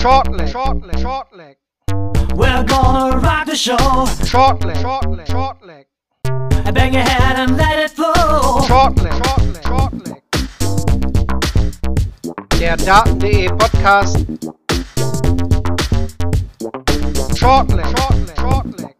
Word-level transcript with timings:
Short 0.00 0.32
leg, 0.32 0.48
short 0.48 0.82
leg, 0.86 0.98
short 0.98 1.26
leg. 1.36 1.56
We're 2.34 2.64
gonna 2.64 3.18
rock 3.18 3.44
the 3.44 3.54
show. 3.54 4.06
Short 4.24 4.64
leg, 4.64 4.78
short 4.78 5.10
leg, 5.10 5.26
short 5.26 5.62
leg. 5.62 5.86
Bang 6.72 6.94
your 6.94 7.02
head 7.02 7.36
and 7.36 7.58
let 7.58 7.78
it 7.78 7.90
flow. 7.90 8.62
Short 8.66 8.96
leg, 9.02 9.12
short 9.12 9.44
leg, 9.44 9.62
short 9.62 9.92
leg. 10.08 10.22
Der 12.58 12.76
Daten.de 12.78 13.48
Podcast. 13.48 14.16
Short 17.36 17.70
leg, 17.70 17.86
short 17.86 18.16
leg, 18.26 18.36
short 18.40 18.80
leg. 18.80 18.96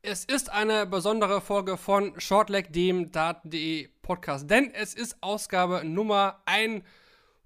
Es 0.00 0.24
ist 0.24 0.50
eine 0.50 0.86
besondere 0.86 1.42
Folge 1.42 1.76
von 1.76 2.18
Shortleg, 2.18 2.72
dem 2.72 3.12
Daten.de 3.12 3.88
Podcast, 4.00 4.48
denn 4.50 4.72
es 4.72 4.94
ist 4.94 5.18
Ausgabe 5.20 5.82
Nummer 5.84 6.40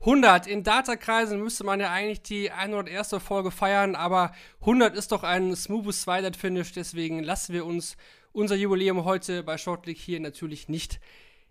100. 0.00 0.46
In 0.46 0.62
Datakreisen 0.62 1.40
müsste 1.42 1.64
man 1.64 1.80
ja 1.80 1.90
eigentlich 1.90 2.22
die 2.22 2.50
101. 2.50 3.16
Folge 3.18 3.50
feiern, 3.50 3.94
aber 3.94 4.32
100 4.60 4.94
ist 4.94 5.12
doch 5.12 5.22
ein 5.22 5.56
smoothes 5.56 6.02
Twilight-Finish, 6.02 6.72
deswegen 6.72 7.22
lassen 7.22 7.52
wir 7.52 7.66
uns 7.66 7.96
unser 8.32 8.54
Jubiläum 8.54 9.04
heute 9.04 9.42
bei 9.42 9.58
Shortleg 9.58 9.98
hier 9.98 10.20
natürlich 10.20 10.68
nicht 10.68 11.00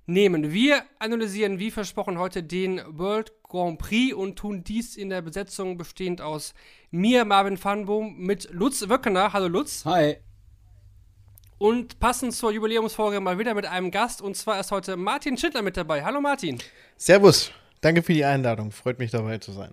nehmen. 0.05 0.52
Wir 0.52 0.84
analysieren, 1.00 1.59
wie 1.59 1.72
versprochen, 1.72 2.20
heute 2.20 2.44
den 2.44 2.81
World 2.88 3.34
Grand 3.44 3.80
Prix 3.80 4.13
und 4.13 4.38
tun 4.38 4.64
dies 4.64 4.95
in 4.95 5.09
der 5.09 5.22
Besetzung 5.22 5.77
bestehend 5.77 6.22
aus 6.22 6.53
mir, 6.91 7.25
Marvin 7.25 7.58
Fanboom, 7.58 8.17
mit 8.17 8.50
Lutz 8.52 8.88
Wöckener. 8.88 9.34
Hallo 9.34 9.48
Lutz. 9.48 9.84
Hi. 9.86 10.17
Und 11.58 12.00
passend 12.00 12.34
zur 12.34 12.52
Jubiläumsfolge 12.52 13.20
mal 13.20 13.39
wieder 13.39 13.53
mit 13.53 13.66
einem 13.66 13.89
Gast. 13.89 14.22
Und 14.22 14.36
zwar 14.36 14.59
ist 14.59 14.72
heute 14.72 14.98
Martin 14.98 15.38
Schindler 15.38 15.62
mit 15.62 15.77
dabei. 15.77 16.03
Hallo 16.03 16.22
Martin. 16.22 16.59
Servus. 16.98 17.52
Danke 17.85 18.02
für 18.02 18.13
die 18.13 18.25
Einladung. 18.25 18.71
Freut 18.71 18.98
mich 18.98 19.12
dabei 19.12 19.38
zu 19.38 19.52
sein. 19.52 19.71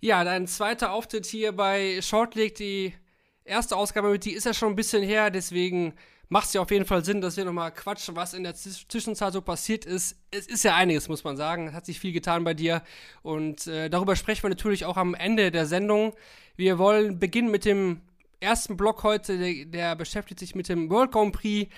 Ja, 0.00 0.22
dein 0.22 0.46
zweiter 0.46 0.92
Auftritt 0.92 1.26
hier 1.26 1.50
bei 1.50 2.00
Shortleg, 2.00 2.54
die 2.54 2.94
erste 3.42 3.74
Ausgabe 3.74 4.08
mit 4.10 4.24
die 4.24 4.34
ist 4.34 4.46
ja 4.46 4.54
schon 4.54 4.68
ein 4.68 4.76
bisschen 4.76 5.02
her. 5.02 5.30
Deswegen 5.30 5.94
macht 6.28 6.46
es 6.46 6.52
ja 6.52 6.60
auf 6.60 6.70
jeden 6.70 6.84
Fall 6.84 7.04
Sinn, 7.04 7.20
dass 7.20 7.36
wir 7.36 7.44
nochmal 7.44 7.72
quatschen, 7.72 8.14
was 8.14 8.34
in 8.34 8.44
der 8.44 8.54
Zwischenzeit 8.54 9.32
so 9.32 9.40
passiert 9.40 9.84
ist. 9.84 10.16
Es 10.30 10.46
ist 10.46 10.62
ja 10.62 10.76
einiges, 10.76 11.08
muss 11.08 11.24
man 11.24 11.36
sagen. 11.36 11.66
Es 11.66 11.74
hat 11.74 11.86
sich 11.86 11.98
viel 11.98 12.12
getan 12.12 12.44
bei 12.44 12.54
dir. 12.54 12.84
Und 13.22 13.66
äh, 13.66 13.90
darüber 13.90 14.14
sprechen 14.14 14.44
wir 14.44 14.50
natürlich 14.50 14.84
auch 14.84 14.96
am 14.96 15.14
Ende 15.14 15.50
der 15.50 15.66
Sendung. 15.66 16.14
Wir 16.54 16.78
wollen 16.78 17.18
beginnen 17.18 17.50
mit 17.50 17.64
dem 17.64 18.00
ersten 18.38 18.76
Block 18.76 19.02
heute, 19.02 19.38
der, 19.38 19.64
der, 19.64 19.96
beschäftigt 19.96 20.38
sich 20.38 20.54
mit 20.54 20.68
dem 20.68 20.88
World 20.88 21.10
Grand 21.10 21.32
Prix. 21.32 21.68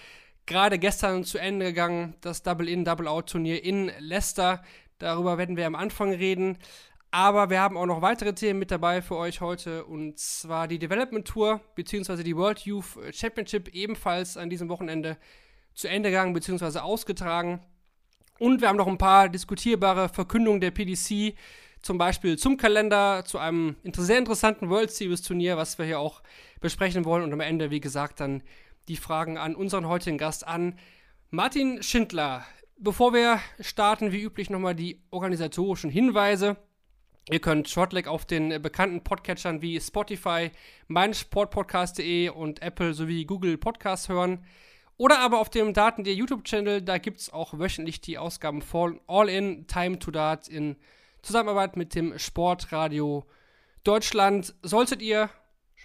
Gerade 0.46 0.78
gestern 0.78 1.24
zu 1.24 1.38
Ende 1.38 1.66
gegangen, 1.66 2.14
das 2.20 2.44
Double-In, 2.44 2.84
Double-Out-Turnier 2.84 3.64
in 3.64 3.90
Leicester. 3.98 4.62
Darüber 4.98 5.38
werden 5.38 5.56
wir 5.56 5.66
am 5.66 5.74
Anfang 5.74 6.12
reden. 6.12 6.58
Aber 7.10 7.50
wir 7.50 7.60
haben 7.60 7.76
auch 7.76 7.86
noch 7.86 8.00
weitere 8.00 8.32
Themen 8.32 8.60
mit 8.60 8.70
dabei 8.70 9.02
für 9.02 9.16
euch 9.16 9.40
heute. 9.40 9.84
Und 9.84 10.20
zwar 10.20 10.68
die 10.68 10.78
Development 10.78 11.26
Tour, 11.26 11.60
beziehungsweise 11.74 12.22
die 12.22 12.36
World 12.36 12.60
Youth 12.60 12.84
Championship, 13.10 13.74
ebenfalls 13.74 14.36
an 14.36 14.48
diesem 14.48 14.68
Wochenende 14.68 15.16
zu 15.74 15.88
Ende 15.88 16.10
gegangen, 16.10 16.32
beziehungsweise 16.32 16.84
ausgetragen. 16.84 17.60
Und 18.38 18.60
wir 18.60 18.68
haben 18.68 18.76
noch 18.76 18.86
ein 18.86 18.98
paar 18.98 19.28
diskutierbare 19.28 20.08
Verkündungen 20.08 20.60
der 20.60 20.70
PDC, 20.70 21.34
zum 21.82 21.98
Beispiel 21.98 22.38
zum 22.38 22.56
Kalender, 22.56 23.24
zu 23.24 23.38
einem 23.38 23.76
sehr 23.96 24.18
interessanten 24.18 24.68
World 24.70 24.90
Series 24.90 25.22
Turnier, 25.22 25.56
was 25.56 25.78
wir 25.78 25.86
hier 25.86 25.98
auch 25.98 26.22
besprechen 26.60 27.04
wollen. 27.04 27.24
Und 27.24 27.32
am 27.32 27.40
Ende, 27.40 27.70
wie 27.70 27.80
gesagt, 27.80 28.20
dann 28.20 28.42
die 28.88 28.96
Fragen 28.96 29.38
an 29.38 29.54
unseren 29.54 29.86
heutigen 29.86 30.18
Gast 30.18 30.46
an 30.46 30.78
Martin 31.30 31.82
Schindler. 31.82 32.44
Bevor 32.78 33.12
wir 33.12 33.40
starten, 33.60 34.12
wie 34.12 34.22
üblich 34.22 34.50
nochmal 34.50 34.74
die 34.74 35.02
organisatorischen 35.10 35.90
Hinweise. 35.90 36.56
Ihr 37.28 37.40
könnt 37.40 37.68
Shortleg 37.68 38.06
auf 38.06 38.24
den 38.24 38.62
bekannten 38.62 39.02
Podcatchern 39.02 39.60
wie 39.60 39.80
Spotify, 39.80 40.52
meinsportpodcast.de 40.86 42.28
und 42.28 42.62
Apple 42.62 42.94
sowie 42.94 43.24
Google 43.24 43.58
Podcasts 43.58 44.08
hören. 44.08 44.44
Oder 44.96 45.18
aber 45.18 45.40
auf 45.40 45.50
dem 45.50 45.74
Daten 45.74 46.04
der 46.04 46.14
YouTube-Channel, 46.14 46.82
da 46.82 46.98
gibt 46.98 47.18
es 47.18 47.32
auch 47.32 47.58
wöchentlich 47.58 48.00
die 48.00 48.18
Ausgaben 48.18 48.62
von 48.62 49.00
All 49.08 49.28
In 49.28 49.66
Time 49.66 49.98
to 49.98 50.10
Dart 50.10 50.46
in 50.48 50.76
Zusammenarbeit 51.22 51.76
mit 51.76 51.94
dem 51.96 52.16
Sportradio 52.18 53.26
Deutschland. 53.82 54.54
Solltet 54.62 55.02
ihr 55.02 55.28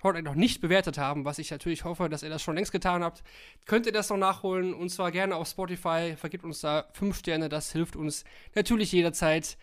Shortleg 0.01 0.25
noch 0.25 0.33
nicht 0.33 0.61
bewertet 0.61 0.97
haben, 0.97 1.25
was 1.25 1.37
ich 1.37 1.51
natürlich 1.51 1.83
hoffe, 1.83 2.09
dass 2.09 2.23
ihr 2.23 2.29
das 2.29 2.41
schon 2.41 2.55
längst 2.55 2.71
getan 2.71 3.03
habt, 3.03 3.23
könnt 3.67 3.85
ihr 3.85 3.91
das 3.91 4.09
noch 4.09 4.17
nachholen 4.17 4.73
und 4.73 4.89
zwar 4.89 5.11
gerne 5.11 5.35
auf 5.35 5.47
Spotify. 5.47 6.15
Vergibt 6.17 6.43
uns 6.43 6.61
da 6.61 6.87
5 6.93 7.15
Sterne, 7.15 7.49
das 7.49 7.71
hilft 7.71 7.95
uns 7.95 8.23
natürlich 8.55 8.91
jederzeit 8.91 9.57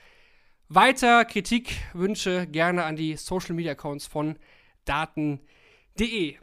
weiter. 0.69 1.25
Kritik, 1.25 1.75
Wünsche 1.93 2.47
gerne 2.47 2.85
an 2.85 2.95
die 2.95 3.17
Social 3.17 3.57
Media 3.57 3.73
Accounts 3.73 4.07
von 4.07 4.39
daten.de. 4.85 6.37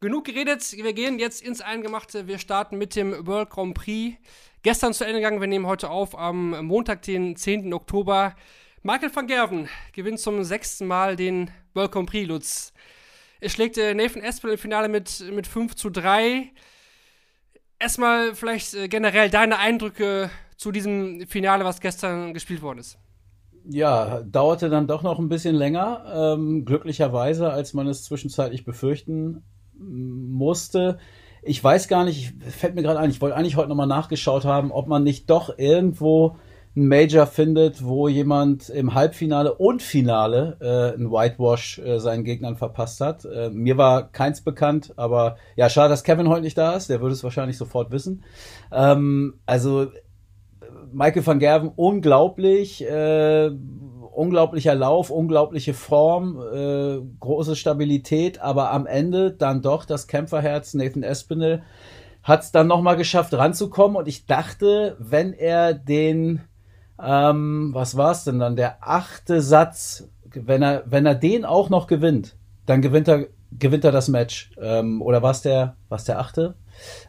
Genug 0.00 0.24
geredet, 0.24 0.72
wir 0.72 0.92
gehen 0.92 1.20
jetzt 1.20 1.40
ins 1.40 1.60
Eingemachte. 1.60 2.26
Wir 2.26 2.38
starten 2.38 2.76
mit 2.78 2.96
dem 2.96 3.26
World 3.26 3.50
Grand 3.50 3.74
Prix. 3.74 4.18
Gestern 4.62 4.92
zu 4.92 5.04
Ende 5.04 5.20
gegangen, 5.20 5.40
wir 5.40 5.46
nehmen 5.46 5.66
heute 5.66 5.88
auf 5.88 6.18
am 6.18 6.66
Montag, 6.66 7.02
den 7.02 7.36
10. 7.36 7.72
Oktober. 7.72 8.34
Michael 8.82 9.14
van 9.14 9.28
Gerven 9.28 9.68
gewinnt 9.92 10.18
zum 10.18 10.42
sechsten 10.42 10.86
Mal 10.88 11.14
den 11.14 11.50
World 11.74 11.92
Grand 11.92 12.10
Prix, 12.10 12.26
Lutz. 12.26 12.72
Er 13.40 13.50
schlägt 13.50 13.78
äh, 13.78 13.94
Nathan 13.94 14.22
Aspinall 14.24 14.54
im 14.54 14.60
Finale 14.60 14.88
mit, 14.88 15.24
mit 15.32 15.46
5 15.46 15.74
zu 15.74 15.90
3. 15.90 16.50
Erstmal 17.78 18.34
vielleicht 18.34 18.74
äh, 18.74 18.88
generell 18.88 19.30
deine 19.30 19.58
Eindrücke 19.58 20.30
zu 20.56 20.72
diesem 20.72 21.26
Finale, 21.26 21.64
was 21.64 21.80
gestern 21.80 22.32
gespielt 22.32 22.62
worden 22.62 22.78
ist. 22.78 22.98
Ja, 23.68 24.22
dauerte 24.22 24.70
dann 24.70 24.86
doch 24.86 25.02
noch 25.02 25.18
ein 25.18 25.28
bisschen 25.28 25.54
länger, 25.54 26.34
ähm, 26.36 26.64
glücklicherweise, 26.64 27.50
als 27.50 27.74
man 27.74 27.88
es 27.88 28.04
zwischenzeitlich 28.04 28.64
befürchten 28.64 29.42
musste. 29.78 30.98
Ich 31.42 31.62
weiß 31.62 31.88
gar 31.88 32.04
nicht, 32.04 32.32
fällt 32.48 32.76
mir 32.76 32.82
gerade 32.82 33.00
ein, 33.00 33.10
ich 33.10 33.20
wollte 33.20 33.36
eigentlich 33.36 33.56
heute 33.56 33.68
nochmal 33.68 33.86
nachgeschaut 33.86 34.44
haben, 34.44 34.70
ob 34.70 34.86
man 34.86 35.02
nicht 35.02 35.28
doch 35.30 35.58
irgendwo 35.58 36.36
ein 36.76 36.88
Major 36.88 37.26
findet, 37.26 37.84
wo 37.84 38.06
jemand 38.06 38.68
im 38.68 38.92
Halbfinale 38.92 39.54
und 39.54 39.82
Finale 39.82 40.58
äh, 40.60 40.98
ein 40.98 41.10
Whitewash 41.10 41.78
äh, 41.78 41.98
seinen 41.98 42.22
Gegnern 42.22 42.56
verpasst 42.56 43.00
hat. 43.00 43.24
Äh, 43.24 43.48
mir 43.48 43.78
war 43.78 44.12
keins 44.12 44.42
bekannt, 44.42 44.92
aber 44.96 45.36
ja, 45.56 45.70
schade, 45.70 45.88
dass 45.88 46.04
Kevin 46.04 46.28
heute 46.28 46.42
nicht 46.42 46.58
da 46.58 46.74
ist. 46.74 46.90
Der 46.90 47.00
würde 47.00 47.14
es 47.14 47.24
wahrscheinlich 47.24 47.56
sofort 47.56 47.90
wissen. 47.92 48.24
Ähm, 48.70 49.40
also 49.46 49.86
Michael 50.92 51.26
van 51.26 51.38
Gerven, 51.38 51.72
unglaublich, 51.74 52.84
äh, 52.84 53.50
unglaublicher 54.12 54.74
Lauf, 54.74 55.10
unglaubliche 55.10 55.72
Form, 55.72 56.38
äh, 56.38 57.00
große 57.20 57.56
Stabilität, 57.56 58.40
aber 58.40 58.70
am 58.70 58.86
Ende 58.86 59.32
dann 59.32 59.62
doch 59.62 59.86
das 59.86 60.08
Kämpferherz 60.08 60.74
Nathan 60.74 61.02
Espinel 61.02 61.62
hat 62.22 62.42
es 62.42 62.50
dann 62.50 62.66
nochmal 62.66 62.96
geschafft 62.96 63.32
ranzukommen 63.34 63.96
und 63.96 64.08
ich 64.08 64.26
dachte, 64.26 64.96
wenn 64.98 65.32
er 65.32 65.74
den 65.74 66.40
ähm, 67.02 67.70
was 67.72 67.96
war 67.96 68.12
es 68.12 68.24
denn 68.24 68.38
dann? 68.38 68.56
Der 68.56 68.78
achte 68.80 69.40
Satz, 69.40 70.08
wenn 70.24 70.62
er, 70.62 70.84
wenn 70.86 71.06
er 71.06 71.14
den 71.14 71.44
auch 71.44 71.68
noch 71.68 71.86
gewinnt, 71.86 72.36
dann 72.66 72.82
gewinnt 72.82 73.08
er, 73.08 73.26
gewinnt 73.52 73.84
er 73.84 73.92
das 73.92 74.08
Match. 74.08 74.52
Ähm, 74.60 75.02
oder 75.02 75.22
war 75.22 75.30
es 75.30 75.42
der, 75.42 75.76
was 75.88 76.04
der 76.04 76.18
achte? 76.18 76.54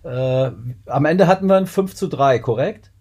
Äh, 0.04 0.52
am 0.86 1.06
Ende 1.06 1.28
hatten 1.28 1.48
wir 1.48 1.56
ein 1.56 1.68
5 1.68 1.96
zu 1.96 2.08
3, 2.08 2.40
korrekt? 2.40 2.92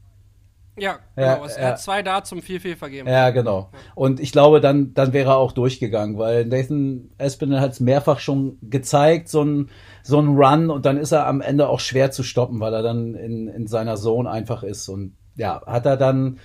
Ja, 0.78 0.98
genau. 1.14 1.46
Ja, 1.46 1.52
er 1.56 1.68
hat 1.68 1.80
zwei 1.80 2.02
da 2.02 2.22
zum 2.22 2.40
4-4 2.40 2.76
vergeben. 2.76 3.08
Ja, 3.08 3.30
genau. 3.30 3.70
Und 3.94 4.20
ich 4.20 4.30
glaube, 4.30 4.60
dann, 4.60 4.92
dann 4.92 5.14
wäre 5.14 5.30
er 5.30 5.36
auch 5.38 5.52
durchgegangen, 5.52 6.18
weil 6.18 6.44
Nathan 6.44 7.10
Espinel 7.16 7.60
hat 7.60 7.72
es 7.72 7.80
mehrfach 7.80 8.20
schon 8.20 8.58
gezeigt, 8.60 9.30
so 9.30 9.42
ein, 9.42 9.70
so 10.02 10.20
ein 10.20 10.36
Run, 10.36 10.68
und 10.68 10.84
dann 10.84 10.98
ist 10.98 11.12
er 11.12 11.26
am 11.26 11.40
Ende 11.40 11.68
auch 11.68 11.80
schwer 11.80 12.10
zu 12.10 12.22
stoppen, 12.22 12.60
weil 12.60 12.74
er 12.74 12.82
dann 12.82 13.14
in, 13.14 13.48
in 13.48 13.66
seiner 13.66 13.96
Zone 13.96 14.30
einfach 14.30 14.62
ist. 14.62 14.90
Und 14.90 15.16
ja, 15.36 15.62
hat 15.64 15.86
er 15.86 15.96
dann 15.96 16.40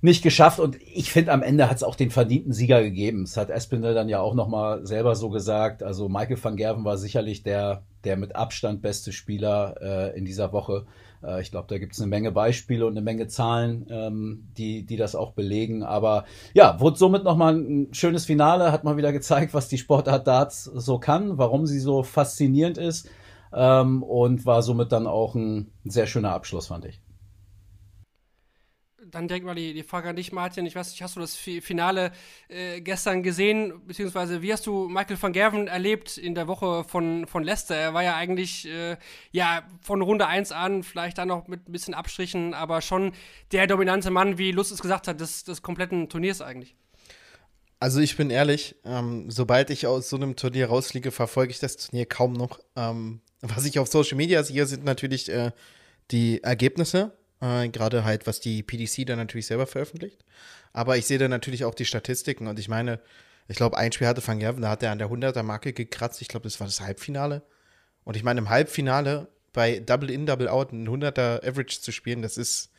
nicht 0.00 0.22
geschafft 0.22 0.60
und 0.60 0.76
ich 0.82 1.10
finde 1.10 1.32
am 1.32 1.42
Ende 1.42 1.70
hat 1.70 1.76
es 1.76 1.82
auch 1.82 1.96
den 1.96 2.10
verdienten 2.10 2.52
Sieger 2.52 2.82
gegeben. 2.82 3.22
Es 3.22 3.36
hat 3.36 3.50
Espinel 3.50 3.94
dann 3.94 4.08
ja 4.08 4.20
auch 4.20 4.34
nochmal 4.34 4.86
selber 4.86 5.14
so 5.16 5.30
gesagt. 5.30 5.82
Also 5.82 6.08
Michael 6.08 6.42
van 6.42 6.56
Gerven 6.56 6.84
war 6.84 6.98
sicherlich 6.98 7.42
der, 7.42 7.82
der 8.04 8.16
mit 8.16 8.36
Abstand 8.36 8.82
beste 8.82 9.12
Spieler 9.12 9.76
äh, 9.80 10.18
in 10.18 10.24
dieser 10.24 10.52
Woche. 10.52 10.86
Äh, 11.22 11.40
ich 11.40 11.50
glaube, 11.50 11.68
da 11.68 11.78
gibt 11.78 11.94
es 11.94 12.00
eine 12.00 12.08
Menge 12.08 12.30
Beispiele 12.30 12.84
und 12.84 12.92
eine 12.92 13.00
Menge 13.00 13.26
Zahlen, 13.26 13.86
ähm, 13.88 14.48
die, 14.58 14.84
die 14.84 14.96
das 14.96 15.14
auch 15.14 15.32
belegen. 15.32 15.82
Aber 15.82 16.26
ja, 16.52 16.78
wurde 16.78 16.98
somit 16.98 17.24
nochmal 17.24 17.56
ein 17.56 17.88
schönes 17.92 18.26
Finale, 18.26 18.72
hat 18.72 18.84
mal 18.84 18.98
wieder 18.98 19.12
gezeigt, 19.12 19.54
was 19.54 19.68
die 19.68 19.78
Sportart 19.78 20.26
Darts 20.26 20.64
so 20.64 20.98
kann, 20.98 21.38
warum 21.38 21.66
sie 21.66 21.80
so 21.80 22.02
faszinierend 22.02 22.76
ist 22.76 23.08
ähm, 23.54 24.02
und 24.02 24.44
war 24.44 24.62
somit 24.62 24.92
dann 24.92 25.06
auch 25.06 25.34
ein 25.34 25.70
sehr 25.84 26.06
schöner 26.06 26.32
Abschluss, 26.32 26.66
fand 26.66 26.84
ich 26.84 27.00
dann 29.10 29.28
direkt 29.28 29.46
mal 29.46 29.54
die, 29.54 29.74
die 29.74 29.82
Frage 29.82 30.08
an 30.08 30.16
dich, 30.16 30.32
Martin. 30.32 30.66
Ich 30.66 30.74
weiß 30.74 30.90
nicht, 30.90 31.02
hast 31.02 31.16
du 31.16 31.20
das 31.20 31.36
Finale 31.36 32.12
äh, 32.48 32.80
gestern 32.80 33.22
gesehen, 33.22 33.80
beziehungsweise 33.86 34.42
wie 34.42 34.52
hast 34.52 34.66
du 34.66 34.88
Michael 34.88 35.20
van 35.20 35.32
Gerven 35.32 35.68
erlebt 35.68 36.18
in 36.18 36.34
der 36.34 36.48
Woche 36.48 36.84
von, 36.84 37.26
von 37.26 37.44
Leicester? 37.44 37.76
Er 37.76 37.94
war 37.94 38.02
ja 38.02 38.16
eigentlich, 38.16 38.66
äh, 38.66 38.96
ja, 39.32 39.62
von 39.80 40.02
Runde 40.02 40.26
1 40.26 40.52
an, 40.52 40.82
vielleicht 40.82 41.18
dann 41.18 41.28
noch 41.28 41.48
mit 41.48 41.68
ein 41.68 41.72
bisschen 41.72 41.94
Abstrichen, 41.94 42.54
aber 42.54 42.80
schon 42.80 43.12
der 43.52 43.66
dominante 43.66 44.10
Mann, 44.10 44.38
wie 44.38 44.52
Lutz 44.52 44.70
es 44.70 44.82
gesagt 44.82 45.08
hat, 45.08 45.20
des, 45.20 45.44
des 45.44 45.62
kompletten 45.62 46.08
Turniers 46.08 46.40
eigentlich. 46.40 46.76
Also 47.78 48.00
ich 48.00 48.16
bin 48.16 48.30
ehrlich, 48.30 48.76
ähm, 48.84 49.30
sobald 49.30 49.70
ich 49.70 49.86
aus 49.86 50.08
so 50.08 50.16
einem 50.16 50.34
Turnier 50.34 50.68
rausfliege, 50.68 51.10
verfolge 51.10 51.50
ich 51.50 51.58
das 51.58 51.76
Turnier 51.76 52.06
kaum 52.06 52.32
noch. 52.32 52.58
Ähm, 52.74 53.20
was 53.42 53.64
ich 53.66 53.78
auf 53.78 53.88
Social 53.88 54.16
Media 54.16 54.42
sehe, 54.42 54.66
sind 54.66 54.84
natürlich 54.84 55.28
äh, 55.28 55.52
die 56.10 56.42
Ergebnisse, 56.42 57.16
äh, 57.46 57.68
gerade 57.68 58.04
halt, 58.04 58.26
was 58.26 58.40
die 58.40 58.62
PDC 58.62 59.06
dann 59.06 59.18
natürlich 59.18 59.46
selber 59.46 59.66
veröffentlicht. 59.66 60.24
Aber 60.72 60.96
ich 60.96 61.06
sehe 61.06 61.18
dann 61.18 61.30
natürlich 61.30 61.64
auch 61.64 61.74
die 61.74 61.84
Statistiken 61.84 62.46
und 62.46 62.58
ich 62.58 62.68
meine, 62.68 63.00
ich 63.48 63.56
glaube, 63.56 63.76
ein 63.76 63.92
Spiel 63.92 64.08
hatte 64.08 64.26
Van 64.26 64.38
Gerven, 64.38 64.62
da 64.62 64.70
hat 64.70 64.82
er 64.82 64.90
an 64.90 64.98
der 64.98 65.08
100er-Marke 65.08 65.72
gekratzt. 65.72 66.20
Ich 66.20 66.28
glaube, 66.28 66.44
das 66.44 66.58
war 66.58 66.66
das 66.66 66.80
Halbfinale. 66.80 67.42
Und 68.04 68.16
ich 68.16 68.24
meine, 68.24 68.38
im 68.38 68.48
Halbfinale 68.48 69.28
bei 69.52 69.80
Double 69.80 70.10
In, 70.10 70.26
Double 70.26 70.48
Out 70.48 70.72
ein 70.72 70.88
100er 70.88 71.46
Average 71.46 71.80
zu 71.80 71.92
spielen, 71.92 72.22
das 72.22 72.36
ist 72.36 72.70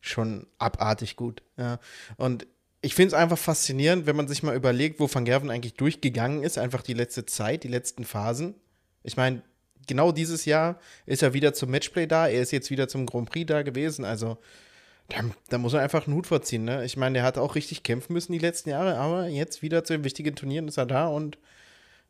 schon 0.00 0.46
abartig 0.58 1.16
gut. 1.16 1.42
Ja. 1.56 1.78
Und 2.16 2.46
ich 2.80 2.94
finde 2.94 3.08
es 3.08 3.14
einfach 3.14 3.38
faszinierend, 3.38 4.06
wenn 4.06 4.16
man 4.16 4.28
sich 4.28 4.42
mal 4.42 4.56
überlegt, 4.56 5.00
wo 5.00 5.12
Van 5.12 5.24
Gerven 5.24 5.50
eigentlich 5.50 5.74
durchgegangen 5.74 6.42
ist, 6.42 6.58
einfach 6.58 6.82
die 6.82 6.94
letzte 6.94 7.26
Zeit, 7.26 7.64
die 7.64 7.68
letzten 7.68 8.04
Phasen. 8.04 8.54
Ich 9.02 9.16
meine, 9.16 9.42
genau 9.86 10.12
dieses 10.12 10.44
Jahr 10.44 10.78
ist 11.06 11.22
er 11.22 11.34
wieder 11.34 11.54
zum 11.54 11.70
Matchplay 11.70 12.06
da, 12.06 12.28
er 12.28 12.42
ist 12.42 12.52
jetzt 12.52 12.70
wieder 12.70 12.88
zum 12.88 13.06
Grand 13.06 13.30
Prix 13.30 13.46
da 13.46 13.62
gewesen, 13.62 14.04
also 14.04 14.38
da, 15.08 15.24
da 15.48 15.58
muss 15.58 15.72
er 15.72 15.80
einfach 15.80 16.06
einen 16.06 16.16
Hut 16.16 16.26
vorziehen. 16.26 16.64
Ne? 16.64 16.84
Ich 16.84 16.96
meine, 16.96 17.14
der 17.14 17.22
hat 17.22 17.38
auch 17.38 17.54
richtig 17.54 17.82
kämpfen 17.82 18.12
müssen 18.12 18.32
die 18.32 18.38
letzten 18.38 18.70
Jahre, 18.70 18.98
aber 18.98 19.28
jetzt 19.28 19.62
wieder 19.62 19.84
zu 19.84 19.94
den 19.94 20.04
wichtigen 20.04 20.36
Turnieren 20.36 20.68
ist 20.68 20.76
er 20.76 20.86
da 20.86 21.06
und 21.08 21.38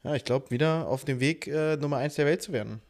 ja, 0.04 0.14
ich 0.14 0.24
glaube, 0.24 0.50
wieder 0.50 0.86
auf 0.88 1.04
dem 1.04 1.20
Weg, 1.20 1.46
äh, 1.46 1.76
Nummer 1.76 1.96
eins 1.96 2.14
der 2.14 2.26
Welt 2.26 2.42
zu 2.42 2.52
werden. 2.52 2.80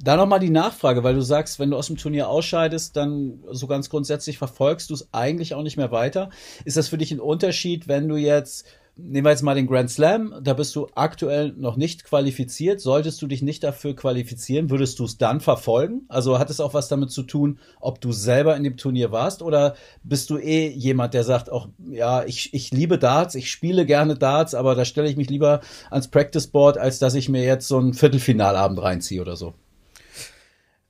Da 0.00 0.16
nochmal 0.16 0.40
die 0.40 0.50
Nachfrage, 0.50 1.04
weil 1.04 1.14
du 1.14 1.20
sagst, 1.20 1.60
wenn 1.60 1.70
du 1.70 1.76
aus 1.76 1.86
dem 1.86 1.96
Turnier 1.96 2.28
ausscheidest, 2.28 2.96
dann 2.96 3.44
so 3.50 3.68
ganz 3.68 3.88
grundsätzlich 3.88 4.36
verfolgst 4.36 4.90
du 4.90 4.94
es 4.94 5.08
eigentlich 5.12 5.54
auch 5.54 5.62
nicht 5.62 5.76
mehr 5.76 5.92
weiter. 5.92 6.30
Ist 6.64 6.76
das 6.76 6.88
für 6.88 6.98
dich 6.98 7.12
ein 7.12 7.20
Unterschied, 7.20 7.86
wenn 7.86 8.08
du 8.08 8.16
jetzt, 8.16 8.66
nehmen 8.96 9.24
wir 9.24 9.30
jetzt 9.30 9.42
mal 9.42 9.54
den 9.54 9.66
Grand 9.66 9.90
Slam, 9.90 10.34
da 10.42 10.52
bist 10.52 10.76
du 10.76 10.86
aktuell 10.94 11.54
noch 11.56 11.76
nicht 11.76 12.04
qualifiziert. 12.04 12.80
Solltest 12.80 13.22
du 13.22 13.26
dich 13.26 13.42
nicht 13.42 13.64
dafür 13.64 13.96
qualifizieren, 13.96 14.70
würdest 14.70 14.98
du 14.98 15.04
es 15.04 15.16
dann 15.16 15.40
verfolgen? 15.40 16.02
Also 16.08 16.38
hat 16.38 16.50
es 16.50 16.60
auch 16.60 16.74
was 16.74 16.88
damit 16.88 17.10
zu 17.10 17.22
tun, 17.22 17.58
ob 17.80 18.00
du 18.00 18.12
selber 18.12 18.56
in 18.56 18.64
dem 18.64 18.76
Turnier 18.76 19.10
warst 19.10 19.42
oder 19.42 19.74
bist 20.02 20.30
du 20.30 20.38
eh 20.38 20.68
jemand, 20.68 21.14
der 21.14 21.24
sagt 21.24 21.50
auch, 21.50 21.68
ja, 21.90 22.24
ich, 22.24 22.52
ich 22.52 22.70
liebe 22.70 22.98
Darts, 22.98 23.34
ich 23.34 23.50
spiele 23.50 23.86
gerne 23.86 24.14
Darts, 24.14 24.54
aber 24.54 24.74
da 24.74 24.84
stelle 24.84 25.08
ich 25.08 25.16
mich 25.16 25.30
lieber 25.30 25.60
ans 25.90 26.08
Practice 26.08 26.46
Board, 26.46 26.76
als 26.76 26.98
dass 26.98 27.14
ich 27.14 27.28
mir 27.28 27.44
jetzt 27.44 27.68
so 27.68 27.78
einen 27.78 27.94
Viertelfinalabend 27.94 28.80
reinziehe 28.80 29.22
oder 29.22 29.36
so? 29.36 29.54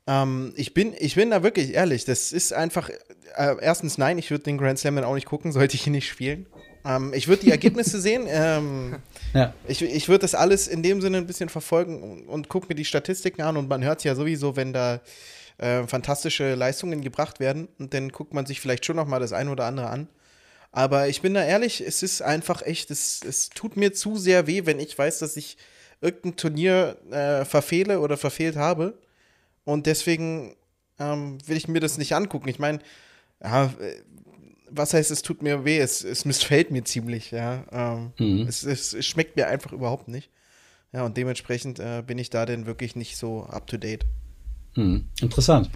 Ähm, 0.07 0.53
ich, 0.57 0.75
bin, 0.75 0.95
ich 0.99 1.15
bin 1.15 1.31
da 1.31 1.43
wirklich 1.43 1.75
ehrlich. 1.75 2.05
Das 2.05 2.33
ist 2.33 2.53
einfach, 2.53 2.91
äh, 3.37 3.55
erstens 3.61 3.99
nein, 3.99 4.19
ich 4.19 4.31
würde 4.31 4.45
den 4.45 4.59
Grand 4.59 4.79
Slam 4.79 4.97
dann 4.97 5.05
auch 5.05 5.15
nicht 5.15 5.27
gucken, 5.27 5.53
sollte 5.53 5.77
ich 5.77 5.87
ihn 5.87 5.93
nicht 5.93 6.09
spielen. 6.09 6.47
Ähm, 6.85 7.13
ich 7.15 7.29
würde 7.29 7.43
die 7.43 7.51
Ergebnisse 7.51 8.01
sehen. 8.01 8.27
Ähm, 8.29 8.97
ja. 9.35 9.55
Ich, 9.67 9.83
ich 9.83 10.09
würde 10.09 10.21
das 10.21 10.35
alles 10.35 10.69
in 10.69 10.83
dem 10.83 11.01
Sinne 11.01 11.19
ein 11.19 11.27
bisschen 11.27 11.49
verfolgen 11.49 12.03
und, 12.03 12.27
und 12.27 12.49
gucke 12.49 12.69
mir 12.69 12.75
die 12.75 12.85
Statistiken 12.85 13.43
an. 13.43 13.57
Und 13.57 13.69
man 13.69 13.85
hört 13.85 13.99
es 13.99 14.05
ja 14.05 14.15
sowieso, 14.15 14.57
wenn 14.57 14.73
da 14.73 15.01
äh, 15.59 15.87
fantastische 15.87 16.55
Leistungen 16.55 17.03
gebracht 17.03 17.41
werden. 17.41 17.69
Und 17.79 17.95
dann 17.95 18.11
guckt 18.11 18.35
man 18.35 18.47
sich 18.47 18.61
vielleicht 18.61 18.85
schon 18.85 18.97
noch 18.97 19.07
mal 19.07 19.21
das 19.21 19.33
eine 19.33 19.51
oder 19.51 19.65
andere 19.67 19.89
an. 19.89 20.09
Aber 20.73 21.09
ich 21.09 21.21
bin 21.21 21.35
da 21.35 21.45
ehrlich, 21.45 21.83
es 21.87 22.03
ist 22.03 22.23
einfach 22.23 22.63
echt, 22.63 22.91
es, 22.91 23.21
es 23.27 23.51
tut 23.51 23.77
mir 23.77 23.93
zu 23.93 24.17
sehr 24.17 24.47
weh, 24.47 24.65
wenn 24.65 24.81
ich 24.81 24.97
weiß, 24.97 25.19
dass 25.19 25.37
ich 25.37 25.59
irgendein 26.01 26.37
Turnier 26.37 26.97
äh, 27.11 27.45
verfehle 27.45 28.01
oder 28.01 28.17
verfehlt 28.17 28.57
habe 28.57 28.99
und 29.65 29.87
deswegen 29.87 30.57
ähm, 30.99 31.39
will 31.47 31.57
ich 31.57 31.69
mir 31.69 31.81
das 31.81 31.99
nicht 31.99 32.15
angucken. 32.15 32.49
Ich 32.49 32.59
meine, 32.59 32.81
ja, 33.43 33.67
äh, 33.67 33.71
was 34.73 34.95
heißt, 34.95 35.11
es 35.11 35.23
tut 35.23 35.43
mir 35.43 35.65
weh? 35.65 35.79
Es, 35.79 36.05
es 36.05 36.25
missfällt 36.25 36.71
mir 36.71 36.85
ziemlich, 36.85 37.31
ja. 37.31 37.65
Ähm, 37.71 38.13
mhm. 38.19 38.47
es, 38.47 38.63
es, 38.65 38.93
es, 38.93 39.07
schmeckt 39.07 39.37
mir 39.37 39.49
einfach 39.49 39.73
überhaupt 39.73 40.09
nicht. 40.09 40.31
Ja, 40.93 41.05
und 41.05 41.17
dementsprechend 41.17 41.79
äh, 41.79 42.03
bin 42.07 42.19
ich 42.19 42.31
da 42.31 42.45
denn 42.45 42.67
wirklich 42.67 42.97
nicht 42.97 43.17
so 43.17 43.45
up 43.45 43.67
to 43.67 43.77
date. 43.77 44.05
Mhm. 44.75 45.09
Interessant 45.21 45.71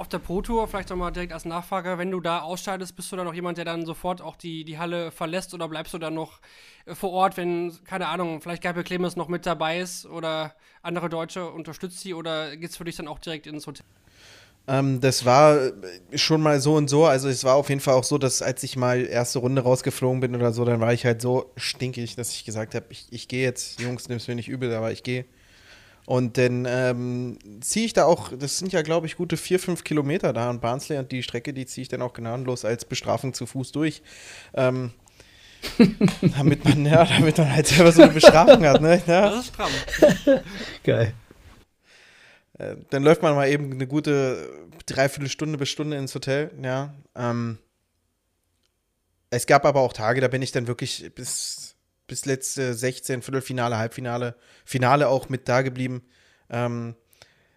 auf 0.00 0.08
der 0.08 0.18
Pro 0.18 0.40
Tour, 0.40 0.66
vielleicht 0.66 0.88
nochmal 0.88 1.12
direkt 1.12 1.34
als 1.34 1.44
Nachfrage, 1.44 1.98
wenn 1.98 2.10
du 2.10 2.20
da 2.20 2.40
ausscheidest, 2.40 2.96
bist 2.96 3.12
du 3.12 3.16
dann 3.16 3.26
noch 3.26 3.34
jemand, 3.34 3.58
der 3.58 3.66
dann 3.66 3.84
sofort 3.84 4.22
auch 4.22 4.34
die, 4.34 4.64
die 4.64 4.78
Halle 4.78 5.10
verlässt 5.10 5.52
oder 5.52 5.68
bleibst 5.68 5.92
du 5.92 5.98
dann 5.98 6.14
noch 6.14 6.40
äh, 6.86 6.94
vor 6.94 7.10
Ort, 7.10 7.36
wenn, 7.36 7.70
keine 7.84 8.08
Ahnung, 8.08 8.40
vielleicht 8.40 8.62
Gabriel 8.62 8.84
Clemens 8.84 9.16
noch 9.16 9.28
mit 9.28 9.44
dabei 9.44 9.78
ist 9.78 10.06
oder 10.06 10.54
andere 10.80 11.10
Deutsche 11.10 11.50
unterstützt 11.50 12.00
sie 12.00 12.14
oder 12.14 12.56
geht 12.56 12.70
es 12.70 12.78
für 12.78 12.84
dich 12.84 12.96
dann 12.96 13.08
auch 13.08 13.18
direkt 13.18 13.46
ins 13.46 13.66
Hotel? 13.66 13.84
Ähm, 14.68 15.00
das 15.00 15.24
war 15.24 15.58
äh, 15.58 15.72
schon 16.14 16.40
mal 16.40 16.60
so 16.60 16.74
und 16.74 16.88
so. 16.88 17.06
Also 17.06 17.28
es 17.28 17.44
war 17.44 17.54
auf 17.54 17.68
jeden 17.68 17.80
Fall 17.80 17.94
auch 17.94 18.04
so, 18.04 18.18
dass 18.18 18.42
als 18.42 18.62
ich 18.62 18.76
mal 18.76 19.04
erste 19.04 19.38
Runde 19.40 19.62
rausgeflogen 19.62 20.20
bin 20.20 20.34
oder 20.36 20.52
so, 20.52 20.64
dann 20.64 20.80
war 20.80 20.92
ich 20.92 21.04
halt 21.04 21.22
so 21.22 21.50
stinkig, 21.56 22.16
dass 22.16 22.32
ich 22.32 22.44
gesagt 22.44 22.74
habe, 22.74 22.86
ich, 22.90 23.06
ich 23.10 23.28
gehe 23.28 23.42
jetzt, 23.42 23.80
Jungs, 23.80 24.08
nimm's 24.08 24.28
mir 24.28 24.34
nicht 24.34 24.48
übel, 24.48 24.72
aber 24.74 24.92
ich 24.92 25.02
gehe. 25.02 25.24
Und 26.06 26.38
dann 26.38 26.66
ähm, 26.68 27.38
ziehe 27.60 27.86
ich 27.86 27.92
da 27.92 28.04
auch, 28.04 28.32
das 28.36 28.58
sind 28.58 28.72
ja, 28.72 28.82
glaube 28.82 29.06
ich, 29.06 29.16
gute 29.16 29.36
vier, 29.36 29.60
fünf 29.60 29.84
Kilometer 29.84 30.32
da 30.32 30.50
in 30.50 30.60
Barnsley 30.60 30.98
und 30.98 31.12
die 31.12 31.22
Strecke, 31.22 31.52
die 31.52 31.66
ziehe 31.66 31.82
ich 31.82 31.88
dann 31.88 32.02
auch 32.02 32.12
gnadenlos 32.12 32.64
als 32.64 32.84
Bestrafung 32.84 33.32
zu 33.32 33.46
Fuß 33.46 33.72
durch. 33.72 34.02
Ähm, 34.54 34.92
damit 36.36 36.64
man, 36.64 36.86
ja, 36.86 37.04
damit 37.04 37.38
man 37.38 37.52
halt 37.52 37.66
selber 37.66 37.92
so 37.92 38.02
eine 38.02 38.12
Bestrafung 38.12 38.64
hat, 38.64 38.80
ne? 38.80 39.00
Ja. 39.06 39.30
Das 39.30 39.40
ist 39.40 39.46
stramm. 39.48 39.70
Geil. 40.84 41.12
Äh, 42.60 42.76
dann 42.90 43.02
läuft 43.02 43.22
man 43.22 43.34
mal 43.34 43.48
eben 43.48 43.72
eine 43.72 43.86
gute 43.86 44.68
Dreiviertelstunde 44.86 45.58
bis 45.58 45.68
Stunde 45.68 45.96
ins 45.96 46.14
Hotel, 46.14 46.50
ja. 46.62 46.94
Ähm, 47.14 47.58
es 49.30 49.46
gab 49.46 49.64
aber 49.64 49.80
auch 49.80 49.92
Tage, 49.92 50.20
da 50.20 50.28
bin 50.28 50.42
ich 50.42 50.52
dann 50.52 50.66
wirklich 50.66 51.10
bis 51.14 51.76
bis 52.10 52.26
letzte 52.26 52.74
16, 52.74 53.22
Viertelfinale, 53.22 53.78
Halbfinale, 53.78 54.34
Finale 54.64 55.06
auch 55.06 55.28
mit 55.28 55.48
da 55.48 55.62
geblieben. 55.62 56.02
Ähm, 56.50 56.96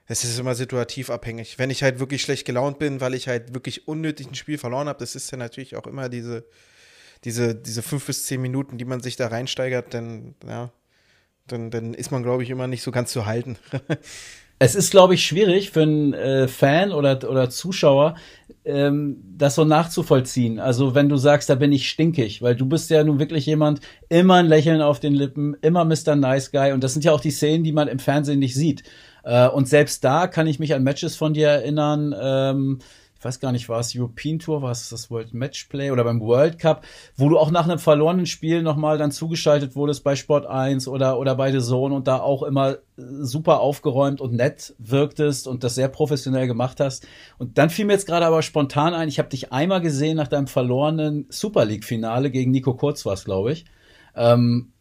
es 0.05 0.23
ist 0.23 0.37
immer 0.37 0.53
situativ 0.53 1.09
abhängig. 1.09 1.57
Wenn 1.57 1.71
ich 1.71 1.81
halt 1.81 1.97
wirklich 1.97 2.21
schlecht 2.21 2.45
gelaunt 2.45 2.77
bin, 2.77 3.01
weil 3.01 3.15
ich 3.15 3.27
halt 3.27 3.55
wirklich 3.55 3.87
unnötig 3.87 4.27
ein 4.27 4.35
Spiel 4.35 4.59
verloren 4.59 4.87
habe, 4.87 4.99
das 4.99 5.15
ist 5.15 5.31
ja 5.31 5.39
natürlich 5.39 5.75
auch 5.75 5.87
immer 5.87 6.07
diese, 6.07 6.45
diese, 7.23 7.55
diese 7.55 7.81
fünf 7.81 8.05
bis 8.05 8.27
zehn 8.27 8.41
Minuten, 8.43 8.77
die 8.77 8.85
man 8.85 9.01
sich 9.01 9.15
da 9.15 9.27
reinsteigert, 9.27 9.91
dann, 9.95 10.35
ja, 10.47 10.71
dann, 11.47 11.71
dann 11.71 11.95
ist 11.95 12.11
man, 12.11 12.21
glaube 12.21 12.43
ich, 12.43 12.51
immer 12.51 12.67
nicht 12.67 12.83
so 12.83 12.91
ganz 12.91 13.11
zu 13.11 13.25
halten. 13.25 13.57
Es 14.59 14.75
ist, 14.75 14.91
glaube 14.91 15.15
ich, 15.15 15.25
schwierig 15.25 15.71
für 15.71 15.81
einen 15.81 16.13
äh, 16.13 16.47
Fan 16.47 16.91
oder, 16.91 17.29
oder 17.29 17.49
Zuschauer, 17.49 18.15
ähm, 18.65 19.17
das 19.37 19.55
so 19.55 19.65
nachzuvollziehen. 19.65 20.59
Also 20.59 20.95
wenn 20.95 21.09
du 21.09 21.17
sagst, 21.17 21.49
da 21.49 21.55
bin 21.55 21.71
ich 21.71 21.89
stinkig, 21.89 22.41
weil 22.41 22.55
du 22.55 22.65
bist 22.65 22.89
ja 22.89 23.03
nun 23.03 23.19
wirklich 23.19 23.45
jemand, 23.45 23.81
immer 24.09 24.35
ein 24.35 24.47
Lächeln 24.47 24.81
auf 24.81 24.99
den 24.99 25.13
Lippen, 25.13 25.55
immer 25.61 25.83
Mr. 25.83 26.15
Nice 26.15 26.51
Guy 26.51 26.71
und 26.71 26.83
das 26.83 26.93
sind 26.93 27.03
ja 27.03 27.11
auch 27.11 27.19
die 27.19 27.31
Szenen, 27.31 27.63
die 27.63 27.73
man 27.73 27.87
im 27.87 27.99
Fernsehen 27.99 28.39
nicht 28.39 28.55
sieht. 28.55 28.83
Äh, 29.23 29.47
und 29.49 29.67
selbst 29.67 30.03
da 30.03 30.27
kann 30.27 30.47
ich 30.47 30.59
mich 30.59 30.73
an 30.73 30.83
Matches 30.83 31.15
von 31.15 31.33
dir 31.33 31.47
erinnern, 31.49 32.15
ähm, 32.17 32.79
weiß 33.23 33.39
gar 33.39 33.51
nicht, 33.51 33.69
war 33.69 33.79
es 33.79 33.95
European 33.95 34.39
Tour, 34.39 34.61
war 34.61 34.71
es 34.71 34.89
das 34.89 35.09
World 35.09 35.33
Matchplay 35.33 35.91
oder 35.91 36.03
beim 36.03 36.19
World 36.19 36.59
Cup, 36.59 36.85
wo 37.15 37.29
du 37.29 37.37
auch 37.37 37.51
nach 37.51 37.65
einem 37.65 37.79
verlorenen 37.79 38.25
Spiel 38.25 38.61
nochmal 38.61 38.97
dann 38.97 39.11
zugeschaltet 39.11 39.75
wurdest 39.75 40.03
bei 40.03 40.15
Sport 40.15 40.45
1 40.45 40.87
oder, 40.87 41.19
oder 41.19 41.35
bei 41.35 41.51
The 41.51 41.59
Zone 41.59 41.95
und 41.95 42.07
da 42.07 42.19
auch 42.19 42.43
immer 42.43 42.77
super 42.97 43.59
aufgeräumt 43.59 44.21
und 44.21 44.33
nett 44.33 44.75
wirktest 44.77 45.47
und 45.47 45.63
das 45.63 45.75
sehr 45.75 45.87
professionell 45.87 46.47
gemacht 46.47 46.79
hast. 46.79 47.07
Und 47.37 47.57
dann 47.57 47.69
fiel 47.69 47.85
mir 47.85 47.93
jetzt 47.93 48.07
gerade 48.07 48.25
aber 48.25 48.41
spontan 48.41 48.93
ein, 48.93 49.07
ich 49.07 49.19
habe 49.19 49.29
dich 49.29 49.51
einmal 49.51 49.81
gesehen 49.81 50.17
nach 50.17 50.27
deinem 50.27 50.47
verlorenen 50.47 51.25
Super 51.29 51.65
League-Finale 51.65 52.29
gegen 52.29 52.51
Nico 52.51 52.73
Kurz 52.75 53.05
war 53.05 53.13
es, 53.13 53.25
glaube 53.25 53.53
ich. 53.53 53.65
Ähm, 54.15 54.72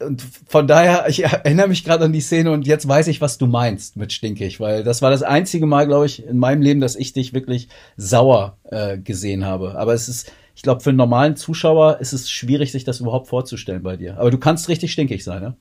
und 0.00 0.22
von 0.46 0.66
daher, 0.66 1.06
ich 1.08 1.24
erinnere 1.24 1.68
mich 1.68 1.84
gerade 1.84 2.04
an 2.04 2.12
die 2.12 2.20
Szene 2.20 2.52
und 2.52 2.66
jetzt 2.66 2.86
weiß 2.86 3.08
ich, 3.08 3.20
was 3.20 3.38
du 3.38 3.46
meinst 3.46 3.96
mit 3.96 4.12
stinkig, 4.12 4.60
weil 4.60 4.84
das 4.84 5.02
war 5.02 5.10
das 5.10 5.22
einzige 5.22 5.66
Mal, 5.66 5.86
glaube 5.86 6.06
ich, 6.06 6.24
in 6.24 6.38
meinem 6.38 6.62
Leben, 6.62 6.80
dass 6.80 6.96
ich 6.96 7.12
dich 7.12 7.34
wirklich 7.34 7.68
sauer 7.96 8.56
äh, 8.70 8.98
gesehen 8.98 9.44
habe. 9.44 9.76
Aber 9.76 9.94
es 9.94 10.08
ist, 10.08 10.32
ich 10.54 10.62
glaube, 10.62 10.82
für 10.82 10.90
einen 10.90 10.98
normalen 10.98 11.36
Zuschauer 11.36 11.98
ist 12.00 12.12
es 12.12 12.30
schwierig, 12.30 12.72
sich 12.72 12.84
das 12.84 13.00
überhaupt 13.00 13.28
vorzustellen 13.28 13.82
bei 13.82 13.96
dir. 13.96 14.18
Aber 14.18 14.30
du 14.30 14.38
kannst 14.38 14.68
richtig 14.68 14.92
stinkig 14.92 15.24
sein, 15.24 15.42
ne? 15.42 15.56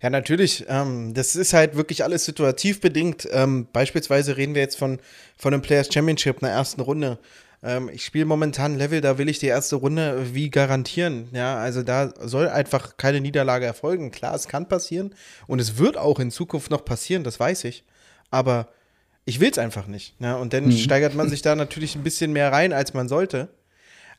Ja, 0.00 0.10
natürlich. 0.10 0.64
Ähm, 0.68 1.12
das 1.14 1.34
ist 1.34 1.52
halt 1.52 1.74
wirklich 1.74 2.04
alles 2.04 2.24
situativ 2.24 2.80
bedingt. 2.80 3.28
Ähm, 3.32 3.66
beispielsweise 3.72 4.36
reden 4.36 4.54
wir 4.54 4.62
jetzt 4.62 4.78
von, 4.78 4.98
von 5.36 5.52
einem 5.52 5.62
Players 5.62 5.92
Championship 5.92 6.42
einer 6.42 6.52
ersten 6.52 6.80
Runde. 6.80 7.18
Ähm, 7.62 7.88
ich 7.92 8.04
spiele 8.04 8.24
momentan 8.24 8.76
Level, 8.76 9.00
da 9.00 9.18
will 9.18 9.28
ich 9.28 9.38
die 9.38 9.46
erste 9.46 9.76
Runde 9.76 10.34
wie 10.34 10.50
garantieren. 10.50 11.28
Ja, 11.32 11.56
also 11.56 11.82
da 11.82 12.12
soll 12.20 12.48
einfach 12.48 12.96
keine 12.96 13.20
Niederlage 13.20 13.66
erfolgen. 13.66 14.10
Klar, 14.10 14.34
es 14.34 14.48
kann 14.48 14.68
passieren 14.68 15.14
und 15.46 15.60
es 15.60 15.78
wird 15.78 15.96
auch 15.96 16.20
in 16.20 16.30
Zukunft 16.30 16.70
noch 16.70 16.84
passieren, 16.84 17.24
das 17.24 17.40
weiß 17.40 17.64
ich. 17.64 17.84
Aber 18.30 18.68
ich 19.24 19.40
will 19.40 19.50
es 19.50 19.58
einfach 19.58 19.86
nicht. 19.86 20.14
Ja, 20.20 20.36
und 20.36 20.52
dann 20.52 20.66
mhm. 20.66 20.72
steigert 20.72 21.14
man 21.14 21.28
sich 21.28 21.42
da 21.42 21.54
natürlich 21.54 21.96
ein 21.96 22.02
bisschen 22.02 22.32
mehr 22.32 22.52
rein, 22.52 22.72
als 22.72 22.94
man 22.94 23.08
sollte. 23.08 23.48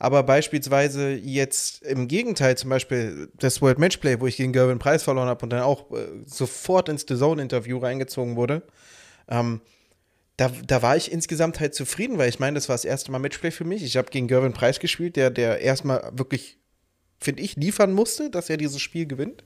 Aber 0.01 0.23
beispielsweise 0.23 1.11
jetzt 1.11 1.81
im 1.81 2.07
Gegenteil, 2.07 2.57
zum 2.57 2.69
Beispiel 2.69 3.29
das 3.37 3.61
World 3.61 3.79
Matchplay, 3.79 4.19
wo 4.21 4.27
ich 4.27 4.37
gegen 4.37 4.53
Gervin 4.53 4.79
Preis 4.79 5.03
verloren 5.03 5.27
habe 5.27 5.43
und 5.43 5.49
dann 5.49 5.61
auch 5.61 5.91
äh, 5.91 6.07
sofort 6.25 6.87
ins 6.87 7.05
The 7.07 7.17
Zone-Interview 7.17 7.77
reingezogen 7.77 8.37
wurde, 8.37 8.61
ähm, 9.27 9.59
da, 10.39 10.49
da 10.65 10.81
war 10.81 10.95
ich 10.95 11.11
insgesamt 11.11 11.59
halt 11.59 11.75
zufrieden, 11.75 12.17
weil 12.17 12.29
ich 12.29 12.39
meine, 12.39 12.55
das 12.55 12.69
war 12.69 12.73
das 12.73 12.85
erste 12.85 13.11
Mal 13.11 13.19
Matchplay 13.19 13.51
für 13.51 13.65
mich. 13.65 13.83
Ich 13.83 13.97
habe 13.97 14.09
gegen 14.09 14.29
Gervin 14.29 14.53
Price 14.53 14.79
gespielt, 14.79 15.17
der, 15.17 15.31
der 15.31 15.59
erstmal 15.59 16.11
wirklich, 16.13 16.57
finde 17.19 17.43
ich, 17.43 17.57
liefern 17.57 17.91
musste, 17.91 18.29
dass 18.29 18.49
er 18.49 18.55
dieses 18.55 18.79
Spiel 18.79 19.05
gewinnt. 19.05 19.43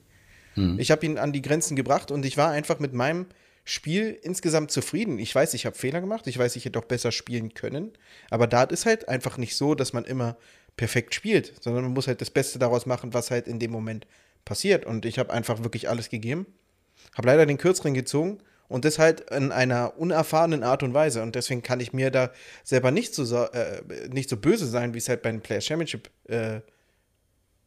Hm. 0.54 0.78
Ich 0.78 0.92
habe 0.92 1.04
ihn 1.04 1.18
an 1.18 1.32
die 1.32 1.42
Grenzen 1.42 1.74
gebracht 1.74 2.12
und 2.12 2.24
ich 2.24 2.36
war 2.36 2.52
einfach 2.52 2.78
mit 2.78 2.92
meinem 2.92 3.26
Spiel 3.64 4.16
insgesamt 4.22 4.70
zufrieden. 4.70 5.18
Ich 5.18 5.34
weiß, 5.34 5.54
ich 5.54 5.66
habe 5.66 5.76
Fehler 5.76 6.00
gemacht, 6.00 6.28
ich 6.28 6.38
weiß, 6.38 6.54
ich 6.54 6.64
hätte 6.64 6.78
auch 6.78 6.84
besser 6.84 7.10
spielen 7.10 7.54
können, 7.54 7.90
aber 8.30 8.46
da 8.46 8.62
ist 8.62 8.86
halt 8.86 9.08
einfach 9.08 9.36
nicht 9.36 9.56
so, 9.56 9.74
dass 9.74 9.94
man 9.94 10.04
immer 10.04 10.36
perfekt 10.76 11.12
spielt, 11.12 11.54
sondern 11.60 11.82
man 11.82 11.92
muss 11.92 12.06
halt 12.06 12.20
das 12.20 12.30
Beste 12.30 12.60
daraus 12.60 12.86
machen, 12.86 13.14
was 13.14 13.32
halt 13.32 13.48
in 13.48 13.58
dem 13.58 13.72
Moment 13.72 14.06
passiert. 14.44 14.86
Und 14.86 15.06
ich 15.06 15.18
habe 15.18 15.32
einfach 15.32 15.64
wirklich 15.64 15.88
alles 15.88 16.08
gegeben, 16.08 16.46
habe 17.16 17.26
leider 17.26 17.46
den 17.46 17.58
Kürzeren 17.58 17.94
gezogen 17.94 18.38
und 18.74 18.84
das 18.84 18.98
halt 18.98 19.30
in 19.30 19.52
einer 19.52 19.96
unerfahrenen 19.98 20.64
Art 20.64 20.82
und 20.82 20.94
Weise. 20.94 21.22
Und 21.22 21.36
deswegen 21.36 21.62
kann 21.62 21.78
ich 21.78 21.92
mir 21.92 22.10
da 22.10 22.30
selber 22.64 22.90
nicht 22.90 23.14
so, 23.14 23.22
äh, 23.44 23.80
nicht 24.10 24.28
so 24.28 24.36
böse 24.36 24.66
sein, 24.66 24.94
wie 24.94 24.98
es 24.98 25.08
halt 25.08 25.22
bei 25.22 25.30
den 25.30 25.40
Player 25.42 25.60
Championship 25.60 26.10
äh, 26.28 26.58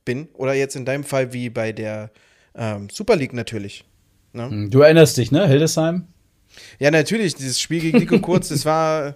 bin. 0.03 0.27
Oder 0.33 0.53
jetzt 0.53 0.75
in 0.75 0.83
deinem 0.83 1.05
Fall 1.05 1.31
wie 1.31 1.49
bei 1.49 1.71
der 1.71 2.11
ähm, 2.55 2.89
Super 2.91 3.15
League 3.15 3.31
natürlich. 3.31 3.85
Ne? 4.33 4.67
Du 4.69 4.81
erinnerst 4.81 5.15
dich, 5.15 5.31
ne? 5.31 5.47
Hildesheim? 5.47 6.07
Ja, 6.77 6.91
natürlich, 6.91 7.35
dieses 7.35 7.57
Spiel 7.59 7.79
gegen 7.79 7.99
Nico 7.99 8.19
Kurz, 8.19 8.49
das 8.49 8.65
war, 8.65 9.15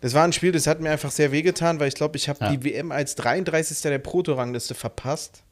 das 0.00 0.14
war 0.14 0.22
ein 0.24 0.32
Spiel, 0.32 0.52
das 0.52 0.68
hat 0.68 0.80
mir 0.80 0.90
einfach 0.90 1.10
sehr 1.10 1.32
wehgetan, 1.32 1.80
weil 1.80 1.88
ich 1.88 1.94
glaube, 1.94 2.16
ich 2.18 2.28
habe 2.28 2.38
Ja. 2.44 2.50
die 2.54 2.64
WM 2.64 2.92
als 2.92 3.16
33. 3.16 3.80
der 3.82 3.98
Proto-Rangliste 3.98 4.74
verpasst. 4.76 5.42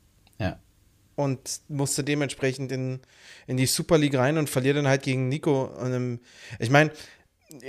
Und 1.23 1.61
musste 1.69 2.05
dementsprechend 2.05 2.73
in, 2.73 3.00
in 3.47 3.57
die 3.57 3.67
Super 3.67 3.99
League 3.99 4.17
rein 4.17 4.39
und 4.39 4.50
verliere 4.50 4.77
dann 4.77 4.89
halt 4.89 5.03
gegen 5.03 5.29
Nico. 5.29 5.71
Ähm, 5.81 6.21
ich 6.59 6.71
meine, 6.71 6.91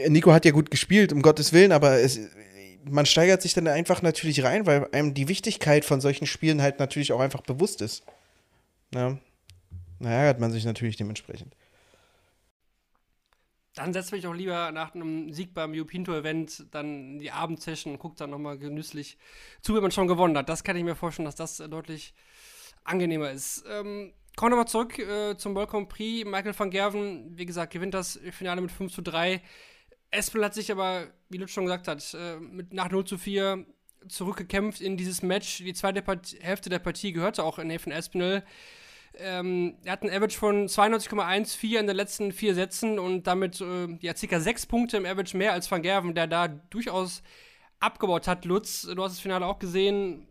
Nico 0.08 0.32
hat 0.32 0.46
ja 0.46 0.52
gut 0.52 0.72
gespielt, 0.72 1.12
um 1.12 1.22
Gottes 1.22 1.54
Willen, 1.54 1.72
aber 1.72 2.00
es, 2.00 2.20
man 2.90 3.06
steigert 3.06 3.42
sich 3.42 3.54
dann 3.54 3.68
einfach 3.68 4.02
natürlich 4.02 4.44
rein, 4.44 4.66
weil 4.66 4.88
einem 4.92 5.14
die 5.14 5.28
Wichtigkeit 5.28 5.86
von 5.86 6.02
solchen 6.02 6.28
Spielen 6.28 6.62
halt 6.62 6.80
natürlich 6.80 7.14
auch 7.14 7.20
einfach 7.20 7.42
bewusst 7.42 7.82
ist. 7.82 8.04
Ja. 8.94 9.18
Da 10.00 10.10
ärgert 10.10 10.40
man 10.40 10.52
sich 10.52 10.66
natürlich 10.66 10.98
dementsprechend. 10.98 11.56
Dann 13.76 13.94
setzt 13.94 14.12
mich 14.12 14.28
auch 14.28 14.34
lieber 14.34 14.72
nach 14.72 14.96
einem 14.96 15.32
Sieg 15.32 15.54
beim 15.54 15.72
Rio 15.72 15.86
Pinto 15.86 16.14
Event 16.14 16.66
dann 16.72 17.14
in 17.14 17.20
die 17.20 17.32
Abendsession 17.32 17.94
und 17.94 18.00
guckt 18.00 18.20
dann 18.20 18.30
nochmal 18.30 18.58
genüsslich 18.58 19.18
zu, 19.62 19.74
wenn 19.74 19.82
man 19.82 19.92
schon 19.92 20.08
gewonnen 20.08 20.38
hat. 20.38 20.50
Das 20.50 20.64
kann 20.64 20.76
ich 20.76 20.84
mir 20.84 20.96
vorstellen, 20.96 21.26
dass 21.26 21.36
das 21.36 21.58
deutlich 21.58 22.14
angenehmer 22.84 23.32
ist. 23.32 23.64
Ähm, 23.70 24.14
kommen 24.36 24.52
wir 24.52 24.58
nochmal 24.58 24.68
zurück 24.68 25.00
äh, 25.00 25.38
zum 25.38 25.56
World 25.56 25.70
Grand 25.70 25.90
Prix. 25.90 26.26
Michael 26.26 26.58
van 26.58 26.70
Gerven, 26.70 27.38
wie 27.38 27.46
gesagt, 27.46 27.74
gewinnt 27.74 27.94
das 27.94 28.20
Finale 28.32 28.62
mit 28.62 28.72
5 28.72 28.94
zu 28.94 29.02
3. 29.02 29.42
Espel 30.12 30.44
hat 30.44 30.54
sich 30.54 30.72
aber, 30.72 31.08
wie 31.30 31.38
Lutz 31.38 31.52
schon 31.52 31.66
gesagt 31.66 31.88
hat, 31.88 32.14
äh, 32.14 32.38
mit, 32.38 32.74
nach 32.74 32.90
0 32.90 33.06
zu 33.06 33.18
4 33.18 33.66
zurückgekämpft 34.08 34.82
in 34.82 34.98
dieses 34.98 35.22
Match. 35.22 35.60
Die 35.60 35.74
zweite 35.74 36.02
Part 36.02 36.36
Hälfte 36.42 36.70
der 36.70 36.80
Partie 36.80 37.14
gehörte 37.14 37.44
auch 37.44 37.60
in 37.60 37.68
Nathan 37.68 37.94
Espinel. 37.94 38.44
Ähm, 39.14 39.78
er 39.84 39.94
hat 39.94 40.04
einen 40.04 40.12
Average 40.12 40.38
von 40.38 40.68
92,14 40.68 41.80
in 41.80 41.88
den 41.88 41.96
letzten 41.96 42.32
vier 42.32 42.56
Sätzen 42.56 42.98
und 42.98 43.28
damit 43.28 43.60
äh, 43.60 43.98
ja, 44.00 44.16
circa 44.16 44.40
sechs 44.40 44.66
Punkte 44.66 44.98
im 44.98 45.06
Average 45.06 45.36
mehr 45.36 45.54
als 45.54 45.70
Van 45.70 45.82
Gerven, 45.82 46.16
der 46.16 46.28
da 46.28 46.48
durchaus 46.48 47.22
abgebaut 47.80 48.28
hat. 48.28 48.46
Lutz, 48.46 48.84
du 48.84 49.04
hast 49.04 49.14
das 49.14 49.20
Finale 49.20 49.46
auch 49.46 49.60
gesehen. 49.60 50.28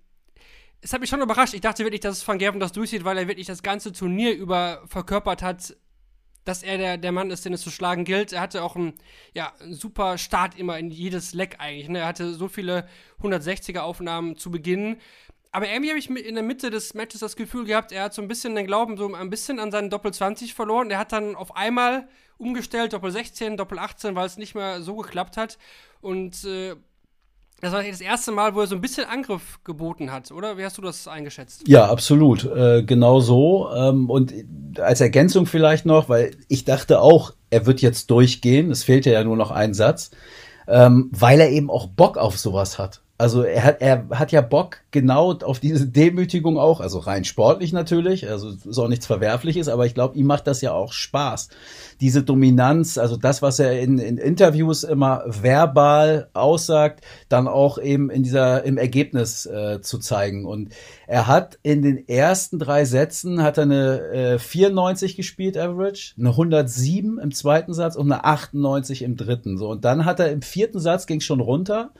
Es 0.82 0.92
hat 0.92 1.00
mich 1.00 1.10
schon 1.10 1.20
überrascht. 1.20 1.54
Ich 1.54 1.60
dachte 1.60 1.84
wirklich, 1.84 2.00
dass 2.00 2.26
Van 2.26 2.38
Gerven 2.38 2.60
das 2.60 2.72
durchzieht, 2.72 3.04
weil 3.04 3.18
er 3.18 3.28
wirklich 3.28 3.46
das 3.46 3.62
ganze 3.62 3.92
Turnier 3.92 4.34
über 4.34 4.82
verkörpert 4.86 5.42
hat, 5.42 5.76
dass 6.44 6.62
er 6.62 6.78
der, 6.78 6.96
der 6.96 7.12
Mann 7.12 7.30
ist, 7.30 7.44
den 7.44 7.52
es 7.52 7.60
zu 7.60 7.70
schlagen 7.70 8.04
gilt. 8.04 8.32
Er 8.32 8.40
hatte 8.40 8.62
auch 8.62 8.76
einen, 8.76 8.94
ja, 9.34 9.52
super 9.68 10.16
Start 10.16 10.58
immer 10.58 10.78
in 10.78 10.90
jedes 10.90 11.34
Leck 11.34 11.56
eigentlich. 11.58 11.88
Ne? 11.88 11.98
Er 12.00 12.06
hatte 12.06 12.32
so 12.32 12.48
viele 12.48 12.88
160er-Aufnahmen 13.22 14.36
zu 14.36 14.50
Beginn. 14.50 14.96
Aber 15.52 15.68
irgendwie 15.68 15.90
habe 15.90 15.98
ich 15.98 16.08
in 16.08 16.34
der 16.34 16.44
Mitte 16.44 16.70
des 16.70 16.94
Matches 16.94 17.20
das 17.20 17.36
Gefühl 17.36 17.64
gehabt, 17.64 17.92
er 17.92 18.04
hat 18.04 18.14
so 18.14 18.22
ein 18.22 18.28
bisschen 18.28 18.54
den 18.54 18.66
Glauben 18.66 18.96
so 18.96 19.12
ein 19.12 19.30
bisschen 19.30 19.58
an 19.58 19.72
seinen 19.72 19.90
Doppel 19.90 20.14
20 20.14 20.54
verloren. 20.54 20.90
Er 20.90 20.98
hat 20.98 21.12
dann 21.12 21.34
auf 21.34 21.56
einmal 21.56 22.08
umgestellt, 22.38 22.92
Doppel 22.92 23.10
16, 23.10 23.56
Doppel 23.56 23.78
18, 23.78 24.14
weil 24.14 24.26
es 24.26 24.36
nicht 24.36 24.54
mehr 24.54 24.80
so 24.80 24.96
geklappt 24.96 25.36
hat. 25.36 25.58
Und 26.00 26.44
äh, 26.44 26.76
das 27.60 27.72
war 27.72 27.82
das 27.82 28.00
erste 28.00 28.32
Mal, 28.32 28.54
wo 28.54 28.60
er 28.60 28.66
so 28.66 28.74
ein 28.74 28.80
bisschen 28.80 29.06
Angriff 29.06 29.60
geboten 29.64 30.10
hat, 30.10 30.30
oder? 30.32 30.56
Wie 30.56 30.64
hast 30.64 30.78
du 30.78 30.82
das 30.82 31.06
eingeschätzt? 31.06 31.68
Ja, 31.68 31.90
absolut. 31.90 32.44
Äh, 32.44 32.82
genau 32.84 33.20
so. 33.20 33.70
Ähm, 33.74 34.08
und 34.08 34.32
als 34.78 35.00
Ergänzung 35.00 35.46
vielleicht 35.46 35.86
noch, 35.86 36.08
weil 36.08 36.36
ich 36.48 36.64
dachte 36.64 37.00
auch, 37.00 37.34
er 37.50 37.66
wird 37.66 37.82
jetzt 37.82 38.10
durchgehen. 38.10 38.70
Es 38.70 38.84
fehlte 38.84 39.10
ja 39.10 39.22
nur 39.24 39.36
noch 39.36 39.50
ein 39.50 39.74
Satz, 39.74 40.10
ähm, 40.66 41.10
weil 41.12 41.40
er 41.40 41.50
eben 41.50 41.70
auch 41.70 41.86
Bock 41.86 42.16
auf 42.16 42.38
sowas 42.38 42.78
hat. 42.78 43.02
Also 43.20 43.42
er 43.42 43.64
hat, 43.64 43.82
er 43.82 44.08
hat 44.12 44.32
ja 44.32 44.40
Bock 44.40 44.78
genau 44.92 45.34
auf 45.34 45.60
diese 45.60 45.86
Demütigung 45.86 46.58
auch, 46.58 46.80
also 46.80 47.00
rein 47.00 47.24
sportlich 47.24 47.70
natürlich, 47.70 48.26
also 48.26 48.48
ist 48.48 48.78
auch 48.78 48.88
nichts 48.88 49.04
Verwerfliches, 49.04 49.68
aber 49.68 49.84
ich 49.84 49.92
glaube, 49.92 50.16
ihm 50.16 50.24
macht 50.24 50.46
das 50.46 50.62
ja 50.62 50.72
auch 50.72 50.94
Spaß. 50.94 51.50
Diese 52.00 52.22
Dominanz, 52.22 52.96
also 52.96 53.18
das, 53.18 53.42
was 53.42 53.58
er 53.58 53.78
in, 53.78 53.98
in 53.98 54.16
Interviews 54.16 54.84
immer 54.84 55.22
verbal 55.26 56.30
aussagt, 56.32 57.04
dann 57.28 57.46
auch 57.46 57.76
eben 57.76 58.08
in 58.08 58.22
dieser, 58.22 58.64
im 58.64 58.78
Ergebnis 58.78 59.44
äh, 59.44 59.82
zu 59.82 59.98
zeigen. 59.98 60.46
Und 60.46 60.70
er 61.06 61.26
hat 61.26 61.58
in 61.62 61.82
den 61.82 62.08
ersten 62.08 62.58
drei 62.58 62.86
Sätzen 62.86 63.42
hat 63.42 63.58
er 63.58 63.64
eine 63.64 63.98
äh, 64.12 64.38
94 64.38 65.14
gespielt, 65.14 65.58
Average, 65.58 66.14
eine 66.18 66.30
107 66.30 67.18
im 67.18 67.34
zweiten 67.34 67.74
Satz 67.74 67.96
und 67.96 68.10
eine 68.10 68.24
98 68.24 69.02
im 69.02 69.18
dritten. 69.18 69.58
So, 69.58 69.68
und 69.68 69.84
dann 69.84 70.06
hat 70.06 70.20
er 70.20 70.32
im 70.32 70.40
vierten 70.40 70.80
Satz 70.80 71.04
ging 71.06 71.20
schon 71.20 71.40
runter 71.40 71.90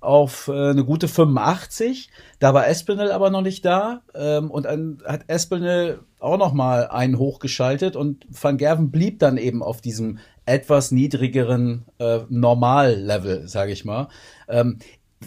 auf 0.00 0.48
äh, 0.48 0.70
eine 0.70 0.84
gute 0.84 1.08
85. 1.08 2.10
Da 2.38 2.54
war 2.54 2.68
Espinel 2.68 3.10
aber 3.10 3.30
noch 3.30 3.42
nicht 3.42 3.64
da 3.64 4.02
ähm, 4.14 4.50
und 4.50 4.64
dann 4.66 5.02
hat 5.04 5.24
Espinel 5.28 6.00
auch 6.20 6.38
noch 6.38 6.52
mal 6.52 6.88
einen 6.88 7.18
hochgeschaltet 7.18 7.96
und 7.96 8.26
Van 8.30 8.56
Gerven 8.56 8.90
blieb 8.90 9.18
dann 9.18 9.36
eben 9.36 9.62
auf 9.62 9.80
diesem 9.80 10.18
etwas 10.46 10.92
niedrigeren 10.92 11.84
äh, 11.98 12.20
Normal-Level, 12.28 13.48
sage 13.48 13.72
ich 13.72 13.84
mal. 13.84 14.08
Ähm, 14.48 14.78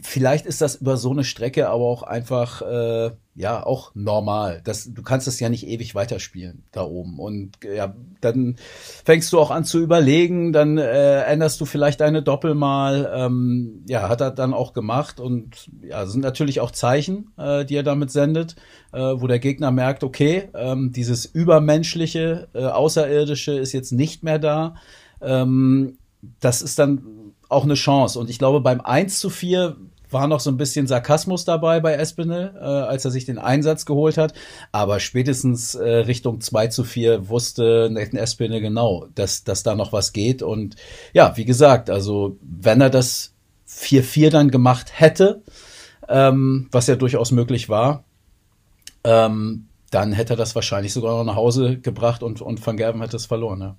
vielleicht 0.01 0.45
ist 0.45 0.62
das 0.62 0.75
über 0.75 0.98
so 0.98 1.12
eine 1.12 1.24
Strecke 1.24 1.69
aber 1.69 1.83
auch 1.83 2.03
einfach 2.03 2.62
äh, 2.62 3.12
ja 3.36 3.65
auch 3.65 3.91
normal. 3.93 4.62
Das, 4.63 4.93
du 4.93 5.01
kannst 5.01 5.27
es 5.27 5.39
ja 5.39 5.50
nicht 5.50 5.67
ewig 5.67 5.95
weiterspielen 5.95 6.63
da 6.71 6.83
oben. 6.83 7.19
Und 7.19 7.63
äh, 7.65 7.77
ja, 7.77 7.95
dann 8.21 8.55
fängst 9.05 9.31
du 9.33 9.39
auch 9.39 9.51
an 9.51 9.65
zu 9.65 9.79
überlegen, 9.79 10.53
dann 10.53 10.77
äh, 10.77 11.21
änderst 11.24 11.60
du 11.60 11.65
vielleicht 11.65 12.01
deine 12.01 12.24
Doppel 12.24 12.55
mal. 12.55 13.12
Ähm, 13.13 13.83
ja, 13.88 14.07
hat 14.10 14.21
er 14.21 14.31
dann 14.31 14.53
auch 14.53 14.74
gemacht. 14.74 15.19
Und 15.19 15.69
ja, 15.81 16.05
sind 16.05 16.21
natürlich 16.21 16.62
auch 16.62 16.71
Zeichen, 16.71 17.31
äh, 17.38 17.65
die 17.65 17.75
er 17.75 17.83
damit 17.83 18.12
sendet, 18.12 18.55
äh, 18.93 19.00
wo 19.00 19.27
der 19.27 19.39
Gegner 19.39 19.71
merkt, 19.71 20.03
okay, 20.03 20.50
ähm, 20.53 20.91
dieses 20.93 21.25
übermenschliche, 21.25 22.48
äh, 22.53 22.65
außerirdische 22.65 23.53
ist 23.53 23.74
jetzt 23.74 23.91
nicht 23.91 24.24
mehr 24.24 24.39
da. 24.39 24.75
Ähm, 25.21 25.98
das 26.39 26.62
ist 26.62 26.79
dann 26.79 27.20
auch 27.51 27.63
eine 27.63 27.74
Chance. 27.74 28.20
Und 28.20 28.29
ich 28.29 28.39
glaube, 28.39 28.62
beim 28.62 28.81
1 28.81 29.20
zu 29.20 29.29
4 29.29 29.75
war 30.10 30.27
noch 30.27 30.39
so 30.39 30.50
ein 30.50 30.58
bisschen 30.58 30.88
Sarkasmus 30.88 31.46
dabei 31.46 31.79
bei 31.79 31.93
Espinel, 31.93 32.53
äh, 32.55 32.63
als 32.63 33.05
er 33.05 33.12
sich 33.12 33.25
den 33.25 33.38
Einsatz 33.38 33.86
geholt 33.86 34.17
hat. 34.17 34.34
Aber 34.72 35.00
spätestens 35.00 35.75
äh, 35.75 35.89
Richtung 35.89 36.41
2 36.41 36.67
zu 36.67 36.84
4 36.84 37.29
wusste 37.29 37.89
Nathan 37.91 38.20
Espinel 38.20 38.62
genau, 38.62 39.08
dass, 39.15 39.43
dass 39.43 39.63
da 39.63 39.75
noch 39.75 39.93
was 39.93 40.13
geht. 40.13 40.43
Und 40.43 40.75
ja, 41.13 41.36
wie 41.38 41.46
gesagt, 41.46 41.89
also 41.89 42.38
wenn 42.41 42.81
er 42.81 42.89
das 42.89 43.34
4-4 43.70 44.29
dann 44.29 44.51
gemacht 44.51 44.91
hätte, 44.93 45.41
ähm, 46.10 46.67
was 46.72 46.88
ja 46.88 46.96
durchaus 46.96 47.31
möglich 47.31 47.70
war, 47.70 48.03
ähm, 49.03 49.67
dann 49.91 50.13
hätte 50.13 50.34
er 50.34 50.38
das 50.38 50.55
wahrscheinlich 50.55 50.93
sogar 50.93 51.17
noch 51.17 51.24
nach 51.24 51.36
Hause 51.36 51.77
gebracht 51.77 52.24
und, 52.24 52.41
und 52.41 52.65
Van 52.65 52.77
Gerven 52.77 53.01
hätte 53.01 53.17
es 53.17 53.25
verloren. 53.25 53.62
Ja. 53.62 53.75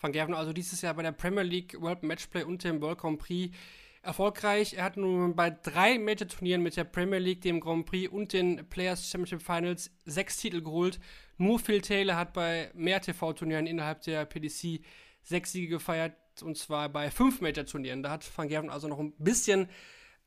Van 0.00 0.12
Gerven 0.12 0.34
also 0.34 0.52
dieses 0.52 0.80
Jahr 0.80 0.94
bei 0.94 1.02
der 1.02 1.12
Premier 1.12 1.42
League 1.42 1.80
World 1.80 2.02
Matchplay 2.02 2.42
und 2.42 2.64
dem 2.64 2.80
World 2.80 2.98
Grand 2.98 3.18
Prix 3.18 3.54
erfolgreich. 4.02 4.74
Er 4.74 4.84
hat 4.84 4.96
nun 4.96 5.36
bei 5.36 5.50
drei 5.50 5.98
Major-Turnieren 5.98 6.62
mit 6.62 6.76
der 6.76 6.84
Premier 6.84 7.18
League, 7.18 7.42
dem 7.42 7.60
Grand 7.60 7.84
Prix 7.84 8.10
und 8.10 8.32
den 8.32 8.66
Players 8.68 9.10
Championship 9.10 9.42
Finals 9.42 9.90
sechs 10.06 10.38
Titel 10.38 10.62
geholt. 10.62 10.98
Nur 11.36 11.58
Phil 11.58 11.82
Taylor 11.82 12.16
hat 12.16 12.32
bei 12.32 12.70
mehr 12.74 13.00
TV-Turnieren 13.00 13.66
innerhalb 13.66 14.00
der 14.02 14.24
PDC 14.24 14.80
sechs 15.22 15.52
Siege 15.52 15.68
gefeiert 15.68 16.14
und 16.42 16.56
zwar 16.56 16.88
bei 16.88 17.10
fünf 17.10 17.42
Major-Turnieren. 17.42 18.02
Da 18.02 18.10
hat 18.10 18.26
Van 18.36 18.48
Gerven 18.48 18.70
also 18.70 18.88
noch 18.88 18.98
ein 18.98 19.12
bisschen 19.18 19.68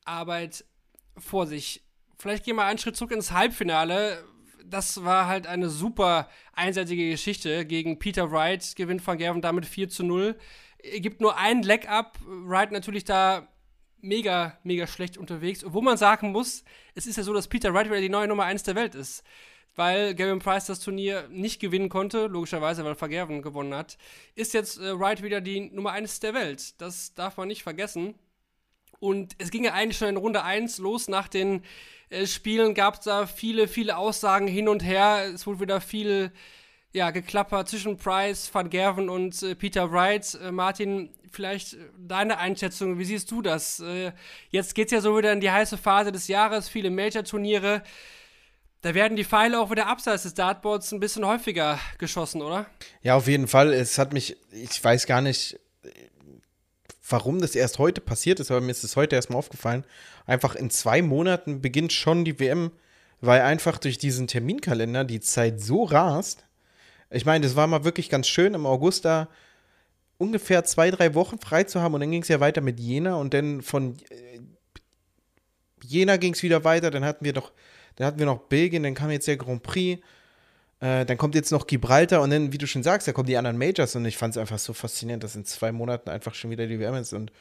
Arbeit 0.06 0.66
vor 1.18 1.48
sich. 1.48 1.84
Vielleicht 2.20 2.46
gehen 2.46 2.56
wir 2.56 2.66
einen 2.66 2.78
Schritt 2.78 2.96
zurück 2.96 3.12
ins 3.12 3.32
Halbfinale 3.32 4.24
das 4.70 5.04
war 5.04 5.28
halt 5.28 5.48
eine 5.48 5.70
super 5.70 6.30
einseitige 6.54 7.10
Geschichte. 7.10 7.66
Gegen 7.66 8.00
Peter 8.00 8.32
Wright 8.32 8.76
gewinnt 8.76 9.06
Van 9.06 9.18
Gerven 9.18 9.42
damit 9.42 9.66
4 9.66 9.90
zu 9.90 10.04
0. 10.04 10.38
Er 10.80 11.00
gibt 11.00 11.22
nur 11.22 11.38
einen 11.38 11.64
Leg 11.64 11.90
up. 11.90 12.20
Wright 12.26 12.72
natürlich 12.72 13.04
da 13.04 13.48
mega, 14.02 14.58
mega 14.64 14.88
schlecht 14.88 15.18
unterwegs. 15.18 15.64
Obwohl 15.64 15.84
man 15.84 15.98
sagen 15.98 16.32
muss, 16.32 16.64
es 16.96 17.08
ist 17.08 17.18
ja 17.18 17.24
so, 17.24 17.34
dass 17.34 17.48
Peter 17.48 17.74
Wright 17.74 17.88
wieder 17.88 18.02
die 18.02 18.10
neue 18.10 18.28
Nummer 18.28 18.44
1 18.46 18.64
der 18.64 18.76
Welt 18.76 18.96
ist. 18.96 19.24
weil 19.76 20.14
Gavin 20.14 20.40
Price 20.40 20.66
das 20.68 20.80
Turnier 20.80 21.28
nicht 21.30 21.60
gewinnen 21.60 21.90
konnte, 21.90 22.28
logischerweise, 22.28 22.86
weil 22.86 22.96
Vergerven 22.96 23.42
gewonnen 23.42 23.74
hat, 23.74 23.98
ist 24.36 24.54
jetzt 24.54 24.80
äh, 24.80 25.00
Wright 25.00 25.24
wieder 25.24 25.42
die 25.42 25.62
Nummer 25.72 25.92
1 25.94 26.20
der 26.20 26.34
Welt. 26.34 26.80
Das 26.80 27.14
darf 27.14 27.38
man 27.38 27.48
nicht 27.48 27.64
vergessen. 27.64 28.16
Und 29.00 29.36
es 29.40 29.52
ging 29.52 29.66
ja 29.66 29.74
eigentlich 29.74 29.98
schon 29.98 30.10
in 30.10 30.18
Runde 30.18 30.44
1 30.44 30.78
los. 30.78 31.08
Nach 31.08 31.28
den 31.28 31.64
Spielen 32.26 32.74
gab 32.74 32.96
es 32.96 33.02
da 33.02 33.26
viele, 33.26 33.68
viele 33.68 33.98
Aussagen 33.98 34.48
hin 34.48 34.68
und 34.68 34.84
her. 34.84 35.32
Es 35.34 35.48
wurde 35.48 35.62
wieder 35.62 35.82
viel 35.82 36.32
ja, 36.94 37.12
geklappert 37.12 37.70
zwischen 37.70 37.98
Price, 37.98 38.54
Van 38.54 38.70
Gerven 38.70 39.10
und 39.10 39.42
äh, 39.42 39.56
Peter 39.56 39.92
Wright. 39.92 40.38
Äh, 40.42 40.52
Martin, 40.52 41.10
vielleicht 41.32 41.74
äh, 41.74 41.78
deine 41.98 42.38
Einschätzung, 42.38 43.00
wie 43.00 43.06
siehst 43.06 43.32
du 43.32 43.42
das? 43.42 43.80
Äh, 43.80 44.12
jetzt 44.50 44.76
geht 44.76 44.88
es 44.88 44.92
ja 44.92 45.02
so 45.02 45.18
wieder 45.18 45.34
in 45.34 45.42
die 45.42 45.52
heiße 45.52 45.78
Phase 45.78 46.12
des 46.12 46.28
Jahres, 46.28 46.70
viele 46.70 46.92
Major-Turniere. 46.92 47.82
Da 48.82 48.94
werden 48.94 49.16
die 49.16 49.24
Pfeile 49.24 49.60
auch 49.60 49.72
wieder 49.72 49.88
abseits 49.88 50.24
des 50.24 50.34
Dartboards 50.36 50.92
ein 50.92 51.00
bisschen 51.00 51.26
häufiger 51.26 51.80
geschossen, 51.98 52.42
oder? 52.42 52.68
Ja, 53.02 53.16
auf 53.16 53.28
jeden 53.28 53.48
Fall. 53.48 53.74
Es 53.74 53.98
hat 53.98 54.14
mich, 54.14 54.38
ich 54.52 54.84
weiß 54.84 55.08
gar 55.08 55.22
nicht, 55.22 55.60
warum 57.08 57.40
das 57.42 57.56
erst 57.56 57.80
heute 57.80 58.02
passiert 58.02 58.40
ist, 58.40 58.52
aber 58.52 58.62
mir 58.62 58.72
ist 58.72 58.84
es 58.84 58.96
heute 58.96 59.16
erstmal 59.16 59.40
aufgefallen. 59.40 59.84
Einfach 60.26 60.56
in 60.56 60.70
zwei 60.70 61.02
Monaten 61.02 61.62
beginnt 61.62 61.94
schon 61.94 62.26
die 62.26 62.40
WM, 62.40 62.72
weil 63.22 63.42
einfach 63.42 63.78
durch 63.78 63.98
diesen 63.98 64.28
Terminkalender 64.28 65.04
die 65.04 65.20
Zeit 65.20 65.62
so 65.62 65.84
rast. 65.84 66.46
Ich 67.10 67.26
meine, 67.26 67.46
das 67.46 67.56
war 67.56 67.68
mal 67.68 67.84
wirklich 67.84 68.10
ganz 68.10 68.28
schön 68.28 68.54
im 68.54 68.66
August 68.66 69.06
da 69.06 69.30
ungefähr 70.18 70.64
zwei, 70.64 70.92
drei 70.92 71.16
Wochen 71.16 71.38
frei 71.40 71.64
zu 71.64 71.82
haben 71.82 71.94
und 71.94 72.00
dann 72.00 72.12
ging 72.12 72.22
es 72.22 72.30
ja 72.30 72.40
weiter 72.40 72.62
mit 72.62 72.80
Jena 72.80 73.16
und 73.16 73.34
dann 73.34 73.62
von 73.62 73.98
äh, 74.10 74.40
Jena 75.84 76.18
ging 76.18 76.34
es 76.34 76.44
wieder 76.44 76.64
weiter, 76.64 76.92
dann 76.92 77.04
hatten 77.04 77.26
wir 77.26 77.34
doch 77.34 77.52
dann 77.96 78.08
hatten 78.08 78.20
wir 78.20 78.26
noch 78.26 78.40
Belgien, 78.40 78.84
dann 78.84 78.96
kam 78.96 79.12
jetzt 79.12 79.28
der 79.28 79.38
Grand 79.38 79.64
Prix. 79.64 80.02
Äh, 80.84 81.06
dann 81.06 81.18
kommt 81.18 81.34
jetzt 81.34 81.54
noch 81.54 81.66
Gibraltar 81.66 82.22
und 82.22 82.30
dann, 82.30 82.52
wie 82.52 82.58
du 82.58 82.68
schon 82.68 82.84
sagst, 82.84 83.08
da 83.08 83.14
kommen 83.14 83.28
die 83.28 83.38
anderen 83.38 83.58
Majors 83.58 83.96
und 83.96 84.04
ich 84.04 84.18
fand 84.18 84.36
es 84.36 84.38
einfach 84.38 84.60
so 84.60 84.74
faszinierend, 84.74 85.24
dass 85.24 85.34
in 85.34 85.46
zwei 85.46 85.72
Monaten 85.72 86.10
einfach 86.10 86.36
schon 86.36 86.52
wieder 86.52 86.68
die 86.68 86.78
WM 86.78 86.96
ist. 86.96 87.14
Und 87.14 87.32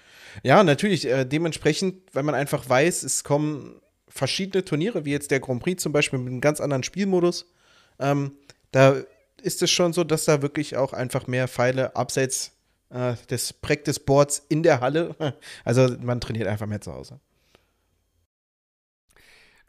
ja, 0.45 0.63
natürlich, 0.63 1.09
äh, 1.09 1.25
dementsprechend, 1.25 1.97
weil 2.13 2.23
man 2.23 2.37
einfach 2.37 2.69
weiß, 2.69 3.03
es 3.03 3.25
kommen 3.25 3.81
verschiedene 4.07 4.65
Turniere, 4.65 5.05
wie 5.05 5.11
jetzt 5.11 5.33
der 5.33 5.41
Grand 5.41 5.61
Prix 5.61 5.83
zum 5.83 5.93
Beispiel 5.93 6.21
mit 6.21 6.29
einem 6.29 6.41
ganz 6.41 6.61
anderen 6.61 6.85
Spielmodus. 6.85 7.51
Ähm, 7.99 8.37
da 8.71 9.03
ist 9.43 9.61
es 9.61 9.73
schon 9.73 9.93
so, 9.93 10.05
dass 10.05 10.25
da 10.25 10.41
wirklich 10.41 10.77
auch 10.77 10.93
einfach 10.93 11.27
mehr 11.27 11.49
Pfeile 11.49 11.97
abseits 11.97 12.53
äh, 12.91 13.15
des 13.29 13.55
Practice 13.55 13.99
Boards 13.99 14.41
in 14.51 14.63
der 14.63 14.81
Halle, 14.81 15.17
also 15.65 15.89
man 16.01 16.21
trainiert 16.21 16.47
einfach 16.47 16.67
mehr 16.69 16.81
zu 16.81 16.93
Hause. 16.95 17.19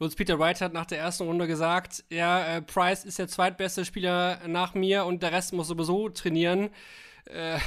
Lutz 0.04 0.16
Peter 0.16 0.38
Wright 0.38 0.60
hat 0.60 0.74
nach 0.74 0.86
der 0.86 1.00
ersten 1.00 1.24
Runde 1.24 1.48
gesagt, 1.48 2.04
ja, 2.10 2.58
äh, 2.58 2.62
Price 2.62 3.06
ist 3.06 3.20
der 3.20 3.30
zweitbeste 3.30 3.86
Spieler 3.86 4.38
nach 4.48 4.74
mir 4.74 5.06
und 5.06 5.24
der 5.24 5.32
Rest 5.32 5.54
muss 5.54 5.68
sowieso 5.68 6.10
trainieren. 6.10 6.70
Äh, 7.26 7.58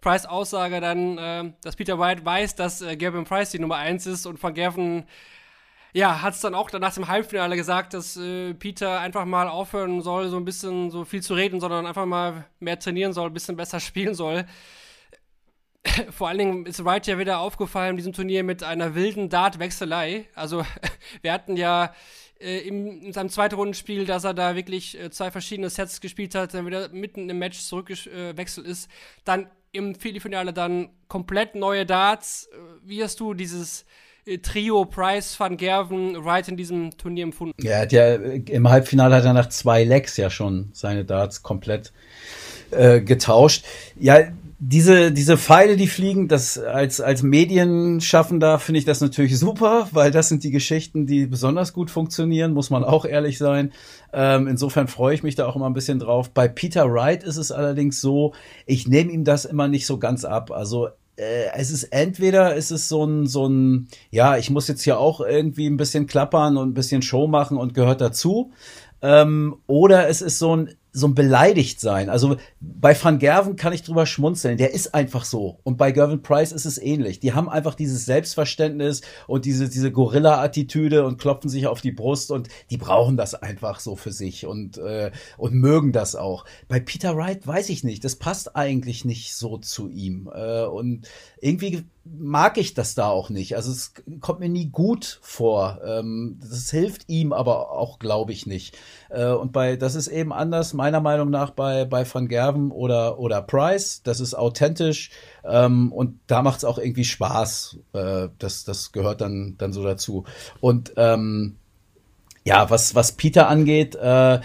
Price 0.00 0.24
Aussage 0.24 0.80
dann, 0.80 1.18
äh, 1.18 1.52
dass 1.62 1.74
Peter 1.74 1.98
Wright 1.98 2.24
weiß, 2.24 2.54
dass 2.54 2.80
äh, 2.80 2.96
Gavin 2.96 3.24
Price 3.24 3.50
die 3.50 3.58
Nummer 3.58 3.76
1 3.76 4.06
ist 4.06 4.26
und 4.26 4.38
von 4.38 4.54
Gavin 4.54 5.04
ja, 5.92 6.22
hat 6.22 6.34
es 6.34 6.40
dann 6.40 6.54
auch 6.54 6.70
nach 6.70 6.94
dem 6.94 7.08
Halbfinale 7.08 7.56
gesagt, 7.56 7.92
dass 7.94 8.16
äh, 8.16 8.54
Peter 8.54 9.00
einfach 9.00 9.24
mal 9.24 9.48
aufhören 9.48 10.00
soll, 10.00 10.28
so 10.28 10.36
ein 10.36 10.44
bisschen 10.44 10.92
so 10.92 11.04
viel 11.04 11.22
zu 11.22 11.34
reden, 11.34 11.58
sondern 11.58 11.86
einfach 11.86 12.06
mal 12.06 12.46
mehr 12.60 12.78
trainieren 12.78 13.12
soll, 13.12 13.26
ein 13.26 13.34
bisschen 13.34 13.56
besser 13.56 13.80
spielen 13.80 14.14
soll. 14.14 14.46
vor 16.10 16.28
allen 16.28 16.38
Dingen 16.38 16.66
ist 16.66 16.84
Wright 16.84 17.06
ja 17.06 17.18
wieder 17.18 17.38
aufgefallen 17.40 17.90
in 17.90 17.96
diesem 17.96 18.12
Turnier 18.12 18.44
mit 18.44 18.62
einer 18.62 18.94
wilden 18.94 19.28
Dart-Wechselei. 19.28 20.26
Also, 20.34 20.64
wir 21.22 21.32
hatten 21.32 21.56
ja 21.56 21.94
äh, 22.40 22.58
im, 22.60 23.02
in 23.02 23.12
seinem 23.12 23.30
zweiten 23.30 23.54
Rundenspiel, 23.54 24.04
dass 24.04 24.24
er 24.24 24.34
da 24.34 24.56
wirklich 24.56 24.98
äh, 24.98 25.10
zwei 25.10 25.30
verschiedene 25.30 25.70
Sets 25.70 26.00
gespielt 26.00 26.34
hat, 26.34 26.54
dann 26.54 26.66
wieder 26.66 26.88
mitten 26.90 27.28
im 27.28 27.38
Match 27.38 27.60
zurückgewechselt 27.60 28.66
äh, 28.66 28.70
ist. 28.70 28.88
Dann 29.24 29.46
im 29.72 29.94
Viertelfinale 29.94 30.52
dann 30.52 30.90
komplett 31.08 31.54
neue 31.54 31.86
Darts. 31.86 32.48
Äh, 32.52 32.56
wie 32.84 33.02
hast 33.02 33.20
du 33.20 33.34
dieses 33.34 33.84
äh, 34.26 34.38
Trio 34.38 34.84
Price, 34.84 35.38
Van 35.38 35.56
Gerven, 35.56 36.24
Wright 36.24 36.48
in 36.48 36.56
diesem 36.56 36.96
Turnier 36.96 37.24
empfunden? 37.24 37.54
Ja, 37.62 37.84
ja 37.84 38.14
im 38.14 38.68
Halbfinale 38.68 39.16
hat 39.16 39.24
er 39.24 39.32
nach 39.32 39.48
zwei 39.48 39.84
Legs 39.84 40.16
ja 40.16 40.30
schon 40.30 40.70
seine 40.72 41.04
Darts 41.04 41.42
komplett 41.42 41.92
äh, 42.70 43.00
getauscht. 43.00 43.64
Ja, 43.96 44.28
diese, 44.62 45.10
diese 45.10 45.38
Pfeile, 45.38 45.78
die 45.78 45.86
fliegen, 45.86 46.28
das 46.28 46.58
als, 46.58 47.00
als 47.00 47.22
Medienschaffender 47.22 48.58
finde 48.58 48.78
ich 48.78 48.84
das 48.84 49.00
natürlich 49.00 49.38
super, 49.38 49.88
weil 49.92 50.10
das 50.10 50.28
sind 50.28 50.44
die 50.44 50.50
Geschichten, 50.50 51.06
die 51.06 51.26
besonders 51.26 51.72
gut 51.72 51.90
funktionieren, 51.90 52.52
muss 52.52 52.68
man 52.68 52.84
auch 52.84 53.06
ehrlich 53.06 53.38
sein. 53.38 53.72
Ähm, 54.12 54.46
insofern 54.46 54.86
freue 54.86 55.14
ich 55.14 55.22
mich 55.22 55.34
da 55.34 55.46
auch 55.46 55.56
immer 55.56 55.64
ein 55.64 55.72
bisschen 55.72 55.98
drauf. 55.98 56.28
Bei 56.30 56.46
Peter 56.46 56.92
Wright 56.92 57.24
ist 57.24 57.38
es 57.38 57.50
allerdings 57.50 58.02
so, 58.02 58.34
ich 58.66 58.86
nehme 58.86 59.10
ihm 59.10 59.24
das 59.24 59.46
immer 59.46 59.66
nicht 59.66 59.86
so 59.86 59.98
ganz 59.98 60.26
ab. 60.26 60.50
Also 60.50 60.88
äh, 61.16 61.46
es 61.54 61.70
ist 61.70 61.84
entweder 61.84 62.54
ist 62.54 62.70
es 62.70 62.86
so 62.86 63.02
ein, 63.04 63.26
so 63.26 63.46
ein, 63.46 63.88
ja, 64.10 64.36
ich 64.36 64.50
muss 64.50 64.68
jetzt 64.68 64.82
hier 64.82 64.98
auch 64.98 65.22
irgendwie 65.22 65.68
ein 65.68 65.78
bisschen 65.78 66.06
klappern 66.06 66.58
und 66.58 66.68
ein 66.68 66.74
bisschen 66.74 67.00
Show 67.00 67.26
machen 67.28 67.56
und 67.56 67.72
gehört 67.72 68.02
dazu. 68.02 68.52
Ähm, 69.00 69.56
oder 69.66 70.08
es 70.08 70.20
ist 70.20 70.38
so 70.38 70.54
ein, 70.54 70.74
so 70.92 71.06
ein 71.06 71.14
beleidigt 71.14 71.80
sein. 71.80 72.08
Also 72.08 72.36
bei 72.60 72.96
Van 73.00 73.18
Gerven 73.18 73.56
kann 73.56 73.72
ich 73.72 73.82
drüber 73.82 74.06
schmunzeln. 74.06 74.58
Der 74.58 74.72
ist 74.74 74.94
einfach 74.94 75.24
so. 75.24 75.60
Und 75.62 75.76
bei 75.76 75.92
Gervin 75.92 76.22
Price 76.22 76.52
ist 76.52 76.64
es 76.64 76.78
ähnlich. 76.78 77.20
Die 77.20 77.32
haben 77.32 77.48
einfach 77.48 77.74
dieses 77.74 78.06
Selbstverständnis 78.06 79.02
und 79.26 79.44
diese, 79.44 79.68
diese 79.68 79.92
Gorilla-Attitüde 79.92 81.06
und 81.06 81.18
klopfen 81.18 81.48
sich 81.48 81.66
auf 81.66 81.80
die 81.80 81.92
Brust 81.92 82.30
und 82.30 82.48
die 82.70 82.76
brauchen 82.76 83.16
das 83.16 83.34
einfach 83.34 83.78
so 83.80 83.94
für 83.94 84.12
sich 84.12 84.46
und, 84.46 84.78
äh, 84.78 85.12
und 85.38 85.54
mögen 85.54 85.92
das 85.92 86.16
auch. 86.16 86.44
Bei 86.68 86.80
Peter 86.80 87.16
Wright 87.16 87.46
weiß 87.46 87.68
ich 87.68 87.84
nicht. 87.84 88.04
Das 88.04 88.16
passt 88.16 88.56
eigentlich 88.56 89.04
nicht 89.04 89.34
so 89.34 89.58
zu 89.58 89.88
ihm. 89.88 90.28
Äh, 90.34 90.64
und 90.64 91.06
irgendwie 91.40 91.84
mag 92.04 92.58
ich 92.58 92.74
das 92.74 92.94
da 92.94 93.08
auch 93.08 93.30
nicht. 93.30 93.56
Also 93.56 93.70
es 93.70 93.94
kommt 94.20 94.40
mir 94.40 94.48
nie 94.48 94.66
gut 94.66 95.20
vor. 95.22 95.80
Ähm, 95.84 96.38
das 96.40 96.70
hilft 96.70 97.08
ihm 97.08 97.32
aber 97.32 97.70
auch, 97.70 97.98
glaube 97.98 98.32
ich, 98.32 98.46
nicht. 98.46 98.76
Äh, 99.08 99.30
und 99.30 99.52
bei, 99.52 99.76
das 99.76 99.94
ist 99.94 100.08
eben 100.08 100.32
anders, 100.32 100.74
meiner 100.74 101.00
Meinung 101.00 101.30
nach, 101.30 101.50
bei, 101.50 101.84
bei 101.84 102.04
Van 102.12 102.28
Gerven 102.28 102.70
oder, 102.70 103.18
oder 103.18 103.40
Price. 103.42 104.02
Das 104.02 104.20
ist 104.20 104.34
authentisch. 104.34 105.10
Ähm, 105.44 105.92
und 105.92 106.20
da 106.26 106.42
macht 106.42 106.58
es 106.58 106.64
auch 106.64 106.78
irgendwie 106.78 107.04
Spaß. 107.04 107.78
Äh, 107.94 108.28
das, 108.38 108.64
das 108.64 108.92
gehört 108.92 109.20
dann, 109.20 109.56
dann 109.56 109.72
so 109.72 109.82
dazu. 109.82 110.24
Und 110.60 110.92
ähm, 110.96 111.56
ja, 112.44 112.68
was, 112.68 112.94
was 112.94 113.12
Peter 113.12 113.48
angeht, 113.48 113.94
äh, 113.94 114.40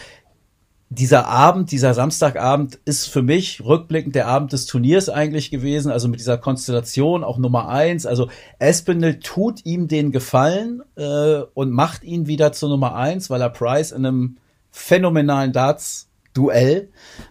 dieser 0.95 1.27
Abend, 1.27 1.71
dieser 1.71 1.93
Samstagabend 1.93 2.79
ist 2.86 3.08
für 3.08 3.21
mich 3.21 3.63
rückblickend 3.63 4.15
der 4.15 4.27
Abend 4.27 4.53
des 4.53 4.65
Turniers 4.65 5.10
eigentlich 5.10 5.51
gewesen, 5.51 5.91
also 5.91 6.08
mit 6.08 6.19
dieser 6.19 6.38
Konstellation 6.38 7.23
auch 7.23 7.38
Nummer 7.38 7.67
eins. 7.67 8.05
Also 8.05 8.29
Espinel 8.60 9.19
tut 9.19 9.65
ihm 9.65 9.88
den 9.88 10.12
Gefallen 10.12 10.81
äh, 10.95 11.41
und 11.53 11.71
macht 11.71 12.03
ihn 12.03 12.27
wieder 12.27 12.53
zur 12.53 12.69
Nummer 12.69 12.95
eins, 12.95 13.29
weil 13.29 13.41
er 13.41 13.49
Price 13.49 13.91
in 13.91 14.05
einem 14.05 14.38
phänomenalen 14.71 15.51
Darts 15.51 16.10
Duell 16.34 16.89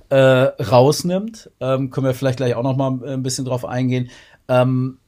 äh, 0.08 0.16
rausnimmt. 0.16 1.50
Ähm, 1.60 1.90
können 1.90 2.06
wir 2.06 2.14
vielleicht 2.14 2.38
gleich 2.38 2.54
auch 2.54 2.62
noch 2.62 2.76
mal 2.76 2.98
ein 3.06 3.22
bisschen 3.22 3.44
drauf 3.44 3.64
eingehen. 3.64 4.10
Ähm, 4.48 4.98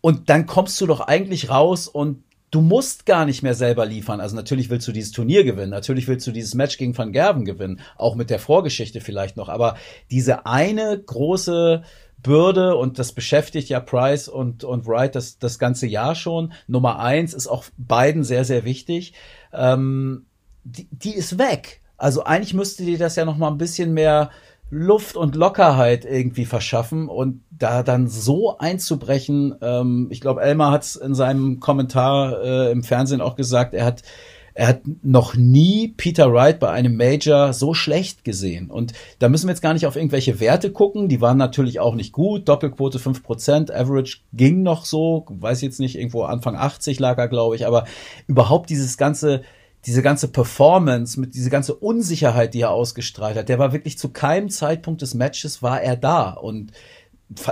und 0.00 0.30
dann 0.30 0.46
kommst 0.46 0.80
du 0.80 0.86
doch 0.86 1.00
eigentlich 1.00 1.50
raus 1.50 1.88
und 1.88 2.22
du 2.50 2.60
musst 2.60 3.06
gar 3.06 3.24
nicht 3.24 3.42
mehr 3.42 3.54
selber 3.54 3.86
liefern. 3.86 4.20
Also 4.20 4.36
natürlich 4.36 4.70
willst 4.70 4.86
du 4.88 4.92
dieses 4.92 5.12
Turnier 5.12 5.44
gewinnen, 5.44 5.70
natürlich 5.70 6.08
willst 6.08 6.26
du 6.26 6.32
dieses 6.32 6.54
Match 6.54 6.78
gegen 6.78 6.96
Van 6.96 7.12
Gerven 7.12 7.44
gewinnen, 7.44 7.80
auch 7.96 8.14
mit 8.14 8.30
der 8.30 8.38
Vorgeschichte 8.38 9.00
vielleicht 9.00 9.36
noch. 9.36 9.48
Aber 9.48 9.76
diese 10.10 10.46
eine 10.46 11.00
große 11.00 11.82
Bürde 12.22 12.76
und 12.76 12.98
das 12.98 13.12
beschäftigt 13.12 13.68
ja 13.68 13.80
Price 13.80 14.28
und, 14.28 14.64
und 14.64 14.86
Wright 14.86 15.14
das, 15.14 15.38
das 15.38 15.58
ganze 15.58 15.86
Jahr 15.86 16.14
schon. 16.14 16.52
Nummer 16.66 16.98
eins 16.98 17.34
ist 17.34 17.46
auch 17.46 17.64
beiden 17.78 18.24
sehr, 18.24 18.44
sehr 18.44 18.64
wichtig. 18.64 19.14
Ähm, 19.52 20.26
die, 20.64 20.88
die 20.90 21.14
ist 21.14 21.38
weg. 21.38 21.80
Also 21.96 22.24
eigentlich 22.24 22.54
müsste 22.54 22.84
dir 22.84 22.98
das 22.98 23.16
ja 23.16 23.24
noch 23.24 23.36
mal 23.36 23.48
ein 23.48 23.58
bisschen 23.58 23.92
mehr 23.92 24.30
Luft 24.70 25.16
und 25.16 25.34
Lockerheit 25.34 26.04
irgendwie 26.04 26.44
verschaffen 26.44 27.08
und 27.08 27.42
da 27.50 27.82
dann 27.82 28.08
so 28.08 28.56
einzubrechen. 28.58 29.56
Ähm, 29.60 30.06
ich 30.10 30.20
glaube, 30.20 30.42
Elmar 30.42 30.70
hat 30.70 30.82
es 30.82 30.96
in 30.96 31.14
seinem 31.14 31.60
Kommentar 31.60 32.42
äh, 32.42 32.70
im 32.70 32.82
Fernsehen 32.82 33.20
auch 33.20 33.36
gesagt, 33.36 33.74
er 33.74 33.84
hat 33.84 34.02
er 34.54 34.66
hat 34.66 34.82
noch 35.02 35.36
nie 35.36 35.94
Peter 35.96 36.32
Wright 36.32 36.58
bei 36.58 36.70
einem 36.70 36.96
Major 36.96 37.52
so 37.52 37.72
schlecht 37.72 38.24
gesehen. 38.24 38.70
Und 38.70 38.92
da 39.18 39.28
müssen 39.28 39.46
wir 39.46 39.52
jetzt 39.52 39.62
gar 39.62 39.72
nicht 39.74 39.86
auf 39.86 39.96
irgendwelche 39.96 40.40
Werte 40.40 40.72
gucken. 40.72 41.08
Die 41.08 41.20
waren 41.20 41.38
natürlich 41.38 41.80
auch 41.80 41.94
nicht 41.94 42.12
gut. 42.12 42.48
Doppelquote 42.48 42.98
5%, 42.98 43.72
Average 43.72 44.18
ging 44.32 44.62
noch 44.62 44.84
so. 44.84 45.24
Weiß 45.28 45.62
jetzt 45.62 45.80
nicht, 45.80 45.96
irgendwo 45.96 46.24
Anfang 46.24 46.56
80 46.56 46.98
lag 46.98 47.16
er, 47.16 47.28
glaube 47.28 47.56
ich. 47.56 47.66
Aber 47.66 47.84
überhaupt 48.26 48.70
dieses 48.70 48.96
ganze 48.96 49.42
diese 49.86 50.02
ganze 50.02 50.28
Performance, 50.28 51.18
mit 51.18 51.34
diese 51.34 51.50
ganze 51.50 51.74
Unsicherheit, 51.74 52.54
die 52.54 52.62
er 52.62 52.70
ausgestrahlt 52.70 53.36
hat, 53.36 53.48
der 53.48 53.58
war 53.58 53.72
wirklich 53.72 53.98
zu 53.98 54.10
keinem 54.10 54.50
Zeitpunkt 54.50 55.02
des 55.02 55.14
Matches 55.14 55.62
war 55.62 55.80
er 55.80 55.96
da 55.96 56.30
und 56.30 56.72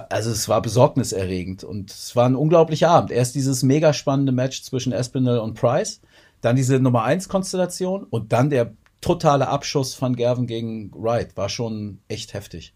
also 0.08 0.30
es 0.30 0.48
war 0.48 0.60
besorgniserregend 0.60 1.62
und 1.62 1.90
es 1.90 2.16
war 2.16 2.28
ein 2.28 2.34
unglaublicher 2.34 2.90
Abend. 2.90 3.12
Erst 3.12 3.34
dieses 3.34 3.62
mega 3.62 3.92
spannende 3.92 4.32
Match 4.32 4.62
zwischen 4.62 4.92
Espinel 4.92 5.38
und 5.38 5.54
Price, 5.54 6.00
dann 6.40 6.56
diese 6.56 6.80
Nummer 6.80 7.04
eins 7.04 7.28
Konstellation 7.28 8.04
und 8.04 8.32
dann 8.32 8.50
der 8.50 8.74
totale 9.00 9.48
Abschuss 9.48 9.94
von 9.94 10.16
Gerven 10.16 10.46
gegen 10.46 10.90
Wright 10.92 11.36
war 11.36 11.48
schon 11.48 12.00
echt 12.08 12.34
heftig. 12.34 12.74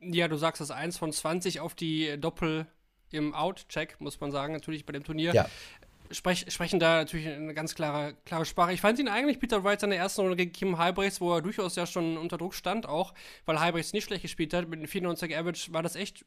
Ja, 0.00 0.28
du 0.28 0.36
sagst 0.36 0.60
das 0.60 0.70
1 0.70 0.98
von 0.98 1.12
20 1.12 1.60
auf 1.60 1.74
die 1.74 2.18
Doppel 2.18 2.66
im 3.10 3.34
Out-Check, 3.34 4.00
muss 4.00 4.20
man 4.20 4.30
sagen, 4.30 4.52
natürlich 4.52 4.86
bei 4.86 4.92
dem 4.92 5.04
Turnier. 5.04 5.34
Ja. 5.34 5.46
Sprech, 6.12 6.46
sprechen 6.48 6.78
da 6.78 6.96
natürlich 6.98 7.28
eine 7.28 7.54
ganz 7.54 7.74
klare, 7.74 8.14
klare 8.24 8.44
Sprache. 8.44 8.72
Ich 8.72 8.80
fand 8.80 8.98
ihn 8.98 9.08
eigentlich, 9.08 9.38
Peter 9.40 9.64
Wright, 9.64 9.80
seine 9.80 9.96
ersten 9.96 10.20
Runde 10.22 10.36
gegen 10.36 10.52
Kim 10.52 10.78
Halbrechts, 10.78 11.20
wo 11.20 11.34
er 11.34 11.42
durchaus 11.42 11.76
ja 11.76 11.86
schon 11.86 12.16
unter 12.16 12.38
Druck 12.38 12.54
stand, 12.54 12.88
auch, 12.88 13.14
weil 13.46 13.60
Halbrechts 13.60 13.92
nicht 13.92 14.04
schlecht 14.04 14.22
gespielt 14.22 14.54
hat. 14.54 14.68
Mit 14.68 14.78
einem 14.78 14.88
94 14.88 15.36
Average 15.36 15.72
war 15.72 15.82
das 15.82 15.96
echt 15.96 16.24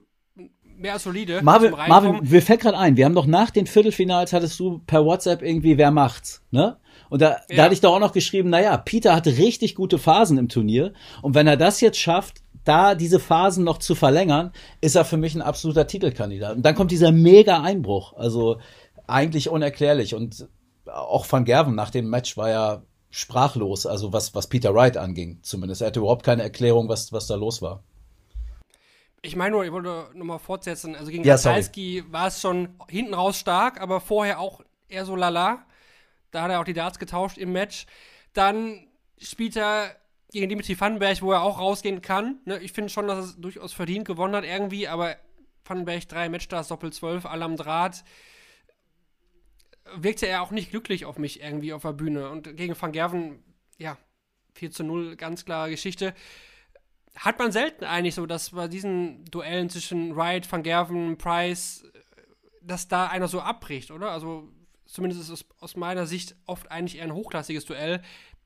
mehr 0.64 0.94
als 0.94 1.04
solide. 1.04 1.42
Marvin. 1.42 1.72
Marvin 1.72 2.20
mir 2.30 2.42
fällt 2.42 2.62
gerade 2.62 2.78
ein, 2.78 2.98
wir 2.98 3.06
haben 3.06 3.16
doch 3.16 3.26
nach 3.26 3.50
den 3.52 3.68
Viertelfinals 3.68 4.34
hattest 4.34 4.60
du 4.60 4.80
per 4.86 5.06
WhatsApp 5.06 5.42
irgendwie, 5.42 5.78
wer 5.78 5.92
macht's, 5.92 6.44
ne? 6.52 6.78
Und 7.10 7.22
da, 7.22 7.38
da 7.48 7.56
Ja. 7.56 7.64
hatte 7.64 7.74
ich 7.74 7.82
doch 7.82 7.94
auch 7.94 8.00
noch 8.00 8.12
geschrieben, 8.12 8.50
naja, 8.50 8.76
Peter 8.78 9.16
hatte 9.16 9.38
richtig 9.38 9.76
gute 9.76 9.98
Phasen 10.00 10.38
im 10.38 10.50
Turnier. 10.50 10.94
Und 11.22 11.36
wenn 11.36 11.48
er 11.48 11.56
das 11.56 11.80
jetzt 11.80 12.00
schafft, 12.00 12.42
da 12.64 12.96
diese 12.96 13.20
Phasen 13.20 13.64
noch 13.64 13.78
zu 13.78 13.94
verlängern, 13.96 14.52
ist 14.82 14.96
er 14.96 15.06
für 15.06 15.18
mich 15.18 15.36
ein 15.36 15.42
absoluter 15.44 15.86
Titelkandidat. 15.88 16.56
Und 16.58 16.64
dann 16.66 16.74
kommt 16.76 16.92
dieser 16.92 17.12
mega 17.12 17.62
Einbruch. 17.62 18.14
Also 18.14 18.60
eigentlich 19.08 19.50
unerklärlich. 19.50 20.16
Und 20.16 20.48
auch 20.86 21.30
Van 21.32 21.46
Gerven 21.46 21.76
nach 21.76 21.90
dem 21.90 22.10
Match 22.10 22.38
war 22.38 22.50
ja 22.50 22.84
sprachlos, 23.10 23.86
also 23.86 24.12
was, 24.12 24.36
was 24.36 24.48
Peter 24.48 24.74
Wright 24.74 24.98
anging, 24.98 25.40
zumindest. 25.42 25.82
Er 25.82 25.88
hatte 25.88 26.00
überhaupt 26.00 26.26
keine 26.26 26.44
Erklärung, 26.44 26.90
was, 26.90 27.14
was 27.14 27.28
da 27.28 27.36
los 27.36 27.62
war. 27.62 27.84
Ich 29.22 29.36
meine 29.36 29.52
nur, 29.52 29.66
ich 29.66 29.72
wollte 29.72 30.10
nochmal 30.14 30.38
fortsetzen. 30.38 30.96
Also 30.96 31.10
gegen 31.10 31.24
Ja, 31.24 31.44
war 31.44 32.28
es 32.28 32.42
schon 32.42 32.70
hinten 32.90 33.14
raus 33.14 33.40
stark, 33.40 33.82
aber 33.82 34.00
vorher 34.00 34.40
auch 34.40 34.62
eher 34.88 35.06
so 35.06 35.16
lala. 35.16 35.66
Da 36.32 36.44
hat 36.44 36.52
er 36.52 36.60
auch 36.60 36.66
die 36.66 36.74
Darts 36.74 37.00
getauscht 37.00 37.38
im 37.38 37.52
Match. 37.52 37.88
Dann 38.34 38.88
spielt 39.18 39.56
er 39.56 39.96
gegen 40.32 40.50
Dimitri 40.50 40.80
Vandenberg, 40.80 41.22
wo 41.22 41.32
er 41.32 41.42
auch 41.42 41.60
rausgehen 41.60 42.02
kann. 42.02 42.40
Ne, 42.46 42.60
ich 42.60 42.74
finde 42.74 42.90
schon, 42.90 43.08
dass 43.08 43.18
er 43.18 43.24
es 43.24 43.36
durchaus 43.38 43.74
verdient 43.74 44.06
gewonnen 44.06 44.36
hat 44.36 44.44
irgendwie, 44.44 44.88
aber 44.88 45.16
Vandenberg 45.64 46.08
drei 46.08 46.30
Matchstars, 46.30 46.68
Doppel 46.68 46.92
12, 46.92 47.26
alle 47.26 47.46
am 47.46 47.56
Draht. 47.56 48.04
Wirkte 49.94 50.28
er 50.28 50.42
auch 50.42 50.52
nicht 50.52 50.72
glücklich 50.72 51.06
auf 51.06 51.18
mich 51.18 51.42
irgendwie 51.42 51.74
auf 51.74 51.84
der 51.84 51.94
Bühne. 51.94 52.30
Und 52.30 52.58
gegen 52.58 52.80
Van 52.80 52.92
Gerven, 52.92 53.44
ja, 53.78 53.98
4 54.54 54.72
zu 54.72 54.84
0, 54.84 55.16
ganz 55.16 55.46
klare 55.46 55.70
Geschichte 55.70 56.14
hat 57.18 57.40
man 57.40 57.52
selten 57.52 57.86
eigentlich 57.86 58.16
so, 58.16 58.26
dass 58.26 58.52
bei 58.52 58.68
diesen 58.68 59.26
Duellen 59.26 59.70
zwischen 59.70 60.16
Wright, 60.16 60.52
Van 60.52 60.64
Gerven, 60.64 61.18
Price, 61.18 61.84
äh, 61.84 62.00
dass 62.62 62.88
da 62.88 63.08
einer 63.08 63.28
so 63.28 63.40
abbricht, 63.40 63.92
oder? 63.92 64.12
Also 64.12 64.50
zumindest 64.86 65.22
ist 65.22 65.30
es 65.30 65.46
aus 65.60 65.76
meiner 65.76 66.06
Sicht 66.06 66.36
oft 66.46 66.72
eigentlich 66.72 66.98
eher 66.98 67.06
ein 67.06 67.14
hochklassiges 67.14 67.66
Duell. 67.66 68.02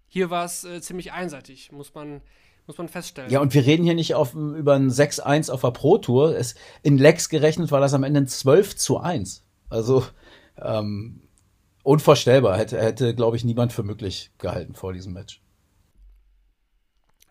Hier 0.08 0.30
war 0.30 0.45
es 0.45 0.63
äh, 0.63 0.82
ziemlich 0.82 1.12
einseitig, 1.12 1.71
muss 1.71 1.93
man, 1.93 2.21
muss 2.67 2.78
man 2.78 2.89
feststellen. 2.89 3.32
Ja, 3.32 3.39
und 3.39 3.54
wir 3.54 3.65
reden 3.65 3.84
hier 3.84 3.95
nicht 3.95 4.15
auf, 4.15 4.34
über 4.34 4.75
ein 4.75 4.89
6-1 4.89 5.52
auf 5.52 5.62
der 5.62 5.71
Pro 5.71 5.97
Tour. 5.97 6.36
Es, 6.36 6.56
in 6.84 6.97
Lex 6.97 7.30
gerechnet 7.30 7.71
war 7.71 7.80
das 7.80 7.93
am 7.93 8.04
Ende 8.04 8.21
ein 8.21 8.28
12 8.28 8.75
zu 8.75 8.99
1. 8.99 9.45
Also 9.69 10.04
ähm, 10.58 11.21
unvorstellbar. 11.84 12.58
Hätte, 12.58 12.82
hätte 12.82 13.15
glaube 13.15 13.38
ich, 13.38 13.44
niemand 13.44 13.74
für 13.74 13.84
möglich 13.84 14.32
gehalten 14.38 14.76
vor 14.76 14.94
diesem 14.94 15.13
Match. 15.13 15.42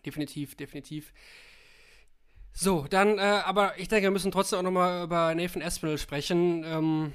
Definitiv, 0.05 0.55
definitiv. 0.55 1.13
So, 2.53 2.85
dann, 2.89 3.17
äh, 3.17 3.21
aber 3.21 3.77
ich 3.79 3.87
denke, 3.87 4.03
wir 4.03 4.11
müssen 4.11 4.31
trotzdem 4.31 4.59
auch 4.59 4.63
nochmal 4.63 5.03
über 5.03 5.33
Nathan 5.35 5.61
Aspinall 5.61 5.97
sprechen. 5.97 6.63
Ähm, 6.65 7.13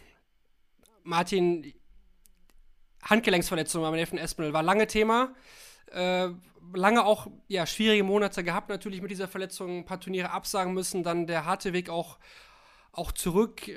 Martin, 1.03 1.75
Handgelenksverletzung 3.03 3.83
bei 3.83 3.91
Nathan 3.91 4.19
Aspinall 4.19 4.53
war 4.53 4.63
lange 4.63 4.87
Thema. 4.87 5.35
Äh, 5.93 6.29
lange 6.73 7.05
auch 7.05 7.27
ja, 7.49 7.67
schwierige 7.67 8.05
Monate 8.05 8.43
gehabt, 8.43 8.69
natürlich 8.69 9.03
mit 9.03 9.11
dieser 9.11 9.29
Verletzung, 9.29 9.79
ein 9.79 9.85
paar 9.85 10.01
Turniere 10.01 10.31
absagen 10.31 10.73
müssen, 10.73 11.03
dann 11.03 11.27
der 11.27 11.45
harte 11.45 11.73
Weg 11.73 11.91
auch, 11.91 12.19
auch 12.93 13.13
zurück. 13.13 13.71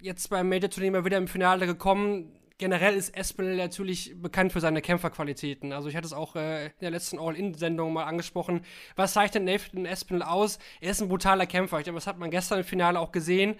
Jetzt 0.00 0.30
beim 0.30 0.48
Major-Turnier 0.48 1.04
wieder 1.04 1.18
im 1.18 1.28
Finale 1.28 1.66
gekommen. 1.66 2.39
Generell 2.60 2.94
ist 2.94 3.16
Espinel 3.16 3.56
natürlich 3.56 4.12
bekannt 4.20 4.52
für 4.52 4.60
seine 4.60 4.82
Kämpferqualitäten. 4.82 5.72
Also 5.72 5.88
ich 5.88 5.96
hatte 5.96 6.06
es 6.06 6.12
auch 6.12 6.36
äh, 6.36 6.66
in 6.66 6.72
der 6.82 6.90
letzten 6.90 7.18
All-In-Sendung 7.18 7.90
mal 7.90 8.04
angesprochen. 8.04 8.66
Was 8.96 9.14
zeichnet 9.14 9.44
Nathan 9.44 9.86
Espinel 9.86 10.22
aus? 10.22 10.58
Er 10.82 10.90
ist 10.90 11.00
ein 11.00 11.08
brutaler 11.08 11.46
Kämpfer. 11.46 11.78
Ich 11.78 11.84
glaube, 11.84 11.96
das 11.96 12.06
hat 12.06 12.18
man 12.18 12.30
gestern 12.30 12.58
im 12.58 12.66
Finale 12.66 13.00
auch 13.00 13.12
gesehen. 13.12 13.54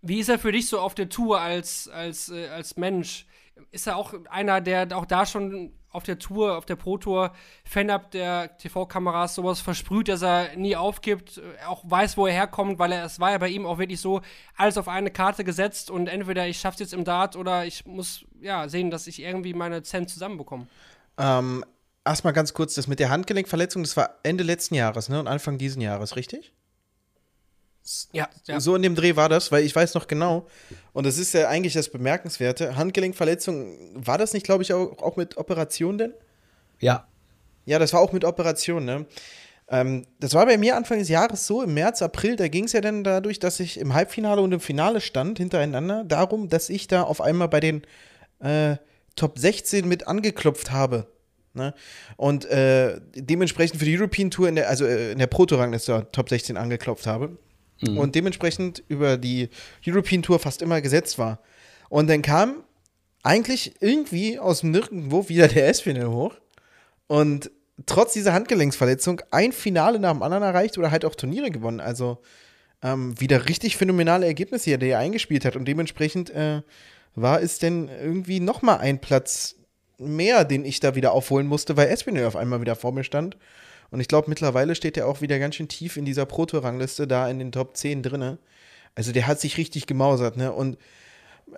Wie 0.00 0.20
ist 0.20 0.28
er 0.28 0.38
für 0.38 0.52
dich 0.52 0.68
so 0.68 0.78
auf 0.78 0.94
der 0.94 1.08
Tour 1.08 1.40
als, 1.40 1.88
als, 1.88 2.28
äh, 2.28 2.46
als 2.50 2.76
Mensch? 2.76 3.26
Ist 3.72 3.88
er 3.88 3.96
auch 3.96 4.14
einer, 4.30 4.60
der 4.60 4.96
auch 4.96 5.06
da 5.06 5.26
schon 5.26 5.72
auf 5.90 6.04
der 6.04 6.18
Tour, 6.18 6.56
auf 6.56 6.66
der 6.66 6.76
Pro-Tour, 6.76 7.32
Fan-Up 7.64 8.10
der 8.12 8.56
TV-Kameras 8.58 9.34
sowas 9.34 9.60
versprüht, 9.60 10.08
dass 10.08 10.22
er 10.22 10.56
nie 10.56 10.76
aufgibt, 10.76 11.38
äh, 11.38 11.66
auch 11.66 11.82
weiß, 11.84 12.16
wo 12.16 12.26
er 12.26 12.32
herkommt, 12.32 12.78
weil 12.78 12.92
er, 12.92 13.04
es 13.04 13.18
war 13.18 13.32
ja 13.32 13.38
bei 13.38 13.48
ihm 13.48 13.66
auch 13.66 13.78
wirklich 13.78 14.00
so, 14.00 14.20
alles 14.56 14.78
auf 14.78 14.88
eine 14.88 15.10
Karte 15.10 15.44
gesetzt 15.44 15.90
und 15.90 16.06
entweder 16.06 16.46
ich 16.46 16.60
schaff's 16.60 16.78
jetzt 16.78 16.94
im 16.94 17.04
Dart 17.04 17.36
oder 17.36 17.64
ich 17.64 17.86
muss, 17.86 18.24
ja, 18.40 18.68
sehen, 18.68 18.90
dass 18.90 19.06
ich 19.06 19.20
irgendwie 19.20 19.54
meine 19.54 19.82
Cent 19.82 20.10
zusammenbekomme. 20.10 20.66
Ähm, 21.18 21.64
erstmal 22.04 22.32
ganz 22.32 22.54
kurz, 22.54 22.74
das 22.74 22.86
mit 22.86 23.00
der 23.00 23.10
Handgelenkverletzung, 23.10 23.82
das 23.82 23.96
war 23.96 24.16
Ende 24.22 24.44
letzten 24.44 24.74
Jahres, 24.74 25.08
ne? 25.08 25.18
Und 25.18 25.26
Anfang 25.26 25.58
diesen 25.58 25.82
Jahres, 25.82 26.16
richtig? 26.16 26.52
Ja, 28.12 28.28
ja. 28.46 28.60
So 28.60 28.76
in 28.76 28.82
dem 28.82 28.94
Dreh 28.94 29.16
war 29.16 29.28
das, 29.28 29.50
weil 29.52 29.64
ich 29.64 29.74
weiß 29.74 29.94
noch 29.94 30.06
genau. 30.06 30.46
Und 30.92 31.06
das 31.06 31.18
ist 31.18 31.34
ja 31.34 31.48
eigentlich 31.48 31.74
das 31.74 31.88
Bemerkenswerte. 31.88 32.76
Handgelenkverletzung, 32.76 33.76
war 33.94 34.18
das 34.18 34.32
nicht, 34.32 34.44
glaube 34.44 34.62
ich, 34.62 34.72
auch, 34.72 34.98
auch 34.98 35.16
mit 35.16 35.36
Operation 35.36 35.98
denn? 35.98 36.14
Ja. 36.78 37.06
Ja, 37.66 37.78
das 37.78 37.92
war 37.92 38.00
auch 38.00 38.12
mit 38.12 38.24
Operation, 38.24 38.84
ne? 38.84 39.06
Ähm, 39.68 40.04
das 40.18 40.34
war 40.34 40.46
bei 40.46 40.58
mir 40.58 40.76
Anfang 40.76 40.98
des 40.98 41.08
Jahres 41.08 41.46
so, 41.46 41.62
im 41.62 41.74
März, 41.74 42.02
April, 42.02 42.34
da 42.36 42.48
ging 42.48 42.64
es 42.64 42.72
ja 42.72 42.80
dann 42.80 43.04
dadurch, 43.04 43.38
dass 43.38 43.60
ich 43.60 43.78
im 43.78 43.94
Halbfinale 43.94 44.40
und 44.40 44.52
im 44.52 44.60
Finale 44.60 45.00
stand, 45.00 45.38
hintereinander, 45.38 46.04
darum, 46.04 46.48
dass 46.48 46.68
ich 46.70 46.88
da 46.88 47.02
auf 47.02 47.20
einmal 47.20 47.48
bei 47.48 47.60
den 47.60 47.82
äh, 48.40 48.76
Top 49.14 49.38
16 49.38 49.86
mit 49.86 50.08
angeklopft 50.08 50.72
habe. 50.72 51.06
Ne? 51.54 51.74
Und 52.16 52.46
äh, 52.46 53.00
dementsprechend 53.14 53.78
für 53.78 53.84
die 53.84 53.96
European 53.96 54.30
Tour, 54.30 54.48
in 54.48 54.56
der, 54.56 54.68
also 54.68 54.84
äh, 54.84 55.12
in 55.12 55.18
der 55.18 55.26
Proto-Rangliste 55.26 56.08
Top 56.12 56.28
16 56.28 56.56
angeklopft 56.56 57.06
habe. 57.06 57.38
Und 57.96 58.14
dementsprechend 58.14 58.82
über 58.88 59.16
die 59.16 59.48
European 59.86 60.22
Tour 60.22 60.38
fast 60.38 60.62
immer 60.62 60.80
gesetzt 60.80 61.18
war. 61.18 61.40
Und 61.88 62.08
dann 62.08 62.22
kam 62.22 62.64
eigentlich 63.22 63.74
irgendwie 63.80 64.38
aus 64.38 64.60
dem 64.60 64.70
Nirgendwo 64.70 65.28
wieder 65.28 65.48
der 65.48 65.68
S-Finale 65.68 66.10
hoch. 66.10 66.34
Und 67.06 67.50
trotz 67.86 68.12
dieser 68.12 68.32
Handgelenksverletzung 68.32 69.22
ein 69.30 69.52
Finale 69.52 69.98
nach 69.98 70.12
dem 70.12 70.22
anderen 70.22 70.42
erreicht 70.44 70.78
oder 70.78 70.90
halt 70.90 71.04
auch 71.04 71.14
Turniere 71.14 71.50
gewonnen. 71.50 71.80
Also 71.80 72.18
ähm, 72.82 73.18
wieder 73.20 73.48
richtig 73.48 73.76
phänomenale 73.76 74.26
Ergebnisse 74.26 74.76
der 74.78 74.88
er 74.88 74.98
eingespielt 74.98 75.44
hat. 75.44 75.56
Und 75.56 75.66
dementsprechend 75.66 76.30
äh, 76.30 76.62
war 77.14 77.42
es 77.42 77.58
denn 77.58 77.88
irgendwie 77.88 78.40
noch 78.40 78.62
mal 78.62 78.78
ein 78.78 79.00
Platz 79.00 79.56
mehr, 79.98 80.44
den 80.44 80.64
ich 80.64 80.80
da 80.80 80.94
wieder 80.94 81.12
aufholen 81.12 81.46
musste, 81.46 81.76
weil 81.76 81.88
Espinel 81.88 82.26
auf 82.26 82.36
einmal 82.36 82.60
wieder 82.60 82.76
vor 82.76 82.92
mir 82.92 83.04
stand. 83.04 83.36
Und 83.90 84.00
ich 84.00 84.08
glaube, 84.08 84.28
mittlerweile 84.28 84.74
steht 84.74 84.96
er 84.96 85.06
auch 85.06 85.20
wieder 85.20 85.38
ganz 85.38 85.56
schön 85.56 85.68
tief 85.68 85.96
in 85.96 86.04
dieser 86.04 86.26
Proto-Rangliste, 86.26 87.06
da 87.06 87.28
in 87.28 87.38
den 87.38 87.52
Top 87.52 87.76
10 87.76 88.02
drinne. 88.02 88.38
Also 88.94 89.12
der 89.12 89.26
hat 89.26 89.40
sich 89.40 89.56
richtig 89.56 89.86
gemausert, 89.86 90.36
ne? 90.36 90.52
Und 90.52 90.76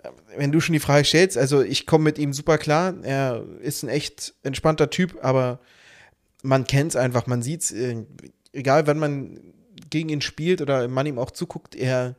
äh, 0.03 0.09
wenn 0.37 0.53
du 0.53 0.61
schon 0.61 0.73
die 0.73 0.81
Frage 0.81 1.05
stellst, 1.05 1.37
also 1.37 1.63
ich 1.63 1.87
komme 1.87 2.05
mit 2.05 2.19
ihm 2.19 2.33
super 2.33 2.59
klar. 2.59 2.95
Er 3.03 3.45
ist 3.61 3.83
ein 3.83 3.89
echt 3.89 4.35
entspannter 4.43 4.91
Typ, 4.91 5.19
aber 5.23 5.61
man 6.43 6.65
kennt 6.65 6.93
es 6.93 6.97
einfach, 6.97 7.27
man 7.27 7.43
sieht 7.43 7.63
es, 7.63 7.73
äh, 7.73 8.05
egal 8.53 8.87
wann 8.87 8.99
man 8.99 9.41
gegen 9.91 10.09
ihn 10.09 10.21
spielt 10.21 10.61
oder 10.61 10.89
man 10.89 11.07
ihm 11.07 11.19
auch 11.19 11.31
zuguckt, 11.31 11.75
er, 11.75 12.17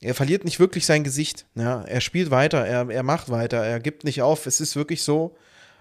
er 0.00 0.14
verliert 0.14 0.44
nicht 0.44 0.60
wirklich 0.60 0.86
sein 0.86 1.04
Gesicht. 1.04 1.46
Ja? 1.54 1.82
Er 1.82 2.00
spielt 2.00 2.30
weiter, 2.30 2.66
er, 2.66 2.88
er 2.90 3.02
macht 3.02 3.30
weiter, 3.30 3.64
er 3.64 3.80
gibt 3.80 4.04
nicht 4.04 4.22
auf. 4.22 4.46
Es 4.46 4.60
ist 4.60 4.76
wirklich 4.76 5.02
so. 5.02 5.36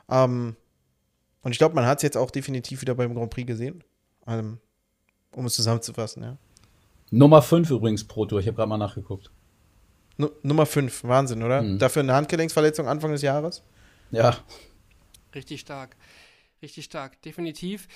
Ähm, 0.09 0.55
und 1.41 1.51
ich 1.51 1.57
glaube, 1.57 1.75
man 1.75 1.85
hat 1.85 1.99
es 1.99 2.03
jetzt 2.03 2.17
auch 2.17 2.31
definitiv 2.31 2.81
wieder 2.81 2.95
beim 2.95 3.13
Grand 3.15 3.31
Prix 3.31 3.47
gesehen. 3.47 3.83
Ähm, 4.27 4.59
um 5.31 5.45
es 5.45 5.53
zusammenzufassen, 5.53 6.23
ja. 6.23 6.37
Nummer 7.11 7.41
5 7.41 7.69
übrigens 7.71 8.03
pro 8.03 8.25
Tour. 8.25 8.39
Ich 8.39 8.47
habe 8.47 8.55
gerade 8.55 8.69
mal 8.69 8.77
nachgeguckt. 8.77 9.31
Nu 10.17 10.29
Nummer 10.43 10.65
5, 10.65 11.05
Wahnsinn, 11.05 11.43
oder? 11.43 11.63
Dafür 11.77 12.01
eine 12.01 12.13
Handgelenksverletzung 12.13 12.87
Anfang 12.87 13.11
des 13.11 13.21
Jahres. 13.21 13.63
Ja. 14.11 14.37
Richtig 15.33 15.61
stark. 15.61 15.95
Richtig 16.61 16.85
stark, 16.85 17.21
definitiv. 17.21 17.87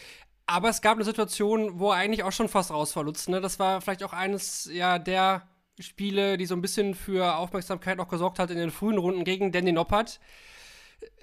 Aber 0.46 0.70
es 0.70 0.82
gab 0.82 0.96
eine 0.96 1.06
Situation, 1.06 1.80
wo 1.80 1.92
er 1.92 1.98
eigentlich 1.98 2.24
auch 2.24 2.32
schon 2.32 2.50
fast 2.50 2.72
raus 2.72 2.96
war, 2.96 3.04
Lutz. 3.04 3.28
Ne? 3.28 3.42
Das 3.42 3.60
war 3.60 3.82
vielleicht 3.82 4.04
auch 4.04 4.14
eines 4.14 4.70
ja, 4.72 5.00
der 5.00 5.48
Spiele, 5.80 6.38
die 6.38 6.46
so 6.46 6.56
ein 6.56 6.62
bisschen 6.62 6.96
für 6.96 7.36
Aufmerksamkeit 7.36 8.00
auch 8.00 8.08
gesorgt 8.08 8.40
hat 8.40 8.52
in 8.52 8.58
den 8.58 8.72
frühen 8.72 8.98
Runden 8.98 9.24
gegen 9.24 9.52
Danny 9.52 9.72
Noppert. 9.72 10.20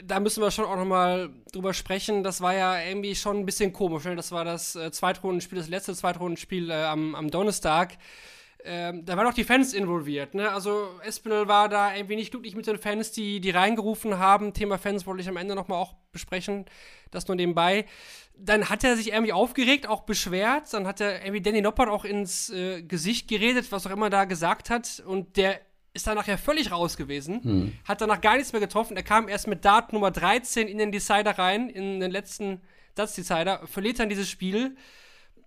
Da 0.02 0.20
müssen 0.20 0.42
wir 0.42 0.50
schon 0.50 0.64
auch 0.64 0.76
nochmal 0.76 1.30
drüber 1.52 1.74
sprechen. 1.74 2.22
Das 2.22 2.40
war 2.40 2.54
ja 2.54 2.80
irgendwie 2.80 3.14
schon 3.14 3.38
ein 3.38 3.46
bisschen 3.46 3.72
komisch. 3.72 4.04
Ne? 4.04 4.16
Das 4.16 4.32
war 4.32 4.44
das 4.44 4.76
äh, 4.76 4.90
Zweitrundenspiel, 4.90 5.58
das 5.58 5.68
letzte 5.68 5.94
Zweitrundenspiel 5.94 6.70
äh, 6.70 6.84
am, 6.84 7.14
am 7.14 7.30
Donnerstag. 7.30 7.98
ähm, 8.64 9.04
da 9.04 9.16
waren 9.16 9.26
auch 9.26 9.34
die 9.34 9.44
Fans 9.44 9.72
involviert, 9.72 10.34
ne? 10.34 10.50
Also 10.50 10.88
Espinel 11.02 11.48
war 11.48 11.68
da 11.68 11.88
ein 11.88 12.08
wenig 12.08 12.30
glücklich 12.30 12.54
mit 12.56 12.66
den 12.66 12.78
Fans, 12.78 13.12
die, 13.12 13.40
die 13.40 13.50
reingerufen 13.50 14.18
haben. 14.18 14.52
Thema 14.52 14.78
Fans 14.78 15.06
wollte 15.06 15.22
ich 15.22 15.28
am 15.28 15.36
Ende 15.36 15.54
nochmal 15.54 15.78
auch 15.78 15.94
besprechen. 16.12 16.66
Das 17.10 17.26
nur 17.28 17.36
nebenbei. 17.36 17.86
Dann 18.36 18.68
hat 18.68 18.84
er 18.84 18.96
sich 18.96 19.12
irgendwie 19.12 19.32
aufgeregt, 19.32 19.86
auch 19.86 20.02
beschwert. 20.02 20.72
Dann 20.72 20.86
hat 20.86 21.00
er 21.00 21.22
irgendwie 21.22 21.42
Danny 21.42 21.60
Noppert 21.60 21.88
auch 21.88 22.04
ins 22.04 22.50
äh, 22.50 22.82
Gesicht 22.82 23.28
geredet, 23.28 23.70
was 23.72 23.86
auch 23.86 23.90
immer 23.90 24.10
da 24.10 24.24
gesagt 24.24 24.70
hat. 24.70 25.02
Und 25.06 25.36
der 25.36 25.60
ist 25.92 26.06
dann 26.06 26.16
nachher 26.16 26.38
völlig 26.38 26.70
raus 26.70 26.96
gewesen. 26.96 27.42
Hm. 27.42 27.72
Hat 27.84 28.00
danach 28.00 28.20
gar 28.20 28.36
nichts 28.36 28.52
mehr 28.52 28.60
getroffen. 28.60 28.96
Er 28.96 29.02
kam 29.02 29.28
erst 29.28 29.48
mit 29.48 29.64
Dart 29.64 29.92
Nummer 29.92 30.10
13 30.10 30.68
in 30.68 30.78
den 30.78 30.92
Decider 30.92 31.38
rein, 31.38 31.68
in 31.68 32.00
den 32.00 32.10
letzten 32.10 32.60
Satz-Decider, 32.96 33.60
verliert 33.66 33.98
dann 33.98 34.08
dieses 34.08 34.28
Spiel. 34.28 34.76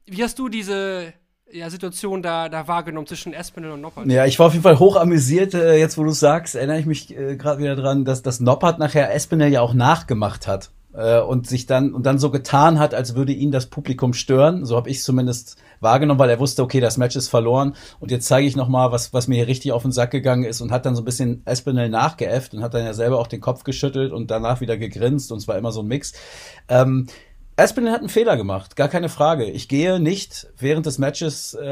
Wie 0.05 0.23
hast 0.23 0.39
du 0.39 0.49
diese 0.49 1.13
ja, 1.51 1.69
Situation 1.69 2.21
da, 2.21 2.49
da 2.49 2.67
wahrgenommen 2.67 3.07
zwischen 3.07 3.33
Espinel 3.33 3.71
und 3.71 3.81
Noppert? 3.81 4.07
Ja, 4.07 4.25
ich 4.25 4.39
war 4.39 4.47
auf 4.47 4.53
jeden 4.53 4.63
Fall 4.63 4.79
hoch 4.79 4.95
amüsiert, 4.95 5.53
äh, 5.53 5.77
jetzt 5.77 5.97
wo 5.97 6.03
du 6.03 6.11
sagst, 6.11 6.55
erinnere 6.55 6.79
ich 6.79 6.85
mich 6.85 7.15
äh, 7.15 7.37
gerade 7.37 7.61
wieder 7.61 7.75
dran, 7.75 8.05
dass, 8.05 8.21
dass 8.21 8.39
Noppert 8.39 8.79
nachher 8.79 9.13
Espinel 9.13 9.51
ja 9.51 9.61
auch 9.61 9.73
nachgemacht 9.73 10.47
hat 10.47 10.71
äh, 10.93 11.19
und 11.19 11.47
sich 11.47 11.65
dann 11.65 11.93
und 11.93 12.05
dann 12.05 12.17
so 12.17 12.31
getan 12.31 12.79
hat, 12.79 12.93
als 12.93 13.15
würde 13.15 13.33
ihn 13.33 13.51
das 13.51 13.67
Publikum 13.67 14.13
stören. 14.13 14.65
So 14.65 14.75
habe 14.75 14.89
ich 14.89 15.03
zumindest 15.03 15.57
wahrgenommen, 15.83 16.19
weil 16.19 16.29
er 16.29 16.39
wusste, 16.39 16.63
okay, 16.63 16.79
das 16.79 16.97
Match 16.97 17.15
ist 17.15 17.29
verloren 17.29 17.75
und 17.99 18.11
jetzt 18.11 18.27
zeige 18.27 18.47
ich 18.47 18.55
noch 18.55 18.67
mal, 18.67 18.91
was 18.91 19.13
was 19.13 19.27
mir 19.27 19.35
hier 19.35 19.47
richtig 19.47 19.71
auf 19.71 19.83
den 19.83 19.91
Sack 19.91 20.11
gegangen 20.11 20.43
ist 20.43 20.61
und 20.61 20.71
hat 20.71 20.85
dann 20.85 20.95
so 20.95 21.01
ein 21.01 21.05
bisschen 21.05 21.41
Espinel 21.45 21.89
nachgeäfft 21.89 22.53
und 22.53 22.63
hat 22.63 22.73
dann 22.73 22.85
ja 22.85 22.93
selber 22.93 23.19
auch 23.19 23.27
den 23.27 23.41
Kopf 23.41 23.63
geschüttelt 23.63 24.11
und 24.11 24.31
danach 24.31 24.61
wieder 24.61 24.77
gegrinst 24.77 25.31
und 25.31 25.37
es 25.37 25.47
immer 25.47 25.71
so 25.71 25.81
ein 25.81 25.87
Mix. 25.87 26.13
Ähm, 26.67 27.07
Aspinall 27.55 27.93
hat 27.93 27.99
einen 27.99 28.09
Fehler 28.09 28.35
gemacht, 28.35 28.75
gar 28.75 28.87
keine 28.87 29.09
Frage. 29.09 29.45
Ich 29.45 29.67
gehe 29.67 29.99
nicht 29.99 30.47
während 30.57 30.85
des 30.85 30.97
Matches 30.97 31.53
äh, 31.53 31.63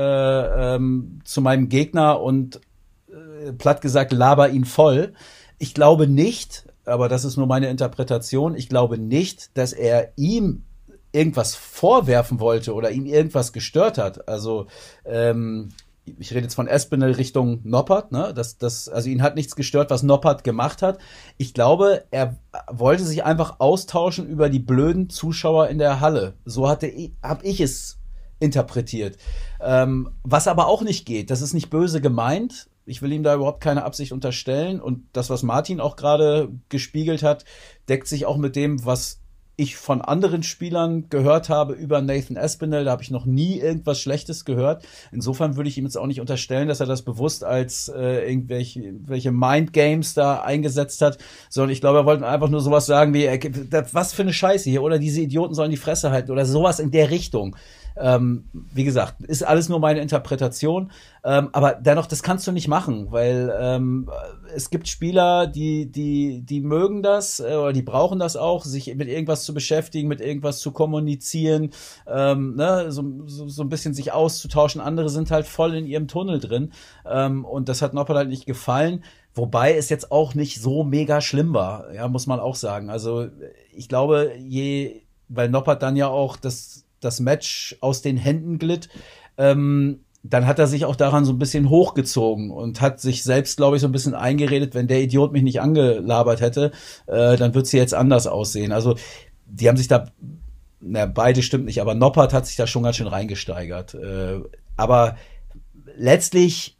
ähm, 0.76 1.21
zu 1.26 1.41
meinem 1.41 1.69
Gegner 1.69 2.21
und 2.21 2.62
äh, 3.08 3.52
platt 3.54 3.82
gesagt 3.82 4.12
laber 4.12 4.50
ihn 4.50 4.65
voll. 4.65 5.13
Ich 5.58 5.74
glaube 5.74 6.08
nicht, 6.08 6.65
aber 6.86 7.10
das 7.10 7.26
ist 7.26 7.38
nur 7.38 7.47
meine 7.47 7.69
Interpretation, 7.69 8.56
ich 8.56 8.69
glaube 8.69 8.97
nicht, 9.00 9.58
dass 9.58 9.74
er 9.74 10.13
ihm 10.17 10.65
irgendwas 11.12 11.56
vorwerfen 11.56 12.39
wollte 12.39 12.74
oder 12.74 12.91
ihm 12.91 13.06
irgendwas 13.06 13.54
gestört 13.54 13.97
hat. 13.97 14.28
Also 14.28 14.67
ähm, 15.06 15.69
ich 16.06 16.32
rede 16.32 16.41
jetzt 16.41 16.56
von 16.56 16.67
Espinel 16.67 17.12
Richtung 17.13 17.62
Noppert, 17.63 18.12
ne? 18.12 18.34
Das, 18.34 18.58
das, 18.58 18.89
also 18.89 19.10
ihn 19.10 19.21
hat 19.21 19.36
nichts 19.36 19.56
gestört, 19.56 19.91
was 19.91 20.04
Noppert 20.04 20.43
gemacht 20.43 20.82
hat. 20.82 20.97
Ich 21.38 21.54
glaube, 21.54 22.06
er 22.12 22.38
wollte 22.69 23.04
sich 23.04 23.24
einfach 23.24 23.60
austauschen 23.60 24.28
über 24.28 24.50
die 24.50 24.60
blöden 24.60 25.10
Zuschauer 25.10 25.67
in 25.67 25.78
der 25.78 26.00
Halle. 26.00 26.34
So 26.45 26.67
hatte 26.67 26.91
hab 27.21 27.43
ich 27.43 27.62
es 27.62 27.97
interpretiert. 28.39 29.17
Ähm, 29.62 30.10
was 30.24 30.47
aber 30.47 30.67
auch 30.67 30.82
nicht 30.82 31.06
geht, 31.06 31.30
das 31.30 31.41
ist 31.41 31.54
nicht 31.54 31.69
böse 31.69 32.02
gemeint. 32.02 32.67
Ich 32.86 33.04
will 33.04 33.13
ihm 33.13 33.24
da 33.24 33.36
überhaupt 33.36 33.62
keine 33.62 33.84
Absicht 33.86 34.12
unterstellen. 34.12 34.82
Und 34.82 35.04
das, 35.13 35.30
was 35.30 35.43
Martin 35.43 35.80
auch 35.80 35.95
gerade 35.95 36.50
gespiegelt 36.69 37.21
hat, 37.21 37.45
deckt 37.88 38.08
sich 38.08 38.26
auch 38.26 38.38
mit 38.38 38.56
dem, 38.56 38.84
was 38.86 39.21
ich 39.62 39.76
von 39.76 40.02
anderen 40.02 40.43
Spielern 40.43 41.10
gehört 41.10 41.50
habe 41.50 41.74
über 41.74 42.02
Nathan 42.02 42.36
Espinel, 42.36 42.86
da 42.86 42.91
habe 42.91 43.04
ich 43.04 43.12
noch 43.12 43.26
nie 43.26 43.60
irgendwas 43.60 44.00
Schlechtes 44.00 44.43
gehört. 44.43 44.84
Insofern 45.12 45.56
würde 45.56 45.69
ich 45.69 45.78
ihm 45.78 45.86
jetzt 45.86 45.97
auch 45.97 46.08
nicht 46.08 46.19
unterstellen, 46.19 46.67
dass 46.67 46.80
er 46.80 46.88
das 46.88 47.04
bewusst 47.04 47.43
als 47.43 47.88
äh, 47.89 48.28
irgendwelche 48.30 48.93
welche 49.06 49.32
Mind 49.32 49.71
Games 49.74 50.13
da 50.13 50.41
eingesetzt 50.41 51.02
hat, 51.02 51.17
sondern 51.50 51.71
ich 51.71 51.82
glaube, 51.82 52.00
er 52.00 52.06
wollte 52.06 52.28
einfach 52.28 52.50
nur 52.50 52.62
sowas 52.62 52.86
sagen 52.86 53.13
wie, 53.13 53.28
was 53.91 54.13
für 54.13 54.24
eine 54.24 54.34
Scheiße 54.34 54.69
hier 54.69 54.84
oder 54.84 54.97
diese 54.97 55.21
Idioten 55.21 55.54
sollen 55.54 55.71
die 55.71 55.78
Fresse 55.78 56.12
halten 56.12 56.32
oder 56.32 56.45
sowas 56.45 56.80
in 56.80 56.91
der 56.91 57.12
Richtung. 57.12 57.56
Ähm, 57.97 58.45
wie 58.54 58.84
gesagt, 58.84 59.21
ist 59.25 59.43
alles 59.43 59.69
nur 59.69 59.80
meine 59.80 59.99
Interpretation. 59.99 60.91
Ähm, 61.23 61.49
aber 61.51 61.73
dennoch, 61.73 62.08
das 62.08 62.23
kannst 62.23 62.47
du 62.47 62.51
nicht 62.51 62.67
machen, 62.67 63.12
weil 63.12 63.54
ähm, 63.60 64.10
es 64.56 64.69
gibt 64.69 64.88
Spieler, 64.88 65.47
die, 65.47 65.91
die, 65.91 66.41
die 66.41 66.62
mögen 66.62 67.04
das 67.04 67.39
äh, 67.39 67.56
oder 67.56 67.73
die 67.73 67.82
brauchen 67.82 68.19
das 68.19 68.36
auch, 68.36 68.65
sich 68.65 68.93
mit 68.95 69.08
irgendwas 69.08 69.43
zu 69.43 69.54
beschäftigen, 69.54 70.08
mit 70.08 70.21
irgendwas 70.21 70.60
zu 70.60 70.71
kommunizieren, 70.71 71.71
ähm, 72.08 72.56
ne, 72.56 72.91
so, 72.91 73.04
so, 73.25 73.47
so 73.47 73.63
ein 73.63 73.69
bisschen 73.69 73.93
sich 73.93 74.12
auszutauschen. 74.12 74.82
Andere 74.82 75.10
sind 75.10 75.32
halt 75.32 75.45
voll 75.45 75.75
in 75.75 75.86
ihrem 75.86 76.08
Tunnel 76.08 76.39
drin. 76.39 76.71
Ähm, 77.06 77.45
und 77.45 77.69
das 77.69 77.82
hat 77.82 77.93
Noppert 77.93 78.17
halt 78.17 78.30
nicht 78.30 78.45
gefallen. 78.45 79.04
Wobei 79.34 79.75
es 79.75 79.89
jetzt 79.89 80.12
auch 80.12 80.36
nicht 80.36 80.62
so 80.62 80.84
mega 80.84 81.21
schlimm 81.21 81.54
war, 81.54 81.93
ja, 81.93 82.08
muss 82.10 82.27
man 82.27 82.41
auch 82.41 82.56
sagen. 82.56 82.89
Also 82.89 83.27
ich 83.71 83.88
glaube, 83.88 84.34
je, 84.38 85.04
weil 85.30 85.49
Noppert 85.49 85.82
dann 85.82 85.95
ja 85.95 86.08
auch 86.08 86.36
das 86.36 86.81
das 87.02 87.20
Match 87.20 87.76
aus 87.82 88.02
den 88.02 88.18
Händen 88.18 88.58
glitt, 88.58 88.90
ähm, 89.38 90.00
dann 90.24 90.46
hat 90.46 90.60
er 90.60 90.68
sich 90.68 90.86
auch 90.86 90.96
daran 90.96 91.26
so 91.26 91.34
ein 91.34 91.40
bisschen 91.40 91.70
hochgezogen 91.70 92.52
und 92.52 92.80
hat 92.80 93.02
sich 93.02 93.24
selbst, 93.24 93.58
glaube 93.58 93.76
ich, 93.76 93.82
so 93.82 93.88
ein 93.88 93.92
bisschen 93.92 94.14
eingeredet, 94.14 94.76
wenn 94.76 94.88
der 94.88 95.02
Idiot 95.02 95.32
mich 95.32 95.42
nicht 95.42 95.62
angelabert 95.62 96.42
hätte, 96.42 96.72
äh, 97.08 97.38
dann 97.38 97.56
wird 97.56 97.66
sie 97.66 97.78
jetzt 97.78 97.96
anders 97.96 98.28
aussehen. 98.28 98.72
Also 98.72 98.96
die 99.48 99.68
haben 99.68 99.78
sich 99.78 99.88
da, 99.88 100.12
na, 100.80 101.08
beide 101.08 101.42
stimmt 101.42 101.66
nicht, 101.66 101.82
aber 101.82 101.96
Noppert 101.96 102.34
hat 102.34 102.46
sich 102.46 102.56
da 102.56 102.68
schon 102.68 102.84
ganz 102.84 102.98
schön 102.98 103.08
reingesteigert. 103.08 103.96
Äh, 103.96 104.42
aber 104.78 105.18
letztlich, 105.98 106.78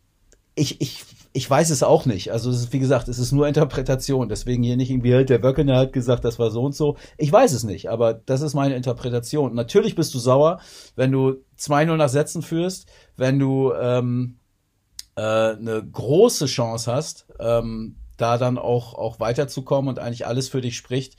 ich, 0.54 0.80
ich 0.80 1.04
ich 1.34 1.50
weiß 1.50 1.70
es 1.70 1.84
auch 1.84 2.06
nicht. 2.06 2.32
Also 2.32 2.50
es 2.50 2.58
ist, 2.58 2.74
wie 2.74 2.80
gesagt, 2.80 3.08
es 3.08 3.20
ist 3.20 3.32
nur 3.32 3.48
Interpretation. 3.48 4.28
Deswegen 4.28 4.64
hier 4.64 4.76
nicht 4.76 4.92
irgendwie, 4.92 5.14
halt, 5.14 5.30
der 5.30 5.42
Wöckener 5.44 5.78
hat 5.78 5.94
gesagt, 5.94 6.26
das 6.26 6.40
war 6.40 6.52
so 6.52 6.64
und 6.64 6.76
so. 6.76 6.98
Ich 7.18 7.32
weiß 7.32 7.54
es 7.54 7.64
nicht, 7.64 7.90
aber 7.90 8.14
das 8.14 8.42
ist 8.42 8.54
meine 8.54 8.76
Interpretation. 8.76 9.56
Natürlich 9.56 9.96
bist 9.96 10.14
du 10.14 10.20
sauer, 10.20 10.60
wenn 10.96 11.12
du 11.12 11.44
2-0 11.58 11.96
nach 11.96 12.10
Sätzen 12.10 12.42
führst, 12.42 12.88
wenn 13.16 13.40
du 13.40 13.72
ähm, 13.74 14.40
äh, 15.16 15.22
eine 15.22 15.84
große 15.90 16.48
Chance 16.48 16.92
hast, 16.92 17.28
ähm, 17.40 17.96
da 18.18 18.38
dann 18.38 18.58
auch, 18.58 18.94
auch 18.94 19.20
weiterzukommen 19.20 19.90
und 19.90 20.00
eigentlich 20.00 20.28
alles 20.28 20.50
für 20.50 20.62
dich 20.62 20.76
spricht. 20.76 21.16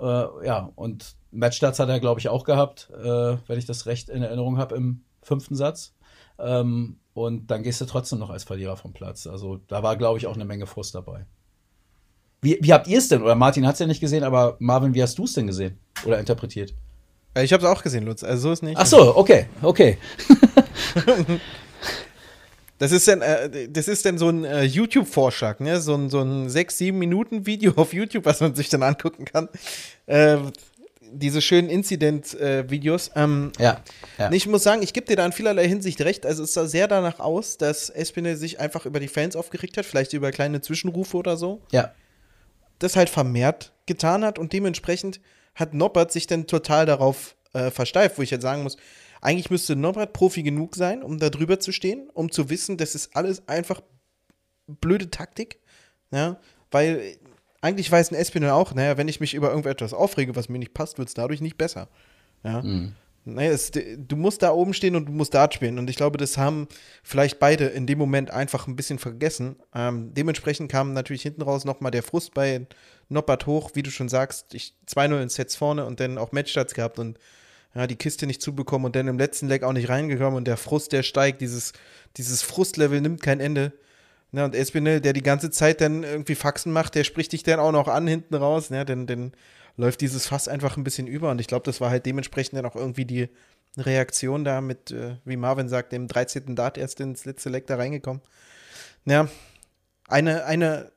Äh, 0.00 0.46
ja, 0.46 0.70
und 0.76 1.16
Matchstarts 1.30 1.78
hat 1.78 1.88
er, 1.88 2.00
glaube 2.00 2.20
ich, 2.20 2.28
auch 2.28 2.44
gehabt, 2.44 2.90
äh, 2.92 3.36
wenn 3.46 3.58
ich 3.58 3.66
das 3.66 3.86
recht 3.86 4.08
in 4.08 4.22
Erinnerung 4.22 4.56
habe, 4.56 4.76
im 4.76 5.02
fünften 5.22 5.56
Satz. 5.56 5.94
Ähm, 6.38 6.96
und 7.14 7.50
dann 7.50 7.62
gehst 7.62 7.80
du 7.80 7.84
trotzdem 7.84 8.18
noch 8.18 8.30
als 8.30 8.44
Verlierer 8.44 8.76
vom 8.76 8.92
Platz. 8.92 9.26
Also 9.26 9.60
da 9.68 9.82
war, 9.82 9.96
glaube 9.96 10.18
ich, 10.18 10.26
auch 10.26 10.34
eine 10.34 10.44
Menge 10.44 10.66
Frust 10.66 10.94
dabei. 10.94 11.26
Wie, 12.40 12.58
wie 12.60 12.72
habt 12.72 12.86
ihr 12.86 12.98
es 12.98 13.08
denn? 13.08 13.22
Oder 13.22 13.34
Martin 13.34 13.66
hat 13.66 13.74
es 13.74 13.80
ja 13.80 13.86
nicht 13.86 14.00
gesehen, 14.00 14.22
aber 14.22 14.56
Marvin, 14.60 14.94
wie 14.94 15.02
hast 15.02 15.18
du 15.18 15.24
es 15.24 15.32
denn 15.32 15.48
gesehen? 15.48 15.78
Oder 16.04 16.20
interpretiert? 16.20 16.74
Äh, 17.34 17.42
Ich 17.44 17.52
habe 17.52 17.64
es 17.64 17.68
auch 17.68 17.82
gesehen, 17.82 18.04
Lutz. 18.04 18.22
Also 18.22 18.42
so 18.42 18.52
ist 18.52 18.62
nicht. 18.62 18.76
Ach 18.78 18.86
so, 18.86 19.16
okay, 19.16 19.46
okay. 19.62 19.98
Das 22.78 22.92
ist 22.92 23.08
dann, 23.08 23.22
äh, 23.22 23.68
das 23.68 23.88
ist 23.88 24.04
dann 24.06 24.18
so 24.18 24.28
ein 24.28 24.44
äh, 24.44 24.62
YouTube-Vorschlag, 24.62 25.58
ne? 25.58 25.80
So 25.80 25.94
ein, 25.94 26.10
so 26.10 26.20
ein 26.20 26.48
6, 26.48 26.78
7 26.78 26.96
Minuten 26.96 27.44
Video 27.44 27.72
auf 27.74 27.92
YouTube, 27.92 28.24
was 28.24 28.40
man 28.40 28.54
sich 28.54 28.68
dann 28.68 28.84
angucken 28.84 29.24
kann. 29.24 29.48
Äh, 30.06 30.38
diese 31.12 31.40
schönen 31.40 31.68
Incident-Videos. 31.68 33.10
ähm, 33.14 33.52
Ja. 33.58 33.82
ja. 34.18 34.32
Ich 34.32 34.46
muss 34.46 34.62
sagen, 34.62 34.82
ich 34.82 34.92
gebe 34.92 35.06
dir 35.06 35.16
da 35.16 35.26
in 35.26 35.32
vielerlei 35.32 35.66
Hinsicht 35.68 36.00
recht. 36.00 36.26
Also 36.26 36.42
es 36.44 36.52
sah 36.52 36.66
sehr 36.66 36.88
danach 36.88 37.20
aus, 37.20 37.58
dass 37.58 37.90
Espinel 37.90 38.36
sich 38.36 38.60
einfach 38.60 38.86
über 38.86 39.00
die 39.00 39.08
Fans 39.08 39.36
aufgeregt 39.36 39.76
hat, 39.76 39.86
vielleicht 39.86 40.12
über 40.12 40.30
kleine 40.30 40.60
Zwischenrufe 40.60 41.16
oder 41.16 41.36
so. 41.36 41.62
ja. 41.72 41.92
Das 42.80 42.94
halt 42.94 43.10
vermehrt 43.10 43.72
getan 43.86 44.24
hat 44.24 44.38
und 44.38 44.52
dementsprechend 44.52 45.20
hat 45.56 45.74
Noppert 45.74 46.12
sich 46.12 46.28
dann 46.28 46.46
total 46.46 46.86
darauf 46.86 47.34
äh, 47.52 47.72
versteift, 47.72 48.18
wo 48.18 48.22
ich 48.22 48.30
jetzt 48.30 48.42
sagen 48.42 48.62
muss, 48.62 48.76
eigentlich 49.20 49.50
müsste 49.50 49.74
Noppert 49.74 50.12
Profi 50.12 50.44
genug 50.44 50.76
sein, 50.76 51.02
um 51.02 51.18
da 51.18 51.28
drüber 51.28 51.58
zu 51.58 51.72
stehen, 51.72 52.08
um 52.14 52.30
zu 52.30 52.50
wissen, 52.50 52.76
das 52.76 52.94
ist 52.94 53.16
alles 53.16 53.48
einfach 53.48 53.82
blöde 54.68 55.10
Taktik. 55.10 55.58
Ja, 56.12 56.38
weil 56.70 57.16
eigentlich 57.60 57.90
weiß 57.90 58.12
ein 58.12 58.16
Espinel 58.16 58.50
auch, 58.50 58.74
naja, 58.74 58.96
wenn 58.96 59.08
ich 59.08 59.20
mich 59.20 59.34
über 59.34 59.50
irgendetwas 59.50 59.92
aufrege, 59.92 60.36
was 60.36 60.48
mir 60.48 60.58
nicht 60.58 60.74
passt, 60.74 60.98
wird 60.98 61.08
es 61.08 61.14
dadurch 61.14 61.40
nicht 61.40 61.58
besser. 61.58 61.88
Ja. 62.44 62.62
Naja, 63.24 63.50
es, 63.50 63.70
du 63.70 64.16
musst 64.16 64.42
da 64.42 64.52
oben 64.52 64.72
stehen 64.72 64.96
und 64.96 65.06
du 65.06 65.12
musst 65.12 65.34
Dart 65.34 65.52
spielen. 65.52 65.78
Und 65.78 65.90
ich 65.90 65.96
glaube, 65.96 66.16
das 66.16 66.38
haben 66.38 66.66
vielleicht 67.02 67.38
beide 67.38 67.66
in 67.66 67.86
dem 67.86 67.98
Moment 67.98 68.30
einfach 68.30 68.66
ein 68.66 68.76
bisschen 68.76 68.98
vergessen. 68.98 69.56
Ähm, 69.74 70.14
dementsprechend 70.14 70.70
kam 70.70 70.94
natürlich 70.94 71.22
hinten 71.22 71.42
raus 71.42 71.64
nochmal 71.64 71.90
der 71.90 72.02
Frust 72.02 72.32
bei 72.32 72.66
Noppert 73.08 73.46
hoch, 73.46 73.72
wie 73.74 73.82
du 73.82 73.90
schon 73.90 74.08
sagst, 74.08 74.54
ich 74.54 74.74
2-0 74.88 75.22
in 75.22 75.28
Sets 75.28 75.56
vorne 75.56 75.84
und 75.84 76.00
dann 76.00 76.16
auch 76.18 76.32
Matchstarts 76.32 76.74
gehabt 76.74 76.98
und 76.98 77.18
ja, 77.74 77.86
die 77.86 77.96
Kiste 77.96 78.26
nicht 78.26 78.40
zubekommen 78.40 78.86
und 78.86 78.96
dann 78.96 79.08
im 79.08 79.18
letzten 79.18 79.48
Leg 79.48 79.62
auch 79.62 79.72
nicht 79.72 79.88
reingekommen 79.88 80.36
und 80.36 80.46
der 80.46 80.56
Frust, 80.56 80.92
der 80.92 81.02
steigt, 81.02 81.40
dieses, 81.40 81.72
dieses 82.16 82.42
Frustlevel 82.42 83.00
nimmt 83.00 83.22
kein 83.22 83.40
Ende. 83.40 83.72
Ja, 84.32 84.44
und 84.44 84.54
Espinel, 84.54 85.00
der 85.00 85.14
die 85.14 85.22
ganze 85.22 85.50
Zeit 85.50 85.80
dann 85.80 86.02
irgendwie 86.02 86.34
Faxen 86.34 86.72
macht, 86.72 86.94
der 86.94 87.04
spricht 87.04 87.32
dich 87.32 87.42
dann 87.42 87.60
auch 87.60 87.72
noch 87.72 87.88
an 87.88 88.06
hinten 88.06 88.34
raus, 88.34 88.68
ne? 88.70 88.84
Denn, 88.84 89.06
denn 89.06 89.32
läuft 89.76 90.00
dieses 90.00 90.26
Fass 90.26 90.48
einfach 90.48 90.76
ein 90.76 90.84
bisschen 90.84 91.06
über. 91.06 91.30
Und 91.30 91.40
ich 91.40 91.46
glaube, 91.46 91.64
das 91.64 91.80
war 91.80 91.90
halt 91.90 92.04
dementsprechend 92.04 92.58
dann 92.58 92.66
auch 92.66 92.76
irgendwie 92.76 93.06
die 93.06 93.28
Reaktion 93.76 94.44
da 94.44 94.60
mit, 94.60 94.90
äh, 94.90 95.16
wie 95.24 95.36
Marvin 95.36 95.68
sagt, 95.68 95.92
dem 95.92 96.08
13. 96.08 96.56
Dart 96.56 96.76
erst 96.76 97.00
ins 97.00 97.24
letzte 97.24 97.48
Leck 97.48 97.66
da 97.66 97.76
reingekommen. 97.76 98.20
Ja, 99.04 99.28
eine, 100.08 100.44
eine 100.44 100.92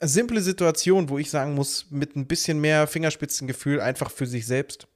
simple 0.00 0.40
Situation, 0.40 1.08
wo 1.08 1.18
ich 1.18 1.30
sagen 1.30 1.54
muss, 1.54 1.86
mit 1.90 2.16
ein 2.16 2.26
bisschen 2.26 2.60
mehr 2.60 2.86
Fingerspitzengefühl 2.86 3.80
einfach 3.80 4.10
für 4.10 4.26
sich 4.26 4.46
selbst 4.46 4.88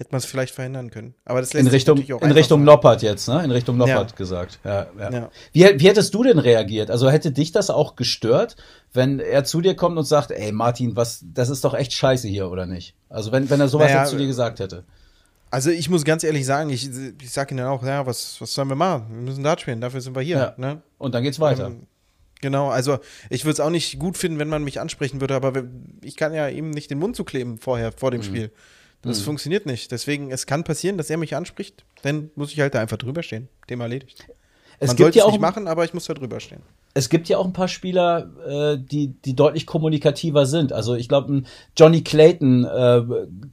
hätte 0.00 0.12
man 0.12 0.18
es 0.18 0.24
vielleicht 0.24 0.54
verhindern 0.54 0.90
können. 0.90 1.14
Aber 1.26 1.40
das 1.40 1.52
lässt 1.52 1.60
In 1.60 1.66
sich 1.66 1.74
Richtung, 1.74 1.96
natürlich 1.98 2.14
auch 2.14 2.22
in 2.22 2.32
Richtung. 2.32 2.64
Noppert 2.64 3.02
jetzt, 3.02 3.28
ne? 3.28 3.44
In 3.44 3.50
Richtung 3.50 3.76
Noppert 3.76 4.10
Ja. 4.12 4.16
gesagt. 4.16 4.58
Ja, 4.64 4.86
ja. 4.98 5.10
Ja. 5.12 5.30
Wie, 5.52 5.78
wie 5.80 5.88
hättest 5.88 6.14
du 6.14 6.22
denn 6.22 6.38
reagiert? 6.38 6.90
Also 6.90 7.10
hätte 7.10 7.30
dich 7.32 7.52
das 7.52 7.68
auch 7.68 7.96
gestört, 7.96 8.56
wenn 8.94 9.20
er 9.20 9.44
zu 9.44 9.60
dir 9.60 9.76
kommt 9.76 9.98
und 9.98 10.04
sagt, 10.04 10.30
ey 10.30 10.52
Martin, 10.52 10.96
was, 10.96 11.22
das 11.34 11.50
ist 11.50 11.64
doch 11.64 11.74
echt 11.74 11.92
scheiße 11.92 12.26
hier, 12.28 12.50
oder 12.50 12.64
nicht? 12.66 12.94
Also 13.10 13.30
wenn, 13.30 13.50
wenn 13.50 13.60
er 13.60 13.68
sowas 13.68 13.88
Naja, 13.88 14.00
jetzt 14.00 14.10
zu 14.10 14.16
dir 14.16 14.26
gesagt 14.26 14.58
hätte. 14.58 14.84
Also 15.50 15.70
ich 15.70 15.90
muss 15.90 16.04
ganz 16.04 16.24
ehrlich 16.24 16.46
sagen, 16.46 16.70
ich, 16.70 16.88
ich 17.20 17.30
sage 17.30 17.54
ihnen 17.54 17.66
auch, 17.66 17.82
ja, 17.84 18.06
was, 18.06 18.40
was 18.40 18.54
sollen 18.54 18.68
wir 18.68 18.76
machen? 18.76 19.06
Wir 19.10 19.20
müssen 19.22 19.44
Dart 19.44 19.60
spielen, 19.60 19.80
dafür 19.82 20.00
sind 20.00 20.14
wir 20.16 20.22
hier. 20.22 20.54
Ne? 20.56 20.80
Und 20.96 21.14
dann 21.14 21.22
geht's 21.22 21.38
weiter. 21.40 21.66
Ähm, 21.66 21.86
Genau, 22.42 22.70
also 22.70 23.00
ich 23.28 23.44
würde 23.44 23.52
es 23.52 23.60
auch 23.60 23.68
nicht 23.68 23.98
gut 23.98 24.16
finden, 24.16 24.38
wenn 24.38 24.48
man 24.48 24.64
mich 24.64 24.80
ansprechen 24.80 25.20
würde, 25.20 25.34
aber 25.34 25.64
ich 26.02 26.16
kann 26.16 26.32
ja 26.32 26.48
ihm 26.48 26.70
nicht 26.70 26.90
den 26.90 26.98
Mund 26.98 27.14
zukleben 27.14 27.58
vorher, 27.58 27.92
vor 27.92 28.08
Mhm. 28.08 28.14
dem 28.14 28.22
Spiel. 28.22 28.50
Das 29.02 29.22
funktioniert 29.22 29.66
nicht. 29.66 29.90
Deswegen, 29.92 30.30
es 30.30 30.46
kann 30.46 30.64
passieren, 30.64 30.98
dass 30.98 31.08
er 31.08 31.16
mich 31.16 31.34
anspricht, 31.34 31.84
dann 32.02 32.30
muss 32.34 32.52
ich 32.52 32.60
halt 32.60 32.74
da 32.74 32.80
einfach 32.80 32.98
drüber 32.98 33.22
stehen. 33.22 33.48
Thema 33.66 33.84
erledigt. 33.84 34.26
Es 34.80 34.88
man 34.88 34.96
gibt 34.96 35.14
ja 35.14 35.24
auch 35.24 35.32
nicht 35.32 35.40
machen, 35.40 35.68
aber 35.68 35.84
ich 35.84 35.94
muss 35.94 36.06
da 36.06 36.14
drüber 36.14 36.40
stehen. 36.40 36.62
es 36.94 37.08
gibt 37.10 37.28
ja 37.28 37.36
auch 37.38 37.44
ein 37.44 37.52
paar 37.52 37.68
Spieler, 37.68 38.30
äh, 38.48 38.78
die, 38.78 39.08
die 39.24 39.36
deutlich 39.36 39.66
kommunikativer 39.66 40.46
sind. 40.46 40.72
Also 40.72 40.94
ich 40.94 41.08
glaube, 41.08 41.42
Johnny 41.76 42.02
Clayton 42.02 42.64
äh, 42.64 43.02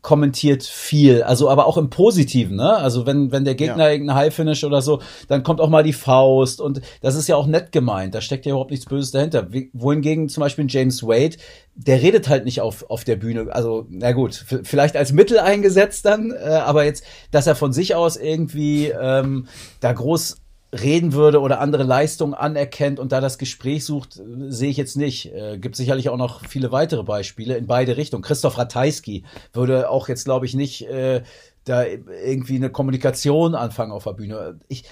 kommentiert 0.02 0.64
viel, 0.64 1.24
also 1.24 1.50
aber 1.50 1.68
auch 1.68 1.78
im 1.78 1.90
Positiven, 1.90 2.56
ne? 2.56 2.78
Also 2.78 3.06
wenn, 3.06 3.32
wenn 3.32 3.44
der 3.46 3.56
Gegner 3.56 3.86
Ja. 3.88 3.92
irgendeinen 3.92 4.18
High-Finish 4.18 4.64
oder 4.64 4.82
so, 4.82 5.02
dann 5.28 5.44
kommt 5.44 5.60
auch 5.62 5.70
mal 5.70 5.84
die 5.84 5.94
Faust 5.94 6.62
und 6.62 6.82
das 7.02 7.16
ist 7.16 7.28
ja 7.28 7.36
auch 7.36 7.46
nett 7.46 7.72
gemeint, 7.72 8.16
da 8.16 8.22
steckt 8.22 8.46
ja 8.46 8.52
überhaupt 8.52 8.72
nichts 8.72 8.86
Böses 8.86 9.12
dahinter. 9.12 9.52
Wie, 9.52 9.70
wohingegen 9.74 10.30
zum 10.30 10.42
Beispiel 10.42 10.66
James 10.70 11.04
Wade, 11.04 11.36
der 11.76 12.02
redet 12.02 12.30
halt 12.30 12.46
nicht 12.46 12.62
auf, 12.62 12.90
auf 12.90 13.04
der 13.04 13.18
Bühne, 13.18 13.54
also 13.54 13.86
na 13.90 14.14
gut, 14.14 14.46
vielleicht 14.64 14.96
als 14.96 15.12
Mittel 15.12 15.40
eingesetzt 15.40 16.06
dann, 16.06 16.32
äh, 16.32 16.36
aber 16.46 16.86
jetzt, 16.86 17.04
dass 17.32 17.46
er 17.48 17.56
von 17.56 17.74
sich 17.74 17.94
aus 17.96 18.16
irgendwie 18.18 18.88
ähm, 18.88 19.48
da 19.82 19.92
groß 19.92 20.38
reden 20.74 21.14
würde 21.14 21.40
oder 21.40 21.62
andere 21.62 21.84
Leistungen 21.84 22.34
anerkennt 22.34 23.00
und 23.00 23.12
da 23.12 23.22
das 23.22 23.38
Gespräch 23.38 23.86
sucht, 23.86 24.18
äh, 24.18 24.52
sehe 24.52 24.70
ich 24.70 24.78
jetzt 24.78 24.98
nicht. 24.98 25.34
Äh, 25.34 25.58
gibt 25.58 25.76
sicherlich 25.76 26.10
auch 26.10 26.18
noch 26.18 26.46
viele 26.46 26.72
weitere 26.72 27.04
Beispiele 27.04 27.58
in 27.58 27.68
beide 27.68 27.98
Richtungen. 27.98 28.24
Christoph 28.24 28.58
Ratajski 28.58 29.24
würde 29.54 29.90
auch 29.90 30.10
jetzt, 30.10 30.26
glaube 30.26 30.46
ich, 30.46 30.54
nicht 30.54 30.88
äh, 30.88 31.24
da 31.64 31.84
irgendwie 31.86 32.56
eine 32.56 32.70
Kommunikation 32.70 33.56
anfangen 33.56 33.92
auf 33.92 34.06
der 34.06 34.14
Bühne. 34.14 34.60
Ich, 34.68 34.84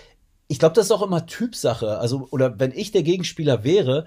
ich 0.48 0.60
glaube, 0.60 0.76
das 0.76 0.86
ist 0.86 0.92
auch 0.92 1.02
immer 1.02 1.26
Typsache. 1.26 1.98
Also, 1.98 2.28
oder 2.32 2.60
wenn 2.60 2.72
ich 2.72 2.92
der 2.92 3.04
Gegenspieler 3.04 3.64
wäre, 3.64 4.06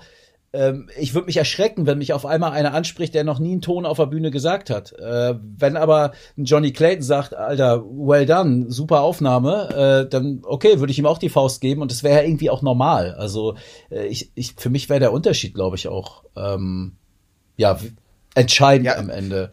ähm, 0.53 0.89
ich 0.99 1.15
würde 1.15 1.27
mich 1.27 1.37
erschrecken, 1.37 1.87
wenn 1.87 1.99
mich 1.99 2.13
auf 2.13 2.25
einmal 2.25 2.53
einer 2.53 2.73
anspricht, 2.75 3.15
der 3.15 3.25
noch 3.25 3.39
nie 3.39 3.53
einen 3.53 3.61
Ton 3.61 3.85
auf 3.85 3.99
der 3.99 4.07
Bühne 4.07 4.31
gesagt 4.31 4.71
hat. 4.71 4.93
Äh, 4.99 5.35
wenn 5.59 5.77
aber 5.77 6.13
ein 6.37 6.45
Johnny 6.45 6.73
Clayton 6.73 7.03
sagt, 7.03 7.35
Alter, 7.35 7.85
well 7.85 8.25
done, 8.25 8.67
super 8.71 9.03
Aufnahme, 9.03 10.05
äh, 10.07 10.09
dann 10.09 10.41
okay, 10.45 10.81
würde 10.81 10.91
ich 10.91 10.99
ihm 10.99 11.07
auch 11.07 11.19
die 11.19 11.29
Faust 11.29 11.61
geben 11.61 11.83
und 11.83 11.91
das 11.91 12.03
wäre 12.03 12.23
ja 12.23 12.27
irgendwie 12.27 12.51
auch 12.51 12.63
normal. 12.63 13.15
Also 13.15 13.57
äh, 13.91 14.07
ich, 14.07 14.33
ich, 14.35 14.55
für 14.57 14.71
mich 14.71 14.89
wäre 14.89 15.01
der 15.01 15.13
Unterschied, 15.13 15.55
glaube 15.55 15.77
ich, 15.77 15.89
auch 15.89 16.25
ähm, 16.37 16.97
ja 17.57 17.79
entscheidend 18.35 18.87
Ja. 18.87 18.97
am 18.97 19.11
Ende. 19.11 19.51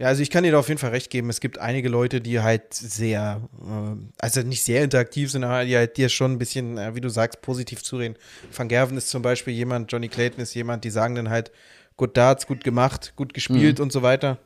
Ja, 0.00 0.06
also 0.06 0.22
ich 0.22 0.30
kann 0.30 0.44
dir 0.44 0.52
da 0.52 0.58
auf 0.58 0.68
jeden 0.68 0.80
Fall 0.80 0.90
recht 0.90 1.10
geben. 1.10 1.28
Es 1.28 1.40
gibt 1.40 1.58
einige 1.58 1.90
Leute, 1.90 2.22
die 2.22 2.40
halt 2.40 2.72
sehr, 2.72 3.42
äh, 3.60 3.96
also 4.18 4.40
nicht 4.40 4.64
sehr 4.64 4.82
interaktiv 4.82 5.30
sind, 5.30 5.44
aber 5.44 5.66
die 5.66 5.76
halt 5.76 5.98
dir 5.98 6.08
schon 6.08 6.32
ein 6.32 6.38
bisschen, 6.38 6.78
äh, 6.78 6.94
wie 6.94 7.02
du 7.02 7.10
sagst, 7.10 7.42
positiv 7.42 7.82
zureden. 7.82 8.16
Van 8.50 8.68
Gerven 8.68 8.96
ist 8.96 9.10
zum 9.10 9.20
Beispiel 9.20 9.52
jemand, 9.52 9.92
Johnny 9.92 10.08
Clayton 10.08 10.40
ist 10.40 10.54
jemand, 10.54 10.84
die 10.84 10.90
sagen 10.90 11.16
dann 11.16 11.28
halt, 11.28 11.52
gut 11.98 12.16
Darts, 12.16 12.46
gut 12.46 12.64
gemacht, 12.64 13.12
gut 13.14 13.34
gespielt 13.34 13.78
und 13.78 13.92
so 13.92 14.00
weiter. 14.00 14.38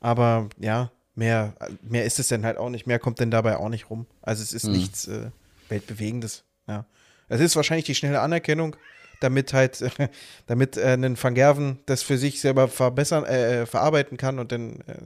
Aber 0.00 0.50
ja, 0.58 0.92
mehr, 1.14 1.54
mehr 1.80 2.04
ist 2.04 2.18
es 2.18 2.28
dann 2.28 2.44
halt 2.44 2.58
auch 2.58 2.68
nicht. 2.68 2.86
Mehr 2.86 2.98
kommt 2.98 3.18
denn 3.18 3.30
dabei 3.30 3.56
auch 3.56 3.70
nicht 3.70 3.88
rum. 3.88 4.04
Also 4.20 4.42
es 4.42 4.52
ist 4.52 4.66
nichts 4.66 5.08
äh, 5.08 5.30
Weltbewegendes. 5.70 6.44
Ja. 6.66 6.84
Es 7.28 7.40
ist 7.40 7.56
wahrscheinlich 7.56 7.86
die 7.86 7.94
schnelle 7.94 8.20
Anerkennung, 8.20 8.76
damit 9.20 9.52
halt, 9.52 9.84
damit 10.46 10.76
äh, 10.76 10.94
ein 10.94 11.22
Van 11.22 11.34
Gerven 11.34 11.78
das 11.86 12.02
für 12.02 12.18
sich 12.18 12.40
selber 12.40 12.68
verbessern, 12.68 13.24
äh, 13.24 13.66
verarbeiten 13.66 14.16
kann 14.16 14.38
und 14.38 14.52
dann 14.52 14.80
äh, 14.86 15.02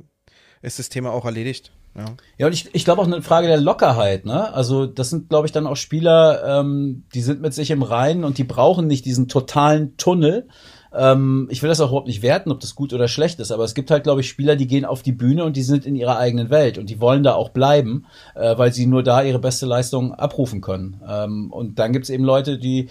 ist 0.62 0.78
das 0.78 0.88
Thema 0.88 1.12
auch 1.12 1.24
erledigt. 1.24 1.72
Ja. 1.94 2.06
Ja, 2.38 2.46
und 2.46 2.52
ich, 2.52 2.70
ich 2.72 2.84
glaube 2.84 3.02
auch 3.02 3.06
eine 3.06 3.20
Frage 3.20 3.48
der 3.48 3.60
Lockerheit, 3.60 4.24
ne? 4.24 4.52
Also 4.54 4.86
das 4.86 5.10
sind, 5.10 5.28
glaube 5.28 5.46
ich, 5.46 5.52
dann 5.52 5.66
auch 5.66 5.76
Spieler, 5.76 6.60
ähm, 6.60 7.04
die 7.14 7.20
sind 7.20 7.42
mit 7.42 7.52
sich 7.52 7.70
im 7.70 7.82
Reinen 7.82 8.24
und 8.24 8.38
die 8.38 8.44
brauchen 8.44 8.86
nicht 8.86 9.04
diesen 9.04 9.28
totalen 9.28 9.96
Tunnel. 9.98 10.48
Ähm, 10.94 11.48
ich 11.50 11.62
will 11.62 11.68
das 11.68 11.80
auch 11.80 11.88
überhaupt 11.88 12.06
nicht 12.06 12.22
werten, 12.22 12.50
ob 12.50 12.60
das 12.60 12.74
gut 12.74 12.92
oder 12.92 13.08
schlecht 13.08 13.40
ist, 13.40 13.50
aber 13.50 13.64
es 13.64 13.74
gibt 13.74 13.90
halt, 13.90 14.04
glaube 14.04 14.20
ich, 14.20 14.28
Spieler, 14.28 14.56
die 14.56 14.66
gehen 14.66 14.84
auf 14.84 15.02
die 15.02 15.12
Bühne 15.12 15.44
und 15.44 15.56
die 15.56 15.62
sind 15.62 15.86
in 15.86 15.96
ihrer 15.96 16.18
eigenen 16.18 16.50
Welt 16.50 16.78
und 16.78 16.88
die 16.90 17.00
wollen 17.00 17.22
da 17.22 17.34
auch 17.34 17.50
bleiben, 17.50 18.06
äh, 18.34 18.56
weil 18.56 18.72
sie 18.72 18.86
nur 18.86 19.02
da 19.02 19.22
ihre 19.22 19.38
beste 19.38 19.66
Leistung 19.66 20.14
abrufen 20.14 20.60
können. 20.60 21.00
Ähm, 21.06 21.50
und 21.52 21.78
dann 21.78 21.92
gibt's 21.92 22.10
eben 22.10 22.24
Leute, 22.24 22.58
die 22.58 22.88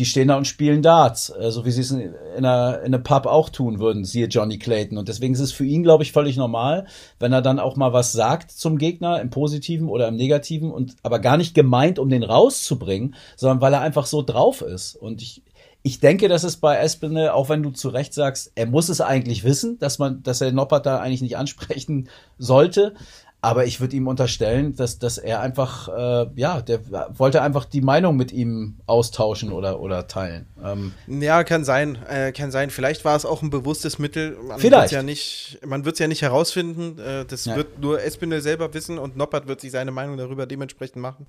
die 0.00 0.06
stehen 0.06 0.28
da 0.28 0.38
und 0.38 0.46
spielen 0.46 0.80
Darts, 0.80 1.26
so 1.26 1.66
wie 1.66 1.70
sie 1.70 1.82
es 1.82 1.90
in, 1.90 2.00
in, 2.00 2.46
einer, 2.46 2.80
in 2.80 2.94
einem 2.94 3.02
Pub 3.02 3.26
auch 3.26 3.50
tun 3.50 3.80
würden, 3.80 4.06
siehe 4.06 4.28
Johnny 4.28 4.58
Clayton. 4.58 4.96
Und 4.96 5.08
deswegen 5.08 5.34
ist 5.34 5.40
es 5.40 5.52
für 5.52 5.66
ihn, 5.66 5.82
glaube 5.82 6.04
ich, 6.04 6.12
völlig 6.12 6.38
normal, 6.38 6.86
wenn 7.18 7.34
er 7.34 7.42
dann 7.42 7.58
auch 7.58 7.76
mal 7.76 7.92
was 7.92 8.12
sagt 8.12 8.50
zum 8.50 8.78
Gegner, 8.78 9.20
im 9.20 9.28
Positiven 9.28 9.90
oder 9.90 10.08
im 10.08 10.16
Negativen, 10.16 10.70
und 10.70 10.96
aber 11.02 11.18
gar 11.18 11.36
nicht 11.36 11.54
gemeint, 11.54 11.98
um 11.98 12.08
den 12.08 12.22
rauszubringen, 12.22 13.14
sondern 13.36 13.60
weil 13.60 13.74
er 13.74 13.82
einfach 13.82 14.06
so 14.06 14.22
drauf 14.22 14.62
ist. 14.62 14.96
Und 14.96 15.20
ich, 15.20 15.42
ich 15.82 16.00
denke, 16.00 16.28
dass 16.28 16.44
es 16.44 16.56
bei 16.56 16.78
Espinel, 16.78 17.28
auch 17.28 17.50
wenn 17.50 17.62
du 17.62 17.70
zu 17.70 17.90
Recht 17.90 18.14
sagst, 18.14 18.52
er 18.54 18.64
muss 18.64 18.88
es 18.88 19.02
eigentlich 19.02 19.44
wissen, 19.44 19.78
dass 19.80 19.98
man, 19.98 20.22
dass 20.22 20.40
er 20.40 20.50
Noppert 20.50 20.86
da 20.86 21.00
eigentlich 21.00 21.20
nicht 21.20 21.36
ansprechen 21.36 22.08
sollte. 22.38 22.94
Aber 23.42 23.64
ich 23.64 23.80
würde 23.80 23.96
ihm 23.96 24.06
unterstellen, 24.06 24.76
dass, 24.76 24.98
dass 24.98 25.16
er 25.16 25.40
einfach, 25.40 25.88
äh, 25.88 26.26
ja, 26.36 26.60
der 26.60 26.80
wollte 27.18 27.40
einfach 27.40 27.64
die 27.64 27.80
Meinung 27.80 28.16
mit 28.16 28.32
ihm 28.32 28.76
austauschen 28.86 29.50
oder, 29.50 29.80
oder 29.80 30.06
teilen. 30.08 30.46
Ähm, 30.62 30.92
Ja, 31.06 31.42
kann 31.42 31.64
sein, 31.64 31.96
äh, 32.06 32.32
kann 32.32 32.50
sein. 32.50 32.68
Vielleicht 32.68 33.04
war 33.06 33.16
es 33.16 33.24
auch 33.24 33.40
ein 33.40 33.48
bewusstes 33.48 33.98
Mittel. 33.98 34.36
Man 34.42 34.58
Vielleicht. 34.60 34.82
wird's 34.82 34.92
ja 34.92 35.02
nicht, 35.02 35.58
man 35.66 35.86
wird 35.86 35.94
es 35.94 36.00
ja 36.00 36.06
nicht 36.06 36.20
herausfinden. 36.20 36.98
Äh, 36.98 37.24
das 37.24 37.46
Ja. 37.46 37.56
wird 37.56 37.78
nur 37.80 38.02
Espinel 38.02 38.42
selber 38.42 38.74
wissen 38.74 38.98
und 38.98 39.16
Noppert 39.16 39.46
wird 39.46 39.62
sich 39.62 39.70
seine 39.70 39.90
Meinung 39.90 40.18
darüber 40.18 40.44
dementsprechend 40.46 40.96
machen. 40.96 41.26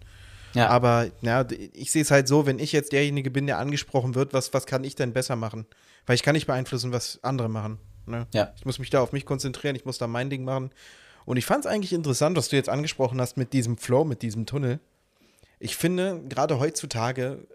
ja, 0.53 0.67
Aber 0.67 1.07
ja, 1.21 1.45
ich 1.71 1.93
sehe 1.93 2.01
es 2.01 2.11
halt 2.11 2.27
so, 2.27 2.45
wenn 2.45 2.59
ich 2.59 2.73
jetzt 2.73 2.91
derjenige 2.91 3.31
bin, 3.31 3.47
der 3.47 3.57
angesprochen 3.57 4.15
wird, 4.15 4.33
was, 4.33 4.53
was 4.53 4.65
kann 4.65 4.83
ich 4.83 4.95
denn 4.95 5.13
besser 5.13 5.37
machen? 5.37 5.65
Weil 6.05 6.15
ich 6.15 6.23
kann 6.23 6.33
nicht 6.33 6.47
beeinflussen, 6.47 6.91
was 6.91 7.19
andere 7.21 7.47
machen. 7.47 7.77
Ne? 8.05 8.27
Ja. 8.33 8.51
Ich 8.57 8.65
muss 8.65 8.79
mich 8.79 8.89
da 8.89 8.99
auf 8.99 9.13
mich 9.13 9.25
konzentrieren, 9.25 9.77
ich 9.77 9.85
muss 9.85 9.97
da 9.97 10.07
mein 10.07 10.29
Ding 10.29 10.43
machen. 10.43 10.71
Und 11.25 11.37
ich 11.37 11.45
fand 11.45 11.65
es 11.65 11.71
eigentlich 11.71 11.93
interessant, 11.93 12.37
was 12.37 12.49
du 12.49 12.55
jetzt 12.55 12.69
angesprochen 12.69 13.19
hast 13.21 13.37
mit 13.37 13.53
diesem 13.53 13.77
Flow, 13.77 14.03
mit 14.03 14.21
diesem 14.21 14.45
Tunnel. 14.45 14.79
Ich 15.59 15.75
finde, 15.75 16.21
gerade 16.27 16.59
heutzutage, 16.59 17.47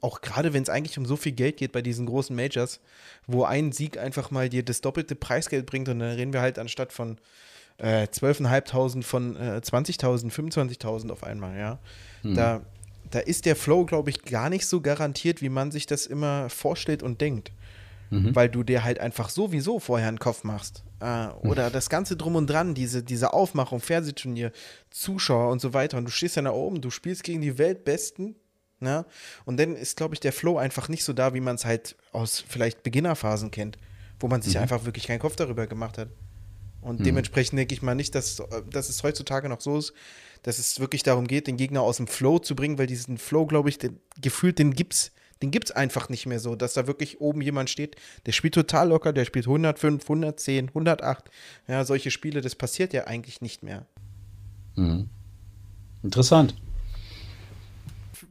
auch 0.00 0.22
gerade 0.22 0.52
wenn 0.52 0.62
es 0.62 0.70
eigentlich 0.70 0.98
um 0.98 1.04
so 1.04 1.16
viel 1.16 1.32
Geld 1.32 1.58
geht 1.58 1.72
bei 1.72 1.82
diesen 1.82 2.06
großen 2.06 2.34
Majors, 2.34 2.80
wo 3.26 3.44
ein 3.44 3.72
Sieg 3.72 3.98
einfach 3.98 4.30
mal 4.30 4.48
dir 4.48 4.64
das 4.64 4.80
doppelte 4.80 5.14
Preisgeld 5.14 5.66
bringt 5.66 5.88
und 5.88 5.98
dann 5.98 6.12
reden 6.12 6.32
wir 6.32 6.40
halt 6.40 6.58
anstatt 6.58 6.92
von 6.92 7.18
äh, 7.78 8.04
12.500 8.04 9.02
von 9.02 9.36
äh, 9.36 9.60
20.000, 9.62 10.32
25.000 10.32 11.10
auf 11.10 11.22
einmal, 11.22 11.58
ja. 11.58 11.78
Da, 12.34 12.62
da 13.10 13.18
ist 13.18 13.46
der 13.46 13.56
Flow, 13.56 13.84
glaube 13.84 14.10
ich, 14.10 14.22
gar 14.22 14.50
nicht 14.50 14.66
so 14.66 14.80
garantiert, 14.80 15.42
wie 15.42 15.48
man 15.48 15.70
sich 15.70 15.86
das 15.86 16.06
immer 16.06 16.48
vorstellt 16.48 17.02
und 17.02 17.20
denkt. 17.20 17.52
Weil 18.34 18.48
du 18.48 18.62
dir 18.62 18.84
halt 18.84 18.98
einfach 18.98 19.28
sowieso 19.28 19.78
vorher 19.78 20.08
einen 20.08 20.18
Kopf 20.18 20.44
machst. 20.44 20.84
Äh, 21.00 21.28
oder 21.46 21.70
das 21.70 21.88
Ganze 21.88 22.16
drum 22.16 22.36
und 22.36 22.48
dran, 22.48 22.74
diese, 22.74 23.02
diese 23.02 23.32
Aufmachung, 23.32 23.80
Fernsehturnier, 23.80 24.52
Zuschauer 24.90 25.50
und 25.50 25.60
so 25.60 25.72
weiter. 25.72 25.96
Und 25.96 26.04
du 26.06 26.10
stehst 26.10 26.36
ja 26.36 26.42
da 26.42 26.50
oben, 26.50 26.80
du 26.80 26.90
spielst 26.90 27.22
gegen 27.22 27.40
die 27.40 27.58
Weltbesten. 27.58 28.36
Ne? 28.80 29.04
Und 29.44 29.58
dann 29.58 29.76
ist, 29.76 29.96
glaube 29.96 30.14
ich, 30.14 30.20
der 30.20 30.32
Flow 30.32 30.56
einfach 30.58 30.88
nicht 30.88 31.04
so 31.04 31.12
da, 31.12 31.34
wie 31.34 31.40
man 31.40 31.56
es 31.56 31.64
halt 31.64 31.96
aus 32.12 32.42
vielleicht 32.46 32.82
Beginnerphasen 32.82 33.50
kennt, 33.50 33.78
wo 34.18 34.26
man 34.26 34.42
sich 34.42 34.58
einfach 34.58 34.84
wirklich 34.84 35.06
keinen 35.06 35.18
Kopf 35.18 35.36
darüber 35.36 35.66
gemacht 35.66 35.98
hat. 35.98 36.08
Und 36.80 37.04
dementsprechend 37.04 37.58
denke 37.58 37.74
ich 37.74 37.82
mal 37.82 37.94
nicht, 37.94 38.14
dass, 38.14 38.42
dass 38.70 38.88
es 38.88 39.02
heutzutage 39.02 39.48
noch 39.48 39.60
so 39.60 39.78
ist, 39.78 39.92
dass 40.42 40.58
es 40.58 40.80
wirklich 40.80 41.02
darum 41.02 41.26
geht, 41.26 41.46
den 41.46 41.58
Gegner 41.58 41.82
aus 41.82 41.98
dem 41.98 42.06
Flow 42.06 42.38
zu 42.38 42.56
bringen, 42.56 42.78
weil 42.78 42.86
diesen 42.86 43.18
Flow, 43.18 43.46
glaube 43.46 43.68
ich, 43.68 43.78
den, 43.78 44.00
gefühlt, 44.20 44.58
den 44.58 44.72
gibt's, 44.72 45.12
den 45.42 45.50
gibt's 45.50 45.70
einfach 45.70 46.08
nicht 46.08 46.26
mehr 46.26 46.38
so, 46.38 46.54
dass 46.54 46.74
da 46.74 46.86
wirklich 46.86 47.20
oben 47.20 47.40
jemand 47.40 47.70
steht, 47.70 47.96
der 48.26 48.32
spielt 48.32 48.54
total 48.54 48.88
locker, 48.88 49.12
der 49.12 49.24
spielt 49.24 49.46
105, 49.46 50.02
110, 50.02 50.68
108. 50.68 51.30
Ja, 51.66 51.84
solche 51.84 52.10
Spiele, 52.10 52.40
das 52.40 52.54
passiert 52.54 52.92
ja 52.92 53.06
eigentlich 53.06 53.40
nicht 53.40 53.62
mehr. 53.62 53.86
interessant. 56.02 56.54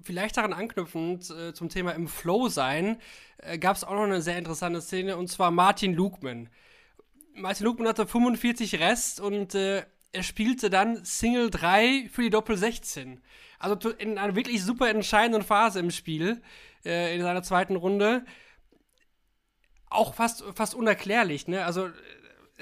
Vielleicht 0.03 0.38
daran 0.38 0.53
anknüpfend 0.53 1.30
äh, 1.30 1.53
zum 1.53 1.70
Thema 1.70 1.91
im 1.91 2.07
Flow 2.07 2.47
sein, 2.47 2.97
äh, 3.38 3.57
gab 3.57 3.76
es 3.76 3.84
auch 3.84 3.93
noch 3.93 4.03
eine 4.03 4.22
sehr 4.22 4.38
interessante 4.38 4.82
Szene 4.82 5.18
und 5.18 5.28
zwar 5.28 5.51
Martin 5.51 5.93
Lugman. 5.93 6.49
Martin 7.36 7.66
Lugman 7.66 7.88
hatte 7.88 8.07
45 8.07 8.80
Rest 8.80 9.20
und 9.20 9.55
äh, 9.55 9.84
er 10.12 10.24
spielte 10.24 10.70
dann 10.70 11.03
Single 11.05 11.49
3 11.49 12.10
für 12.12 12.24
die 12.24 12.30
Doppel 12.30 12.57
16. 12.57 13.22
Also 13.60 13.89
in 13.89 14.18
einer 14.18 14.36
wirklich 14.36 14.64
super 14.64 14.89
entscheidenden 14.89 15.43
Phase 15.43 15.80
im 15.80 15.91
Spiel, 15.91 16.41
äh, 16.86 17.15
in 17.15 17.21
seiner 17.21 17.43
zweiten 17.43 17.75
Runde. 17.75 18.23
Auch 19.89 20.13
fast, 20.13 20.43
fast 20.55 20.75
unerklärlich, 20.75 21.47
ne? 21.47 21.65
Also 21.65 21.88
äh, 21.88 21.91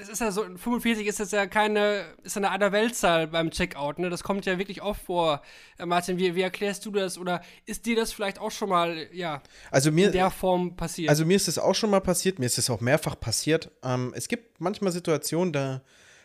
es 0.00 0.08
ist 0.08 0.20
ja 0.20 0.30
so, 0.30 0.42
45 0.42 1.06
ist 1.06 1.18
jetzt 1.18 1.32
ja 1.32 1.46
keine, 1.46 2.04
ist 2.22 2.36
ja 2.36 2.40
eine 2.40 2.50
andere 2.50 2.70
Weltzahl 2.70 3.26
beim 3.26 3.50
Checkout, 3.50 3.98
ne? 3.98 4.10
Das 4.10 4.22
kommt 4.22 4.46
ja 4.46 4.56
wirklich 4.56 4.80
oft 4.80 5.02
vor. 5.02 5.42
Äh, 5.76 5.86
Martin, 5.86 6.18
wie, 6.18 6.34
wie 6.36 6.42
erklärst 6.42 6.86
du 6.86 6.92
das? 6.92 7.18
Oder 7.18 7.42
ist 7.66 7.84
dir 7.84 7.96
das 7.96 8.12
vielleicht 8.12 8.38
auch 8.38 8.52
schon 8.52 8.68
mal, 8.68 9.08
ja, 9.12 9.42
Also 9.70 9.90
mir, 9.90 10.06
in 10.06 10.12
der 10.12 10.30
Form 10.30 10.76
passiert? 10.76 11.10
Also 11.10 11.26
mir 11.26 11.36
ist 11.36 11.48
es 11.48 11.58
auch 11.58 11.74
schon 11.74 11.90
mal 11.90 12.00
passiert, 12.00 12.38
mir 12.38 12.46
ist 12.46 12.58
es 12.58 12.70
auch 12.70 12.80
mehrfach 12.80 13.18
passiert. 13.18 13.72
Ähm, 13.82 14.12
es 14.16 14.28
gibt 14.28 14.60
manchmal 14.60 14.92
Situationen, 14.92 15.52
da, 15.52 15.82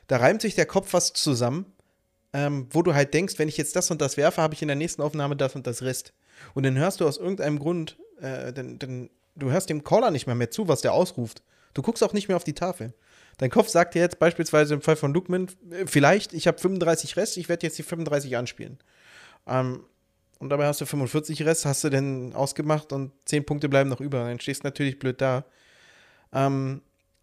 da 0.08 0.18
reimt 0.18 0.42
sich 0.42 0.54
der 0.54 0.68
Kopf 0.68 0.94
was 0.94 1.14
zusammen, 1.14 1.66
ähm, 2.32 2.68
wo 2.70 2.84
du 2.84 2.94
halt 2.94 3.14
denkst, 3.14 3.40
wenn 3.40 3.48
ich 3.48 3.58
jetzt 3.58 3.76
das 3.76 3.90
und 3.90 4.02
das 4.02 4.18
werfe, 4.18 4.42
habe 4.42 4.54
ich 4.54 4.62
in 4.62 4.68
der 4.68 4.78
nächsten 4.78 5.02
Aufnahme 5.02 5.36
das 5.36 5.56
und 5.56 5.66
das 5.66 5.82
Rest. 5.82 6.14
Und 6.54 6.64
dann 6.64 6.78
hörst 6.78 7.00
du 7.00 7.08
aus 7.08 7.18
irgendeinem 7.18 7.60
Grund, 7.60 7.98
äh, 8.22 8.54
dann, 8.54 8.80
dann, 8.80 9.10
du 9.36 9.52
hörst 9.52 9.70
dem 9.70 9.84
Caller 9.84 10.12
nicht 10.12 10.28
mehr, 10.28 10.36
mehr 10.36 10.52
zu, 10.52 10.68
was 10.68 10.82
der 10.82 10.94
ausruft. 10.94 11.44
Du 11.74 11.82
guckst 11.82 12.04
auch 12.04 12.14
nicht 12.14 12.28
mehr 12.28 12.38
auf 12.38 12.44
die 12.44 12.54
Tafel. 12.54 12.94
Dein 13.38 13.50
Kopf 13.50 13.68
sagt 13.68 13.96
dir 13.96 14.02
jetzt 14.02 14.20
beispielsweise 14.20 14.76
im 14.76 14.82
Fall 14.82 14.96
von 14.96 15.14
Lukman, 15.14 15.48
äh, 15.72 15.86
vielleicht, 15.86 16.34
ich 16.34 16.48
habe 16.48 16.60
35 16.60 17.18
Rest, 17.18 17.38
ich 17.38 17.50
werde 17.50 17.66
jetzt 17.66 17.78
die 17.78 17.84
35 17.84 18.38
anspielen. 18.38 18.78
Ähm, 19.48 19.84
und 20.40 20.50
dabei 20.50 20.68
hast 20.68 20.82
du 20.82 20.86
45 20.86 21.46
Rest, 21.46 21.66
hast 21.66 21.84
du 21.84 21.90
denn 21.90 22.34
ausgemacht 22.34 22.92
und 22.92 23.12
10 23.26 23.46
Punkte 23.46 23.70
bleiben 23.70 23.90
noch 23.90 24.02
über. 24.02 24.20
Dann 24.20 24.40
stehst 24.40 24.64
du 24.64 24.68
natürlich 24.68 25.00
blöd 25.00 25.22
da. 25.22 25.46
Ähm, 26.34 26.82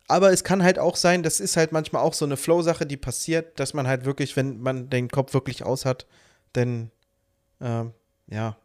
aber 0.09 0.33
es 0.33 0.43
kann 0.43 0.63
halt 0.63 0.79
auch 0.79 0.97
sein, 0.97 1.23
das 1.23 1.39
ist 1.39 1.57
halt 1.57 1.71
manchmal 1.71 2.03
auch 2.03 2.15
so 2.15 2.25
eine 2.25 2.37
Flow-Sache, 2.37 2.87
die 2.87 2.97
passiert, 2.97 3.61
dass 3.61 3.75
man 3.75 3.87
halt 3.87 4.05
wirklich, 4.05 4.37
wenn 4.37 4.61
man 4.61 4.91
den 4.91 5.09
Kopf 5.09 5.35
wirklich 5.35 5.65
aus 5.65 5.85
hat, 5.85 6.07
dann, 6.53 6.91
ähm, 7.61 7.93
ja, 8.27 8.57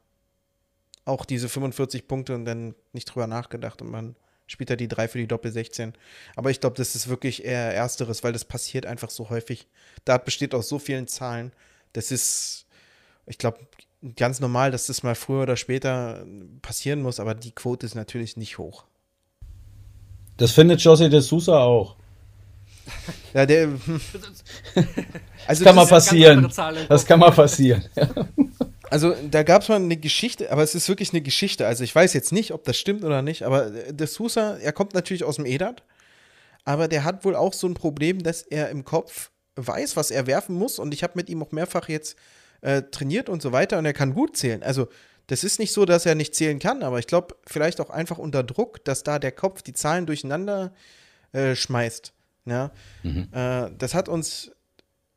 auch 1.06 1.26
diese 1.26 1.50
45 1.50 2.08
Punkte 2.08 2.36
und 2.36 2.46
dann 2.46 2.76
nicht 2.94 3.06
drüber 3.06 3.28
nachgedacht 3.28 3.82
und 3.82 3.92
man 3.92 4.16
spielt 4.48 4.70
da 4.70 4.76
die 4.76 4.88
3 4.88 5.08
für 5.08 5.18
die 5.18 5.28
Doppel 5.28 5.52
16. 5.52 5.94
Aber 6.36 6.52
ich 6.52 6.60
glaube, 6.60 6.76
das 6.76 6.96
ist 6.96 7.08
wirklich 7.08 7.46
eher 7.46 7.74
Ersteres, 7.74 8.24
weil 8.24 8.34
das 8.34 8.46
passiert 8.46 8.86
einfach 8.86 9.10
so 9.10 9.30
häufig. 9.30 9.68
Dart 10.04 10.26
besteht 10.26 10.54
aus 10.54 10.70
so 10.70 10.78
vielen 10.80 11.08
Zahlen. 11.08 11.52
Das 11.94 12.12
ist, 12.12 12.66
ich 13.26 13.38
glaube, 13.38 13.60
ganz 14.16 14.40
normal, 14.40 14.72
dass 14.72 14.88
das 14.88 15.04
mal 15.04 15.16
früher 15.16 15.44
oder 15.44 15.58
später 15.58 16.26
passieren 16.62 17.02
muss, 17.02 17.20
aber 17.20 17.34
die 17.34 17.52
Quote 17.52 17.86
ist 17.86 17.96
natürlich 17.96 18.38
nicht 18.38 18.58
hoch. 18.58 18.86
Das 20.38 20.52
findet 20.52 20.82
José 20.82 21.08
de 21.08 21.22
Sousa 21.22 21.60
auch. 21.60 21.96
Ja, 23.34 23.46
der. 23.46 23.68
also 25.48 25.64
Das 25.64 25.64
kann 25.64 25.76
mal 25.76 25.82
das 25.82 25.90
ganz 25.90 26.06
passieren. 26.06 26.52
Das 26.88 27.06
kann 27.06 27.20
mal 27.20 27.32
passieren. 27.32 27.84
Also 28.90 29.16
da 29.30 29.44
gab 29.44 29.62
es 29.62 29.70
mal 29.70 29.76
eine 29.76 29.98
Geschichte, 29.98 30.52
aber 30.52 30.64
es 30.64 30.76
ist 30.76 30.88
wirklich 30.90 31.12
eine 31.12 31.22
Geschichte. 31.22 31.68
Also 31.68 31.84
ich 31.84 31.94
weiß 31.94 32.14
jetzt 32.14 32.32
nicht, 32.32 32.52
ob 32.52 32.64
das 32.64 32.78
stimmt 32.78 33.04
oder 33.04 33.22
nicht, 33.22 33.44
aber 33.44 33.70
der 33.70 34.08
Sousa, 34.08 34.58
er 34.58 34.74
kommt 34.74 34.94
natürlich 34.94 35.24
aus 35.24 35.38
dem 35.38 35.46
Edat, 35.46 35.84
aber 36.64 36.88
der 36.88 37.04
hat 37.04 37.26
wohl 37.26 37.36
auch 37.36 37.54
so 37.54 37.68
ein 37.68 37.74
Problem, 37.74 38.24
dass 38.24 38.42
er 38.42 38.70
im 38.70 38.86
Kopf 38.86 39.32
weiß, 39.56 39.96
was 39.96 40.12
er 40.12 40.28
werfen 40.28 40.56
muss 40.56 40.80
und 40.80 40.94
ich 40.94 41.04
habe 41.04 41.14
mit 41.16 41.30
ihm 41.30 41.42
auch 41.42 41.52
mehrfach 41.52 41.90
jetzt 41.90 42.18
äh, 42.62 42.84
trainiert 42.84 43.30
und 43.30 43.42
so 43.42 43.52
weiter 43.52 43.78
und 43.78 43.86
er 43.86 43.94
kann 43.94 44.14
gut 44.14 44.38
zählen. 44.38 44.64
Also 44.64 44.88
das 45.28 45.44
ist 45.44 45.60
nicht 45.60 45.74
so, 45.74 45.86
dass 45.86 46.06
er 46.06 46.16
nicht 46.16 46.36
zählen 46.36 46.60
kann, 46.60 46.84
aber 46.84 47.00
ich 47.00 47.08
glaube 47.08 47.36
vielleicht 47.48 47.82
auch 47.82 47.90
einfach 47.90 48.18
unter 48.18 48.44
Druck, 48.44 48.84
dass 48.86 49.04
da 49.04 49.20
der 49.20 49.32
Kopf 49.32 49.62
die 49.62 49.74
Zahlen 49.74 50.06
durcheinander 50.06 50.74
äh, 51.32 51.56
schmeißt. 51.56 52.14
Ja? 52.46 52.72
Äh, 53.32 53.72
das 53.78 53.94
hat 53.94 54.10
uns 54.10 54.52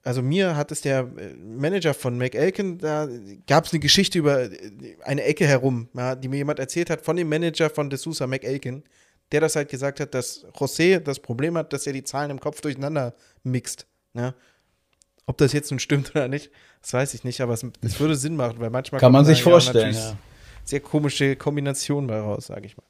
also 0.04 0.22
mir 0.22 0.56
hat 0.56 0.72
es 0.72 0.80
der 0.80 1.00
äh, 1.00 1.34
Manager 1.34 1.94
von 1.94 2.16
McElkin, 2.16 2.78
da 2.78 3.08
gab 3.46 3.66
es 3.66 3.72
eine 3.72 3.80
Geschichte 3.80 4.18
über 4.18 4.50
äh, 4.50 4.96
eine 5.04 5.24
Ecke 5.24 5.46
herum, 5.46 5.88
ja, 5.94 6.14
die 6.14 6.28
mir 6.28 6.36
jemand 6.36 6.58
erzählt 6.58 6.90
hat 6.90 7.02
von 7.02 7.16
dem 7.16 7.28
Manager 7.28 7.70
von 7.70 7.90
De 7.90 7.98
Sousa 7.98 8.26
McElkin, 8.26 8.84
der 9.32 9.40
das 9.40 9.56
halt 9.56 9.68
gesagt 9.68 10.00
hat, 10.00 10.14
dass 10.14 10.46
José 10.54 10.98
das 11.00 11.20
Problem 11.20 11.56
hat, 11.56 11.72
dass 11.72 11.86
er 11.86 11.92
die 11.92 12.04
Zahlen 12.04 12.30
im 12.30 12.40
Kopf 12.40 12.60
durcheinander 12.60 13.14
mixt. 13.42 13.86
Ja. 14.14 14.34
Ob 15.26 15.36
das 15.36 15.52
jetzt 15.52 15.70
nun 15.70 15.80
stimmt 15.80 16.10
oder 16.14 16.28
nicht, 16.28 16.50
das 16.80 16.92
weiß 16.92 17.14
ich 17.14 17.24
nicht, 17.24 17.40
aber 17.40 17.54
es, 17.54 17.64
es 17.82 18.00
würde 18.00 18.16
Sinn 18.16 18.36
machen, 18.36 18.56
weil 18.60 18.70
manchmal 18.70 19.00
Kann 19.00 19.12
man 19.12 19.24
sich 19.24 19.42
vorstellen, 19.42 19.94
ja. 19.94 20.16
Sehr 20.64 20.80
komische 20.80 21.34
Kombinationen 21.34 22.06
bei 22.08 22.20
raus, 22.20 22.48
sage 22.48 22.66
ich 22.66 22.76
mal. 22.76 22.84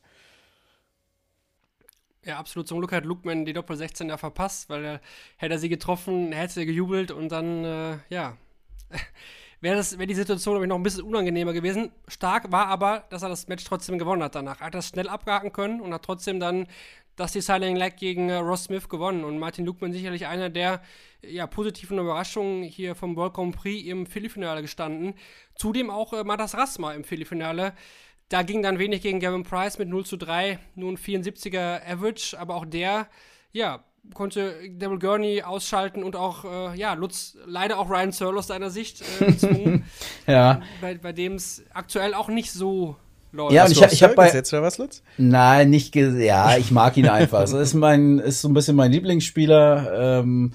Ja, 2.29 2.37
absolut. 2.39 2.69
Zum 2.69 2.81
Glück 2.81 2.93
hat 2.93 3.07
Lukman 3.07 3.47
die 3.47 3.55
Doppel 3.55 3.75
16 3.75 4.11
ja 4.11 4.19
verpasst, 4.19 4.69
weil 4.69 4.85
er 4.85 5.01
hätte 5.39 5.55
er 5.55 5.59
sie 5.59 5.71
getroffen, 5.71 6.31
hätte 6.33 6.61
er 6.61 6.67
gejubelt 6.67 7.11
und 7.11 7.31
dann, 7.33 7.65
äh, 7.65 7.97
ja, 8.11 8.37
wäre 9.63 9.79
wäre 9.79 10.07
die 10.07 10.15
Situation, 10.15 10.63
ich, 10.63 10.69
noch 10.69 10.77
ein 10.77 10.83
bisschen 10.83 11.05
unangenehmer 11.05 11.55
gewesen. 11.55 11.91
Stark 12.07 12.53
war 12.53 12.67
aber, 12.67 13.05
dass 13.09 13.23
er 13.23 13.31
das 13.31 13.49
Match 13.49 13.65
trotzdem 13.65 13.99
gewonnen 13.99 14.23
hat 14.23 14.35
danach. 14.35 14.61
Er 14.61 14.67
hat 14.67 14.75
das 14.75 14.89
schnell 14.89 15.09
abgehaken 15.09 15.53
können 15.53 15.81
und 15.81 15.95
hat 15.95 16.05
trotzdem 16.05 16.39
dann 16.39 16.67
das 17.17 17.33
Deciding 17.33 17.77
Leg 17.77 17.97
gegen 17.97 18.29
äh, 18.29 18.37
Ross 18.37 18.65
Smith 18.65 18.91
gewonnen. 18.91 19.25
Und 19.25 19.39
Martin 19.39 19.65
Lukman 19.65 19.95
sicherlich 19.95 20.27
einer 20.27 20.51
der 20.51 20.83
ja, 21.23 21.47
positiven 21.47 21.99
Überraschungen 21.99 22.63
hier 22.63 22.95
vom 22.95 23.17
World 23.17 23.33
Grand 23.33 23.57
Prix 23.57 23.89
im 23.89 24.05
Viertelfinale 24.05 24.61
gestanden. 24.61 25.15
Zudem 25.55 25.89
auch 25.89 26.13
äh, 26.13 26.25
Matas 26.25 26.55
Rasma 26.55 26.93
im 26.93 27.05
Viertelfinale. 27.05 27.73
Da 28.29 28.43
ging 28.43 28.63
dann 28.63 28.79
wenig 28.79 29.01
gegen 29.03 29.21
Gavin 29.21 29.43
Price 29.43 29.79
mit 29.79 29.89
0 29.89 30.05
zu 30.05 30.17
3, 30.17 30.59
nur 30.75 30.93
ein 30.93 30.99
74er 30.99 31.81
Average, 31.87 32.39
aber 32.39 32.57
auch 32.57 32.67
der, 32.67 33.09
ja, 33.53 33.85
konnte 34.15 34.55
Devil 34.71 34.99
Gurney 34.99 35.43
ausschalten 35.43 36.03
und 36.03 36.15
auch, 36.17 36.45
äh, 36.45 36.79
ja, 36.79 36.95
Lutz, 36.95 37.37
leider 37.47 37.79
auch 37.79 37.91
Ryan 37.91 38.13
Searle 38.13 38.39
aus 38.39 38.47
seiner 38.49 38.71
Sicht 38.71 39.03
äh, 39.21 39.27
gezwungen, 39.27 39.85
Ja. 40.27 40.61
bei, 40.81 40.95
bei 40.97 41.13
dem 41.13 41.35
es 41.35 41.65
aktuell 41.73 42.15
auch 42.15 42.29
nicht 42.29 42.53
so 42.53 42.97
läuft. 43.33 43.53
Ja, 43.53 43.63
und 43.63 43.71
Hast 43.71 43.77
ich 43.77 43.85
auf 43.85 43.93
ich 43.93 44.03
hab 44.03 44.11
Searle 44.11 44.17
bei- 44.17 44.27
gesetzt 44.27 44.53
oder 44.53 44.63
was, 44.63 44.79
Lutz? 44.79 45.03
Nein, 45.17 45.71
nicht 45.71 45.95
ja, 45.95 46.57
ich 46.57 46.71
mag 46.71 46.97
ihn 46.97 47.09
einfach. 47.09 47.41
Das 47.41 47.53
ist 47.53 47.75
mein, 47.75 48.19
ist 48.19 48.41
so 48.41 48.49
ein 48.49 48.55
bisschen 48.55 48.77
mein 48.77 48.93
Lieblingsspieler. 48.93 50.21
Ähm, 50.21 50.53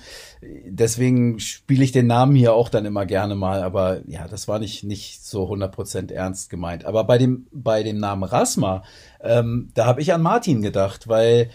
deswegen 0.66 1.40
spiele 1.40 1.84
ich 1.84 1.92
den 1.92 2.08
Namen 2.08 2.36
hier 2.36 2.54
auch 2.54 2.70
dann 2.70 2.86
immer 2.86 3.06
gerne 3.06 3.36
mal. 3.36 3.64
Aber 3.64 4.02
ja, 4.08 4.28
das 4.28 4.48
war 4.48 4.60
nicht, 4.60 4.84
nicht 4.84 5.26
so 5.26 5.46
100% 5.52 6.12
ernst 6.12 6.50
gemeint. 6.50 6.86
Aber 6.86 7.04
bei 7.04 7.18
dem, 7.18 7.48
bei 7.52 7.84
dem 7.84 7.98
Namen 7.98 8.24
Rasma, 8.24 8.84
ähm, 9.22 9.70
da 9.74 9.86
habe 9.86 10.02
ich 10.02 10.14
an 10.14 10.22
Martin 10.22 10.62
gedacht, 10.62 11.08
weil 11.08 11.50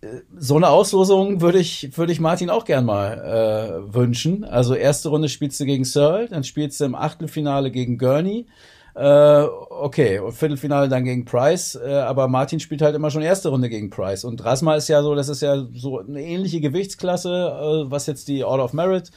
äh, 0.00 0.06
so 0.36 0.56
eine 0.56 0.68
Auslosung 0.68 1.40
würde 1.40 1.58
ich, 1.58 1.96
würde 1.96 2.12
ich 2.12 2.20
Martin 2.20 2.50
auch 2.50 2.64
gern 2.64 2.84
mal 2.84 3.84
äh, 3.88 3.94
wünschen. 3.94 4.44
Also 4.44 4.74
erste 4.74 5.08
Runde 5.08 5.28
spielst 5.28 5.60
du 5.60 5.64
gegen 5.64 5.84
Searle, 5.84 6.28
dann 6.28 6.44
spielst 6.44 6.80
du 6.80 6.84
im 6.84 6.94
Achtelfinale 6.94 7.70
gegen 7.70 7.98
Gurney. 7.98 8.46
Äh, 8.94 9.42
okay, 9.70 10.20
Viertelfinale 10.30 10.88
dann 10.88 11.04
gegen 11.04 11.24
Price, 11.24 11.74
äh, 11.74 11.92
aber 11.94 12.28
Martin 12.28 12.60
spielt 12.60 12.80
halt 12.80 12.94
immer 12.94 13.10
schon 13.10 13.22
erste 13.22 13.48
Runde 13.48 13.68
gegen 13.68 13.90
Price. 13.90 14.24
Und 14.24 14.44
Rasma 14.44 14.76
ist 14.76 14.88
ja 14.88 15.02
so, 15.02 15.14
das 15.16 15.28
ist 15.28 15.42
ja 15.42 15.66
so 15.74 15.98
eine 15.98 16.22
ähnliche 16.22 16.60
Gewichtsklasse, 16.60 17.28
äh, 17.28 17.90
was 17.90 18.06
jetzt 18.06 18.28
die 18.28 18.44
Order 18.44 18.64
of 18.64 18.72
Merit 18.72 19.10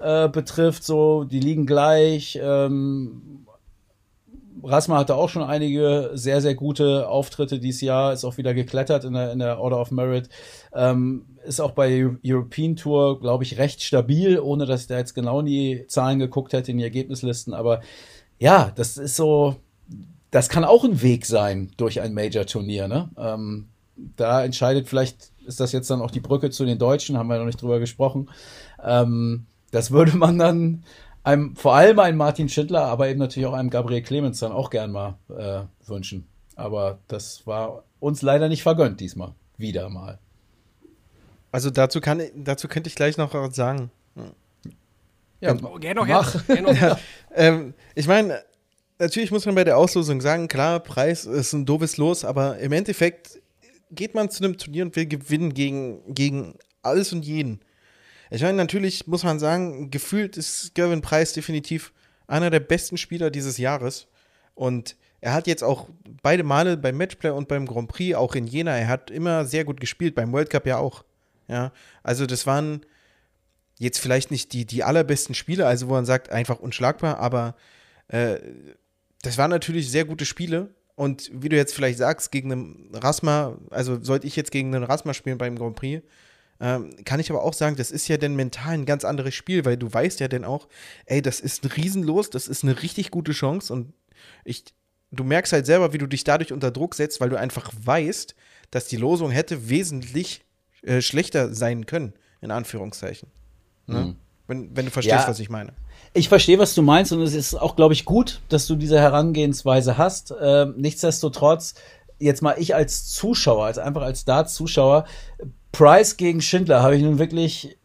äh, 0.00 0.28
betrifft. 0.28 0.82
So, 0.82 1.24
die 1.24 1.38
liegen 1.38 1.64
gleich. 1.64 2.40
Ähm, 2.42 3.46
Rasma 4.62 4.98
hatte 4.98 5.14
auch 5.14 5.28
schon 5.28 5.42
einige 5.42 6.10
sehr, 6.14 6.40
sehr 6.40 6.54
gute 6.54 7.08
Auftritte 7.08 7.60
dieses 7.60 7.80
Jahr, 7.80 8.12
ist 8.12 8.24
auch 8.24 8.36
wieder 8.36 8.52
geklettert 8.52 9.04
in 9.04 9.14
der, 9.14 9.32
in 9.32 9.38
der 9.38 9.60
Order 9.60 9.80
of 9.80 9.90
Merit. 9.90 10.28
Ähm, 10.74 11.24
ist 11.46 11.60
auch 11.60 11.70
bei 11.70 12.04
Eu- 12.04 12.16
European 12.26 12.76
Tour, 12.76 13.20
glaube 13.20 13.44
ich, 13.44 13.58
recht 13.58 13.82
stabil, 13.82 14.38
ohne 14.38 14.66
dass 14.66 14.82
ich 14.82 14.86
da 14.88 14.98
jetzt 14.98 15.14
genau 15.14 15.40
in 15.40 15.46
die 15.46 15.84
Zahlen 15.86 16.18
geguckt 16.18 16.52
hätte, 16.52 16.72
in 16.72 16.78
die 16.78 16.84
Ergebnislisten. 16.84 17.54
Aber 17.54 17.80
ja, 18.40 18.72
das 18.74 18.96
ist 18.96 19.14
so, 19.14 19.56
das 20.30 20.48
kann 20.48 20.64
auch 20.64 20.82
ein 20.84 21.02
Weg 21.02 21.26
sein 21.26 21.70
durch 21.76 22.00
ein 22.00 22.14
Major-Turnier. 22.14 22.88
Ne? 22.88 23.10
Ähm, 23.16 23.68
da 24.16 24.42
entscheidet 24.42 24.88
vielleicht, 24.88 25.30
ist 25.46 25.60
das 25.60 25.72
jetzt 25.72 25.90
dann 25.90 26.00
auch 26.00 26.10
die 26.10 26.20
Brücke 26.20 26.50
zu 26.50 26.64
den 26.64 26.78
Deutschen, 26.78 27.18
haben 27.18 27.28
wir 27.28 27.38
noch 27.38 27.44
nicht 27.44 27.60
drüber 27.60 27.78
gesprochen. 27.78 28.30
Ähm, 28.82 29.46
das 29.70 29.90
würde 29.90 30.16
man 30.16 30.38
dann 30.38 30.84
einem, 31.22 31.54
vor 31.54 31.74
allem 31.74 31.98
einem 31.98 32.16
Martin 32.16 32.48
Schindler, 32.48 32.86
aber 32.86 33.08
eben 33.08 33.18
natürlich 33.18 33.46
auch 33.46 33.52
einem 33.52 33.70
Gabriel 33.70 34.02
Clemens 34.02 34.40
dann 34.40 34.52
auch 34.52 34.70
gern 34.70 34.90
mal 34.90 35.18
äh, 35.28 35.60
wünschen. 35.86 36.26
Aber 36.56 36.98
das 37.08 37.46
war 37.46 37.84
uns 38.00 38.22
leider 38.22 38.48
nicht 38.48 38.62
vergönnt 38.62 39.00
diesmal. 39.00 39.34
Wieder 39.58 39.90
mal. 39.90 40.18
Also 41.52 41.68
dazu, 41.68 42.00
kann, 42.00 42.22
dazu 42.36 42.68
könnte 42.68 42.88
ich 42.88 42.94
gleich 42.94 43.18
noch 43.18 43.34
was 43.34 43.54
sagen. 43.54 43.90
Ja, 45.40 45.52
Oh, 45.54 45.58
mach. 45.60 45.80
gerne, 45.80 46.04
gerne 46.46 46.72
noch. 46.74 46.98
Ähm, 47.34 47.74
ich 47.94 48.06
meine, 48.06 48.42
natürlich 48.98 49.30
muss 49.30 49.46
man 49.46 49.54
bei 49.54 49.64
der 49.64 49.78
Auslosung 49.78 50.20
sagen, 50.20 50.48
klar, 50.48 50.80
Preis 50.80 51.24
ist 51.24 51.52
ein 51.52 51.64
doofes 51.66 51.96
Los, 51.96 52.24
aber 52.24 52.58
im 52.58 52.72
Endeffekt 52.72 53.40
geht 53.90 54.14
man 54.14 54.30
zu 54.30 54.44
einem 54.44 54.58
Turnier 54.58 54.84
und 54.84 54.94
will 54.96 55.06
gewinnen 55.06 55.54
gegen, 55.54 56.14
gegen 56.14 56.54
alles 56.82 57.12
und 57.12 57.24
jeden. 57.24 57.60
Ich 58.30 58.42
meine, 58.42 58.56
natürlich 58.56 59.06
muss 59.06 59.24
man 59.24 59.38
sagen, 59.40 59.90
gefühlt 59.90 60.36
ist 60.36 60.74
Gervin 60.74 61.00
Preis 61.00 61.32
definitiv 61.32 61.92
einer 62.28 62.50
der 62.50 62.60
besten 62.60 62.96
Spieler 62.96 63.30
dieses 63.30 63.58
Jahres. 63.58 64.06
Und 64.54 64.94
er 65.20 65.32
hat 65.32 65.46
jetzt 65.48 65.64
auch 65.64 65.88
beide 66.22 66.44
Male 66.44 66.76
beim 66.76 66.96
Matchplay 66.96 67.30
und 67.30 67.48
beim 67.48 67.66
Grand 67.66 67.88
Prix, 67.88 68.14
auch 68.16 68.34
in 68.34 68.46
Jena, 68.46 68.76
er 68.76 68.86
hat 68.88 69.10
immer 69.10 69.44
sehr 69.46 69.64
gut 69.64 69.80
gespielt, 69.80 70.14
beim 70.14 70.32
World 70.32 70.50
Cup 70.50 70.66
ja 70.66 70.78
auch. 70.78 71.04
Ja, 71.48 71.72
also 72.04 72.26
das 72.26 72.46
waren 72.46 72.82
jetzt 73.80 73.98
vielleicht 73.98 74.30
nicht 74.30 74.52
die, 74.52 74.64
die 74.64 74.84
allerbesten 74.84 75.34
Spiele, 75.34 75.66
also 75.66 75.88
wo 75.88 75.92
man 75.92 76.06
sagt, 76.06 76.30
einfach 76.30 76.60
unschlagbar, 76.60 77.18
aber 77.18 77.56
äh, 78.08 78.38
das 79.22 79.36
waren 79.36 79.50
natürlich 79.50 79.90
sehr 79.90 80.04
gute 80.04 80.24
Spiele. 80.24 80.68
Und 80.94 81.30
wie 81.32 81.48
du 81.48 81.56
jetzt 81.56 81.74
vielleicht 81.74 81.98
sagst, 81.98 82.30
gegen 82.30 82.52
einen 82.52 82.90
Rasma, 82.94 83.56
also 83.70 84.02
sollte 84.02 84.26
ich 84.26 84.36
jetzt 84.36 84.50
gegen 84.50 84.74
einen 84.74 84.84
Rasma 84.84 85.14
spielen 85.14 85.38
beim 85.38 85.56
Grand 85.56 85.74
Prix, 85.76 86.02
Ähm, 86.62 86.94
kann 87.06 87.20
ich 87.20 87.30
aber 87.30 87.42
auch 87.42 87.54
sagen, 87.54 87.76
das 87.76 87.90
ist 87.90 88.06
ja 88.08 88.18
dann 88.18 88.36
mental 88.36 88.74
ein 88.74 88.84
ganz 88.84 89.06
anderes 89.06 89.34
Spiel, 89.34 89.64
weil 89.64 89.78
du 89.78 89.90
weißt 89.90 90.20
ja 90.20 90.28
dann 90.28 90.44
auch, 90.44 90.68
ey, 91.06 91.22
das 91.22 91.40
ist 91.40 91.64
ein 91.64 91.70
Riesenlos, 91.70 92.28
das 92.28 92.48
ist 92.48 92.64
eine 92.64 92.82
richtig 92.82 93.10
gute 93.10 93.32
Chance 93.32 93.72
und 93.72 93.94
ich, 94.44 94.64
du 95.10 95.24
merkst 95.24 95.54
halt 95.54 95.64
selber, 95.64 95.94
wie 95.94 95.98
du 95.98 96.06
dich 96.06 96.22
dadurch 96.22 96.52
unter 96.52 96.70
Druck 96.70 96.94
setzt, 96.94 97.18
weil 97.18 97.30
du 97.30 97.38
einfach 97.38 97.72
weißt, 97.82 98.34
dass 98.70 98.88
die 98.88 98.98
Losung 98.98 99.30
hätte 99.30 99.70
wesentlich 99.70 100.42
äh, 100.82 101.00
schlechter 101.00 101.54
sein 101.54 101.86
können, 101.86 102.12
in 102.42 102.50
Anführungszeichen. 102.50 103.30
Ne? 103.90 104.14
Wenn, 104.46 104.74
wenn 104.76 104.84
du 104.86 104.90
verstehst, 104.90 105.14
Mhm. 105.16 105.22
Ja. 105.22 105.28
was 105.28 105.38
ich 105.40 105.50
meine. 105.50 105.72
Ich 106.12 106.28
verstehe, 106.28 106.58
was 106.58 106.74
du 106.74 106.82
meinst 106.82 107.12
und 107.12 107.20
es 107.22 107.34
ist 107.34 107.54
auch, 107.54 107.76
glaube 107.76 107.94
ich, 107.94 108.04
gut, 108.04 108.40
dass 108.48 108.66
du 108.66 108.74
diese 108.74 108.98
Herangehensweise 108.98 109.96
hast. 109.96 110.34
Ähm, 110.40 110.74
nichtsdestotrotz, 110.76 111.74
jetzt 112.18 112.42
mal 112.42 112.56
ich 112.58 112.74
als 112.74 113.06
Zuschauer, 113.08 113.66
als 113.66 113.78
einfach 113.78 114.02
als 114.02 114.24
Dart-Zuschauer, 114.24 115.04
Price 115.72 116.16
gegen 116.16 116.40
Schindler 116.40 116.82
habe 116.82 116.96
ich 116.96 117.02
nun 117.02 117.18
wirklich 117.20 117.78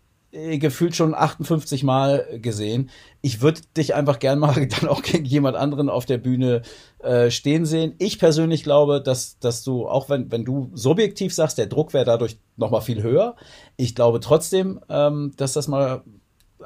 gefühlt 0.58 0.96
schon 0.96 1.14
58 1.14 1.84
Mal 1.84 2.40
gesehen. 2.42 2.90
Ich 3.22 3.42
würde 3.42 3.62
dich 3.78 3.96
einfach 3.96 4.20
gern 4.20 4.40
mal 4.40 4.68
dann 4.80 4.90
auch 4.90 5.02
gegen 5.02 5.26
jemand 5.26 5.56
anderen 5.56 5.90
auf 5.90 6.06
der 6.06 6.18
Bühne 6.18 6.62
äh, 7.00 7.32
stehen 7.32 7.66
sehen. 7.66 7.96
Ich 8.00 8.20
persönlich 8.20 8.64
glaube, 8.64 9.02
dass, 9.02 9.40
dass 9.40 9.64
du, 9.64 9.88
auch 9.88 10.10
wenn, 10.10 10.32
wenn 10.32 10.46
du 10.46 10.72
subjektiv 10.74 11.34
sagst, 11.34 11.58
der 11.58 11.68
Druck 11.68 11.94
wäre 11.94 12.06
dadurch 12.06 12.38
noch 12.58 12.72
mal 12.72 12.82
viel 12.82 13.02
höher. 13.02 13.36
Ich 13.78 13.96
glaube 13.96 14.20
trotzdem, 14.20 14.80
ähm, 14.90 15.32
dass 15.38 15.54
das 15.54 15.68
mal 15.68 16.04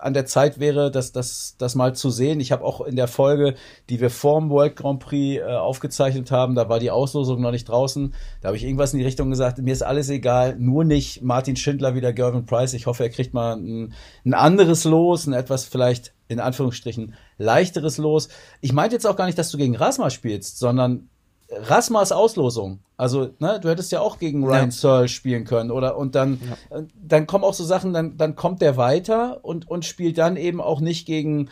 an 0.02 0.14
der 0.14 0.26
Zeit 0.26 0.60
wäre, 0.60 0.92
das, 0.92 1.12
das, 1.12 1.56
das 1.58 1.76
mal 1.76 1.96
zu 1.96 2.10
sehen. 2.10 2.40
Ich 2.40 2.52
habe 2.52 2.64
auch 2.64 2.82
in 2.82 2.96
der 2.96 3.08
Folge, 3.08 3.56
die 3.90 4.00
wir 4.00 4.10
vorm 4.10 4.50
World 4.50 4.76
Grand 4.76 5.00
Prix 5.00 5.42
äh, 5.42 5.44
aufgezeichnet 5.44 6.32
haben, 6.32 6.56
da 6.56 6.70
war 6.70 6.80
die 6.80 6.92
Auslosung 6.92 7.42
noch 7.42 7.52
nicht 7.52 7.70
draußen. 7.70 8.14
Da 8.42 8.48
habe 8.48 8.58
ich 8.58 8.64
irgendwas 8.64 8.94
in 8.94 9.00
die 9.00 9.06
Richtung 9.06 9.30
gesagt, 9.30 9.60
mir 9.60 9.74
ist 9.74 9.84
alles 9.84 10.10
egal, 10.10 10.56
nur 10.58 10.84
nicht 10.84 11.22
Martin 11.22 11.56
Schindler 11.56 11.96
wieder 11.96 12.14
Gervin 12.14 12.46
Price. 12.46 12.74
Ich 12.74 12.86
hoffe, 12.86 13.04
er 13.04 13.10
kriegt 13.10 13.34
mal 13.34 13.56
ein, 13.56 13.94
ein 14.26 14.34
anderes 14.34 14.84
Los, 14.84 15.28
ein 15.28 15.34
etwas 15.34 15.66
vielleicht 15.66 16.14
in 16.28 16.40
Anführungsstrichen 16.40 17.16
leichteres 17.38 17.98
Los. 17.98 18.30
Ich 18.62 18.74
meinte 18.74 18.96
jetzt 18.96 19.06
auch 19.06 19.16
gar 19.16 19.26
nicht, 19.26 19.38
dass 19.38 19.52
du 19.52 19.58
gegen 19.58 19.76
Rasma 19.76 20.10
spielst, 20.10 20.60
sondern 20.60 21.10
Rasmas 21.52 22.12
Auslosung. 22.12 22.80
Also, 22.96 23.30
ne, 23.40 23.60
du 23.62 23.70
hättest 23.70 23.92
ja 23.92 24.02
auch 24.02 24.20
gegen 24.20 24.44
Ryan 24.44 24.66
Ja. 24.66 24.72
Searle 24.72 25.08
spielen 25.08 25.46
können 25.46 25.72
oder 25.72 25.98
und 25.98 26.16
dann, 26.16 26.40
äh, 26.70 26.84
dann 27.02 27.28
kommen 27.28 27.44
auch 27.44 27.54
so 27.54 27.64
Sachen, 27.64 27.94
dann, 27.94 28.18
dann 28.18 28.36
kommt 28.36 28.62
der 28.62 28.78
weiter 28.78 29.40
und, 29.44 29.68
und 29.68 29.86
spielt 29.86 30.18
dann 30.18 30.38
eben 30.38 30.62
auch 30.62 30.80
nicht 30.80 31.08
gegen, 31.08 31.50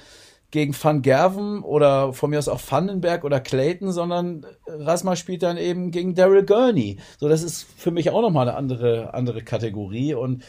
gegen 0.51 0.75
Van 0.79 1.01
Gerven 1.01 1.63
oder 1.63 2.13
von 2.13 2.29
mir 2.29 2.37
aus 2.37 2.47
auch 2.47 2.61
Vandenberg 2.69 3.23
oder 3.23 3.39
Clayton, 3.39 3.91
sondern 3.91 4.45
Rasma 4.67 5.15
spielt 5.15 5.41
dann 5.41 5.57
eben 5.57 5.89
gegen 5.91 6.13
Daryl 6.13 6.45
Gurney. 6.45 6.97
So, 7.19 7.27
das 7.27 7.41
ist 7.41 7.65
für 7.75 7.91
mich 7.91 8.11
auch 8.11 8.21
nochmal 8.21 8.47
eine 8.47 8.57
andere, 8.57 9.13
andere 9.13 9.41
Kategorie 9.41 10.13
und 10.13 10.43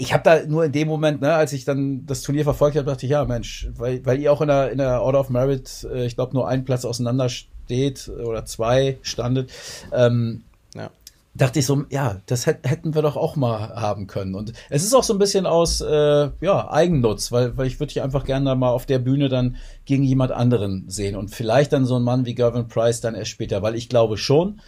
ich 0.00 0.12
habe 0.12 0.22
da 0.22 0.46
nur 0.46 0.64
in 0.64 0.72
dem 0.72 0.86
Moment, 0.86 1.20
ne, 1.20 1.34
als 1.34 1.52
ich 1.52 1.64
dann 1.64 2.06
das 2.06 2.22
Turnier 2.22 2.44
verfolgt 2.44 2.76
habe, 2.76 2.86
dachte 2.86 3.04
ich, 3.04 3.10
ja, 3.10 3.24
Mensch, 3.24 3.68
weil, 3.76 4.06
weil 4.06 4.20
ihr 4.20 4.32
auch 4.32 4.40
in 4.40 4.46
der, 4.46 4.70
in 4.70 4.78
der 4.78 5.02
Order 5.02 5.18
of 5.18 5.30
Merit, 5.30 5.84
äh, 5.92 6.06
ich 6.06 6.14
glaube, 6.14 6.34
nur 6.34 6.46
einen 6.46 6.64
Platz 6.64 6.84
auseinander 6.84 7.28
steht 7.68 8.08
oder 8.08 8.46
zwei 8.46 8.96
standet, 9.02 9.50
ähm, 9.92 10.42
Ja. 10.74 10.88
dachte 11.34 11.58
ich 11.58 11.66
so, 11.66 11.84
ja, 11.90 12.22
das 12.24 12.46
hätt, 12.46 12.60
hätten 12.66 12.94
wir 12.94 13.02
doch 13.02 13.16
auch 13.16 13.36
mal 13.36 13.68
haben 13.76 14.06
können. 14.06 14.34
Und 14.34 14.54
es 14.70 14.84
ist 14.84 14.94
auch 14.94 15.02
so 15.04 15.12
ein 15.12 15.18
bisschen 15.18 15.44
aus 15.44 15.82
äh, 15.82 16.30
ja, 16.40 16.70
Eigennutz, 16.70 17.30
weil, 17.30 17.56
weil 17.58 17.66
ich 17.66 17.78
würde 17.78 17.92
dich 17.92 18.02
einfach 18.02 18.24
gerne 18.24 18.54
mal 18.54 18.70
auf 18.70 18.86
der 18.86 18.98
Bühne 18.98 19.28
dann 19.28 19.56
gegen 19.84 20.02
jemand 20.02 20.32
anderen 20.32 20.84
sehen. 20.88 21.14
Und 21.14 21.28
vielleicht 21.34 21.74
dann 21.74 21.84
so 21.84 21.96
ein 21.96 22.02
Mann 22.02 22.24
wie 22.24 22.34
Gervin 22.34 22.68
Price 22.68 23.02
dann 23.02 23.14
erst 23.14 23.30
später, 23.32 23.60
weil 23.60 23.74
ich 23.74 23.90
glaube 23.90 24.16
schon, 24.16 24.60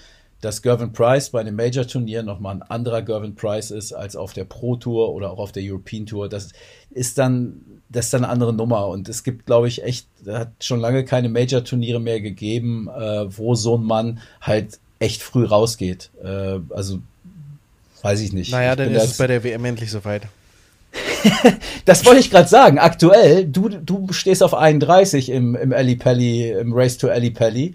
dass 0.43 0.61
Gervin 0.61 0.93
Price 0.93 1.31
bei 1.31 1.41
einem 1.41 1.57
Major-Turnier 1.57 2.23
nochmal 2.23 2.57
ein 2.57 2.63
anderer 2.63 3.01
Gervin 3.01 3.35
Price 3.35 3.71
ist 3.71 3.95
als 3.95 4.15
auf 4.15 4.35
der 4.35 4.45
Pro-Tour 4.45 5.11
oder 5.15 5.31
auch 5.31 5.39
auf 5.39 5.53
der 5.53 5.63
European 5.65 6.05
Tour. 6.05 6.29
Das 6.29 6.51
ist 6.91 7.17
dann, 7.17 7.80
das 7.91 8.07
ist 8.07 8.15
dann 8.15 8.25
eine 8.25 8.33
andere 8.33 8.53
Nummer. 8.53 8.89
Und 8.89 9.09
es 9.09 9.23
gibt, 9.23 9.47
glaube 9.47 9.69
ich, 9.69 9.83
echt, 9.83 10.07
hat 10.27 10.53
schon 10.61 10.81
lange 10.81 11.05
keine 11.05 11.29
Major-Turniere 11.29 12.01
mehr 12.01 12.21
gegeben, 12.21 12.89
äh, 12.89 13.27
wo 13.37 13.55
so 13.55 13.77
ein 13.77 13.85
Mann 13.85 14.21
halt 14.41 14.79
echt 14.99 15.23
früh 15.23 15.45
rausgeht. 15.45 16.11
Äh, 16.23 16.61
also, 16.71 17.01
weiß 18.03 18.21
ich 18.21 18.33
nicht. 18.33 18.53
Naja, 18.53 18.73
Ich 18.73 18.79
dann 18.79 18.95
ist 18.95 19.05
es 19.05 19.19
bei 19.19 19.27
der 19.27 19.45
WM 19.45 19.65
endlich 19.65 19.91
soweit. 19.91 20.23
das 21.85 22.05
wollte 22.07 22.21
ich 22.21 22.31
gerade 22.31 22.49
sagen. 22.49 22.79
Aktuell, 22.79 23.47
du, 23.47 23.69
du 23.69 24.13
stehst 24.13 24.43
auf 24.43 24.55
31 24.55 25.29
im, 25.31 25.55
im 25.55 25.73
Ali 25.73 25.97
Pally, 25.97 26.51
im 26.51 26.73
Race 26.73 26.99
to 26.99 27.09
Ali 27.09 27.31
Pally. 27.31 27.75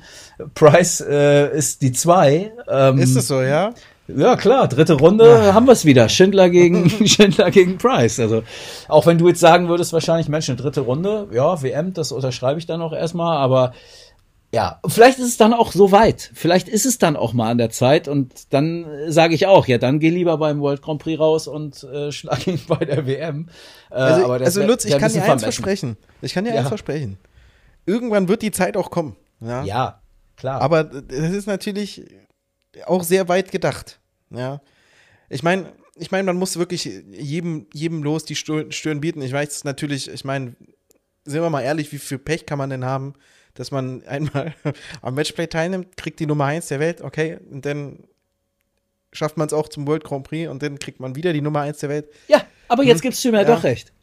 Price 0.54 1.02
äh, 1.02 1.56
ist 1.56 1.82
die 1.82 1.92
2. 1.92 2.52
Ähm, 2.68 2.98
Ist 3.00 3.16
es 3.16 3.28
so, 3.28 3.42
ja? 3.42 3.74
Ja, 4.08 4.36
klar, 4.36 4.68
dritte 4.68 4.94
Runde 4.94 5.54
haben 5.54 5.66
wir 5.66 5.72
es 5.72 5.84
wieder. 5.86 6.10
Schindler 6.10 6.50
gegen 6.50 6.90
Schindler 7.08 7.50
gegen 7.50 7.78
Price. 7.78 8.20
Also, 8.20 8.44
auch 8.88 9.06
wenn 9.08 9.18
du 9.18 9.28
jetzt 9.28 9.40
sagen 9.40 9.68
würdest, 9.68 9.94
wahrscheinlich, 9.94 10.28
Mensch, 10.30 10.48
eine 10.50 10.58
dritte 10.58 10.82
Runde, 10.82 11.28
ja, 11.32 11.62
WM, 11.64 11.94
das 11.94 12.12
unterschreibe 12.12 12.60
ich 12.60 12.66
dann 12.68 12.82
auch 12.82 12.94
erstmal, 12.94 13.38
aber 13.38 13.74
ja, 14.54 14.80
vielleicht 14.88 15.18
ist 15.20 15.26
es 15.28 15.38
dann 15.38 15.54
auch 15.54 15.72
so 15.74 15.92
weit. 15.92 16.32
Vielleicht 16.34 16.70
ist 16.70 16.86
es 16.86 16.98
dann 17.00 17.18
auch 17.18 17.34
mal 17.34 17.50
an 17.50 17.58
der 17.58 17.72
Zeit 17.72 18.08
und 18.08 18.54
dann 18.54 18.86
sage 19.08 19.34
ich 19.34 19.48
auch, 19.48 19.66
ja, 19.68 19.80
dann 19.80 20.00
geh 20.00 20.10
lieber 20.12 20.38
beim 20.38 20.62
World 20.62 20.82
Grand 20.82 21.02
Prix 21.02 21.20
raus 21.20 21.48
und 21.48 21.84
äh, 21.84 22.12
schlag 22.12 22.46
ihn 22.48 22.62
bei 22.68 22.78
der 22.86 23.06
WM. 23.08 23.50
Äh, 23.90 23.96
Also, 23.96 24.32
also 24.32 24.60
wär- 24.62 24.68
Lutz, 24.68 24.86
ich 24.86 24.92
kann 24.92 25.00
dir 25.00 25.06
bisschen 25.08 25.22
eins 25.22 25.26
vermessen. 25.26 25.44
versprechen. 25.44 25.98
Ich 26.22 26.34
kann 26.34 26.46
dir 26.46 26.54
Ja. 26.54 26.60
eins 26.60 26.70
versprechen. 26.70 27.18
Irgendwann 27.86 28.30
wird 28.30 28.44
die 28.44 28.52
Zeit 28.52 28.78
auch 28.78 28.92
kommen. 28.92 29.16
Ja. 29.42 29.64
Ja, 29.64 30.00
klar. 30.38 30.62
Aber 30.62 30.84
das 30.86 31.32
ist 31.32 31.48
natürlich 31.48 32.04
auch 32.86 33.04
sehr 33.04 33.28
weit 33.28 33.52
gedacht. 33.52 34.00
Ja. 34.30 34.62
Ich 35.30 35.44
meine, 35.44 35.72
ich 35.96 36.12
meine, 36.12 36.24
man 36.26 36.38
muss 36.38 36.58
wirklich 36.58 36.86
jedem, 36.86 37.68
jedem 37.74 38.04
los 38.04 38.26
die 38.26 38.36
Stirn, 38.36 39.02
bieten. 39.02 39.22
Ich 39.22 39.32
weiß 39.32 39.64
natürlich, 39.64 40.10
ich 40.10 40.26
meine, 40.26 40.56
sind 41.24 41.42
wir 41.42 41.50
mal 41.50 41.62
ehrlich, 41.62 41.92
wie 41.92 41.98
viel 41.98 42.20
Pech 42.20 42.46
kann 42.46 42.58
man 42.58 42.70
denn 42.70 42.86
haben, 42.86 43.14
dass 43.54 43.72
man 43.72 44.04
einmal 44.08 44.54
am 45.02 45.16
Matchplay 45.16 45.48
teilnimmt, 45.48 45.96
kriegt 45.98 46.20
die 46.20 46.26
Nummer 46.26 46.46
1 46.46 46.68
der 46.68 46.80
Welt, 46.80 47.02
okay, 47.02 47.40
und 47.50 47.66
dann 47.66 48.04
schafft 49.14 49.38
man 49.38 49.48
es 49.48 49.54
auch 49.54 49.70
zum 49.70 49.88
World 49.88 50.04
Grand 50.04 50.28
Prix 50.28 50.50
und 50.50 50.62
dann 50.62 50.78
kriegt 50.78 51.00
man 51.00 51.16
wieder 51.16 51.32
die 51.32 51.42
Nummer 51.42 51.62
1 51.62 51.80
der 51.80 51.90
Welt. 51.90 52.10
ja, 52.28 52.46
aber 52.68 52.84
jetzt 52.84 53.02
gibst 53.02 53.24
du 53.24 53.32
mir 53.32 53.44
Ja. 53.44 53.56
doch 53.56 53.64
recht. 53.64 53.94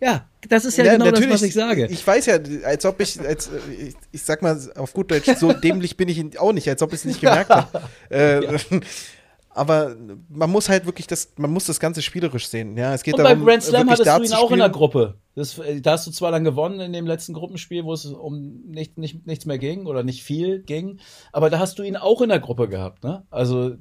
Ja, 0.00 0.28
das 0.48 0.64
ist 0.64 0.78
ja, 0.78 0.96
genau 0.96 1.10
das, 1.10 1.28
was 1.28 1.42
ich 1.42 1.52
sage. 1.52 1.86
Ich 1.90 2.06
weiß 2.06 2.26
ja, 2.26 2.38
als 2.64 2.84
ob 2.86 3.00
ich, 3.00 3.20
als, 3.20 3.50
ich, 3.78 3.94
ich 4.12 4.22
sag 4.22 4.40
mal 4.40 4.58
auf 4.76 4.94
gut 4.94 5.10
Deutsch, 5.10 5.30
so 5.36 5.52
dämlich 5.52 5.96
bin 5.96 6.08
ich 6.08 6.38
auch 6.38 6.52
nicht, 6.52 6.68
als 6.68 6.82
ob 6.82 6.92
ich 6.92 7.00
es 7.00 7.04
nicht 7.04 7.20
gemerkt 7.20 7.50
habe. 7.50 7.82
Äh, 8.08 8.58
Aber 9.52 9.96
man 10.28 10.50
muss 10.50 10.68
halt 10.68 10.86
wirklich 10.86 11.06
das, 11.06 11.32
man 11.36 11.50
muss 11.52 11.66
das 11.66 11.80
Ganze 11.80 12.02
spielerisch 12.02 12.48
sehen. 12.48 12.76
Ja, 12.76 12.94
es 12.94 13.02
geht 13.02 13.14
Und 13.14 13.24
darum, 13.24 13.40
beim 13.40 13.46
Grand 13.46 13.62
Slam 13.62 13.90
hattest 13.90 14.08
du 14.08 14.22
ihn 14.22 14.32
auch 14.32 14.50
in 14.52 14.58
der. 14.58 14.70
Gruppe. 14.70 15.18
Das, 15.34 15.58
äh, 15.58 15.80
da 15.80 15.92
hast 15.92 16.06
du 16.06 16.12
zwar 16.12 16.30
dann 16.30 16.44
gewonnen 16.44 16.80
in 16.80 16.92
dem 16.92 17.06
letzten 17.06 17.34
Gruppenspiel, 17.34 17.84
wo 17.84 17.92
es 17.92 18.06
um 18.06 18.62
nicht, 18.66 18.96
nicht, 18.96 19.26
nichts 19.26 19.46
mehr 19.46 19.58
ging 19.58 19.86
oder 19.86 20.04
nicht 20.04 20.22
viel 20.22 20.62
ging, 20.62 21.00
aber 21.32 21.50
da 21.50 21.58
hast 21.58 21.78
du 21.78 21.82
ihn 21.82 21.96
auch 21.96 22.20
in 22.22 22.28
der 22.28 22.38
Gruppe 22.40 22.68
gehabt. 22.68 23.02
Ne? 23.02 23.24
Also 23.30 23.76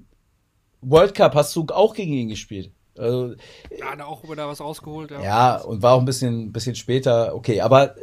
World 0.81 1.13
Cup 1.13 1.35
hast 1.35 1.55
du 1.55 1.65
auch 1.69 1.93
gegen 1.93 2.13
ihn 2.13 2.29
gespielt. 2.29 2.71
Also, 2.99 3.33
Ja, 3.77 3.95
da 3.95 4.05
auch 4.05 4.23
wieder 4.23 4.47
was 4.47 4.59
rausgeholt. 4.61 5.11
Ja. 5.11 5.21
ja, 5.21 5.55
und 5.57 5.81
war 5.81 5.93
auch 5.93 5.99
ein 5.99 6.05
bisschen, 6.05 6.51
bisschen 6.51 6.75
später, 6.75 7.33
okay, 7.35 7.61
aber 7.61 7.95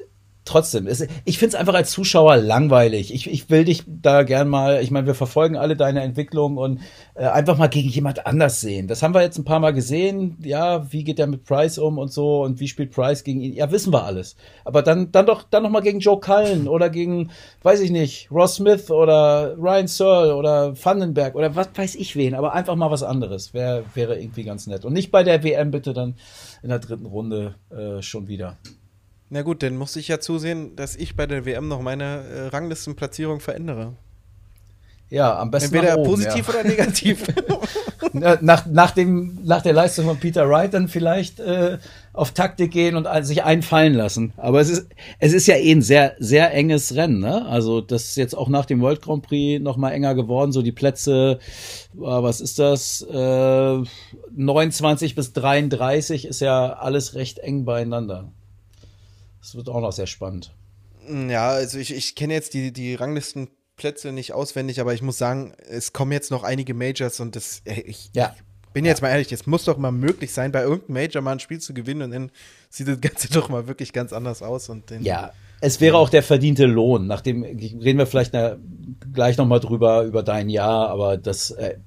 trotzdem, 0.47 0.87
es, 0.87 1.07
ich 1.25 1.39
finde 1.39 1.55
es 1.55 1.61
einfach 1.61 1.75
als 1.75 1.91
Zuschauer 1.91 2.37
langweilig. 2.37 3.13
Ich, 3.13 3.31
ich 3.31 3.51
will 3.51 3.65
dich 3.65 3.83
da 3.87 4.23
gern 4.23 4.49
mal, 4.49 4.83
ich 4.83 4.91
meine, 4.91 5.07
wir 5.07 5.15
verfolgen 5.15 5.57
alle 5.57 5.77
deine 5.77 6.03
Entwicklung 6.03 6.57
und 6.57 6.81
äh, 7.15 7.27
einfach 7.27 7.59
mal 7.59 7.67
gegen 7.67 7.89
jemand 7.89 8.27
anders 8.27 8.61
sehen. 8.61 8.89
Das 8.89 9.03
haben 9.03 9.13
wir 9.13 9.23
jetzt 9.23 9.37
ein 9.37 9.45
paar 9.45 9.61
Mal 9.61 9.73
gesehen. 9.73 10.37
Ja, 10.41 10.91
wie 10.93 11.05
geht 11.05 11.19
der 11.19 11.27
mit 11.27 11.45
Price 11.45 11.79
um 11.79 11.99
und 11.99 12.13
so 12.13 12.43
und 12.43 12.61
wie 12.61 12.69
spielt 12.69 12.93
Price 12.93 13.25
gegen 13.25 13.41
ihn? 13.41 13.53
Ja, 13.53 13.71
wissen 13.71 13.93
wir 13.93 14.05
alles. 14.05 14.37
Aber 14.65 14.83
dann, 14.83 15.13
dann 15.13 15.27
doch, 15.27 15.43
dann 15.43 15.65
noch 15.65 15.71
mal 15.71 15.83
gegen 15.83 16.01
Joe 16.01 16.21
Cullen 16.21 16.69
oder 16.69 16.89
gegen, 16.89 17.31
weiß 17.63 17.81
ich 17.81 17.91
nicht, 17.91 18.31
Ross 18.31 18.55
Smith 18.57 18.91
oder 18.91 19.57
Ryan 19.59 19.89
Searle 19.89 20.37
oder 20.37 20.73
Vandenberg 20.83 21.35
oder 21.35 21.55
was 21.57 21.69
weiß 21.75 21.97
ich 21.97 22.17
wen. 22.17 22.35
Aber 22.35 22.55
einfach 22.55 22.77
mal 22.77 22.91
was 22.91 23.03
anderes. 23.03 23.53
Wär, 23.53 23.83
wäre 23.95 24.19
irgendwie 24.19 24.45
ganz 24.45 24.67
nett. 24.69 24.85
Und 24.85 24.93
nicht 24.93 25.11
bei 25.11 25.25
der 25.25 25.43
WM 25.43 25.73
bitte 25.73 25.93
dann 25.93 26.15
in 26.63 26.69
der 26.69 26.79
dritten 26.79 27.07
Runde 27.07 27.57
äh, 27.71 28.01
schon 28.01 28.29
wieder. 28.29 28.57
Na 29.29 29.43
gut, 29.43 29.63
dann 29.63 29.77
muss 29.77 29.97
ich 29.97 30.09
ja 30.09 30.21
zusehen, 30.21 30.77
dass 30.77 30.95
ich 30.95 31.17
bei 31.17 31.27
der 31.27 31.45
WM 31.45 31.67
noch 31.69 31.83
meine 31.83 32.25
äh, 32.25 32.47
Ranglistenplatzierung 32.49 33.41
verändere. 33.41 33.95
Ja, 35.09 35.39
am 35.39 35.53
besten 35.53 35.75
Entweder 35.75 35.95
nach 35.95 36.01
oben, 36.01 36.11
positiv 36.11 36.49
ja. 36.49 36.55
oder 36.55 36.69
negativ. 36.69 37.25
Na, 38.13 38.39
nach, 38.41 38.67
nach, 38.67 38.91
dem, 38.91 39.39
nach 39.45 39.63
der 39.63 39.73
Leistung 39.73 40.07
von 40.07 40.19
Peter 40.19 40.49
Wright 40.49 40.75
dann 40.75 40.89
vielleicht 40.89 41.39
äh, 41.39 41.79
auf 42.13 42.33
Taktik 42.33 42.73
gehen 42.73 42.97
und 42.97 43.07
sich 43.25 43.45
einfallen 43.45 43.95
lassen. 43.95 44.33
Aber 44.37 44.61
es 44.61 44.69
ist, 44.69 44.89
es 45.19 45.33
ist 45.33 45.47
ja 45.47 45.57
eh 45.57 45.71
ein 45.71 45.83
sehr, 45.83 46.15
sehr 46.19 46.53
enges 46.53 46.95
Rennen. 46.95 47.21
Ne? 47.21 47.47
Also 47.47 47.81
das 47.81 48.05
ist 48.05 48.17
jetzt 48.17 48.37
auch 48.37 48.49
nach 48.49 48.65
dem 48.65 48.81
World 48.81 49.03
Grand 49.03 49.23
Prix 49.23 49.63
noch 49.63 49.77
mal 49.77 49.91
enger 49.91 50.15
geworden. 50.15 50.51
So 50.51 50.63
die 50.63 50.73
Plätze, 50.73 51.39
äh, 51.95 51.99
was 51.99 52.41
ist 52.41 52.59
das? 52.59 53.03
Äh, 53.03 53.83
29 54.35 55.15
bis 55.15 55.33
33 55.33 56.27
ist 56.27 56.41
ja 56.41 56.73
alles 56.73 57.15
recht 57.15 57.39
eng 57.39 57.65
beieinander. 57.65 58.33
Das 59.47 59.55
wird 59.55 59.69
auch 59.69 59.81
noch 59.81 59.93
sehr 59.93 60.09
spannend. 60.09 60.53
ja, 61.09 61.51
also 61.51 61.79
ich, 61.79 61.95
ich 61.95 62.17
kenne 62.17 62.35
jetzt 62.35 62.53
die, 62.53 62.73
die 62.73 62.97
Ranglistenplätze 62.97 64.11
nicht 64.11 64.33
auswendig, 64.33 64.81
aber 64.81 64.93
ich 64.93 65.03
muss 65.03 65.19
sagen, 65.19 65.55
es 65.69 65.93
kommen 65.93 66.11
jetzt 66.11 66.33
noch 66.33 66.43
einige 66.43 66.75
Majors 66.75 67.21
und 67.21 67.37
das, 67.37 67.63
äh, 67.65 67.81
ich, 67.83 68.11
Ja. 68.13 68.35
bin 68.73 68.85
jetzt 68.85 69.03
mal 69.03 69.11
ehrlich, 69.11 69.31
es 69.31 69.47
muss 69.47 69.63
doch 69.65 69.79
mal 69.79 69.93
möglich 69.93 70.33
sein, 70.33 70.51
bei 70.51 70.63
irgendeinem 70.63 70.95
Major 70.95 71.23
mal 71.23 71.31
ein 71.31 71.39
Spiel 71.39 71.61
zu 71.61 71.75
gewinnen 71.75 72.03
und 72.03 72.11
dann 72.11 72.31
sieht 72.71 72.89
das 72.89 73.01
Ganze 73.01 73.29
doch 73.33 73.49
mal 73.49 73.69
wirklich 73.69 73.93
ganz 73.93 74.13
anders 74.13 74.43
aus. 74.43 74.69
Und 74.69 74.91
den, 74.91 75.05
Ja, 75.05 75.33
es 75.61 75.81
wäre 75.81 75.97
auch 75.97 76.09
der 76.11 76.25
verdiente 76.25 76.67
Lohn. 76.67 77.07
Nachdem 77.07 77.45
reden 77.45 77.99
wir 77.99 78.07
vielleicht 78.07 78.33
na, 78.33 78.57
gleich 79.13 79.37
noch 79.37 79.47
mal 79.47 79.61
drüber 79.61 80.03
über 80.03 80.25
dein 80.25 80.49
Jahr, 80.49 80.89
aber 80.89 81.19
das 81.19 81.53
äh, 81.53 81.79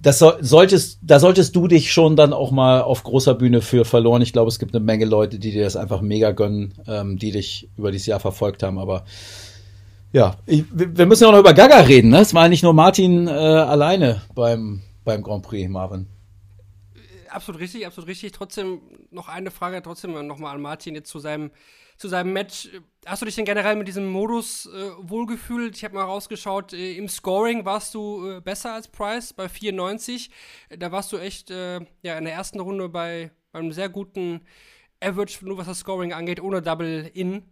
das 0.00 0.18
soll, 0.18 0.38
solltest, 0.40 0.98
da 1.02 1.18
solltest 1.18 1.56
du 1.56 1.66
dich 1.66 1.92
schon 1.92 2.16
dann 2.16 2.32
auch 2.32 2.50
mal 2.50 2.82
auf 2.82 3.02
großer 3.02 3.34
Bühne 3.34 3.60
für 3.60 3.84
verloren. 3.84 4.22
Ich 4.22 4.32
glaube, 4.32 4.48
es 4.48 4.58
gibt 4.58 4.74
eine 4.74 4.84
Menge 4.84 5.04
Leute, 5.04 5.38
die 5.38 5.50
dir 5.50 5.64
das 5.64 5.76
einfach 5.76 6.00
mega 6.00 6.30
gönnen, 6.30 6.74
ähm, 6.86 7.18
die 7.18 7.32
dich 7.32 7.68
über 7.76 7.90
dieses 7.90 8.06
Jahr 8.06 8.20
verfolgt 8.20 8.62
haben. 8.62 8.78
Aber 8.78 9.04
ja, 10.12 10.36
ich, 10.46 10.64
wir 10.72 11.06
müssen 11.06 11.24
ja 11.24 11.28
auch 11.28 11.32
noch 11.32 11.40
über 11.40 11.52
Gaga 11.52 11.80
reden. 11.80 12.10
Ne? 12.10 12.20
Es 12.20 12.32
war 12.32 12.48
nicht 12.48 12.62
nur 12.62 12.74
Martin 12.74 13.26
äh, 13.26 13.30
alleine 13.30 14.22
beim, 14.34 14.82
beim 15.04 15.22
Grand 15.22 15.42
Prix, 15.42 15.68
Marvin. 15.68 16.06
Absolut 17.28 17.60
richtig, 17.60 17.86
absolut 17.86 18.08
richtig. 18.08 18.32
Trotzdem 18.32 18.80
noch 19.10 19.28
eine 19.28 19.50
Frage, 19.50 19.82
trotzdem 19.82 20.26
nochmal 20.26 20.54
an 20.54 20.62
Martin 20.62 20.94
jetzt 20.94 21.10
zu 21.10 21.18
seinem, 21.18 21.50
zu 21.96 22.08
seinem 22.08 22.32
Match. 22.32 22.70
Hast 23.08 23.22
du 23.22 23.26
dich 23.26 23.36
denn 23.36 23.46
generell 23.46 23.74
mit 23.74 23.88
diesem 23.88 24.06
Modus 24.06 24.66
äh, 24.66 24.90
wohlgefühlt? 24.98 25.74
Ich 25.74 25.82
habe 25.82 25.94
mal 25.94 26.04
rausgeschaut, 26.04 26.74
äh, 26.74 26.92
im 26.92 27.08
Scoring 27.08 27.64
warst 27.64 27.94
du 27.94 28.28
äh, 28.28 28.40
besser 28.42 28.74
als 28.74 28.86
Price 28.86 29.32
bei 29.32 29.48
94. 29.48 30.30
Da 30.78 30.92
warst 30.92 31.10
du 31.12 31.16
echt 31.16 31.50
äh, 31.50 31.80
ja, 32.02 32.18
in 32.18 32.24
der 32.24 32.34
ersten 32.34 32.60
Runde 32.60 32.90
bei, 32.90 33.30
bei 33.50 33.60
einem 33.60 33.72
sehr 33.72 33.88
guten 33.88 34.42
Average, 35.00 35.42
nur 35.46 35.56
was 35.56 35.68
das 35.68 35.78
Scoring 35.78 36.12
angeht, 36.12 36.38
ohne 36.38 36.60
Double 36.60 37.10
In 37.14 37.44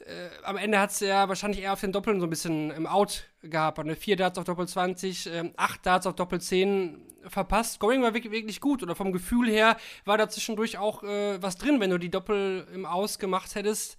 äh, 0.00 0.28
am 0.42 0.56
Ende 0.56 0.80
hat 0.80 0.90
es 0.90 0.98
ja 0.98 1.28
wahrscheinlich 1.28 1.62
eher 1.62 1.74
auf 1.74 1.80
den 1.80 1.92
Doppeln 1.92 2.18
so 2.18 2.26
ein 2.26 2.30
bisschen 2.30 2.72
im 2.72 2.88
Out 2.88 3.28
gehabt. 3.42 3.78
Eine 3.78 3.94
4 3.94 4.16
Darts 4.16 4.38
auf 4.38 4.44
Doppel 4.44 4.66
20, 4.66 5.26
äh, 5.26 5.52
8 5.56 5.86
Darts 5.86 6.06
auf 6.08 6.16
Doppel 6.16 6.40
10 6.40 7.00
verpasst. 7.28 7.74
Scoring 7.74 8.02
war 8.02 8.12
wirklich, 8.12 8.32
wirklich, 8.32 8.60
gut. 8.60 8.82
Oder 8.82 8.96
vom 8.96 9.12
Gefühl 9.12 9.48
her 9.48 9.76
war 10.04 10.18
da 10.18 10.28
zwischendurch 10.28 10.78
auch 10.78 11.04
äh, 11.04 11.40
was 11.40 11.58
drin, 11.58 11.78
wenn 11.78 11.90
du 11.90 11.98
die 11.98 12.10
Doppel 12.10 12.66
im 12.74 12.86
Aus 12.86 13.20
gemacht 13.20 13.54
hättest. 13.54 13.96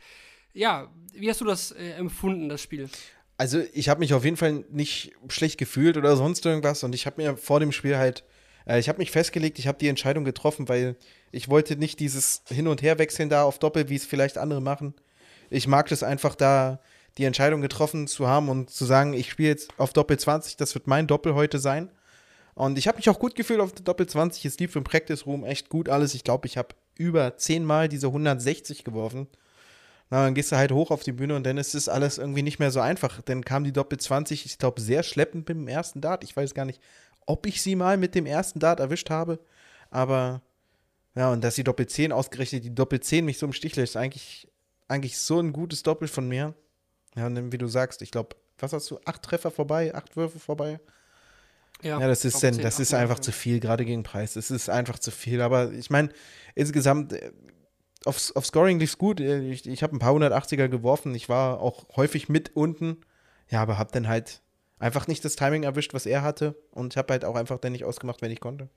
Ja, 0.53 0.91
wie 1.13 1.29
hast 1.29 1.41
du 1.41 1.45
das 1.45 1.71
äh, 1.71 1.91
empfunden, 1.91 2.49
das 2.49 2.61
Spiel? 2.61 2.89
Also, 3.37 3.61
ich 3.73 3.89
habe 3.89 3.99
mich 3.99 4.13
auf 4.13 4.23
jeden 4.23 4.37
Fall 4.37 4.65
nicht 4.69 5.13
schlecht 5.29 5.57
gefühlt 5.57 5.97
oder 5.97 6.15
sonst 6.15 6.45
irgendwas. 6.45 6.83
Und 6.83 6.93
ich 6.93 7.05
habe 7.05 7.21
mir 7.21 7.37
vor 7.37 7.59
dem 7.59 7.71
Spiel 7.71 7.97
halt, 7.97 8.23
äh, 8.65 8.79
ich 8.79 8.89
habe 8.89 8.99
mich 8.99 9.11
festgelegt, 9.11 9.59
ich 9.59 9.67
habe 9.67 9.77
die 9.79 9.87
Entscheidung 9.87 10.23
getroffen, 10.23 10.69
weil 10.69 10.95
ich 11.31 11.49
wollte 11.49 11.75
nicht 11.75 11.99
dieses 11.99 12.43
Hin- 12.47 12.67
und 12.67 12.81
Herwechseln 12.81 13.29
da 13.29 13.43
auf 13.43 13.59
Doppel, 13.59 13.89
wie 13.89 13.95
es 13.95 14.05
vielleicht 14.05 14.37
andere 14.37 14.61
machen. 14.61 14.93
Ich 15.49 15.67
mag 15.67 15.87
das 15.89 16.03
einfach 16.03 16.35
da, 16.35 16.79
die 17.17 17.25
Entscheidung 17.25 17.61
getroffen 17.61 18.07
zu 18.07 18.27
haben 18.27 18.49
und 18.49 18.69
zu 18.69 18.85
sagen, 18.85 19.13
ich 19.13 19.31
spiele 19.31 19.49
jetzt 19.49 19.77
auf 19.77 19.91
Doppel 19.93 20.17
20, 20.17 20.55
das 20.55 20.73
wird 20.75 20.87
mein 20.87 21.07
Doppel 21.07 21.35
heute 21.35 21.59
sein. 21.59 21.89
Und 22.53 22.77
ich 22.77 22.87
habe 22.87 22.97
mich 22.97 23.09
auch 23.09 23.19
gut 23.19 23.35
gefühlt 23.35 23.59
auf 23.59 23.71
Doppel 23.73 24.07
20. 24.07 24.45
Es 24.45 24.59
lief 24.59 24.75
im 24.75 24.83
Practice 24.83 25.25
Room 25.25 25.45
echt 25.45 25.69
gut 25.69 25.89
alles. 25.89 26.13
Ich 26.13 26.23
glaube, 26.23 26.47
ich 26.47 26.57
habe 26.57 26.69
über 26.97 27.37
zehnmal 27.37 27.89
diese 27.89 28.07
160 28.07 28.83
geworfen. 28.83 29.27
Na, 30.11 30.25
dann 30.25 30.35
gehst 30.35 30.51
du 30.51 30.57
halt 30.57 30.71
hoch 30.71 30.91
auf 30.91 31.03
die 31.03 31.13
Bühne 31.13 31.35
und 31.35 31.43
dann 31.43 31.57
ist 31.57 31.73
es 31.73 31.89
alles 31.89 32.19
irgendwie 32.19 32.43
nicht 32.43 32.59
mehr 32.59 32.69
so 32.69 32.81
einfach. 32.81 33.21
Dann 33.21 33.43
kam 33.43 33.63
die 33.63 33.73
Doppel 33.73 33.99
20, 33.99 34.45
ich 34.45 34.57
glaube, 34.59 34.79
sehr 34.81 35.01
schleppend 35.01 35.47
mit 35.47 35.57
dem 35.57 35.67
ersten 35.67 36.01
Dart. 36.01 36.23
Ich 36.23 36.37
weiß 36.37 36.53
gar 36.53 36.65
nicht, 36.65 36.81
ob 37.25 37.47
ich 37.47 37.61
sie 37.61 37.75
mal 37.75 37.97
mit 37.97 38.13
dem 38.13 38.25
ersten 38.25 38.59
Dart 38.59 38.79
erwischt 38.79 39.09
habe. 39.09 39.39
Aber 39.89 40.41
ja, 41.15 41.31
und 41.31 41.43
dass 41.43 41.55
die 41.55 41.63
Doppel 41.63 41.87
10 41.87 42.11
ausgerechnet, 42.11 42.63
die 42.63 42.75
Doppel 42.75 42.99
10 42.99 43.25
mich 43.25 43.39
so 43.39 43.45
im 43.45 43.53
Stich 43.53 43.75
lässt, 43.75 43.97
eigentlich 43.97 44.47
eigentlich 44.91 45.17
so 45.17 45.39
ein 45.39 45.53
gutes 45.53 45.83
Doppel 45.83 46.07
von 46.07 46.27
mir. 46.27 46.53
Ja, 47.15 47.27
und 47.27 47.35
dann, 47.35 47.51
wie 47.51 47.57
du 47.57 47.67
sagst, 47.67 48.01
ich 48.01 48.11
glaube, 48.11 48.35
was 48.59 48.73
hast 48.73 48.91
du? 48.91 48.99
Acht 49.05 49.23
Treffer 49.23 49.49
vorbei, 49.49 49.95
acht 49.95 50.15
Würfe 50.17 50.37
vorbei. 50.37 50.79
Ja, 51.81 51.99
ja 51.99 52.07
das 52.07 52.25
ist 52.25 52.43
denn, 52.43 52.57
das 52.57 52.79
ist 52.79 52.93
einfach 52.93 53.19
zu 53.19 53.31
viel, 53.31 53.59
gerade 53.59 53.85
gegen 53.85 54.03
Preis. 54.03 54.33
Das 54.33 54.51
ist 54.51 54.69
einfach 54.69 54.99
zu 54.99 55.09
viel. 55.09 55.41
Aber 55.41 55.71
ich 55.71 55.89
meine, 55.89 56.09
insgesamt, 56.53 57.13
äh, 57.13 57.31
auf, 58.05 58.35
auf 58.35 58.45
Scoring 58.45 58.79
lief 58.79 58.91
es 58.91 58.97
gut. 58.97 59.19
Äh, 59.19 59.49
ich, 59.49 59.67
ich 59.67 59.83
habe 59.83 59.95
ein 59.95 59.99
paar 59.99 60.13
180er 60.13 60.67
geworfen. 60.67 61.13
Ich 61.15 61.29
war 61.29 61.59
auch 61.59 61.85
häufig 61.95 62.29
mit 62.29 62.55
unten. 62.55 62.97
Ja, 63.49 63.61
aber 63.61 63.77
habe 63.77 63.91
dann 63.91 64.07
halt 64.07 64.41
einfach 64.79 65.07
nicht 65.07 65.23
das 65.23 65.35
Timing 65.35 65.63
erwischt, 65.63 65.93
was 65.93 66.05
er 66.05 66.21
hatte. 66.23 66.55
Und 66.71 66.97
habe 66.97 67.13
halt 67.13 67.25
auch 67.25 67.35
einfach 67.35 67.59
dann 67.59 67.73
nicht 67.73 67.85
ausgemacht, 67.85 68.21
wenn 68.21 68.31
ich 68.31 68.39
konnte. 68.39 68.69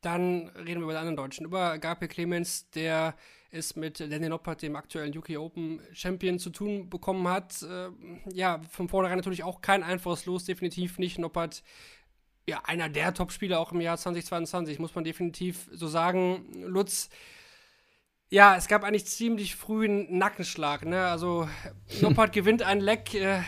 Dann 0.00 0.48
reden 0.48 0.80
wir 0.80 0.84
über 0.84 0.92
den 0.92 0.98
anderen 0.98 1.16
Deutschen, 1.16 1.46
über 1.46 1.78
Gabriel 1.78 2.10
Clemens, 2.10 2.68
der 2.72 3.14
es 3.50 3.74
mit 3.74 4.00
Daniel 4.00 4.28
Noppert, 4.28 4.60
dem 4.60 4.76
aktuellen 4.76 5.16
UK 5.16 5.38
Open 5.38 5.80
Champion, 5.92 6.38
zu 6.38 6.50
tun 6.50 6.90
bekommen 6.90 7.26
hat. 7.26 7.62
Äh, 7.62 7.88
ja, 8.30 8.60
von 8.70 8.88
vornherein 8.88 9.16
natürlich 9.16 9.44
auch 9.44 9.62
kein 9.62 9.82
einfaches 9.82 10.26
Los, 10.26 10.44
definitiv 10.44 10.98
nicht. 10.98 11.18
Noppert, 11.18 11.62
ja, 12.46 12.60
einer 12.64 12.88
der 12.88 13.14
Top-Spieler 13.14 13.58
auch 13.58 13.72
im 13.72 13.80
Jahr 13.80 13.96
2022, 13.96 14.78
muss 14.78 14.94
man 14.94 15.04
definitiv 15.04 15.68
so 15.72 15.88
sagen. 15.88 16.46
Lutz, 16.64 17.08
ja, 18.28 18.56
es 18.56 18.68
gab 18.68 18.84
eigentlich 18.84 19.06
ziemlich 19.06 19.56
früh 19.56 19.84
einen 19.84 20.18
Nackenschlag. 20.18 20.84
Ne? 20.84 21.06
Also 21.06 21.48
Noppert 22.00 22.32
gewinnt 22.32 22.62
ein 22.62 22.80
Leck, 22.80 23.14
äh, 23.14 23.42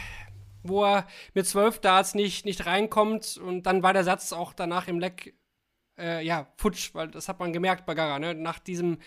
wo 0.63 0.85
er 0.85 1.07
mit 1.35 1.47
zwölf 1.47 1.79
Darts 1.81 2.15
nicht, 2.15 2.45
nicht 2.45 2.67
reinkommt 2.67 3.37
und 3.37 3.65
dann 3.65 3.83
war 3.83 3.93
der 3.93 4.05
Satz 4.05 4.33
auch 4.33 4.53
danach 4.53 4.89
im 4.89 4.99
Leck 4.99 5.35
äh, 5.99 6.25
ja, 6.25 6.47
futsch, 6.57 6.95
weil 6.95 7.09
das 7.09 7.29
hat 7.29 7.41
man 7.41 7.53
gemerkt 7.53 7.87
bei 7.87 7.95
Gaga, 7.95 8.19
ne? 8.19 8.35
Nach 8.35 8.59
diesem 8.59 8.99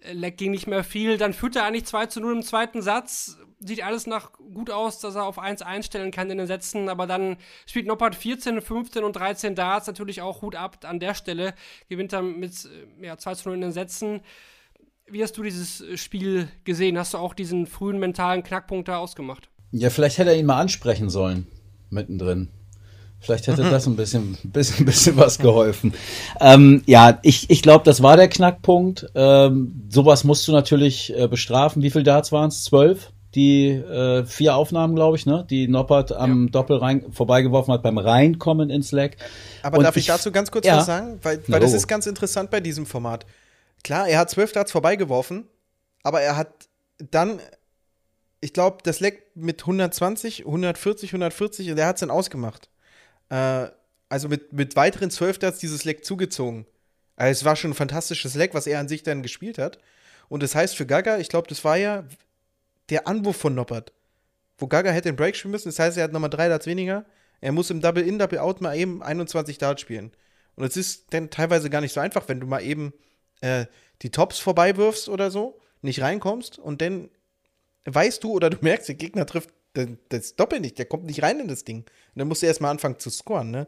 äh, 0.00 0.12
Leck 0.12 0.38
ging 0.38 0.50
nicht 0.50 0.66
mehr 0.66 0.84
viel. 0.84 1.18
Dann 1.18 1.34
führt 1.34 1.56
er 1.56 1.64
eigentlich 1.64 1.86
2 1.86 2.06
zu 2.06 2.20
0 2.20 2.36
im 2.36 2.42
zweiten 2.42 2.82
Satz. 2.82 3.38
Sieht 3.66 3.82
alles 3.82 4.06
nach 4.06 4.32
gut 4.32 4.70
aus, 4.70 5.00
dass 5.00 5.14
er 5.14 5.24
auf 5.24 5.38
1 5.38 5.62
einstellen 5.62 6.10
kann 6.10 6.30
in 6.30 6.36
den 6.36 6.46
Sätzen, 6.46 6.90
aber 6.90 7.06
dann 7.06 7.38
spielt 7.66 7.86
Noppert 7.86 8.14
14, 8.14 8.60
15 8.60 9.04
und 9.04 9.16
13 9.16 9.54
Darts, 9.54 9.86
natürlich 9.86 10.20
auch 10.20 10.42
Hut 10.42 10.54
ab 10.54 10.78
an 10.84 11.00
der 11.00 11.14
Stelle. 11.14 11.54
Gewinnt 11.88 12.12
er 12.12 12.22
mit 12.22 12.52
ja, 13.00 13.16
2 13.16 13.34
zu 13.34 13.48
0 13.48 13.54
in 13.54 13.60
den 13.62 13.72
Sätzen. 13.72 14.20
Wie 15.06 15.22
hast 15.22 15.36
du 15.38 15.42
dieses 15.42 15.82
Spiel 15.98 16.48
gesehen? 16.64 16.98
Hast 16.98 17.14
du 17.14 17.18
auch 17.18 17.32
diesen 17.32 17.66
frühen 17.66 17.98
mentalen 17.98 18.42
Knackpunkt 18.42 18.88
da 18.88 18.98
ausgemacht? 18.98 19.48
Ja, 19.70 19.90
vielleicht 19.90 20.18
hätte 20.18 20.30
er 20.30 20.38
ihn 20.38 20.46
mal 20.46 20.60
ansprechen 20.60 21.08
sollen, 21.08 21.46
mittendrin. 21.90 22.50
Vielleicht 23.24 23.46
hätte 23.46 23.62
das 23.62 23.86
ein 23.88 23.96
bisschen, 23.96 24.36
bisschen, 24.44 24.84
bisschen 24.84 25.16
was 25.16 25.38
geholfen. 25.38 25.94
Ähm, 26.40 26.82
ja, 26.86 27.18
ich, 27.22 27.48
ich 27.48 27.62
glaube, 27.62 27.84
das 27.84 28.02
war 28.02 28.16
der 28.16 28.28
Knackpunkt. 28.28 29.06
Ähm, 29.14 29.88
sowas 29.88 30.24
musst 30.24 30.46
du 30.46 30.52
natürlich 30.52 31.16
äh, 31.16 31.26
bestrafen. 31.26 31.82
Wie 31.82 31.90
viel 31.90 32.02
Darts 32.02 32.32
waren 32.32 32.48
es? 32.48 32.64
Zwölf? 32.64 33.12
Die 33.34 33.68
äh, 33.70 34.24
vier 34.24 34.56
Aufnahmen, 34.56 34.94
glaube 34.94 35.16
ich, 35.16 35.26
ne? 35.26 35.46
Die 35.48 35.68
Noppert 35.68 36.12
am 36.12 36.44
ja. 36.44 36.50
Doppel 36.50 36.76
rein, 36.78 37.12
vorbeigeworfen 37.12 37.74
hat 37.74 37.82
beim 37.82 37.98
Reinkommen 37.98 38.70
ins 38.70 38.92
Leck. 38.92 39.16
Aber 39.62 39.78
Und 39.78 39.84
darf 39.84 39.96
ich, 39.96 40.02
ich, 40.02 40.06
dazu 40.06 40.30
ganz 40.30 40.50
kurz 40.50 40.66
ja. 40.66 40.78
was 40.78 40.86
sagen? 40.86 41.18
Weil, 41.22 41.38
weil 41.48 41.60
no. 41.60 41.64
das 41.64 41.72
ist 41.72 41.88
ganz 41.88 42.06
interessant 42.06 42.50
bei 42.50 42.60
diesem 42.60 42.86
Format. 42.86 43.26
Klar, 43.82 44.08
er 44.08 44.18
hat 44.20 44.30
zwölf 44.30 44.52
Darts 44.52 44.72
vorbeigeworfen, 44.72 45.44
aber 46.02 46.20
er 46.20 46.36
hat 46.36 46.68
dann 47.10 47.40
ich 48.40 48.52
glaube, 48.52 48.78
das 48.82 49.00
Leck 49.00 49.22
mit 49.34 49.62
120, 49.62 50.44
140, 50.44 51.10
140, 51.10 51.70
und 51.70 51.78
er 51.78 51.86
hat 51.86 51.96
es 51.96 52.00
dann 52.00 52.10
ausgemacht 52.10 52.68
äh, 53.30 53.66
also 54.08 54.28
mit, 54.28 54.52
mit 54.52 54.76
weiteren 54.76 55.10
12 55.10 55.38
Darts 55.38 55.58
dieses 55.58 55.84
Leck 55.84 56.04
zugezogen. 56.04 56.66
Also 57.16 57.40
es 57.40 57.44
war 57.44 57.56
schon 57.56 57.72
ein 57.72 57.74
fantastisches 57.74 58.34
Leck, 58.34 58.54
was 58.54 58.66
er 58.66 58.78
an 58.78 58.88
sich 58.88 59.02
dann 59.02 59.22
gespielt 59.22 59.58
hat. 59.58 59.78
Und 60.28 60.42
das 60.42 60.54
heißt 60.54 60.76
für 60.76 60.86
Gaga, 60.86 61.18
ich 61.18 61.28
glaube, 61.28 61.48
das 61.48 61.64
war 61.64 61.76
ja 61.76 62.04
der 62.90 63.06
Anwurf 63.06 63.36
von 63.36 63.54
Noppert. 63.54 63.92
Wo 64.58 64.66
Gaga 64.66 64.90
hätte 64.90 65.08
den 65.08 65.16
Break 65.16 65.36
spielen 65.36 65.52
müssen. 65.52 65.68
Das 65.68 65.78
heißt, 65.78 65.96
er 65.96 66.04
hat 66.04 66.12
nochmal 66.12 66.30
drei 66.30 66.48
Darts 66.48 66.66
weniger. 66.66 67.04
Er 67.40 67.52
muss 67.52 67.70
im 67.70 67.80
Double-In, 67.80 68.18
Double-Out 68.18 68.60
mal 68.60 68.76
eben 68.76 69.02
21 69.02 69.58
Darts 69.58 69.80
spielen. 69.80 70.12
Und 70.56 70.64
es 70.64 70.76
ist 70.76 71.12
dann 71.12 71.30
teilweise 71.30 71.70
gar 71.70 71.80
nicht 71.80 71.92
so 71.92 72.00
einfach, 72.00 72.28
wenn 72.28 72.40
du 72.40 72.46
mal 72.46 72.60
eben 72.60 72.92
äh, 73.40 73.66
die 74.02 74.10
Tops 74.10 74.38
vorbeiwirfst 74.38 75.08
oder 75.08 75.30
so, 75.30 75.60
nicht 75.82 76.00
reinkommst 76.00 76.58
und 76.58 76.80
dann 76.80 77.10
weißt 77.84 78.24
du 78.24 78.32
oder 78.32 78.50
du 78.50 78.58
merkst, 78.60 78.88
der 78.88 78.94
Gegner 78.94 79.26
trifft 79.26 79.50
das 80.08 80.36
Doppel 80.36 80.60
nicht, 80.60 80.78
der 80.78 80.86
kommt 80.86 81.04
nicht 81.04 81.22
rein 81.22 81.40
in 81.40 81.48
das 81.48 81.64
Ding. 81.64 81.78
Und 81.78 81.86
dann 82.14 82.28
musst 82.28 82.42
du 82.42 82.46
erstmal 82.46 82.70
anfangen 82.70 82.98
zu 83.00 83.10
scoren, 83.10 83.50
ne? 83.50 83.66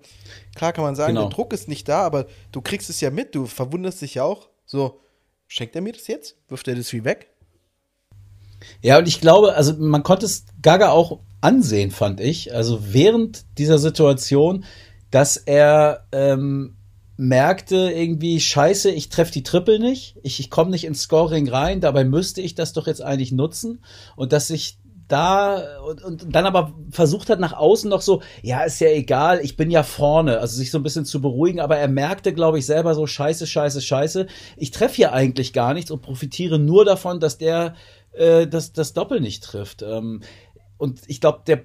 Klar 0.55 0.73
kann 0.73 0.85
man 0.85 0.95
sagen, 0.95 1.15
genau. 1.15 1.29
der 1.29 1.35
Druck 1.35 1.53
ist 1.53 1.67
nicht 1.67 1.89
da, 1.89 2.03
aber 2.03 2.27
du 2.53 2.61
kriegst 2.61 2.89
es 2.89 3.01
ja 3.01 3.11
mit, 3.11 3.35
du 3.35 3.47
verwunderst 3.47 4.03
dich 4.03 4.15
ja 4.15 4.23
auch. 4.23 4.49
So, 4.65 5.01
schenkt 5.49 5.75
er 5.75 5.83
mir 5.83 5.93
das 5.93 6.07
jetzt? 6.07 6.37
Wirft 6.49 6.69
er 6.69 6.77
das 6.77 6.93
wie 6.93 7.05
weg? 7.05 7.29
Ja, 8.83 8.99
und 8.99 9.09
ich 9.09 9.21
glaube, 9.21 9.55
also 9.55 9.75
man 9.79 10.03
konnte 10.03 10.27
es 10.27 10.45
Gaga 10.63 10.91
auch 10.91 11.21
ansehen, 11.41 11.91
fand 11.91 12.21
ich. 12.21 12.55
Also 12.55 12.81
während 12.93 13.45
dieser 13.59 13.79
Situation, 13.79 14.65
dass 15.11 15.37
er 15.37 16.07
ähm, 16.13 16.77
merkte 17.17 17.91
irgendwie, 17.91 18.41
scheiße, 18.41 18.91
ich 18.91 19.09
treffe 19.09 19.33
die 19.33 19.43
Triple 19.43 19.79
nicht, 19.79 20.17
ich, 20.23 20.41
ich 20.41 20.51
komme 20.51 20.71
nicht 20.71 20.85
ins 20.85 21.03
Scoring 21.03 21.49
rein, 21.49 21.81
dabei 21.81 22.05
müsste 22.05 22.41
ich 22.41 22.55
das 22.55 22.73
doch 22.73 22.87
jetzt 22.87 23.03
eigentlich 23.03 23.33
nutzen. 23.33 23.81
Und 24.17 24.33
dass 24.33 24.49
sich 24.49 24.79
da 25.09 25.79
und, 25.87 26.03
und 26.03 26.35
dann 26.35 26.47
aber 26.47 26.75
versucht 26.91 27.31
hat 27.31 27.39
nach 27.39 27.53
außen 27.53 27.89
noch 27.89 28.03
so, 28.03 28.23
ja, 28.43 28.63
ist 28.63 28.81
ja 28.81 28.89
egal, 28.89 29.41
ich 29.43 29.57
bin 29.57 29.71
ja 29.71 29.83
vorne, 29.83 30.41
also 30.41 30.57
sich 30.57 30.71
so 30.71 30.79
ein 30.79 30.83
bisschen 30.83 31.05
zu 31.05 31.21
beruhigen, 31.21 31.61
aber 31.61 31.77
er 31.77 31.89
merkte, 31.89 32.33
glaube 32.33 32.59
ich, 32.59 32.67
selber 32.67 32.95
so, 32.95 33.07
scheiße, 33.07 33.47
scheiße, 33.47 33.81
scheiße, 33.81 34.27
ich 34.57 34.73
treffe 34.73 34.97
hier 34.97 35.13
eigentlich 35.13 35.53
gar 35.53 35.75
nichts 35.75 35.91
und 35.91 36.03
profitiere 36.03 36.59
nur 36.59 36.85
davon, 36.85 37.21
dass 37.21 37.39
der 37.39 37.75
äh, 38.17 38.47
das, 38.47 38.73
Doppel 38.93 39.21
nicht 39.21 39.45
trifft. 39.45 39.83
Ähm, 39.83 40.23
und 40.79 41.01
ich 41.07 41.21
glaube, 41.21 41.43
der 41.47 41.63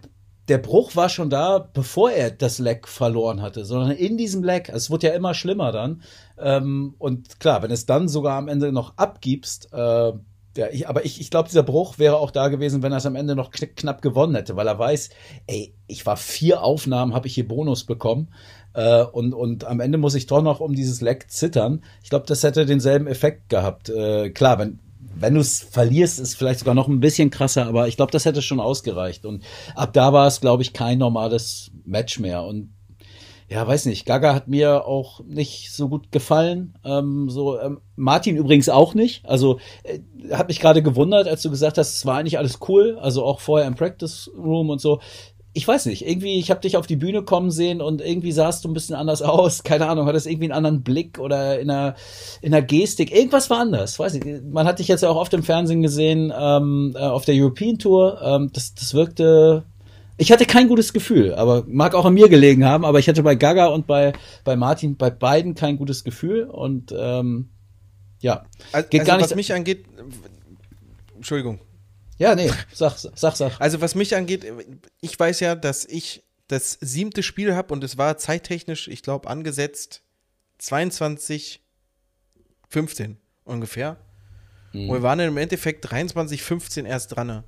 der 0.47 0.57
Bruch 0.57 0.95
war 0.95 1.07
schon 1.07 1.29
da, 1.29 1.59
bevor 1.59 2.11
er 2.11 2.29
das 2.29 2.59
Leck 2.59 2.87
verloren 2.87 3.41
hatte, 3.41 3.63
sondern 3.63 3.91
in 3.91 4.17
diesem 4.17 4.43
Leck. 4.43 4.69
Es 4.69 4.89
wurde 4.89 5.07
ja 5.07 5.13
immer 5.13 5.33
schlimmer 5.33 5.71
dann. 5.71 6.01
Ähm, 6.37 6.95
und 6.97 7.39
klar, 7.39 7.61
wenn 7.61 7.71
es 7.71 7.85
dann 7.85 8.09
sogar 8.09 8.37
am 8.37 8.49
Ende 8.49 8.73
noch 8.73 8.97
abgibst, 8.97 9.69
äh, 9.71 10.11
ja, 10.57 10.67
ich, 10.69 10.89
aber 10.89 11.05
ich, 11.05 11.21
ich 11.21 11.29
glaube, 11.29 11.47
dieser 11.47 11.63
Bruch 11.63 11.99
wäre 11.99 12.17
auch 12.17 12.31
da 12.31 12.49
gewesen, 12.49 12.83
wenn 12.83 12.91
er 12.91 12.97
es 12.97 13.05
am 13.05 13.15
Ende 13.15 13.35
noch 13.35 13.51
kn 13.51 13.73
knapp 13.75 14.01
gewonnen 14.01 14.35
hätte, 14.35 14.57
weil 14.57 14.67
er 14.67 14.77
weiß, 14.77 15.11
ey, 15.47 15.73
ich 15.87 16.05
war 16.05 16.17
vier 16.17 16.63
Aufnahmen, 16.63 17.13
habe 17.13 17.27
ich 17.27 17.35
hier 17.35 17.47
Bonus 17.47 17.85
bekommen 17.85 18.33
äh, 18.73 19.03
und, 19.03 19.33
und 19.33 19.63
am 19.63 19.79
Ende 19.79 19.97
muss 19.97 20.15
ich 20.15 20.25
doch 20.25 20.41
noch 20.41 20.59
um 20.59 20.75
dieses 20.75 20.99
Leck 20.99 21.31
zittern. 21.31 21.81
Ich 22.03 22.09
glaube, 22.09 22.25
das 22.27 22.43
hätte 22.43 22.65
denselben 22.65 23.07
Effekt 23.07 23.47
gehabt. 23.47 23.87
Äh, 23.87 24.31
klar, 24.31 24.59
wenn, 24.59 24.79
wenn 25.15 25.35
du 25.35 25.39
es 25.39 25.59
verlierst, 25.59 26.19
ist 26.19 26.35
vielleicht 26.35 26.59
sogar 26.59 26.75
noch 26.75 26.87
ein 26.87 26.99
bisschen 26.99 27.29
krasser, 27.29 27.65
aber 27.67 27.87
ich 27.87 27.95
glaube, 27.95 28.11
das 28.11 28.25
hätte 28.25 28.41
schon 28.41 28.59
ausgereicht. 28.59 29.25
Und 29.25 29.43
ab 29.75 29.93
da 29.93 30.13
war 30.13 30.27
es, 30.27 30.41
glaube 30.41 30.63
ich, 30.63 30.73
kein 30.73 30.97
normales 30.97 31.71
Match 31.85 32.19
mehr. 32.19 32.43
Und 32.43 32.73
ja, 33.51 33.67
weiß 33.67 33.87
nicht, 33.87 34.05
Gaga 34.05 34.33
hat 34.33 34.47
mir 34.47 34.87
auch 34.87 35.19
nicht 35.25 35.73
so 35.73 35.89
gut 35.89 36.09
gefallen. 36.13 36.77
Ähm, 36.85 37.29
so 37.29 37.59
ähm, 37.59 37.81
Martin 37.97 38.37
übrigens 38.37 38.69
auch 38.69 38.93
nicht. 38.93 39.25
Also 39.25 39.59
äh, 39.83 39.99
hat 40.31 40.47
mich 40.47 40.61
gerade 40.61 40.81
gewundert, 40.81 41.27
als 41.27 41.41
du 41.41 41.49
gesagt 41.49 41.77
hast, 41.77 41.93
es 41.93 42.05
war 42.05 42.17
eigentlich 42.17 42.37
alles 42.37 42.59
cool. 42.69 42.97
Also 43.01 43.25
auch 43.25 43.41
vorher 43.41 43.67
im 43.67 43.75
Practice 43.75 44.31
Room 44.37 44.69
und 44.69 44.79
so. 44.79 45.01
Ich 45.53 45.67
weiß 45.67 45.87
nicht, 45.87 46.07
irgendwie, 46.07 46.39
ich 46.39 46.49
habe 46.49 46.61
dich 46.61 46.77
auf 46.77 46.87
die 46.87 46.95
Bühne 46.95 47.23
kommen 47.23 47.51
sehen 47.51 47.81
und 47.81 48.01
irgendwie 48.01 48.31
sahst 48.31 48.63
du 48.63 48.69
ein 48.69 48.73
bisschen 48.73 48.95
anders 48.95 49.21
aus. 49.21 49.63
Keine 49.65 49.87
Ahnung, 49.87 50.05
hattest 50.05 50.27
irgendwie 50.27 50.45
einen 50.45 50.53
anderen 50.53 50.83
Blick 50.83 51.19
oder 51.19 51.59
in 51.59 51.69
einer, 51.69 51.95
in 52.41 52.53
einer 52.53 52.65
Gestik. 52.65 53.11
Irgendwas 53.15 53.49
war 53.49 53.59
anders. 53.59 53.99
Weiß 53.99 54.13
nicht. 54.13 54.43
Man 54.45 54.65
hat 54.65 54.79
dich 54.79 54.87
jetzt 54.87 55.01
ja 55.01 55.09
auch 55.09 55.17
oft 55.17 55.33
im 55.33 55.43
Fernsehen 55.43 55.81
gesehen, 55.81 56.31
ähm, 56.37 56.93
äh, 56.95 56.99
auf 56.99 57.25
der 57.25 57.35
European 57.35 57.77
Tour. 57.77 58.21
Ähm, 58.23 58.49
das, 58.53 58.75
das 58.75 58.93
wirkte 58.93 59.65
ich 60.21 60.31
hatte 60.31 60.45
kein 60.45 60.67
gutes 60.67 60.93
Gefühl, 60.93 61.33
aber 61.33 61.63
mag 61.67 61.95
auch 61.95 62.05
an 62.05 62.13
mir 62.13 62.29
gelegen 62.29 62.63
haben, 62.63 62.85
aber 62.85 62.99
ich 62.99 63.09
hatte 63.09 63.23
bei 63.23 63.33
Gaga 63.33 63.67
und 63.67 63.87
bei, 63.87 64.13
bei 64.43 64.55
Martin, 64.55 64.95
bei 64.95 65.09
beiden 65.09 65.55
kein 65.55 65.77
gutes 65.77 66.03
Gefühl 66.03 66.43
und 66.43 66.93
ähm, 66.95 67.49
ja. 68.19 68.45
Also, 68.71 68.87
geht 68.89 69.01
also, 69.01 69.09
gar 69.09 69.17
nicht. 69.17 69.25
Was 69.25 69.35
mich 69.35 69.51
angeht, 69.51 69.85
Entschuldigung. 71.15 71.59
Ja, 72.17 72.35
nee, 72.35 72.51
sag, 72.73 72.97
sag, 72.97 73.35
sag. 73.35 73.59
Also 73.59 73.81
was 73.81 73.95
mich 73.95 74.15
angeht, 74.15 74.45
ich 75.01 75.19
weiß 75.19 75.39
ja, 75.39 75.55
dass 75.55 75.85
ich 75.85 76.23
das 76.47 76.77
siebte 76.81 77.23
Spiel 77.23 77.55
habe 77.55 77.73
und 77.73 77.83
es 77.83 77.97
war 77.97 78.17
zeittechnisch, 78.17 78.87
ich 78.87 79.01
glaube, 79.03 79.29
angesetzt 79.29 80.03
22, 80.59 81.61
15 82.69 83.17
ungefähr. 83.45 83.97
Mhm. 84.73 84.89
Und 84.89 84.97
wir 84.97 85.03
waren 85.03 85.19
im 85.19 85.37
Endeffekt 85.37 85.89
23, 85.89 86.43
15 86.43 86.85
erst 86.85 87.15
dran. 87.15 87.27
Ne? 87.27 87.43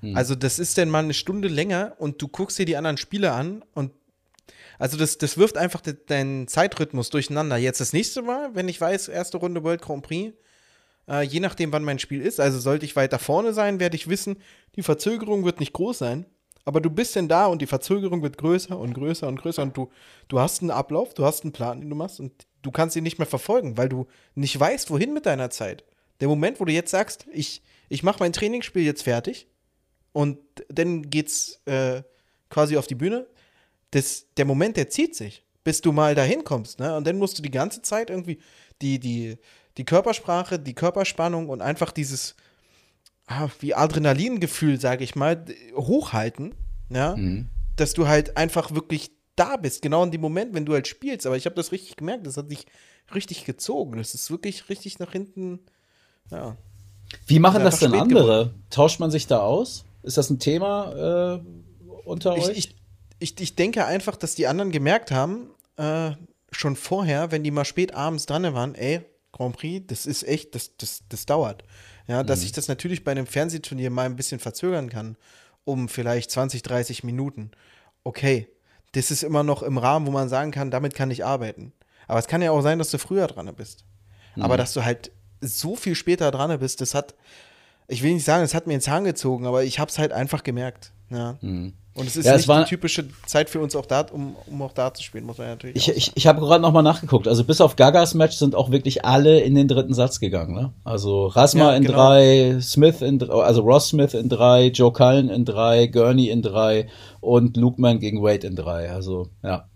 Hm. 0.00 0.16
Also, 0.16 0.34
das 0.34 0.58
ist 0.58 0.76
dann 0.78 0.90
mal 0.90 1.04
eine 1.04 1.14
Stunde 1.14 1.48
länger 1.48 1.94
und 1.98 2.20
du 2.20 2.28
guckst 2.28 2.58
dir 2.58 2.66
die 2.66 2.76
anderen 2.76 2.96
Spiele 2.96 3.32
an 3.32 3.64
und 3.74 3.92
also 4.78 4.96
das, 4.98 5.16
das 5.18 5.38
wirft 5.38 5.56
einfach 5.56 5.80
de, 5.80 5.96
deinen 6.06 6.48
Zeitrhythmus 6.48 7.10
durcheinander. 7.10 7.56
Jetzt 7.56 7.80
das 7.80 7.92
nächste 7.92 8.22
Mal, 8.22 8.54
wenn 8.54 8.68
ich 8.68 8.80
weiß, 8.80 9.08
erste 9.08 9.38
Runde 9.38 9.64
World 9.64 9.80
Grand 9.80 10.02
Prix, 10.02 10.34
äh, 11.08 11.22
je 11.22 11.40
nachdem, 11.40 11.72
wann 11.72 11.84
mein 11.84 11.98
Spiel 11.98 12.20
ist, 12.20 12.40
also 12.40 12.58
sollte 12.58 12.84
ich 12.84 12.96
weiter 12.96 13.18
vorne 13.18 13.52
sein, 13.52 13.80
werde 13.80 13.96
ich 13.96 14.08
wissen, 14.08 14.36
die 14.76 14.82
Verzögerung 14.82 15.44
wird 15.44 15.60
nicht 15.60 15.72
groß 15.72 15.98
sein. 15.98 16.26
Aber 16.64 16.80
du 16.80 16.90
bist 16.90 17.14
denn 17.14 17.28
da 17.28 17.46
und 17.46 17.62
die 17.62 17.66
Verzögerung 17.66 18.22
wird 18.22 18.38
größer 18.38 18.76
und 18.76 18.92
größer 18.92 19.28
und 19.28 19.40
größer 19.40 19.62
und 19.62 19.76
du, 19.76 19.88
du 20.26 20.40
hast 20.40 20.62
einen 20.62 20.72
Ablauf, 20.72 21.14
du 21.14 21.24
hast 21.24 21.44
einen 21.44 21.52
Plan, 21.52 21.80
den 21.80 21.90
du 21.90 21.94
machst 21.94 22.18
und 22.18 22.32
du 22.62 22.72
kannst 22.72 22.96
ihn 22.96 23.04
nicht 23.04 23.18
mehr 23.18 23.26
verfolgen, 23.26 23.76
weil 23.76 23.88
du 23.88 24.06
nicht 24.34 24.58
weißt, 24.58 24.90
wohin 24.90 25.14
mit 25.14 25.26
deiner 25.26 25.50
Zeit. 25.50 25.84
Der 26.20 26.26
Moment, 26.26 26.58
wo 26.58 26.64
du 26.64 26.72
jetzt 26.72 26.90
sagst, 26.90 27.26
ich, 27.32 27.62
ich 27.88 28.02
mache 28.02 28.18
mein 28.18 28.32
Trainingsspiel 28.32 28.82
jetzt 28.82 29.04
fertig, 29.04 29.46
und 30.16 30.38
dann 30.70 31.10
geht's 31.10 31.60
äh, 31.66 32.02
quasi 32.48 32.78
auf 32.78 32.86
die 32.86 32.94
Bühne. 32.94 33.26
Das, 33.90 34.24
der 34.38 34.46
Moment, 34.46 34.78
der 34.78 34.88
zieht 34.88 35.14
sich, 35.14 35.44
bis 35.62 35.82
du 35.82 35.92
mal 35.92 36.14
dahin 36.14 36.42
kommst. 36.42 36.80
Ne? 36.80 36.96
Und 36.96 37.06
dann 37.06 37.18
musst 37.18 37.36
du 37.36 37.42
die 37.42 37.50
ganze 37.50 37.82
Zeit 37.82 38.08
irgendwie 38.08 38.38
die, 38.80 38.98
die, 38.98 39.36
die 39.76 39.84
Körpersprache, 39.84 40.58
die 40.58 40.74
Körperspannung 40.74 41.48
und 41.48 41.60
einfach 41.60 41.92
dieses 41.92 42.34
ah, 43.26 43.48
wie 43.60 43.74
Adrenalingefühl, 43.74 44.80
sage 44.80 45.04
ich 45.04 45.14
mal, 45.14 45.44
hochhalten. 45.74 46.54
Ja? 46.88 47.16
Mhm. 47.16 47.48
Dass 47.76 47.92
du 47.92 48.08
halt 48.08 48.36
einfach 48.36 48.74
wirklich 48.74 49.10
da 49.36 49.56
bist, 49.56 49.82
genau 49.82 50.02
in 50.02 50.10
dem 50.10 50.20
Moment, 50.20 50.54
wenn 50.54 50.64
du 50.64 50.72
halt 50.72 50.88
spielst. 50.88 51.26
Aber 51.26 51.36
ich 51.36 51.44
habe 51.44 51.56
das 51.56 51.72
richtig 51.72 51.96
gemerkt, 51.96 52.26
das 52.26 52.36
hat 52.36 52.48
sich 52.48 52.66
richtig 53.14 53.44
gezogen. 53.44 53.98
Das 53.98 54.14
ist 54.14 54.30
wirklich 54.30 54.68
richtig 54.68 54.98
nach 54.98 55.12
hinten. 55.12 55.60
Ja. 56.30 56.56
Wie 57.26 57.38
machen 57.38 57.62
das 57.62 57.78
denn 57.78 57.94
andere? 57.94 58.22
Geworden. 58.22 58.64
Tauscht 58.70 58.98
man 58.98 59.10
sich 59.10 59.26
da 59.26 59.40
aus? 59.40 59.84
Ist 60.02 60.16
das 60.16 60.30
ein 60.30 60.38
Thema 60.38 61.34
äh, 61.34 61.40
unter 62.04 62.36
ich, 62.36 62.44
euch? 62.44 62.56
Ich, 62.56 62.76
ich, 63.18 63.40
ich 63.40 63.56
denke 63.56 63.84
einfach, 63.84 64.16
dass 64.16 64.34
die 64.34 64.46
anderen 64.46 64.72
gemerkt 64.72 65.10
haben, 65.10 65.50
äh, 65.76 66.12
schon 66.50 66.76
vorher, 66.76 67.30
wenn 67.30 67.44
die 67.44 67.50
mal 67.50 67.64
spät 67.64 67.94
abends 67.94 68.26
dran 68.26 68.54
waren, 68.54 68.74
ey, 68.74 69.04
Grand 69.36 69.56
Prix, 69.56 69.86
das 69.86 70.06
ist 70.06 70.26
echt, 70.26 70.54
das, 70.54 70.76
das, 70.76 71.02
das 71.08 71.26
dauert. 71.26 71.64
Ja, 72.08 72.22
dass 72.22 72.40
mhm. 72.40 72.46
ich 72.46 72.52
das 72.52 72.68
natürlich 72.68 73.04
bei 73.04 73.10
einem 73.10 73.26
Fernsehturnier 73.26 73.90
mal 73.90 74.06
ein 74.06 74.16
bisschen 74.16 74.40
verzögern 74.40 74.88
kann, 74.88 75.16
um 75.64 75.88
vielleicht 75.88 76.30
20, 76.30 76.62
30 76.62 77.04
Minuten. 77.04 77.50
Okay, 78.04 78.48
das 78.92 79.10
ist 79.10 79.22
immer 79.22 79.42
noch 79.42 79.62
im 79.62 79.78
Rahmen, 79.78 80.06
wo 80.06 80.10
man 80.10 80.28
sagen 80.28 80.52
kann, 80.52 80.70
damit 80.70 80.94
kann 80.94 81.10
ich 81.10 81.24
arbeiten. 81.24 81.72
Aber 82.06 82.18
es 82.18 82.28
kann 82.28 82.42
ja 82.42 82.52
auch 82.52 82.62
sein, 82.62 82.78
dass 82.78 82.90
du 82.90 82.98
früher 82.98 83.26
dran 83.26 83.52
bist. 83.54 83.84
Mhm. 84.36 84.42
Aber 84.42 84.56
dass 84.56 84.72
du 84.72 84.84
halt 84.84 85.10
so 85.40 85.76
viel 85.76 85.94
später 85.94 86.30
dran 86.30 86.58
bist, 86.58 86.80
das 86.80 86.94
hat, 86.94 87.14
ich 87.88 88.02
will 88.02 88.14
nicht 88.14 88.24
sagen, 88.24 88.44
es 88.44 88.54
hat 88.54 88.66
mir 88.66 88.74
ins 88.74 88.84
Zahn 88.84 89.04
gezogen, 89.04 89.46
aber 89.46 89.64
ich 89.64 89.78
habe 89.78 89.90
es 89.90 89.98
halt 89.98 90.12
einfach 90.12 90.44
gemerkt. 90.44 90.92
Ja. 91.10 91.36
Mhm. 91.40 91.74
Und 91.96 92.06
es 92.06 92.16
ist 92.16 92.26
ja, 92.26 92.36
nicht 92.36 92.48
die 92.48 92.64
typische 92.64 93.08
Zeit 93.24 93.48
für 93.48 93.58
uns 93.58 93.74
auch 93.74 93.86
da, 93.86 94.02
um, 94.12 94.36
um 94.46 94.60
auch 94.60 94.72
da 94.72 94.92
zu 94.92 95.02
spielen, 95.02 95.24
muss 95.24 95.38
man 95.38 95.48
natürlich. 95.48 95.76
Ich, 95.76 95.96
ich, 95.96 96.12
ich 96.14 96.26
habe 96.26 96.40
gerade 96.40 96.60
nochmal 96.60 96.82
nachgeguckt. 96.82 97.26
Also 97.26 97.42
bis 97.42 97.62
auf 97.62 97.74
Gagas 97.76 98.12
Match 98.12 98.36
sind 98.36 98.54
auch 98.54 98.70
wirklich 98.70 99.06
alle 99.06 99.40
in 99.40 99.54
den 99.54 99.66
dritten 99.66 99.94
Satz 99.94 100.20
gegangen. 100.20 100.54
Ne? 100.54 100.74
Also 100.84 101.26
Rasma 101.26 101.70
ja, 101.70 101.76
in 101.76 101.84
genau. 101.84 101.96
drei, 101.96 102.58
Smith 102.60 103.00
in 103.00 103.22
also 103.30 103.62
Ross 103.62 103.88
Smith 103.88 104.12
in 104.12 104.28
drei, 104.28 104.66
Joe 104.66 104.92
Cullen 104.92 105.30
in 105.30 105.46
drei, 105.46 105.86
Gurney 105.86 106.28
in 106.28 106.42
drei 106.42 106.88
und 107.20 107.56
Lukeman 107.56 107.98
gegen 107.98 108.22
Wade 108.22 108.46
in 108.46 108.56
drei. 108.56 108.90
Also 108.90 109.30
ja. 109.42 109.66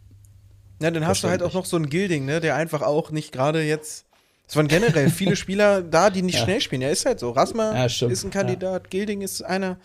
Ja, 0.83 0.91
dann 0.91 1.07
hast 1.07 1.25
du 1.25 1.29
halt 1.29 1.43
auch 1.43 1.55
noch 1.55 1.65
so 1.65 1.77
einen 1.77 1.89
Gilding, 1.89 2.27
ne, 2.27 2.41
der 2.41 2.55
einfach 2.55 2.83
auch 2.83 3.11
nicht 3.11 3.33
gerade 3.33 3.63
jetzt 3.63 4.05
es 4.47 4.57
waren 4.57 4.69
generell 4.69 5.09
viele 5.09 5.37
Spieler 5.37 5.81
da, 5.81 6.11
die 6.11 6.23
nicht 6.23 6.39
ja. 6.39 6.45
schnell 6.45 6.61
spielen. 6.61 6.83
Ja, 6.83 6.89
ist 6.89 7.07
halt 7.07 7.21
so. 7.21 7.31
Rasma 7.31 7.73
ja, 7.75 7.85
ist 7.87 8.25
ein 8.25 8.31
Kandidat, 8.31 8.83
ja. 8.83 8.89
Gilding 8.91 9.23
ist 9.23 9.43
einer. 9.43 9.79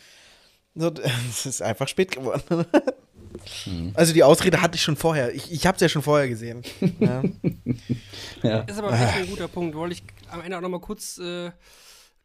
So, 0.75 0.91
es 1.29 1.45
ist 1.45 1.61
einfach 1.61 1.87
spät 1.87 2.11
geworden. 2.11 2.65
Hm. 3.63 3.91
Also 3.95 4.13
die 4.13 4.23
Ausrede 4.23 4.61
hatte 4.61 4.75
ich 4.75 4.81
schon 4.81 4.95
vorher. 4.95 5.33
Ich, 5.33 5.51
ich 5.51 5.65
habe 5.65 5.75
es 5.75 5.81
ja 5.81 5.89
schon 5.89 6.01
vorher 6.01 6.27
gesehen. 6.27 6.63
ja. 6.99 7.23
ja. 8.43 8.59
Ist 8.67 8.79
aber 8.79 8.93
echt 8.93 9.15
ein 9.15 9.29
guter 9.29 9.47
Punkt. 9.47 9.75
Wollte 9.75 9.95
ich 9.95 10.03
am 10.29 10.41
Ende 10.41 10.57
auch 10.57 10.61
noch 10.61 10.69
mal 10.69 10.79
kurz 10.79 11.17
äh, 11.17 11.51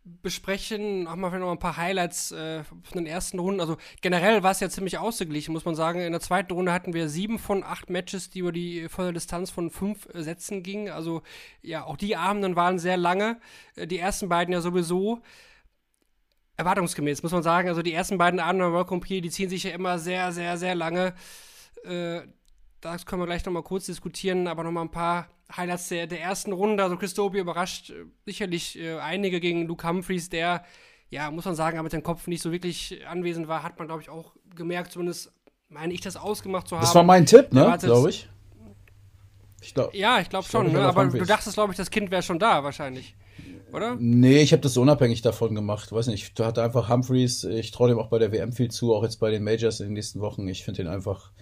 besprechen, 0.05 1.07
auch 1.07 1.17
mal 1.17 1.39
noch 1.39 1.51
ein 1.51 1.59
paar 1.59 1.77
Highlights 1.77 2.33
äh, 2.33 2.65
von 2.65 2.83
den 2.95 3.07
ersten 3.07 3.39
Runden. 3.39 3.61
Also 3.61 3.77
generell 4.01 4.43
war 4.43 4.53
es 4.53 4.61
ja 4.61 4.71
ziemlich 4.71 4.99
ausgeglichen, 4.99 5.53
muss 5.53 5.65
man 5.65 5.75
sagen. 5.75 6.01
In 6.01 6.13
der 6.13 6.21
zweiten 6.21 6.53
Runde 6.53 6.73
hatten 6.73 6.95
wir 6.95 7.09
sieben 7.09 7.39
von 7.39 7.63
acht 7.65 7.91
Matches, 7.91 8.31
die 8.31 8.41
über 8.41 8.53
die 8.53 8.89
volle 8.89 9.13
Distanz 9.13 9.51
von 9.51 9.71
fünf 9.71 10.09
äh, 10.15 10.23
Sätzen 10.23 10.63
gingen. 10.63 10.91
Also 10.91 11.23
ja, 11.63 11.85
auch 11.85 11.97
die 11.97 12.17
Abenden 12.17 12.57
waren 12.57 12.79
sehr 12.79 12.97
lange. 12.97 13.41
Äh, 13.77 13.87
die 13.87 13.99
ersten 13.99 14.29
beiden 14.29 14.53
ja 14.53 14.61
sowieso. 14.61 15.23
Erwartungsgemäß, 16.61 17.23
muss 17.23 17.33
man 17.33 17.43
sagen. 17.43 17.69
Also 17.69 17.83
die 17.83 17.93
ersten 17.93 18.19
beiden 18.19 18.39
Abende 18.39 18.73
World 18.73 18.89
Grand 18.89 19.05
Prix, 19.05 19.23
die 19.23 19.31
ziehen 19.31 19.49
sich 19.49 19.65
ja 19.65 19.71
immer 19.73 19.99
sehr, 19.99 20.31
sehr, 20.33 20.57
sehr 20.57 20.75
lange. 20.75 21.15
Äh, 21.85 22.21
das 22.81 23.05
können 23.05 23.21
wir 23.21 23.27
gleich 23.27 23.45
noch 23.45 23.53
mal 23.53 23.63
kurz 23.63 23.87
diskutieren, 23.87 24.47
aber 24.47 24.63
noch 24.63 24.71
mal 24.71 24.83
ein 24.83 24.91
paar 24.91 25.29
Highlights 25.55 25.89
der, 25.89 26.07
der 26.07 26.21
ersten 26.21 26.53
Runde. 26.53 26.83
Also 26.83 26.97
Christobi 26.97 27.39
überrascht 27.39 27.91
äh, 27.91 28.05
sicherlich 28.25 28.79
äh, 28.79 28.99
einige 28.99 29.41
gegen 29.41 29.67
Luke 29.67 29.87
Humphreys, 29.87 30.29
der, 30.29 30.65
ja, 31.09 31.31
muss 31.31 31.45
man 31.45 31.55
sagen, 31.55 31.83
mit 31.83 31.93
dem 31.93 32.03
Kopf 32.03 32.27
nicht 32.27 32.43
so 32.43 32.53
wirklich 32.53 33.07
anwesend 33.07 33.49
war, 33.49 33.63
hat 33.63 33.79
man, 33.79 33.89
glaube 33.89 34.03
ich, 34.03 34.11
auch 34.11 34.33
gemerkt, 34.55 34.93
zumindest 34.93 35.33
meine 35.69 35.93
ich, 35.93 36.01
das 36.01 36.17
ausgemacht 36.17 36.69
zu 36.69 36.77
haben. 36.77 36.83
Das 36.83 36.95
war 36.95 37.03
mein 37.03 37.27
Tipp, 37.27 37.53
ne, 37.53 37.77
glaube 37.81 38.11
ich. 38.11 38.29
ich 39.61 39.75
glaub, 39.75 39.95
ja, 39.95 40.21
ich 40.21 40.29
glaube 40.29 40.47
schon, 40.47 40.71
glaub, 40.71 40.83
ne? 40.83 40.89
aber 40.89 41.07
du 41.07 41.25
dachtest, 41.25 41.55
glaube 41.55 41.73
ich, 41.73 41.77
das 41.77 41.91
Kind 41.91 42.11
wäre 42.11 42.23
schon 42.23 42.39
da, 42.39 42.65
wahrscheinlich. 42.65 43.15
Oder? 43.73 43.97
Nee, 43.99 44.43
ich 44.43 44.53
habe 44.53 44.63
das 44.63 44.77
unabhängig 44.77 45.23
davon 45.23 45.55
gemacht. 45.55 45.93
Weiß 45.93 46.07
nicht, 46.09 46.39
du 46.39 46.45
hatte 46.45 46.63
einfach 46.63 46.89
Humphreys. 46.89 47.45
Ich 47.45 47.71
traue 47.71 47.89
dem 47.89 47.99
auch 47.99 48.09
bei 48.09 48.19
der 48.19 48.33
WM 48.33 48.53
viel 48.53 48.71
zu, 48.71 48.95
auch 48.95 49.03
jetzt 49.03 49.21
bei 49.21 49.31
den 49.31 49.45
Majors 49.45 49.81
in 49.81 49.87
den 49.87 49.95
nächsten 49.95 50.21
Wochen. 50.21 50.49
Ich 50.49 50.65
finde 50.65 50.83
ihn 50.83 50.89
einfach 50.89 51.33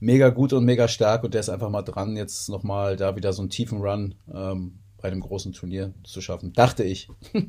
mega 0.00 0.28
gut 0.28 0.52
und 0.52 0.64
mega 0.64 0.88
stark 0.88 1.24
und 1.24 1.34
der 1.34 1.40
ist 1.40 1.48
einfach 1.48 1.70
mal 1.70 1.82
dran, 1.82 2.16
jetzt 2.16 2.48
nochmal 2.48 2.96
da 2.96 3.16
wieder 3.16 3.32
so 3.32 3.42
einen 3.42 3.50
tiefen 3.50 3.80
Run 3.80 4.14
ähm, 4.32 4.78
bei 5.00 5.08
einem 5.08 5.20
großen 5.20 5.52
Turnier 5.52 5.94
zu 6.04 6.20
schaffen. 6.20 6.52
Dachte 6.52 6.84
ich. 6.84 7.08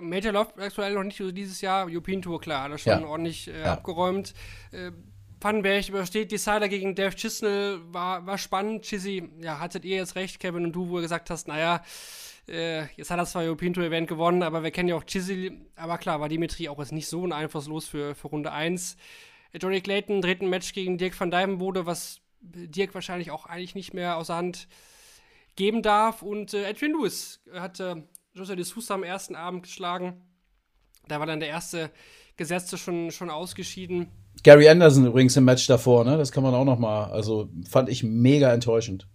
Major 0.00 0.32
läuft 0.32 0.58
aktuell 0.58 0.94
noch 0.94 1.02
nicht 1.02 1.18
so 1.18 1.32
dieses 1.32 1.60
Jahr. 1.60 1.86
European 1.90 2.22
Tour, 2.22 2.40
klar, 2.40 2.64
hat 2.64 2.70
er 2.70 2.78
schon 2.78 3.02
ja. 3.02 3.06
ordentlich 3.06 3.48
äh, 3.48 3.60
ja. 3.60 3.72
abgeräumt. 3.72 4.34
Äh, 4.70 4.92
Pannenberg 5.40 5.88
übersteht 5.88 6.30
Decider 6.30 6.68
gegen 6.68 6.94
Dave 6.94 7.16
Chisnell, 7.16 7.80
war, 7.86 8.26
war 8.26 8.38
spannend. 8.38 8.84
Chizzy, 8.84 9.28
ja, 9.40 9.58
hattet 9.58 9.84
ihr 9.84 9.96
jetzt 9.96 10.14
recht, 10.14 10.38
Kevin 10.38 10.66
und 10.66 10.72
du, 10.72 10.88
wo 10.88 10.98
ihr 10.98 11.02
gesagt 11.02 11.30
hast, 11.30 11.48
naja, 11.48 11.82
Äh, 12.50 12.86
jetzt 12.96 13.10
hat 13.10 13.18
er 13.18 13.26
zwar 13.26 13.44
European 13.44 13.72
Tour 13.72 13.84
Event 13.84 14.08
gewonnen, 14.08 14.42
aber 14.42 14.64
wir 14.64 14.72
kennen 14.72 14.88
ja 14.88 14.96
auch 14.96 15.04
Chisel. 15.04 15.60
Aber 15.76 15.98
klar, 15.98 16.20
war 16.20 16.28
Dimitri 16.28 16.68
auch 16.68 16.78
jetzt 16.78 16.92
nicht 16.92 17.06
so 17.06 17.24
ein 17.24 17.32
Einflusslos 17.32 17.86
für, 17.86 18.14
für 18.14 18.28
Runde 18.28 18.50
1. 18.50 18.96
Äh, 19.52 19.58
Johnny 19.58 19.80
Clayton 19.80 20.20
dreht 20.20 20.40
ein 20.40 20.48
Match 20.48 20.72
gegen 20.72 20.98
Dirk 20.98 21.18
van 21.18 21.30
Dijvenbode, 21.30 21.86
was 21.86 22.20
Dirk 22.40 22.94
wahrscheinlich 22.94 23.30
auch 23.30 23.46
eigentlich 23.46 23.74
nicht 23.74 23.94
mehr 23.94 24.16
aus 24.16 24.28
der 24.28 24.36
Hand 24.36 24.68
geben 25.54 25.82
darf. 25.82 26.22
Und 26.22 26.52
äh, 26.54 26.68
Edwin 26.68 26.92
Lewis 26.92 27.40
hat 27.52 27.78
äh, 27.78 28.02
José 28.34 28.56
de 28.56 28.64
Sousa 28.64 28.94
am 28.94 29.04
ersten 29.04 29.36
Abend 29.36 29.62
geschlagen. 29.62 30.20
Da 31.06 31.20
war 31.20 31.26
dann 31.26 31.40
der 31.40 31.48
erste 31.48 31.90
Gesetzte 32.36 32.78
schon, 32.78 33.10
schon 33.12 33.30
ausgeschieden. 33.30 34.08
Gary 34.42 34.68
Anderson 34.68 35.06
übrigens 35.06 35.36
im 35.36 35.44
Match 35.44 35.66
davor, 35.66 36.04
ne? 36.04 36.16
Das 36.16 36.32
kann 36.32 36.42
man 36.42 36.54
auch 36.54 36.64
noch 36.64 36.78
mal. 36.78 37.04
Also 37.10 37.48
fand 37.68 37.88
ich 37.88 38.02
mega 38.02 38.52
enttäuschend. 38.52 39.06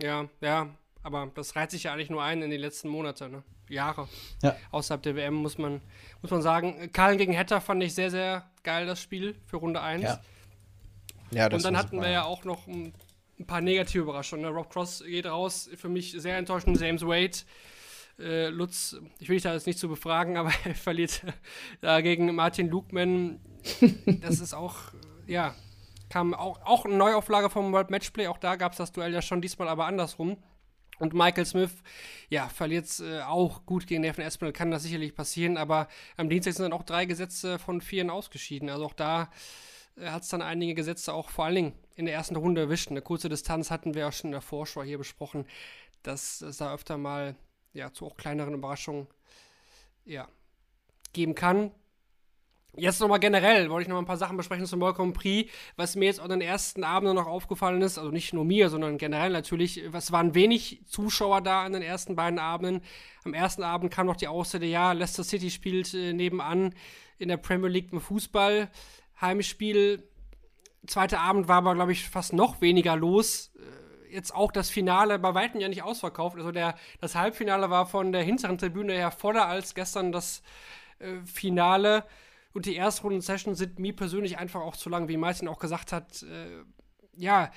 Ja, 0.00 0.28
ja, 0.40 0.68
aber 1.02 1.30
das 1.34 1.56
reiht 1.56 1.70
sich 1.70 1.84
ja 1.84 1.92
eigentlich 1.92 2.10
nur 2.10 2.22
ein 2.22 2.42
in 2.42 2.50
den 2.50 2.60
letzten 2.60 2.88
Monaten, 2.88 3.30
ne? 3.30 3.42
Jahre. 3.68 4.08
Ja. 4.42 4.56
Außerhalb 4.70 5.02
der 5.02 5.16
WM 5.16 5.34
muss 5.34 5.58
man, 5.58 5.80
muss 6.20 6.30
man 6.30 6.42
sagen. 6.42 6.90
Karl 6.92 7.16
gegen 7.16 7.32
Hetter 7.32 7.60
fand 7.60 7.82
ich 7.82 7.94
sehr, 7.94 8.10
sehr 8.10 8.50
geil, 8.62 8.86
das 8.86 9.00
Spiel 9.00 9.34
für 9.46 9.56
Runde 9.56 9.80
1. 9.80 10.02
Ja. 10.02 10.20
Ja, 11.32 11.48
das 11.48 11.58
Und 11.58 11.64
dann 11.64 11.76
hatten 11.76 11.96
super. 11.96 12.02
wir 12.02 12.10
ja 12.10 12.24
auch 12.24 12.44
noch 12.44 12.66
ein, 12.66 12.92
ein 13.38 13.46
paar 13.46 13.60
negative 13.60 14.02
Überraschungen. 14.02 14.44
Ne? 14.44 14.50
Rob 14.50 14.70
Cross 14.70 15.02
geht 15.06 15.26
raus, 15.26 15.70
für 15.76 15.88
mich 15.88 16.12
sehr 16.12 16.36
enttäuschend. 16.36 16.78
James 16.80 17.02
Wade, 17.02 17.38
äh, 18.18 18.48
Lutz, 18.48 18.96
ich 19.18 19.28
will 19.28 19.36
dich 19.36 19.42
da 19.42 19.52
jetzt 19.52 19.66
nicht 19.66 19.78
zu 19.78 19.88
befragen, 19.88 20.36
aber 20.38 20.52
er 20.64 20.74
verliert 20.74 21.22
da 21.80 22.00
gegen 22.00 22.34
Martin 22.34 22.68
Lugman. 22.68 23.40
Das 24.20 24.40
ist 24.40 24.54
auch, 24.54 24.76
äh, 25.26 25.32
ja, 25.32 25.54
kam 26.08 26.34
auch, 26.34 26.60
auch 26.64 26.84
eine 26.84 26.96
Neuauflage 26.96 27.50
vom 27.50 27.72
World 27.72 27.90
Matchplay. 27.90 28.26
Auch 28.26 28.38
da 28.38 28.56
gab 28.56 28.72
es 28.72 28.78
das 28.78 28.92
Duell 28.92 29.12
ja 29.12 29.22
schon, 29.22 29.40
diesmal 29.40 29.68
aber 29.68 29.86
andersrum. 29.86 30.36
Und 30.98 31.14
Michael 31.14 31.46
Smith, 31.46 31.72
ja, 32.28 32.48
verliert 32.48 32.84
es 32.84 33.00
äh, 33.00 33.22
auch 33.22 33.66
gut 33.66 33.86
gegen 33.86 34.02
Nathan 34.02 34.24
Espinel, 34.24 34.52
kann 34.52 34.70
das 34.70 34.84
sicherlich 34.84 35.14
passieren, 35.14 35.56
aber 35.56 35.88
am 36.16 36.28
Dienstag 36.28 36.54
sind 36.54 36.64
dann 36.64 36.72
auch 36.72 36.84
drei 36.84 37.06
Gesetze 37.06 37.58
von 37.58 37.80
vieren 37.80 38.10
ausgeschieden. 38.10 38.68
Also 38.68 38.84
auch 38.84 38.92
da 38.92 39.30
hat 40.00 40.22
es 40.22 40.28
dann 40.28 40.42
einige 40.42 40.74
Gesetze 40.74 41.12
auch 41.12 41.30
vor 41.30 41.46
allen 41.46 41.54
Dingen 41.54 41.72
in 41.96 42.06
der 42.06 42.14
ersten 42.14 42.36
Runde 42.36 42.62
erwischt. 42.62 42.90
Eine 42.90 43.02
kurze 43.02 43.28
Distanz 43.28 43.70
hatten 43.70 43.94
wir 43.94 44.02
ja 44.02 44.12
schon 44.12 44.28
in 44.28 44.32
der 44.32 44.40
Vorschau 44.40 44.82
hier 44.82 44.98
besprochen, 44.98 45.46
dass 46.02 46.40
es 46.40 46.58
da 46.58 46.72
öfter 46.72 46.98
mal 46.98 47.36
ja, 47.72 47.92
zu 47.92 48.06
auch 48.06 48.16
kleineren 48.16 48.54
Überraschungen 48.54 49.06
ja, 50.04 50.28
geben 51.12 51.34
kann. 51.34 51.70
Jetzt 52.74 53.00
nochmal 53.00 53.20
generell, 53.20 53.68
wollte 53.68 53.82
ich 53.82 53.88
noch 53.88 53.96
mal 53.96 54.02
ein 54.02 54.06
paar 54.06 54.16
Sachen 54.16 54.38
besprechen 54.38 54.64
zum 54.64 54.80
World 54.80 54.96
Grand 54.96 55.12
Prix, 55.12 55.52
was 55.76 55.94
mir 55.94 56.06
jetzt 56.06 56.20
an 56.20 56.30
den 56.30 56.40
ersten 56.40 56.84
Abenden 56.84 57.16
noch 57.16 57.26
aufgefallen 57.26 57.82
ist, 57.82 57.98
also 57.98 58.10
nicht 58.10 58.32
nur 58.32 58.46
mir, 58.46 58.70
sondern 58.70 58.96
generell 58.96 59.28
natürlich, 59.28 59.76
es 59.76 60.10
waren 60.10 60.34
wenig 60.34 60.80
Zuschauer 60.86 61.42
da 61.42 61.64
an 61.64 61.74
den 61.74 61.82
ersten 61.82 62.16
beiden 62.16 62.38
Abenden. 62.38 62.82
Am 63.24 63.34
ersten 63.34 63.62
Abend 63.62 63.92
kam 63.92 64.06
noch 64.06 64.16
die 64.16 64.26
Aussage, 64.26 64.64
ja, 64.64 64.92
Leicester 64.92 65.22
City 65.22 65.50
spielt 65.50 65.92
äh, 65.92 66.14
nebenan 66.14 66.74
in 67.18 67.28
der 67.28 67.36
Premier 67.36 67.68
League 67.68 67.92
im 67.92 68.00
Fußball, 68.00 68.70
Heimspiel. 69.20 70.08
Zweiter 70.86 71.20
Abend 71.20 71.48
war 71.48 71.58
aber, 71.58 71.74
glaube 71.74 71.92
ich, 71.92 72.08
fast 72.08 72.32
noch 72.32 72.62
weniger 72.62 72.96
los. 72.96 73.52
Äh, 73.54 73.82
Jetzt 74.12 74.34
auch 74.34 74.52
das 74.52 74.68
Finale 74.68 75.18
bei 75.18 75.34
Weitem 75.34 75.60
ja 75.60 75.68
nicht 75.68 75.82
ausverkauft. 75.82 76.36
Also 76.36 76.52
der, 76.52 76.74
das 77.00 77.14
Halbfinale 77.14 77.70
war 77.70 77.86
von 77.86 78.12
der 78.12 78.22
hinteren 78.22 78.58
Tribüne 78.58 78.92
her 78.92 79.10
voller 79.10 79.46
als 79.46 79.74
gestern 79.74 80.12
das 80.12 80.42
äh, 80.98 81.20
Finale. 81.24 82.04
Und 82.52 82.66
die 82.66 82.76
Erstrunden-Sessions 82.76 83.58
sind 83.58 83.78
mir 83.78 83.96
persönlich 83.96 84.38
einfach 84.38 84.60
auch 84.60 84.76
zu 84.76 84.90
lang, 84.90 85.08
wie 85.08 85.16
Martin 85.16 85.48
auch 85.48 85.58
gesagt 85.58 85.92
hat. 85.92 86.22
Äh, 86.22 86.64
ja, 87.16 87.50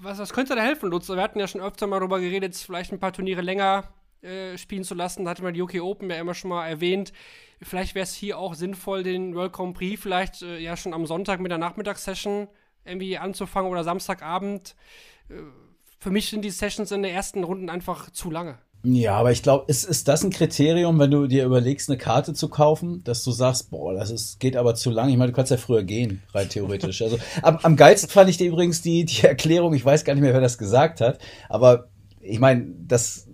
was, 0.00 0.18
was 0.18 0.32
könnte 0.32 0.56
da 0.56 0.62
helfen, 0.62 0.90
Lutz? 0.90 1.08
Wir 1.08 1.22
hatten 1.22 1.38
ja 1.38 1.46
schon 1.46 1.60
öfter 1.60 1.86
mal 1.86 2.00
darüber 2.00 2.18
geredet, 2.18 2.56
vielleicht 2.56 2.92
ein 2.92 2.98
paar 2.98 3.12
Turniere 3.12 3.42
länger 3.42 3.84
äh, 4.22 4.58
spielen 4.58 4.84
zu 4.84 4.94
lassen. 4.94 5.24
Da 5.24 5.30
hatte 5.30 5.42
man 5.42 5.54
die 5.54 5.62
UK 5.62 5.80
Open 5.80 6.10
ja 6.10 6.16
immer 6.16 6.34
schon 6.34 6.50
mal 6.50 6.66
erwähnt. 6.66 7.12
Vielleicht 7.60 7.94
wäre 7.94 8.04
es 8.04 8.14
hier 8.14 8.38
auch 8.38 8.54
sinnvoll, 8.54 9.04
den 9.04 9.34
World 9.34 9.52
Grand 9.52 9.76
Prix 9.76 10.00
vielleicht 10.02 10.42
äh, 10.42 10.58
ja 10.58 10.76
schon 10.76 10.94
am 10.94 11.06
Sonntag 11.06 11.40
mit 11.40 11.50
der 11.50 11.58
Nachmittagssession 11.58 12.48
irgendwie 12.84 13.18
anzufangen 13.18 13.70
oder 13.70 13.84
Samstagabend. 13.84 14.74
Für 16.02 16.10
mich 16.10 16.30
sind 16.30 16.44
die 16.44 16.50
Sessions 16.50 16.90
in 16.90 17.04
den 17.04 17.14
ersten 17.14 17.44
Runden 17.44 17.70
einfach 17.70 18.10
zu 18.10 18.28
lange. 18.28 18.58
Ja, 18.82 19.14
aber 19.14 19.30
ich 19.30 19.44
glaube, 19.44 19.66
ist, 19.68 19.84
ist 19.84 20.08
das 20.08 20.24
ein 20.24 20.30
Kriterium, 20.30 20.98
wenn 20.98 21.12
du 21.12 21.28
dir 21.28 21.44
überlegst, 21.44 21.88
eine 21.88 21.96
Karte 21.96 22.34
zu 22.34 22.48
kaufen, 22.48 23.04
dass 23.04 23.22
du 23.22 23.30
sagst, 23.30 23.70
boah, 23.70 23.94
das 23.94 24.10
ist, 24.10 24.40
geht 24.40 24.56
aber 24.56 24.74
zu 24.74 24.90
lang. 24.90 25.10
Ich 25.10 25.16
meine, 25.16 25.30
du 25.30 25.36
kannst 25.36 25.52
ja 25.52 25.58
früher 25.58 25.84
gehen, 25.84 26.20
rein 26.34 26.48
theoretisch. 26.48 27.02
Also 27.02 27.20
am, 27.42 27.58
am 27.62 27.76
geilsten 27.76 28.10
fand 28.10 28.28
ich 28.28 28.36
dir 28.36 28.48
übrigens 28.48 28.82
die, 28.82 29.04
die 29.04 29.22
Erklärung, 29.24 29.74
ich 29.74 29.84
weiß 29.84 30.04
gar 30.04 30.14
nicht 30.14 30.22
mehr, 30.22 30.32
wer 30.32 30.40
das 30.40 30.58
gesagt 30.58 31.00
hat, 31.00 31.20
aber 31.48 31.86
ich 32.20 32.40
meine, 32.40 32.74
das 32.78 33.28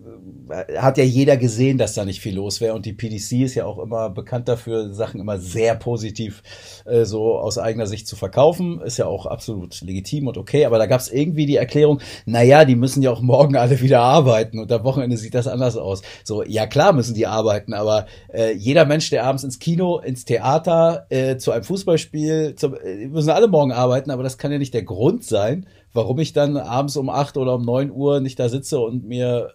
hat 0.77 0.99
ja 0.99 1.05
jeder 1.05 1.37
gesehen, 1.37 1.79
dass 1.79 1.95
da 1.95 2.05
nicht 2.05 2.21
viel 2.21 2.35
los 2.35 2.61
wäre. 2.61 2.75
Und 2.75 2.87
die 2.87 2.93
PDC 2.93 3.45
ist 3.45 3.55
ja 3.55 3.67
auch 3.67 3.79
immer 3.79 4.11
bekannt 4.11 4.49
dafür, 4.49 4.93
Sachen 4.93 5.21
immer 5.21 5.39
sehr 5.39 5.75
positiv 5.75 6.43
äh, 6.85 7.05
so 7.05 7.39
aus 7.39 7.59
eigener 7.59 7.87
Sicht 7.87 8.07
zu 8.07 8.17
verkaufen. 8.17 8.81
Ist 8.81 8.99
ja 8.99 9.07
auch 9.07 9.27
absolut 9.27 9.81
legitim 9.81 10.27
und 10.27 10.37
okay. 10.37 10.65
Aber 10.65 10.79
da 10.79 10.87
gab 10.87 11.01
es 11.01 11.11
irgendwie 11.11 11.47
die 11.47 11.57
Erklärung, 11.57 12.01
naja, 12.27 12.65
die 12.65 12.77
müssen 12.77 13.03
ja 13.03 13.11
auch 13.11 13.21
morgen 13.21 13.57
alle 13.57 13.81
wieder 13.81 14.01
arbeiten 14.01 14.59
und 14.59 14.71
am 14.73 14.85
Wochenende 14.85 15.17
sieht 15.17 15.35
das 15.35 15.47
anders 15.47 15.77
aus. 15.77 16.03
So, 16.25 16.43
ja 16.43 16.67
klar 16.67 16.93
müssen 16.93 17.15
die 17.15 17.27
arbeiten, 17.27 17.75
aber 17.75 18.07
äh, 18.33 18.53
jeder 18.53 18.85
Mensch, 18.85 19.11
der 19.11 19.25
abends 19.25 19.45
ins 19.45 19.59
Kino, 19.59 19.99
ins 19.99 20.25
Theater, 20.25 21.07
äh, 21.11 21.37
zu 21.37 21.53
einem 21.53 21.65
Fußballspiel, 21.65 22.55
zum, 22.57 22.75
äh, 22.75 23.07
müssen 23.09 23.31
alle 23.31 23.49
morgen 23.49 23.73
arbeiten, 23.73 24.11
aber 24.11 24.23
das 24.23 24.39
kann 24.39 24.53
ja 24.53 24.59
nicht 24.59 24.75
der 24.75 24.83
Grund 24.83 25.25
sein, 25.25 25.67
warum 25.93 26.19
ich 26.19 26.33
dann 26.33 26.57
abends 26.57 26.97
um 26.97 27.09
acht 27.09 27.37
oder 27.37 27.55
um 27.55 27.63
neun 27.63 27.91
Uhr 27.91 28.21
nicht 28.21 28.39
da 28.39 28.49
sitze 28.49 28.79
und 28.81 29.05
mir 29.05 29.53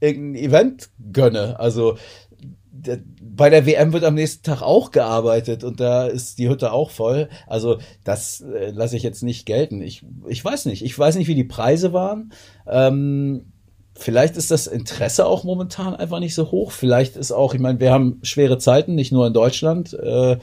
irgendein 0.00 0.42
Event 0.42 0.90
gönne. 1.12 1.58
Also 1.60 1.96
bei 3.20 3.50
der 3.50 3.66
WM 3.66 3.92
wird 3.92 4.04
am 4.04 4.14
nächsten 4.14 4.42
Tag 4.42 4.62
auch 4.62 4.90
gearbeitet 4.90 5.64
und 5.64 5.80
da 5.80 6.06
ist 6.06 6.38
die 6.38 6.48
Hütte 6.48 6.72
auch 6.72 6.90
voll. 6.90 7.28
Also 7.46 7.78
das 8.04 8.40
äh, 8.40 8.70
lasse 8.70 8.96
ich 8.96 9.02
jetzt 9.02 9.22
nicht 9.22 9.46
gelten. 9.46 9.82
Ich, 9.82 10.04
ich 10.28 10.44
weiß 10.44 10.66
nicht. 10.66 10.84
Ich 10.84 10.98
weiß 10.98 11.16
nicht, 11.16 11.28
wie 11.28 11.34
die 11.34 11.44
Preise 11.44 11.92
waren. 11.92 12.32
Ähm, 12.66 13.52
vielleicht 13.94 14.36
ist 14.36 14.50
das 14.50 14.66
Interesse 14.66 15.26
auch 15.26 15.44
momentan 15.44 15.94
einfach 15.94 16.20
nicht 16.20 16.34
so 16.34 16.50
hoch. 16.50 16.70
Vielleicht 16.72 17.16
ist 17.16 17.32
auch, 17.32 17.54
ich 17.54 17.60
meine, 17.60 17.80
wir 17.80 17.92
haben 17.92 18.20
schwere 18.22 18.58
Zeiten, 18.58 18.94
nicht 18.94 19.12
nur 19.12 19.26
in 19.26 19.34
Deutschland. 19.34 19.92
Äh, 19.94 20.38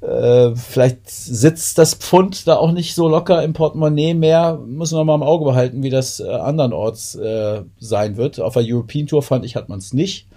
äh, 0.00 0.54
vielleicht 0.54 1.08
sitzt 1.08 1.78
das 1.78 1.94
Pfund 1.94 2.46
da 2.46 2.56
auch 2.56 2.72
nicht 2.72 2.94
so 2.94 3.08
locker 3.08 3.42
im 3.42 3.52
Portemonnaie 3.52 4.14
mehr. 4.14 4.58
Müssen 4.64 4.98
wir 4.98 5.04
mal 5.04 5.14
im 5.14 5.22
Auge 5.22 5.44
behalten, 5.44 5.82
wie 5.82 5.90
das 5.90 6.20
äh, 6.20 6.28
andernorts 6.28 7.14
äh, 7.14 7.62
sein 7.78 8.16
wird. 8.16 8.40
Auf 8.40 8.54
der 8.54 8.64
European 8.66 9.06
Tour 9.06 9.22
fand 9.22 9.44
ich, 9.44 9.56
hat 9.56 9.68
man 9.68 9.78
es 9.78 9.92
nicht 9.92 10.28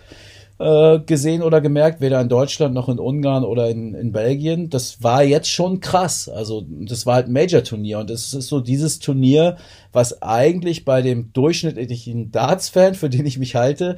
äh, 0.60 1.00
gesehen 1.00 1.42
oder 1.42 1.62
gemerkt, 1.62 2.02
weder 2.02 2.22
in 2.22 2.30
Deutschland 2.30 2.74
noch 2.74 2.90
in 2.90 3.00
Ungarn 3.00 3.44
oder 3.44 3.70
in, 3.70 3.96
in 3.96 4.12
Belgien. 4.12 4.70
Das 4.70 5.02
war 5.02 5.24
jetzt 5.24 5.50
schon 5.50 5.80
krass. 5.80 6.30
Also 6.30 6.66
das 6.68 7.06
war 7.06 7.16
halt 7.16 7.28
ein 7.28 7.34
Major-Turnier 7.34 8.00
und 8.00 8.10
es 8.12 8.34
ist 8.34 8.48
so 8.48 8.60
dieses 8.60 9.00
Turnier, 9.00 9.58
was 9.92 10.22
eigentlich 10.22 10.86
bei 10.86 11.02
dem 11.02 11.32
durchschnittlichen 11.34 12.32
Darts-Fan, 12.32 12.96
für 12.96 13.10
den 13.10 13.26
ich 13.26 13.40
mich 13.40 13.56
halte, 13.56 13.96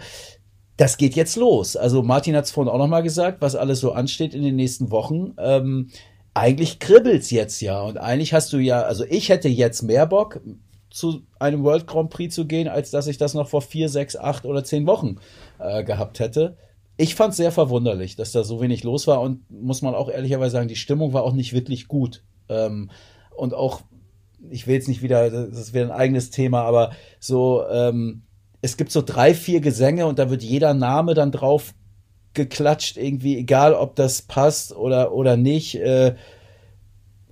das 0.82 0.98
geht 0.98 1.16
jetzt 1.16 1.36
los. 1.36 1.76
Also 1.76 2.02
Martin 2.02 2.36
hat 2.36 2.46
es 2.46 2.52
vorhin 2.52 2.74
auch 2.74 2.80
noch 2.80 2.88
mal 2.88 3.04
gesagt, 3.04 3.40
was 3.40 3.56
alles 3.56 3.82
so 3.82 3.92
ansteht 3.92 4.34
in 4.34 4.42
den 4.42 4.56
nächsten 4.56 4.90
Wochen. 4.90 5.36
Ähm, 5.38 5.90
eigentlich 6.34 6.80
kribbelt's 6.80 7.30
jetzt 7.30 7.62
ja 7.62 7.82
und 7.82 8.00
eigentlich 8.00 8.34
hast 8.34 8.52
du 8.52 8.58
ja, 8.58 8.82
also 8.82 9.06
ich 9.08 9.30
hätte 9.30 9.48
jetzt 9.48 9.84
mehr 9.84 10.08
Bock 10.08 10.42
zu 10.90 11.22
einem 11.38 11.64
World 11.64 11.86
Grand 11.86 12.10
Prix 12.10 12.34
zu 12.34 12.48
gehen, 12.48 12.68
als 12.68 12.90
dass 12.90 13.06
ich 13.06 13.20
das 13.20 13.36
noch 13.36 13.48
vor 13.48 13.62
vier, 13.62 13.90
sechs, 13.90 14.16
acht 14.16 14.44
oder 14.44 14.64
zehn 14.64 14.88
Wochen 14.88 15.18
äh, 15.60 15.84
gehabt 15.84 16.20
hätte. 16.20 16.58
Ich 16.98 17.14
fand 17.14 17.32
es 17.32 17.38
sehr 17.38 17.52
verwunderlich, 17.52 18.16
dass 18.16 18.32
da 18.32 18.44
so 18.44 18.60
wenig 18.60 18.84
los 18.84 19.06
war 19.06 19.22
und 19.22 19.48
muss 19.52 19.84
man 19.84 19.94
auch 19.94 20.10
ehrlicherweise 20.10 20.54
sagen, 20.54 20.68
die 20.68 20.76
Stimmung 20.76 21.14
war 21.14 21.22
auch 21.22 21.34
nicht 21.34 21.54
wirklich 21.54 21.90
gut. 21.90 22.24
Ähm, 22.50 22.90
und 23.38 23.54
auch, 23.54 23.82
ich 24.50 24.66
will 24.66 24.74
jetzt 24.74 24.88
nicht 24.88 25.04
wieder, 25.04 25.30
das 25.30 25.74
wäre 25.74 25.92
ein 25.92 26.00
eigenes 26.00 26.32
Thema, 26.32 26.64
aber 26.64 26.92
so, 27.20 27.64
ähm, 27.70 28.24
es 28.62 28.78
gibt 28.78 28.92
so 28.92 29.02
drei, 29.02 29.34
vier 29.34 29.60
Gesänge 29.60 30.06
und 30.06 30.20
da 30.20 30.30
wird 30.30 30.44
jeder 30.44 30.74
Name 30.74 31.14
dann 31.14 31.32
drauf 31.32 31.74
geklatscht, 32.34 32.98
irgendwie, 32.98 33.38
egal 33.38 33.74
ob 33.74 33.96
das 33.96 34.22
passt 34.22 34.76
oder, 34.76 35.12
oder 35.14 35.36
nicht. 35.36 35.76
Äh, 35.76 36.16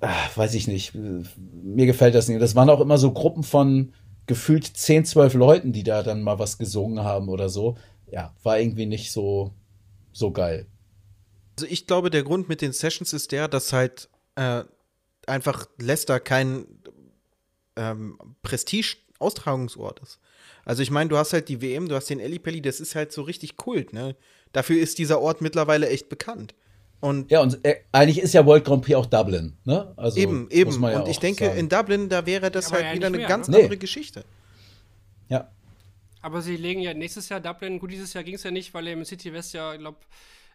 ach, 0.02 0.38
weiß 0.38 0.54
ich 0.56 0.68
nicht. 0.68 0.94
Mir 0.96 1.86
gefällt 1.86 2.16
das 2.16 2.28
nicht. 2.28 2.42
Das 2.42 2.56
waren 2.56 2.70
auch 2.70 2.82
immer 2.82 2.98
so 2.98 3.12
Gruppen 3.12 3.44
von 3.44 3.94
gefühlt 4.26 4.66
10, 4.66 5.06
12 5.06 5.34
Leuten, 5.36 5.72
die 5.72 5.84
da 5.84 6.04
dann 6.04 6.22
mal 6.22 6.40
was 6.40 6.58
gesungen 6.58 7.04
haben 7.04 7.30
oder 7.30 7.50
so. 7.50 7.78
Ja, 8.12 8.34
war 8.44 8.60
irgendwie 8.60 8.86
nicht 8.86 9.12
so, 9.12 9.54
so 10.12 10.32
geil. 10.32 10.66
Also 11.58 11.68
ich 11.72 11.88
glaube, 11.88 12.10
der 12.10 12.24
Grund 12.24 12.50
mit 12.50 12.62
den 12.62 12.74
Sessions 12.74 13.14
ist 13.14 13.32
der, 13.32 13.48
dass 13.48 13.72
halt 13.72 14.10
äh, 14.36 14.64
einfach 15.28 15.68
Leicester 15.78 16.20
kein 16.20 16.66
ähm, 17.76 18.18
Prestige-Austragungsort 18.42 20.00
ist. 20.00 20.20
Also 20.70 20.84
ich 20.84 20.92
meine, 20.92 21.10
du 21.10 21.18
hast 21.18 21.34
halt 21.34 21.50
die 21.50 21.64
WM, 21.64 21.90
du 21.90 21.96
hast 21.96 22.12
den 22.12 22.20
Ellipelli, 22.20 22.62
das 22.62 22.80
ist 22.80 22.94
halt 22.94 23.12
so 23.12 23.24
richtig 23.24 23.58
Kult, 23.58 23.92
ne? 23.92 24.16
Dafür 24.52 24.80
ist 24.80 25.00
dieser 25.00 25.20
Ort 25.20 25.42
mittlerweile 25.42 25.90
echt 25.90 26.10
bekannt. 26.10 26.54
Und 27.00 27.32
Ja, 27.32 27.42
und 27.42 27.66
äh, 27.66 27.78
eigentlich 27.92 28.20
ist 28.20 28.36
ja 28.36 28.46
World 28.46 28.66
Grand 28.66 28.86
Prix 28.86 28.96
auch 28.96 29.08
Dublin, 29.08 29.58
ne? 29.64 29.92
Also, 29.98 30.20
eben, 30.20 30.48
eben. 30.52 30.80
ja 30.84 31.00
Und 31.00 31.08
ich 31.08 31.18
denke, 31.18 31.46
sagen. 31.46 31.58
in 31.58 31.70
Dublin, 31.70 32.08
da 32.08 32.28
wäre 32.28 32.52
das 32.52 32.68
Aber 32.68 32.76
halt 32.76 32.86
ja 32.86 32.94
wieder 32.94 33.10
nicht 33.10 33.16
eine 33.16 33.18
mehr, 33.18 33.28
ganz 33.28 33.48
ne? 33.48 33.56
andere 33.56 33.72
Nee. 33.72 33.78
Geschichte. 33.78 34.24
Ja. 35.28 35.50
Aber 36.22 36.44
sie 36.44 36.56
legen 36.56 36.82
ja 36.82 36.94
nächstes 36.94 37.30
Jahr 37.30 37.40
Dublin, 37.40 37.80
gut, 37.80 37.92
dieses 37.92 38.14
Jahr 38.14 38.24
ging 38.24 38.36
es 38.36 38.44
ja 38.44 38.52
nicht, 38.52 38.72
weil 38.72 38.88
im 38.90 39.04
City 39.06 39.34
West 39.34 39.56
ja, 39.56 39.74
ich 39.74 39.80
glaube, 39.80 39.98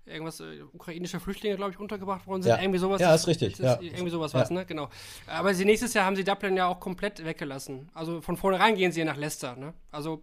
irgendwas, 0.06 0.40
äh, 0.40 0.62
ukrainische 0.72 1.20
Flüchtlinge, 1.20 1.56
glaube 1.56 1.72
ich, 1.72 1.78
untergebracht 1.78 2.26
worden 2.26 2.42
sind. 2.42 2.50
Ja. 2.50 2.60
Irgendwie 2.60 2.78
sowas. 2.78 3.00
Ja, 3.00 3.14
ist 3.14 3.26
richtig, 3.26 3.56
Das, 3.56 3.76
ja. 3.76 3.80
Irgendwie 3.80 4.10
sowas 4.10 4.32
Ja. 4.32 4.40
was, 4.40 4.50
ne? 4.50 4.64
Genau. 4.66 4.88
Aber 5.26 5.54
sie, 5.54 5.64
nächstes 5.64 5.94
Jahr 5.94 6.04
haben 6.06 6.16
sie 6.16 6.24
Dublin 6.24 6.56
ja 6.56 6.66
auch 6.66 6.80
komplett 6.80 7.24
weggelassen. 7.24 7.88
Also 7.94 8.20
von 8.20 8.36
vornherein 8.36 8.74
gehen 8.74 8.92
sie 8.92 9.00
ja 9.00 9.06
nach 9.06 9.16
Leicester, 9.16 9.56
ne? 9.56 9.72
Also, 9.90 10.22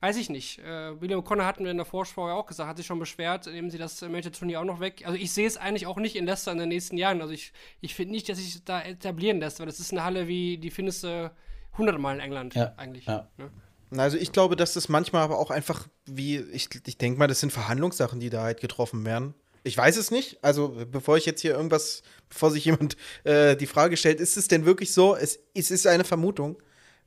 weiß 0.00 0.16
ich 0.18 0.28
nicht. 0.28 0.58
Äh, 0.58 1.00
William 1.00 1.20
O'Connor 1.20 1.44
hatten 1.46 1.64
wir 1.64 1.70
in 1.70 1.76
der 1.78 1.86
Vorschau 1.86 2.28
ja 2.28 2.34
auch 2.34 2.46
gesagt, 2.46 2.68
hat 2.68 2.76
sich 2.76 2.86
schon 2.86 2.98
beschwert, 2.98 3.46
nehmen 3.46 3.70
sie 3.70 3.78
das 3.78 4.02
äh, 4.02 4.08
Major-Turnier 4.08 4.60
auch 4.60 4.64
noch 4.64 4.78
weg. 4.80 5.02
Also 5.06 5.16
ich 5.18 5.32
sehe 5.32 5.46
es 5.46 5.56
eigentlich 5.56 5.86
auch 5.86 5.96
nicht 5.96 6.14
in 6.16 6.26
Leicester 6.26 6.52
in 6.52 6.58
den 6.58 6.68
nächsten 6.68 6.96
Jahren. 6.98 7.20
Also 7.22 7.32
ich, 7.32 7.52
ich 7.80 7.94
finde 7.94 8.12
nicht, 8.12 8.28
dass 8.28 8.36
sich 8.38 8.62
da 8.64 8.82
etablieren 8.82 9.40
lässt, 9.40 9.60
weil 9.60 9.66
das 9.66 9.80
ist 9.80 9.92
eine 9.92 10.04
Halle 10.04 10.28
wie, 10.28 10.58
die 10.58 10.70
findest 10.70 11.04
du 11.04 11.32
hundertmal 11.78 12.14
in 12.16 12.20
England 12.20 12.54
Ja, 12.54 12.74
eigentlich. 12.76 13.06
ja. 13.06 13.28
Ne? 13.38 13.50
Also 13.90 14.16
ich 14.16 14.32
glaube, 14.32 14.56
dass 14.56 14.74
das 14.74 14.88
manchmal 14.88 15.22
aber 15.22 15.38
auch 15.38 15.50
einfach 15.50 15.86
wie, 16.06 16.38
ich, 16.52 16.68
ich 16.86 16.98
denke 16.98 17.18
mal, 17.18 17.26
das 17.28 17.40
sind 17.40 17.52
Verhandlungssachen, 17.52 18.20
die 18.20 18.30
da 18.30 18.42
halt 18.42 18.60
getroffen 18.60 19.04
werden. 19.04 19.34
Ich 19.62 19.76
weiß 19.78 19.96
es 19.96 20.10
nicht. 20.10 20.38
Also 20.42 20.76
bevor 20.90 21.16
ich 21.16 21.26
jetzt 21.26 21.40
hier 21.40 21.52
irgendwas, 21.54 22.02
bevor 22.28 22.50
sich 22.50 22.64
jemand 22.64 22.96
äh, 23.24 23.56
die 23.56 23.66
Frage 23.66 23.96
stellt, 23.96 24.20
ist 24.20 24.36
es 24.36 24.48
denn 24.48 24.64
wirklich 24.66 24.92
so? 24.92 25.16
Es, 25.16 25.38
es 25.54 25.70
ist 25.70 25.86
eine 25.86 26.04
Vermutung. 26.04 26.56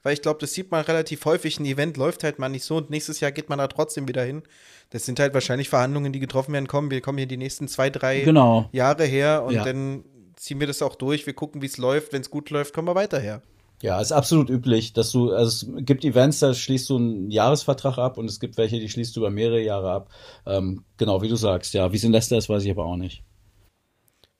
Weil 0.03 0.13
ich 0.13 0.21
glaube, 0.21 0.39
das 0.39 0.53
sieht 0.53 0.71
man 0.71 0.85
relativ 0.85 1.25
häufig. 1.25 1.59
Ein 1.59 1.65
Event 1.65 1.97
läuft 1.97 2.23
halt 2.23 2.39
mal 2.39 2.49
nicht 2.49 2.63
so 2.63 2.77
und 2.77 2.89
nächstes 2.89 3.19
Jahr 3.19 3.31
geht 3.31 3.49
man 3.49 3.57
da 3.57 3.67
trotzdem 3.67 4.07
wieder 4.07 4.23
hin. 4.23 4.43
Das 4.91 5.05
sind 5.05 5.19
halt 5.19 5.33
wahrscheinlich 5.33 5.69
Verhandlungen, 5.69 6.13
die 6.13 6.19
getroffen 6.19 6.53
werden. 6.53 6.67
Kommen, 6.67 6.91
wir 6.91 7.01
kommen 7.01 7.17
hier 7.17 7.27
die 7.27 7.35
nächsten 7.35 7.67
zwei, 7.67 7.89
drei 7.89 8.21
Genau. 8.21 8.69
Jahre 8.71 9.05
her 9.05 9.43
und 9.43 9.55
Ja. 9.55 9.63
dann 9.65 10.05
ziehen 10.35 10.59
wir 10.59 10.67
das 10.67 10.81
auch 10.81 10.95
durch. 10.95 11.25
Wir 11.25 11.33
gucken, 11.33 11.61
wie 11.61 11.65
es 11.65 11.77
läuft. 11.77 12.13
Wenn 12.13 12.21
es 12.21 12.29
gut 12.29 12.51
läuft, 12.51 12.73
kommen 12.73 12.87
wir 12.87 12.95
weiter 12.95 13.19
her. 13.19 13.41
Ja, 13.81 14.01
ist 14.01 14.11
absolut 14.11 14.49
üblich, 14.49 14.93
dass 14.93 15.11
du, 15.11 15.31
also 15.31 15.75
es 15.77 15.85
gibt 15.85 16.03
Events, 16.03 16.39
da 16.39 16.53
schließt 16.53 16.89
du 16.89 16.97
einen 16.97 17.29
Jahresvertrag 17.29 17.99
ab 17.99 18.17
und 18.17 18.25
es 18.25 18.39
gibt 18.39 18.57
welche, 18.57 18.79
die 18.79 18.89
schließt 18.89 19.15
du 19.15 19.19
über 19.19 19.29
mehrere 19.29 19.61
Jahre 19.61 19.91
ab. 19.91 20.09
Ähm, 20.47 20.83
genau, 20.97 21.21
wie 21.21 21.29
du 21.29 21.35
sagst, 21.35 21.73
ja. 21.75 21.91
Wie 21.91 21.97
es 21.97 22.03
in 22.03 22.11
Leicester 22.11 22.37
ist, 22.37 22.49
weiß 22.49 22.63
ich 22.63 22.71
aber 22.71 22.85
auch 22.85 22.95
nicht. 22.95 23.23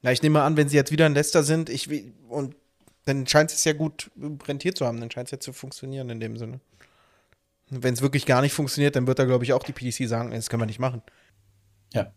Na, 0.01 0.11
ich 0.11 0.23
nehme 0.23 0.41
an, 0.41 0.57
wenn 0.57 0.69
sie 0.69 0.75
jetzt 0.75 0.91
wieder 0.91 1.05
in 1.05 1.13
Leicester 1.13 1.43
sind, 1.43 1.69
ich 1.69 1.87
und 2.29 2.55
dann 3.05 3.27
scheint 3.27 3.51
es 3.51 3.63
ja 3.63 3.73
gut 3.73 4.11
rentiert 4.47 4.77
zu 4.77 4.85
haben, 4.85 4.99
dann 4.99 5.11
scheint 5.11 5.27
es 5.27 5.31
ja 5.31 5.39
zu 5.39 5.53
funktionieren 5.53 6.09
in 6.09 6.19
dem 6.19 6.35
Sinne. 6.37 6.59
Wenn 7.69 7.93
es 7.93 8.01
wirklich 8.01 8.25
gar 8.25 8.41
nicht 8.41 8.53
funktioniert, 8.53 8.95
dann 8.95 9.07
wird 9.07 9.19
da, 9.19 9.25
glaube 9.25 9.43
ich, 9.43 9.53
auch 9.53 9.63
die 9.63 9.71
PDC 9.71 10.07
sagen, 10.07 10.31
das 10.31 10.49
können 10.49 10.61
wir 10.61 10.67
nicht 10.67 10.79
machen. 10.79 11.01
Ja. 11.93 12.11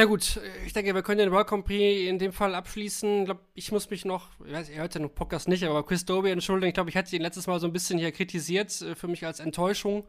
Ja 0.00 0.06
gut, 0.06 0.38
äh, 0.38 0.66
ich 0.66 0.72
denke, 0.72 0.94
wir 0.94 1.02
können 1.02 1.18
den 1.18 1.30
World 1.30 1.46
Grand 1.46 1.66
Prix 1.66 2.08
in 2.08 2.18
dem 2.18 2.32
Fall 2.32 2.54
abschließen. 2.54 3.18
Ich 3.18 3.24
glaube, 3.26 3.40
ich 3.52 3.70
muss 3.70 3.90
mich 3.90 4.06
noch, 4.06 4.28
ich 4.46 4.50
weiß, 4.50 4.70
ihr 4.70 4.76
hört 4.76 4.94
ja 4.94 5.00
den 5.00 5.10
Podcast 5.10 5.46
nicht, 5.46 5.62
aber 5.62 5.84
Chris 5.84 6.06
Doby 6.06 6.30
entschuldigen. 6.30 6.68
Ich 6.68 6.74
glaube, 6.74 6.88
ich 6.88 6.96
hatte 6.96 7.14
ihn 7.14 7.20
letztes 7.20 7.46
Mal 7.46 7.60
so 7.60 7.66
ein 7.66 7.72
bisschen 7.74 7.98
hier 7.98 8.10
kritisiert, 8.10 8.80
äh, 8.80 8.94
für 8.94 9.08
mich 9.08 9.26
als 9.26 9.40
Enttäuschung 9.40 10.06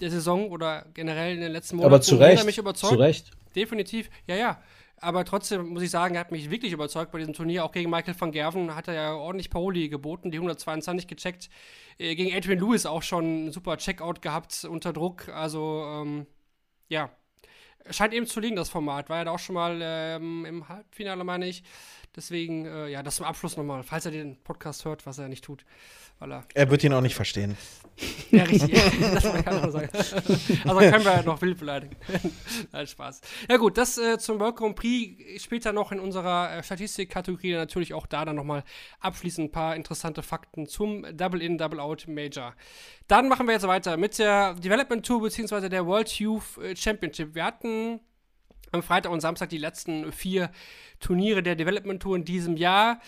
der 0.00 0.10
Saison 0.10 0.50
oder 0.50 0.84
generell 0.94 1.36
in 1.36 1.42
den 1.42 1.52
letzten 1.52 1.76
Monaten. 1.76 1.94
Aber 1.94 2.02
zu 2.02 2.16
Recht. 2.16 2.44
mich 2.44 2.58
überzeugt. 2.58 2.92
Zu 2.92 2.98
Recht. 2.98 3.30
Definitiv, 3.54 4.10
ja, 4.26 4.34
ja. 4.34 4.60
Aber 4.96 5.24
trotzdem 5.24 5.64
muss 5.68 5.84
ich 5.84 5.92
sagen, 5.92 6.16
er 6.16 6.22
hat 6.22 6.32
mich 6.32 6.50
wirklich 6.50 6.72
überzeugt 6.72 7.12
bei 7.12 7.18
diesem 7.18 7.32
Turnier. 7.32 7.64
Auch 7.64 7.70
gegen 7.70 7.88
Michael 7.88 8.20
van 8.20 8.32
Gerven 8.32 8.74
hat 8.74 8.88
er 8.88 8.94
ja 8.94 9.14
ordentlich 9.14 9.48
Paroli 9.48 9.88
geboten, 9.88 10.32
die 10.32 10.38
122 10.38 11.06
gecheckt. 11.06 11.50
Äh, 11.98 12.16
gegen 12.16 12.36
Adrian 12.36 12.58
Lewis 12.58 12.84
auch 12.84 13.04
schon 13.04 13.24
einen 13.24 13.52
super 13.52 13.76
Checkout 13.76 14.22
gehabt 14.22 14.64
unter 14.68 14.92
Druck. 14.92 15.28
Also, 15.28 15.84
ähm, 15.86 16.26
ja. 16.88 17.10
Scheint 17.88 18.12
eben 18.12 18.26
zu 18.26 18.40
liegen, 18.40 18.56
das 18.56 18.68
Format. 18.68 19.08
War 19.08 19.18
ja 19.18 19.24
da 19.24 19.30
auch 19.30 19.38
schon 19.38 19.54
mal 19.54 19.78
ähm, 19.82 20.44
im 20.44 20.68
Halbfinale, 20.68 21.24
meine 21.24 21.48
ich. 21.48 21.62
Deswegen, 22.16 22.66
äh, 22.66 22.88
ja, 22.88 23.02
das 23.02 23.16
zum 23.16 23.26
Abschluss 23.26 23.56
nochmal, 23.56 23.84
falls 23.84 24.04
er 24.04 24.10
den 24.10 24.36
Podcast 24.42 24.84
hört, 24.84 25.06
was 25.06 25.18
er 25.18 25.28
nicht 25.28 25.44
tut. 25.44 25.64
Weil 26.18 26.32
er 26.32 26.44
Er 26.54 26.70
wird 26.70 26.82
ihn 26.82 26.92
auch 26.92 27.00
nicht 27.00 27.14
verstehen. 27.14 27.56
ja, 28.32 28.42
richtig. 28.42 28.72
das 29.14 29.22
kann 29.44 29.64
auch 29.64 29.70
sagen. 29.70 29.88
Also 29.92 30.78
können 30.80 31.04
wir 31.04 31.22
noch 31.22 31.40
wild 31.40 31.58
beleidigen. 31.58 31.96
Nein, 32.72 32.86
Spaß. 32.86 33.20
Ja 33.48 33.56
gut, 33.56 33.78
das 33.78 33.96
äh, 33.96 34.18
zum 34.18 34.40
World 34.40 34.56
Grand 34.56 34.76
Prix 34.76 35.42
später 35.42 35.72
noch 35.72 35.92
in 35.92 36.00
unserer 36.00 36.56
äh, 36.56 36.62
Statistikkategorie. 36.62 37.54
Natürlich 37.54 37.94
auch 37.94 38.06
da 38.06 38.24
dann 38.24 38.36
nochmal 38.36 38.64
abschließend 38.98 39.48
ein 39.48 39.52
paar 39.52 39.76
interessante 39.76 40.22
Fakten 40.22 40.66
zum 40.66 41.06
Double-In, 41.16 41.58
Double-Out 41.58 42.08
Major. 42.08 42.54
Dann 43.06 43.28
machen 43.28 43.46
wir 43.46 43.54
jetzt 43.54 43.66
weiter 43.66 43.96
mit 43.96 44.18
der 44.18 44.54
Development 44.54 45.06
Tour 45.06 45.22
beziehungsweise 45.22 45.68
der 45.68 45.86
World 45.86 46.10
Youth 46.18 46.58
äh, 46.58 46.74
Championship. 46.74 47.34
Wir 47.34 47.44
hatten 47.44 48.00
am 48.72 48.82
Freitag 48.82 49.12
und 49.12 49.20
Samstag 49.20 49.48
die 49.48 49.58
letzten 49.58 50.12
vier 50.12 50.50
Turniere 51.00 51.42
der 51.42 51.56
Development 51.56 52.00
Tour 52.00 52.16
in 52.16 52.24
diesem 52.24 52.56
Jahr. 52.56 53.00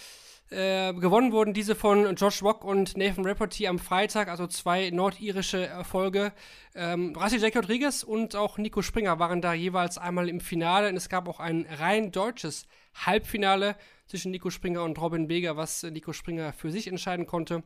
Äh, 0.52 0.92
gewonnen 0.92 1.32
wurden 1.32 1.54
diese 1.54 1.74
von 1.74 2.14
Josh 2.14 2.42
Rock 2.42 2.62
und 2.62 2.94
Nathan 2.94 3.24
Rapperty 3.24 3.66
am 3.66 3.78
Freitag, 3.78 4.28
also 4.28 4.46
zwei 4.46 4.90
nordirische 4.90 5.66
Erfolge. 5.66 6.32
Ähm, 6.74 7.14
Rassi 7.16 7.38
Jack 7.38 7.56
Rodriguez 7.56 8.02
und 8.02 8.36
auch 8.36 8.58
Nico 8.58 8.82
Springer 8.82 9.18
waren 9.18 9.40
da 9.40 9.54
jeweils 9.54 9.96
einmal 9.96 10.28
im 10.28 10.40
Finale 10.40 10.90
und 10.90 10.96
es 10.96 11.08
gab 11.08 11.26
auch 11.26 11.40
ein 11.40 11.66
rein 11.70 12.12
deutsches 12.12 12.66
Halbfinale 12.94 13.76
zwischen 14.06 14.30
Nico 14.30 14.50
Springer 14.50 14.82
und 14.82 15.00
Robin 15.00 15.26
Beger, 15.26 15.56
was 15.56 15.84
Nico 15.84 16.12
Springer 16.12 16.52
für 16.52 16.70
sich 16.70 16.86
entscheiden 16.86 17.26
konnte. 17.26 17.62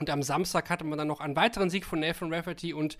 Und 0.00 0.10
am 0.10 0.24
Samstag 0.24 0.70
hatte 0.70 0.82
man 0.82 0.98
dann 0.98 1.06
noch 1.06 1.20
einen 1.20 1.36
weiteren 1.36 1.70
Sieg 1.70 1.84
von 1.84 2.00
Nathan 2.00 2.34
Rafferty 2.34 2.74
und 2.74 2.98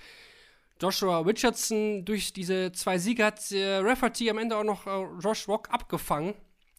Joshua 0.81 1.21
Richardson. 1.21 2.05
Durch 2.05 2.33
diese 2.33 2.73
zwei 2.73 2.99
Siege 2.99 3.25
hat 3.25 3.51
äh, 3.53 3.77
Rafferty 3.77 4.31
am 4.31 4.39
Ende 4.39 4.57
auch 4.57 4.65
noch 4.65 4.87
äh, 4.87 5.07
Josh 5.21 5.49
Rock 5.49 5.71
abgefangen. 5.71 6.35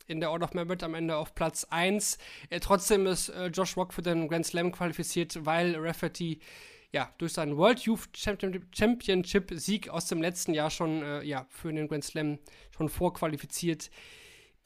In 0.08 0.20
der 0.20 0.32
Order 0.32 0.46
of 0.46 0.54
Merit 0.54 0.84
am 0.84 0.93
Ende 0.93 1.18
auf 1.18 1.34
Platz 1.34 1.66
1. 1.70 2.18
Äh, 2.50 2.60
trotzdem 2.60 3.08
ist 3.08 3.30
äh, 3.30 3.48
Josh 3.48 3.76
Rock 3.76 3.93
für 3.93 4.02
den 4.02 4.28
Grand 4.28 4.46
Slam 4.46 4.72
qualifiziert, 4.72 5.46
weil 5.46 5.76
Rafferty 5.76 6.39
ja, 6.91 7.12
durch 7.18 7.34
seinen 7.34 7.58
World 7.58 7.80
Youth 7.82 8.10
Champion- 8.16 8.66
Championship-Sieg 8.72 9.89
aus 9.89 10.08
dem 10.08 10.22
letzten 10.22 10.54
Jahr 10.54 10.70
schon 10.70 11.02
äh, 11.02 11.24
ja, 11.24 11.46
für 11.50 11.74
den 11.74 11.88
Grand 11.88 12.04
Slam 12.04 12.39
schon 12.76 12.88
vorqualifiziert 12.89 13.88
ist 13.88 13.91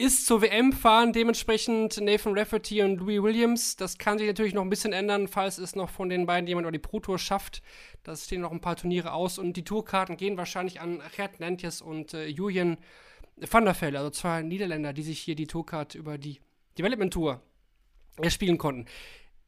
zur 0.07 0.41
WM 0.41 0.71
fahren, 0.71 1.11
dementsprechend 1.11 1.99
Nathan 1.99 2.37
Rafferty 2.37 2.81
und 2.81 3.01
Louis 3.01 3.21
Williams. 3.21 3.75
Das 3.75 3.97
kann 3.97 4.17
sich 4.17 4.27
natürlich 4.27 4.53
noch 4.53 4.61
ein 4.61 4.69
bisschen 4.69 4.93
ändern, 4.93 5.27
falls 5.27 5.57
es 5.57 5.75
noch 5.75 5.89
von 5.89 6.07
den 6.07 6.25
beiden 6.25 6.47
jemand 6.47 6.63
über 6.63 6.71
die 6.71 6.79
Pro 6.79 7.01
Tour 7.01 7.19
schafft. 7.19 7.61
Da 8.03 8.15
stehen 8.15 8.39
noch 8.39 8.53
ein 8.53 8.61
paar 8.61 8.77
Turniere 8.77 9.11
aus 9.11 9.37
und 9.37 9.57
die 9.57 9.65
Tourkarten 9.65 10.15
gehen 10.15 10.37
wahrscheinlich 10.37 10.79
an 10.79 11.01
Gerd 11.17 11.41
Nantjes 11.41 11.81
und 11.81 12.13
äh, 12.13 12.27
Julian 12.27 12.77
van 13.51 13.65
der 13.65 13.75
Velde, 13.75 13.97
also 13.97 14.09
zwei 14.09 14.41
Niederländer, 14.41 14.93
die 14.93 15.03
sich 15.03 15.19
hier 15.19 15.35
die 15.35 15.47
Tourcard 15.47 15.95
über 15.95 16.17
die 16.17 16.39
Development 16.77 17.11
Tour 17.11 17.41
erspielen 18.15 18.57
konnten. 18.57 18.85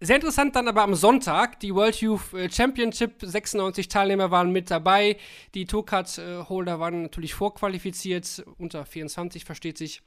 Sehr 0.02 0.18
interessant 0.18 0.58
dann 0.58 0.68
aber 0.68 0.82
am 0.82 0.96
Sonntag, 0.96 1.62
die 1.62 1.74
World 1.74 2.02
Youth 2.02 2.34
äh, 2.34 2.52
Championship, 2.52 3.22
96 3.22 3.88
Teilnehmer 3.88 4.32
waren 4.32 4.52
mit 4.52 4.70
dabei, 4.70 5.16
die 5.54 5.64
Tourcard-Holder 5.64 6.82
waren 6.82 7.04
natürlich 7.04 7.36
vorqualifiziert, 7.36 8.44
unter 8.58 8.86
24 8.86 9.46
versteht 9.46 9.78
sich. 9.78 10.02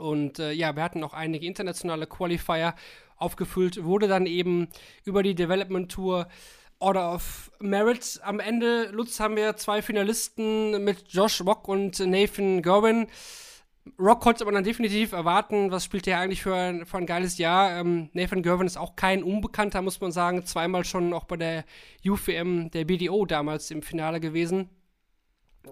Und 0.00 0.38
äh, 0.38 0.52
ja, 0.52 0.74
wir 0.74 0.82
hatten 0.82 1.04
auch 1.04 1.14
einige 1.14 1.46
internationale 1.46 2.06
Qualifier 2.06 2.74
aufgefüllt, 3.16 3.84
wurde 3.84 4.08
dann 4.08 4.26
eben 4.26 4.68
über 5.04 5.22
die 5.22 5.34
Development 5.34 5.90
Tour 5.90 6.26
Order 6.78 7.14
of 7.14 7.52
Merit. 7.60 8.20
Am 8.24 8.40
Ende, 8.40 8.90
Lutz, 8.90 9.20
haben 9.20 9.36
wir 9.36 9.56
zwei 9.56 9.82
Finalisten 9.82 10.82
mit 10.82 11.04
Josh 11.08 11.42
Rock 11.42 11.68
und 11.68 11.98
Nathan 12.00 12.62
Gerwin. 12.62 13.06
Rock 13.98 14.20
konnte 14.20 14.44
man 14.44 14.54
dann 14.54 14.64
definitiv 14.64 15.12
erwarten, 15.12 15.70
was 15.70 15.84
spielt 15.84 16.06
er 16.06 16.20
eigentlich 16.20 16.42
für 16.42 16.54
ein, 16.54 16.86
für 16.86 16.98
ein 16.98 17.06
geiles 17.06 17.38
Jahr. 17.38 17.78
Ähm, 17.78 18.08
Nathan 18.12 18.42
Gerwin 18.42 18.66
ist 18.66 18.76
auch 18.76 18.96
kein 18.96 19.22
Unbekannter, 19.22 19.82
muss 19.82 20.00
man 20.00 20.12
sagen. 20.12 20.44
Zweimal 20.46 20.84
schon 20.84 21.12
auch 21.12 21.24
bei 21.24 21.36
der 21.36 21.64
UVM 22.06 22.70
der 22.70 22.84
BDO 22.84 23.26
damals 23.26 23.70
im 23.70 23.82
Finale 23.82 24.20
gewesen. 24.20 24.70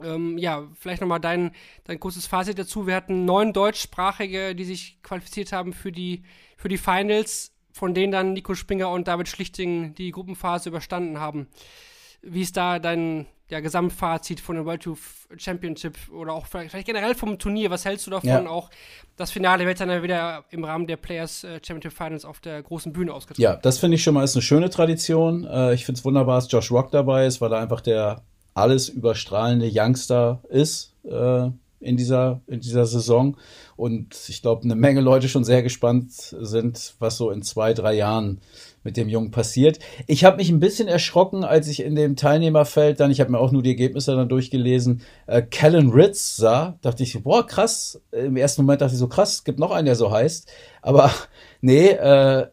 Ähm, 0.03 0.39
ja, 0.39 0.69
vielleicht 0.79 1.01
nochmal 1.01 1.21
dein, 1.21 1.53
dein 1.85 1.99
kurzes 1.99 2.27
Fazit 2.27 2.59
dazu. 2.59 2.87
Wir 2.87 2.95
hatten 2.95 3.25
neun 3.25 3.53
Deutschsprachige, 3.53 4.55
die 4.55 4.65
sich 4.65 5.03
qualifiziert 5.03 5.53
haben 5.53 5.73
für 5.73 5.93
die, 5.93 6.25
für 6.57 6.69
die 6.69 6.79
Finals, 6.79 7.53
von 7.73 7.95
denen 7.95 8.13
dann 8.13 8.33
Nico 8.33 8.55
Springer 8.55 8.91
und 8.91 9.09
David 9.09 9.29
Schlichting 9.29 9.95
die 9.95 10.11
Gruppenphase 10.11 10.69
überstanden 10.69 11.21
haben. 11.21 11.49
Wie 12.23 12.43
ist 12.43 12.57
da 12.57 12.79
dein 12.79 13.27
ja, 13.51 13.61
Gesamtfazit 13.61 14.41
von 14.41 14.57
der 14.57 14.67
World 14.67 14.85
Youth 14.85 14.99
Championship 15.37 15.97
oder 16.13 16.33
auch 16.35 16.47
vielleicht, 16.47 16.71
vielleicht 16.71 16.87
generell 16.87 17.15
vom 17.15 17.39
Turnier? 17.39 17.71
Was 17.71 17.85
hältst 17.85 18.07
du 18.07 18.11
davon? 18.11 18.29
Ja. 18.29 18.47
Auch 18.47 18.71
das 19.17 19.31
Finale 19.31 19.65
wird 19.67 19.81
dann 19.81 19.89
ja 19.89 20.03
wieder 20.03 20.45
im 20.51 20.65
Rahmen 20.65 20.87
der 20.87 20.97
Players 20.97 21.45
äh, 21.45 21.61
Championship 21.65 21.93
Finals 21.93 22.25
auf 22.25 22.41
der 22.41 22.63
großen 22.63 22.93
Bühne 22.93 23.13
ausgetragen. 23.13 23.43
Ja, 23.43 23.57
das 23.57 23.79
finde 23.79 23.95
ich 23.95 24.03
schon 24.03 24.15
mal 24.15 24.25
ist 24.25 24.35
eine 24.35 24.43
schöne 24.43 24.69
Tradition. 24.69 25.45
Äh, 25.45 25.75
ich 25.75 25.87
finde 25.87 25.99
es 25.99 26.05
wunderbar, 26.05 26.37
dass 26.37 26.51
Josh 26.51 26.71
Rock 26.71 26.91
dabei 26.91 27.27
ist, 27.27 27.41
weil 27.41 27.53
er 27.53 27.61
einfach 27.61 27.81
der 27.81 28.23
alles 28.59 28.89
überstrahlende 28.89 29.71
Youngster 29.73 30.43
ist 30.49 30.95
äh, 31.05 31.51
in 31.81 31.97
dieser 31.97 32.41
in 32.49 32.61
dieser 32.61 32.87
Saison 32.87 33.37
und 33.77 34.17
ich 34.29 34.43
glaube 34.43 34.65
eine 34.65 34.75
Menge 34.75 35.01
Leute 35.01 35.29
schon 35.29 35.45
sehr 35.45 35.63
gespannt 35.63 36.13
sind, 36.13 36.95
was 36.99 37.17
so 37.17 37.31
in 37.31 37.43
zwei 37.43 37.73
drei 37.73 37.95
Jahren 37.95 38.41
mit 38.83 38.97
dem 38.97 39.09
Jungen 39.09 39.31
passiert. 39.31 39.79
Ich 40.07 40.25
habe 40.25 40.39
mich 40.39 40.49
ein 40.51 40.61
bisschen 40.61 40.89
erschrocken, 40.89 41.45
als 41.45 41.69
ich 41.69 41.81
in 41.81 41.95
dem 41.95 42.17
Teilnehmerfeld 42.17 43.01
dann, 43.01 43.11
ich 43.11 43.21
habe 43.21 43.31
mir 43.31 43.39
auch 43.39 43.53
nur 43.53 43.63
die 43.63 43.71
Ergebnisse 43.71 44.17
dann 44.17 44.29
durchgelesen, 44.29 45.03
äh, 45.27 45.43
Kellen 45.43 45.91
Ritz 45.91 46.37
sah, 46.37 46.79
dachte 46.81 47.03
ich, 47.03 47.23
boah, 47.23 47.47
krass. 47.47 48.01
Im 48.13 48.37
ersten 48.37 48.63
Moment 48.63 48.81
dachte 48.81 48.95
ich 48.95 48.99
so, 48.99 49.09
krass, 49.09 49.35
es 49.35 49.45
gibt 49.45 49.59
noch 49.59 49.73
einen, 49.73 49.87
der 49.87 49.95
so 49.95 50.11
heißt. 50.11 50.51
Aber 50.83 51.11
nee, 51.61 51.91
äh, 51.91 52.47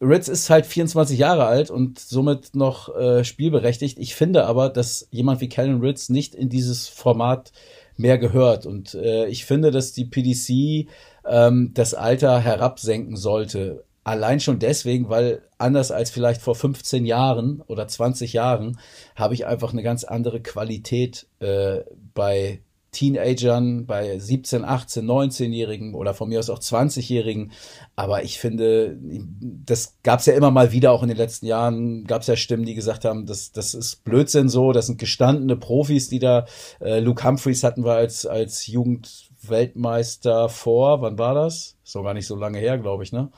Ritz 0.00 0.28
ist 0.28 0.50
halt 0.50 0.66
24 0.66 1.18
Jahre 1.18 1.46
alt 1.46 1.70
und 1.70 1.98
somit 1.98 2.54
noch 2.54 2.94
äh, 2.94 3.24
spielberechtigt. 3.24 3.98
Ich 3.98 4.14
finde 4.14 4.44
aber, 4.44 4.68
dass 4.68 5.08
jemand 5.10 5.40
wie 5.40 5.48
Kellen 5.48 5.80
Ritz 5.80 6.08
nicht 6.08 6.34
in 6.34 6.48
dieses 6.48 6.88
Format 6.88 7.52
mehr 7.96 8.18
gehört. 8.18 8.66
Und 8.66 8.94
äh, 8.94 9.26
ich 9.26 9.46
finde, 9.46 9.70
dass 9.70 9.92
die 9.92 10.04
PDC 10.04 10.88
ähm, 11.24 11.70
das 11.72 11.94
Alter 11.94 12.40
herabsenken 12.40 13.16
sollte. 13.16 13.84
Allein 14.04 14.38
schon 14.38 14.58
deswegen, 14.58 15.08
weil 15.08 15.42
anders 15.58 15.90
als 15.90 16.10
vielleicht 16.10 16.42
vor 16.42 16.54
15 16.54 17.06
Jahren 17.06 17.62
oder 17.66 17.88
20 17.88 18.34
Jahren 18.34 18.78
habe 19.16 19.34
ich 19.34 19.46
einfach 19.46 19.72
eine 19.72 19.82
ganz 19.82 20.04
andere 20.04 20.40
Qualität 20.40 21.26
äh, 21.40 21.80
bei 22.14 22.60
Teenagern, 22.96 23.84
bei 23.84 24.18
17, 24.18 24.64
18, 24.64 25.04
19-Jährigen 25.04 25.94
oder 25.94 26.14
von 26.14 26.30
mir 26.30 26.38
aus 26.38 26.48
auch 26.48 26.60
20-Jährigen. 26.60 27.52
Aber 27.94 28.22
ich 28.24 28.38
finde, 28.38 28.96
das 28.98 29.98
gab 30.02 30.20
es 30.20 30.26
ja 30.26 30.32
immer 30.32 30.50
mal 30.50 30.72
wieder, 30.72 30.92
auch 30.92 31.02
in 31.02 31.08
den 31.08 31.18
letzten 31.18 31.44
Jahren 31.44 32.04
gab 32.04 32.22
es 32.22 32.28
ja 32.28 32.36
Stimmen, 32.36 32.64
die 32.64 32.74
gesagt 32.74 33.04
haben, 33.04 33.26
das, 33.26 33.52
das 33.52 33.74
ist 33.74 34.02
Blödsinn 34.04 34.48
so, 34.48 34.72
das 34.72 34.86
sind 34.86 34.98
gestandene 34.98 35.56
Profis, 35.56 36.08
die 36.08 36.20
da, 36.20 36.46
äh, 36.80 37.00
Luke 37.00 37.22
Humphreys 37.22 37.64
hatten 37.64 37.84
wir 37.84 37.92
als, 37.92 38.24
als 38.24 38.66
Jugendweltmeister 38.66 40.48
vor, 40.48 41.02
wann 41.02 41.18
war 41.18 41.34
das? 41.34 41.76
Doch 41.92 42.02
gar 42.02 42.14
nicht 42.14 42.26
so 42.26 42.36
lange 42.36 42.58
her, 42.58 42.78
glaube 42.78 43.02
ich, 43.02 43.12
ne? 43.12 43.30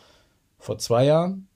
Vor 0.61 0.79
zwei 0.79 1.05
Jahren? 1.05 1.48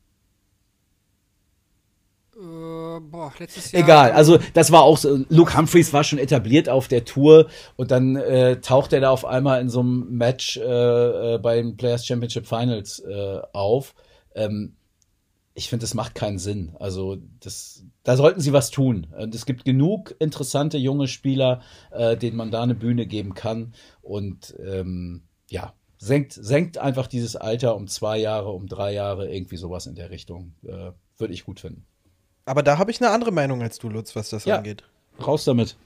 Äh, 2.43 3.01
boah, 3.01 3.32
letztes 3.38 3.70
Jahr. 3.70 3.84
Egal, 3.84 4.12
also 4.12 4.38
das 4.55 4.72
war 4.72 4.82
auch 4.82 4.99
so, 4.99 5.20
Luke 5.28 5.57
Humphreys 5.57 5.93
war 5.93 6.03
schon 6.03 6.18
etabliert 6.18 6.68
auf 6.68 6.88
der 6.88 7.05
Tour 7.05 7.49
und 7.76 7.90
dann 7.90 8.16
äh, 8.16 8.61
taucht 8.61 8.93
er 8.93 9.01
da 9.01 9.11
auf 9.11 9.24
einmal 9.24 9.61
in 9.61 9.68
so 9.68 9.80
einem 9.80 10.11
Match 10.11 10.57
äh, 10.57 11.34
äh, 11.34 11.38
beim 11.38 11.76
Players 11.76 12.05
Championship 12.05 12.47
Finals 12.47 12.99
äh, 12.99 13.40
auf. 13.53 13.95
Ähm, 14.34 14.74
ich 15.55 15.68
finde, 15.68 15.84
das 15.84 15.95
macht 15.95 16.14
keinen 16.14 16.38
Sinn. 16.38 16.74
Also 16.80 17.18
das, 17.40 17.84
da 18.03 18.16
sollten 18.16 18.40
sie 18.40 18.53
was 18.53 18.70
tun. 18.70 19.07
Und 19.16 19.34
es 19.34 19.47
gibt 19.47 19.64
genug 19.64 20.14
interessante 20.18 20.78
junge 20.78 21.09
Spieler, 21.09 21.61
äh, 21.90 22.16
denen 22.16 22.36
man 22.36 22.51
da 22.51 22.62
eine 22.62 22.74
Bühne 22.74 23.07
geben 23.07 23.34
kann. 23.34 23.74
Und 24.01 24.55
ähm, 24.59 25.24
ja, 25.51 25.74
senkt, 25.99 26.32
senkt 26.32 26.78
einfach 26.78 27.07
dieses 27.07 27.36
Alter 27.36 27.76
um 27.76 27.86
zwei 27.86 28.18
Jahre, 28.18 28.51
um 28.51 28.66
drei 28.66 28.95
Jahre, 28.95 29.30
irgendwie 29.30 29.59
sowas 29.59 29.86
in 29.86 29.95
der 29.95 30.11
Richtung. 30.11 30.55
Äh, 30.64 30.93
Würde 31.18 31.34
ich 31.34 31.45
gut 31.45 31.61
finden. 31.61 31.86
Aber 32.45 32.62
da 32.62 32.78
habe 32.78 32.90
ich 32.90 33.01
eine 33.01 33.11
andere 33.11 33.30
Meinung 33.32 33.62
als 33.62 33.78
du, 33.78 33.88
Lutz, 33.88 34.16
was 34.16 34.30
das 34.30 34.45
Ja. 34.45 34.57
angeht. 34.59 34.84
Raus 35.24 35.45
damit. 35.45 35.76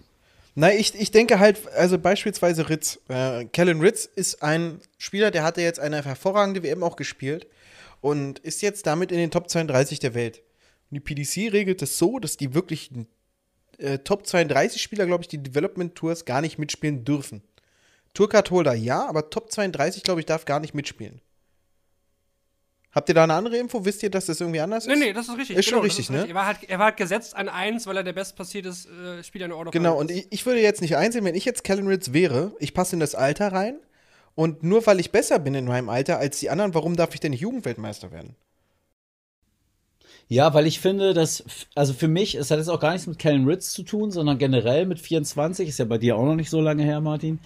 Nein, 0.55 0.79
ich, 0.79 0.95
ich 0.95 1.11
denke 1.11 1.39
halt, 1.39 1.61
also 1.75 1.99
beispielsweise 1.99 2.71
Ritz. 2.71 2.99
Äh, 3.09 3.45
Kellen 3.47 3.81
Ritz 3.81 4.07
ist 4.07 4.43
ein 4.43 4.81
Spieler, 4.97 5.31
der 5.31 5.43
hatte 5.43 5.61
jetzt 5.61 5.79
eine 5.79 6.03
hervorragende 6.03 6.63
WM 6.63 6.83
auch 6.83 6.97
gespielt 6.97 7.47
und 8.01 8.39
ist 8.39 8.63
jetzt 8.63 8.87
damit 8.87 9.13
in 9.13 9.19
den 9.19 9.31
Top 9.31 9.51
32 9.51 9.99
der 9.99 10.15
Welt. 10.15 10.43
Und 10.91 10.95
die 10.95 11.01
PDC 11.01 11.53
regelt 11.53 11.83
es 11.83 11.99
so, 11.99 12.19
dass 12.19 12.39
die 12.39 12.55
wirklich 12.55 12.91
äh, 13.79 13.99
Top 13.99 14.27
32 14.27 14.81
Spieler, 14.81 15.05
glaube 15.05 15.25
ich, 15.25 15.29
die 15.29 15.43
Development 15.43 15.95
Tours 15.95 16.25
gar 16.25 16.41
nicht 16.41 16.59
mitspielen 16.59 17.05
dürfen. 17.05 17.43
Tourcard 18.15 18.51
Holder 18.51 18.73
ja, 18.73 19.07
aber 19.07 19.29
Top 19.29 19.53
32, 19.53 20.03
glaube 20.05 20.21
ich, 20.21 20.27
darf 20.27 20.47
gar 20.47 20.61
nicht 20.61 20.73
mitspielen. 20.75 21.21
Habt 22.97 23.11
ihr 23.11 23.15
da 23.15 23.25
eine 23.25 23.35
andere 23.35 23.59
Info? 23.59 23.85
Wisst 23.85 24.03
ihr, 24.03 24.11
dass 24.11 24.25
das 24.25 24.41
irgendwie 24.41 24.59
anders 24.59 24.87
Nee, 24.87 24.95
ist? 24.95 24.99
nee, 25.01 25.13
das 25.13 25.29
ist 25.29 25.37
richtig. 25.37 25.57
Ist 25.59 25.67
schon 25.69 25.79
das 25.83 25.85
richtig, 25.87 26.09
ne? 26.09 26.27
Er 26.27 26.35
war, 26.35 26.47
halt, 26.47 26.59
er 26.67 26.79
war 26.79 26.87
halt 26.87 26.97
gesetzt 26.97 27.37
an 27.37 27.51
1, 27.51 27.87
weil 27.87 27.99
er 27.99 28.03
der 28.03 28.15
bestplatzierte 28.15 28.71
äh, 28.71 29.23
Spieler 29.23 29.45
in 29.45 29.51
der 29.51 29.59
Order 29.59 29.71
Genau, 29.71 29.99
und 30.01 30.11
ist. 30.11 30.17
ich, 30.17 30.27
ich 30.31 30.47
würde 30.47 30.61
jetzt 30.63 30.81
nicht 30.81 30.97
einsehen, 30.97 31.23
wenn 31.27 31.35
ich 31.35 31.45
jetzt 31.45 31.63
Kellen 31.63 31.87
Ritz 31.89 32.15
wäre, 32.15 32.53
ich 32.59 32.73
passe 32.73 32.97
in 32.97 33.01
das 33.01 33.15
Alter 33.15 33.53
rein 33.53 33.79
und 34.35 34.63
nur 34.63 34.87
weil 34.87 34.99
ich 34.99 35.13
besser 35.13 35.39
bin 35.39 35.55
in 35.55 35.67
meinem 35.67 35.91
Alter 35.91 36.19
als 36.19 36.41
die 36.41 36.49
anderen, 36.49 36.73
warum 36.73 36.97
darf 36.97 37.13
ich 37.13 37.21
denn 37.21 37.33
nicht 37.33 37.41
Jugendweltmeister 37.43 38.13
werden? 38.13 38.35
Ja, 40.29 40.55
weil 40.55 40.67
ich 40.67 40.81
finde, 40.81 41.15
dass, 41.15 41.45
also 41.77 41.93
für 41.93 42.09
mich, 42.09 42.35
es 42.35 42.51
hat 42.51 42.59
jetzt 42.59 42.69
auch 42.69 42.81
gar 42.81 42.93
nichts 42.93 43.07
mit 43.07 43.19
Kellen 43.19 43.47
Ritz 43.47 43.71
zu 43.71 43.85
tun, 43.85 44.11
sondern 44.11 44.39
generell 44.39 44.85
mit 44.85 44.99
24, 44.99 45.69
ist 45.69 45.79
ja 45.79 45.85
bei 45.85 45.99
dir 45.99 46.17
auch 46.17 46.25
noch 46.25 46.35
nicht 46.35 46.51
so 46.51 46.61
lange 46.61 46.83
her, 46.83 47.01
Martin. 47.01 47.39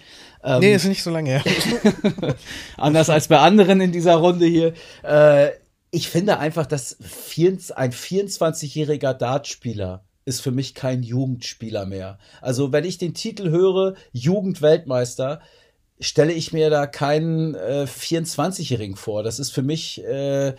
Ähm, 0.42 0.60
nee, 0.60 0.74
ist 0.74 0.86
nicht 0.86 1.02
so 1.02 1.10
lange 1.10 1.30
her. 1.30 1.44
anders 2.78 3.10
als 3.10 3.28
bei 3.28 3.38
anderen 3.38 3.82
in 3.82 3.92
dieser 3.92 4.14
Runde 4.14 4.46
hier. 4.46 4.72
Äh, 5.02 5.50
ich 5.90 6.08
finde 6.08 6.38
einfach, 6.38 6.66
dass 6.66 6.96
vier, 7.00 7.58
ein 7.74 7.92
24-jähriger 7.92 9.12
Dartspieler 9.12 10.04
ist 10.24 10.40
für 10.40 10.52
mich 10.52 10.74
kein 10.74 11.02
Jugendspieler 11.02 11.84
mehr. 11.84 12.18
Also 12.40 12.72
wenn 12.72 12.84
ich 12.84 12.96
den 12.96 13.14
Titel 13.14 13.50
höre, 13.50 13.94
Jugendweltmeister, 14.12 15.40
stelle 15.98 16.32
ich 16.32 16.52
mir 16.52 16.70
da 16.70 16.86
keinen 16.86 17.54
äh, 17.54 17.86
24-Jährigen 17.86 18.96
vor. 18.96 19.22
Das 19.22 19.38
ist 19.38 19.50
für 19.50 19.62
mich, 19.62 20.02
äh, 20.04 20.54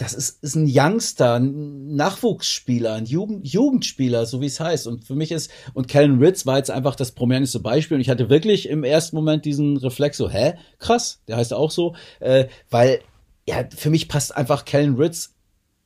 das 0.00 0.14
ist, 0.14 0.42
ist 0.42 0.54
ein 0.54 0.66
Youngster, 0.66 1.34
ein 1.38 1.94
Nachwuchsspieler, 1.94 2.94
ein 2.94 3.04
Jugend, 3.04 3.46
Jugendspieler, 3.46 4.24
so 4.24 4.40
wie 4.40 4.46
es 4.46 4.58
heißt. 4.58 4.86
Und 4.86 5.04
für 5.04 5.14
mich 5.14 5.30
ist, 5.30 5.50
und 5.74 5.88
Kellen 5.88 6.18
Ritz 6.22 6.46
war 6.46 6.56
jetzt 6.56 6.70
einfach 6.70 6.96
das 6.96 7.12
prominenteste 7.12 7.60
Beispiel. 7.60 7.96
Und 7.96 8.00
ich 8.00 8.08
hatte 8.08 8.30
wirklich 8.30 8.68
im 8.68 8.82
ersten 8.82 9.16
Moment 9.16 9.44
diesen 9.44 9.76
Reflex 9.76 10.16
so, 10.16 10.30
hä? 10.30 10.54
Krass, 10.78 11.20
der 11.28 11.36
heißt 11.36 11.52
auch 11.52 11.70
so. 11.70 11.94
Äh, 12.20 12.46
weil, 12.70 13.00
ja, 13.46 13.68
für 13.76 13.90
mich 13.90 14.08
passt 14.08 14.34
einfach 14.34 14.64
Kellen 14.64 14.94
Ritz 14.96 15.34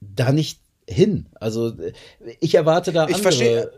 da 0.01 0.31
nicht 0.33 0.61
hin. 0.89 1.27
Also 1.35 1.73
ich 2.41 2.55
erwarte 2.55 2.93
da 2.93 3.05
Ich 3.09 3.17
andere. 3.17 3.23
verstehe- 3.23 3.71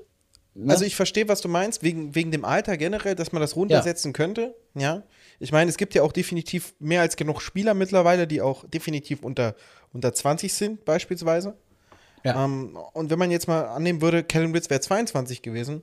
Ne? 0.59 0.73
Also 0.73 0.87
ich 0.87 0.97
verstehe, 0.97 1.29
was 1.29 1.43
du 1.43 1.49
meinst, 1.49 1.83
wegen, 1.83 2.15
wegen 2.15 2.31
dem 2.31 2.47
Alter 2.47 2.79
generell, 2.79 3.15
dass 3.15 3.31
man 3.31 3.43
das 3.43 3.57
runtersetzen 3.57 4.15
könnte. 4.15 4.55
Ja. 4.75 5.03
Ich 5.39 5.53
meine, 5.53 5.69
es 5.69 5.77
gibt 5.77 5.95
ja 5.95 6.03
auch 6.03 6.13
definitiv 6.13 6.75
mehr 6.79 7.01
als 7.01 7.17
genug 7.17 7.43
Spieler 7.43 7.75
mittlerweile, 7.75 8.27
die 8.27 8.41
auch 8.41 8.65
definitiv 8.69 9.23
unter, 9.23 9.55
unter 9.93 10.13
20 10.13 10.53
sind, 10.53 10.85
beispielsweise. 10.85 11.57
Ja. 12.25 12.45
Ähm, 12.45 12.77
und 12.93 13.11
wenn 13.11 13.19
man 13.19 13.31
jetzt 13.31 13.47
mal 13.49 13.67
annehmen 13.67 14.01
würde, 14.01 14.25
Kellen 14.25 14.53
Ritz 14.53 14.71
wäre 14.71 14.81
22 14.81 15.43
gewesen, 15.43 15.83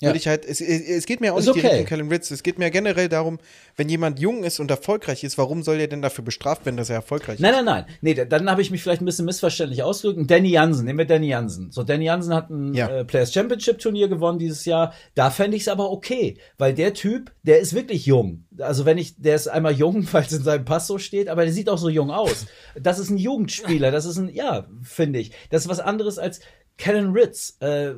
Ja. 0.00 0.08
würde 0.08 0.18
ich 0.18 0.26
halt, 0.26 0.46
es, 0.46 0.60
es 0.62 1.04
geht 1.04 1.20
mir 1.20 1.34
auch 1.34 1.38
Ist 1.38 1.46
nicht 1.46 1.56
direkt 1.56 1.72
okay. 1.74 1.80
um 1.82 1.86
Kellen 1.86 2.08
Ritz, 2.08 2.30
es 2.30 2.42
geht 2.42 2.58
mir 2.58 2.70
generell 2.70 3.08
darum, 3.10 3.38
wenn 3.76 3.88
jemand 3.90 4.18
jung 4.18 4.44
ist 4.44 4.58
und 4.58 4.70
erfolgreich 4.70 5.24
ist, 5.24 5.36
warum 5.36 5.62
soll 5.62 5.78
er 5.78 5.88
denn 5.88 6.00
dafür 6.00 6.24
bestraft 6.24 6.64
werden, 6.64 6.78
dass 6.78 6.88
er 6.88 6.96
erfolgreich 6.96 7.38
Nein, 7.38 7.50
ist? 7.52 7.56
nein, 7.56 7.64
nein. 7.66 7.84
Nee, 8.00 8.14
da- 8.14 8.24
dann 8.24 8.50
habe 8.50 8.62
ich 8.62 8.70
mich 8.70 8.82
vielleicht 8.82 9.02
ein 9.02 9.04
bisschen 9.04 9.26
missverständlich 9.26 9.82
ausgedrückt. 9.82 10.30
Danny 10.30 10.48
Jansen, 10.52 10.86
nehmen 10.86 10.98
wir 11.00 11.04
Danny 11.06 11.28
Jansen. 11.28 11.70
So, 11.70 11.82
Danny 11.82 12.06
Jansen 12.06 12.32
hat 12.34 12.48
ein 12.48 12.72
Ja. 12.72 12.88
äh, 12.88 13.04
Players 13.04 13.32
Championship 13.32 13.78
Turnier 13.78 14.08
gewonnen 14.08 14.38
dieses 14.38 14.64
Jahr. 14.64 14.94
Da 15.14 15.30
fände 15.30 15.56
ich 15.56 15.64
es 15.64 15.68
aber 15.68 15.90
okay, 15.90 16.38
weil 16.56 16.72
der 16.72 16.94
Typ, 16.94 17.32
der 17.42 17.60
ist 17.60 17.74
wirklich 17.74 18.06
jung. 18.06 18.44
Also 18.58 18.86
wenn 18.86 18.96
ich, 18.96 19.20
der 19.20 19.34
ist 19.34 19.48
einmal 19.48 19.72
jung, 19.72 20.06
weil 20.12 20.22
es 20.24 20.32
in 20.32 20.42
seinem 20.42 20.64
Pass 20.64 20.86
so 20.86 20.96
steht, 20.96 21.28
aber 21.28 21.44
der 21.44 21.52
sieht 21.52 21.68
auch 21.68 21.76
so 21.78 21.90
jung 21.90 22.10
aus. 22.10 22.46
Das 22.80 22.98
ist 22.98 23.10
ein 23.10 23.18
Jugendspieler, 23.18 23.90
das 23.90 24.06
ist 24.06 24.16
ein, 24.16 24.30
ja, 24.32 24.66
finde 24.82 25.18
ich. 25.18 25.32
Das 25.50 25.62
ist 25.64 25.68
was 25.68 25.80
anderes 25.80 26.18
als 26.18 26.40
Kellen 26.78 27.12
Ritz. 27.12 27.58
Äh, 27.60 27.92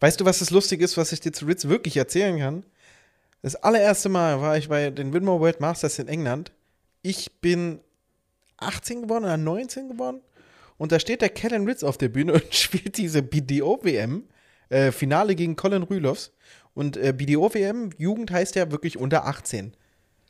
Weißt 0.00 0.20
du, 0.20 0.24
was 0.24 0.40
das 0.40 0.50
Lustige 0.50 0.84
ist, 0.84 0.96
was 0.96 1.12
ich 1.12 1.20
dir 1.20 1.32
zu 1.32 1.46
Ritz 1.46 1.66
wirklich 1.66 1.96
erzählen 1.96 2.38
kann? 2.38 2.64
Das 3.42 3.56
allererste 3.56 4.08
Mal 4.08 4.40
war 4.40 4.56
ich 4.56 4.68
bei 4.68 4.90
den 4.90 5.12
Winmore 5.12 5.40
World 5.40 5.60
Masters 5.60 5.98
in 5.98 6.08
England. 6.08 6.52
Ich 7.02 7.40
bin 7.40 7.80
18 8.56 9.02
geworden 9.02 9.24
oder 9.24 9.36
19 9.36 9.88
geworden. 9.88 10.20
Und 10.76 10.92
da 10.92 10.98
steht 10.98 11.22
der 11.22 11.28
Kellen 11.28 11.66
Ritz 11.66 11.82
auf 11.82 11.98
der 11.98 12.08
Bühne 12.08 12.32
und 12.34 12.54
spielt 12.54 12.96
diese 12.96 13.22
BDO-WM, 13.22 14.24
äh, 14.70 14.92
Finale 14.92 15.34
gegen 15.34 15.56
Colin 15.56 15.82
Rühlofs. 15.82 16.32
Und 16.74 16.96
äh, 16.96 17.12
BDO-WM, 17.12 17.90
Jugend 17.98 18.30
heißt 18.30 18.56
ja 18.56 18.70
wirklich 18.70 18.98
unter 18.98 19.26
18. 19.26 19.74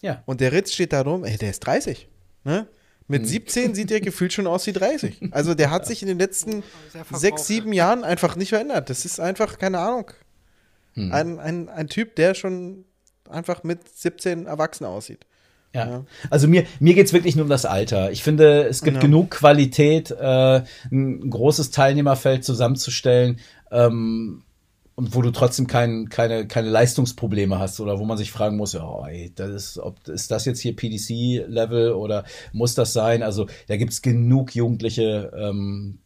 ja. 0.03 0.23
Und 0.27 0.41
der 0.41 0.53
Ritz 0.53 0.73
steht 0.73 0.93
da 0.93 1.03
rum, 1.03 1.25
ey, 1.25 1.39
der 1.39 1.51
ist 1.51 1.61
30. 1.61 2.09
Ne? 2.45 2.67
Mit 3.07 3.29
17 3.29 3.75
sieht 3.75 3.91
der 3.91 4.01
gefühlt 4.01 4.33
schon 4.33 4.47
aus 4.47 4.66
wie 4.66 4.73
30. 4.73 5.28
Also 5.33 5.55
der 5.55 5.70
hat 5.70 5.87
sich 5.87 6.01
in 6.03 6.09
den 6.09 6.19
letzten 6.19 6.62
sechs, 7.12 7.47
sieben 7.47 7.73
Jahren 7.74 8.03
einfach 8.03 8.35
nicht 8.37 8.49
verändert. 8.51 8.89
Das 8.89 9.05
ist 9.05 9.20
einfach, 9.20 9.59
keine 9.59 9.78
Ahnung, 9.78 10.11
Hm. 10.95 11.12
ein, 11.12 11.39
ein, 11.41 11.69
ein 11.69 11.89
Typ, 11.89 12.15
der 12.16 12.35
schon 12.35 12.85
einfach 13.28 13.65
mit 13.65 13.81
17 13.99 14.47
erwachsen 14.47 14.85
aussieht. 14.85 15.27
Ja. 15.74 15.87
Ja. 15.89 16.05
Also 16.31 16.47
mir, 16.47 16.65
mir 16.78 16.95
geht's 16.95 17.12
wirklich 17.12 17.35
nur 17.35 17.43
um 17.45 17.51
das 17.51 17.65
Alter. 17.66 18.12
Ich 18.12 18.23
finde, 18.23 18.62
es 18.69 18.81
gibt 18.83 18.97
Ja. 18.99 19.01
genug 19.01 19.31
Qualität, 19.33 20.12
äh, 20.12 20.62
ein 20.93 21.28
großes 21.31 21.73
Teilnehmerfeld 21.73 22.45
zusammenzustellen, 22.45 23.41
ähm, 23.73 24.45
und 24.97 25.15
wo 25.15 25.23
du 25.23 25.31
trotzdem 25.31 25.66
kein, 25.66 26.09
keine, 26.09 26.47
keine 26.47 26.69
Leistungsprobleme 26.69 27.59
hast 27.59 27.81
oder 27.81 27.99
wo 27.99 28.05
man 28.05 28.16
sich 28.16 28.31
fragen 28.31 28.57
muss, 28.57 28.75
ja, 28.75 28.85
oh, 28.85 29.05
ey, 29.07 29.33
das 29.35 29.51
ist, 29.51 29.79
ob, 29.79 30.07
ist 30.09 30.31
das 30.31 30.45
jetzt 30.45 30.61
hier 30.61 30.77
PDC-Level 30.77 31.93
oder 31.93 32.25
muss 32.53 32.75
das 32.75 32.93
sein? 32.93 33.23
Also 33.23 33.47
da 33.66 33.77
gibt's 33.77 34.03
genug 34.03 34.55
Jugendliche, 34.55 35.33
ähm, 35.37 35.99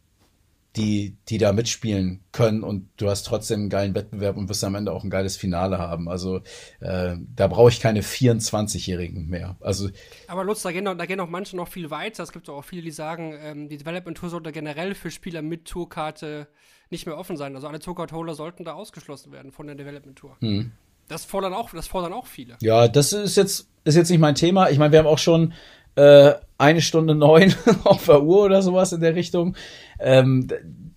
die, 0.75 1.17
die 1.27 1.37
da 1.37 1.51
mitspielen 1.51 2.23
können 2.31 2.63
und 2.63 2.89
du 2.97 3.09
hast 3.09 3.23
trotzdem 3.23 3.61
einen 3.61 3.69
geilen 3.69 3.95
Wettbewerb 3.95 4.37
und 4.37 4.49
wirst 4.49 4.63
am 4.63 4.75
Ende 4.75 4.91
auch 4.91 5.03
ein 5.03 5.09
geiles 5.09 5.35
Finale 5.35 5.79
haben. 5.79 6.07
Also 6.07 6.41
äh, 6.79 7.15
da 7.35 7.47
brauche 7.47 7.69
ich 7.69 7.79
keine 7.79 8.01
24-Jährigen 8.01 9.27
mehr. 9.27 9.57
Also 9.61 9.89
Aber 10.27 10.43
Lutz, 10.43 10.61
da 10.61 10.71
gehen, 10.71 10.83
noch, 10.83 10.95
da 10.95 11.05
gehen 11.05 11.17
noch 11.17 11.29
manche 11.29 11.57
noch 11.57 11.67
viel 11.67 11.89
weiter. 11.89 12.23
Es 12.23 12.31
gibt 12.31 12.49
auch 12.49 12.63
viele, 12.63 12.83
die 12.83 12.91
sagen, 12.91 13.35
ähm, 13.41 13.67
die 13.67 13.77
Development 13.77 14.17
Tour 14.17 14.29
sollte 14.29 14.51
generell 14.51 14.95
für 14.95 15.11
Spieler 15.11 15.41
mit 15.41 15.65
Tourkarte 15.65 16.47
nicht 16.91 17.05
mehr 17.05 17.17
offen 17.17 17.37
sein. 17.37 17.55
Also 17.55 17.67
alle 17.67 17.79
Tourcard-Holder 17.79 18.33
sollten 18.33 18.63
da 18.63 18.73
ausgeschlossen 18.73 19.31
werden 19.31 19.51
von 19.51 19.67
der 19.67 19.75
Development 19.75 20.17
Tour. 20.17 20.37
Das 21.07 21.25
fordern 21.25 21.53
auch, 21.53 21.71
das 21.71 21.87
fordern 21.87 22.13
auch 22.13 22.27
viele. 22.27 22.55
Ja, 22.61 22.87
das 22.87 23.13
ist 23.13 23.35
jetzt, 23.35 23.67
ist 23.83 23.95
jetzt 23.95 24.09
nicht 24.09 24.19
mein 24.19 24.35
Thema. 24.35 24.69
Ich 24.69 24.77
meine, 24.77 24.91
wir 24.91 24.99
haben 24.99 25.07
auch 25.07 25.17
schon 25.17 25.53
äh, 25.95 26.33
eine 26.57 26.81
Stunde 26.81 27.15
neun 27.15 27.53
auf 27.83 28.05
der 28.05 28.23
Uhr 28.23 28.45
oder 28.45 28.61
sowas 28.61 28.93
in 28.93 29.01
der 29.01 29.15
Richtung. 29.15 29.55
Ähm, 29.99 30.47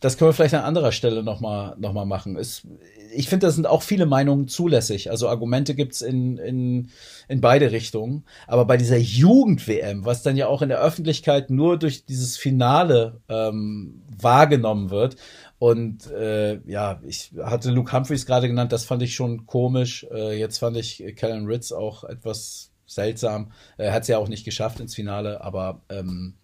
das 0.01 0.19
können 0.19 0.29
wir 0.29 0.35
vielleicht 0.35 0.55
an 0.55 0.65
anderer 0.65 0.93
Stelle 0.93 1.23
nochmal 1.23 1.77
noch 1.79 1.93
mal 1.93 2.05
machen. 2.05 2.37
Es, 2.37 2.67
ich 3.15 3.29
finde, 3.29 3.47
da 3.47 3.53
sind 3.53 3.67
auch 3.67 3.83
viele 3.83 4.07
Meinungen 4.07 4.49
zulässig. 4.49 5.11
Also 5.11 5.29
Argumente 5.29 5.75
gibt's 5.75 6.01
in, 6.01 6.39
in, 6.39 6.91
in 7.29 7.41
beide 7.41 7.73
Richtungen. 7.73 8.25
Aber 8.47 8.65
bei 8.65 8.77
dieser 8.77 8.97
Jugend-WM, 8.97 10.05
was 10.05 10.23
dann 10.23 10.37
ja 10.37 10.47
auch 10.47 10.63
in 10.63 10.69
der 10.69 10.81
Öffentlichkeit 10.81 11.51
nur 11.51 11.79
durch 11.79 12.05
dieses 12.05 12.37
Finale 12.37 13.21
ähm, 13.29 14.03
wahrgenommen 14.21 14.91
wird. 14.91 15.17
Und 15.63 16.11
äh, 16.11 16.59
ja, 16.69 17.01
ich 17.07 17.35
hatte 17.41 17.71
Luke 17.71 17.93
Humphreys 17.93 18.27
gerade 18.27 18.49
genannt, 18.49 18.73
das 18.73 18.85
fand 18.85 19.01
ich 19.01 19.15
schon 19.15 19.47
komisch. 19.47 20.05
Äh, 20.11 20.37
jetzt 20.37 20.59
fand 20.59 20.77
ich 20.77 21.15
Kellen 21.15 21.47
Ritz 21.47 21.71
auch 21.71 22.03
etwas 22.03 22.73
seltsam. 22.85 23.53
Er 23.77 23.93
hat 23.93 24.03
es 24.03 24.09
ja 24.09 24.19
auch 24.19 24.27
nicht 24.27 24.45
geschafft 24.45 24.81
ins 24.81 24.97
Finale, 24.97 25.41
aber 25.41 25.83
ähm, 25.89 26.35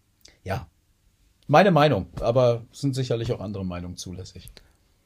ja, 0.44 0.68
meine 1.48 1.72
Meinung. 1.72 2.06
Aber 2.20 2.64
sind 2.70 2.94
sicherlich 2.94 3.32
auch 3.32 3.40
andere 3.40 3.66
Meinungen 3.66 3.96
zulässig. 3.96 4.52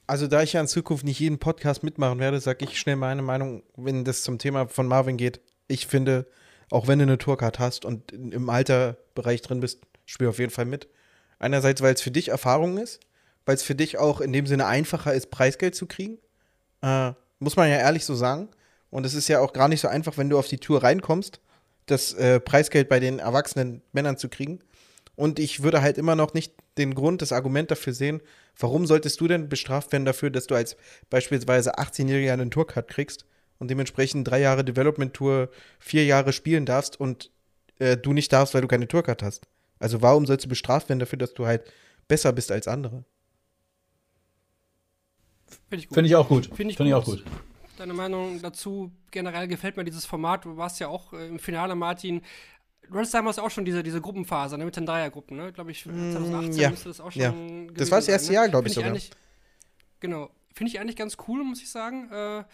Also, 0.07 0.27
da 0.27 0.43
ich 0.43 0.53
ja 0.53 0.61
in 0.61 0.69
Zukunft 0.69 1.07
nicht 1.07 1.19
jeden 1.19 1.39
Podcast 1.39 1.83
mitmachen 1.83 2.19
werde, 2.19 2.39
sage 2.39 2.67
ich 2.67 2.79
schnell 2.79 2.97
meine 2.97 3.23
Meinung, 3.23 3.63
wenn 3.77 4.05
das 4.05 4.25
zum 4.25 4.37
Thema 4.37 4.69
von 4.69 4.89
Marvin 4.89 5.17
geht. 5.17 5.41
Ich 5.69 5.87
finde, 5.87 6.27
auch 6.71 6.87
wenn 6.87 6.99
du 6.99 7.05
eine 7.05 7.17
Tourcard 7.17 7.59
hast 7.59 7.87
und 7.87 8.13
im 8.13 8.51
Alterbereich 8.51 9.41
drin 9.41 9.61
bist, 9.61 9.81
spiel 10.05 10.29
auf 10.29 10.39
jeden 10.39 10.53
Fall 10.53 10.67
mit. 10.67 10.89
Einerseits, 11.39 11.81
weil 11.81 11.95
es 11.95 12.03
für 12.03 12.11
dich 12.11 12.29
Erfahrung 12.29 12.77
ist, 12.77 13.01
weil 13.45 13.55
es 13.55 13.63
für 13.63 13.75
dich 13.75 13.99
auch 13.99 14.21
in 14.21 14.33
dem 14.33 14.47
Sinne 14.47 14.67
einfacher 14.67 15.15
ist, 15.15 15.31
Preisgeld 15.31 15.75
zu 15.75 15.87
kriegen. 15.87 16.19
Äh, 16.83 17.13
muss 17.39 17.57
man 17.57 17.69
ja 17.69 17.77
ehrlich 17.77 18.05
so 18.05 18.15
sagen. 18.15 18.49
Und 18.91 19.07
es 19.07 19.15
ist 19.15 19.29
ja 19.29 19.41
auch 19.41 19.53
gar 19.53 19.69
nicht 19.69 19.81
so 19.81 19.89
einfach, 19.89 20.17
wenn 20.19 20.29
du 20.29 20.39
auf 20.39 20.49
die 20.49 20.59
Tour 20.59 20.83
reinkommst, 20.83 21.41
das 21.87 22.13
äh, 22.15 22.41
Preisgeld 22.41 22.89
bei 22.89 23.01
den 23.01 23.19
erwachsenen 23.19 23.83
Männern 23.93 24.19
zu 24.19 24.29
kriegen. 24.29 24.61
Und 25.17 25.39
ich 25.39 25.63
würde 25.63 25.83
halt 25.83 25.99
immer 25.99 26.15
noch 26.15 26.35
nicht 26.35 26.55
den 26.79 26.95
Grund, 26.95 27.23
das 27.23 27.33
Argument 27.33 27.71
dafür 27.71 27.93
sehen, 27.93 28.21
warum 28.59 28.87
solltest 28.87 29.21
du 29.21 29.29
denn 29.29 29.49
bestraft 29.49 29.93
werden 29.93 30.05
dafür, 30.05 30.31
dass 30.31 30.47
du 30.47 30.55
als 30.55 30.77
beispielsweise 31.11 31.79
18-Jähriger 31.79 32.33
einen 32.33 32.51
Tourcard 32.51 32.89
kriegst 32.89 33.27
und 33.59 33.71
dementsprechend 33.71 34.27
drei 34.29 34.41
Jahre 34.41 34.65
Development 34.65 35.13
Tour, 35.13 35.51
vier 35.79 36.05
Jahre 36.05 36.33
spielen 36.33 36.67
darfst 36.67 36.99
und 36.99 37.31
äh, 37.79 37.97
du 37.97 38.13
nicht 38.13 38.33
darfst, 38.33 38.55
weil 38.55 38.63
du 38.63 38.69
keine 38.69 38.89
Tourcard 38.89 39.23
hast. 39.23 39.47
Also 39.79 40.03
warum 40.03 40.27
sollst 40.27 40.45
du 40.45 40.49
bestraft 40.49 40.89
werden 40.89 41.01
dafür, 41.01 41.19
dass 41.19 41.35
du 41.35 41.47
halt 41.47 41.71
besser 42.09 42.33
bist 42.33 42.53
als 42.53 42.69
andere? 42.69 43.05
Finde 45.69 45.83
ich 45.83 45.89
gut. 45.89 45.95
Finde 45.95 46.09
ich 46.09 46.17
auch 46.17 46.29
gut. 46.29 46.47
Finde 46.55 46.71
ich, 46.71 46.77
Finde 46.77 46.91
ich 46.91 46.95
auch 46.95 47.05
gut. 47.05 47.25
Deine 47.79 47.95
Meinung 47.95 48.41
dazu? 48.43 48.93
Generell 49.11 49.49
gefällt 49.49 49.77
mir 49.77 49.85
dieses 49.85 50.05
Format. 50.05 50.45
Du 50.45 50.57
warst 50.57 50.81
ja 50.81 50.89
auch 50.89 51.13
äh, 51.13 51.29
im 51.29 51.39
Finale, 51.39 51.75
Martin. 51.75 52.23
Du 52.89 52.99
hattest 52.99 53.15
damals 53.15 53.39
auch 53.39 53.51
schon 53.51 53.65
diese, 53.65 53.83
diese 53.83 54.01
Gruppenphase 54.01 54.59
ne, 54.59 54.65
mit 54.65 54.77
den 54.77 54.87
Dreiergruppen, 54.87 55.37
ne? 55.37 55.53
Glaube 55.53 55.71
ich, 55.71 55.85
2018 55.85 56.51
Mm, 56.51 56.59
ja. 56.59 56.71
müsste 56.71 56.89
das 56.89 57.01
auch 57.01 57.11
schon 57.13 57.23
Ja. 57.23 57.35
Das 57.75 57.91
war 57.91 57.99
das 57.99 58.09
erste 58.09 58.27
sein, 58.27 58.35
ne? 58.35 58.41
Jahr, 58.41 58.49
glaub 58.49 58.67
ich, 58.67 58.75
sogar. 58.75 58.97
Genau. 60.01 60.31
Finde 60.55 60.71
ich 60.71 60.81
eigentlich 60.81 60.97
ganz 60.97 61.17
cool, 61.29 61.43
muss 61.45 61.63
ich 61.63 61.71
sagen. 61.71 62.11
Äh, 62.11 62.45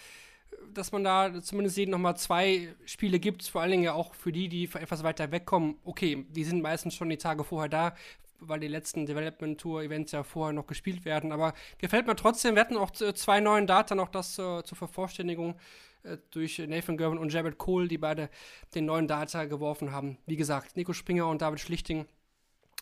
dass 0.73 0.93
man 0.93 1.05
da 1.05 1.43
zumindest 1.43 1.77
jeden 1.77 1.91
nochmal 1.91 2.17
zwei 2.17 2.75
Spiele 2.85 3.19
gibt, 3.19 3.43
vor 3.45 3.63
allen 3.63 3.71
Dingen 3.71 3.83
ja 3.85 3.93
auch 3.93 4.15
für 4.15 4.33
die, 4.33 4.49
die 4.49 4.65
etwas 4.65 5.03
weiter 5.03 5.31
wegkommen. 5.31 5.77
Okay, 5.85 6.27
die 6.31 6.45
sind 6.45 6.63
meistens 6.63 6.95
schon 6.95 7.09
die 7.09 7.17
Tage 7.17 7.45
vorher 7.45 7.69
da, 7.69 7.95
weil 8.41 8.61
die 8.61 8.69
letzten 8.69 9.07
Development 9.07 9.61
Tour 9.61 9.83
Events 9.83 10.13
ja 10.13 10.23
vorher 10.23 10.53
noch 10.53 10.67
gespielt 10.67 11.05
werden. 11.05 11.33
Aber 11.33 11.55
gefällt 11.79 12.07
mir 12.07 12.17
trotzdem. 12.17 12.55
Wir 12.55 12.63
hatten 12.63 12.77
auch 12.77 12.91
äh, 13.01 13.15
zwei 13.15 13.41
neuen 13.41 13.67
Data 13.67 13.95
noch 13.95 14.09
das 14.09 14.39
äh, 14.39 14.63
zur 14.63 14.77
Vervollständigung 14.77 15.57
äh, 16.03 16.19
durch 16.31 16.59
Nathan 16.59 16.97
Gerwin 16.97 17.19
und 17.19 17.33
Jared 17.33 17.59
Cole, 17.59 17.89
die 17.89 17.99
beide 17.99 18.31
den 18.75 18.87
neuen 18.87 19.09
Data 19.09 19.45
geworfen 19.45 19.93
haben. 19.93 20.19
Wie 20.27 20.37
gesagt, 20.37 20.77
Nico 20.77 20.93
Springer 20.93 21.29
und 21.29 21.43
David 21.43 21.61
Schlichting 21.61 22.07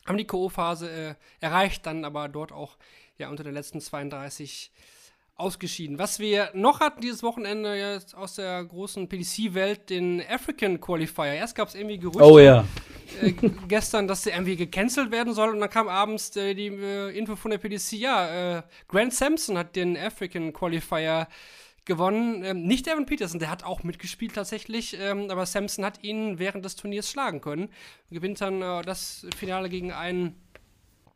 haben 0.07 0.19
die 0.19 0.27
K.O.-Phase 0.27 0.89
äh, 0.89 1.15
erreicht, 1.41 1.87
dann 1.87 2.05
aber 2.05 2.29
dort 2.29 2.53
auch 2.53 2.77
ja 3.19 3.29
unter 3.29 3.45
den 3.45 3.55
letzten 3.55 3.81
32 3.81 4.71
ausgeschieden. 5.37 5.99
Was 5.99 6.19
wir 6.19 6.51
noch 6.55 6.81
hatten 6.81 7.01
dieses 7.01 7.23
Wochenende 7.23 7.75
jetzt 7.77 8.15
aus 8.15 8.37
der 8.37 8.65
großen 8.65 9.09
PDC-Welt, 9.09 9.91
den 9.91 10.23
African 10.29 10.81
Qualifier. 10.81 11.35
Erst 11.35 11.55
gab 11.55 11.69
es 11.69 11.75
irgendwie 11.75 11.99
Gerüchte 11.99 12.25
Oh 12.25 12.39
ja. 12.39 12.65
äh, 13.21 13.33
gestern, 13.69 14.09
dass 14.09 14.23
der 14.23 14.35
irgendwie 14.35 14.57
gecancelt 14.57 15.11
werden 15.11 15.35
soll 15.35 15.51
und 15.51 15.61
dann 15.61 15.71
kam 15.71 15.89
abends 15.89 16.35
äh, 16.37 16.55
die 16.55 16.69
äh, 16.69 17.17
Info 17.17 17.37
von 17.37 17.51
der 17.51 17.59
PDC, 17.59 17.93
ja, 17.93 18.59
äh, 18.59 18.63
Grant 18.89 19.13
Sampson 19.13 19.59
hat 19.59 19.77
den 19.77 19.97
African 19.97 20.53
Qualifier 20.53 21.29
gewonnen. 21.87 22.45
Ähm, 22.45 22.65
nicht 22.65 22.87
Evan 22.87 23.07
Peterson, 23.07 23.39
der 23.39 23.51
hat 23.51 23.65
auch 23.65 23.83
mitgespielt 23.83 24.35
tatsächlich, 24.35 24.99
ähm, 25.01 25.31
aber 25.31 25.47
Sampson 25.47 25.85
hat 25.85 26.03
ihn 26.03 26.39
während 26.39 26.65
des 26.65 26.77
Turniers 26.77 27.11
schlagen 27.11 27.41
können. 27.41 27.71
Gewinnt 28.11 28.41
dann 28.41 28.61
äh, 28.61 28.83
das 28.83 29.27
Finale 29.37 29.69
gegen 29.71 29.93
einen 29.93 30.35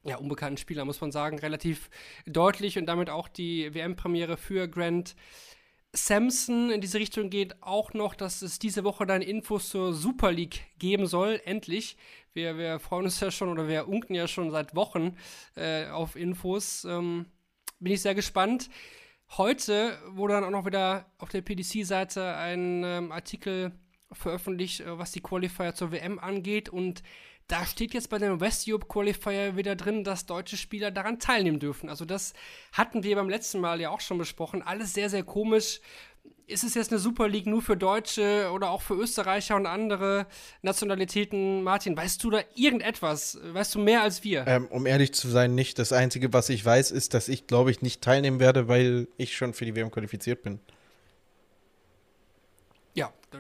ja, 0.05 0.17
unbekannten 0.17 0.57
Spieler, 0.57 0.85
muss 0.85 1.01
man 1.01 1.13
sagen, 1.13 1.39
relativ 1.39 1.91
deutlich 2.27 2.79
und 2.79 2.87
damit 2.87 3.11
auch 3.11 3.29
die 3.29 3.75
WM-Premiere 3.75 4.37
für 4.37 4.69
Grant 4.69 5.15
Sampson 5.93 6.71
in 6.71 6.81
diese 6.81 6.99
Richtung 6.99 7.31
geht 7.31 7.63
auch 7.63 7.95
noch, 7.95 8.15
dass 8.15 8.43
es 8.43 8.61
diese 8.61 8.85
Woche 8.85 9.07
dann 9.07 9.23
Infos 9.23 9.71
zur 9.71 9.93
Super 9.93 10.31
League 10.31 10.63
geben 10.79 11.07
soll. 11.07 11.41
Endlich. 11.45 11.97
Wir, 12.33 12.57
wir 12.57 12.79
freuen 12.79 13.05
uns 13.05 13.19
ja 13.19 13.31
schon 13.33 13.49
oder 13.49 13.67
wir 13.67 13.89
unken 13.89 14.15
ja 14.15 14.29
schon 14.29 14.53
seit 14.53 14.77
Wochen 14.77 15.17
äh, 15.57 15.89
auf 15.89 16.15
Infos. 16.15 16.85
Ähm, 16.85 17.27
bin 17.81 17.93
ich 17.93 18.03
sehr 18.03 18.15
gespannt. 18.15 18.71
Heute 19.37 19.99
wurde 20.09 20.35
dann 20.35 20.45
auch 20.45 20.51
noch 20.51 20.67
wieder 20.67 21.07
auf 21.19 21.31
der 21.31 21.43
PDC-Seite 21.43 22.37
ein 22.37 22.85
ähm, 22.85 23.11
Artikel 23.11 23.73
veröffentlicht, 24.13 24.81
äh, 24.81 24.97
was 24.97 25.11
die 25.11 25.23
Qualifier 25.23 25.75
zur 25.75 25.91
WM 25.91 26.21
angeht. 26.21 26.69
Und 26.69 27.03
da 27.51 27.67
steht 27.67 27.95
jetzt 27.95 28.11
bei 28.11 28.19
dem 28.19 28.41
West 28.41 28.69
Europe 28.69 28.87
Qualifier 28.87 29.57
wieder 29.57 29.75
drin, 29.75 30.05
dass 30.05 30.27
deutsche 30.27 30.57
Spieler 30.57 30.91
daran 30.91 31.19
teilnehmen 31.19 31.59
dürfen. 31.59 31.89
Also 31.89 32.05
das 32.05 32.33
hatten 32.73 33.03
wir 33.03 33.17
beim 33.17 33.29
letzten 33.29 33.61
Mal 33.61 33.81
ja 33.81 33.91
auch 33.91 34.01
schon 34.01 34.19
besprochen. 34.19 34.63
Alles 34.63 34.95
sehr, 34.95 35.11
sehr 35.11 35.25
komisch. 35.25 35.81
Ist 36.47 36.65
es 36.65 36.75
jetzt 36.75 36.91
eine 36.91 36.99
Super 36.99 37.29
League 37.29 37.47
nur 37.47 37.63
für 37.63 37.77
Deutsche 37.77 38.51
oder 38.53 38.71
auch 38.71 38.83
für 38.83 38.95
Österreicher 38.95 39.57
und 39.57 39.67
andere 39.67 40.27
Nationalitäten? 40.63 41.63
Martin, 41.63 41.97
weißt 41.97 42.23
du 42.23 42.31
da 42.31 42.41
irgendetwas? 42.55 43.39
Weißt 43.53 43.75
du 43.75 43.79
mehr 43.79 44.03
als 44.03 44.25
wir? 44.25 44.45
Ähm, 44.47 44.67
um 44.67 44.87
ehrlich 44.87 45.13
zu 45.15 45.29
sein, 45.29 45.55
nicht. 45.55 45.79
Das 45.79 45.93
Einzige, 45.93 46.33
was 46.33 46.49
ich 46.49 46.65
weiß, 46.65 46.91
ist, 46.91 47.15
dass 47.15 47.29
ich, 47.29 47.47
glaube 47.47 47.71
ich, 47.71 47.83
nicht 47.83 48.03
teilnehmen 48.03 48.41
werde, 48.41 48.69
weil 48.69 49.09
ich 49.17 49.37
schon 49.37 49.55
für 49.55 49.65
die 49.65 49.77
WM 49.77 49.91
qualifiziert 49.91 50.43
bin. 50.43 50.61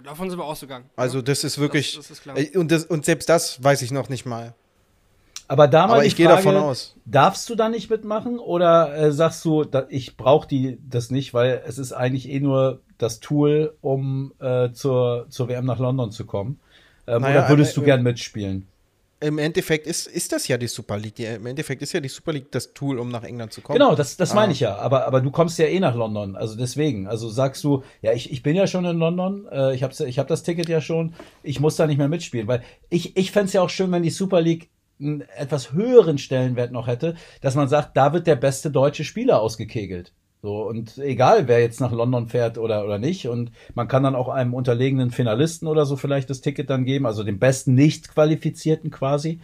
Davon 0.04 0.30
sind 0.30 0.38
wir 0.38 0.44
ausgegangen. 0.44 0.86
Also 0.96 1.22
das 1.22 1.44
ist 1.44 1.58
wirklich. 1.58 1.96
Das, 1.96 2.08
das 2.08 2.18
ist 2.18 2.22
klar. 2.22 2.38
Äh, 2.38 2.56
und, 2.56 2.70
das, 2.70 2.84
und 2.84 3.04
selbst 3.04 3.28
das 3.28 3.62
weiß 3.62 3.82
ich 3.82 3.90
noch 3.90 4.08
nicht 4.08 4.26
mal. 4.26 4.54
Aber 5.48 5.66
da 5.66 5.88
mal 5.88 5.94
Aber 5.94 6.04
ich 6.04 6.14
gehe 6.14 6.28
davon 6.28 6.56
aus. 6.56 6.94
Darfst 7.06 7.50
du 7.50 7.56
da 7.56 7.68
nicht 7.68 7.90
mitmachen 7.90 8.38
oder 8.38 8.96
äh, 8.96 9.10
sagst 9.10 9.44
du, 9.44 9.64
da, 9.64 9.86
ich 9.88 10.16
brauche 10.16 10.46
die 10.46 10.78
das 10.88 11.10
nicht, 11.10 11.34
weil 11.34 11.62
es 11.66 11.76
ist 11.76 11.92
eigentlich 11.92 12.28
eh 12.28 12.38
nur 12.38 12.82
das 12.98 13.18
Tool, 13.18 13.74
um 13.80 14.32
äh, 14.38 14.70
zur, 14.70 15.26
zur 15.28 15.48
WM 15.48 15.64
nach 15.64 15.80
London 15.80 16.12
zu 16.12 16.24
kommen? 16.24 16.60
Ähm, 17.08 17.22
Naja, 17.22 17.40
oder 17.40 17.48
würdest 17.48 17.76
du 17.76 17.82
äh, 17.82 17.86
gern 17.86 18.04
mitspielen? 18.04 18.68
Im 19.22 19.38
Endeffekt 19.38 19.86
ist, 19.86 20.06
ist 20.06 20.32
das 20.32 20.48
ja 20.48 20.56
die 20.56 20.66
Super 20.66 20.96
League. 20.98 21.14
Die, 21.16 21.24
Im 21.24 21.44
Endeffekt 21.44 21.82
ist 21.82 21.92
ja 21.92 22.00
die 22.00 22.08
Super 22.08 22.32
League 22.32 22.50
das 22.52 22.72
Tool, 22.72 22.98
um 22.98 23.10
nach 23.10 23.22
England 23.22 23.52
zu 23.52 23.60
kommen. 23.60 23.78
Genau, 23.78 23.94
das, 23.94 24.16
das 24.16 24.32
Ah. 24.32 24.34
meine 24.34 24.52
ich 24.52 24.60
ja. 24.60 24.76
Aber, 24.76 25.06
aber 25.06 25.20
du 25.20 25.30
kommst 25.30 25.58
ja 25.58 25.66
eh 25.66 25.78
nach 25.78 25.94
London. 25.94 26.36
Also 26.36 26.56
deswegen. 26.56 27.06
Also 27.06 27.28
sagst 27.28 27.62
du, 27.64 27.82
ja, 28.00 28.12
ich, 28.12 28.32
ich 28.32 28.42
bin 28.42 28.56
ja 28.56 28.66
schon 28.66 28.84
in 28.86 28.96
London. 28.98 29.46
Äh, 29.52 29.74
ich 29.74 29.82
habe 29.82 29.94
ich 30.06 30.18
hab 30.18 30.26
das 30.28 30.42
Ticket 30.42 30.68
ja 30.70 30.80
schon. 30.80 31.14
Ich 31.42 31.60
muss 31.60 31.76
da 31.76 31.86
nicht 31.86 31.98
mehr 31.98 32.08
mitspielen. 32.08 32.48
Weil 32.48 32.62
ich, 32.88 33.16
ich 33.16 33.30
fände 33.30 33.46
es 33.48 33.52
ja 33.52 33.60
auch 33.62 33.70
schön, 33.70 33.92
wenn 33.92 34.02
die 34.02 34.10
Super 34.10 34.40
League 34.40 34.70
einen 34.98 35.22
etwas 35.36 35.72
höheren 35.72 36.18
Stellenwert 36.18 36.72
noch 36.72 36.86
hätte, 36.86 37.14
dass 37.40 37.54
man 37.54 37.68
sagt, 37.68 37.96
da 37.96 38.12
wird 38.12 38.26
der 38.26 38.36
beste 38.36 38.70
deutsche 38.70 39.04
Spieler 39.04 39.40
ausgekegelt. 39.40 40.12
So, 40.42 40.62
und 40.62 40.96
egal, 40.96 41.48
wer 41.48 41.60
jetzt 41.60 41.82
nach 41.82 41.92
London 41.92 42.26
fährt 42.26 42.56
oder, 42.56 42.82
oder 42.84 42.98
nicht. 42.98 43.28
Und 43.28 43.52
man 43.74 43.88
kann 43.88 44.02
dann 44.02 44.14
auch 44.14 44.28
einem 44.28 44.54
unterlegenen 44.54 45.10
Finalisten 45.10 45.68
oder 45.68 45.84
so 45.84 45.96
vielleicht 45.96 46.30
das 46.30 46.40
Ticket 46.40 46.70
dann 46.70 46.86
geben, 46.86 47.04
also 47.04 47.24
dem 47.24 47.38
besten 47.38 47.74
Nicht-Qualifizierten 47.74 48.90
quasi. 48.90 49.40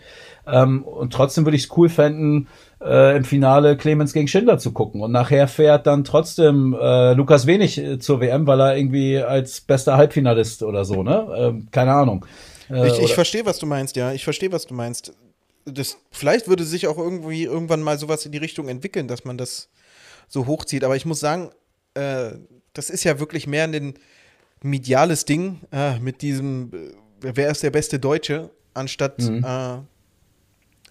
Ähm, 0.46 0.84
und 0.84 1.12
trotzdem 1.12 1.44
würde 1.44 1.56
ich 1.56 1.64
es 1.64 1.76
cool 1.76 1.90
fänden, 1.90 2.48
äh, 2.80 3.14
im 3.14 3.24
Finale 3.24 3.76
Clemens 3.76 4.14
gegen 4.14 4.26
Schindler 4.26 4.56
zu 4.58 4.72
gucken. 4.72 5.02
Und 5.02 5.12
nachher 5.12 5.48
fährt 5.48 5.86
dann 5.86 6.02
trotzdem 6.02 6.74
äh, 6.80 7.12
Lukas 7.12 7.46
Wenig 7.46 7.76
äh, 7.76 7.98
zur 7.98 8.20
WM, 8.20 8.46
weil 8.46 8.60
er 8.60 8.76
irgendwie 8.78 9.18
als 9.18 9.60
bester 9.60 9.98
Halbfinalist 9.98 10.62
oder 10.62 10.86
so, 10.86 11.02
ne? 11.02 11.28
Ähm, 11.36 11.68
keine 11.72 11.92
Ahnung. 11.92 12.24
Äh, 12.70 12.88
Ich, 12.88 12.98
ich 13.00 13.14
verstehe, 13.14 13.44
was 13.44 13.58
du 13.58 13.66
meinst, 13.66 13.96
ja. 13.96 14.12
Ich 14.12 14.24
verstehe, 14.24 14.50
was 14.50 14.66
du 14.66 14.72
meinst. 14.72 15.12
Das, 15.66 15.98
vielleicht 16.10 16.48
würde 16.48 16.64
sich 16.64 16.86
auch 16.86 16.96
irgendwie 16.96 17.42
irgendwann 17.44 17.82
mal 17.82 17.98
sowas 17.98 18.24
in 18.24 18.32
die 18.32 18.38
Richtung 18.38 18.68
entwickeln, 18.68 19.08
dass 19.08 19.24
man 19.24 19.36
das 19.36 19.68
so 20.28 20.46
hochzieht. 20.46 20.84
Aber 20.84 20.96
ich 20.96 21.04
muss 21.06 21.20
sagen, 21.20 21.50
äh, 21.94 22.32
das 22.72 22.90
ist 22.90 23.04
ja 23.04 23.18
wirklich 23.20 23.46
mehr 23.46 23.64
ein 23.64 23.94
mediales 24.62 25.24
Ding 25.24 25.60
äh, 25.72 25.98
mit 25.98 26.22
diesem, 26.22 26.70
äh, 27.22 27.30
wer 27.34 27.50
ist 27.50 27.62
der 27.62 27.70
beste 27.70 27.98
Deutsche, 27.98 28.50
anstatt 28.74 29.18
Mhm. 29.20 29.44
äh, 29.44 29.78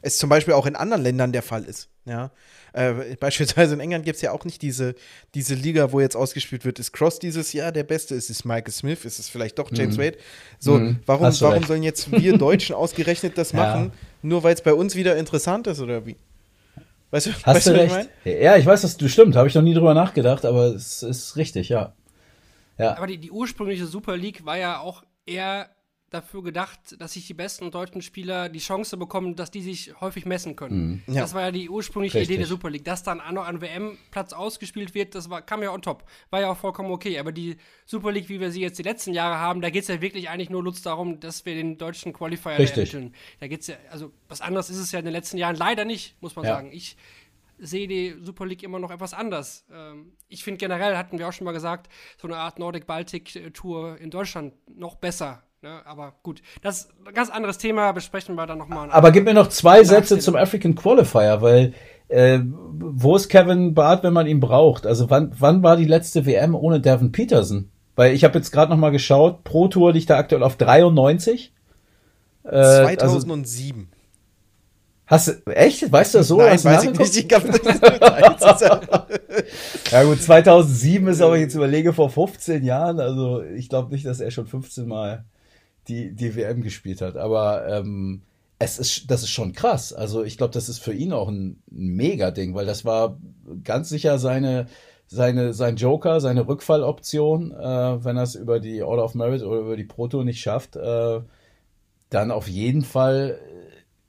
es 0.02 0.18
zum 0.20 0.30
Beispiel 0.30 0.53
auch 0.53 0.68
in 0.68 0.76
anderen 0.76 1.02
Ländern 1.02 1.32
der 1.32 1.41
Fall 1.41 1.64
ist. 1.64 1.90
Ja. 2.06 2.30
Äh, 2.74 3.16
beispielsweise 3.20 3.74
in 3.74 3.80
England 3.80 4.06
gibt 4.06 4.18
es 4.18 4.22
ja 4.22 4.32
auch 4.32 4.45
nicht 4.45 4.62
diese, 4.62 4.94
diese 5.34 5.56
Liga, 5.56 5.91
wo 5.91 5.99
jetzt 5.99 6.16
ausgespielt 6.16 6.64
wird, 6.64 6.78
ist 6.78 6.91
Cross 6.91 7.18
dieses 7.18 7.53
Jahr 7.53 7.72
der 7.72 7.84
Beste, 7.84 8.14
ist 8.14 8.30
es 8.30 8.45
Michael 8.45 8.72
Smith, 8.72 9.03
ist 9.06 9.18
es 9.18 9.30
vielleicht 9.30 9.57
doch 9.57 9.72
James 9.74 9.98
Wade. 9.98 10.18
So, 10.60 10.78
Mhm. 10.78 10.99
warum, 11.07 11.28
warum 11.41 11.56
recht. 11.57 11.68
sollen 11.68 11.82
jetzt 11.84 12.12
wir 12.12 12.38
Deutschen 12.38 12.76
ausgerechnet 12.76 13.38
das 13.40 13.52
Ja. 13.53 13.57
machen, 13.64 13.91
nur 14.22 14.44
weil 14.44 14.53
es 14.53 14.62
bei 14.62 14.74
uns 14.76 14.95
wieder 14.95 15.16
interessant 15.18 15.66
ist 15.66 15.80
oder 15.80 16.06
wie? 16.06 16.18
Weißt 17.11 17.27
du, 17.27 17.32
Hast 17.32 17.45
weißt 17.48 17.68
du 17.68 17.72
was 17.72 17.77
ich 17.86 17.91
recht? 17.91 18.10
mein? 18.26 18.41
Ja, 18.41 18.57
ich 18.57 18.65
weiß, 18.65 18.82
dass 18.82 18.98
du 18.98 19.07
stimmt. 19.07 19.36
Habe 19.36 19.48
ich 19.48 19.56
noch 19.56 19.61
nie 19.61 19.73
drüber 19.73 19.94
nachgedacht, 19.94 20.45
aber 20.45 20.68
es 20.76 21.03
ist 21.03 21.36
richtig, 21.38 21.69
ja. 21.69 21.94
Ja, 22.77 22.98
Aber 22.98 23.07
die, 23.07 23.18
die 23.18 23.32
ursprüngliche 23.32 23.86
Super 23.86 24.18
League 24.18 24.45
war 24.45 24.57
ja 24.57 24.80
auch 24.80 25.03
eher 25.26 25.69
dafür 26.10 26.44
gedacht, 26.44 26.80
dass 26.99 27.14
sich 27.14 27.27
die 27.27 27.34
besten 27.34 27.72
deutschen 27.72 28.02
Spieler 28.02 28.48
die 28.48 28.60
Chance 28.60 28.95
bekommen, 28.95 29.36
dass 29.36 29.52
die 29.52 29.61
sich 29.61 29.99
häufig 29.99 30.26
messen 30.26 30.56
können. 30.56 31.03
Ja. 31.07 31.22
Das 31.22 31.34
war 31.34 31.41
ja 31.41 31.52
die 31.52 31.69
ursprüngliche 31.69 32.19
Richtig. 32.19 32.36
Idee 32.36 32.38
der 32.40 32.48
Super 32.48 32.69
League. 32.69 32.86
Dass 32.86 33.03
dann 33.03 33.19
auch 33.19 33.32
noch 33.32 33.45
an 33.45 33.60
WM-Platz 33.61 34.32
ausgespielt 34.34 34.94
wird, 34.94 35.15
das 35.15 35.30
war, 35.30 35.41
kam 35.41 35.61
ja 35.64 35.72
on 35.73 35.82
top. 35.82 36.06
War 36.30 36.41
ja 36.41 36.52
auch 36.52 36.57
vollkommen 36.57 36.91
okay. 36.91 37.19
Aber 37.19 37.32
die 37.32 37.57
Super 37.86 38.11
League, 38.11 38.30
wie 38.30 38.40
wir 38.40 38.52
sie 38.52 38.61
jetzt 38.61 38.77
die 38.80 38.84
letzten 38.84 39.14
Jahre 39.14 39.40
haben, 39.40 39.61
da 39.61 39.69
geht 39.69 39.82
es 39.82 39.88
ja 39.90 39.99
wirklich 40.02 40.30
eigentlich 40.30 40.49
nur 40.49 40.64
Lutz 40.64 40.82
darum, 40.82 41.19
dass 41.19 41.45
wir 41.45 41.56
den 41.56 41.77
deutschen 41.77 42.14
Qualifier 42.14 42.60
Richtig. 42.60 42.94
ermitteln. 42.94 43.15
Da 43.40 43.48
geht 43.48 43.61
es 43.61 43.68
ja, 43.68 43.76
also 43.91 44.11
was 44.30 44.41
anderes 44.41 44.69
ist 44.69 44.77
es 44.77 44.91
ja 44.91 44.99
in 44.99 45.06
den 45.06 45.14
letzten 45.14 45.38
Jahren 45.38 45.56
leider 45.56 45.86
nicht, 45.86 46.15
muss 46.22 46.36
man 46.36 46.45
Ja. 46.45 46.56
sagen. 46.56 46.72
Ich 46.72 46.95
sehe 47.57 47.88
die 47.88 48.15
Super 48.22 48.45
League 48.45 48.64
immer 48.64 48.80
noch 48.80 48.91
etwas 48.91 49.14
anders. 49.14 49.65
Ähm, 49.72 50.11
ich 50.27 50.44
finde 50.44 50.57
generell, 50.60 50.98
hatten 50.98 51.18
wir 51.18 51.27
auch 51.27 51.34
schon 51.34 51.45
mal 51.45 51.53
gesagt, 51.53 51.90
so 52.18 52.27
eine 52.27 52.38
Art 52.38 52.60
Nordic-Baltic-Tour 52.60 53.98
in 53.98 54.10
Deutschland 54.11 54.53
noch 54.68 54.95
besser. 54.95 55.44
Ne? 55.66 55.82
Aber 55.88 56.14
gut, 56.22 56.44
das 56.62 56.82
ist 56.82 56.90
ein 57.08 57.14
ganz 57.16 57.32
anderes 57.32 57.58
Thema, 57.58 57.92
besprechen 57.92 58.36
wir 58.36 58.46
dann 58.46 58.60
nochmal. 58.60 58.92
aber 58.92 59.12
gib 59.12 59.26
mir 59.26 59.34
noch 59.34 59.50
zwei 59.50 59.84
Sätze 59.84 60.20
zum 60.20 60.36
African 60.36 60.76
Qualifier, 60.76 61.42
weil 61.42 61.74
äh, 62.08 62.40
wo 62.44 63.16
ist 63.16 63.30
Kevin 63.30 63.74
Barth, 63.74 64.04
wenn 64.04 64.14
man 64.14 64.28
ihn 64.28 64.40
braucht? 64.40 64.86
Also 64.86 65.10
wann, 65.10 65.34
wann 65.40 65.64
war 65.64 65.76
die 65.76 65.86
letzte 65.86 66.28
WM 66.28 66.54
ohne 66.54 66.80
Devin 66.80 67.12
Peterson? 67.12 67.72
Weil 67.96 68.14
ich 68.14 68.24
habe 68.24 68.38
jetzt 68.38 68.52
gerade 68.52 68.70
noch 68.70 68.78
mal 68.78 68.92
geschaut, 68.92 69.44
Pro 69.44 69.68
Tour 69.68 69.92
liegt 69.92 70.12
da 70.12 70.18
aktuell 70.20 70.44
auf 70.44 70.56
93. 70.56 71.52
Äh, 72.44 72.50
Also, 72.50 72.84
2007. 72.84 73.88
hast 75.08 75.28
du, 75.30 75.52
echt? 75.52 75.92
Weißt 75.92 76.14
du 76.14 76.20
das 76.20 76.28
so? 76.28 76.38
Nein, 76.38 76.64
weiß 76.64 76.84
ich 76.84 77.00
nicht. 77.00 77.18
Ich 77.18 77.28
glaub, 77.28 77.42
Ja 79.92 80.04
gut, 80.04 80.22
2007 80.22 81.08
ist 81.08 81.22
aber 81.22 81.38
jetzt 81.38 81.56
überlege 81.56 81.92
vor 81.92 82.12
15 82.12 82.64
Jahren. 82.64 83.00
Also 83.00 83.42
ich 83.42 83.68
glaube 83.68 83.92
nicht, 83.92 84.06
dass 84.06 84.20
er 84.20 84.30
schon 84.30 84.46
15 84.46 84.88
Mal 84.88 85.26
die, 85.88 86.14
die 86.14 86.36
WM 86.36 86.62
gespielt 86.62 87.02
hat. 87.02 87.18
Aber 87.18 87.68
ähm, 87.68 88.22
es 88.60 88.80
ist, 88.80 89.12
das 89.12 89.24
ist 89.24 89.30
schon 89.30 89.53
krass. 89.53 89.94
Also 89.94 90.24
ich 90.24 90.38
glaube, 90.38 90.53
das 90.53 90.70
ist 90.70 90.80
für 90.80 90.94
ihn 90.94 91.14
auch 91.14 91.28
ein, 91.28 91.62
Mega-Ding, 91.70 92.56
weil 92.56 92.66
das 92.66 92.86
war 92.86 93.18
ganz 93.64 93.90
sicher 93.90 94.18
seine, 94.18 94.68
seine, 95.07 95.53
sein 95.53 95.76
Joker, 95.76 96.22
seine 96.22 96.48
Rückfalloption, 96.48 97.52
äh, 97.52 98.03
wenn 98.03 98.18
er 98.18 98.24
es 98.24 98.36
über 98.36 98.60
die 98.60 98.82
Order 98.82 99.03
of 99.03 99.16
Merit 99.16 99.44
oder 99.44 99.60
über 99.60 99.76
die 99.76 99.84
Proto 99.84 100.24
nicht 100.24 100.40
schafft, 100.40 100.76
äh, 100.76 101.20
dann 102.10 102.32
auf 102.32 102.48
jeden 102.48 102.84
Fall 102.84 103.40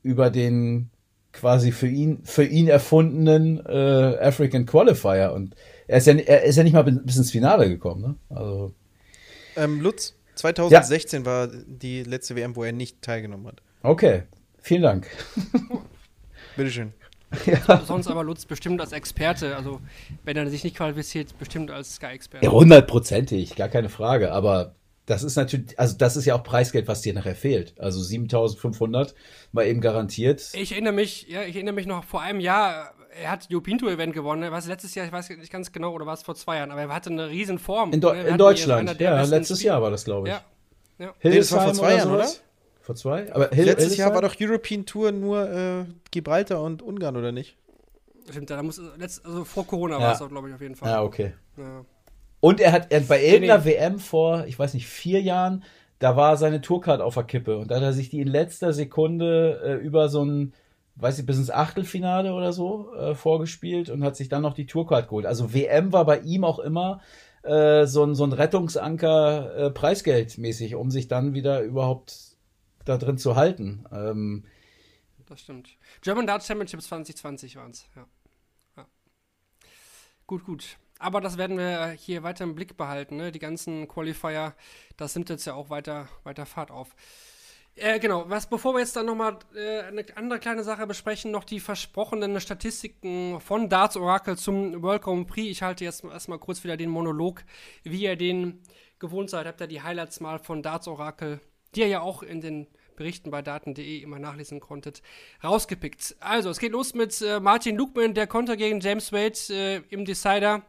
über 0.02 0.30
den 0.30 0.90
quasi 1.32 1.72
für 1.72 1.88
ihn 1.88 2.20
für 2.24 2.44
ihn 2.44 2.68
erfundenen 2.68 3.64
äh, 3.66 4.16
African 4.20 4.64
Qualifier 4.64 5.32
und 5.34 5.54
er 5.86 5.98
ist 5.98 6.06
ja 6.06 6.14
er 6.14 6.44
ist 6.44 6.56
ja 6.56 6.62
nicht 6.62 6.72
mal 6.72 6.82
bis 6.82 7.16
ins 7.16 7.30
Finale 7.30 7.68
gekommen, 7.68 8.00
ne? 8.00 8.14
Also 8.30 8.72
ähm, 9.56 9.80
Lutz, 9.80 10.15
2016 10.36 11.24
war 11.24 11.48
die 11.48 12.02
letzte 12.02 12.36
WM, 12.36 12.56
wo 12.56 12.64
er 12.64 12.72
nicht 12.72 13.02
teilgenommen 13.02 13.48
hat. 13.48 13.62
okay, 13.82 14.22
vielen 14.60 14.82
Dank. 14.82 15.08
Bitteschön. 16.56 16.92
Sonst 17.86 18.06
aber 18.06 18.22
Lutz 18.22 18.46
bestimmt 18.46 18.80
als 18.80 18.92
Experte, 18.92 19.56
also 19.56 19.80
wenn 20.24 20.36
er 20.36 20.48
sich 20.48 20.62
nicht 20.62 20.76
qualifiziert, 20.76 21.36
bestimmt 21.38 21.70
als 21.70 21.96
Sky-Experte. 21.96 22.46
Ja, 22.46 22.52
hundertprozentig, 22.52 23.56
gar 23.56 23.68
keine 23.68 23.88
Frage, 23.88 24.30
aber 24.32 24.74
das 25.06 25.22
ist 25.22 25.36
natürlich, 25.36 25.78
also 25.78 25.96
das 25.96 26.16
ist 26.16 26.24
ja 26.24 26.34
auch 26.34 26.42
Preisgeld, 26.42 26.88
was 26.88 27.00
dir 27.00 27.14
nachher 27.14 27.36
fehlt. 27.36 27.74
Also 27.80 28.02
7500 28.02 29.14
mal 29.52 29.66
eben 29.66 29.80
garantiert. 29.80 30.50
Ich 30.54 30.72
erinnere 30.72 30.92
mich, 30.92 31.28
ja, 31.28 31.42
ich 31.42 31.54
erinnere 31.54 31.74
mich 31.74 31.86
noch 31.86 32.04
vor 32.04 32.20
einem 32.20 32.40
Jahr, 32.40 32.92
er 33.22 33.30
hat 33.30 33.50
die 33.50 33.60
Pinto 33.60 33.88
Event 33.88 34.12
gewonnen. 34.14 34.50
War 34.50 34.58
es 34.58 34.66
letztes 34.66 34.94
Jahr, 34.94 35.06
ich 35.06 35.12
weiß 35.12 35.30
nicht 35.30 35.52
ganz 35.52 35.70
genau, 35.70 35.92
oder 35.92 36.06
war 36.06 36.14
es 36.14 36.22
vor 36.22 36.34
zwei 36.34 36.56
Jahren, 36.56 36.72
aber 36.72 36.82
er 36.82 36.88
hatte 36.88 37.10
eine 37.10 37.30
riesen 37.30 37.58
Form. 37.58 37.92
In, 37.92 38.00
Deu 38.00 38.14
ne? 38.14 38.24
In 38.24 38.36
Deutschland, 38.38 39.00
ja, 39.00 39.22
letztes 39.22 39.60
Spieler. 39.60 39.74
Jahr 39.74 39.82
war 39.82 39.90
das, 39.92 40.04
glaube 40.04 40.28
ich. 40.28 40.34
Ja. 40.34 40.42
ja. 40.98 41.14
Nee, 41.22 41.38
das 41.38 41.52
war 41.52 41.58
vor 41.60 41.66
Hildesheim 41.66 41.74
zwei 41.74 41.96
Jahren, 41.96 42.08
sowas? 42.10 42.42
Vor 42.80 42.94
zwei? 42.96 43.32
Aber 43.32 43.48
Hill, 43.50 43.64
Letztes 43.64 43.96
Jahr 43.96 44.10
war 44.12 44.20
Hildesheim? 44.20 44.46
doch 44.46 44.52
European 44.52 44.86
Tour 44.86 45.12
nur 45.12 45.50
äh, 45.50 45.84
Gibraltar 46.10 46.62
und 46.62 46.82
Ungarn, 46.82 47.16
oder 47.16 47.32
nicht? 47.32 47.56
Stimmt, 48.28 48.50
da 48.50 48.60
muss, 48.62 48.80
letzt, 48.96 49.24
also 49.24 49.44
vor 49.44 49.66
Corona 49.66 49.98
Ja. 49.98 50.02
war 50.02 50.14
es 50.14 50.22
auch, 50.22 50.28
glaube 50.28 50.48
ich, 50.48 50.54
auf 50.54 50.60
jeden 50.60 50.74
Fall. 50.74 50.90
Ja, 50.90 51.02
okay. 51.02 51.32
Ja. 51.56 51.84
Und 52.40 52.60
er 52.60 52.72
hat 52.72 52.92
er 52.92 53.00
bei 53.00 53.22
irgendeiner 53.22 53.64
nee. 53.64 53.76
WM 53.76 53.98
vor, 53.98 54.46
ich 54.46 54.58
weiß 54.58 54.74
nicht, 54.74 54.86
vier 54.86 55.20
Jahren, 55.20 55.64
da 55.98 56.16
war 56.16 56.36
seine 56.36 56.60
Tourcard 56.60 57.00
auf 57.00 57.14
der 57.14 57.24
Kippe 57.24 57.58
und 57.58 57.70
da 57.70 57.76
hat 57.76 57.82
er 57.82 57.92
sich 57.92 58.10
die 58.10 58.20
in 58.20 58.28
letzter 58.28 58.72
Sekunde 58.72 59.60
äh, 59.64 59.74
über 59.74 60.08
so 60.08 60.24
ein, 60.24 60.52
weiß 60.96 61.18
ich, 61.18 61.26
bis 61.26 61.38
ins 61.38 61.50
Achtelfinale 61.50 62.34
oder 62.34 62.52
so 62.52 62.94
äh, 62.94 63.14
vorgespielt 63.14 63.88
und 63.88 64.04
hat 64.04 64.16
sich 64.16 64.28
dann 64.28 64.42
noch 64.42 64.54
die 64.54 64.66
Tourcard 64.66 65.08
geholt. 65.08 65.26
Also 65.26 65.54
WM 65.54 65.92
war 65.92 66.04
bei 66.04 66.20
ihm 66.20 66.44
auch 66.44 66.58
immer 66.58 67.00
äh, 67.42 67.86
so, 67.86 68.04
ein, 68.04 68.14
so 68.14 68.24
ein 68.24 68.32
Rettungsanker 68.32 69.56
äh, 69.56 69.70
preisgeldmäßig, 69.70 70.74
um 70.74 70.90
sich 70.90 71.08
dann 71.08 71.32
wieder 71.32 71.62
überhaupt 71.62 72.36
da 72.84 72.98
drin 72.98 73.18
zu 73.18 73.36
halten. 73.36 73.84
Ähm, 73.90 74.44
Das 75.26 75.40
stimmt. 75.40 75.70
German 76.02 76.26
Dart 76.26 76.44
Championships 76.44 76.88
2020 76.88 77.56
waren 77.56 77.70
es, 77.70 77.88
ja. 77.96 78.06
ja. 78.76 78.86
Gut, 80.26 80.44
gut. 80.44 80.76
Aber 80.98 81.20
das 81.20 81.36
werden 81.36 81.58
wir 81.58 81.88
hier 81.90 82.22
weiter 82.22 82.44
im 82.44 82.54
Blick 82.54 82.76
behalten, 82.76 83.16
ne? 83.16 83.32
Die 83.32 83.38
ganzen 83.38 83.86
Qualifier, 83.86 84.54
das 84.96 85.14
nimmt 85.14 85.28
jetzt 85.28 85.44
ja 85.44 85.54
auch 85.54 85.68
weiter, 85.68 86.08
weiter 86.24 86.46
Fahrt 86.46 86.70
auf. 86.70 86.94
Äh, 87.78 87.98
genau, 87.98 88.24
was, 88.30 88.48
bevor 88.48 88.72
wir 88.72 88.78
jetzt 88.80 88.96
dann 88.96 89.04
nochmal 89.04 89.38
äh, 89.54 89.82
eine 89.82 90.04
andere 90.14 90.38
kleine 90.38 90.64
Sache 90.64 90.86
besprechen, 90.86 91.30
noch 91.30 91.44
die 91.44 91.60
versprochenen 91.60 92.40
Statistiken 92.40 93.38
von 93.40 93.68
Darts 93.68 93.98
Oracle 93.98 94.38
zum 94.38 94.82
World 94.82 95.02
Grand 95.02 95.26
Prix. 95.26 95.50
Ich 95.50 95.62
halte 95.62 95.84
jetzt 95.84 96.02
erstmal 96.02 96.38
kurz 96.38 96.64
wieder 96.64 96.78
den 96.78 96.88
Monolog, 96.88 97.44
wie 97.84 98.04
ihr 98.04 98.16
den 98.16 98.62
gewohnt 98.98 99.28
seid. 99.28 99.46
Habt 99.46 99.60
ihr 99.60 99.66
die 99.66 99.82
Highlights 99.82 100.20
mal 100.20 100.38
von 100.38 100.62
Darts 100.62 100.88
Oracle, 100.88 101.40
die 101.74 101.80
ihr 101.80 101.88
ja 101.88 102.00
auch 102.00 102.22
in 102.22 102.40
den 102.40 102.66
Berichten 102.96 103.30
bei 103.30 103.42
daten.de 103.42 103.98
immer 103.98 104.18
nachlesen 104.18 104.58
konntet, 104.60 105.02
rausgepickt. 105.44 106.16
Also, 106.20 106.48
es 106.48 106.58
geht 106.58 106.72
los 106.72 106.94
mit 106.94 107.20
äh, 107.20 107.40
Martin 107.40 107.76
Lukman, 107.76 108.14
der 108.14 108.26
Konter 108.26 108.56
gegen 108.56 108.80
James 108.80 109.12
Wade 109.12 109.36
äh, 109.50 109.82
im 109.90 110.06
Decider. 110.06 110.62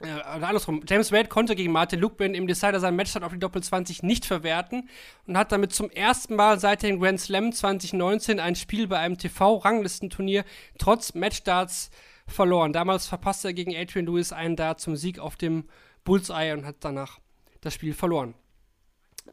Äh, 0.00 0.10
andersrum, 0.10 0.82
James 0.88 1.10
Wade 1.10 1.28
konnte 1.28 1.56
gegen 1.56 1.72
Martin 1.72 1.98
Lukman 1.98 2.34
im 2.34 2.46
Decider 2.46 2.78
sein 2.78 2.94
Matchstart 2.94 3.24
auf 3.24 3.32
die 3.32 3.38
Doppel 3.38 3.62
20 3.62 4.04
nicht 4.04 4.24
verwerten 4.24 4.88
und 5.26 5.36
hat 5.36 5.50
damit 5.50 5.72
zum 5.72 5.90
ersten 5.90 6.36
Mal 6.36 6.60
seit 6.60 6.84
dem 6.84 7.00
Grand 7.00 7.20
Slam 7.20 7.52
2019 7.52 8.38
ein 8.38 8.54
Spiel 8.54 8.86
bei 8.86 8.98
einem 8.98 9.18
TV-Ranglistenturnier 9.18 10.44
trotz 10.78 11.14
Matchstarts 11.14 11.90
verloren. 12.28 12.72
Damals 12.72 13.08
verpasste 13.08 13.48
er 13.48 13.54
gegen 13.54 13.74
Adrian 13.74 14.06
Lewis 14.06 14.32
einen 14.32 14.54
Dart 14.54 14.80
zum 14.80 14.94
Sieg 14.94 15.18
auf 15.18 15.34
dem 15.34 15.64
Bullseye 16.04 16.52
und 16.52 16.64
hat 16.64 16.76
danach 16.80 17.18
das 17.60 17.74
Spiel 17.74 17.92
verloren. 17.92 18.34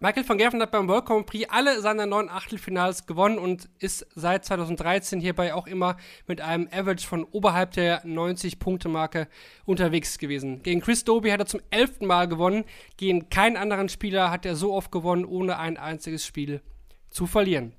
Michael 0.01 0.27
van 0.27 0.37
Gerven 0.37 0.61
hat 0.61 0.71
beim 0.71 0.89
World 0.89 1.05
Grand 1.05 1.25
Prix 1.25 1.49
alle 1.49 1.79
seine 1.79 2.05
neun 2.05 2.27
Achtelfinals 2.27 3.05
gewonnen 3.05 3.37
und 3.37 3.69
ist 3.79 4.05
seit 4.13 4.43
2013 4.43 5.21
hierbei 5.21 5.53
auch 5.53 5.67
immer 5.67 5.95
mit 6.27 6.41
einem 6.41 6.67
Average 6.69 7.07
von 7.07 7.23
oberhalb 7.23 7.71
der 7.71 8.03
90-Punkte-Marke 8.05 9.29
unterwegs 9.63 10.17
gewesen. 10.17 10.61
Gegen 10.63 10.81
Chris 10.81 11.05
Doby 11.05 11.29
hat 11.29 11.39
er 11.39 11.45
zum 11.45 11.61
elften 11.69 12.07
Mal 12.07 12.27
gewonnen. 12.27 12.65
Gegen 12.97 13.29
keinen 13.29 13.55
anderen 13.55 13.87
Spieler 13.87 14.31
hat 14.31 14.45
er 14.45 14.57
so 14.57 14.73
oft 14.73 14.91
gewonnen, 14.91 15.23
ohne 15.23 15.57
ein 15.59 15.77
einziges 15.77 16.25
Spiel 16.25 16.61
zu 17.09 17.25
verlieren. 17.25 17.73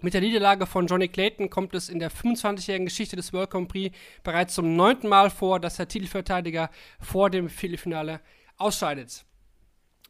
Mit 0.00 0.14
der 0.14 0.22
Niederlage 0.22 0.64
von 0.64 0.86
Johnny 0.86 1.08
Clayton 1.08 1.50
kommt 1.50 1.74
es 1.74 1.90
in 1.90 1.98
der 1.98 2.10
25-jährigen 2.10 2.86
Geschichte 2.86 3.16
des 3.16 3.34
World 3.34 3.50
Grand 3.50 3.68
Prix 3.68 3.94
bereits 4.22 4.54
zum 4.54 4.74
neunten 4.74 5.08
Mal 5.08 5.28
vor, 5.28 5.60
dass 5.60 5.76
der 5.76 5.88
Titelverteidiger 5.88 6.70
vor 6.98 7.28
dem 7.28 7.50
Viertelfinale 7.50 8.20
ausscheidet. 8.56 9.26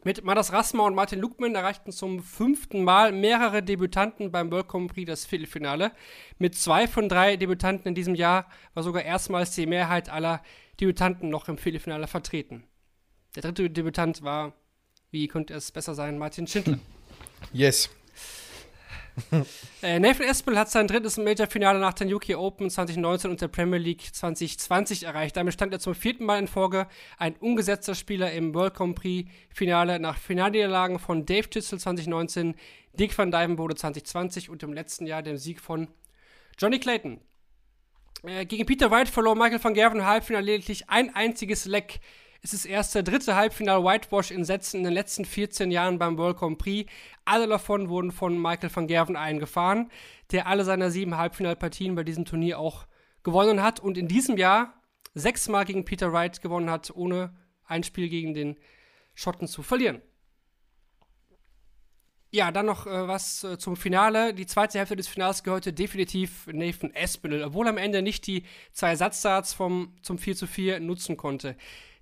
Mit 0.07 0.23
Madas 0.23 0.53
Rasma 0.53 0.85
und 0.85 0.95
Martin 0.95 1.19
Lukman 1.19 1.53
erreichten 1.53 1.91
zum 1.91 2.23
fünften 2.23 2.85
Mal 2.85 3.11
mehrere 3.11 3.61
Debütanten 3.61 4.31
beim 4.31 4.49
World 4.53 4.69
Grand 4.69 4.93
Prix 4.93 5.05
das 5.05 5.25
Viertelfinale. 5.25 5.91
Mit 6.37 6.55
zwei 6.55 6.87
von 6.87 7.09
drei 7.09 7.35
Debütanten 7.35 7.89
in 7.89 7.93
diesem 7.93 8.15
Jahr 8.15 8.49
war 8.73 8.83
sogar 8.83 9.03
erstmals 9.03 9.51
die 9.51 9.65
Mehrheit 9.65 10.07
aller 10.07 10.41
Debütanten 10.79 11.27
noch 11.29 11.49
im 11.49 11.57
Viertelfinale 11.57 12.07
vertreten. 12.07 12.63
Der 13.35 13.41
dritte 13.41 13.69
Debütant 13.69 14.23
war, 14.23 14.53
wie 15.11 15.27
könnte 15.27 15.53
es 15.53 15.73
besser 15.73 15.93
sein, 15.93 16.17
Martin 16.17 16.47
Schindler. 16.47 16.79
Yes. 17.51 17.89
äh, 19.81 19.99
Nathan 19.99 20.27
Espinel 20.27 20.59
hat 20.59 20.69
sein 20.69 20.87
drittes 20.87 21.17
Major-Finale 21.17 21.79
nach 21.79 21.93
den 21.93 22.13
UK 22.13 22.35
Open 22.35 22.69
2019 22.69 23.31
und 23.31 23.41
der 23.41 23.47
Premier 23.47 23.79
League 23.79 24.13
2020 24.13 25.03
erreicht. 25.03 25.35
Damit 25.35 25.53
stand 25.53 25.73
er 25.73 25.79
zum 25.79 25.95
vierten 25.95 26.25
Mal 26.25 26.39
in 26.39 26.47
Folge 26.47 26.87
ein 27.17 27.35
ungesetzter 27.35 27.95
Spieler 27.95 28.31
im 28.31 28.53
World 28.53 28.75
Grand 28.75 28.95
Prix-Finale 28.95 29.99
nach 29.99 30.17
Finalniederlagen 30.17 30.99
von 30.99 31.25
Dave 31.25 31.49
Tissel 31.49 31.79
2019, 31.79 32.55
Dick 32.93 33.17
van 33.17 33.31
Dijvenbode 33.31 33.75
2020 33.75 34.49
und 34.49 34.63
im 34.63 34.73
letzten 34.73 35.07
Jahr 35.07 35.23
dem 35.23 35.37
Sieg 35.37 35.61
von 35.61 35.87
Johnny 36.59 36.79
Clayton. 36.79 37.19
Äh, 38.23 38.45
gegen 38.45 38.65
Peter 38.65 38.91
White 38.91 39.11
verlor 39.11 39.35
Michael 39.35 39.63
van 39.63 39.73
Gerven 39.73 39.99
im 39.99 40.05
Halbfinale 40.05 40.45
lediglich 40.45 40.89
ein 40.89 41.13
einziges 41.15 41.65
Leck. 41.65 41.99
Es 42.41 42.53
ist 42.53 42.65
erst 42.65 42.95
der 42.95 43.03
dritte 43.03 43.35
Halbfinal 43.35 43.83
Whitewash 43.83 44.31
in 44.31 44.45
Sätzen 44.45 44.77
in 44.77 44.83
den 44.83 44.93
letzten 44.93 45.25
14 45.25 45.71
Jahren 45.71 45.97
beim 45.97 46.17
World 46.17 46.37
Grand 46.37 46.57
Prix. 46.57 46.91
Alle 47.25 47.47
davon 47.47 47.89
wurden 47.89 48.11
von 48.11 48.39
Michael 48.41 48.73
van 48.73 48.87
Gerven 48.87 49.15
eingefahren, 49.15 49.91
der 50.31 50.47
alle 50.47 50.63
seiner 50.63 50.91
sieben 50.91 51.17
Halbfinalpartien 51.17 51.95
bei 51.95 52.03
diesem 52.03 52.25
Turnier 52.25 52.59
auch 52.59 52.87
gewonnen 53.23 53.61
hat 53.61 53.79
und 53.79 53.97
in 53.97 54.07
diesem 54.07 54.37
Jahr 54.37 54.81
sechsmal 55.13 55.65
gegen 55.65 55.83
Peter 55.83 56.13
Wright 56.13 56.41
gewonnen 56.41 56.69
hat, 56.69 56.91
ohne 56.95 57.35
ein 57.65 57.83
Spiel 57.83 58.07
gegen 58.07 58.33
den 58.33 58.55
Schotten 59.15 59.47
zu 59.47 59.63
verlieren. 59.63 60.01
Ja, 62.29 62.51
dann 62.51 62.65
noch 62.65 62.85
äh, 62.85 63.07
was 63.07 63.43
äh, 63.43 63.57
zum 63.57 63.77
Finale. 63.77 64.33
Die 64.33 64.45
zweite 64.45 64.77
Hälfte 64.77 64.97
des 64.97 65.07
Finals 65.07 65.43
gehörte 65.43 65.71
definitiv 65.71 66.45
Nathan 66.47 66.93
Espinel, 66.93 67.43
obwohl 67.43 67.67
am 67.67 67.77
Ende 67.77 68.01
nicht 68.01 68.27
die 68.27 68.43
zwei 68.73 68.89
Ersatzstarts 68.89 69.53
vom, 69.53 69.95
zum 70.01 70.17
4 70.17 70.35
zu 70.35 70.45
4 70.45 70.79
nutzen 70.81 71.15
konnte. 71.15 71.55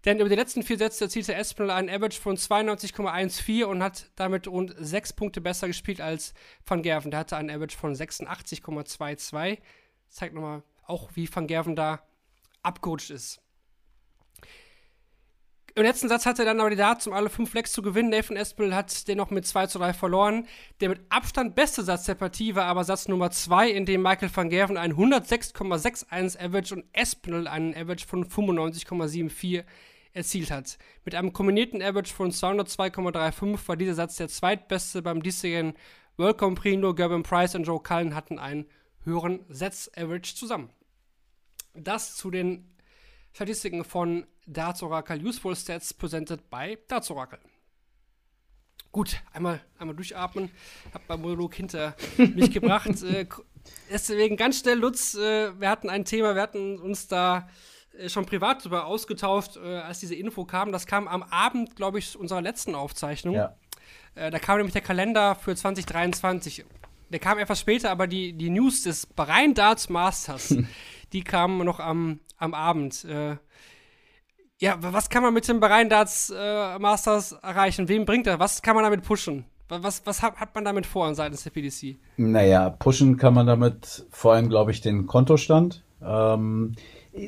Denn 0.05 0.19
über 0.19 0.29
die 0.29 0.35
letzten 0.35 0.61
vier 0.61 0.77
Sätze 0.77 1.05
erzielte 1.05 1.33
Espinel 1.33 1.71
einen 1.71 1.89
Average 1.89 2.21
von 2.21 2.37
92,14 2.37 3.63
und 3.63 3.81
hat 3.81 4.11
damit 4.15 4.47
rund 4.47 4.75
sechs 4.77 5.11
Punkte 5.11 5.41
besser 5.41 5.65
gespielt 5.67 5.99
als 5.99 6.35
Van 6.65 6.83
Gerven. 6.83 7.09
Der 7.09 7.21
hatte 7.21 7.37
einen 7.37 7.49
Average 7.49 7.75
von 7.75 7.95
86,22. 7.95 9.57
Zeigt 10.09 10.35
nochmal 10.35 10.61
auch, 10.85 11.09
wie 11.15 11.27
Van 11.33 11.47
Gerven 11.47 11.75
da 11.75 12.03
abgerutscht 12.61 13.09
ist. 13.09 13.41
Im 15.77 15.83
letzten 15.83 16.07
Satz 16.07 16.25
hatte 16.25 16.43
er 16.43 16.45
dann 16.45 16.61
aber 16.61 16.69
die 16.69 16.77
Darts, 16.77 17.05
um 17.05 17.11
alle 17.11 17.29
fünf 17.29 17.53
Lecks 17.53 17.73
zu 17.73 17.81
gewinnen. 17.81 18.09
Nathan 18.09 18.37
Espinel 18.37 18.73
hat 18.73 19.07
den 19.09 19.17
noch 19.17 19.29
mit 19.29 19.45
2 19.45 19.67
zu 19.67 19.79
3 19.79 19.91
verloren. 19.91 20.47
Der 20.79 20.87
mit 20.87 21.01
Abstand 21.09 21.55
beste 21.55 21.83
Satz 21.83 22.05
der 22.05 22.15
Partie 22.15 22.55
war 22.55 22.65
aber 22.65 22.85
Satz 22.85 23.09
Nummer 23.09 23.29
2, 23.31 23.71
in 23.71 23.85
dem 23.85 24.03
Michael 24.03 24.33
van 24.33 24.49
Gerven 24.49 24.77
einen 24.77 24.93
106,61 24.93 26.39
Average 26.39 26.75
und 26.75 26.85
Espinel 26.93 27.47
einen 27.47 27.75
Average 27.75 28.07
von 28.07 28.23
95,74 28.23 29.65
erzielt 30.15 30.49
hat. 30.49 30.77
Mit 31.03 31.13
einem 31.13 31.33
kombinierten 31.33 31.81
Average 31.81 32.13
von 32.13 32.31
202,35 32.31 33.67
war 33.67 33.75
dieser 33.75 33.93
Satz 33.93 34.15
der 34.15 34.29
zweitbeste 34.29 35.01
beim 35.01 35.21
diesjährigen 35.21 35.73
World 36.17 36.37
Grand 36.37 36.59
Prix. 36.59 36.77
Nur 36.77 36.95
Gavin 36.95 37.23
Price 37.23 37.53
und 37.55 37.65
Joe 37.65 37.81
Cullen 37.81 38.15
hatten 38.15 38.39
einen 38.39 38.65
höheren 39.03 39.45
Satz-Average 39.49 40.35
zusammen. 40.35 40.71
Das 41.73 42.15
zu 42.15 42.31
den 42.31 42.73
Statistiken 43.33 43.83
von 43.83 44.25
Darts 44.47 44.81
Oracle 44.81 45.21
Useful 45.21 45.55
Stats 45.55 45.93
presented 45.93 46.49
by 46.49 46.77
Darts 46.87 47.11
Oracle. 47.11 47.39
Gut, 48.91 49.21
einmal, 49.33 49.61
einmal 49.77 49.95
durchatmen. 49.95 50.49
Hab 50.93 51.05
beim 51.07 51.21
Monolog 51.21 51.53
hinter 51.53 51.97
mich 52.17 52.51
gebracht. 52.51 53.03
Äh, 53.03 53.27
deswegen 53.91 54.37
ganz 54.37 54.59
schnell, 54.59 54.79
Lutz, 54.79 55.15
äh, 55.15 55.59
wir 55.59 55.69
hatten 55.69 55.89
ein 55.89 56.05
Thema, 56.05 56.35
wir 56.35 56.41
hatten 56.41 56.79
uns 56.79 57.09
da 57.09 57.49
schon 58.07 58.25
privat 58.25 58.61
darüber 58.61 58.85
ausgetauscht, 58.85 59.57
äh, 59.57 59.77
als 59.77 59.99
diese 59.99 60.15
Info 60.15 60.45
kam. 60.45 60.71
Das 60.71 60.85
kam 60.85 61.07
am 61.07 61.23
Abend, 61.23 61.75
glaube 61.75 61.99
ich, 61.99 62.17
unserer 62.17 62.41
letzten 62.41 62.75
Aufzeichnung. 62.75 63.35
Ja. 63.35 63.55
Äh, 64.15 64.31
da 64.31 64.39
kam 64.39 64.57
nämlich 64.57 64.73
der 64.73 64.81
Kalender 64.81 65.35
für 65.35 65.55
2023. 65.55 66.65
Der 67.09 67.19
kam 67.19 67.37
etwas 67.37 67.59
später, 67.59 67.91
aber 67.91 68.07
die, 68.07 68.33
die 68.33 68.49
News 68.49 68.83
des 68.83 69.05
Bahrain 69.05 69.53
Darts 69.53 69.89
Masters, 69.89 70.55
die 71.13 71.23
kamen 71.23 71.65
noch 71.65 71.79
am, 71.79 72.19
am 72.37 72.53
Abend. 72.53 73.05
Äh, 73.05 73.37
ja, 74.59 74.77
was 74.79 75.09
kann 75.09 75.21
man 75.21 75.33
mit 75.33 75.47
dem 75.47 75.59
Bahrain 75.59 75.89
Darts 75.89 76.33
äh, 76.35 76.79
Masters 76.79 77.33
erreichen? 77.33 77.87
Wem 77.89 78.05
bringt 78.05 78.25
er? 78.25 78.39
Was 78.39 78.61
kann 78.61 78.75
man 78.75 78.83
damit 78.83 79.03
pushen? 79.03 79.45
Was, 79.67 80.05
was 80.05 80.21
hat, 80.21 80.37
hat 80.37 80.53
man 80.53 80.63
damit 80.63 80.85
vor 80.85 81.13
seitens 81.15 81.43
der 81.43 81.49
PDC? 81.49 81.97
Naja, 82.17 82.69
pushen 82.69 83.17
kann 83.17 83.33
man 83.33 83.47
damit 83.47 84.05
vor 84.11 84.33
allem, 84.33 84.47
glaube 84.47 84.71
ich, 84.71 84.81
den 84.81 85.07
Kontostand. 85.07 85.83
Ähm, 86.01 86.75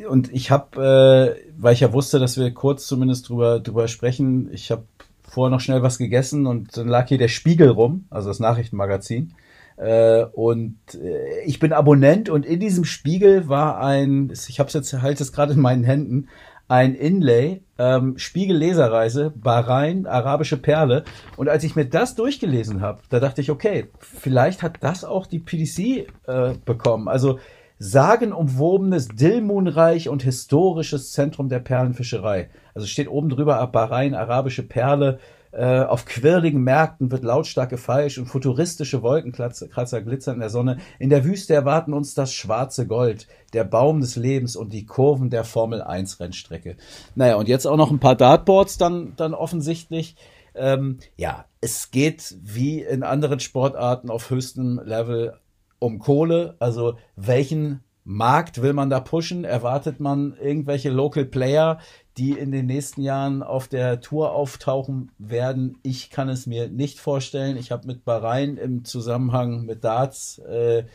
und 0.09 0.33
ich 0.33 0.51
habe, 0.51 1.37
äh, 1.37 1.51
weil 1.57 1.73
ich 1.73 1.79
ja 1.79 1.93
wusste, 1.93 2.19
dass 2.19 2.37
wir 2.37 2.53
kurz 2.53 2.87
zumindest 2.87 3.29
drüber, 3.29 3.59
drüber 3.59 3.87
sprechen, 3.87 4.49
ich 4.51 4.71
habe 4.71 4.83
vorher 5.23 5.51
noch 5.51 5.61
schnell 5.61 5.83
was 5.83 5.97
gegessen 5.97 6.47
und 6.47 6.77
dann 6.77 6.87
lag 6.87 7.07
hier 7.07 7.17
der 7.17 7.27
Spiegel 7.27 7.69
rum, 7.69 8.05
also 8.09 8.29
das 8.29 8.39
Nachrichtenmagazin. 8.39 9.33
Äh, 9.77 10.23
und 10.33 10.77
äh, 10.95 11.41
ich 11.45 11.59
bin 11.59 11.73
Abonnent 11.73 12.29
und 12.29 12.45
in 12.45 12.59
diesem 12.59 12.83
Spiegel 12.83 13.47
war 13.47 13.79
ein, 13.79 14.33
ich 14.47 14.59
habe 14.59 14.67
es 14.67 14.73
jetzt 14.73 14.93
halt 15.01 15.21
es 15.21 15.31
gerade 15.31 15.53
in 15.53 15.59
meinen 15.59 15.83
Händen, 15.83 16.27
ein 16.67 16.95
Inlay, 16.95 17.61
ähm, 17.77 18.17
Spiegel-Leserreise, 18.17 19.31
Bahrain, 19.35 20.05
arabische 20.05 20.57
Perle. 20.57 21.05
Und 21.37 21.47
als 21.47 21.63
ich 21.63 21.75
mir 21.75 21.85
das 21.85 22.15
durchgelesen 22.15 22.81
habe, 22.81 23.01
da 23.09 23.19
dachte 23.19 23.39
ich, 23.39 23.51
okay, 23.51 23.85
vielleicht 23.99 24.63
hat 24.63 24.77
das 24.81 25.05
auch 25.05 25.27
die 25.27 25.39
PDC 25.39 26.09
äh, 26.27 26.55
bekommen. 26.65 27.07
Also 27.07 27.39
sagenumwobenes 27.79 29.09
Dilmunreich 29.09 30.09
und 30.09 30.23
historisches 30.23 31.11
Zentrum 31.11 31.49
der 31.49 31.59
Perlenfischerei. 31.59 32.49
Also 32.73 32.87
steht 32.87 33.07
oben 33.07 33.29
drüber 33.29 33.65
Bahrain, 33.67 34.15
arabische 34.15 34.63
Perle, 34.63 35.19
äh, 35.51 35.83
auf 35.83 36.05
quirligen 36.05 36.61
Märkten 36.61 37.09
wird 37.09 37.23
lautstark 37.23 37.69
gefeilscht 37.69 38.17
und 38.17 38.27
futuristische 38.27 39.01
Wolkenkratzer 39.01 40.01
glitzern 40.01 40.35
in 40.35 40.39
der 40.41 40.49
Sonne. 40.49 40.77
In 40.99 41.09
der 41.09 41.23
Wüste 41.23 41.53
erwarten 41.53 41.93
uns 41.93 42.13
das 42.13 42.33
schwarze 42.33 42.85
Gold, 42.85 43.27
der 43.53 43.63
Baum 43.63 44.01
des 44.01 44.17
Lebens 44.17 44.55
und 44.55 44.73
die 44.73 44.85
Kurven 44.85 45.29
der 45.29 45.45
Formel 45.45 45.81
1 45.81 46.19
Rennstrecke. 46.19 46.75
Naja, 47.15 47.35
und 47.35 47.47
jetzt 47.47 47.65
auch 47.65 47.77
noch 47.77 47.91
ein 47.91 47.99
paar 47.99 48.15
Dartboards 48.15 48.77
dann, 48.77 49.13
dann 49.15 49.33
offensichtlich. 49.33 50.15
Ähm, 50.53 50.99
ja, 51.15 51.45
es 51.61 51.91
geht 51.91 52.35
wie 52.43 52.81
in 52.81 53.03
anderen 53.03 53.39
Sportarten 53.39 54.09
auf 54.09 54.29
höchstem 54.29 54.81
Level 54.83 55.39
um 55.79 55.99
Kohle. 55.99 56.55
Also 56.59 56.97
welchen 57.15 57.81
Markt 58.09 58.61
will 58.61 58.71
man 58.71 58.89
da 58.89 59.01
pushen? 59.01 59.43
Erwartet 59.43 59.99
man 59.99 60.33
irgendwelche 60.41 60.89
Local 60.89 61.25
Player, 61.25 61.79
die 62.17 62.31
in 62.31 62.53
den 62.53 62.65
nächsten 62.65 63.01
Jahren 63.01 63.43
auf 63.43 63.67
der 63.67 63.99
Tour 63.99 64.31
auftauchen 64.31 65.11
werden? 65.17 65.77
Ich 65.83 66.09
kann 66.09 66.29
es 66.29 66.47
mir 66.47 66.69
nicht 66.69 66.99
vorstellen. 66.99 67.57
Ich 67.57 67.69
habe 67.71 67.85
mit 67.85 68.05
Bahrain 68.05 68.55
im 68.55 68.85
Zusammenhang 68.85 69.65
mit 69.65 69.83
Darts, 69.83 70.39
äh, 70.39 70.85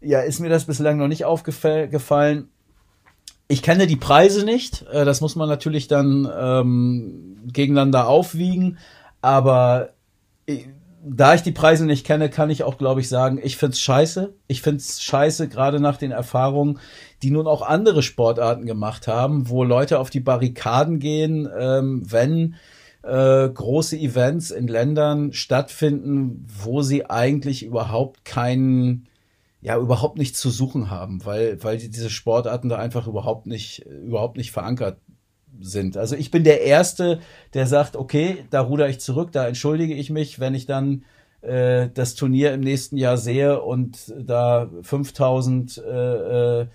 ja, 0.00 0.20
ist 0.20 0.38
mir 0.38 0.48
das 0.48 0.66
bislang 0.66 0.96
noch 0.96 1.08
nicht 1.08 1.24
aufgefallen. 1.24 2.48
Ich 3.48 3.62
kenne 3.62 3.88
die 3.88 3.96
Preise 3.96 4.44
nicht. 4.44 4.86
Äh, 4.92 5.04
das 5.04 5.20
muss 5.20 5.34
man 5.34 5.48
natürlich 5.48 5.88
dann 5.88 6.30
ähm, 6.38 7.36
gegeneinander 7.52 8.06
aufwiegen. 8.06 8.78
Aber 9.22 9.90
äh, 10.46 10.66
da 11.06 11.34
ich 11.34 11.42
die 11.42 11.52
Preise 11.52 11.84
nicht 11.84 12.06
kenne, 12.06 12.30
kann 12.30 12.48
ich 12.48 12.64
auch, 12.64 12.78
glaube 12.78 13.00
ich, 13.00 13.08
sagen, 13.08 13.38
ich 13.42 13.56
find's 13.56 13.78
scheiße. 13.80 14.34
Ich 14.46 14.62
find's 14.62 15.02
scheiße, 15.02 15.48
gerade 15.48 15.78
nach 15.78 15.98
den 15.98 16.12
Erfahrungen, 16.12 16.78
die 17.22 17.30
nun 17.30 17.46
auch 17.46 17.62
andere 17.62 18.02
Sportarten 18.02 18.64
gemacht 18.64 19.06
haben, 19.06 19.48
wo 19.48 19.64
Leute 19.64 19.98
auf 19.98 20.08
die 20.08 20.20
Barrikaden 20.20 20.98
gehen, 21.00 21.48
ähm, 21.58 22.02
wenn 22.10 22.54
äh, 23.02 23.48
große 23.48 23.98
Events 23.98 24.50
in 24.50 24.66
Ländern 24.66 25.32
stattfinden, 25.34 26.46
wo 26.48 26.80
sie 26.80 27.04
eigentlich 27.10 27.64
überhaupt 27.64 28.24
keinen, 28.24 29.06
ja, 29.60 29.76
überhaupt 29.76 30.16
nichts 30.16 30.40
zu 30.40 30.48
suchen 30.48 30.90
haben, 30.90 31.24
weil, 31.26 31.62
weil 31.62 31.76
diese 31.76 32.08
Sportarten 32.08 32.70
da 32.70 32.78
einfach 32.78 33.06
überhaupt 33.06 33.46
nicht, 33.46 33.84
überhaupt 33.84 34.38
nicht 34.38 34.52
verankert 34.52 34.98
sind. 35.60 35.96
Also 35.96 36.16
ich 36.16 36.30
bin 36.30 36.44
der 36.44 36.62
Erste, 36.62 37.20
der 37.54 37.66
sagt, 37.66 37.96
okay, 37.96 38.44
da 38.50 38.60
ruder 38.60 38.88
ich 38.88 39.00
zurück, 39.00 39.32
da 39.32 39.46
entschuldige 39.46 39.94
ich 39.94 40.10
mich, 40.10 40.40
wenn 40.40 40.54
ich 40.54 40.66
dann 40.66 41.04
äh, 41.42 41.88
das 41.92 42.14
Turnier 42.14 42.52
im 42.52 42.60
nächsten 42.60 42.96
Jahr 42.96 43.18
sehe 43.18 43.60
und 43.60 44.12
da 44.18 44.68
5000 44.82 45.78
äh, 45.78 46.60
äh, 46.60 46.66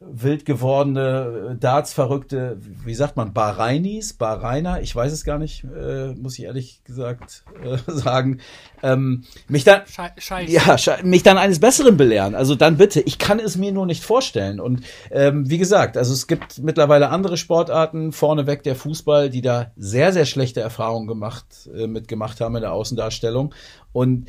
wild 0.00 0.44
gewordene 0.44 1.56
Darts-Verrückte, 1.58 2.58
wie 2.84 2.94
sagt 2.94 3.16
man, 3.16 3.32
Bahrainis, 3.32 4.12
Bahrainer, 4.12 4.80
ich 4.82 4.94
weiß 4.94 5.12
es 5.12 5.24
gar 5.24 5.38
nicht, 5.38 5.64
äh, 5.64 6.14
muss 6.14 6.38
ich 6.38 6.44
ehrlich 6.44 6.82
gesagt 6.84 7.44
äh, 7.62 7.78
sagen, 7.86 8.40
ähm, 8.82 9.24
mich 9.48 9.64
dann, 9.64 9.82
Scheiße. 10.18 10.52
ja, 10.52 10.76
mich 11.02 11.22
dann 11.22 11.38
eines 11.38 11.60
Besseren 11.60 11.96
belehren. 11.96 12.34
Also 12.34 12.54
dann 12.54 12.76
bitte, 12.76 13.00
ich 13.00 13.18
kann 13.18 13.38
es 13.38 13.56
mir 13.56 13.72
nur 13.72 13.86
nicht 13.86 14.04
vorstellen. 14.04 14.60
Und 14.60 14.82
ähm, 15.10 15.48
wie 15.48 15.58
gesagt, 15.58 15.96
also 15.96 16.12
es 16.12 16.26
gibt 16.26 16.58
mittlerweile 16.58 17.08
andere 17.08 17.36
Sportarten, 17.36 18.12
vorneweg 18.12 18.62
der 18.62 18.76
Fußball, 18.76 19.30
die 19.30 19.42
da 19.42 19.72
sehr, 19.76 20.12
sehr 20.12 20.26
schlechte 20.26 20.60
Erfahrungen 20.60 21.06
gemacht, 21.06 21.70
äh, 21.74 21.86
mitgemacht 21.86 22.40
haben 22.40 22.56
in 22.56 22.62
der 22.62 22.72
Außendarstellung. 22.72 23.54
Und 23.92 24.28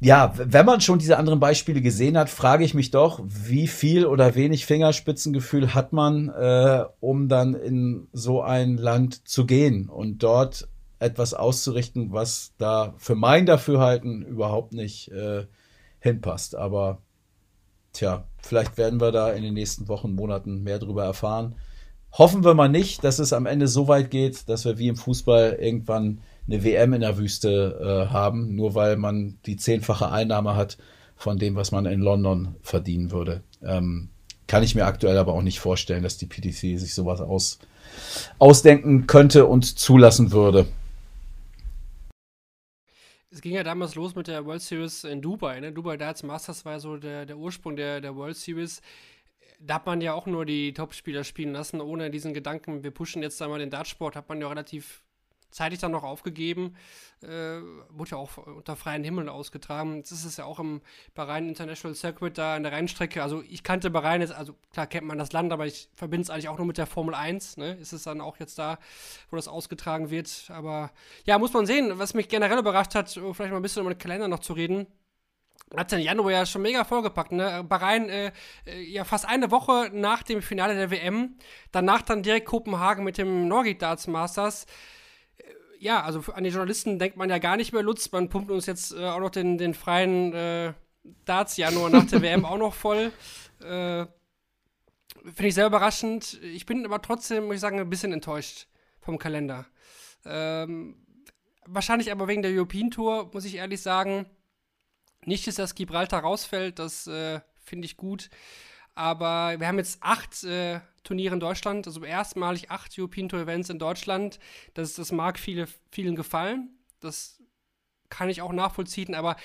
ja, 0.00 0.32
wenn 0.34 0.64
man 0.64 0.80
schon 0.80 0.98
diese 0.98 1.18
anderen 1.18 1.40
Beispiele 1.40 1.82
gesehen 1.82 2.16
hat, 2.16 2.30
frage 2.30 2.64
ich 2.64 2.72
mich 2.72 2.90
doch, 2.90 3.20
wie 3.26 3.68
viel 3.68 4.06
oder 4.06 4.34
wenig 4.34 4.64
Fingerspitzengefühl 4.64 5.74
hat 5.74 5.92
man, 5.92 6.30
äh, 6.30 6.84
um 7.00 7.28
dann 7.28 7.54
in 7.54 8.08
so 8.12 8.40
ein 8.40 8.78
Land 8.78 9.28
zu 9.28 9.44
gehen 9.44 9.90
und 9.90 10.22
dort 10.22 10.68
etwas 11.00 11.34
auszurichten, 11.34 12.12
was 12.12 12.52
da 12.56 12.94
für 12.96 13.14
mein 13.14 13.44
Dafürhalten 13.44 14.22
überhaupt 14.22 14.72
nicht 14.72 15.10
äh, 15.12 15.46
hinpasst. 15.98 16.54
Aber 16.56 17.02
tja, 17.92 18.24
vielleicht 18.38 18.78
werden 18.78 19.00
wir 19.02 19.12
da 19.12 19.30
in 19.30 19.42
den 19.42 19.54
nächsten 19.54 19.88
Wochen, 19.88 20.14
Monaten 20.14 20.62
mehr 20.62 20.78
darüber 20.78 21.04
erfahren. 21.04 21.56
Hoffen 22.12 22.42
wir 22.42 22.54
mal 22.54 22.68
nicht, 22.68 23.04
dass 23.04 23.18
es 23.18 23.34
am 23.34 23.44
Ende 23.44 23.68
so 23.68 23.86
weit 23.86 24.10
geht, 24.10 24.48
dass 24.48 24.64
wir 24.64 24.78
wie 24.78 24.88
im 24.88 24.96
Fußball 24.96 25.58
irgendwann 25.60 26.20
eine 26.46 26.64
WM 26.64 26.92
in 26.94 27.00
der 27.00 27.18
Wüste 27.18 28.06
äh, 28.08 28.12
haben, 28.12 28.54
nur 28.54 28.74
weil 28.74 28.96
man 28.96 29.38
die 29.46 29.56
zehnfache 29.56 30.10
Einnahme 30.10 30.56
hat 30.56 30.78
von 31.16 31.38
dem, 31.38 31.54
was 31.54 31.70
man 31.70 31.86
in 31.86 32.00
London 32.00 32.56
verdienen 32.62 33.10
würde. 33.10 33.42
Ähm, 33.62 34.08
kann 34.46 34.62
ich 34.62 34.74
mir 34.74 34.86
aktuell 34.86 35.16
aber 35.16 35.34
auch 35.34 35.42
nicht 35.42 35.60
vorstellen, 35.60 36.02
dass 36.02 36.18
die 36.18 36.26
PDC 36.26 36.78
sich 36.78 36.94
sowas 36.94 37.20
aus, 37.20 37.60
ausdenken 38.38 39.06
könnte 39.06 39.46
und 39.46 39.78
zulassen 39.78 40.32
würde. 40.32 40.66
Es 43.32 43.40
ging 43.42 43.52
ja 43.52 43.62
damals 43.62 43.94
los 43.94 44.16
mit 44.16 44.26
der 44.26 44.44
World 44.44 44.60
Series 44.60 45.04
in 45.04 45.22
Dubai. 45.22 45.60
Ne? 45.60 45.70
Dubai 45.70 45.96
Darts 45.96 46.24
Masters 46.24 46.64
war 46.64 46.80
so 46.80 46.96
der, 46.96 47.26
der 47.26 47.36
Ursprung 47.36 47.76
der, 47.76 48.00
der 48.00 48.16
World 48.16 48.36
Series. 48.36 48.82
Da 49.60 49.74
hat 49.74 49.86
man 49.86 50.00
ja 50.00 50.14
auch 50.14 50.26
nur 50.26 50.44
die 50.44 50.72
Topspieler 50.72 51.22
spielen 51.22 51.52
lassen, 51.52 51.80
ohne 51.80 52.10
diesen 52.10 52.34
Gedanken, 52.34 52.82
wir 52.82 52.90
pushen 52.90 53.22
jetzt 53.22 53.40
einmal 53.40 53.60
den 53.60 53.70
Dartsport, 53.70 54.16
hat 54.16 54.28
man 54.28 54.40
ja 54.40 54.48
relativ 54.48 55.04
zeitig 55.50 55.78
dann 55.80 55.92
noch 55.92 56.04
aufgegeben. 56.04 56.76
Äh, 57.22 57.60
wurde 57.90 58.12
ja 58.12 58.16
auch 58.16 58.38
unter 58.38 58.76
freiem 58.76 59.04
Himmel 59.04 59.28
ausgetragen. 59.28 59.96
Jetzt 59.96 60.10
ist 60.10 60.24
es 60.24 60.38
ja 60.38 60.44
auch 60.44 60.58
im 60.58 60.80
Bahrain 61.14 61.48
International 61.48 61.94
Circuit 61.94 62.38
da 62.38 62.56
in 62.56 62.62
der 62.62 62.72
Rennstrecke. 62.72 63.22
Also 63.22 63.42
ich 63.48 63.62
kannte 63.62 63.90
Bahrain 63.90 64.20
jetzt, 64.20 64.32
also 64.32 64.54
klar 64.72 64.86
kennt 64.86 65.06
man 65.06 65.18
das 65.18 65.32
Land, 65.32 65.52
aber 65.52 65.66
ich 65.66 65.88
verbinde 65.94 66.22
es 66.22 66.30
eigentlich 66.30 66.48
auch 66.48 66.56
nur 66.56 66.66
mit 66.66 66.78
der 66.78 66.86
Formel 66.86 67.14
1. 67.14 67.58
Ne? 67.58 67.72
Ist 67.74 67.92
es 67.92 68.04
dann 68.04 68.20
auch 68.20 68.38
jetzt 68.38 68.58
da, 68.58 68.78
wo 69.30 69.36
das 69.36 69.48
ausgetragen 69.48 70.10
wird. 70.10 70.48
Aber 70.48 70.90
ja, 71.24 71.38
muss 71.38 71.52
man 71.52 71.66
sehen. 71.66 71.98
Was 71.98 72.14
mich 72.14 72.28
generell 72.28 72.58
überrascht 72.58 72.94
hat, 72.94 73.10
vielleicht 73.10 73.38
mal 73.38 73.56
ein 73.56 73.62
bisschen 73.62 73.82
über 73.82 73.92
den 73.92 73.98
Kalender 73.98 74.28
noch 74.28 74.40
zu 74.40 74.54
reden 74.54 74.86
hat 75.76 75.92
den 75.92 76.00
Januar 76.00 76.32
ja 76.32 76.46
schon 76.46 76.62
mega 76.62 76.84
vollgepackt, 76.84 77.32
ne? 77.32 77.64
Bahrain, 77.64 78.08
äh, 78.08 78.32
äh, 78.66 78.80
ja, 78.82 79.04
fast 79.04 79.26
eine 79.26 79.50
Woche 79.50 79.90
nach 79.92 80.22
dem 80.22 80.42
Finale 80.42 80.74
der 80.74 80.90
WM. 80.90 81.36
Danach 81.70 82.02
dann 82.02 82.22
direkt 82.22 82.46
Kopenhagen 82.46 83.04
mit 83.04 83.18
dem 83.18 83.46
Norgit 83.46 83.82
Darts 83.82 84.06
Masters 84.06 84.66
ja, 85.80 86.02
also 86.02 86.20
an 86.32 86.44
die 86.44 86.50
Journalisten 86.50 86.98
denkt 86.98 87.16
man 87.16 87.30
ja 87.30 87.38
gar 87.38 87.56
nicht 87.56 87.72
mehr, 87.72 87.82
Lutz. 87.82 88.12
Man 88.12 88.28
pumpt 88.28 88.50
uns 88.50 88.66
jetzt 88.66 88.92
äh, 88.92 89.06
auch 89.06 89.18
noch 89.18 89.30
den, 89.30 89.56
den 89.56 89.72
freien 89.72 90.32
äh, 90.34 90.74
Darts-Januar 91.24 91.88
nach 91.88 92.04
der 92.04 92.20
WM 92.22 92.44
auch 92.44 92.58
noch 92.58 92.74
voll. 92.74 93.12
Äh, 93.60 94.06
Finde 95.24 95.48
ich 95.48 95.54
sehr 95.54 95.66
überraschend. 95.66 96.40
Ich 96.42 96.66
bin 96.66 96.84
aber 96.84 97.00
trotzdem, 97.00 97.46
muss 97.46 97.56
ich 97.56 97.60
sagen, 97.60 97.80
ein 97.80 97.90
bisschen 97.90 98.12
enttäuscht 98.12 98.68
vom 99.00 99.18
Kalender. 99.18 99.66
Ähm, 100.26 100.96
wahrscheinlich 101.66 102.12
aber 102.12 102.28
wegen 102.28 102.42
der 102.42 102.52
European 102.52 102.90
Tour, 102.90 103.30
muss 103.32 103.46
ich 103.46 103.56
ehrlich 103.56 103.80
sagen. 103.80 104.26
Nicht, 105.24 105.46
dass 105.46 105.54
das 105.54 105.74
Gibraltar 105.74 106.20
rausfällt, 106.20 106.78
das 106.78 107.06
äh, 107.06 107.40
finde 107.56 107.86
ich 107.86 107.96
gut. 107.96 108.28
Aber 108.94 109.58
wir 109.58 109.66
haben 109.66 109.78
jetzt 109.78 109.98
acht 110.02 110.44
äh, 110.44 110.80
Turniere 111.02 111.34
in 111.34 111.40
Deutschland, 111.40 111.86
also 111.86 112.04
erstmalig 112.04 112.70
acht 112.70 112.98
European 112.98 113.28
Tour 113.28 113.40
Events 113.40 113.70
in 113.70 113.78
Deutschland. 113.78 114.38
Das, 114.74 114.94
das 114.94 115.12
mag 115.12 115.38
viele, 115.38 115.66
vielen 115.90 116.16
gefallen. 116.16 116.70
Das 117.00 117.40
kann 118.10 118.28
ich 118.28 118.42
auch 118.42 118.52
nachvollziehen, 118.52 119.14
aber 119.14 119.36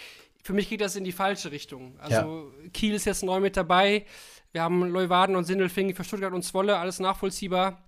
für 0.43 0.53
mich 0.53 0.69
geht 0.69 0.81
das 0.81 0.95
in 0.95 1.03
die 1.03 1.11
falsche 1.11 1.51
Richtung. 1.51 1.97
Also 1.99 2.51
ja. 2.63 2.69
Kiel 2.73 2.93
ist 2.93 3.05
jetzt 3.05 3.23
neu 3.23 3.39
mit 3.39 3.55
dabei. 3.57 4.05
Wir 4.51 4.61
haben 4.61 4.83
Leuwarden 4.83 5.35
und 5.35 5.45
Sindelfingen 5.45 5.95
für 5.95 6.03
Stuttgart 6.03 6.33
und 6.33 6.43
Zwolle, 6.43 6.77
alles 6.77 6.99
nachvollziehbar. 6.99 7.83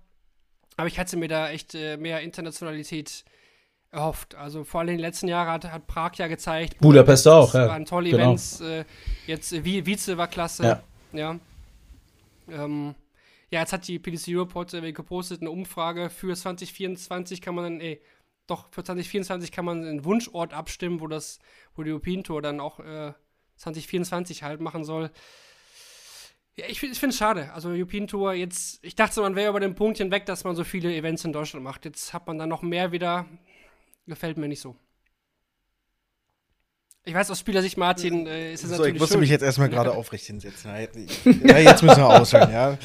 Aber 0.76 0.86
ich 0.86 0.98
hätte 0.98 1.16
mir 1.16 1.28
da 1.28 1.50
echt 1.50 1.74
äh, 1.74 1.96
mehr 1.96 2.20
Internationalität 2.20 3.24
erhofft. 3.90 4.34
Also 4.34 4.64
vor 4.64 4.80
allem 4.80 4.90
in 4.90 4.96
den 4.96 5.02
letzten 5.02 5.28
Jahren 5.28 5.48
hat, 5.48 5.64
hat 5.64 5.86
Prag 5.86 6.12
ja 6.16 6.26
gezeigt. 6.26 6.78
Budapest, 6.78 7.24
Budapest 7.24 7.28
auch, 7.28 7.54
ja. 7.54 7.68
waren 7.68 7.84
tolle 7.84 8.10
genau. 8.10 8.24
Events. 8.24 8.60
Äh, 8.60 8.84
jetzt 9.26 9.52
äh, 9.52 9.64
Vize 9.64 10.16
war 10.16 10.28
klasse. 10.28 10.64
Ja. 10.64 10.82
Ja. 11.12 11.38
Ähm, 12.48 12.94
ja, 13.50 13.60
jetzt 13.60 13.72
hat 13.72 13.88
die 13.88 13.98
PDC 13.98 14.28
Europe 14.28 14.54
heute 14.54 14.92
gepostet 14.92 15.40
eine 15.40 15.50
Umfrage 15.50 16.10
für 16.10 16.34
2024 16.34 17.40
kann 17.40 17.54
man 17.54 17.64
dann, 17.64 17.80
ey, 17.80 18.02
doch, 18.46 18.66
für 18.70 18.82
2024 18.82 19.52
kann 19.52 19.64
man 19.64 19.84
einen 19.84 20.04
Wunschort 20.04 20.54
abstimmen, 20.54 21.00
wo 21.00 21.06
das, 21.06 21.38
wo 21.74 21.82
die 21.82 21.90
European 21.90 22.24
Tour 22.24 22.42
dann 22.42 22.60
auch 22.60 22.80
äh, 22.80 23.12
2024 23.56 24.42
halt 24.42 24.60
machen 24.60 24.84
soll. 24.84 25.10
Ja, 26.56 26.66
ich, 26.66 26.82
ich 26.82 26.98
finde 26.98 27.12
es 27.12 27.18
schade. 27.18 27.52
Also 27.52 27.68
European 27.68 28.06
Tour 28.06 28.32
jetzt, 28.32 28.84
ich 28.84 28.96
dachte, 28.96 29.20
man 29.20 29.36
wäre 29.36 29.50
über 29.50 29.60
den 29.60 29.74
Punkt 29.74 29.98
hinweg, 29.98 30.26
dass 30.26 30.44
man 30.44 30.56
so 30.56 30.64
viele 30.64 30.94
Events 30.94 31.24
in 31.24 31.32
Deutschland 31.32 31.62
macht. 31.62 31.84
Jetzt 31.84 32.12
hat 32.12 32.26
man 32.26 32.38
dann 32.38 32.48
noch 32.48 32.62
mehr 32.62 32.90
wieder. 32.90 33.26
Gefällt 34.06 34.38
mir 34.38 34.48
nicht 34.48 34.60
so. 34.60 34.74
Ich 37.08 37.14
weiß 37.14 37.30
aus 37.30 37.38
Spielersicht, 37.38 37.78
Martin, 37.78 38.26
äh, 38.26 38.52
ist 38.52 38.64
es 38.64 38.68
so, 38.68 38.76
natürlich. 38.76 38.96
Ich 38.96 39.00
musste 39.00 39.14
schön. 39.14 39.20
mich 39.20 39.30
jetzt 39.30 39.40
erstmal 39.40 39.70
gerade 39.70 39.92
aufrecht 39.92 40.26
hinsetzen. 40.26 40.70
Ja, 41.42 41.58
jetzt 41.58 41.82
müssen 41.82 42.02
wir 42.02 42.06
aushören, 42.06 42.52
ja. 42.52 42.78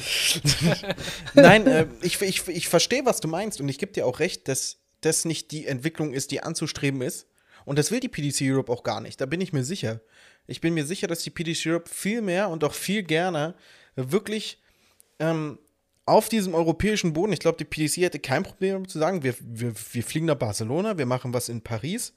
Nein, 1.34 1.66
äh, 1.66 1.86
ich, 2.00 2.22
ich, 2.22 2.48
ich 2.48 2.68
verstehe, 2.68 3.04
was 3.04 3.20
du 3.20 3.28
meinst 3.28 3.60
und 3.60 3.68
ich 3.68 3.76
gebe 3.76 3.92
dir 3.92 4.06
auch 4.06 4.20
recht, 4.20 4.48
dass 4.48 4.78
das 5.02 5.26
nicht 5.26 5.50
die 5.50 5.66
Entwicklung 5.66 6.14
ist, 6.14 6.30
die 6.30 6.42
anzustreben 6.42 7.02
ist. 7.02 7.26
Und 7.66 7.78
das 7.78 7.90
will 7.90 8.00
die 8.00 8.08
PDC 8.08 8.50
Europe 8.50 8.72
auch 8.72 8.82
gar 8.82 9.02
nicht, 9.02 9.20
da 9.20 9.26
bin 9.26 9.42
ich 9.42 9.52
mir 9.52 9.62
sicher. 9.62 10.00
Ich 10.46 10.62
bin 10.62 10.72
mir 10.72 10.86
sicher, 10.86 11.06
dass 11.06 11.22
die 11.22 11.30
PDC 11.30 11.66
Europe 11.66 11.90
viel 11.90 12.22
mehr 12.22 12.48
und 12.48 12.64
auch 12.64 12.72
viel 12.72 13.02
gerne 13.02 13.54
wirklich 13.94 14.58
ähm, 15.18 15.58
auf 16.06 16.30
diesem 16.30 16.54
europäischen 16.54 17.12
Boden, 17.12 17.34
ich 17.34 17.40
glaube, 17.40 17.58
die 17.58 17.64
PDC 17.64 17.98
hätte 17.98 18.20
kein 18.20 18.42
Problem 18.42 18.88
zu 18.88 18.98
sagen, 18.98 19.22
wir, 19.22 19.34
wir, 19.38 19.74
wir 19.92 20.02
fliegen 20.02 20.26
nach 20.26 20.34
Barcelona, 20.36 20.96
wir 20.96 21.04
machen 21.04 21.34
was 21.34 21.50
in 21.50 21.60
Paris 21.60 22.14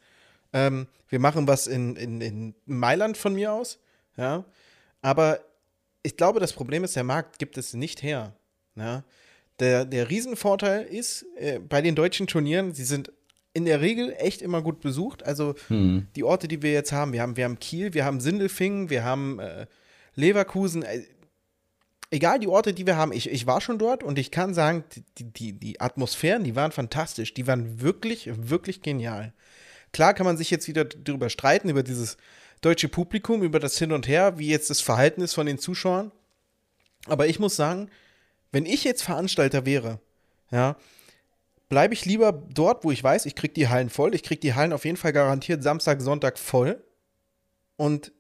ähm, 0.54 0.88
wir 1.10 1.20
machen 1.20 1.48
was 1.48 1.68
in, 1.68 1.96
in, 1.96 2.22
in 2.22 2.56
Mailand 2.66 3.18
von 3.18 3.34
mir 3.34 3.54
aus. 3.54 3.80
Ja. 4.18 4.46
Aber 5.02 5.40
ich 6.04 6.18
glaube, 6.18 6.40
das 6.40 6.54
Problem 6.54 6.84
ist, 6.84 6.96
der 6.96 7.04
Markt 7.04 7.40
gibt 7.40 7.58
es 7.58 7.74
nicht 7.74 8.04
her. 8.04 8.34
Ja. 8.76 9.04
Der, 9.60 9.86
der 9.86 10.10
Riesenvorteil 10.10 10.84
ist 10.84 11.26
äh, 11.38 11.60
bei 11.60 11.82
den 11.82 11.96
deutschen 11.96 12.28
Turnieren, 12.28 12.74
sie 12.74 12.84
sind 12.84 13.12
in 13.54 13.66
der 13.66 13.82
Regel 13.82 14.14
echt 14.20 14.44
immer 14.44 14.62
gut 14.62 14.82
besucht. 14.82 15.26
Also 15.26 15.56
hm. 15.68 16.08
die 16.16 16.24
Orte, 16.24 16.48
die 16.48 16.62
wir 16.62 16.72
jetzt 16.72 16.92
haben, 16.92 17.12
wir 17.12 17.24
haben, 17.24 17.38
wir 17.38 17.46
haben 17.46 17.58
Kiel, 17.58 17.94
wir 17.96 18.06
haben 18.06 18.20
Sindelfingen, 18.20 18.92
wir 18.92 19.04
haben 19.04 19.40
äh, 19.40 19.66
Leverkusen. 20.14 20.84
Äh, 20.84 21.02
egal 22.12 22.40
die 22.40 22.48
Orte, 22.48 22.74
die 22.74 22.86
wir 22.86 22.98
haben, 22.98 23.12
ich, 23.12 23.32
ich 23.32 23.48
war 23.48 23.60
schon 23.62 23.80
dort 23.80 24.04
und 24.04 24.20
ich 24.20 24.30
kann 24.30 24.54
sagen, 24.54 24.84
die, 25.18 25.24
die, 25.24 25.54
die 25.54 25.82
Atmosphären, 25.82 26.44
die 26.44 26.56
waren 26.56 26.72
fantastisch. 26.72 27.34
Die 27.34 27.48
waren 27.48 27.82
wirklich, 27.82 28.30
wirklich 28.48 28.84
genial. 28.84 29.34
Klar 29.98 30.14
kann 30.14 30.28
man 30.28 30.38
sich 30.38 30.52
jetzt 30.52 30.68
wieder 30.68 30.86
darüber 30.86 31.28
streiten, 31.28 31.70
über 31.70 31.82
dieses 31.82 32.18
deutsche 32.62 32.88
Publikum, 32.88 33.42
über 33.42 33.60
das 33.60 33.80
Hin 33.80 33.92
und 33.92 34.08
Her, 34.08 34.38
wie 34.38 34.48
jetzt 34.48 34.70
das 34.70 34.80
Verhalten 34.80 35.22
ist 35.22 35.34
von 35.34 35.48
den 35.48 35.58
Zuschauern. 35.58 36.12
Aber 37.08 37.26
ich 37.26 37.40
muss 37.40 37.56
sagen, 37.56 37.90
wenn 38.52 38.68
ich 38.68 38.84
jetzt 38.84 39.02
Veranstalter 39.02 39.66
wäre, 39.66 40.00
ja, 40.52 40.76
bleibe 41.68 41.96
ich 41.96 42.06
lieber 42.06 42.32
dort, 42.32 42.84
wo 42.84 42.92
ich 42.92 43.04
weiß, 43.04 43.26
ich 43.26 43.34
kriege 43.34 43.56
die 43.56 43.70
Hallen 43.70 43.90
voll. 43.90 44.14
Ich 44.14 44.22
kriege 44.22 44.40
die 44.40 44.54
Hallen 44.54 44.72
auf 44.72 44.86
jeden 44.86 44.98
Fall 44.98 45.14
garantiert 45.14 45.64
Samstag, 45.64 46.00
Sonntag 46.00 46.38
voll 46.38 46.80
und 47.76 48.12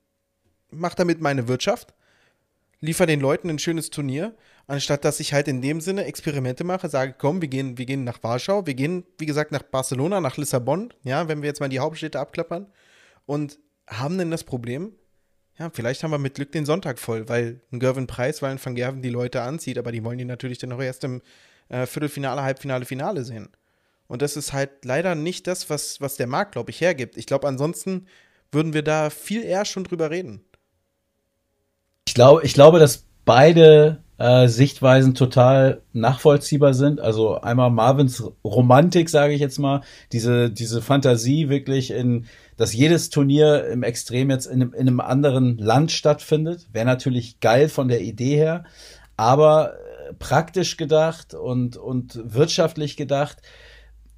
mache 0.72 0.96
damit 0.96 1.22
meine 1.22 1.48
Wirtschaft, 1.48 1.94
liefere 2.80 3.06
den 3.06 3.20
Leuten 3.20 3.52
ein 3.52 3.60
schönes 3.60 3.92
Turnier 3.92 4.34
anstatt 4.68 5.06
dass 5.06 5.20
ich 5.20 5.34
halt 5.34 5.48
in 5.48 5.62
dem 5.62 5.82
Sinne 5.82 6.06
Experimente 6.06 6.64
mache, 6.64 6.90
sage, 6.90 7.16
komm, 7.18 7.42
wir 7.42 7.48
gehen, 7.48 7.78
wir 7.78 7.86
gehen 7.86 8.04
nach 8.04 8.22
Warschau, 8.22 8.66
wir 8.68 8.76
gehen, 8.76 9.06
wie 9.18 9.26
gesagt, 9.26 9.52
nach 9.52 9.64
Barcelona, 9.64 10.22
nach 10.22 10.38
Lissabon, 10.38 10.94
ja, 11.04 11.28
wenn 11.28 11.42
wir 11.42 11.48
jetzt 11.48 11.62
mal 11.62 11.70
die 11.70 11.80
Hauptstädte 11.80 12.20
abklappern 12.20 12.68
und 13.26 13.58
haben 13.88 14.18
denn 14.18 14.32
das 14.32 14.44
Problem, 14.44 14.94
ja, 15.58 15.72
vielleicht 15.74 16.04
haben 16.04 16.12
wir 16.12 16.20
mit 16.20 16.36
Glück 16.36 16.52
den 16.52 16.66
Sonntag 16.66 17.00
voll, 17.00 17.28
weil 17.30 17.62
ein 17.72 17.80
Gervin 17.80 18.06
Preis, 18.06 18.42
weil 18.42 18.52
ein 18.52 18.64
Van 18.64 18.76
Gerven 18.76 19.02
die 19.02 19.10
Leute 19.10 19.42
anzieht, 19.42 19.78
aber 19.78 19.92
die 19.92 20.04
wollen 20.04 20.18
die 20.18 20.26
natürlich 20.26 20.60
dann 20.60 20.72
auch 20.72 20.82
erst 20.82 21.04
im 21.04 21.22
äh, 21.70 21.86
Viertelfinale, 21.86 22.44
Halbfinale, 22.44 22.86
Finale 22.86 23.24
sehen. 23.24 23.50
Und 24.08 24.22
das 24.22 24.38
ist 24.38 24.54
halt 24.54 24.86
leider 24.86 25.16
nicht 25.16 25.48
das, 25.48 25.70
was, 25.70 26.00
was 26.00 26.16
der 26.16 26.28
Markt, 26.28 26.54
glaube 26.54 26.72
ich, 26.72 26.80
hergibt. 26.80 27.18
Ich 27.18 27.26
glaube, 27.26 27.48
ansonsten 27.48 28.08
würden 28.52 28.74
wir 28.74 28.84
da 28.84 29.10
viel 29.10 29.44
eher 29.44 29.66
schon 29.66 29.84
drüber 29.84 30.12
reden. 30.12 30.46
Ich 32.08 32.14
glaube, 32.14 32.44
ich 32.46 32.54
glaube, 32.54 32.80
dass 32.80 33.06
beide 33.26 34.04
äh, 34.18 34.48
Sichtweisen 34.48 35.14
total 35.14 35.82
nachvollziehbar 35.94 36.74
sind. 36.74 37.00
Also 37.00 37.40
einmal 37.40 37.70
Marvins 37.70 38.24
Romantik, 38.44 39.10
sage 39.10 39.34
ich 39.34 39.40
jetzt 39.40 39.60
mal, 39.60 39.82
diese, 40.12 40.50
diese 40.50 40.82
Fantasie 40.82 41.50
wirklich 41.50 41.92
in, 41.92 42.26
dass 42.58 42.74
jedes 42.74 43.10
Turnier 43.10 43.68
im 43.68 43.84
Extrem 43.84 44.30
jetzt 44.30 44.48
in, 44.48 44.62
in 44.62 44.74
einem 44.74 45.00
anderen 45.00 45.58
Land 45.58 45.92
stattfindet, 45.92 46.68
wäre 46.74 46.86
natürlich 46.86 47.40
geil 47.40 47.70
von 47.70 47.88
der 47.88 48.02
Idee 48.02 48.36
her, 48.36 48.64
aber 49.18 49.74
äh, 49.74 50.14
praktisch 50.14 50.78
gedacht 50.78 51.34
und, 51.34 51.78
und 51.78 52.20
wirtschaftlich 52.24 52.98
gedacht, 52.98 53.42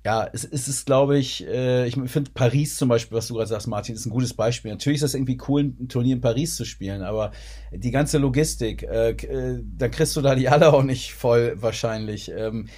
ja, 0.05 0.29
es, 0.31 0.45
es 0.45 0.67
ist, 0.69 0.85
glaube 0.85 1.17
ich, 1.17 1.45
äh, 1.45 1.85
ich 1.87 1.95
finde 1.95 2.31
Paris 2.33 2.77
zum 2.77 2.87
Beispiel, 2.87 3.17
was 3.17 3.27
du 3.27 3.33
gerade 3.33 3.47
sagst, 3.47 3.67
Martin, 3.67 3.95
ist 3.95 4.05
ein 4.05 4.11
gutes 4.11 4.33
Beispiel. 4.33 4.71
Natürlich 4.71 4.97
ist 4.97 5.03
das 5.03 5.13
irgendwie 5.13 5.39
cool, 5.49 5.63
ein 5.63 5.89
Turnier 5.89 6.15
in 6.15 6.21
Paris 6.21 6.55
zu 6.55 6.63
spielen, 6.63 7.01
aber 7.01 7.31
die 7.71 7.91
ganze 7.91 8.17
Logistik, 8.17 8.83
äh, 8.83 9.11
äh, 9.11 9.61
dann 9.61 9.91
kriegst 9.91 10.15
du 10.15 10.21
da 10.21 10.35
die 10.35 10.47
alle 10.49 10.71
auch 10.71 10.83
nicht 10.83 11.13
voll 11.13 11.61
wahrscheinlich. 11.61 12.31
Ähm, 12.31 12.69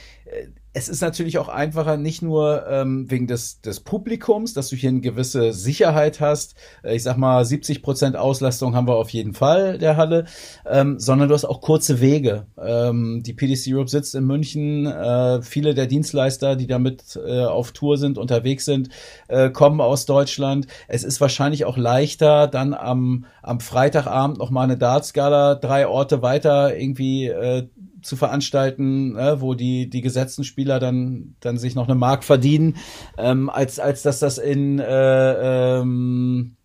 es 0.73 0.87
ist 0.87 1.01
natürlich 1.01 1.37
auch 1.37 1.49
einfacher, 1.49 1.97
nicht 1.97 2.21
nur 2.21 2.65
ähm, 2.67 3.11
wegen 3.11 3.27
des, 3.27 3.59
des 3.59 3.81
Publikums, 3.81 4.53
dass 4.53 4.69
du 4.69 4.77
hier 4.77 4.89
eine 4.89 5.01
gewisse 5.01 5.51
Sicherheit 5.51 6.21
hast. 6.21 6.55
Äh, 6.83 6.95
ich 6.95 7.03
sag 7.03 7.17
mal, 7.17 7.43
70 7.43 7.83
Prozent 7.83 8.15
Auslastung 8.15 8.73
haben 8.73 8.87
wir 8.87 8.95
auf 8.95 9.09
jeden 9.09 9.33
Fall 9.33 9.77
der 9.77 9.97
Halle, 9.97 10.25
ähm, 10.65 10.97
sondern 10.97 11.27
du 11.27 11.35
hast 11.35 11.43
auch 11.43 11.59
kurze 11.59 11.99
Wege. 11.99 12.45
Ähm, 12.57 13.21
die 13.21 13.33
PDC 13.33 13.73
Europe 13.73 13.89
sitzt 13.89 14.15
in 14.15 14.25
München. 14.25 14.85
Äh, 14.85 15.41
viele 15.41 15.73
der 15.73 15.87
Dienstleister, 15.87 16.55
die 16.55 16.67
damit 16.67 17.19
äh, 17.21 17.43
auf 17.43 17.73
Tour 17.73 17.97
sind, 17.97 18.17
unterwegs 18.17 18.63
sind, 18.63 18.89
äh, 19.27 19.49
kommen 19.49 19.81
aus 19.81 20.05
Deutschland. 20.05 20.67
Es 20.87 21.03
ist 21.03 21.19
wahrscheinlich 21.19 21.65
auch 21.65 21.77
leichter, 21.77 22.47
dann 22.47 22.73
am, 22.73 23.25
am 23.41 23.59
Freitagabend 23.59 24.37
noch 24.37 24.51
mal 24.51 24.63
eine 24.63 24.77
Darts-Gala 24.77 25.55
drei 25.55 25.85
Orte 25.87 26.21
weiter 26.21 26.77
irgendwie 26.77 27.27
äh, 27.27 27.67
zu 28.01 28.15
veranstalten, 28.15 29.15
äh, 29.15 29.41
wo 29.41 29.53
die, 29.53 29.89
die 29.89 30.01
gesetzten 30.01 30.43
Spieler 30.43 30.79
dann, 30.79 31.35
dann 31.39 31.57
sich 31.57 31.75
noch 31.75 31.87
eine 31.87 31.95
Mark 31.95 32.23
verdienen, 32.23 32.77
ähm, 33.17 33.49
als, 33.49 33.79
als 33.79 34.01
dass 34.01 34.19
das 34.19 34.37
in, 34.37 34.79
äh, 34.79 35.79
ähm, 35.79 36.55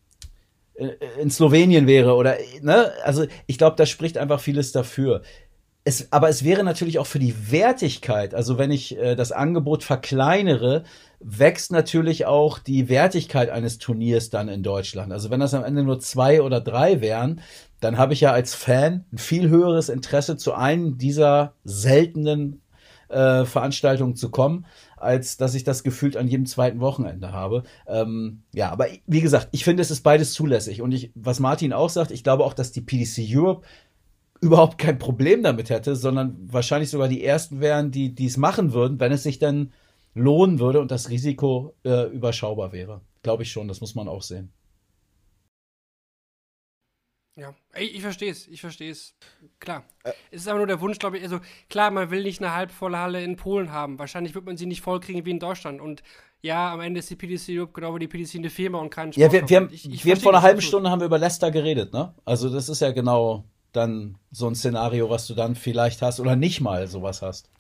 in 1.21 1.31
Slowenien 1.31 1.87
wäre 1.87 2.15
oder 2.15 2.37
ne? 2.61 2.93
Also 3.05 3.27
ich 3.47 3.59
glaube 3.59 3.77
da 3.77 3.87
spricht 3.87 4.19
einfach 4.19 4.41
vieles 4.41 4.73
dafür. 4.73 5.23
Es, 5.85 6.13
aber 6.13 6.29
es 6.29 6.45
wäre 6.45 6.65
natürlich 6.65 6.99
auch 6.99 7.07
für 7.07 7.21
die 7.21 7.51
Wertigkeit, 7.51 8.35
also 8.35 8.59
wenn 8.59 8.71
ich 8.71 8.99
äh, 8.99 9.15
das 9.15 9.33
Angebot 9.33 9.85
verkleinere, 9.85 10.83
wächst 11.21 11.73
natürlich 11.73 12.27
auch 12.27 12.59
die 12.59 12.89
Wertigkeit 12.89 13.51
eines 13.51 13.79
Turniers 13.79 14.31
dann 14.31 14.49
in 14.49 14.63
Deutschland. 14.63 15.13
Also 15.13 15.31
wenn 15.31 15.41
das 15.41 15.55
am 15.55 15.65
Ende 15.65 15.83
nur 15.83 15.99
zwei 16.01 16.43
oder 16.43 16.61
drei 16.61 17.01
wären, 17.01 17.41
dann 17.81 17.99
habe 17.99 18.13
ich 18.13 18.21
ja 18.21 18.33
als 18.33 18.55
Fan 18.55 19.05
ein 19.13 19.19
viel 19.19 19.49
höheres 19.49 19.89
Interesse, 19.89 20.37
zu 20.37 20.55
einem 20.55 20.99
dieser 20.99 21.55
seltenen 21.65 22.63
äh, 23.09 23.45
Veranstaltungen 23.45 24.17
zu 24.17 24.31
kommen, 24.31 24.67
als 24.97 25.37
dass 25.37 25.55
ich 25.55 25.65
das 25.65 25.83
gefühlt 25.83 26.17
an 26.17 26.29
jedem 26.29 26.47
zweiten 26.47 26.81
Wochenende 26.81 27.33
habe. 27.33 27.63
Ähm, 27.87 28.43
ja, 28.53 28.71
aber 28.71 28.87
wie 29.07 29.21
gesagt, 29.21 29.49
ich 29.53 29.65
finde, 29.65 29.83
es 29.83 29.91
ist 29.91 30.03
beides 30.03 30.33
zulässig. 30.33 30.83
Und 30.83 30.93
ich, 30.93 31.13
was 31.15 31.41
Martin 31.41 31.73
auch 31.73 31.91
sagt, 31.91 32.11
ich 32.11 32.25
glaube 32.25 32.45
auch, 32.45 32.55
dass 32.55 32.73
die 32.73 32.81
PDC 32.81 33.25
Europe 33.29 33.67
überhaupt 34.41 34.79
kein 34.79 34.99
Problem 34.99 35.43
damit 35.43 35.71
hätte, 35.71 35.97
sondern 35.97 36.37
wahrscheinlich 36.51 36.91
sogar 36.91 37.09
die 37.09 37.25
ersten 37.25 37.61
wären, 37.61 37.91
die 37.91 38.15
es 38.25 38.37
machen 38.37 38.73
würden, 38.73 39.01
wenn 39.01 39.13
es 39.13 39.23
sich 39.23 39.39
dann 39.39 39.73
lohnen 40.17 40.59
würde 40.59 40.81
und 40.81 40.91
das 40.91 41.11
Risiko 41.11 41.77
äh, 41.85 42.07
überschaubar 42.07 42.73
wäre. 42.73 43.03
Glaube 43.23 43.43
ich 43.43 43.53
schon, 43.53 43.69
das 43.69 43.81
muss 43.81 43.95
man 43.95 44.09
auch 44.09 44.23
sehen. 44.23 44.53
Ja, 47.39 47.55
ich, 47.79 47.97
ich 47.97 48.01
verstehe 48.01 48.31
es, 48.31 48.49
ich 48.49 48.63
verstehe 48.63 48.91
es. 48.91 49.15
Klar. 49.61 49.85
Äh. 50.05 50.13
Es 50.31 50.43
ist 50.43 50.49
aber 50.49 50.59
nur 50.59 50.67
der 50.67 50.81
Wunsch, 50.81 50.99
glaube 50.99 51.19
ich, 51.19 51.23
also 51.23 51.41
klar, 51.69 51.91
man 51.91 52.11
will 52.11 52.23
nicht 52.23 52.41
eine 52.41 52.55
halbvolle 52.55 52.99
Halle 52.99 53.23
in 53.23 53.37
Polen 53.37 53.73
haben. 53.73 53.99
Wahrscheinlich 53.99 54.35
wird 54.35 54.47
man 54.47 54.57
sie 54.57 54.65
nicht 54.65 54.81
voll 54.81 55.01
kriegen 55.01 55.27
wie 55.27 55.33
in 55.33 55.39
Deutschland. 55.39 55.83
Und 55.83 56.03
ja, 56.41 56.73
am 56.73 56.81
Ende 56.81 57.01
ist 57.01 57.11
die 57.11 57.17
PDC 57.17 57.51
Europe 57.51 57.73
genau 57.75 57.95
wie 57.95 57.99
die 57.99 58.09
PDC 58.09 58.37
eine 58.37 58.49
Firma 58.49 58.79
und 58.79 58.89
kein 58.89 59.13
Sport. 59.13 59.23
Ja, 59.23 59.33
wir, 59.33 59.47
wir 59.47 59.57
haben, 59.59 59.69
ich, 59.71 59.85
ich 59.85 60.05
wir 60.07 60.15
haben 60.15 60.21
vor 60.21 60.33
einer 60.33 60.41
halben 60.41 60.63
Stunde 60.63 60.89
haben 60.89 61.01
wir 61.01 61.07
über 61.07 61.19
Leicester 61.19 61.51
geredet, 61.51 61.93
ne? 61.93 62.15
Also 62.25 62.49
das 62.49 62.71
ist 62.71 62.81
ja 62.81 62.91
genau 62.93 63.45
dann 63.73 64.17
so 64.31 64.47
ein 64.47 64.55
Szenario, 64.55 65.11
was 65.11 65.27
du 65.27 65.35
dann 65.35 65.55
vielleicht 65.55 66.01
hast 66.01 66.21
oder 66.21 66.37
nicht 66.37 66.63
mal 66.63 66.87
sowas 66.87 67.21
hast. 67.21 67.51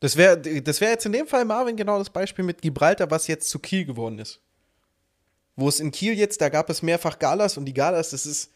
Das 0.00 0.16
wäre 0.16 0.38
das 0.38 0.80
wär 0.80 0.90
jetzt 0.90 1.06
in 1.06 1.12
dem 1.12 1.26
Fall, 1.26 1.44
Marvin, 1.44 1.76
genau 1.76 1.98
das 1.98 2.10
Beispiel 2.10 2.44
mit 2.44 2.62
Gibraltar, 2.62 3.10
was 3.10 3.26
jetzt 3.26 3.50
zu 3.50 3.58
Kiel 3.58 3.84
geworden 3.84 4.18
ist. 4.18 4.40
Wo 5.56 5.68
es 5.68 5.80
in 5.80 5.90
Kiel 5.90 6.16
jetzt, 6.16 6.40
da 6.40 6.48
gab 6.48 6.70
es 6.70 6.82
mehrfach 6.82 7.18
Galas 7.18 7.56
und 7.56 7.64
die 7.64 7.74
Galas, 7.74 8.10
das 8.10 8.26
ist, 8.26 8.52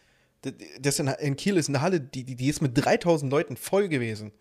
das 0.81 0.99
in, 1.01 1.09
in 1.09 1.37
Kiel 1.37 1.57
ist 1.57 1.69
eine 1.69 1.81
Halle, 1.81 2.01
die, 2.01 2.25
die 2.25 2.49
ist 2.49 2.63
mit 2.63 2.73
3000 2.75 3.31
Leuten 3.31 3.57
voll 3.57 3.89
gewesen. 3.89 4.33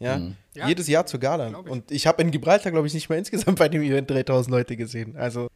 Ja, 0.00 0.18
mhm. 0.18 0.36
ja 0.54 0.68
jedes 0.68 0.88
Jahr 0.88 1.06
zur 1.06 1.20
Gala. 1.20 1.50
Ich. 1.50 1.70
Und 1.70 1.90
ich 1.90 2.06
habe 2.06 2.22
in 2.22 2.30
Gibraltar, 2.30 2.70
glaube 2.70 2.86
ich, 2.86 2.94
nicht 2.94 3.08
mal 3.08 3.16
insgesamt 3.18 3.58
bei 3.58 3.68
dem 3.68 3.82
Event 3.82 4.10
3000 4.10 4.50
Leute 4.50 4.76
gesehen. 4.76 5.16
Also. 5.16 5.48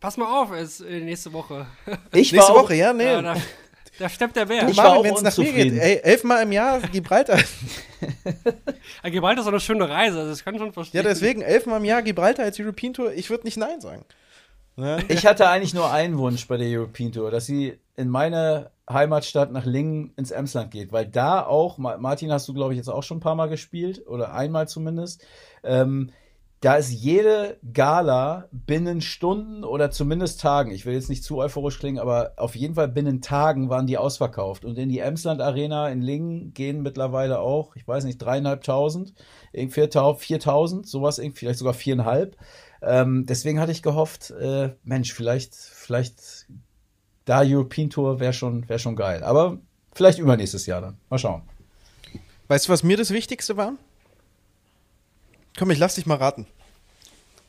Pass 0.00 0.16
mal 0.16 0.42
auf, 0.42 0.50
es 0.52 0.80
ist 0.80 0.86
äh, 0.86 1.00
nächste 1.00 1.32
Woche. 1.32 1.66
Ich 2.12 2.32
nächste 2.32 2.52
Woche, 2.52 2.74
ja, 2.74 2.92
nee. 2.92 3.04
Ja, 3.04 3.36
da, 3.98 4.08
steppt 4.08 4.36
der 4.36 4.46
Bär. 4.46 4.68
Ich 4.68 4.76
Marvin, 4.76 5.04
wenn 5.04 5.14
es 5.14 5.22
nach 5.22 5.36
mir 5.38 5.52
geht, 5.52 5.78
ey, 5.78 6.00
elfmal 6.02 6.42
im 6.42 6.52
Jahr 6.52 6.80
Gibraltar. 6.80 7.38
ja, 9.04 9.10
Gibraltar 9.10 9.42
ist 9.42 9.46
auch 9.46 9.52
eine 9.52 9.60
schöne 9.60 9.88
Reise, 9.88 10.18
also 10.18 10.30
das 10.30 10.44
kann 10.44 10.58
schon 10.58 10.72
verstehen. 10.72 11.02
Ja, 11.02 11.08
deswegen 11.08 11.42
elfmal 11.42 11.78
im 11.78 11.84
Jahr 11.84 12.02
Gibraltar 12.02 12.44
als 12.44 12.58
European 12.58 12.94
Tour, 12.94 13.12
ich 13.12 13.30
würde 13.30 13.44
nicht 13.44 13.56
Nein 13.56 13.80
sagen. 13.80 14.04
Ja. 14.76 14.98
Ich 15.08 15.26
hatte 15.26 15.48
eigentlich 15.48 15.74
nur 15.74 15.90
einen 15.92 16.16
Wunsch 16.16 16.48
bei 16.48 16.56
der 16.56 16.66
European 16.68 17.12
Tour, 17.12 17.30
dass 17.30 17.46
sie 17.46 17.78
in 17.96 18.08
meine 18.08 18.70
Heimatstadt 18.88 19.52
nach 19.52 19.66
Lingen 19.66 20.12
ins 20.16 20.30
Emsland 20.30 20.70
geht, 20.70 20.92
weil 20.92 21.06
da 21.06 21.44
auch, 21.44 21.76
Martin 21.78 22.32
hast 22.32 22.48
du 22.48 22.54
glaube 22.54 22.72
ich 22.72 22.78
jetzt 22.78 22.88
auch 22.88 23.02
schon 23.02 23.18
ein 23.18 23.20
paar 23.20 23.34
Mal 23.34 23.48
gespielt 23.48 24.06
oder 24.06 24.32
einmal 24.32 24.68
zumindest, 24.68 25.24
ähm, 25.62 26.10
da 26.62 26.76
ist 26.76 26.92
jede 26.92 27.58
Gala 27.72 28.48
binnen 28.52 29.00
Stunden 29.00 29.64
oder 29.64 29.90
zumindest 29.90 30.40
Tagen, 30.40 30.70
ich 30.70 30.86
will 30.86 30.94
jetzt 30.94 31.08
nicht 31.08 31.24
zu 31.24 31.38
euphorisch 31.38 31.80
klingen, 31.80 31.98
aber 31.98 32.34
auf 32.36 32.54
jeden 32.54 32.76
Fall 32.76 32.86
binnen 32.86 33.20
Tagen 33.20 33.68
waren 33.68 33.88
die 33.88 33.98
ausverkauft. 33.98 34.64
Und 34.64 34.78
in 34.78 34.88
die 34.88 35.00
Emsland 35.00 35.40
Arena 35.40 35.88
in 35.88 36.02
Lingen 36.02 36.54
gehen 36.54 36.82
mittlerweile 36.82 37.40
auch, 37.40 37.74
ich 37.74 37.86
weiß 37.86 38.04
nicht, 38.04 38.18
dreieinhalbtausend, 38.18 39.12
viertausend, 39.52 40.86
sowas, 40.86 41.20
vielleicht 41.34 41.58
sogar 41.58 41.74
viereinhalb. 41.74 42.36
Ähm, 42.80 43.26
deswegen 43.26 43.58
hatte 43.58 43.72
ich 43.72 43.82
gehofft, 43.82 44.30
äh, 44.30 44.70
Mensch, 44.84 45.12
vielleicht, 45.12 45.56
vielleicht 45.56 46.46
da 47.24 47.42
European 47.44 47.90
Tour 47.90 48.20
wäre 48.20 48.32
schon, 48.32 48.68
wär 48.68 48.78
schon 48.78 48.94
geil. 48.94 49.24
Aber 49.24 49.58
vielleicht 49.92 50.20
übernächstes 50.20 50.66
Jahr 50.66 50.80
dann. 50.80 50.96
Mal 51.10 51.18
schauen. 51.18 51.42
Weißt 52.46 52.68
du, 52.68 52.72
was 52.72 52.84
mir 52.84 52.96
das 52.96 53.10
Wichtigste 53.10 53.56
war? 53.56 53.74
Komm, 55.58 55.70
ich 55.70 55.78
lass 55.78 55.96
dich 55.96 56.06
mal 56.06 56.16
raten. 56.16 56.46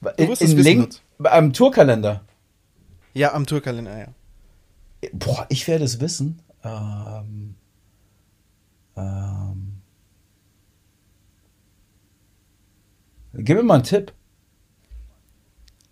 Du 0.02 0.28
wirst 0.28 0.42
in, 0.42 0.52
in 0.52 0.58
Link, 0.58 0.96
am 1.24 1.54
Tourkalender. 1.54 2.26
Ja, 3.14 3.34
am 3.34 3.46
Tourkalender, 3.46 3.98
ja. 3.98 4.08
Boah, 5.14 5.46
ich 5.50 5.68
werde 5.68 5.86
es 5.86 6.00
wissen. 6.00 6.42
Ähm, 6.64 7.56
ähm, 8.96 9.82
gib 13.34 13.58
mir 13.58 13.64
mal 13.64 13.76
einen 13.76 13.84
Tipp. 13.84 14.14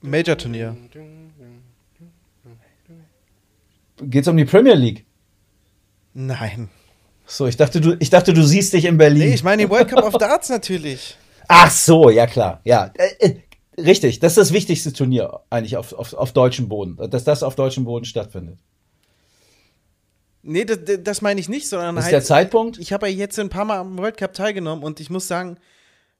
Major-Turnier. 0.01 0.75
Geht's 4.03 4.27
um 4.27 4.37
die 4.37 4.45
Premier 4.45 4.73
League? 4.73 5.05
Nein. 6.13 6.69
So, 7.25 7.47
ich 7.47 7.55
dachte, 7.55 7.79
du, 7.79 7.95
ich 7.99 8.09
dachte, 8.09 8.33
du 8.33 8.43
siehst 8.43 8.73
dich 8.73 8.85
in 8.85 8.97
Berlin. 8.97 9.29
Nee, 9.29 9.35
ich 9.35 9.43
meine 9.43 9.63
die 9.63 9.69
World 9.69 9.87
Cup 9.87 10.03
of 10.03 10.17
Darts 10.17 10.49
natürlich. 10.49 11.17
Ach 11.53 11.69
so, 11.69 12.09
ja 12.09 12.27
klar, 12.27 12.61
ja. 12.63 12.93
Äh, 12.95 13.27
äh, 13.27 13.81
richtig, 13.81 14.19
das 14.19 14.31
ist 14.31 14.37
das 14.37 14.53
wichtigste 14.53 14.93
Turnier 14.93 15.41
eigentlich 15.49 15.75
auf, 15.75 15.91
auf, 15.91 16.13
auf 16.13 16.31
deutschem 16.31 16.69
Boden, 16.69 16.97
dass 17.09 17.25
das 17.25 17.43
auf 17.43 17.55
deutschem 17.55 17.83
Boden 17.83 18.05
stattfindet. 18.05 18.57
Nee, 20.43 20.63
das, 20.63 20.79
das 21.03 21.21
meine 21.21 21.41
ich 21.41 21.49
nicht, 21.49 21.67
sondern 21.67 21.97
das 21.97 22.05
ist 22.05 22.13
halt, 22.13 22.13
der 22.13 22.23
Zeitpunkt? 22.23 22.77
Ich 22.77 22.93
habe 22.93 23.09
ja 23.09 23.15
jetzt 23.15 23.37
ein 23.37 23.49
paar 23.49 23.65
Mal 23.65 23.79
am 23.79 23.97
World 23.97 24.15
Cup 24.15 24.31
teilgenommen 24.31 24.81
und 24.81 25.01
ich 25.01 25.09
muss 25.09 25.27
sagen, 25.27 25.57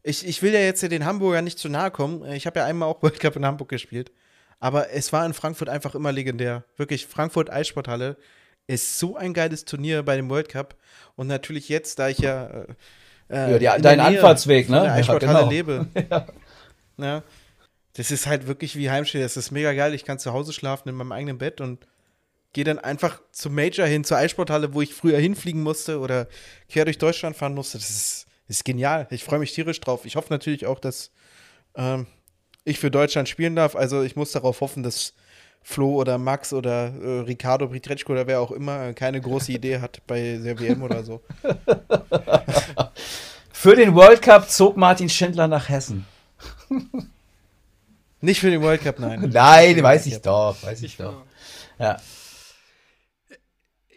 ich, 0.04 0.28
ich 0.28 0.42
will 0.42 0.54
ja 0.54 0.60
jetzt 0.60 0.84
den 0.84 1.06
Hamburger 1.06 1.42
nicht 1.42 1.58
zu 1.58 1.70
nahe 1.70 1.92
kommen. 1.92 2.30
Ich 2.34 2.46
habe 2.46 2.60
ja 2.60 2.66
einmal 2.66 2.90
auch 2.90 3.02
World 3.02 3.22
Cup 3.22 3.38
in 3.38 3.46
Hamburg 3.46 3.70
gespielt. 3.70 4.12
Aber 4.60 4.90
es 4.92 5.14
war 5.14 5.26
in 5.26 5.34
Frankfurt 5.34 5.70
einfach 5.70 5.96
immer 5.96 6.12
legendär. 6.12 6.66
Wirklich, 6.76 7.08
Frankfurt 7.08 7.50
Eissporthalle 7.50 8.18
ist 8.68 9.00
so 9.00 9.16
ein 9.16 9.34
geiles 9.34 9.64
Turnier 9.64 10.04
bei 10.04 10.18
dem 10.18 10.30
World 10.30 10.50
Cup. 10.50 10.76
Und 11.16 11.28
natürlich 11.28 11.70
jetzt, 11.70 12.00
da 12.00 12.10
ich 12.10 12.20
ja 12.20 12.66
äh, 13.32 13.62
ja, 13.62 13.76
die, 13.78 13.82
dein 13.82 14.00
Anfahrtsweg, 14.00 14.70
ne? 14.70 14.92
Eissporthalle 14.92 15.34
ja, 15.34 15.40
genau. 15.40 15.50
lebe. 15.50 15.88
ja. 16.10 16.28
ja. 16.98 17.24
Das 17.94 18.12
ist 18.12 18.28
halt 18.28 18.48
wirklich 18.48 18.76
wie 18.76 18.90
Heimspiel. 18.90 19.22
Das 19.22 19.38
ist 19.38 19.52
mega 19.52 19.74
geil. 19.74 19.94
Ich 19.94 20.06
kann 20.06 20.20
zu 20.20 20.34
Hause 20.34 20.54
schlafen 20.54 20.90
in 20.90 20.96
meinem 20.96 21.12
eigenen 21.12 21.38
Bett 21.38 21.62
und 21.62 21.86
gehe 22.54 22.64
dann 22.64 22.80
einfach 22.80 23.22
zum 23.32 23.56
Major 23.56 23.86
hin, 23.86 24.04
zur 24.04 24.18
Eissporthalle, 24.18 24.74
wo 24.74 24.82
ich 24.82 24.94
früher 24.94 25.18
hinfliegen 25.18 25.64
musste 25.64 26.00
oder 26.00 26.28
quer 26.70 26.86
durch 26.86 26.98
Deutschland 26.98 27.36
fahren 27.36 27.54
musste. 27.54 27.78
Das 27.78 27.90
ist, 27.90 28.28
das 28.48 28.58
ist 28.58 28.66
genial. 28.66 29.08
Ich 29.12 29.24
freue 29.24 29.40
mich 29.40 29.54
tierisch 29.54 29.80
drauf. 29.80 30.06
Ich 30.06 30.16
hoffe 30.16 30.32
natürlich 30.32 30.66
auch, 30.66 30.80
dass 30.80 31.12
ähm, 31.76 32.08
ich 32.64 32.80
für 32.80 32.92
Deutschland 32.92 33.30
spielen 33.30 33.56
darf. 33.56 33.76
Also 33.76 34.04
ich 34.04 34.16
muss 34.16 34.32
darauf 34.32 34.62
hoffen, 34.62 34.84
dass 34.84 35.14
Flo 35.64 35.96
oder 35.96 36.18
Max 36.18 36.54
oder 36.54 36.94
äh, 36.94 37.20
Ricardo 37.22 37.68
Britreczko 37.68 38.14
oder 38.14 38.28
wer 38.28 38.42
auch 38.42 38.52
immer 38.52 38.94
keine 38.94 39.22
große 39.22 39.52
Idee 39.54 39.80
hat 39.80 40.02
bei 40.08 40.40
der 40.44 40.60
WM 40.60 40.82
oder 40.82 41.04
so. 41.04 41.22
Für 43.52 43.76
den 43.76 43.94
World 43.94 44.24
Cup 44.24 44.50
zog 44.50 44.76
Martin 44.76 45.08
Schindler 45.08 45.48
nach 45.48 45.70
Hessen. 45.70 46.08
Nicht 48.22 48.40
für 48.40 48.50
den 48.50 48.62
World 48.62 48.82
Cup, 48.82 49.00
nein. 49.00 49.30
nein, 49.32 49.82
weiß 49.82 50.06
ich 50.08 50.20
doch, 50.22 50.56
weiß 50.62 50.82
ich 50.84 50.98
doch. 50.98 51.24
Ja. 51.80 51.98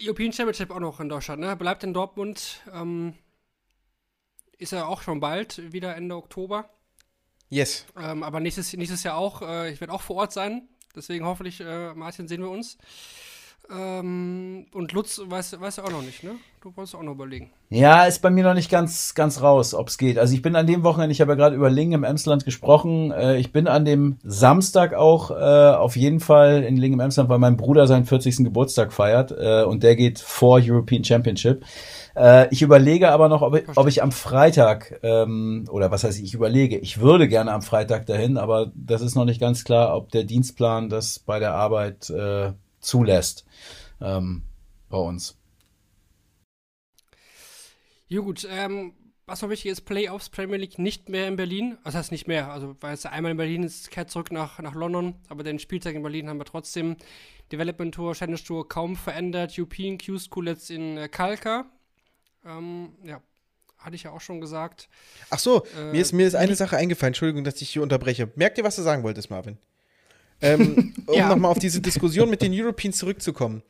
European 0.03 0.32
Championship 0.32 0.70
auch 0.70 0.81
noch 0.81 1.01
in 1.01 1.09
Deutschland, 1.09 1.41
ne? 1.41 1.57
Bleibt 1.57 1.85
in 1.85 1.95
Dortmund. 1.95 2.61
Ähm, 2.73 3.15
ist 4.59 4.73
er 4.73 4.89
auch 4.89 5.03
schon 5.03 5.20
bald, 5.20 5.73
wieder 5.73 5.95
Ende 5.95 6.16
Oktober. 6.16 6.69
Yes. 7.49 7.86
Ähm, 7.99 8.23
aber 8.23 8.41
nächstes, 8.41 8.73
nächstes 8.74 9.03
Jahr 9.03 9.16
auch. 9.16 9.43
Äh, 9.43 9.73
ich 9.73 9.81
werde 9.81 9.93
auch 9.93 10.03
vor 10.03 10.16
Ort 10.16 10.32
sein. 10.32 10.69
Deswegen 10.95 11.25
hoffentlich, 11.25 11.61
äh, 11.61 11.95
Martin, 11.95 12.29
sehen 12.29 12.43
wir 12.43 12.51
uns. 12.51 12.79
Ähm, 13.73 14.66
und 14.73 14.93
Lutz 14.93 15.20
weiß, 15.24 15.59
weiß 15.59 15.77
ja 15.77 15.85
auch 15.85 15.91
noch 15.91 16.03
nicht, 16.03 16.23
ne? 16.23 16.32
Du 16.62 16.74
wolltest 16.77 16.95
auch 16.95 17.03
noch 17.03 17.12
überlegen. 17.12 17.51
Ja, 17.70 18.05
ist 18.05 18.20
bei 18.20 18.31
mir 18.31 18.45
noch 18.45 18.55
nicht 18.55 18.70
ganz, 18.70 19.15
ganz 19.15 19.41
raus, 19.41 19.74
ob 19.74 19.89
es 19.89 19.99
geht. 19.99 20.19
Also 20.19 20.35
ich 20.35 20.43
bin 20.43 20.55
an 20.55 20.66
dem 20.66 20.82
Wochenende, 20.85 21.12
ich 21.12 21.20
habe 21.20 21.32
ja 21.32 21.36
gerade 21.36 21.57
über 21.57 21.70
Lingen 21.70 21.93
im 21.93 22.05
Emsland 22.05 22.45
gesprochen, 22.45 23.11
äh, 23.11 23.39
ich 23.39 23.53
bin 23.53 23.66
an 23.66 23.85
dem 23.85 24.19
Samstag 24.23 24.95
auch 24.95 25.31
äh, 25.31 25.35
auf 25.35 25.97
jeden 25.97 26.20
Fall 26.20 26.62
in 26.62 26.77
Lingen 26.77 26.95
im 26.95 27.01
Emsland, 27.01 27.28
weil 27.31 27.39
mein 27.39 27.57
Bruder 27.57 27.86
seinen 27.86 28.05
40. 28.05 28.39
Geburtstag 28.39 28.93
feiert 28.93 29.32
äh, 29.32 29.65
und 29.65 29.82
der 29.82 29.97
geht 29.97 30.19
vor 30.19 30.61
European 30.62 31.05
Championship. 31.05 31.65
Äh, 32.16 32.49
ich 32.51 32.62
überlege 32.62 33.11
aber 33.11 33.28
noch, 33.28 33.43
ob 33.43 33.57
ich, 33.57 33.65
ob 33.77 33.86
ich 33.86 34.03
am 34.03 34.12
Freitag, 34.12 35.01
ähm, 35.03 35.65
oder 35.70 35.91
was 35.91 36.05
heißt 36.05 36.19
ich, 36.19 36.24
ich 36.24 36.35
überlege, 36.35 36.78
ich 36.78 37.01
würde 37.01 37.28
gerne 37.28 37.53
am 37.53 37.62
Freitag 37.62 38.07
dahin, 38.07 38.36
aber 38.36 38.70
das 38.74 39.03
ist 39.03 39.15
noch 39.15 39.24
nicht 39.24 39.41
ganz 39.41 39.65
klar, 39.65 39.97
ob 39.97 40.11
der 40.12 40.24
Dienstplan 40.24 40.89
das 40.91 41.19
bei 41.19 41.39
der 41.39 41.55
Arbeit 41.55 42.11
äh, 42.11 42.53
zulässt 42.85 43.44
ähm, 44.01 44.43
bei 44.89 44.98
uns. 44.98 45.36
Jo 48.09 48.23
gut, 48.23 48.47
ähm, 48.51 48.93
was 49.27 49.40
noch 49.40 49.48
wichtig 49.48 49.70
ist, 49.73 49.82
Playoffs 49.82 50.28
Premier 50.28 50.59
League 50.59 50.78
nicht 50.78 51.09
mehr 51.09 51.27
in 51.27 51.36
Berlin. 51.36 51.73
Also 51.78 51.85
das 51.85 51.94
heißt 51.97 52.12
nicht 52.12 52.28
mehr, 52.28 52.51
also 52.51 52.77
weil 52.81 52.93
es 52.94 53.06
einmal 53.06 53.31
in 53.32 53.39
Berlin 53.39 53.62
ist, 53.62 53.90
kehrt 53.90 54.11
zurück 54.11 54.31
nach, 54.31 54.59
nach 54.61 54.74
London, 54.74 55.15
aber 55.28 55.43
den 55.43 55.59
Spieltag 55.59 55.94
in 55.94 56.02
Berlin 56.02 56.28
haben 56.28 56.39
wir 56.39 56.44
trotzdem. 56.44 56.97
Development 57.52 57.94
Tour, 57.94 58.15
Challenge 58.15 58.43
Tour 58.43 58.69
kaum 58.69 58.97
verändert. 58.97 59.55
European 59.59 59.98
Q 59.98 60.19
School 60.19 60.48
jetzt 60.48 60.70
in 60.70 60.97
äh, 60.97 61.09
Kalka. 61.09 61.66
Ähm, 62.44 62.94
ja, 63.05 63.20
hatte 63.78 63.97
ich 63.97 64.02
ja 64.05 64.12
auch 64.12 64.20
schon 64.20 64.40
gesagt. 64.40 64.89
Ach 65.31 65.39
so, 65.39 65.65
Äh, 65.78 65.93
mir 65.93 66.01
ist, 66.02 66.12
mir 66.12 66.27
ist 66.27 66.35
eine 66.35 66.48
die- 66.48 66.55
Sache 66.55 66.77
eingefallen. 66.77 67.11
Entschuldigung, 67.11 67.44
dass 67.44 67.61
ich 67.61 67.70
hier 67.70 67.82
unterbreche. 67.82 68.31
Merkt 68.36 68.59
ihr, 68.59 68.65
was 68.65 68.77
du 68.77 68.82
sagen 68.82 69.02
wolltest, 69.02 69.31
Marvin? 69.31 69.59
Ähm, 70.40 70.94
um 71.06 71.15
Ja. 71.16 71.28
nochmal 71.28 71.51
auf 71.51 71.59
diese 71.59 71.81
Diskussion 71.81 72.28
mit 72.31 72.43
den 72.43 72.52
Europeans 72.52 72.98
zurückzukommen. 72.98 73.62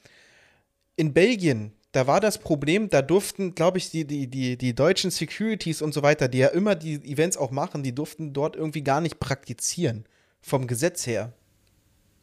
In 0.97 1.13
Belgien, 1.13 1.73
da 1.93 2.07
war 2.07 2.21
das 2.21 2.39
Problem, 2.39 2.89
da 2.89 3.03
durften, 3.03 3.55
glaube 3.55 3.79
ich, 3.79 3.91
die, 3.91 4.05
die, 4.05 4.27
die, 4.29 4.57
die 4.57 4.75
deutschen 4.75 5.11
Securities 5.11 5.83
und 5.83 5.95
so 5.95 6.03
weiter, 6.03 6.29
die 6.29 6.39
ja 6.39 6.49
immer 6.49 6.75
die 6.75 6.95
Events 7.11 7.37
auch 7.37 7.51
machen, 7.51 7.83
die 7.83 7.95
durften 7.95 8.33
dort 8.33 8.57
irgendwie 8.57 8.83
gar 8.83 9.01
nicht 9.01 9.21
praktizieren. 9.21 10.05
Vom 10.41 10.67
Gesetz 10.67 11.07
her. 11.07 11.33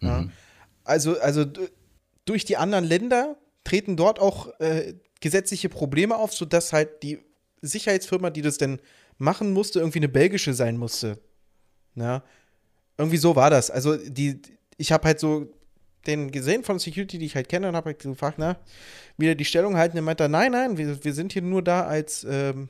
Ja. 0.01 0.27
Also, 0.83 1.19
also 1.19 1.45
durch 2.25 2.45
die 2.45 2.57
anderen 2.57 2.85
Länder 2.85 3.37
treten 3.63 3.95
dort 3.95 4.19
auch 4.19 4.47
äh, 4.59 4.93
gesetzliche 5.21 5.69
Probleme 5.69 6.15
auf, 6.17 6.33
sodass 6.33 6.73
halt 6.73 7.03
die 7.03 7.19
Sicherheitsfirma, 7.61 8.29
die 8.29 8.41
das 8.41 8.57
denn 8.57 8.79
machen 9.17 9.53
musste, 9.53 9.79
irgendwie 9.79 9.99
eine 9.99 10.09
belgische 10.09 10.53
sein 10.53 10.77
musste. 10.77 11.19
Ja. 11.95 12.23
Irgendwie 12.97 13.17
so 13.17 13.35
war 13.35 13.49
das. 13.49 13.71
Also 13.71 13.97
die, 13.97 14.41
ich 14.77 14.91
habe 14.91 15.05
halt 15.05 15.19
so 15.19 15.47
den 16.07 16.31
gesehen 16.31 16.63
von 16.63 16.79
Security, 16.79 17.17
die 17.17 17.25
ich 17.25 17.35
halt 17.35 17.49
kenne, 17.49 17.69
und 17.69 17.75
habe 17.75 17.87
halt 17.87 17.99
gefragt, 17.99 18.37
na, 18.39 18.57
wieder 19.17 19.35
die 19.35 19.45
Stellung 19.45 19.77
halten. 19.77 19.97
Er 19.97 20.03
meinte, 20.03 20.27
nein, 20.27 20.51
nein, 20.51 20.77
wir, 20.77 21.03
wir 21.03 21.13
sind 21.13 21.33
hier 21.33 21.41
nur 21.41 21.61
da 21.61 21.85
als, 21.85 22.25
ähm, 22.29 22.69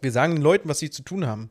wir 0.00 0.12
sagen 0.12 0.34
den 0.34 0.42
Leuten, 0.42 0.68
was 0.68 0.78
sie 0.78 0.90
zu 0.90 1.02
tun 1.02 1.26
haben. 1.26 1.50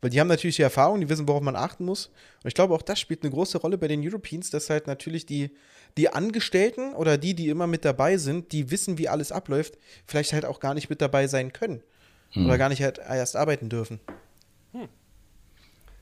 Weil 0.00 0.10
die 0.10 0.20
haben 0.20 0.28
natürlich 0.28 0.56
die 0.56 0.62
Erfahrung, 0.62 1.00
die 1.00 1.08
wissen, 1.08 1.26
worauf 1.26 1.42
man 1.42 1.56
achten 1.56 1.84
muss. 1.84 2.06
Und 2.42 2.48
ich 2.48 2.54
glaube, 2.54 2.72
auch 2.72 2.82
das 2.82 3.00
spielt 3.00 3.22
eine 3.22 3.32
große 3.32 3.58
Rolle 3.58 3.78
bei 3.78 3.88
den 3.88 4.06
Europeans, 4.06 4.48
dass 4.50 4.70
halt 4.70 4.86
natürlich 4.86 5.26
die, 5.26 5.50
die 5.96 6.08
Angestellten 6.08 6.94
oder 6.94 7.18
die, 7.18 7.34
die 7.34 7.48
immer 7.48 7.66
mit 7.66 7.84
dabei 7.84 8.16
sind, 8.16 8.52
die 8.52 8.70
wissen, 8.70 8.96
wie 8.96 9.08
alles 9.08 9.32
abläuft, 9.32 9.76
vielleicht 10.06 10.32
halt 10.32 10.44
auch 10.44 10.60
gar 10.60 10.74
nicht 10.74 10.88
mit 10.88 11.00
dabei 11.00 11.26
sein 11.26 11.52
können. 11.52 11.82
Oder 12.46 12.58
gar 12.58 12.68
nicht 12.68 12.82
halt 12.82 12.98
erst 12.98 13.34
arbeiten 13.34 13.68
dürfen. 13.68 14.00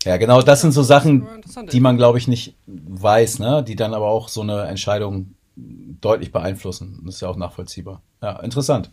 Ja, 0.07 0.19
genau, 0.19 0.41
das 0.41 0.61
sind 0.61 0.71
so 0.71 0.85
Sachen, 0.85 1.27
die 1.73 1.81
man, 1.81 1.97
glaube 1.97 2.19
ich, 2.19 2.29
nicht 2.29 2.55
weiß, 2.67 3.41
ne? 3.41 3.65
die 3.65 3.75
dann 3.75 3.93
aber 3.93 4.07
auch 4.07 4.29
so 4.29 4.41
eine 4.41 4.63
Entscheidung 4.63 5.35
deutlich 5.57 6.31
beeinflussen. 6.31 7.03
Das 7.05 7.17
ist 7.17 7.23
ja 7.23 7.29
auch 7.29 7.37
nachvollziehbar. 7.37 8.03
Ja, 8.23 8.39
interessant. 8.39 8.93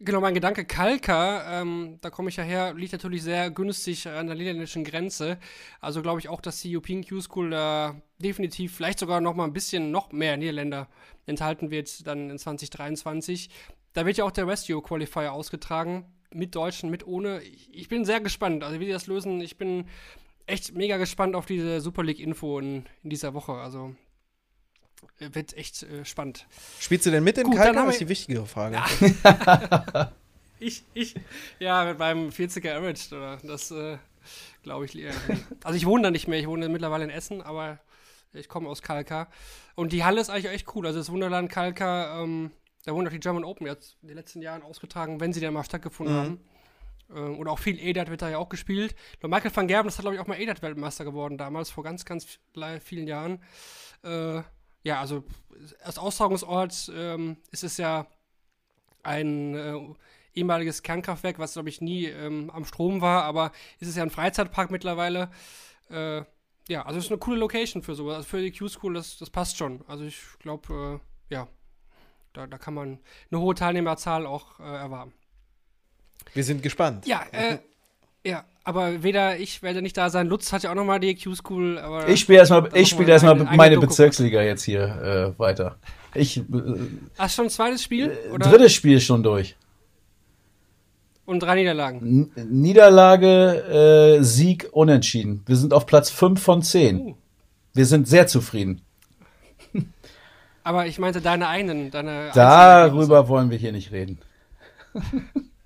Genau, 0.00 0.20
mein 0.20 0.34
Gedanke 0.34 0.64
Kalka, 0.64 1.62
ähm, 1.62 1.98
da 2.00 2.10
komme 2.10 2.28
ich 2.28 2.34
ja 2.34 2.42
her, 2.42 2.74
liegt 2.74 2.92
natürlich 2.92 3.22
sehr 3.22 3.52
günstig 3.52 4.08
an 4.08 4.26
der 4.26 4.34
niederländischen 4.34 4.82
Grenze. 4.82 5.38
Also 5.80 6.02
glaube 6.02 6.18
ich 6.18 6.28
auch, 6.28 6.40
dass 6.40 6.60
die 6.60 6.74
European 6.74 7.04
Q 7.04 7.20
School 7.20 7.50
da 7.50 7.94
definitiv 8.18 8.74
vielleicht 8.74 8.98
sogar 8.98 9.20
noch 9.20 9.34
mal 9.34 9.44
ein 9.44 9.52
bisschen 9.52 9.92
noch 9.92 10.10
mehr 10.10 10.36
Niederländer 10.36 10.88
enthalten 11.24 11.70
wird 11.70 12.04
dann 12.04 12.30
in 12.30 12.38
2023. 12.38 13.48
Da 13.92 14.04
wird 14.04 14.16
ja 14.16 14.24
auch 14.24 14.32
der 14.32 14.48
Restio 14.48 14.82
Qualifier 14.82 15.32
ausgetragen, 15.32 16.04
mit 16.34 16.54
Deutschen, 16.54 16.90
mit 16.90 17.06
ohne. 17.06 17.42
Ich, 17.42 17.88
bin 17.88 18.04
sehr 18.04 18.20
gespannt, 18.20 18.64
also 18.64 18.80
wie 18.80 18.86
die 18.86 18.92
das 18.92 19.06
lösen. 19.06 19.40
Ich 19.40 19.56
bin 19.56 19.86
echt 20.46 20.74
mega 20.74 20.96
gespannt 20.96 21.34
auf 21.34 21.46
diese 21.46 21.80
Super 21.80 22.02
League 22.02 22.20
Info 22.20 22.58
in, 22.58 22.84
in 23.02 23.10
dieser 23.10 23.34
Woche. 23.34 23.52
Also 23.52 23.94
wird 25.18 25.56
echt 25.56 25.82
äh, 25.82 26.04
spannend. 26.04 26.46
Spielst 26.80 27.06
du 27.06 27.10
denn 27.10 27.24
mit 27.24 27.38
in 27.38 27.44
Gut, 27.44 27.58
haben 27.58 27.74
Das 27.74 27.94
ist 27.94 28.00
die 28.00 28.08
wichtigere 28.08 28.46
Frage. 28.46 28.82
Ich, 30.60 30.82
ich, 30.94 31.14
ja, 31.58 31.84
mit 31.84 31.98
meinem 31.98 32.30
40er 32.30 32.76
Average, 32.76 33.14
oder? 33.14 33.38
Das, 33.42 33.70
äh, 33.70 33.98
glaube 34.62 34.86
ich, 34.86 34.98
eher. 34.98 35.12
Also 35.62 35.76
ich 35.76 35.84
wohne 35.84 36.04
da 36.04 36.10
nicht 36.10 36.28
mehr, 36.28 36.38
ich 36.38 36.46
wohne 36.46 36.68
mittlerweile 36.68 37.04
in 37.04 37.10
Essen, 37.10 37.42
aber 37.42 37.80
ich 38.32 38.48
komme 38.48 38.68
aus 38.68 38.80
Kalka. 38.80 39.28
Und 39.74 39.92
die 39.92 40.04
Halle 40.04 40.20
ist 40.20 40.30
eigentlich 40.30 40.52
echt 40.52 40.74
cool. 40.74 40.86
Also 40.86 40.98
das 40.98 41.10
Wunderland 41.10 41.50
Kalka, 41.50 42.22
ähm, 42.22 42.50
da 42.84 42.94
wurden 42.94 43.06
auch 43.06 43.12
die 43.12 43.20
German 43.20 43.44
Open 43.44 43.66
jetzt 43.66 43.96
in 44.02 44.08
den 44.08 44.16
letzten 44.16 44.42
Jahren 44.42 44.62
ausgetragen, 44.62 45.20
wenn 45.20 45.32
sie 45.32 45.40
denn 45.40 45.52
mal 45.52 45.64
stattgefunden 45.64 46.14
haben. 46.14 46.40
Ähm, 47.14 47.38
oder 47.38 47.52
auch 47.52 47.58
viel 47.58 47.78
EDAT 47.78 48.10
wird 48.10 48.22
da 48.22 48.30
ja 48.30 48.38
auch 48.38 48.48
gespielt. 48.48 48.94
Und 49.22 49.30
Michael 49.30 49.54
van 49.54 49.68
Gerben 49.68 49.88
ist, 49.88 49.98
glaube 50.00 50.14
ich, 50.16 50.20
auch 50.20 50.26
mal 50.26 50.40
EDAT-Weltmeister 50.40 51.04
geworden 51.04 51.38
damals, 51.38 51.70
vor 51.70 51.84
ganz, 51.84 52.04
ganz 52.04 52.26
vi- 52.54 52.80
vielen 52.80 53.06
Jahren. 53.06 53.42
Äh, 54.02 54.42
ja, 54.82 55.00
also 55.00 55.24
als 55.82 55.98
Austragungsort 55.98 56.90
ähm, 56.94 57.38
ist 57.50 57.64
es 57.64 57.76
ja 57.78 58.06
ein 59.02 59.54
äh, 59.54 59.94
ehemaliges 60.34 60.82
Kernkraftwerk, 60.82 61.38
was, 61.38 61.54
glaube 61.54 61.68
ich, 61.68 61.80
nie 61.80 62.06
ähm, 62.06 62.50
am 62.50 62.64
Strom 62.64 63.00
war, 63.00 63.24
aber 63.24 63.52
ist 63.80 63.88
es 63.88 63.96
ja 63.96 64.02
ein 64.02 64.10
Freizeitpark 64.10 64.70
mittlerweile. 64.70 65.30
Äh, 65.90 66.22
ja, 66.68 66.84
also 66.86 66.98
es 66.98 67.04
ist 67.04 67.10
eine 67.10 67.18
coole 67.18 67.38
Location 67.38 67.82
für 67.82 67.94
sowas. 67.94 68.16
Also 68.16 68.28
für 68.28 68.40
die 68.40 68.50
Q-School, 68.50 68.94
das, 68.94 69.18
das 69.18 69.30
passt 69.30 69.56
schon. 69.58 69.84
Also 69.86 70.04
ich 70.04 70.20
glaube, 70.38 71.00
äh, 71.30 71.34
ja, 71.34 71.48
da, 72.34 72.46
da 72.46 72.58
kann 72.58 72.74
man 72.74 72.98
eine 73.30 73.40
hohe 73.40 73.54
Teilnehmerzahl 73.54 74.26
auch 74.26 74.60
äh, 74.60 74.64
erwarten. 74.64 75.12
Wir 76.34 76.44
sind 76.44 76.62
gespannt. 76.62 77.06
Ja, 77.06 77.22
äh, 77.32 77.58
ja, 78.28 78.44
aber 78.64 79.02
weder 79.02 79.38
ich 79.38 79.62
werde 79.62 79.80
nicht 79.82 79.96
da 79.96 80.10
sein. 80.10 80.26
Lutz 80.26 80.52
hat 80.52 80.62
ja 80.64 80.70
auch 80.70 80.74
nochmal 80.74 81.00
die 81.00 81.14
Q-School. 81.14 81.78
aber 81.78 82.08
Ich 82.08 82.20
spiele 82.20 82.38
erstmal, 82.40 82.68
ich 82.74 82.94
eine- 82.98 83.32
eine 83.32 83.44
meine 83.56 83.74
Doku. 83.76 83.86
Bezirksliga 83.86 84.42
jetzt 84.42 84.64
hier 84.64 85.34
äh, 85.36 85.38
weiter. 85.38 85.78
Ich 86.14 86.38
äh, 86.38 86.42
Hast 87.18 87.34
du 87.34 87.36
schon 87.36 87.46
ein 87.46 87.50
zweites 87.50 87.82
Spiel? 87.82 88.16
Oder? 88.32 88.50
drittes 88.50 88.72
Spiel 88.72 89.00
schon 89.00 89.22
durch. 89.22 89.56
Und 91.26 91.40
drei 91.40 91.54
Niederlagen. 91.54 92.30
N 92.36 92.60
Niederlage, 92.60 94.18
äh, 94.18 94.22
Sieg, 94.22 94.68
Unentschieden. 94.72 95.42
Wir 95.46 95.56
sind 95.56 95.72
auf 95.72 95.86
Platz 95.86 96.10
5 96.10 96.42
von 96.42 96.62
10. 96.62 96.98
Uh. 97.00 97.14
Wir 97.72 97.86
sind 97.86 98.06
sehr 98.06 98.26
zufrieden. 98.26 98.82
Aber 100.64 100.86
ich 100.86 100.98
meinte 100.98 101.20
deine 101.20 101.46
eigenen. 101.46 101.90
Deine 101.90 102.30
Darüber 102.34 103.28
wollen 103.28 103.50
wir 103.50 103.58
hier 103.58 103.72
nicht 103.72 103.92
reden. 103.92 104.18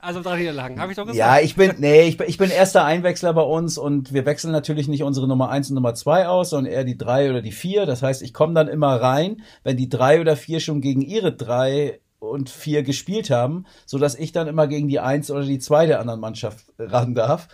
Also 0.00 0.22
drei 0.22 0.38
Niederlagen, 0.38 0.80
habe 0.80 0.92
ich 0.92 0.96
doch 0.96 1.06
gesagt. 1.06 1.18
Ja, 1.18 1.40
ich 1.40 1.56
bin, 1.56 1.74
nee, 1.78 2.02
ich 2.02 2.16
bin, 2.16 2.28
ich 2.28 2.38
bin 2.38 2.50
erster 2.50 2.84
Einwechsler 2.84 3.34
bei 3.34 3.42
uns 3.42 3.78
und 3.78 4.12
wir 4.12 4.26
wechseln 4.26 4.52
natürlich 4.52 4.86
nicht 4.86 5.02
unsere 5.02 5.26
Nummer 5.26 5.50
1 5.50 5.70
und 5.70 5.74
Nummer 5.74 5.92
2 5.92 6.28
aus, 6.28 6.50
sondern 6.50 6.72
eher 6.72 6.84
die 6.84 6.96
3 6.96 7.30
oder 7.30 7.42
die 7.42 7.50
4. 7.50 7.84
Das 7.84 8.00
heißt, 8.00 8.22
ich 8.22 8.32
komme 8.32 8.54
dann 8.54 8.68
immer 8.68 8.94
rein, 9.00 9.42
wenn 9.64 9.76
die 9.76 9.88
3 9.88 10.20
oder 10.20 10.36
4 10.36 10.60
schon 10.60 10.80
gegen 10.80 11.00
ihre 11.00 11.34
3 11.34 11.98
und 12.20 12.48
4 12.48 12.84
gespielt 12.84 13.30
haben, 13.30 13.66
so 13.86 13.98
dass 13.98 14.14
ich 14.14 14.30
dann 14.30 14.46
immer 14.46 14.68
gegen 14.68 14.86
die 14.86 15.00
1 15.00 15.32
oder 15.32 15.42
die 15.42 15.58
2 15.58 15.86
der 15.86 15.98
anderen 15.98 16.20
Mannschaft 16.20 16.66
ran 16.78 17.16
darf. 17.16 17.48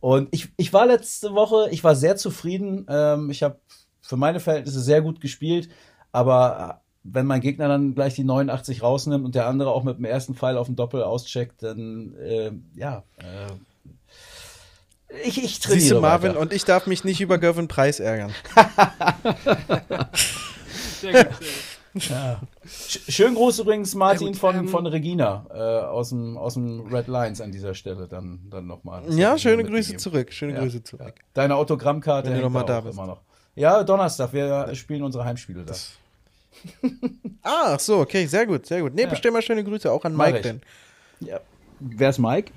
Und 0.00 0.28
ich, 0.30 0.48
ich 0.56 0.72
war 0.72 0.86
letzte 0.86 1.34
Woche, 1.34 1.68
ich 1.70 1.84
war 1.84 1.94
sehr 1.94 2.16
zufrieden. 2.16 2.86
Ähm, 2.88 3.28
ich 3.28 3.42
habe 3.42 3.60
für 4.00 4.16
meine 4.16 4.40
Verhältnisse 4.40 4.80
sehr 4.80 5.02
gut 5.02 5.20
gespielt, 5.20 5.68
aber 6.12 6.80
wenn 7.02 7.26
mein 7.26 7.40
Gegner 7.40 7.68
dann 7.68 7.94
gleich 7.94 8.14
die 8.14 8.24
89 8.24 8.82
rausnimmt 8.82 9.24
und 9.24 9.34
der 9.34 9.46
andere 9.46 9.70
auch 9.70 9.82
mit 9.84 9.96
dem 9.98 10.04
ersten 10.04 10.34
Pfeil 10.34 10.56
auf 10.58 10.66
den 10.66 10.76
Doppel 10.76 11.02
auscheckt, 11.02 11.62
dann 11.62 12.14
äh, 12.16 12.52
ja. 12.74 13.02
Äh, 13.18 13.52
ich, 15.24 15.42
ich 15.42 15.58
trainiere 15.58 15.80
Siehst 15.80 15.92
du, 15.92 16.00
Marvin, 16.00 16.30
weiter. 16.30 16.40
und 16.40 16.52
ich 16.52 16.64
darf 16.64 16.86
mich 16.86 17.02
nicht 17.04 17.20
über 17.20 17.38
Gervin 17.38 17.66
Preis 17.68 17.98
ärgern. 18.00 18.32
Sehr 21.00 21.12
gut, 21.24 21.34
sehr 21.94 22.38
gut. 22.42 22.48
Sch- 22.70 23.10
Schönen 23.10 23.34
Gruß 23.34 23.58
übrigens, 23.60 23.94
Martin, 23.94 24.26
Ja, 24.28 24.32
gut, 24.32 24.38
von, 24.40 24.54
ähm, 24.56 24.68
von 24.68 24.86
Regina 24.86 25.46
äh, 25.52 25.58
aus, 25.86 26.10
dem, 26.10 26.36
aus 26.36 26.54
dem 26.54 26.86
Red 26.92 27.08
Lions 27.08 27.40
an 27.40 27.50
dieser 27.50 27.74
Stelle 27.74 28.06
dann, 28.06 28.40
dann 28.50 28.66
nochmal. 28.66 29.02
Das 29.06 29.16
Ja, 29.16 29.36
schöne 29.38 29.64
Grüße 29.64 29.96
zurück. 29.96 30.32
Schöne 30.32 30.52
Ja, 30.54 30.60
Grüße 30.60 30.76
Ja. 30.78 30.84
zurück. 30.84 31.14
Deine 31.34 31.56
Autogrammkarte 31.56 32.28
Wenn 32.30 32.36
du 32.36 32.42
noch 32.44 32.50
mal 32.50 32.62
da 32.62 32.80
bist. 32.82 32.94
immer 32.96 33.06
noch. 33.08 33.20
Ja, 33.56 33.82
Donnerstag, 33.82 34.32
wir 34.32 34.72
spielen 34.74 35.02
unsere 35.02 35.24
Heimspiele 35.24 35.64
da. 35.64 35.74
Ah, 37.42 37.74
ach 37.74 37.80
so, 37.80 38.00
okay, 38.00 38.26
sehr 38.26 38.46
gut, 38.46 38.66
sehr 38.66 38.82
gut. 38.82 38.94
Nee, 38.94 39.02
Ja. 39.02 39.08
bestell 39.08 39.30
mal 39.30 39.42
schöne 39.42 39.64
Grüße 39.64 39.90
auch 39.90 40.04
an 40.04 40.14
Mach 40.14 40.26
Mike 40.26 40.38
ich. 40.38 40.42
denn. 40.42 40.60
Ja. 41.20 41.40
Wer 41.80 42.10
ist 42.10 42.18
Mike? 42.18 42.52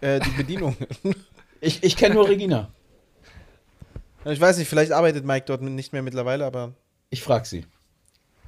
Äh, 0.00 0.20
die 0.20 0.30
Bedienung. 0.30 0.76
Ich, 1.64 1.80
ich 1.84 1.96
kenne 1.96 2.16
nur 2.16 2.28
Regina. 2.28 2.70
Ich 4.24 4.40
weiß 4.40 4.58
nicht, 4.58 4.66
vielleicht 4.68 4.90
arbeitet 4.90 5.24
Mike 5.24 5.44
dort 5.46 5.62
nicht 5.62 5.92
mehr 5.92 6.02
mittlerweile, 6.02 6.44
aber 6.44 6.72
Ich 7.08 7.22
frag 7.22 7.46
sie. 7.46 7.66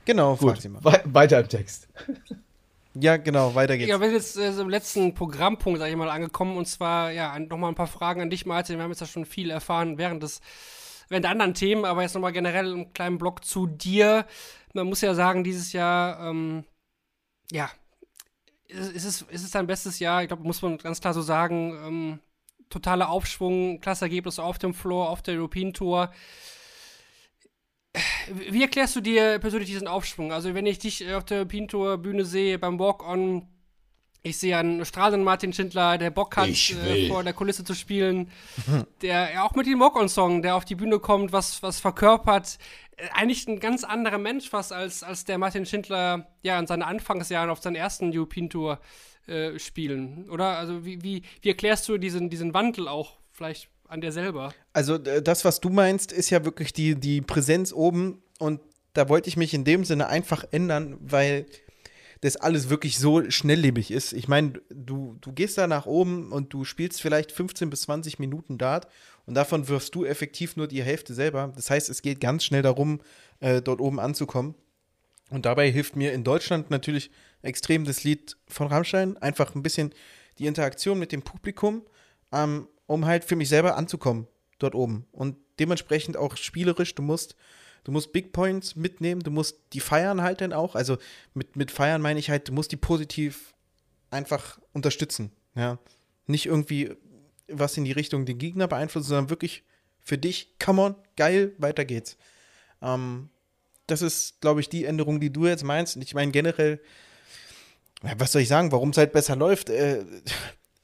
genau, 0.05 0.35
frag 0.35 0.55
Gut, 0.55 0.63
sie 0.63 0.69
mal. 0.69 0.83
wei- 0.83 1.03
weiter 1.05 1.39
im 1.39 1.49
Text. 1.49 1.87
Ja, 2.95 3.17
genau, 3.17 3.55
weiter 3.55 3.77
geht's. 3.77 3.89
Ja, 3.89 4.01
wir 4.01 4.09
sind 4.09 4.17
jetzt 4.17 4.37
äh, 4.37 4.53
so 4.53 4.63
im 4.63 4.69
letzten 4.69 5.15
Programmpunkt, 5.15 5.79
sag 5.79 5.89
ich 5.91 5.95
mal, 5.95 6.09
angekommen. 6.11 6.57
Und 6.57 6.67
zwar, 6.67 7.13
ja, 7.13 7.39
nochmal 7.39 7.71
ein 7.71 7.77
paar 7.77 7.87
Fragen 7.87 8.21
an 8.21 8.31
dich, 8.31 8.47
Martin. 8.47 8.79
Wir 8.79 8.83
haben 8.83 8.91
jetzt 8.91 9.01
ja 9.01 9.07
schon 9.07 9.27
viel 9.27 9.51
erfahren 9.51 9.97
während 9.97 10.21
des, 10.25 10.41
während 11.09 11.25
der 11.25 11.33
anderen 11.33 11.55
Themen, 11.55 11.85
aber 11.85 12.03
jetzt 12.03 12.15
nochmal 12.15 12.33
generell 12.33 12.73
einen 12.73 12.93
kleinen 12.93 13.19
Block 13.19 13.45
zu 13.45 13.67
dir. 13.67 14.27
Man 14.73 14.87
muss 14.87 15.01
ja 15.01 15.15
sagen, 15.15 15.45
dieses 15.45 15.73
Jahr, 15.73 16.29
ähm, 16.29 16.65
ja, 17.53 17.71
ist, 18.67 19.05
es, 19.05 19.23
ist 19.23 19.45
es 19.45 19.51
dein 19.51 19.67
bestes 19.67 19.99
Jahr? 19.99 20.23
Ich 20.23 20.29
glaube, 20.29 20.43
muss 20.43 20.63
man 20.63 20.79
ganz 20.79 21.01
klar 21.01 21.15
so 21.15 21.23
sagen. 21.23 21.79
Ähm, 21.87 22.19
totaler 22.71 23.09
Aufschwung, 23.09 23.81
klasse 23.81 24.07
Ergebnis 24.07 24.39
auf 24.39 24.59
dem 24.59 24.75
Floor, 24.75 25.11
auf 25.11 25.23
der 25.23 25.37
European 25.37 25.73
Tour. 25.73 26.13
Wie 28.29 28.63
erklärst 28.63 28.97
du 28.97 29.01
dir 29.01 29.39
persönlich 29.39 29.69
diesen 29.69 29.87
Aufschwung? 29.87 30.33
Also, 30.33 30.55
wenn 30.55 30.67
ich 30.67 30.81
dich 30.81 31.13
auf 31.15 31.25
der 31.25 31.39
European 31.39 31.69
Tour 31.69 31.99
Bühne 31.99 32.25
sehe, 32.25 32.59
beim 32.59 32.79
Walk-On, 32.79 33.47
ich 34.25 34.39
sehe 34.39 34.57
einen 34.57 34.85
strahlenden 34.87 35.23
Martin 35.23 35.53
Schindler, 35.53 35.99
der 35.99 36.11
Bock 36.11 36.37
hat, 36.37 36.49
äh, 36.49 37.09
vor 37.09 37.23
der 37.23 37.35
Kulisse 37.35 37.63
zu 37.63 37.75
spielen, 37.75 38.31
der 39.03 39.35
ja 39.35 39.45
auch 39.45 39.55
mit 39.55 39.67
dem 39.67 39.79
Walk-On-Song, 39.79 40.41
der 40.41 40.57
auf 40.57 40.65
die 40.65 40.75
Bühne 40.75 40.99
kommt, 40.99 41.33
was, 41.33 41.63
was 41.63 41.79
verkörpert. 41.79 42.59
Äh, 42.97 43.09
eigentlich 43.13 43.47
ein 43.47 43.61
ganz 43.61 43.85
anderer 43.85 44.17
Mensch 44.17 44.49
fast 44.49 44.73
als, 44.73 45.03
als 45.03 45.27
der 45.27 45.37
Martin 45.37 45.67
Schindler 45.67 46.27
ja 46.43 46.59
in 46.59 46.67
seinen 46.67 46.83
Anfangsjahren 46.83 47.51
auf 47.51 47.61
seiner 47.61 47.79
ersten 47.79 48.17
European 48.17 48.49
Tour 48.49 48.81
äh, 49.27 49.59
spielen, 49.59 50.29
oder? 50.31 50.57
Also, 50.57 50.87
wie, 50.87 51.03
wie, 51.03 51.23
wie 51.43 51.49
erklärst 51.51 51.87
du 51.89 51.99
diesen, 51.99 52.31
diesen 52.31 52.55
Wandel 52.55 52.89
auch 52.89 53.19
vielleicht 53.31 53.69
an 53.89 54.01
dir 54.01 54.11
selber? 54.11 54.55
Also 54.73 54.97
das, 54.97 55.45
was 55.45 55.61
du 55.61 55.69
meinst, 55.69 56.13
ist 56.13 56.31
ja 56.31 56.47
wirklich 56.47 56.73
die, 56.73 56.95
die 56.95 57.21
Präsenz 57.21 57.75
oben 57.75 58.23
und 58.39 58.61
da 58.95 59.11
wollte 59.11 59.29
ich 59.29 59.37
mich 59.37 59.53
in 59.53 59.65
dem 59.65 59.85
Sinne 59.85 60.07
einfach 60.07 60.45
ändern, 60.51 60.97
weil 61.01 61.47
das 62.25 62.37
alles 62.37 62.71
wirklich 62.71 62.99
so 62.99 63.31
schnelllebig 63.31 63.91
ist. 63.91 64.15
Ich 64.15 64.29
meine, 64.29 64.55
du, 64.71 65.19
du 65.21 65.31
gehst 65.33 65.59
da 65.59 65.67
nach 65.67 65.85
oben 65.85 66.33
und 66.33 66.55
du 66.55 66.65
spielst 66.65 67.03
vielleicht 67.03 67.31
15 67.33 67.69
bis 67.69 67.83
20 67.83 68.19
Minuten 68.19 68.57
Dart 68.57 68.89
und 69.27 69.35
davon 69.35 69.69
wirfst 69.69 69.95
du 69.95 70.07
effektiv 70.07 70.57
nur 70.57 70.67
die 70.67 70.83
Hälfte 70.83 71.13
selber. 71.13 71.53
Das 71.55 71.69
heißt, 71.69 71.91
es 71.91 72.01
geht 72.01 72.23
ganz 72.23 72.43
schnell 72.43 72.63
darum, 72.63 73.03
äh, 73.41 73.61
dort 73.61 73.79
oben 73.79 74.01
anzukommen. 74.01 74.55
Und 75.29 75.45
dabei 75.45 75.71
hilft 75.71 75.97
mir 75.97 76.15
in 76.15 76.25
Deutschland 76.25 76.71
natürlich 76.71 77.11
extrem 77.43 77.85
das 77.85 78.05
Lied 78.05 78.39
von 78.49 78.69
Rammstein, 78.69 79.19
einfach 79.19 79.55
ein 79.55 79.63
bisschen 79.63 79.93
die 80.39 80.47
Interaktion 80.47 80.99
mit 80.99 81.13
dem 81.13 81.21
Publikum, 81.21 81.83
ähm, 82.33 82.69
um 82.87 83.05
halt 83.05 83.25
für 83.25 83.37
mich 83.37 83.51
selber 83.51 83.77
anzukommen 83.77 84.29
dort 84.59 84.75
oben. 84.75 85.05
Und 85.13 85.37
dementsprechend 85.59 86.17
auch 86.17 86.39
spielerisch, 86.39 86.95
du 86.95 87.03
musst, 87.03 87.37
du 87.85 87.93
musst 87.93 88.13
Big 88.13 88.33
Points 88.33 88.77
mitnehmen, 88.77 89.23
du 89.23 89.31
musst 89.31 89.59
die 89.73 89.81
feiern 89.81 90.23
halt 90.23 90.41
dann 90.41 90.53
auch. 90.53 90.75
Also 90.75 90.99
mit, 91.35 91.57
mit 91.57 91.71
feiern 91.71 92.03
meine 92.03 92.19
ich 92.19 92.31
halt, 92.31 92.49
du 92.49 92.53
musst 92.53 92.73
die 92.73 92.77
positiv 92.77 93.55
einfach 94.11 94.59
unterstützen. 94.73 95.31
Ja. 95.55 95.79
Nicht 96.27 96.47
irgendwie 96.47 96.97
was 97.49 97.77
in 97.77 97.85
die 97.85 97.93
Richtung 97.93 98.25
den 98.25 98.39
Gegner 98.39 98.67
beeinflussen, 98.67 99.09
sondern 99.09 99.31
wirklich 99.31 99.65
für 100.01 100.19
dich, 100.19 100.55
come 100.59 100.83
on, 100.83 100.95
geil, 101.17 101.53
weiter 101.59 101.85
geht's. 101.85 102.17
Ähm, 102.83 103.29
das 103.87 104.03
ist, 104.03 104.41
glaube 104.41 104.61
ich, 104.61 104.69
die 104.69 104.85
Änderung, 104.85 105.21
die 105.21 105.33
du 105.33 105.47
jetzt 105.47 105.65
meinst. 105.65 105.97
Und 105.97 106.03
ich 106.03 106.15
meine 106.15 106.33
generell, 106.33 106.81
was 108.17 108.33
soll 108.33 108.43
ich 108.43 108.49
sagen, 108.49 108.73
warum 108.73 108.91
es 108.91 108.97
halt 108.97 109.13
besser 109.13 109.37
läuft? 109.37 109.71
Äh, 109.71 110.05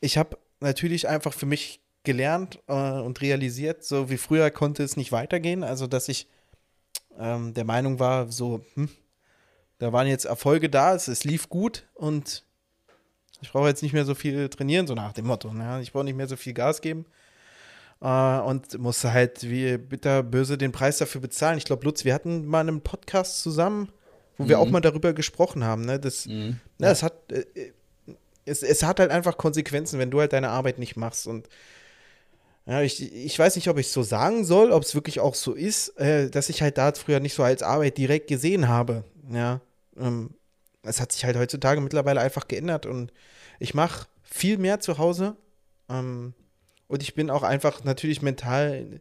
ich 0.01 0.19
habe 0.19 0.39
natürlich 0.61 1.09
einfach 1.09 1.33
für 1.33 1.47
mich 1.47 1.81
gelernt 2.03 2.59
äh, 2.67 2.73
und 2.73 3.21
realisiert, 3.21 3.85
so 3.85 4.11
wie 4.11 4.17
früher 4.17 4.51
konnte 4.51 4.83
es 4.83 4.97
nicht 4.97 5.13
weitergehen. 5.13 5.65
Also, 5.65 5.87
dass 5.87 6.09
ich 6.09 6.29
ähm, 7.19 7.55
der 7.55 7.65
Meinung 7.65 7.99
war, 7.99 8.31
so, 8.31 8.65
hm, 8.75 8.89
da 9.79 9.93
waren 9.93 10.07
jetzt 10.07 10.25
Erfolge 10.27 10.69
da, 10.69 10.95
es, 10.95 11.09
es 11.09 11.25
lief 11.25 11.49
gut 11.49 11.87
und 11.95 12.45
ich 13.43 13.51
brauche 13.51 13.69
jetzt 13.69 13.83
nicht 13.83 13.93
mehr 13.95 14.05
so 14.05 14.15
viel 14.15 14.49
trainieren, 14.51 14.87
so 14.87 14.95
nach 14.95 15.13
dem 15.15 15.27
Motto. 15.27 15.53
Ne? 15.53 15.81
Ich 15.81 15.93
brauche 15.93 16.05
nicht 16.05 16.17
mehr 16.17 16.29
so 16.29 16.37
viel 16.37 16.53
Gas 16.53 16.83
geben 16.83 17.07
äh, 18.03 18.39
und 18.41 18.79
musste 18.79 19.13
halt 19.13 19.43
wie 19.49 19.79
bitterböse 19.79 20.59
den 20.59 20.73
Preis 20.73 20.99
dafür 20.99 21.23
bezahlen. 21.23 21.57
Ich 21.57 21.65
glaube, 21.65 21.85
Lutz, 21.85 22.05
wir 22.05 22.13
hatten 22.13 22.45
mal 22.47 22.61
einen 22.61 22.83
Podcast 22.83 23.41
zusammen, 23.43 23.91
wo 24.37 24.49
wir 24.49 24.57
Mhm. 24.59 24.63
auch 24.63 24.71
mal 24.71 24.81
darüber 24.81 25.13
gesprochen 25.15 25.65
haben. 25.65 25.87
Ne? 25.87 25.99
Das, 25.99 26.27
Mhm. 26.27 26.61
ja, 26.79 26.91
es 26.91 27.03
hat, 27.03 27.15
äh, 27.33 27.41
äh, 27.55 27.73
es, 28.45 28.63
es 28.63 28.83
hat 28.83 29.01
halt 29.01 29.11
einfach 29.11 29.39
Konsequenzen, 29.39 29.99
wenn 29.99 30.11
du 30.11 30.21
halt 30.21 30.33
deine 30.35 30.51
Arbeit 30.51 30.79
nicht 30.79 30.97
machst. 30.97 31.27
Und 31.27 31.49
ja, 32.67 32.83
ich, 32.83 33.13
ich 33.13 33.39
weiß 33.39 33.57
nicht, 33.57 33.69
ob 33.69 33.79
ich 33.79 33.87
es 33.87 33.93
so 33.93 34.03
sagen 34.03 34.45
soll, 34.45 34.71
ob 34.71 34.83
es 34.83 34.95
wirklich 34.95 35.21
auch 35.21 35.35
so 35.35 35.55
ist, 35.55 35.99
äh, 35.99 36.31
dass 36.31 36.49
ich 36.49 36.63
halt 36.63 36.79
da 36.79 36.93
früher 36.93 37.21
nicht 37.21 37.35
so 37.35 37.43
als 37.43 37.63
Arbeit 37.63 37.99
direkt 37.99 38.29
gesehen 38.29 38.69
habe. 38.69 39.05
Ja, 39.31 39.61
ähm, 39.97 40.35
es 40.83 41.01
hat 41.01 41.13
sich 41.13 41.25
halt 41.25 41.37
heutzutage 41.37 41.81
mittlerweile 41.81 42.21
einfach 42.21 42.49
geändert 42.49 42.87
und 42.87 43.13
ich 43.59 43.75
mache 43.75 44.07
viel 44.23 44.59
mehr 44.59 44.81
zu 44.81 44.99
Hause. 44.99 45.37
Ähm, 45.89 46.35
und 46.87 47.03
ich 47.03 47.15
bin 47.15 47.31
auch 47.31 47.43
einfach 47.43 47.85
natürlich 47.85 48.23
mental 48.23 49.01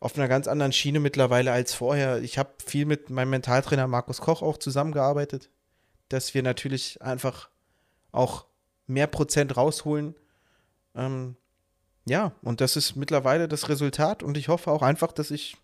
auf 0.00 0.16
einer 0.16 0.28
ganz 0.28 0.48
anderen 0.48 0.72
Schiene 0.72 1.00
mittlerweile 1.00 1.52
als 1.52 1.72
vorher. 1.72 2.22
Ich 2.22 2.38
habe 2.38 2.50
viel 2.64 2.84
mit 2.84 3.10
meinem 3.10 3.30
Mentaltrainer 3.30 3.86
Markus 3.86 4.20
Koch 4.20 4.42
auch 4.42 4.58
zusammengearbeitet, 4.58 5.50
dass 6.08 6.34
wir 6.34 6.42
natürlich 6.42 7.00
einfach 7.02 7.48
auch 8.12 8.46
mehr 8.86 9.06
Prozent 9.06 9.56
rausholen. 9.56 10.14
Ähm, 10.94 11.36
ja, 12.08 12.32
und 12.42 12.60
das 12.60 12.76
ist 12.76 12.96
mittlerweile 12.96 13.48
das 13.48 13.68
Resultat 13.68 14.22
und 14.22 14.36
ich 14.36 14.48
hoffe 14.48 14.70
auch 14.70 14.82
einfach, 14.82 15.12
dass 15.12 15.30
ich 15.30 15.56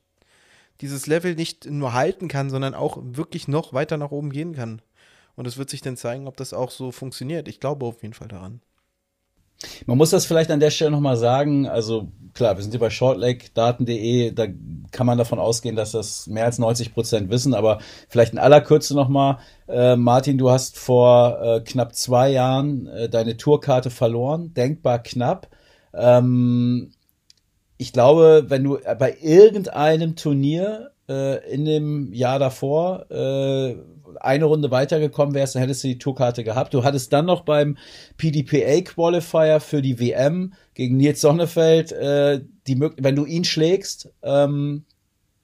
dieses 0.80 1.06
Level 1.06 1.34
nicht 1.34 1.70
nur 1.70 1.92
halten 1.92 2.28
kann, 2.28 2.50
sondern 2.50 2.74
auch 2.74 2.98
wirklich 3.00 3.46
noch 3.46 3.72
weiter 3.72 3.96
nach 3.96 4.10
oben 4.10 4.30
gehen 4.30 4.54
kann. 4.54 4.82
Und 5.36 5.46
es 5.46 5.56
wird 5.56 5.70
sich 5.70 5.80
dann 5.80 5.96
zeigen, 5.96 6.26
ob 6.26 6.36
das 6.36 6.52
auch 6.52 6.70
so 6.70 6.90
funktioniert. 6.90 7.48
Ich 7.48 7.60
glaube 7.60 7.86
auf 7.86 8.02
jeden 8.02 8.14
Fall 8.14 8.28
daran. 8.28 8.60
Man 9.86 9.96
muss 9.96 10.10
das 10.10 10.26
vielleicht 10.26 10.50
an 10.50 10.60
der 10.60 10.70
Stelle 10.70 10.90
nochmal 10.90 11.16
sagen. 11.16 11.68
Also 11.68 12.08
klar, 12.34 12.56
wir 12.56 12.62
sind 12.62 12.72
hier 12.72 12.80
bei 12.80 12.90
shortlegdaten.de, 12.90 14.32
da 14.32 14.46
kann 14.90 15.06
man 15.06 15.18
davon 15.18 15.38
ausgehen, 15.38 15.76
dass 15.76 15.92
das 15.92 16.26
mehr 16.26 16.46
als 16.46 16.58
90 16.58 16.92
Prozent 16.92 17.30
wissen, 17.30 17.54
aber 17.54 17.78
vielleicht 18.08 18.32
in 18.32 18.38
aller 18.38 18.60
Kürze 18.60 18.94
nochmal. 18.94 19.38
Äh, 19.68 19.96
Martin, 19.96 20.38
du 20.38 20.50
hast 20.50 20.78
vor 20.78 21.40
äh, 21.40 21.60
knapp 21.60 21.94
zwei 21.94 22.30
Jahren 22.30 22.88
äh, 22.88 23.08
deine 23.08 23.36
Tourkarte 23.36 23.90
verloren, 23.90 24.52
denkbar 24.54 24.98
knapp. 24.98 25.48
Ähm, 25.94 26.92
ich 27.78 27.92
glaube, 27.92 28.44
wenn 28.48 28.64
du 28.64 28.78
bei 28.98 29.16
irgendeinem 29.20 30.16
Turnier 30.16 30.92
äh, 31.08 31.52
in 31.52 31.64
dem 31.64 32.12
Jahr 32.12 32.38
davor 32.38 33.10
äh, 33.10 33.76
eine 34.20 34.44
Runde 34.44 34.70
weitergekommen 34.70 35.34
wärst, 35.34 35.54
dann 35.54 35.62
hättest 35.62 35.82
du 35.84 35.88
die 35.88 35.98
Tourkarte 35.98 36.44
gehabt. 36.44 36.74
Du 36.74 36.84
hattest 36.84 37.12
dann 37.12 37.26
noch 37.26 37.42
beim 37.42 37.76
PDPA 38.16 38.82
Qualifier 38.82 39.60
für 39.60 39.82
die 39.82 39.98
WM 39.98 40.54
gegen 40.74 40.96
Nils 40.96 41.20
Sonnefeld, 41.20 41.92
äh, 41.92 42.40
die 42.66 42.80
wenn 42.80 43.16
du 43.16 43.24
ihn 43.24 43.44
schlägst 43.44 44.10
ähm, 44.22 44.84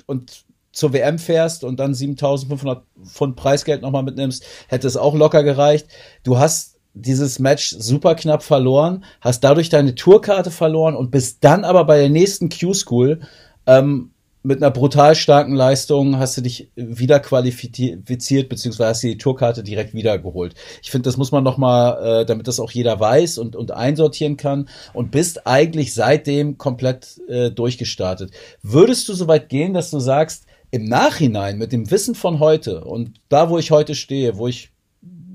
und 0.07 0.45
zur 0.73 0.93
WM 0.93 1.19
fährst 1.19 1.65
und 1.65 1.81
dann 1.81 1.95
7500 1.95 2.85
Pfund 3.05 3.37
Preisgeld 3.37 3.83
nochmal 3.83 4.05
mitnimmst, 4.05 4.45
hätte 4.69 4.87
es 4.87 4.97
auch 4.97 5.15
locker 5.15 5.43
gereicht. 5.43 5.89
Du 6.23 6.39
hast 6.39 6.78
dieses 7.01 7.39
Match 7.39 7.75
super 7.79 8.15
knapp 8.15 8.43
verloren, 8.43 9.05
hast 9.21 9.45
dadurch 9.45 9.69
deine 9.69 9.95
Tourkarte 9.95 10.51
verloren 10.51 10.97
und 10.97 11.11
bist 11.11 11.39
dann 11.43 11.65
aber 11.65 11.85
bei 11.85 11.99
der 11.99 12.09
nächsten 12.09 12.49
Q-School 12.49 13.21
ähm, 13.67 14.11
mit 14.43 14.63
einer 14.63 14.71
brutal 14.71 15.15
starken 15.15 15.55
Leistung 15.55 16.19
hast 16.19 16.37
du 16.37 16.41
dich 16.41 16.71
wieder 16.77 17.21
qualifiziert, 17.21 18.49
beziehungsweise 18.49 18.89
hast 18.89 19.03
du 19.03 19.09
die 19.09 19.19
Tourkarte 19.19 19.63
direkt 19.63 19.95
wiedergeholt. 19.95 20.55
Ich 20.83 20.91
finde, 20.91 21.09
das 21.09 21.17
muss 21.17 21.33
man 21.33 21.45
nochmal, 21.45 22.23
äh, 22.23 22.25
damit 22.25 22.47
das 22.47 22.61
auch 22.61 22.71
jeder 22.71 22.99
weiß 22.99 23.39
und, 23.39 23.57
und 23.57 23.73
einsortieren 23.73 24.37
kann 24.37 24.69
und 24.95 25.11
bist 25.11 25.47
eigentlich 25.47 25.93
seitdem 25.93 26.57
komplett 26.57 27.21
äh, 27.29 27.51
durchgestartet. 27.51 28.31
Würdest 28.63 29.09
du 29.09 29.15
so 29.15 29.27
weit 29.27 29.49
gehen, 29.49 29.75
dass 29.75 29.91
du 29.91 29.99
sagst, 29.99 30.47
im 30.71 30.85
Nachhinein 30.85 31.59
mit 31.59 31.73
dem 31.73 31.91
Wissen 31.91 32.15
von 32.15 32.41
heute 32.41 32.85
und 32.85 33.21
da, 33.29 33.51
wo 33.51 33.59
ich 33.59 33.71
heute 33.71 33.95
stehe, 33.95 34.37
wo 34.37 34.49
ich 34.49 34.71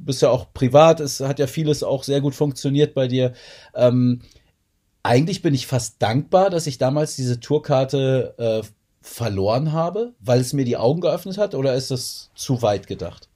bist 0.06 0.22
ja 0.22 0.30
auch 0.30 0.54
privat, 0.54 1.00
es 1.00 1.20
hat 1.20 1.40
ja 1.40 1.48
vieles 1.48 1.84
auch 1.84 2.04
sehr 2.04 2.22
gut 2.22 2.36
funktioniert 2.36 2.94
bei 2.94 3.08
dir. 3.08 3.34
Ähm, 3.76 4.22
eigentlich 5.04 5.42
bin 5.42 5.54
ich 5.54 5.68
fast 5.68 6.02
dankbar, 6.02 6.50
dass 6.50 6.68
ich 6.68 6.78
damals 6.78 7.16
diese 7.16 7.40
Tourkarte 7.40 8.36
äh, 8.38 8.68
verloren 9.02 9.74
habe, 9.74 10.14
weil 10.20 10.40
es 10.40 10.54
mir 10.54 10.66
die 10.66 10.78
Augen 10.78 11.02
geöffnet 11.02 11.38
hat, 11.38 11.56
oder 11.56 11.76
ist 11.76 11.92
das 11.92 12.32
zu 12.36 12.62
weit 12.62 12.88
gedacht? 12.88 13.28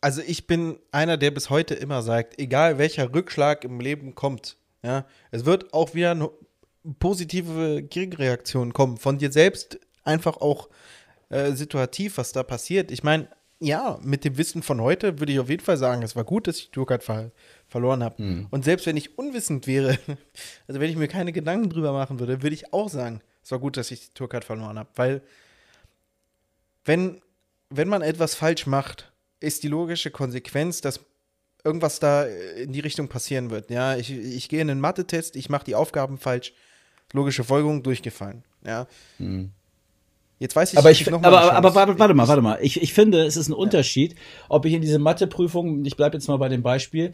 Also 0.00 0.22
ich 0.26 0.46
bin 0.46 0.78
einer, 0.90 1.16
der 1.16 1.30
bis 1.30 1.50
heute 1.50 1.74
immer 1.74 2.02
sagt, 2.02 2.40
egal 2.40 2.78
welcher 2.78 3.14
Rückschlag 3.14 3.62
im 3.64 3.78
Leben 3.78 4.14
kommt, 4.14 4.56
ja, 4.82 5.06
es 5.30 5.44
wird 5.44 5.72
auch 5.74 5.94
wieder 5.94 6.10
eine 6.10 6.30
positive 6.98 7.82
Gegenreaktion 7.82 8.72
kommen 8.72 8.96
von 8.96 9.18
dir 9.18 9.30
selbst, 9.30 9.78
einfach 10.02 10.38
auch 10.38 10.68
äh, 11.28 11.52
situativ, 11.52 12.18
was 12.18 12.32
da 12.32 12.42
passiert. 12.42 12.90
Ich 12.90 13.04
meine, 13.04 13.28
ja, 13.62 13.98
mit 14.02 14.24
dem 14.24 14.36
Wissen 14.38 14.62
von 14.62 14.80
heute 14.80 15.18
würde 15.20 15.32
ich 15.32 15.38
auf 15.40 15.48
jeden 15.48 15.62
Fall 15.62 15.76
sagen, 15.76 16.02
es 16.02 16.16
war 16.16 16.24
gut, 16.24 16.46
dass 16.46 16.56
ich 16.58 16.66
die 16.66 16.72
Tourcard 16.72 17.04
ver 17.04 17.30
verloren 17.68 18.02
habe. 18.02 18.22
Und 18.50 18.64
selbst 18.64 18.84
wenn 18.86 18.96
ich 18.96 19.16
unwissend 19.18 19.66
wäre, 19.66 19.98
also 20.68 20.80
wenn 20.80 20.90
ich 20.90 20.96
mir 20.96 21.08
keine 21.08 21.32
Gedanken 21.32 21.70
drüber 21.70 21.92
machen 21.92 22.18
würde, 22.20 22.42
würde 22.42 22.54
ich 22.54 22.72
auch 22.72 22.88
sagen, 22.88 23.22
Es 23.42 23.50
war 23.50 23.58
gut, 23.58 23.76
dass 23.76 23.90
ich 23.90 24.08
die 24.08 24.14
Tourcard 24.14 24.44
verloren 24.44 24.78
habe, 24.78 24.90
weil 24.96 25.22
wenn, 26.84 27.22
wenn 27.70 27.88
man 27.88 28.02
etwas 28.02 28.34
falsch 28.34 28.66
macht, 28.66 29.12
ist 29.40 29.62
die 29.62 29.68
logische 29.68 30.10
Konsequenz, 30.10 30.80
dass 30.80 31.00
irgendwas 31.64 32.00
da 32.00 32.24
in 32.24 32.72
die 32.72 32.80
Richtung 32.80 33.08
passieren 33.08 33.50
wird. 33.50 33.70
Ja, 33.70 33.96
ich, 33.96 34.10
ich 34.10 34.48
gehe 34.48 34.60
in 34.60 34.70
einen 34.70 34.80
Mathe-Test, 34.80 35.36
ich 35.36 35.48
mache 35.48 35.64
die 35.64 35.74
Aufgaben 35.76 36.18
falsch, 36.18 36.52
logische 37.12 37.44
Folgerung 37.44 37.82
durchgefallen. 37.82 38.44
Ja. 38.66 38.86
Jetzt 40.42 40.56
weiß 40.56 40.72
ich, 40.72 40.78
aber 40.78 40.88
dass 40.88 41.00
ich, 41.00 41.08
noch 41.08 41.22
aber, 41.22 41.40
aber 41.52 41.68
Chance- 41.68 41.74
warte, 41.76 41.98
warte 42.00 42.14
mal, 42.14 42.26
warte 42.26 42.42
mal. 42.42 42.58
Ich, 42.60 42.82
ich 42.82 42.92
finde, 42.92 43.22
es 43.24 43.36
ist 43.36 43.48
ein 43.48 43.52
Unterschied, 43.52 44.16
ob 44.48 44.64
ich 44.66 44.72
in 44.74 44.82
diese 44.82 44.98
Matheprüfung, 44.98 45.84
ich 45.84 45.96
bleibe 45.96 46.16
jetzt 46.16 46.26
mal 46.26 46.36
bei 46.36 46.48
dem 46.48 46.62
Beispiel, 46.62 47.12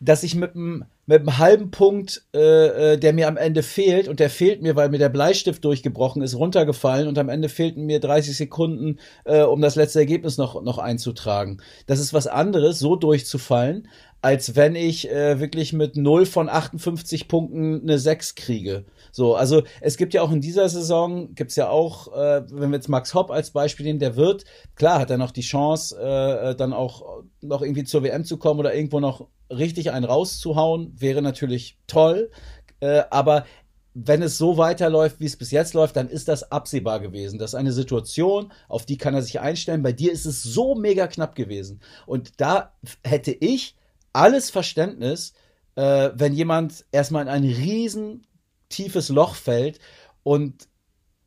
dass 0.00 0.24
ich 0.24 0.34
mit 0.34 0.54
einem 0.56 0.84
mit 1.06 1.20
einem 1.20 1.38
halben 1.38 1.70
Punkt, 1.72 2.22
äh, 2.32 2.92
äh, 2.92 2.96
der 2.96 3.12
mir 3.12 3.26
am 3.26 3.36
Ende 3.36 3.64
fehlt, 3.64 4.06
und 4.06 4.20
der 4.20 4.30
fehlt 4.30 4.62
mir, 4.62 4.76
weil 4.76 4.88
mir 4.90 4.98
der 4.98 5.08
Bleistift 5.08 5.64
durchgebrochen 5.64 6.22
ist, 6.22 6.36
runtergefallen 6.36 7.08
und 7.08 7.18
am 7.18 7.28
Ende 7.28 7.48
fehlten 7.48 7.84
mir 7.84 7.98
30 7.98 8.36
Sekunden, 8.36 9.00
äh, 9.24 9.42
um 9.42 9.60
das 9.60 9.74
letzte 9.74 9.98
Ergebnis 9.98 10.38
noch, 10.38 10.62
noch 10.62 10.78
einzutragen. 10.78 11.58
Das 11.86 11.98
ist 11.98 12.14
was 12.14 12.28
anderes, 12.28 12.78
so 12.78 12.94
durchzufallen, 12.94 13.88
als 14.22 14.54
wenn 14.54 14.74
ich 14.74 15.10
äh, 15.10 15.40
wirklich 15.40 15.72
mit 15.72 15.96
0 15.96 16.26
von 16.26 16.48
58 16.48 17.26
Punkten 17.28 17.80
eine 17.82 17.98
6 17.98 18.34
kriege. 18.34 18.84
So, 19.12 19.34
also 19.34 19.62
es 19.80 19.96
gibt 19.96 20.14
ja 20.14 20.22
auch 20.22 20.30
in 20.30 20.40
dieser 20.40 20.68
Saison, 20.68 21.34
gibt's 21.34 21.56
ja 21.56 21.68
auch, 21.68 22.12
äh, 22.12 22.42
wenn 22.50 22.70
wir 22.70 22.76
jetzt 22.76 22.88
Max 22.88 23.14
Hopp 23.14 23.30
als 23.30 23.50
Beispiel 23.50 23.86
nehmen, 23.86 23.98
der 23.98 24.16
wird, 24.16 24.44
klar 24.76 25.00
hat 25.00 25.10
er 25.10 25.18
noch 25.18 25.30
die 25.30 25.40
Chance, 25.40 25.98
äh, 25.98 26.54
dann 26.54 26.72
auch 26.72 27.22
noch 27.40 27.62
irgendwie 27.62 27.84
zur 27.84 28.02
WM 28.02 28.24
zu 28.24 28.36
kommen 28.36 28.60
oder 28.60 28.74
irgendwo 28.74 29.00
noch 29.00 29.28
richtig 29.50 29.90
einen 29.90 30.04
rauszuhauen, 30.04 30.94
wäre 30.98 31.22
natürlich 31.22 31.78
toll. 31.86 32.30
Äh, 32.80 33.02
aber 33.10 33.44
wenn 33.94 34.22
es 34.22 34.38
so 34.38 34.56
weiterläuft, 34.56 35.18
wie 35.18 35.26
es 35.26 35.36
bis 35.36 35.50
jetzt 35.50 35.74
läuft, 35.74 35.96
dann 35.96 36.08
ist 36.08 36.28
das 36.28 36.52
absehbar 36.52 37.00
gewesen. 37.00 37.38
Das 37.38 37.50
ist 37.50 37.54
eine 37.56 37.72
Situation, 37.72 38.52
auf 38.68 38.86
die 38.86 38.98
kann 38.98 39.14
er 39.14 39.22
sich 39.22 39.40
einstellen. 39.40 39.82
Bei 39.82 39.92
dir 39.92 40.12
ist 40.12 40.26
es 40.26 40.42
so 40.42 40.74
mega 40.74 41.08
knapp 41.08 41.34
gewesen. 41.34 41.80
Und 42.06 42.40
da 42.40 42.72
hätte 43.02 43.32
ich 43.32 43.74
alles 44.12 44.50
Verständnis, 44.50 45.32
äh, 45.76 46.10
wenn 46.14 46.32
jemand 46.32 46.84
erstmal 46.92 47.22
in 47.22 47.28
ein 47.28 47.44
riesen 47.44 48.26
tiefes 48.68 49.08
Loch 49.08 49.34
fällt 49.34 49.78
und 50.22 50.68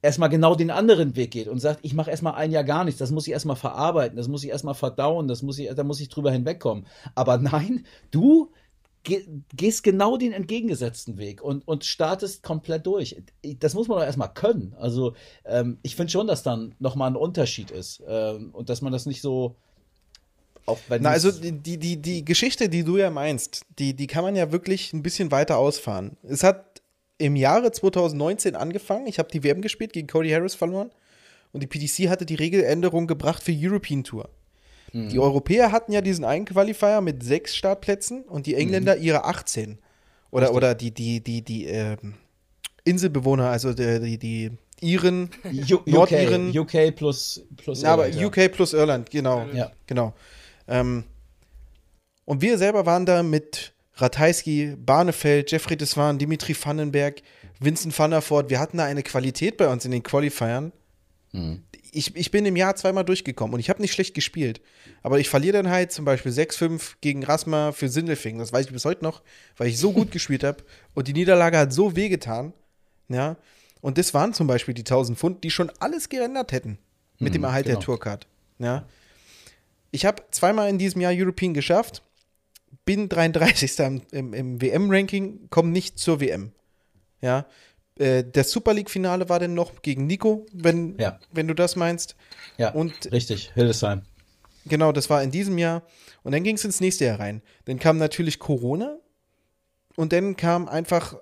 erstmal 0.02 0.30
genau 0.30 0.54
den 0.54 0.70
anderen 0.70 1.16
Weg 1.16 1.32
geht 1.32 1.48
und 1.48 1.60
sagt, 1.60 1.80
ich 1.84 1.94
mache 1.94 2.12
erstmal 2.12 2.36
ein 2.36 2.52
Jahr 2.52 2.64
gar 2.64 2.84
nichts, 2.84 3.00
das 3.00 3.12
muss 3.12 3.26
ich 3.26 3.34
erstmal 3.34 3.56
verarbeiten, 3.56 4.18
das 4.18 4.28
muss 4.28 4.44
ich 4.44 4.50
erstmal 4.50 4.76
verdauen, 4.76 5.28
das 5.28 5.42
muss 5.42 5.58
ich, 5.58 5.74
da 5.74 5.84
muss 5.84 6.02
ich 6.02 6.10
drüber 6.10 6.32
hinwegkommen. 6.32 6.86
Aber 7.16 7.38
nein, 7.38 7.86
du 8.12 8.52
ge 9.04 9.26
gehst 9.56 9.84
genau 9.84 10.18
den 10.18 10.34
entgegengesetzten 10.34 11.18
Weg 11.18 11.42
und, 11.42 11.68
und 11.68 11.86
startest 11.86 12.44
komplett 12.44 12.86
durch. 12.86 13.22
Das 13.60 13.74
muss 13.74 13.88
man 13.88 14.00
doch 14.00 14.06
erstmal 14.06 14.34
können. 14.34 14.76
Also 14.78 15.14
ähm, 15.46 15.80
ich 15.84 15.96
finde 15.96 16.12
schon, 16.12 16.28
dass 16.28 16.44
dann 16.44 16.76
nochmal 16.80 17.10
ein 17.10 17.16
Unterschied 17.16 17.72
ist 17.72 18.04
ähm, 18.08 18.52
und 18.54 18.70
dass 18.70 18.82
man 18.82 18.92
das 18.92 19.06
nicht 19.06 19.22
so 19.22 19.56
auch 20.66 20.80
wenn 20.88 21.02
Na, 21.02 21.10
also 21.10 21.32
die, 21.32 21.78
die, 21.78 21.98
die, 21.98 22.26
Geschichte, 22.26 22.70
die 22.70 22.84
du 22.84 22.98
ja 22.98 23.10
meinst, 23.10 23.66
die, 23.80 23.94
die 23.94 24.08
kann 24.08 24.24
man 24.24 24.36
ja 24.36 24.52
wirklich 24.52 24.94
ein 24.94 25.04
bisschen 25.04 25.32
weiter 25.32 25.58
ausfahren. 25.58 26.18
Es 26.24 26.44
hat 26.44 26.82
im 27.18 27.36
Jahre 27.36 27.72
2019 27.72 28.56
angefangen. 28.56 29.08
Ich 29.08 29.20
habe 29.20 29.30
die 29.30 29.44
WM 29.44 29.62
gespielt, 29.62 29.94
gegen 29.94 30.08
Cody 30.08 30.30
Harris 30.30 30.56
verloren. 30.56 30.92
Und 31.52 31.62
die 31.62 31.68
PDC 31.68 32.10
hatte 32.10 32.26
die 32.26 32.36
Regeländerung 32.36 33.08
gebracht 33.08 33.44
für 33.44 33.54
European 33.56 34.04
Tour. 34.04 34.30
Die 34.94 35.18
Europäer 35.18 35.72
hatten 35.72 35.92
ja 35.92 36.02
diesen 36.02 36.24
einen 36.24 36.46
Qualifier 36.46 37.02
mit 37.02 37.24
sechs 37.24 37.56
Startplätzen 37.56 38.22
und 38.26 38.46
die 38.46 38.54
Engländer 38.54 38.96
ihre 38.96 39.26
18. 39.26 39.80
Oder, 40.30 40.54
oder 40.54 40.76
die, 40.76 40.92
die, 40.92 41.20
die, 41.20 41.42
die 41.42 41.66
ähm, 41.66 42.14
Inselbewohner, 42.84 43.50
also 43.50 43.74
die, 43.74 44.00
die, 44.00 44.18
die 44.20 44.52
Iren, 44.82 45.32
U 45.72 45.80
Nordiren. 45.88 46.50
UK, 46.50 46.76
UK 46.76 46.96
plus, 46.96 47.42
plus 47.58 47.82
ja, 47.82 47.94
aber 47.94 48.08
Irland, 48.08 48.38
ja. 48.38 48.46
UK 48.46 48.52
plus 48.52 48.74
Irland, 48.74 49.10
genau. 49.10 49.48
Ja. 49.52 49.72
Genau. 49.88 50.14
Ähm, 50.68 51.04
und 52.26 52.42
wir 52.42 52.58
selber 52.58 52.86
waren 52.86 53.06
da 53.06 53.24
mit 53.24 53.74
Ratajski, 53.96 54.76
Barnefeld, 54.78 55.52
Jeffrey 55.52 55.78
Deswan, 55.78 56.18
Dimitri 56.18 56.56
Vandenberg, 56.60 57.22
Vincent 57.60 57.98
van 57.98 58.12
der 58.12 58.22
Voort. 58.28 58.50
Wir 58.50 58.60
hatten 58.60 58.78
da 58.78 58.86
eine 58.86 59.04
Qualität 59.04 59.58
bei 59.58 59.68
uns 59.68 59.86
in 59.86 59.92
den 59.92 60.04
Qualifiern. 60.04 60.72
Ich, 61.92 62.16
ich 62.16 62.32
bin 62.32 62.46
im 62.46 62.56
Jahr 62.56 62.76
zweimal 62.76 63.06
durchgekommen 63.06 63.54
und 63.54 63.60
ich 63.60 63.70
habe 63.70 63.82
nicht 63.82 63.94
schlecht 63.94 64.16
gespielt. 64.16 64.62
Aber 65.04 65.20
ich 65.20 65.30
verliere 65.30 65.62
dann 65.62 65.70
halt 65.70 65.92
zum 65.92 66.06
Beispiel 66.06 66.32
6-5 66.32 66.94
gegen 67.02 67.24
Rasma 67.24 67.72
für 67.72 67.90
Sindelfingen. 67.90 68.40
Das 68.40 68.54
weiß 68.54 68.66
ich 68.68 68.72
bis 68.72 68.86
heute 68.86 69.04
noch, 69.04 69.22
weil 69.58 69.68
ich 69.68 69.78
so 69.78 69.92
gut 69.92 70.12
gespielt 70.12 70.44
habe. 70.44 70.64
Und 70.94 71.08
die 71.08 71.14
Niederlage 71.14 71.58
hat 71.58 71.74
so 71.74 71.96
wehgetan. 71.96 72.54
Ja. 73.10 73.38
Und 73.82 73.98
das 73.98 74.14
waren 74.14 74.34
zum 74.34 74.48
Beispiel 74.48 74.74
die 74.74 74.82
1000 74.82 75.18
Pfund, 75.18 75.44
die 75.44 75.52
schon 75.52 75.72
alles 75.80 76.10
geändert 76.10 76.52
hätten 76.52 76.80
mit 77.20 77.36
dem 77.36 77.44
Erhalt 77.44 77.66
genau. 77.66 77.80
der 77.80 77.86
Tourcard. 77.86 78.28
Ja. 78.60 78.86
Ich 79.94 80.06
habe 80.06 80.24
zweimal 80.32 80.70
in 80.70 80.80
diesem 80.80 81.02
Jahr 81.02 81.14
European 81.16 81.54
geschafft, 81.54 82.02
bin 82.84 83.10
33. 83.10 83.78
im, 83.80 84.02
im, 84.12 84.34
im 84.34 84.60
WM-Ranking, 84.62 85.50
komme 85.52 85.70
nicht 85.70 86.00
zur 86.00 86.20
WM. 86.20 86.52
Ja. 87.22 87.46
Äh, 88.00 88.24
das 88.24 88.50
Super 88.50 88.74
League-Finale 88.74 89.30
war 89.30 89.40
dann 89.40 89.54
noch 89.54 89.84
gegen 89.84 90.08
Nico, 90.08 90.48
wenn, 90.52 90.98
Ja. 90.98 91.20
wenn 91.32 91.48
du 91.48 91.54
das 91.54 91.76
meinst. 91.76 92.16
Ja, 92.58 92.72
Und 92.72 93.12
richtig, 93.12 93.52
Hildesheim. 93.54 94.02
Genau, 94.66 94.92
das 94.92 95.12
war 95.12 95.22
in 95.22 95.30
diesem 95.30 95.60
Jahr. 95.60 95.84
Und 96.24 96.32
dann 96.32 96.44
ging 96.44 96.56
es 96.56 96.66
ins 96.66 96.82
nächste 96.82 97.06
Jahr 97.06 97.20
rein. 97.20 97.44
Dann 97.66 97.78
kam 97.78 98.00
natürlich 98.00 98.40
Corona. 98.40 98.98
Und 99.96 100.12
dann 100.12 100.36
kam 100.36 100.68
einfach 100.68 101.18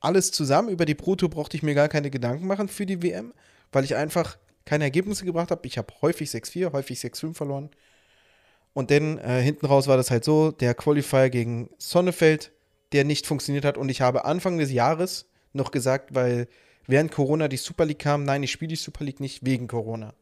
alles 0.00 0.30
zusammen. 0.30 0.68
Über 0.68 0.84
die 0.84 0.94
Proto 0.94 1.30
brauchte 1.30 1.56
ich 1.56 1.62
mir 1.62 1.74
gar 1.74 1.88
keine 1.88 2.10
Gedanken 2.10 2.46
machen 2.46 2.68
für 2.68 2.84
die 2.84 3.02
WM, 3.02 3.32
weil 3.72 3.84
ich 3.84 3.96
einfach 3.96 4.36
keine 4.66 4.84
Ergebnisse 4.84 5.24
gebracht 5.24 5.50
habe. 5.50 5.66
Ich 5.66 5.78
habe 5.78 5.94
häufig 6.02 6.28
6-4, 6.28 6.72
häufig 6.72 6.98
6-5 7.00 7.34
verloren. 7.34 7.70
Und 8.74 8.90
dann 8.90 9.16
äh, 9.18 9.40
hinten 9.40 9.64
raus 9.64 9.86
war 9.86 9.96
das 9.96 10.10
halt 10.10 10.24
so, 10.24 10.50
der 10.50 10.74
Qualifier 10.74 11.30
gegen 11.30 11.70
Sonnefeld, 11.78 12.52
der 12.92 13.04
nicht 13.04 13.26
funktioniert 13.26 13.64
hat. 13.64 13.78
Und 13.78 13.88
ich 13.88 14.02
habe 14.02 14.26
Anfang 14.26 14.58
des 14.58 14.70
Jahres 14.70 15.26
noch 15.54 15.70
gesagt, 15.70 16.14
weil 16.14 16.46
während 16.86 17.10
Corona 17.10 17.48
die 17.48 17.56
Super 17.56 17.86
League 17.86 18.00
kam, 18.00 18.24
nein, 18.24 18.42
ich 18.42 18.52
spiele 18.52 18.70
die 18.70 18.76
Super 18.76 19.04
League 19.04 19.20
nicht 19.20 19.46
wegen 19.46 19.66
Corona. 19.66 20.12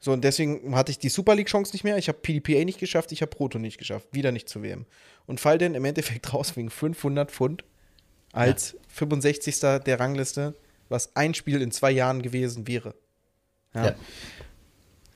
So, 0.00 0.12
und 0.12 0.24
deswegen 0.24 0.74
hatte 0.74 0.90
ich 0.90 0.98
die 0.98 1.10
Super 1.10 1.34
League-Chance 1.34 1.72
nicht 1.74 1.84
mehr. 1.84 1.96
Ich 1.96 2.08
habe 2.08 2.18
PDPA 2.18 2.64
nicht 2.64 2.80
geschafft, 2.80 3.12
ich 3.12 3.22
habe 3.22 3.30
Proto 3.30 3.58
nicht 3.58 3.78
geschafft. 3.78 4.08
Wieder 4.12 4.32
nicht 4.32 4.48
zu 4.48 4.62
WM. 4.62 4.86
Und 5.26 5.38
fall 5.38 5.58
dann 5.58 5.74
im 5.74 5.84
Endeffekt 5.84 6.32
raus 6.34 6.56
wegen 6.56 6.70
500 6.70 7.30
Pfund 7.30 7.64
als 8.32 8.76
65. 8.88 9.60
der 9.60 10.00
Rangliste, 10.00 10.54
was 10.88 11.16
ein 11.16 11.34
Spiel 11.34 11.62
in 11.62 11.70
zwei 11.70 11.90
Jahren 11.90 12.22
gewesen 12.22 12.66
wäre. 12.66 12.94
Ja. 13.74 13.86
Ja. 13.86 13.94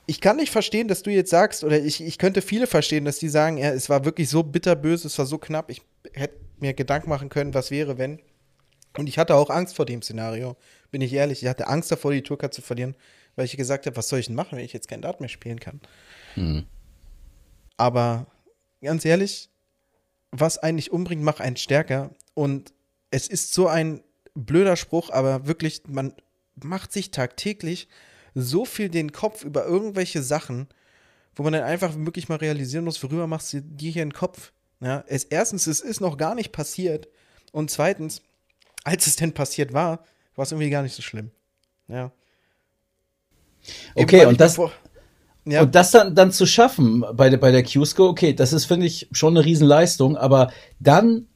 Ich 0.09 0.21
kann 0.21 0.37
nicht 0.37 0.53
verstehen, 0.53 0.87
dass 0.87 1.03
du 1.03 1.11
jetzt 1.11 1.31
sagst, 1.31 1.65
oder 1.65 1.81
ich, 1.81 2.01
ich 2.01 2.19
könnte 2.19 2.41
viele 2.41 2.69
verstehen, 2.69 3.05
dass 3.05 3.19
die 3.19 3.29
sagen, 3.29 3.59
ja, 3.59 3.71
es 3.71 3.89
war 3.89 4.05
wirklich 4.05 4.29
so 4.29 4.45
bitterböse, 4.45 5.09
es 5.09 5.19
war 5.19 5.27
so 5.27 5.37
knapp, 5.37 5.69
ich 5.69 5.83
hätte 6.13 6.37
mir 6.59 6.75
Gedanken 6.75 7.09
machen 7.09 7.29
können, 7.29 7.55
was 7.55 7.71
wäre, 7.71 7.99
wenn. 7.99 8.21
Und 8.97 9.09
ich 9.09 9.19
hatte 9.19 9.35
auch 9.35 9.51
Angst 9.51 9.77
vor 9.77 9.85
dem 9.85 10.03
Szenario, 10.03 10.57
bin 10.91 11.03
ich 11.03 11.13
ehrlich. 11.13 11.43
Ich 11.43 11.49
hatte 11.49 11.67
Angst 11.67 11.91
davor, 11.91 12.13
die 12.13 12.23
Tourcard 12.23 12.55
zu 12.55 12.63
verlieren, 12.63 12.95
weil 13.35 13.45
ich 13.45 13.57
gesagt 13.57 13.87
habe, 13.87 13.97
was 13.97 14.09
soll 14.09 14.21
ich 14.21 14.27
denn 14.27 14.37
machen, 14.37 14.57
wenn 14.57 14.65
ich 14.65 14.73
jetzt 14.73 14.89
kein 14.89 15.03
Dart 15.03 15.21
mehr 15.21 15.29
spielen 15.29 15.61
kann. 15.61 15.81
Aber 17.77 18.27
ganz 18.81 19.05
ehrlich, 19.05 19.51
was 20.31 20.59
einen 20.59 20.77
nicht 20.77 20.93
umbringt, 20.93 21.23
macht 21.23 21.41
einen 21.41 21.57
stärker. 21.57 22.11
Und 22.35 22.73
es 23.11 23.29
ist 23.29 23.53
so 23.53 23.67
ein 23.69 24.03
blöder 24.37 24.77
Spruch, 24.77 25.11
aber 25.11 25.47
wirklich, 25.47 25.83
man 25.89 26.13
macht 26.63 26.93
sich 26.93 27.11
tagtäglich 27.11 27.89
so 28.35 28.65
viel 28.65 28.89
den 28.89 29.13
Kopf 29.13 29.45
über 29.45 29.65
irgendwelche 29.67 30.23
Sachen, 30.23 30.69
wo 31.35 31.43
man 31.43 31.53
dann 31.55 31.63
einfach 31.65 31.95
wirklich 31.97 32.29
mal 32.29 32.37
realisieren 32.37 32.85
muss, 32.85 33.03
worüber 33.03 33.27
machst 33.27 33.53
du 33.53 33.61
dir 33.63 33.91
hier 33.91 34.05
den 34.05 34.13
Kopf? 34.13 34.53
Ja, 34.81 35.05
es, 35.07 35.25
erstens, 35.25 35.67
es 35.67 35.81
ist 35.81 36.01
noch 36.01 36.17
gar 36.19 36.35
nicht 36.35 36.53
passiert. 36.53 37.09
Und 37.53 37.71
zweitens, 37.71 38.23
als 38.85 39.07
es 39.07 39.17
denn 39.17 39.33
passiert 39.33 39.73
war, 39.73 40.05
war 40.35 40.43
es 40.45 40.53
irgendwie 40.53 40.71
gar 40.71 40.83
nicht 40.83 40.95
so 40.95 41.03
schlimm. 41.03 41.31
Ja. 41.89 42.13
Okay, 43.95 44.27
und 44.27 44.41
das- 44.41 44.59
ja, 45.45 45.63
Und 45.63 45.75
das 45.75 45.91
dann, 45.93 46.15
dann 46.15 46.33
zu 46.33 46.45
schaffen 46.47 47.05
bei, 47.15 47.31
der- 47.31 47.39
bei 47.39 47.51
der 47.53 47.63
Q-Score, 47.65 48.11
okay, 48.11 48.35
das 48.35 48.53
ist, 48.53 48.65
finde 48.67 48.87
ich, 48.87 49.09
schon 49.13 49.37
eine 49.37 49.45
Riesenleistung, 49.47 50.17
aber 50.17 50.53
dann 50.81 51.27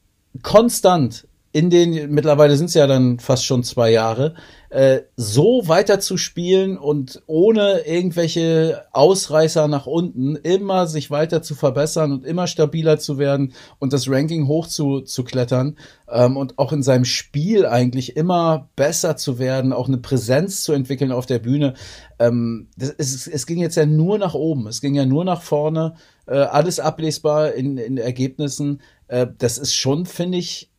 konstant 0.43 1.27
in 1.53 1.69
den, 1.69 2.11
mittlerweile 2.11 2.55
sind 2.55 2.67
es 2.67 2.75
ja 2.75 2.87
dann 2.87 3.19
fast 3.19 3.45
schon 3.45 3.63
zwei 3.63 3.91
Jahre, 3.91 4.35
äh, 4.69 5.01
so 5.17 5.63
weiter 5.65 5.99
zu 5.99 6.15
spielen 6.15 6.77
und 6.77 7.21
ohne 7.27 7.81
irgendwelche 7.85 8.85
Ausreißer 8.93 9.67
nach 9.67 9.85
unten 9.85 10.37
immer 10.37 10.87
sich 10.87 11.11
weiter 11.11 11.41
zu 11.41 11.55
verbessern 11.55 12.13
und 12.13 12.23
immer 12.23 12.47
stabiler 12.47 12.99
zu 12.99 13.17
werden 13.17 13.51
und 13.79 13.91
das 13.91 14.09
Ranking 14.09 14.47
hoch 14.47 14.67
zu, 14.67 15.01
zu 15.01 15.25
klettern 15.25 15.77
ähm, 16.09 16.37
und 16.37 16.57
auch 16.57 16.71
in 16.71 16.83
seinem 16.83 17.03
Spiel 17.03 17.65
eigentlich 17.65 18.15
immer 18.15 18.69
besser 18.77 19.17
zu 19.17 19.37
werden, 19.37 19.73
auch 19.73 19.89
eine 19.89 19.97
Präsenz 19.97 20.63
zu 20.63 20.71
entwickeln 20.71 21.11
auf 21.11 21.25
der 21.25 21.39
Bühne. 21.39 21.73
Ähm, 22.17 22.69
das, 22.77 22.95
es, 22.97 23.27
es 23.27 23.45
ging 23.45 23.59
jetzt 23.59 23.75
ja 23.75 23.85
nur 23.85 24.17
nach 24.17 24.35
oben, 24.35 24.67
es 24.67 24.79
ging 24.79 24.95
ja 24.95 25.05
nur 25.05 25.25
nach 25.25 25.41
vorne, 25.41 25.95
äh, 26.27 26.37
alles 26.37 26.79
ablesbar 26.79 27.51
in, 27.51 27.77
in 27.77 27.97
Ergebnissen. 27.97 28.81
Äh, 29.09 29.27
das 29.37 29.57
ist 29.57 29.75
schon, 29.75 30.05
finde 30.05 30.37
ich, 30.37 30.70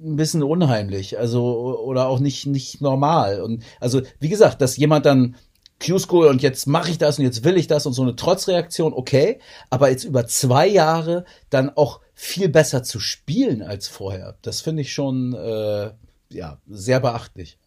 ein 0.00 0.16
bisschen 0.16 0.42
unheimlich, 0.42 1.18
also 1.18 1.78
oder 1.80 2.08
auch 2.08 2.18
nicht 2.18 2.46
nicht 2.46 2.80
normal 2.80 3.40
und 3.40 3.62
also 3.80 4.02
wie 4.20 4.28
gesagt, 4.28 4.60
dass 4.60 4.76
jemand 4.76 5.06
dann 5.06 5.36
Q-School 5.84 6.28
und 6.28 6.42
jetzt 6.42 6.66
mache 6.66 6.90
ich 6.90 6.98
das 6.98 7.18
und 7.18 7.24
jetzt 7.24 7.44
will 7.44 7.56
ich 7.56 7.66
das 7.66 7.86
und 7.86 7.92
so 7.92 8.02
eine 8.02 8.16
Trotzreaktion, 8.16 8.92
okay, 8.92 9.40
aber 9.70 9.90
jetzt 9.90 10.04
über 10.04 10.26
zwei 10.26 10.66
Jahre 10.66 11.24
dann 11.50 11.70
auch 11.70 12.00
viel 12.14 12.48
besser 12.48 12.82
zu 12.82 13.00
spielen 13.00 13.62
als 13.62 13.88
vorher, 13.88 14.36
das 14.42 14.60
finde 14.60 14.82
ich 14.82 14.92
schon 14.92 15.34
äh, 15.34 15.90
ja 16.30 16.60
sehr 16.66 17.00
beachtlich. 17.00 17.58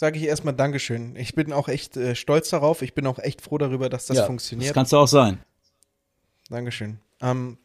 Sage 0.00 0.16
ich 0.16 0.26
erstmal 0.26 0.54
Dankeschön. 0.54 1.16
Ich 1.16 1.34
bin 1.34 1.52
auch 1.52 1.66
echt 1.66 1.96
äh, 1.96 2.14
stolz 2.14 2.50
darauf. 2.50 2.82
Ich 2.82 2.94
bin 2.94 3.04
auch 3.04 3.18
echt 3.18 3.40
froh 3.40 3.58
darüber, 3.58 3.88
dass 3.88 4.06
das 4.06 4.18
ja, 4.18 4.26
funktioniert. 4.26 4.70
Das 4.70 4.74
kannst 4.74 4.92
du 4.92 4.96
auch 4.96 5.08
sein. 5.08 5.40
Dankeschön. 6.48 7.00
Ähm, 7.20 7.58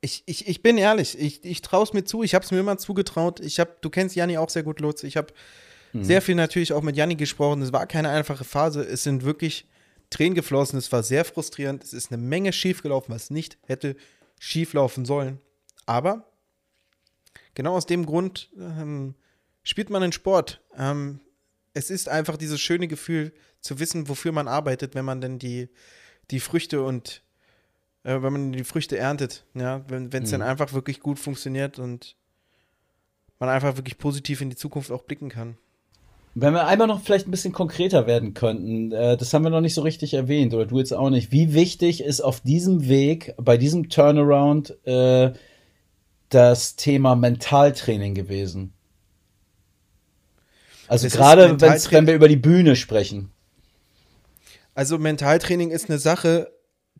ich, 0.00 0.22
ich, 0.26 0.48
ich 0.48 0.62
bin 0.62 0.78
ehrlich, 0.78 1.18
ich, 1.18 1.44
ich 1.44 1.60
traue 1.62 1.82
es 1.82 1.92
mir 1.92 2.04
zu, 2.04 2.22
ich 2.22 2.34
habe 2.34 2.44
es 2.44 2.50
mir 2.50 2.60
immer 2.60 2.78
zugetraut. 2.78 3.40
Ich 3.40 3.60
hab, 3.60 3.82
du 3.82 3.90
kennst 3.90 4.16
Janni 4.16 4.38
auch 4.38 4.48
sehr 4.48 4.62
gut, 4.62 4.80
Lutz. 4.80 5.02
Ich 5.02 5.16
habe 5.16 5.32
mhm. 5.92 6.04
sehr 6.04 6.22
viel 6.22 6.34
natürlich 6.34 6.72
auch 6.72 6.82
mit 6.82 6.96
Janni 6.96 7.16
gesprochen. 7.16 7.62
Es 7.62 7.72
war 7.72 7.86
keine 7.86 8.08
einfache 8.08 8.44
Phase. 8.44 8.82
Es 8.82 9.02
sind 9.02 9.24
wirklich 9.24 9.66
Tränen 10.08 10.34
geflossen. 10.34 10.78
Es 10.78 10.90
war 10.90 11.02
sehr 11.02 11.24
frustrierend. 11.24 11.84
Es 11.84 11.92
ist 11.92 12.10
eine 12.10 12.22
Menge 12.22 12.52
schiefgelaufen, 12.52 13.14
was 13.14 13.30
nicht 13.30 13.58
hätte 13.66 13.94
schieflaufen 14.38 15.04
sollen. 15.04 15.38
Aber 15.84 16.32
genau 17.54 17.76
aus 17.76 17.86
dem 17.86 18.06
Grund 18.06 18.50
ähm, 18.56 19.14
spielt 19.62 19.90
man 19.90 20.02
einen 20.02 20.12
Sport. 20.12 20.62
Ähm, 20.78 21.20
es 21.74 21.90
ist 21.90 22.08
einfach 22.08 22.38
dieses 22.38 22.60
schöne 22.60 22.88
Gefühl 22.88 23.32
zu 23.60 23.78
wissen, 23.78 24.08
wofür 24.08 24.32
man 24.32 24.48
arbeitet, 24.48 24.94
wenn 24.94 25.04
man 25.04 25.20
denn 25.20 25.38
die, 25.38 25.68
die 26.30 26.40
Früchte 26.40 26.82
und 26.82 27.22
äh, 28.04 28.22
wenn 28.22 28.32
man 28.32 28.52
die 28.52 28.64
Früchte 28.64 28.96
erntet, 28.96 29.44
ja, 29.54 29.84
wenn 29.88 30.06
es 30.12 30.28
mhm. 30.28 30.38
dann 30.38 30.42
einfach 30.42 30.72
wirklich 30.72 31.00
gut 31.00 31.18
funktioniert 31.18 31.78
und 31.78 32.16
man 33.38 33.48
einfach 33.48 33.76
wirklich 33.76 33.98
positiv 33.98 34.40
in 34.40 34.50
die 34.50 34.56
Zukunft 34.56 34.90
auch 34.90 35.02
blicken 35.02 35.28
kann. 35.28 35.56
Wenn 36.34 36.54
wir 36.54 36.66
einmal 36.66 36.86
noch 36.86 37.02
vielleicht 37.02 37.26
ein 37.26 37.32
bisschen 37.32 37.52
konkreter 37.52 38.06
werden 38.06 38.34
könnten, 38.34 38.92
äh, 38.92 39.16
das 39.16 39.34
haben 39.34 39.42
wir 39.42 39.50
noch 39.50 39.60
nicht 39.60 39.74
so 39.74 39.82
richtig 39.82 40.14
erwähnt 40.14 40.54
oder 40.54 40.66
du 40.66 40.78
jetzt 40.78 40.92
auch 40.92 41.10
nicht. 41.10 41.32
Wie 41.32 41.54
wichtig 41.54 42.04
ist 42.04 42.20
auf 42.20 42.40
diesem 42.40 42.86
Weg, 42.86 43.34
bei 43.36 43.56
diesem 43.56 43.88
Turnaround, 43.88 44.76
äh, 44.86 45.32
das 46.28 46.76
Thema 46.76 47.16
Mentaltraining 47.16 48.14
gewesen? 48.14 48.72
Also 50.86 51.06
das 51.06 51.16
gerade 51.16 51.60
wenn 51.60 52.06
wir 52.06 52.14
über 52.14 52.28
die 52.28 52.36
Bühne 52.36 52.76
sprechen. 52.76 53.32
Also 54.74 54.98
Mentaltraining 54.98 55.70
ist 55.70 55.90
eine 55.90 55.98
Sache, 55.98 56.52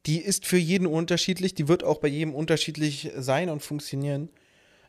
die 0.06 0.20
ist 0.20 0.47
für 0.47 0.56
jeden 0.56 0.86
unterschiedlich, 0.86 1.55
die 1.55 1.68
wird 1.68 1.85
auch 1.85 1.98
bei 1.98 2.09
jedem 2.09 2.35
unterschiedlich 2.35 3.10
sein 3.16 3.51
und 3.51 3.60
funktionieren. 3.60 4.31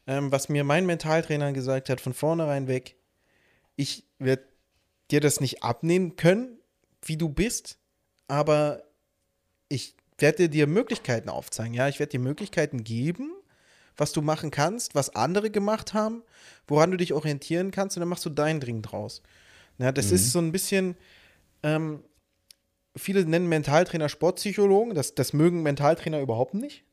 Ähm, 0.07 0.31
was 0.31 0.49
mir 0.49 0.63
mein 0.63 0.85
Mentaltrainer 0.85 1.53
gesagt 1.53 1.89
hat, 1.89 2.01
von 2.01 2.13
vornherein 2.13 2.67
weg, 2.67 2.95
ich 3.75 4.05
werde 4.19 4.43
dir 5.11 5.19
das 5.19 5.39
nicht 5.41 5.63
abnehmen 5.63 6.15
können, 6.15 6.57
wie 7.03 7.17
du 7.17 7.29
bist, 7.29 7.77
aber 8.27 8.83
ich 9.67 9.95
werde 10.17 10.49
dir 10.49 10.67
Möglichkeiten 10.67 11.29
aufzeigen. 11.29 11.73
Ja, 11.73 11.87
ich 11.87 11.99
werde 11.99 12.11
dir 12.11 12.19
Möglichkeiten 12.19 12.83
geben, 12.83 13.31
was 13.97 14.13
du 14.13 14.21
machen 14.21 14.51
kannst, 14.51 14.95
was 14.95 15.15
andere 15.15 15.49
gemacht 15.49 15.93
haben, 15.93 16.23
woran 16.67 16.91
du 16.91 16.97
dich 16.97 17.13
orientieren 17.13 17.71
kannst 17.71 17.97
und 17.97 18.01
dann 18.01 18.09
machst 18.09 18.25
du 18.25 18.29
dein 18.29 18.59
Ding 18.59 18.81
draus. 18.81 19.21
Ja, 19.77 19.91
das 19.91 20.07
mhm. 20.07 20.15
ist 20.15 20.31
so 20.31 20.39
ein 20.39 20.51
bisschen, 20.51 20.95
ähm, 21.63 22.03
viele 22.95 23.25
nennen 23.25 23.47
Mentaltrainer 23.47 24.09
Sportpsychologen, 24.09 24.95
das, 24.95 25.15
das 25.15 25.33
mögen 25.33 25.63
Mentaltrainer 25.63 26.21
überhaupt 26.21 26.53
nicht. 26.53 26.83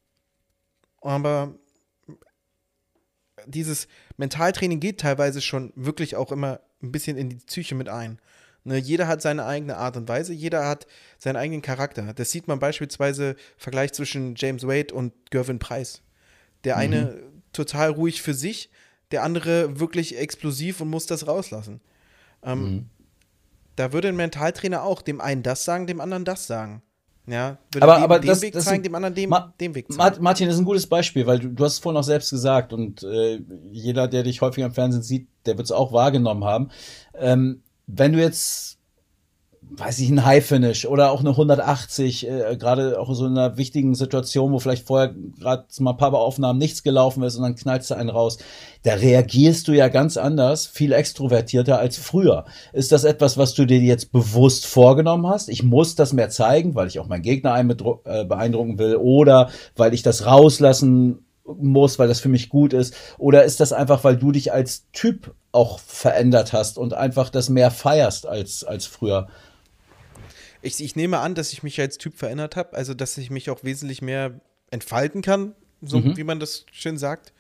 Aber 1.01 1.55
dieses 3.47 3.89
Mentaltraining 4.17 4.81
geht 4.81 5.01
teilweise 5.01 5.41
schon 5.41 5.73
wirklich 5.75 6.17
auch 6.17 6.33
immer 6.33 6.61
ein 6.83 6.93
bisschen 6.93 7.17
in 7.17 7.31
die 7.31 7.37
Psyche 7.37 7.75
mit 7.75 7.89
ein. 7.89 8.19
Ne, 8.65 8.77
jeder 8.77 9.07
hat 9.07 9.23
seine 9.23 9.47
eigene 9.47 9.77
Art 9.77 9.97
und 9.97 10.09
Weise, 10.09 10.33
jeder 10.33 10.67
hat 10.67 10.87
seinen 11.19 11.37
eigenen 11.37 11.63
Charakter. 11.63 12.13
Das 12.13 12.31
sieht 12.31 12.49
man 12.49 12.59
beispielsweise 12.59 13.31
im 13.31 13.37
Vergleich 13.57 13.93
zwischen 13.93 14.35
James 14.37 14.67
Wade 14.67 14.95
und 14.95 15.13
Gervin 15.31 15.59
Price. 15.59 16.03
Der 16.65 16.75
mhm. 16.75 16.81
eine 16.83 17.23
total 17.53 17.91
ruhig 17.91 18.21
für 18.21 18.35
sich, 18.35 18.71
der 19.11 19.23
andere 19.23 19.81
wirklich 19.81 20.19
explosiv 20.19 20.81
und 20.81 20.91
muss 20.91 21.07
das 21.07 21.27
rauslassen. 21.27 21.81
Ähm, 22.43 22.61
mhm. 22.61 22.91
Da 23.79 23.93
würde 23.93 24.09
ein 24.09 24.17
Mentaltrainer 24.17 24.83
auch 24.83 25.03
dem 25.03 25.21
einen 25.21 25.45
das 25.45 25.65
sagen, 25.65 25.87
dem 25.87 26.01
anderen 26.01 26.25
das 26.25 26.49
sagen. 26.49 26.83
Ja, 27.29 27.59
würde 27.71 27.85
aber, 27.85 27.97
dem, 27.97 28.03
aber 28.03 28.19
den 28.19 28.27
das, 28.27 28.43
Weg 28.43 28.55
das 28.55 28.65
zeigen, 28.65 28.83
dem 28.83 28.95
anderen 28.95 29.15
dem, 29.15 29.31
Ma 29.31 29.55
dem 29.61 29.75
Weg 29.75 29.93
zeigen. 29.93 30.23
Martin, 30.23 30.47
das 30.47 30.57
ist 30.57 30.63
ein 30.63 30.65
gutes 30.65 30.87
Beispiel, 30.87 31.27
weil 31.27 31.39
du, 31.39 31.49
du 31.49 31.65
hast 31.65 31.75
es 31.75 31.79
vorhin 31.79 31.99
auch 31.99 32.05
selbst 32.05 32.31
gesagt 32.31 32.73
und 32.73 33.05
äh, 33.05 33.41
jeder, 33.71 34.09
der 34.09 34.25
dich 34.25 34.41
häufig 34.41 34.65
am 34.65 34.73
Fernsehen 34.73 35.03
sieht, 35.03 35.29
der 35.47 35.59
wird 35.59 35.67
es 35.67 35.73
auch 35.73 35.93
wahrgenommen 35.93 36.45
haben. 36.45 36.71
Ähm, 37.15 37.63
wenn 37.87 38.13
du 38.13 38.19
jetzt 38.19 38.78
weiß 39.71 39.99
ich, 40.01 40.11
ein 40.11 40.25
High-Finish 40.25 40.87
oder 40.87 41.11
auch 41.11 41.21
eine 41.21 41.31
180, 41.31 42.29
äh, 42.29 42.57
gerade 42.59 42.99
auch 42.99 43.09
in 43.09 43.15
so 43.15 43.27
einer 43.27 43.57
wichtigen 43.57 43.95
Situation, 43.95 44.53
wo 44.53 44.59
vielleicht 44.59 44.87
vorher 44.87 45.15
gerade 45.39 45.67
mal 45.81 45.93
ein 45.93 45.97
paar 45.97 46.15
Aufnahmen 46.15 46.59
nichts 46.59 46.83
gelaufen 46.83 47.23
ist 47.23 47.37
und 47.37 47.43
dann 47.43 47.55
knallst 47.55 47.91
du 47.91 47.95
einen 47.95 48.11
raus. 48.11 48.39
Da 48.83 48.95
reagierst 48.95 49.69
du 49.69 49.73
ja 49.73 49.89
ganz 49.89 50.17
anders, 50.17 50.67
viel 50.67 50.93
extrovertierter 50.93 51.79
als 51.79 51.99
früher. 51.99 52.45
Ist 52.73 52.93
das 52.93 53.05
etwas, 53.05 53.37
was 53.37 53.55
du 53.55 53.67
dir 53.67 53.81
jetzt 53.81 54.13
bewusst 54.13 54.67
vorgenommen 54.67 55.27
hast? 55.27 55.49
Ich 55.49 55.63
muss 55.63 55.95
das 55.95 56.13
mehr 56.13 56.31
zeigen, 56.31 56.75
weil 56.75 56.89
ich 56.89 56.99
auch 56.99 57.07
meinen 57.07 57.23
Gegner 57.23 57.59
äh, 57.59 58.25
beeindrucken 58.25 58.79
will 58.79 58.97
oder 58.97 59.51
weil 59.77 59.95
ich 59.95 60.03
das 60.03 60.27
rauslassen 60.27 61.25
muss, 61.57 61.99
weil 61.99 62.09
das 62.09 62.21
für 62.21 62.29
mich 62.29 62.49
gut 62.49 62.73
ist? 62.73 62.95
Oder 63.17 63.45
ist 63.45 63.61
das 63.61 63.73
einfach, 63.73 64.05
weil 64.05 64.17
du 64.17 64.33
dich 64.33 64.53
als 64.53 64.87
Typ 64.93 65.35
auch 65.53 65.79
verändert 65.79 66.53
hast 66.53 66.79
und 66.79 66.95
einfach 66.95 67.31
das 67.31 67.49
mehr 67.49 67.71
feierst 67.71 68.27
als, 68.27 68.65
als 68.65 68.87
früher? 68.87 69.29
Ich, 70.69 70.83
ich 70.83 70.97
nehme 70.97 71.19
an, 71.19 71.35
dass 71.35 71.53
ich 71.53 71.63
mich 71.63 71.81
als 71.81 71.99
Typ 71.99 72.17
verändert 72.17 72.57
habe, 72.57 72.77
also 72.77 72.95
dass 72.95 73.19
ich 73.19 73.31
mich 73.31 73.51
auch 73.51 73.65
wesentlich 73.65 74.03
mehr 74.03 74.41
entfalten 74.71 75.23
kann, 75.23 75.55
so 75.83 76.01
mhm. 76.01 76.17
wie 76.17 76.25
man 76.25 76.41
das 76.41 76.67
schön 76.71 76.99
sagt. 76.99 77.33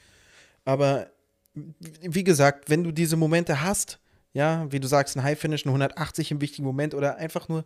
Aber 0.64 1.10
wie 1.54 2.24
gesagt, 2.24 2.70
wenn 2.70 2.84
du 2.84 2.92
diese 2.92 3.16
Momente 3.16 3.62
hast, 3.62 3.98
ja, 4.32 4.70
wie 4.70 4.80
du 4.80 4.86
sagst, 4.86 5.16
ein 5.16 5.22
High 5.22 5.38
Finish, 5.38 5.64
ein 5.64 5.70
180 5.70 6.30
im 6.30 6.40
wichtigen 6.40 6.66
Moment 6.66 6.94
oder 6.94 7.16
einfach 7.16 7.48
nur, 7.48 7.64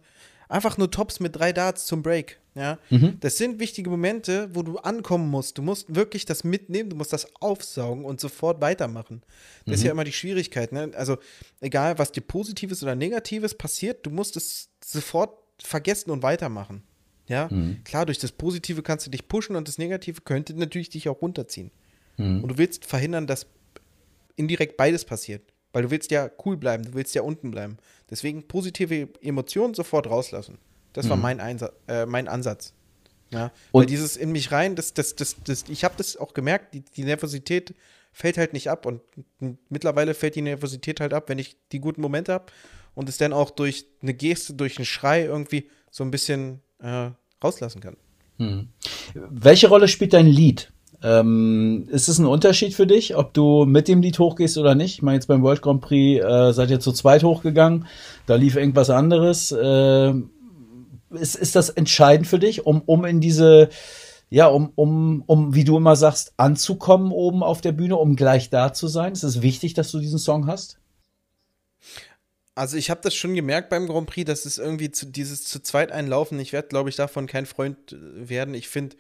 einfach 0.49 0.79
nur 0.79 0.91
Tops 0.91 1.21
mit 1.21 1.37
drei 1.37 1.53
Darts 1.53 1.87
zum 1.87 2.03
Break, 2.03 2.39
ja, 2.55 2.79
mhm. 2.91 3.19
das 3.21 3.39
sind 3.39 3.59
wichtige 3.61 3.89
Momente, 3.89 4.51
wo 4.53 4.63
du 4.63 4.79
ankommen 4.79 5.29
musst. 5.29 5.57
Du 5.59 5.63
musst 5.63 5.95
wirklich 5.95 6.27
das 6.27 6.45
mitnehmen, 6.45 6.91
du 6.91 6.97
musst 6.97 7.13
das 7.13 7.27
aufsaugen 7.41 8.05
und 8.05 8.21
sofort 8.21 8.61
weitermachen. 8.61 9.23
Das 9.61 9.67
mhm. 9.67 9.73
ist 9.73 9.83
ja 9.85 9.91
immer 9.91 10.05
die 10.05 10.13
Schwierigkeit, 10.13 10.71
ne? 10.73 10.91
Also, 10.95 11.17
egal, 11.61 11.99
was 11.99 12.13
dir 12.13 12.21
Positives 12.21 12.83
oder 12.83 12.95
Negatives 12.95 13.55
passiert, 13.55 14.05
du 14.05 14.11
musst 14.11 14.37
es 14.37 14.69
sofort 14.85 15.42
vergessen 15.67 16.11
und 16.11 16.23
weitermachen. 16.23 16.83
Ja, 17.29 17.49
mhm. 17.51 17.83
klar, 17.85 18.07
durch 18.07 18.19
das 18.19 18.33
Positive 18.33 18.83
kannst 18.83 19.07
du 19.07 19.11
dich 19.11 19.29
pushen 19.29 19.57
und 19.57 19.69
das 19.69 19.79
Negative 19.79 20.21
könnte 20.23 20.55
natürlich 20.55 20.91
dich 20.91 21.09
auch 21.09 21.23
runterziehen. 21.23 21.71
Mhm. 22.17 22.43
Und 22.43 22.49
du 22.51 22.59
willst 22.59 22.85
verhindern, 22.85 23.27
dass 23.27 23.47
indirekt 24.37 24.77
beides 24.77 25.05
passiert. 25.05 25.43
Weil 25.73 25.85
du 25.85 25.91
willst 25.91 26.11
ja 26.11 26.31
cool 26.45 26.59
bleiben, 26.59 26.85
du 26.85 26.95
willst 26.95 27.15
ja 27.15 27.23
unten 27.23 27.51
bleiben. 27.51 27.79
Deswegen 28.11 28.47
positive 28.47 29.09
Emotionen 29.23 29.73
sofort 29.73 30.07
rauslassen. 30.07 30.59
Das 30.93 31.09
war 31.09 31.17
mhm. 31.17 31.23
mein, 31.23 31.41
Einsa 31.41 31.73
äh, 31.89 32.05
mein 32.05 32.29
Ansatz. 32.29 32.75
Ja, 33.31 33.51
und 33.71 33.83
weil 33.83 33.87
dieses 33.87 34.19
in 34.19 34.31
mich 34.33 34.53
rein, 34.53 34.77
das, 34.77 34.93
das, 34.93 35.17
das, 35.17 35.37
das, 35.43 35.65
ich 35.69 35.85
habe 35.85 35.95
das 35.97 36.19
auch 36.19 36.35
gemerkt, 36.35 36.75
die, 36.75 36.81
die 36.83 37.05
Nervosität 37.05 37.75
fällt 38.13 38.37
halt 38.37 38.53
nicht 38.53 38.69
ab. 38.69 38.85
Und 38.85 39.01
mittlerweile 39.71 40.13
fällt 40.13 40.35
die 40.35 40.43
Nervosität 40.43 41.01
halt 41.01 41.15
ab, 41.15 41.31
wenn 41.31 41.39
ich 41.39 41.57
die 41.73 41.81
guten 41.81 42.03
Momente 42.03 42.35
habe 42.35 42.53
und 42.95 43.09
es 43.09 43.19
dann 43.19 43.33
auch 43.33 43.51
durch 43.51 43.87
eine 44.03 44.15
Geste, 44.15 44.55
durch 44.55 44.79
einen 44.79 44.87
Schrei 44.87 45.25
irgendwie 45.25 45.69
so 45.91 46.05
ein 46.05 46.11
bisschen 46.11 46.61
äh, 46.81 47.11
rauslassen 47.43 47.81
kann. 47.81 47.97
Hm. 48.39 48.69
Welche 49.15 49.69
Rolle 49.69 49.89
spielt 49.89 50.13
dein 50.13 50.27
Lied? 50.27 50.73
Ähm, 51.03 51.89
ist 51.91 52.09
es 52.09 52.19
ein 52.19 52.27
Unterschied 52.27 52.75
für 52.75 52.87
dich, 52.87 53.17
ob 53.17 53.35
du 53.35 53.65
mit 53.65 53.89
dem 53.89 54.03
Lied 54.03 54.19
hochgehst 54.19 54.57
oder 54.57 54.75
nicht? 54.75 54.95
Ich 54.95 55.03
meine, 55.03 55.17
jetzt 55.17 55.27
beim 55.27 55.43
World 55.43 55.61
Grand 55.61 55.81
Prix 55.81 56.23
äh, 56.23 56.53
seid 56.53 56.71
ihr 56.71 56.81
zu 56.81 56.93
zweit 56.93 57.25
hochgegangen, 57.25 57.87
da 58.27 58.37
lief 58.37 58.57
irgendwas 58.57 58.89
anderes. 58.89 59.51
Äh, 59.51 60.15
ist, 61.11 61.35
ist 61.35 61.57
das 61.57 61.71
entscheidend 61.71 62.27
für 62.27 62.39
dich, 62.39 62.65
um, 62.67 62.83
um 62.83 63.05
in 63.05 63.21
diese, 63.21 63.69
ja, 64.31 64.47
um, 64.47 64.73
um, 64.77 65.23
um, 65.27 65.55
wie 65.55 65.65
du 65.65 65.77
immer 65.77 65.97
sagst, 65.97 66.35
anzukommen 66.37 67.11
oben 67.11 67.43
auf 67.43 67.61
der 67.61 67.73
Bühne, 67.73 67.97
um 67.97 68.15
gleich 68.15 68.49
da 68.49 68.73
zu 68.73 68.87
sein? 68.87 69.13
Ist 69.13 69.25
es 69.25 69.43
wichtig, 69.43 69.75
dass 69.75 69.91
du 69.91 69.99
diesen 69.99 70.19
Song 70.19 70.47
hast? 70.47 70.79
Also 72.55 72.77
ich 72.77 72.91
habe 72.91 73.01
das 73.03 73.15
schon 73.15 73.35
gemerkt 73.35 73.71
beim 73.71 73.87
Grand 73.87 74.07
Prix, 74.07 74.27
dass 74.27 74.45
es 74.45 74.59
irgendwie 74.59 74.91
zu, 74.91 75.07
dieses 75.07 75.45
zu 75.45 75.61
zweit 75.61 75.91
einlaufen, 75.91 76.39
ich 76.39 76.53
werde, 76.53 76.69
glaube 76.69 76.91
ich, 76.91 76.97
davon 76.97 77.27
kein 77.27 77.47
Freund 77.47 77.93
äh, 77.93 78.29
werden. 78.29 78.55
Ich 78.55 78.69
finde, 78.69 78.97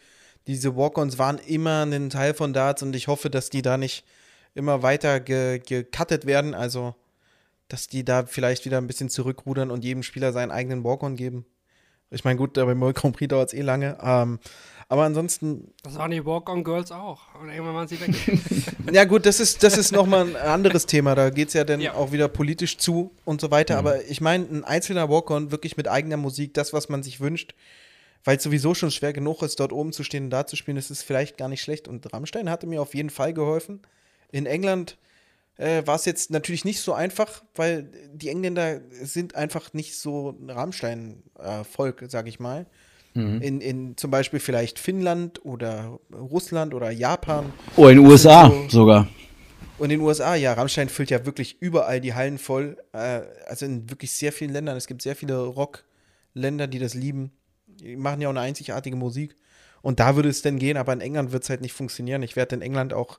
diese 0.46 0.74
Walk-Ons 0.76 1.18
waren 1.18 1.38
immer 1.38 1.84
ein 1.84 2.10
Teil 2.10 2.34
von 2.34 2.52
Darts 2.52 2.82
und 2.82 2.96
ich 2.96 3.08
hoffe, 3.08 3.30
dass 3.30 3.50
die 3.50 3.62
da 3.62 3.76
nicht 3.76 4.04
immer 4.54 4.82
weiter 4.82 5.20
ge 5.20 5.60
gecuttet 5.60 6.26
werden. 6.26 6.54
Also, 6.54 6.94
dass 7.68 7.88
die 7.88 8.04
da 8.04 8.26
vielleicht 8.26 8.64
wieder 8.64 8.78
ein 8.78 8.86
bisschen 8.86 9.10
zurückrudern 9.10 9.70
und 9.70 9.84
jedem 9.84 10.02
Spieler 10.02 10.32
seinen 10.32 10.50
eigenen 10.50 10.84
Walk-On 10.84 11.16
geben. 11.16 11.46
Ich 12.12 12.24
meine, 12.24 12.36
gut, 12.36 12.54
beim 12.54 12.80
World 12.80 12.96
Grand 12.96 13.16
Prix 13.16 13.28
dauert 13.30 13.48
es 13.48 13.54
eh 13.54 13.62
lange. 13.62 13.96
Ähm, 14.02 14.38
aber 14.88 15.04
ansonsten, 15.04 15.72
Das 15.82 15.96
waren 15.96 16.10
die 16.10 16.24
Walk-on-Girls 16.24 16.92
auch. 16.92 17.20
Und 17.40 17.48
irgendwann 17.48 17.74
waren 17.74 17.88
sie 17.88 17.98
weg. 18.00 18.10
ja 18.92 19.04
gut, 19.04 19.24
das 19.24 19.40
ist, 19.40 19.62
das 19.62 19.78
ist 19.78 19.90
nochmal 19.92 20.26
ein 20.26 20.36
anderes 20.36 20.84
Thema. 20.84 21.14
Da 21.14 21.30
geht 21.30 21.48
es 21.48 21.54
ja 21.54 21.64
dann 21.64 21.80
Ja. 21.80 21.94
auch 21.94 22.12
wieder 22.12 22.28
politisch 22.28 22.76
zu 22.76 23.10
und 23.24 23.40
so 23.40 23.50
weiter. 23.50 23.78
Aber 23.78 24.04
ich 24.04 24.20
meine, 24.20 24.44
ein 24.44 24.64
einzelner 24.64 25.08
Walk-on, 25.08 25.50
wirklich 25.50 25.78
mit 25.78 25.88
eigener 25.88 26.18
Musik, 26.18 26.52
das, 26.54 26.74
was 26.74 26.90
man 26.90 27.02
sich 27.02 27.20
wünscht, 27.20 27.54
weil 28.24 28.36
es 28.36 28.42
sowieso 28.42 28.74
schon 28.74 28.90
schwer 28.90 29.14
genug 29.14 29.40
ist, 29.42 29.58
dort 29.60 29.72
oben 29.72 29.92
zu 29.94 30.04
stehen 30.04 30.24
und 30.24 30.30
da 30.30 30.46
zu 30.46 30.56
spielen, 30.56 30.76
das 30.76 30.90
ist 30.90 31.02
vielleicht 31.02 31.38
gar 31.38 31.48
nicht 31.48 31.62
schlecht. 31.62 31.88
Und 31.88 32.12
Rammstein 32.12 32.50
hatte 32.50 32.66
mir 32.66 32.82
auf 32.82 32.94
jeden 32.94 33.10
Fall 33.10 33.32
geholfen. 33.32 33.80
In 34.30 34.44
England 34.44 34.98
äh, 35.56 35.86
war 35.86 35.96
es 35.96 36.04
jetzt 36.04 36.30
natürlich 36.30 36.64
nicht 36.64 36.80
so 36.80 36.92
einfach, 36.94 37.42
weil 37.54 37.90
die 38.14 38.28
Engländer 38.28 38.80
sind 39.02 39.34
einfach 39.34 39.72
nicht 39.74 39.96
so 39.98 40.30
ein 40.40 40.50
Rammstein-Volk, 40.50 42.04
sag 42.08 42.26
ich 42.28 42.40
mal. 42.40 42.66
In, 43.14 43.60
in 43.60 43.96
zum 43.98 44.10
Beispiel 44.10 44.40
vielleicht 44.40 44.78
Finnland 44.78 45.44
oder 45.44 45.98
Russland 46.14 46.72
oder 46.72 46.90
Japan. 46.90 47.52
Oh, 47.76 47.86
in 47.88 47.98
den 47.98 48.06
USA 48.06 48.48
so- 48.48 48.68
sogar. 48.70 49.06
Und 49.76 49.90
in 49.90 49.98
den 49.98 50.00
USA, 50.00 50.34
ja, 50.34 50.54
Rammstein 50.54 50.88
füllt 50.88 51.10
ja 51.10 51.26
wirklich 51.26 51.60
überall 51.60 52.00
die 52.00 52.14
Hallen 52.14 52.38
voll. 52.38 52.78
Äh, 52.94 53.20
also 53.46 53.66
in 53.66 53.90
wirklich 53.90 54.12
sehr 54.12 54.32
vielen 54.32 54.52
Ländern. 54.52 54.78
Es 54.78 54.86
gibt 54.86 55.02
sehr 55.02 55.14
viele 55.14 55.36
Rockländer, 55.44 56.66
die 56.68 56.78
das 56.78 56.94
lieben. 56.94 57.32
Die 57.66 57.96
machen 57.96 58.22
ja 58.22 58.28
auch 58.28 58.32
eine 58.32 58.40
einzigartige 58.40 58.96
Musik. 58.96 59.36
Und 59.82 60.00
da 60.00 60.16
würde 60.16 60.30
es 60.30 60.40
denn 60.40 60.58
gehen, 60.58 60.78
aber 60.78 60.94
in 60.94 61.02
England 61.02 61.32
wird 61.32 61.42
es 61.42 61.50
halt 61.50 61.60
nicht 61.60 61.72
funktionieren. 61.74 62.22
Ich 62.22 62.34
werde 62.36 62.54
in 62.56 62.62
England 62.62 62.94
auch, 62.94 63.18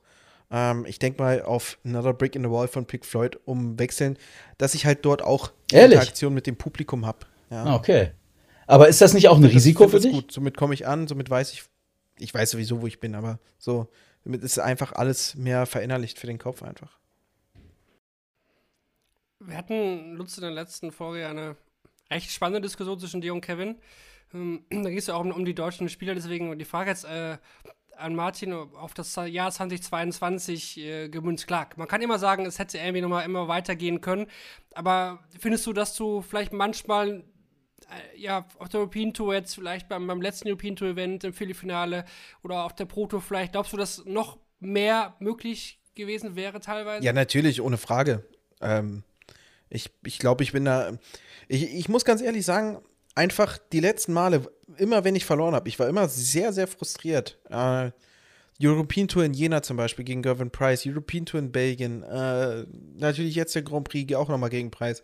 ähm, 0.54 0.86
ich 0.86 1.00
denke 1.00 1.22
mal, 1.22 1.42
auf 1.42 1.78
Another 1.84 2.14
Brick 2.14 2.36
in 2.38 2.44
the 2.44 2.50
Wall 2.50 2.70
von 2.70 2.86
Pink 2.86 3.06
Floyd 3.06 3.38
umwechseln, 3.44 4.18
dass 4.58 4.74
ich 4.76 4.86
halt 4.86 5.04
dort 5.04 5.22
auch 5.22 5.52
die 5.72 5.76
Ehrlich? 5.76 5.98
Interaktion 6.00 6.34
mit 6.34 6.48
dem 6.48 6.56
Publikum 6.56 7.06
habe. 7.06 7.26
Ja. 7.50 7.64
Ah, 7.66 7.76
okay. 7.76 8.12
Aber 8.68 8.88
ist 8.88 9.02
das 9.02 9.14
nicht 9.14 9.28
auch 9.28 9.36
ein 9.36 9.42
Das- 9.44 9.52
Risiko 9.52 9.88
für 9.90 9.98
das 9.98 10.04
dich? 10.04 10.14
Gut. 10.14 10.32
Somit 10.32 10.56
komme 10.56 10.74
ich 10.74 10.88
an, 10.88 11.08
somit 11.10 11.30
weiß 11.30 11.52
ich, 11.52 11.64
ich 12.20 12.34
weiß 12.34 12.52
sowieso, 12.52 12.82
wo 12.82 12.88
ich 12.88 13.00
bin, 13.02 13.16
aber 13.16 13.40
so, 13.58 13.90
damit 14.24 14.42
ist 14.44 14.60
einfach 14.60 14.94
alles 14.94 15.36
mehr 15.36 15.66
verinnerlicht 15.66 16.18
für 16.20 16.28
den 16.28 16.38
Kopf 16.38 16.64
einfach. 16.64 16.98
Wir 19.40 19.58
hatten, 19.58 20.14
Lutz, 20.16 20.38
in 20.38 20.42
der 20.44 20.52
letzten 20.52 20.92
Folge 20.92 21.28
eine 21.28 21.58
recht 22.10 22.32
spannende 22.32 22.62
Diskussion 22.62 23.00
zwischen 23.00 23.20
dir 23.22 23.34
und 23.34 23.42
Kevin. 23.42 23.76
Ähm, 24.34 24.64
da 24.70 24.90
ging 24.90 24.98
es 24.98 25.08
ja 25.08 25.16
auch 25.16 25.22
um, 25.22 25.32
um 25.32 25.44
die 25.46 25.56
deutschen 25.56 25.90
Spieler, 25.90 26.16
deswegen 26.16 26.58
die 26.58 26.66
Frage 26.66 26.92
jetzt 26.92 27.04
äh, 27.06 27.38
an 27.98 28.16
Martin 28.16 28.54
auf 28.54 28.94
das 28.94 29.16
Jahr 29.16 29.52
2022 29.52 30.78
äh, 30.80 31.10
gemünzt. 31.10 31.48
Klar, 31.48 31.70
man 31.76 31.88
kann 31.88 32.02
immer 32.02 32.20
sagen, 32.20 32.46
es 32.46 32.60
hätte 32.60 32.78
irgendwie 32.78 33.02
nochmal 33.02 33.26
immer 33.26 33.48
weitergehen 33.48 34.02
können, 34.02 34.28
aber 34.74 35.20
findest 35.40 35.66
du, 35.66 35.74
dass 35.74 35.96
du 35.96 36.22
vielleicht 36.22 36.54
manchmal 36.54 37.24
äh, 37.90 38.20
ja, 38.20 38.46
auf 38.60 38.70
der 38.70 38.82
European 38.82 39.14
Tour 39.14 39.34
jetzt, 39.34 39.56
vielleicht 39.56 39.90
beim, 39.90 40.08
beim 40.08 40.22
letzten 40.22 40.48
European 40.48 40.76
Tour 40.76 40.90
Event 40.90 41.24
im 41.24 41.34
Viertelfinale 41.34 42.06
oder 42.44 42.64
auf 42.64 42.74
der 42.74 42.86
Pro 42.86 43.08
Tour 43.08 43.22
vielleicht, 43.22 43.54
glaubst 43.54 43.74
du, 43.74 43.78
dass 43.78 44.06
noch 44.06 44.38
mehr 44.60 45.16
möglich 45.20 45.80
gewesen 45.96 46.36
wäre 46.36 46.60
teilweise? 46.60 47.06
Ja, 47.06 47.14
natürlich, 47.14 47.62
ohne 47.62 47.78
Frage. 47.78 48.24
Ähm, 48.62 49.04
ich 49.70 49.92
ich 50.06 50.20
glaube, 50.20 50.44
ich 50.44 50.52
bin 50.52 50.66
da. 50.66 50.98
Ich, 51.48 51.74
ich 51.74 51.90
muss 51.90 52.06
ganz 52.06 52.22
ehrlich 52.22 52.46
sagen, 52.46 52.82
einfach 53.16 53.58
die 53.72 53.80
letzten 53.80 54.14
Male, 54.14 54.44
immer 54.78 55.04
wenn 55.04 55.16
ich 55.16 55.26
verloren 55.26 55.56
habe, 55.56 55.70
ich 55.70 55.80
war 55.80 55.88
immer 55.88 56.08
sehr, 56.08 56.54
sehr 56.54 56.68
frustriert. 56.68 57.40
Äh, 57.50 57.92
European 58.62 59.08
Tour 59.08 59.24
in 59.24 59.34
Jena 59.34 59.62
zum 59.62 59.78
Beispiel 59.78 60.06
gegen 60.06 60.22
Gervin 60.22 60.52
Price, 60.52 60.86
European 60.86 61.26
Tour 61.26 61.40
in 61.40 61.52
Belgien, 61.52 62.04
äh, 62.04 62.66
natürlich 62.96 63.36
jetzt 63.36 63.56
der 63.56 63.64
Grand 63.64 63.88
Prix 63.88 64.14
auch 64.16 64.30
nochmal 64.30 64.50
gegen 64.50 64.72
Price. 64.72 65.04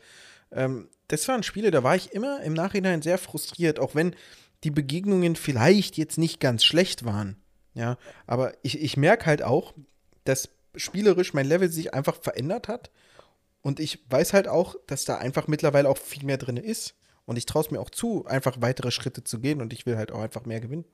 Ähm, 0.51 0.89
das 1.07 1.27
waren 1.27 1.43
Spiele, 1.43 1.71
da 1.71 1.83
war 1.83 1.95
ich 1.95 2.13
immer 2.13 2.41
im 2.41 2.53
Nachhinein 2.53 3.01
sehr 3.01 3.17
frustriert, 3.17 3.79
auch 3.79 3.95
wenn 3.95 4.15
die 4.63 4.71
Begegnungen 4.71 5.35
vielleicht 5.35 5.97
jetzt 5.97 6.17
nicht 6.17 6.39
ganz 6.39 6.63
schlecht 6.63 7.05
waren. 7.05 7.37
Ja, 7.73 7.97
aber 8.27 8.53
ich, 8.61 8.81
ich 8.81 8.97
merke 8.97 9.25
halt 9.25 9.41
auch, 9.41 9.73
dass 10.25 10.49
spielerisch 10.75 11.33
mein 11.33 11.47
Level 11.47 11.69
sich 11.69 11.93
einfach 11.93 12.15
verändert 12.15 12.67
hat. 12.67 12.91
Und 13.61 13.79
ich 13.79 13.99
weiß 14.09 14.33
halt 14.33 14.47
auch, 14.47 14.75
dass 14.87 15.05
da 15.05 15.17
einfach 15.17 15.47
mittlerweile 15.47 15.89
auch 15.89 15.97
viel 15.97 16.25
mehr 16.25 16.37
drin 16.37 16.57
ist. 16.57 16.95
Und 17.29 17.37
ich 17.37 17.45
traue 17.45 17.61
es 17.61 17.69
mir 17.69 17.79
auch 17.79 17.91
zu, 17.91 18.25
einfach 18.25 18.57
weitere 18.59 18.89
Schritte 18.89 19.23
zu 19.23 19.39
gehen. 19.39 19.61
Und 19.61 19.71
ich 19.71 19.85
will 19.85 19.97
halt 19.97 20.11
auch 20.11 20.21
einfach 20.21 20.45
mehr 20.45 20.59
gewinnen. 20.59 20.85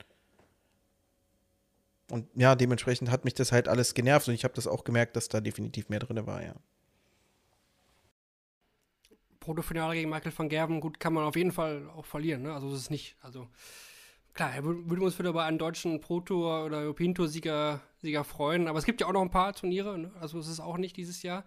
Und 2.12 2.28
ja, 2.36 2.56
dementsprechend 2.56 3.10
hat 3.10 3.24
mich 3.24 3.36
das 3.36 3.54
halt 3.54 3.70
alles 3.70 3.94
genervt. 3.94 4.28
Und 4.28 4.34
ich 4.34 4.44
habe 4.44 4.54
das 4.54 4.68
auch 4.68 4.84
gemerkt, 4.84 5.16
dass 5.16 5.30
da 5.30 5.40
definitiv 5.40 5.88
mehr 5.88 6.00
drin 6.00 6.28
war, 6.28 6.44
ja. 6.44 6.54
Protofinale 9.40 9.94
gegen 9.94 10.10
Michael 10.10 10.34
van 10.36 10.50
Gerven, 10.50 10.82
gut, 10.82 11.00
kann 11.00 11.14
man 11.14 11.24
auf 11.24 11.38
jeden 11.38 11.54
Fall 11.54 11.90
auch 11.96 12.06
verlieren, 12.06 12.42
ne? 12.42 12.54
Also 12.54 12.70
das 12.70 12.80
ist 12.80 12.90
nicht, 12.90 13.16
also 13.22 13.48
klar, 14.34 14.54
er 14.56 14.64
wür- 14.64 14.90
würde 14.90 15.04
uns 15.04 15.20
wieder 15.20 15.34
bei 15.34 15.44
einem 15.44 15.60
deutschen 15.60 16.02
Pro 16.02 16.20
Tour 16.20 16.66
oder 16.66 16.80
European 16.80 17.14
Tour 17.14 17.28
Sieger, 17.28 17.80
Sieger 18.02 18.24
freuen, 18.24 18.68
aber 18.68 18.80
es 18.80 18.86
gibt 18.86 19.02
ja 19.02 19.08
auch 19.08 19.14
noch 19.14 19.22
ein 19.22 19.30
paar 19.30 19.54
Turniere, 19.54 20.00
ne? 20.00 20.12
Also 20.20 20.40
es 20.40 20.48
ist 20.48 20.60
auch 20.60 20.78
nicht 20.78 20.98
dieses 20.98 21.22
Jahr. 21.22 21.46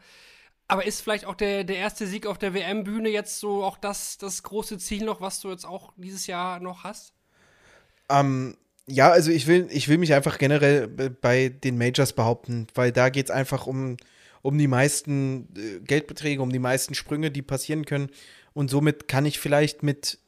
Aber 0.69 0.85
ist 0.85 1.01
vielleicht 1.01 1.24
auch 1.24 1.35
der, 1.35 1.65
der 1.65 1.77
erste 1.77 2.07
Sieg 2.07 2.27
auf 2.27 2.36
der 2.36 2.53
WM-Bühne 2.53 3.09
jetzt 3.09 3.40
so 3.40 3.65
auch 3.65 3.78
das, 3.78 4.19
das 4.19 4.43
große 4.43 4.78
Ziel 4.78 5.05
noch, 5.05 5.23
was 5.23 5.40
du 5.40 5.51
jetzt 5.51 5.65
auch 5.65 5.95
dieses 5.97 6.27
Jahr 6.27 6.61
noch 6.61 6.85
hast? 6.85 7.15
Ähm, 8.11 8.55
ja, 8.86 9.11
also 9.11 9.31
ich 9.31 9.47
will, 9.47 9.66
ich 9.70 9.89
will 9.89 9.97
mich 9.97 10.12
einfach 10.12 10.36
generell 10.36 10.89
bei 10.89 11.49
den 11.49 11.78
Majors 11.78 12.12
behaupten, 12.12 12.66
weil 12.74 12.93
da 12.93 13.09
geht 13.09 13.27
es 13.27 13.31
einfach 13.31 13.66
um, 13.66 13.97
um 14.43 14.59
die 14.59 14.66
meisten 14.66 15.49
äh, 15.57 15.81
Geldbeträge, 15.81 16.43
um 16.43 16.53
die 16.53 16.59
meisten 16.59 16.95
Sprünge, 16.95 17.31
die 17.31 17.43
passieren 17.43 17.86
können. 17.86 18.11
Und 18.53 18.70
somit 18.70 19.09
kann 19.09 19.24
ich 19.24 19.39
vielleicht 19.39 19.82
mit, 19.82 20.19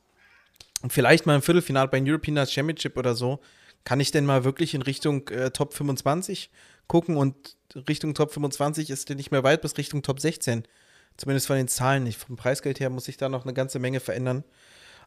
vielleicht 0.89 1.27
mal 1.27 1.37
im 1.37 1.43
Viertelfinale 1.43 1.89
bei 1.89 2.01
den 2.01 2.09
European 2.09 2.47
Championship 2.47 2.97
oder 2.97 3.15
so, 3.15 3.41
kann 3.85 4.01
ich 4.01 4.11
denn 4.11 4.27
mal 4.27 4.44
wirklich 4.44 4.74
in 4.74 4.82
Richtung 4.82 5.28
äh, 5.28 5.51
Top 5.51 5.74
25 5.74 6.51
gucken 6.86 7.16
und 7.16 7.57
Richtung 7.89 8.15
Top 8.15 8.32
25 8.32 8.90
ist 8.90 9.09
denn 9.09 9.16
nicht 9.16 9.31
mehr 9.31 9.44
weit 9.44 9.62
bis 9.62 9.78
Richtung 9.78 10.02
Top 10.02 10.20
16. 10.20 10.65
Zumindest 11.16 11.47
von 11.47 11.57
den 11.57 11.69
Zahlen 11.69 12.05
nicht. 12.05 12.19
Vom 12.19 12.36
Preisgeld 12.36 12.81
her 12.81 12.90
muss 12.90 13.05
sich 13.05 13.16
da 13.16 13.28
noch 13.28 13.44
eine 13.44 13.55
ganze 13.55 13.78
Menge 13.78 14.01
verändern. 14.01 14.44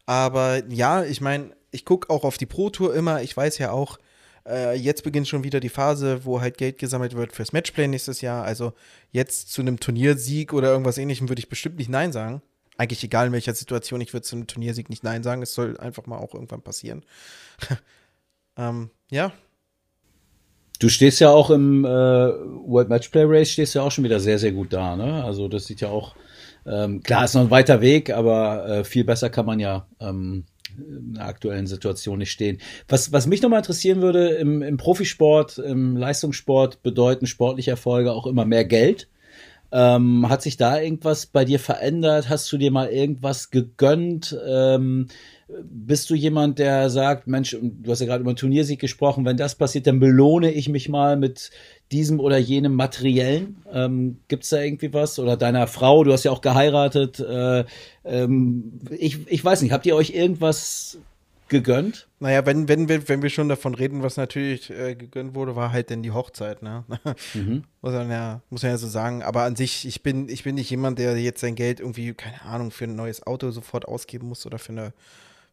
Aber 0.06 0.62
ja, 0.68 1.02
ich 1.04 1.20
meine, 1.20 1.56
ich 1.70 1.84
gucke 1.84 2.10
auch 2.10 2.24
auf 2.24 2.36
die 2.36 2.46
Pro 2.46 2.70
Tour 2.70 2.94
immer. 2.94 3.22
Ich 3.22 3.36
weiß 3.36 3.58
ja 3.58 3.70
auch, 3.70 3.98
äh, 4.46 4.76
jetzt 4.76 5.02
beginnt 5.02 5.28
schon 5.28 5.44
wieder 5.44 5.60
die 5.60 5.68
Phase, 5.68 6.24
wo 6.24 6.40
halt 6.40 6.58
Geld 6.58 6.78
gesammelt 6.78 7.16
wird 7.16 7.32
fürs 7.32 7.52
Matchplay 7.52 7.88
nächstes 7.88 8.20
Jahr. 8.20 8.44
Also 8.44 8.74
jetzt 9.10 9.52
zu 9.52 9.62
einem 9.62 9.80
Turniersieg 9.80 10.52
oder 10.52 10.68
irgendwas 10.70 10.98
ähnlichem 10.98 11.28
würde 11.28 11.40
ich 11.40 11.48
bestimmt 11.48 11.76
nicht 11.78 11.90
Nein 11.90 12.12
sagen. 12.12 12.42
Eigentlich 12.76 13.04
egal 13.04 13.28
in 13.28 13.32
welcher 13.32 13.54
Situation, 13.54 14.00
ich 14.00 14.12
würde 14.12 14.22
zu 14.22 14.36
einem 14.36 14.46
Turniersieg 14.46 14.90
nicht 14.90 15.04
Nein 15.04 15.22
sagen. 15.22 15.42
Es 15.42 15.54
soll 15.54 15.78
einfach 15.78 16.06
mal 16.06 16.18
auch 16.18 16.34
irgendwann 16.34 16.62
passieren. 16.62 17.04
ähm, 18.56 18.90
ja, 19.10 19.32
Du 20.80 20.88
stehst 20.88 21.20
ja 21.20 21.30
auch 21.30 21.50
im 21.50 21.84
äh, 21.84 21.88
World 21.88 22.88
Matchplay 22.88 23.24
Race, 23.26 23.50
stehst 23.50 23.74
ja 23.74 23.82
auch 23.82 23.90
schon 23.90 24.04
wieder 24.04 24.20
sehr, 24.20 24.38
sehr 24.38 24.52
gut 24.52 24.72
da. 24.72 24.96
Ne? 24.96 25.24
Also 25.24 25.48
das 25.48 25.66
sieht 25.66 25.80
ja 25.80 25.88
auch, 25.88 26.14
ähm, 26.66 27.02
klar 27.02 27.24
ist 27.24 27.34
noch 27.34 27.42
ein 27.42 27.50
weiter 27.50 27.80
Weg, 27.80 28.10
aber 28.10 28.66
äh, 28.66 28.84
viel 28.84 29.04
besser 29.04 29.30
kann 29.30 29.46
man 29.46 29.60
ja 29.60 29.86
ähm, 30.00 30.44
in 30.76 31.14
der 31.14 31.26
aktuellen 31.26 31.66
Situation 31.68 32.18
nicht 32.18 32.32
stehen. 32.32 32.58
Was, 32.88 33.12
was 33.12 33.26
mich 33.26 33.40
nochmal 33.40 33.60
interessieren 33.60 34.02
würde, 34.02 34.30
im, 34.30 34.62
im 34.62 34.76
Profisport, 34.76 35.58
im 35.58 35.96
Leistungssport 35.96 36.82
bedeuten 36.82 37.26
sportliche 37.26 37.70
Erfolge 37.70 38.12
auch 38.12 38.26
immer 38.26 38.44
mehr 38.44 38.64
Geld. 38.64 39.08
Ähm, 39.70 40.28
hat 40.28 40.42
sich 40.42 40.56
da 40.56 40.80
irgendwas 40.80 41.26
bei 41.26 41.44
dir 41.44 41.60
verändert? 41.60 42.28
Hast 42.28 42.50
du 42.52 42.58
dir 42.58 42.70
mal 42.70 42.88
irgendwas 42.88 43.50
gegönnt? 43.50 44.36
Ähm, 44.46 45.06
bist 45.48 46.08
du 46.10 46.14
jemand, 46.14 46.58
der 46.58 46.88
sagt, 46.90 47.26
Mensch, 47.26 47.56
du 47.60 47.90
hast 47.90 48.00
ja 48.00 48.06
gerade 48.06 48.20
über 48.20 48.30
einen 48.30 48.36
Turniersieg 48.36 48.80
gesprochen, 48.80 49.24
wenn 49.24 49.36
das 49.36 49.54
passiert, 49.54 49.86
dann 49.86 50.00
belohne 50.00 50.50
ich 50.52 50.68
mich 50.68 50.88
mal 50.88 51.16
mit 51.16 51.50
diesem 51.92 52.20
oder 52.20 52.38
jenem 52.38 52.74
Materiellen? 52.74 53.58
Ähm, 53.72 54.18
Gibt 54.28 54.44
es 54.44 54.50
da 54.50 54.60
irgendwie 54.60 54.92
was? 54.92 55.18
Oder 55.18 55.36
deiner 55.36 55.66
Frau, 55.66 56.04
du 56.04 56.12
hast 56.12 56.24
ja 56.24 56.30
auch 56.30 56.40
geheiratet. 56.40 57.20
Äh, 57.20 57.64
ähm, 58.04 58.80
ich, 58.90 59.26
ich 59.28 59.44
weiß 59.44 59.62
nicht, 59.62 59.72
habt 59.72 59.86
ihr 59.86 59.96
euch 59.96 60.10
irgendwas 60.10 60.98
gegönnt? 61.48 62.08
Naja, 62.20 62.46
wenn, 62.46 62.68
wenn, 62.68 62.88
wir, 62.88 63.06
wenn 63.08 63.22
wir 63.22 63.30
schon 63.30 63.48
davon 63.48 63.74
reden, 63.74 64.02
was 64.02 64.16
natürlich 64.16 64.70
äh, 64.70 64.94
gegönnt 64.94 65.34
wurde, 65.34 65.56
war 65.56 65.72
halt 65.72 65.90
denn 65.90 66.02
die 66.02 66.10
Hochzeit, 66.10 66.62
ne? 66.62 66.84
muss, 67.82 67.92
man 67.92 68.10
ja, 68.10 68.40
muss 68.50 68.62
man 68.62 68.72
ja 68.72 68.78
so 68.78 68.88
sagen. 68.88 69.22
Aber 69.22 69.42
an 69.42 69.56
sich, 69.56 69.86
ich 69.86 70.02
bin, 70.02 70.28
ich 70.28 70.42
bin 70.44 70.54
nicht 70.54 70.70
jemand, 70.70 70.98
der 70.98 71.18
jetzt 71.18 71.40
sein 71.40 71.54
Geld 71.54 71.80
irgendwie, 71.80 72.14
keine 72.14 72.42
Ahnung, 72.42 72.70
für 72.70 72.84
ein 72.84 72.96
neues 72.96 73.26
Auto 73.26 73.50
sofort 73.50 73.86
ausgeben 73.86 74.28
muss 74.28 74.46
oder 74.46 74.58
für 74.58 74.72
eine, 74.72 74.92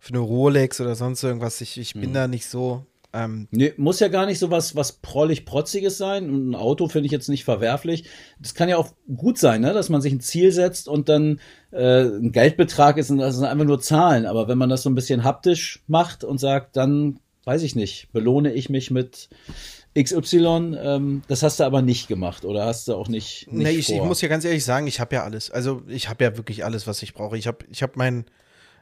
für 0.02 0.14
eine 0.16 0.20
Rolex 0.20 0.82
oder 0.82 0.96
sonst 0.96 1.24
irgendwas. 1.24 1.62
Ich, 1.62 1.78
ich 1.78 1.94
bin 1.94 2.12
da 2.12 2.28
nicht 2.28 2.48
so. 2.48 2.88
Ähm, 3.14 3.48
Nee, 3.52 3.74
muss 3.78 4.00
ja 4.00 4.08
gar 4.08 4.26
nicht 4.26 4.40
so 4.40 4.50
was, 4.50 4.76
was 4.76 4.94
prollig-protziges 4.94 5.96
sein. 5.96 6.28
Und 6.28 6.50
Ein 6.50 6.56
Auto 6.56 6.88
finde 6.88 7.06
ich 7.06 7.12
jetzt 7.12 7.30
nicht 7.30 7.44
verwerflich. 7.44 8.06
Das 8.40 8.56
kann 8.56 8.68
ja 8.68 8.78
auch 8.78 8.90
gut 9.16 9.38
sein, 9.38 9.62
ne? 9.62 9.74
dass 9.74 9.90
man 9.90 10.02
sich 10.02 10.12
ein 10.12 10.20
Ziel 10.20 10.52
setzt 10.54 10.88
und 10.88 11.08
dann 11.08 11.40
äh, 11.70 12.02
ein 12.02 12.32
Geldbetrag 12.32 12.98
ist 12.98 13.12
und 13.12 13.20
das 13.20 13.36
sind 13.36 13.46
einfach 13.46 13.66
nur 13.66 13.80
Zahlen. 13.80 14.26
Aber 14.26 14.48
wenn 14.48 14.58
man 14.58 14.70
das 14.70 14.82
so 14.82 14.90
ein 14.90 14.96
bisschen 14.96 15.24
haptisch 15.24 15.84
macht 15.86 16.24
und 16.24 16.40
sagt, 16.40 16.78
dann, 16.78 17.20
weiß 17.44 17.62
ich 17.62 17.76
nicht, 17.76 18.12
belohne 18.12 18.54
ich 18.54 18.72
mich 18.72 18.90
mit 18.90 19.30
XY, 19.96 20.78
ähm, 20.82 21.22
das 21.28 21.44
hast 21.44 21.60
du 21.60 21.64
aber 21.64 21.84
nicht 21.84 22.08
gemacht 22.08 22.44
oder 22.44 22.66
hast 22.66 22.88
du 22.88 22.96
auch 22.96 23.08
nicht, 23.08 23.52
nicht 23.52 23.68
nee, 23.68 23.78
ich, 23.78 23.92
ich 23.94 24.02
muss 24.02 24.22
ja 24.22 24.30
ganz 24.30 24.46
ehrlich 24.46 24.66
sagen, 24.66 24.88
ich 24.88 25.00
habe 25.00 25.14
ja 25.14 25.24
alles. 25.24 25.52
Also 25.52 25.84
ich 25.88 26.10
habe 26.10 26.24
ja 26.24 26.38
wirklich 26.38 26.66
alles, 26.66 26.88
was 26.88 27.04
ich 27.04 27.14
brauche. 27.14 27.38
Ich 27.38 27.46
habe 27.46 27.60
ich 27.70 27.84
hab 27.84 27.98
mein, 27.98 28.26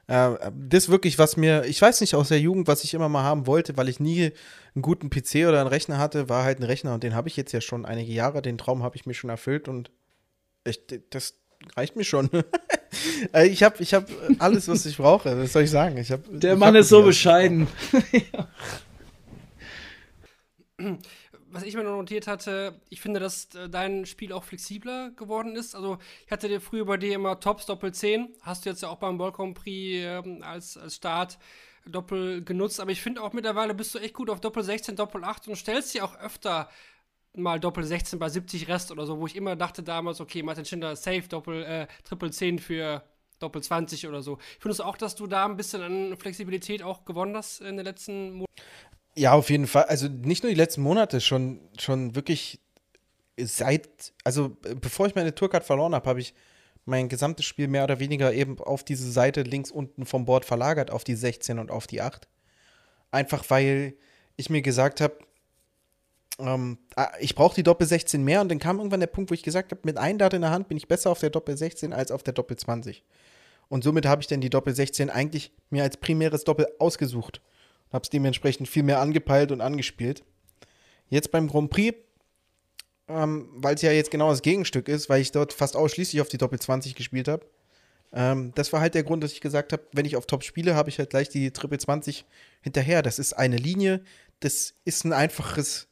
Äh, 0.10 0.52
das 0.56 0.90
wirklich, 0.90 1.19
was 1.19 1.38
mir, 1.38 1.65
ich 1.65 1.80
weiß 1.80 2.02
nicht, 2.02 2.15
aus 2.15 2.30
der 2.30 2.40
Jugend, 2.40 2.68
was 2.68 2.84
ich 2.84 2.95
immer 2.95 3.10
mal 3.10 3.23
haben 3.23 3.45
wollte, 3.45 3.77
weil 3.77 3.90
ich 3.90 3.99
nie 3.99 4.31
einen 4.73 4.81
guten 4.81 5.11
PC 5.11 5.48
oder 5.48 5.60
einen 5.60 5.69
Rechner 5.69 5.99
hatte, 5.99 6.30
war 6.30 6.44
halt 6.44 6.60
ein 6.60 6.64
Rechner 6.64 6.95
und 6.95 7.03
den 7.03 7.14
habe 7.14 7.27
ich 7.27 7.38
jetzt 7.38 7.52
ja 7.52 7.61
schon 7.61 7.86
einige 7.86 8.11
Jahre. 8.11 8.41
Den 8.41 8.57
Traum 8.57 8.81
habe 8.81 8.95
ich 8.95 9.06
mir 9.06 9.14
schon 9.14 9.30
erfüllt 9.30 9.68
und 9.68 9.91
ich, 10.65 10.81
das 11.11 11.36
reicht 11.77 11.95
mir 11.95 12.03
schon. 12.03 12.30
Äh, 13.34 13.48
ich 13.49 13.61
habe 13.61 13.84
ich 13.84 13.94
hab 13.94 14.10
alles, 14.40 14.68
was 14.68 14.88
ich 14.88 14.98
brauche. 14.98 15.38
Was 15.38 15.53
soll 15.53 15.61
ich 15.61 15.69
sagen? 15.69 15.98
Ich 15.98 16.11
hab, 16.11 16.22
Der 16.27 16.56
Mann 16.56 16.73
ist 16.73 16.90
so 16.90 17.03
bescheiden. 17.03 17.68
was 21.52 21.64
ich 21.64 21.76
mir 21.76 21.84
noch 21.84 21.98
notiert 21.98 22.28
hatte, 22.28 22.80
ich 22.90 23.02
finde, 23.02 23.20
dass 23.20 23.54
äh, 23.56 23.70
dein 23.70 24.06
Spiel 24.06 24.34
auch 24.34 24.44
flexibler 24.44 25.12
geworden 25.12 25.56
ist. 25.56 25.76
Also, 25.76 25.98
ich 26.26 26.32
hatte 26.32 26.48
dir 26.48 26.62
früher 26.62 26.86
bei 26.86 26.98
dir 26.98 27.16
immer 27.16 27.40
Tops 27.40 27.66
Doppel 27.66 27.94
10. 27.94 28.30
Hast 28.42 28.66
du 28.66 28.70
jetzt 28.70 28.82
ja 28.82 28.90
auch 28.90 28.98
beim 28.98 29.18
Ball 29.18 29.32
Grand 29.32 29.56
Prix 29.56 30.04
ähm, 30.06 30.44
als, 30.44 30.78
als 30.78 30.96
Start 30.96 31.38
Doppel 31.86 32.44
genutzt. 32.44 32.80
Aber 32.80 32.92
ich 32.92 33.02
finde 33.02 33.22
auch 33.22 33.34
mittlerweile 33.34 33.74
bist 33.74 33.94
du 33.96 34.00
echt 34.00 34.14
gut 34.14 34.30
auf 34.30 34.42
Doppel 34.42 34.64
16, 34.64 34.96
Doppel 34.96 35.24
8 35.24 35.48
und 35.48 35.56
stellst 35.56 35.94
dir 35.94 36.06
auch 36.06 36.18
öfter 36.20 36.70
mal 37.34 37.60
Doppel 37.60 37.84
16 37.84 38.20
bei 38.20 38.30
70 38.30 38.68
Rest 38.68 38.92
oder 38.92 39.06
so, 39.06 39.20
wo 39.20 39.28
ich 39.28 39.36
immer 39.36 39.56
dachte 39.56 39.84
damals, 39.84 40.20
okay, 40.20 40.44
Martin 40.44 40.66
Schindler, 40.66 40.96
safe 40.96 41.28
Doppel, 41.28 41.64
äh, 41.64 41.88
Triple 42.04 42.32
10 42.32 42.60
für 42.60 43.04
Doppel 43.40 43.62
20 43.64 44.08
oder 44.08 44.22
so. 44.22 44.40
Findest 44.60 44.80
du 44.80 44.84
auch, 44.84 44.98
dass 44.98 45.16
du 45.16 45.28
da 45.28 45.46
ein 45.46 45.56
bisschen 45.56 45.82
an 45.82 46.18
Flexibilität 46.18 46.84
auch 46.84 47.06
gewonnen 47.06 47.36
hast 47.36 47.62
in 47.62 47.78
den 47.78 47.86
letzten 47.86 48.32
Monaten? 48.32 48.46
Ja, 49.15 49.34
auf 49.34 49.49
jeden 49.49 49.68
Fall. 49.68 49.84
Also 49.86 50.07
nicht 50.07 50.44
nur 50.44 50.52
die 50.52 50.57
letzten 50.57 50.81
Monate, 50.81 51.19
schon, 51.22 51.60
schon 51.77 52.15
wirklich 52.15 52.60
seit, 53.38 54.14
also 54.23 54.57
äh, 54.65 54.76
bevor 54.76 55.07
ich 55.07 55.15
meine 55.15 55.36
Tourcard 55.36 55.64
verloren 55.64 55.95
habe, 55.95 56.10
habe 56.10 56.19
ich 56.19 56.34
mein 56.86 57.10
gesamtes 57.10 57.45
Spiel 57.45 57.68
mehr 57.68 57.84
oder 57.84 57.99
weniger 57.99 58.34
eben 58.34 58.60
auf 58.60 58.84
diese 58.84 59.11
Seite 59.11 59.44
links 59.44 59.72
unten 59.72 60.06
vom 60.06 60.26
Board 60.26 60.45
verlagert, 60.45 60.91
auf 60.91 61.03
die 61.03 61.15
16 61.15 61.60
und 61.60 61.72
auf 61.72 61.88
die 61.88 62.02
8. 62.02 62.27
Einfach 63.11 63.45
weil 63.49 63.95
ich 64.38 64.49
mir 64.49 64.61
gesagt 64.61 65.02
habe, 65.02 65.18
ähm, 66.40 66.77
ah, 66.95 67.11
ich 67.19 67.36
brauche 67.36 67.56
die 67.56 67.64
Doppel 67.64 67.86
16 67.86 68.23
mehr 68.23 68.41
und 68.41 68.49
dann 68.49 68.60
kam 68.60 68.77
irgendwann 68.77 69.02
der 69.02 69.07
Punkt, 69.07 69.30
wo 69.30 69.34
ich 69.34 69.44
gesagt 69.44 69.72
habe, 69.72 69.81
mit 69.84 69.98
einem 69.98 70.18
Dart 70.18 70.34
in 70.34 70.41
der 70.41 70.52
Hand 70.52 70.68
bin 70.68 70.77
ich 70.77 70.88
besser 70.88 71.11
auf 71.11 71.19
der 71.19 71.30
Doppel 71.30 71.57
16 71.57 71.94
als 71.94 72.11
auf 72.11 72.23
der 72.23 72.34
Doppel 72.34 72.57
20. 72.57 73.03
Und 73.68 73.84
somit 73.84 74.06
habe 74.06 74.22
ich 74.22 74.27
dann 74.27 74.41
die 74.41 74.49
Doppel 74.49 74.73
16 74.73 75.10
eigentlich 75.10 75.52
mir 75.69 75.84
als 75.84 75.98
primäres 75.98 76.44
Doppel 76.44 76.68
ausgesucht. 76.80 77.41
Habe 77.91 78.03
es 78.03 78.10
dementsprechend 78.10 78.68
viel 78.68 78.84
mehr 78.84 78.99
angepeilt 78.99 79.52
und 79.52 79.61
angespielt. 79.61 80.24
Jetzt 81.10 81.32
beim 81.32 81.48
Grand 81.48 81.70
Prix, 81.70 81.98
ähm, 83.07 83.49
weil 83.56 83.76
es 83.76 83.82
ja 83.82 83.91
jetzt 83.91 84.11
genau 84.11 84.30
das 84.30 84.41
Gegenstück 84.41 84.88
ist, 84.88 85.10
weil 85.10 85.22
ich 85.22 85.32
dort 85.32 85.53
fast 85.53 85.76
ausschließlich 85.76 86.22
auf 86.22 86.30
die 86.30 86.38
Doppel 86.38 86.60
20 86.60 86.95
gespielt 86.95 87.28
habe. 87.28 87.45
Ähm, 88.14 88.52
das 88.56 88.72
war 88.74 88.82
halt 88.82 88.95
der 88.95 89.03
Grund, 89.03 89.24
dass 89.24 89.34
ich 89.34 89.41
gesagt 89.41 89.74
habe, 89.74 89.84
wenn 89.91 90.06
ich 90.06 90.16
auf 90.16 90.26
Top 90.26 90.44
spiele, 90.44 90.76
habe 90.76 90.90
ich 90.90 90.99
halt 90.99 91.10
gleich 91.10 91.30
die 91.30 91.52
Triple 91.52 91.78
20 91.78 92.26
hinterher. 92.61 93.02
Das 93.02 93.20
ist 93.20 93.34
eine 93.34 93.57
Linie, 93.57 94.03
das 94.40 94.76
ist 94.86 95.06
ein 95.06 95.14
einfaches, 95.14 95.88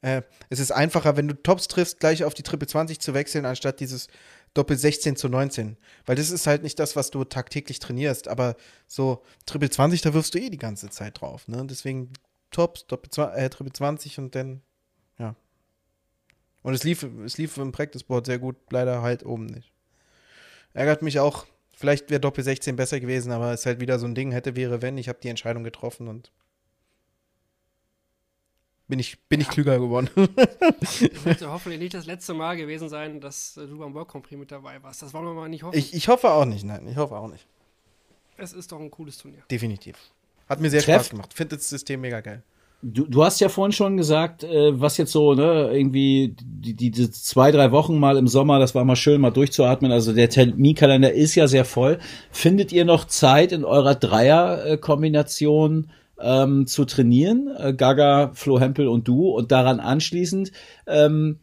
äh, 0.00 0.22
es 0.48 0.60
ist 0.60 0.70
einfacher, 0.70 1.16
wenn 1.16 1.28
du 1.28 1.34
Tops 1.34 1.68
triffst, 1.68 2.00
gleich 2.00 2.24
auf 2.24 2.34
die 2.34 2.42
Triple 2.42 2.68
20 2.68 3.00
zu 3.00 3.14
wechseln, 3.14 3.44
anstatt 3.44 3.80
dieses 3.80 4.08
Doppel 4.54 4.76
16 4.76 5.16
zu 5.16 5.28
19. 5.28 5.76
Weil 6.06 6.16
das 6.16 6.30
ist 6.30 6.46
halt 6.46 6.62
nicht 6.62 6.78
das, 6.78 6.96
was 6.96 7.10
du 7.10 7.24
tagtäglich 7.24 7.80
trainierst. 7.80 8.28
Aber 8.28 8.56
so 8.86 9.22
Triple 9.46 9.70
20, 9.70 10.00
da 10.02 10.14
wirfst 10.14 10.34
du 10.34 10.38
eh 10.38 10.50
die 10.50 10.58
ganze 10.58 10.90
Zeit 10.90 11.20
drauf. 11.20 11.48
Ne? 11.48 11.64
Deswegen 11.68 12.12
Tops, 12.50 12.86
Doppel, 12.86 13.10
äh, 13.34 13.50
Triple 13.50 13.72
20 13.72 14.18
und 14.18 14.34
dann, 14.34 14.62
ja. 15.18 15.34
Und 16.62 16.74
es 16.74 16.84
lief, 16.84 17.06
es 17.24 17.38
lief 17.38 17.56
im 17.56 17.72
Practice 17.72 18.04
Board 18.04 18.26
sehr 18.26 18.38
gut, 18.38 18.56
leider 18.70 19.02
halt 19.02 19.24
oben 19.24 19.46
nicht. 19.46 19.72
Ärgert 20.74 21.02
mich 21.02 21.18
auch. 21.18 21.46
Vielleicht 21.72 22.10
wäre 22.10 22.20
Doppel 22.20 22.42
16 22.42 22.76
besser 22.76 22.98
gewesen, 22.98 23.30
aber 23.30 23.52
es 23.52 23.60
ist 23.60 23.66
halt 23.66 23.80
wieder 23.80 23.98
so 23.98 24.06
ein 24.06 24.14
Ding, 24.14 24.32
hätte, 24.32 24.56
wäre, 24.56 24.82
wenn. 24.82 24.98
Ich 24.98 25.08
habe 25.08 25.20
die 25.22 25.28
Entscheidung 25.28 25.62
getroffen 25.62 26.08
und 26.08 26.32
bin 28.88 28.98
ich, 28.98 29.18
bin 29.28 29.40
ich 29.40 29.48
klüger 29.48 29.78
geworden. 29.78 30.08
Das 30.80 31.00
wird 31.24 31.40
ja 31.40 31.50
hoffentlich 31.52 31.80
nicht 31.80 31.94
das 31.94 32.06
letzte 32.06 32.34
Mal 32.34 32.56
gewesen 32.56 32.88
sein, 32.88 33.20
dass 33.20 33.56
äh, 33.56 33.66
du 33.66 33.78
beim 33.78 33.94
World 33.94 34.08
Grand 34.08 34.26
Prix 34.26 34.38
mit 34.40 34.50
dabei 34.50 34.82
warst. 34.82 35.02
Das 35.02 35.12
wollen 35.14 35.26
wir 35.26 35.34
mal 35.34 35.48
nicht 35.48 35.62
hoffen. 35.62 35.76
ich, 35.78 35.94
ich 35.94 36.08
hoffe 36.08 36.30
auch 36.30 36.44
nicht, 36.46 36.64
nein, 36.64 36.86
ich 36.90 36.96
hoffe 36.96 37.16
auch 37.16 37.28
nicht. 37.28 37.46
es 38.36 38.52
ist 38.52 38.72
doch 38.72 38.80
ein 38.80 38.90
cooles 38.90 39.18
Turnier. 39.18 39.42
Definitiv. 39.50 39.96
Hat 40.48 40.60
mir 40.60 40.70
sehr 40.70 40.80
Treff- 40.80 40.94
Spaß 41.00 41.10
gemacht. 41.10 41.34
Finde 41.34 41.56
das 41.56 41.68
System 41.68 42.00
mega 42.00 42.20
geil. 42.20 42.42
Du, 42.80 43.06
du 43.06 43.24
hast 43.24 43.40
ja 43.40 43.48
vorhin 43.48 43.72
schon 43.72 43.96
gesagt, 43.96 44.44
äh, 44.44 44.80
was 44.80 44.98
jetzt 44.98 45.10
so, 45.10 45.34
ne, 45.34 45.68
irgendwie 45.72 46.36
die, 46.40 46.74
die, 46.74 46.90
diese 46.92 47.10
zwei, 47.10 47.50
drei 47.50 47.72
Wochen 47.72 47.98
mal 47.98 48.16
im 48.16 48.28
Sommer, 48.28 48.60
das 48.60 48.72
war 48.76 48.84
mal 48.84 48.94
schön, 48.94 49.20
mal 49.20 49.32
durchzuatmen. 49.32 49.90
Also 49.90 50.12
der 50.12 50.30
Terminkalender 50.30 51.12
ist 51.12 51.34
ja 51.34 51.48
sehr 51.48 51.64
voll. 51.64 51.98
Findet 52.30 52.70
ihr 52.72 52.84
noch 52.84 53.04
Zeit 53.06 53.50
in 53.50 53.64
eurer 53.64 53.96
Dreier-Kombination 53.96 55.90
ähm, 56.20 56.66
zu 56.66 56.84
trainieren? 56.84 57.48
Äh, 57.56 57.74
Gaga, 57.74 58.32
Flo 58.34 58.60
Hempel 58.60 58.88
und 58.88 59.08
du 59.08 59.28
und 59.28 59.52
daran 59.52 59.80
anschließend, 59.80 60.52
ähm, 60.86 61.38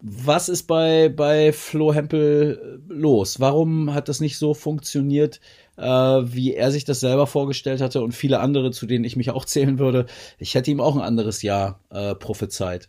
was 0.00 0.48
ist 0.48 0.64
bei, 0.64 1.08
bei 1.08 1.52
Flo 1.52 1.92
Hempel 1.92 2.80
äh, 2.88 2.92
los? 2.92 3.40
Warum 3.40 3.94
hat 3.94 4.08
das 4.08 4.20
nicht 4.20 4.38
so 4.38 4.54
funktioniert, 4.54 5.40
äh, 5.76 5.82
wie 5.82 6.54
er 6.54 6.70
sich 6.70 6.84
das 6.84 7.00
selber 7.00 7.26
vorgestellt 7.26 7.80
hatte 7.80 8.02
und 8.02 8.12
viele 8.12 8.40
andere, 8.40 8.70
zu 8.70 8.86
denen 8.86 9.04
ich 9.04 9.16
mich 9.16 9.30
auch 9.30 9.44
zählen 9.46 9.78
würde? 9.78 10.06
Ich 10.38 10.54
hätte 10.54 10.70
ihm 10.70 10.80
auch 10.80 10.94
ein 10.94 11.02
anderes 11.02 11.42
Jahr 11.42 11.80
äh, 11.90 12.14
prophezeit. 12.14 12.88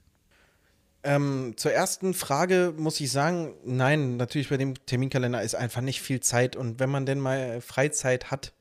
Ähm, 1.01 1.53
zur 1.55 1.71
ersten 1.71 2.13
Frage 2.13 2.73
muss 2.77 2.99
ich 2.99 3.09
sagen, 3.09 3.55
nein, 3.63 4.17
natürlich 4.17 4.49
bei 4.49 4.57
dem 4.57 4.73
Terminkalender 4.85 5.41
ist 5.41 5.55
einfach 5.55 5.81
nicht 5.81 6.01
viel 6.01 6.19
Zeit 6.19 6.57
und 6.57 6.79
wenn 6.79 6.89
man 6.89 7.05
denn 7.05 7.19
mal 7.19 7.61
Freizeit 7.61 8.31
hat, 8.31 8.51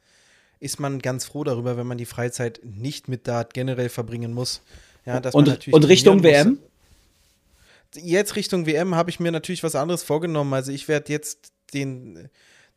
ist 0.61 0.81
man 0.81 0.99
ganz 0.99 1.25
froh 1.25 1.45
darüber, 1.45 1.77
wenn 1.77 1.87
man 1.87 1.99
die 1.99 2.07
Freizeit 2.07 2.61
nicht 2.65 3.09
mit 3.09 3.29
Dart 3.29 3.55
generell 3.55 3.89
verbringen 3.89 4.33
muss. 4.33 4.63
Ja, 5.05 5.21
dass 5.21 5.35
man 5.35 5.45
Und, 5.45 5.49
natürlich 5.49 5.75
und 5.75 5.85
Richtung 5.85 6.23
trainieren 6.23 6.49
muss. 6.49 6.59
WM? 6.59 8.05
Jetzt 8.05 8.37
Richtung 8.37 8.67
WM 8.67 8.95
habe 8.95 9.11
ich 9.11 9.21
mir 9.21 9.33
natürlich 9.33 9.63
was 9.63 9.75
anderes 9.75 10.03
vorgenommen. 10.03 10.53
Also 10.53 10.73
ich 10.73 10.89
werde 10.89 11.13
jetzt 11.13 11.53
den, 11.73 12.29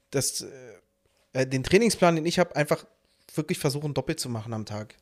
das, 0.09 0.45
äh, 1.33 1.45
den 1.47 1.63
Trainingsplan, 1.63 2.15
den 2.15 2.25
ich 2.25 2.39
habe, 2.39 2.55
einfach 2.55 2.85
wirklich 3.33 3.59
versuchen, 3.59 3.93
doppelt 3.93 4.19
zu 4.19 4.29
machen 4.29 4.53
am 4.53 4.65
Tag. 4.65 4.95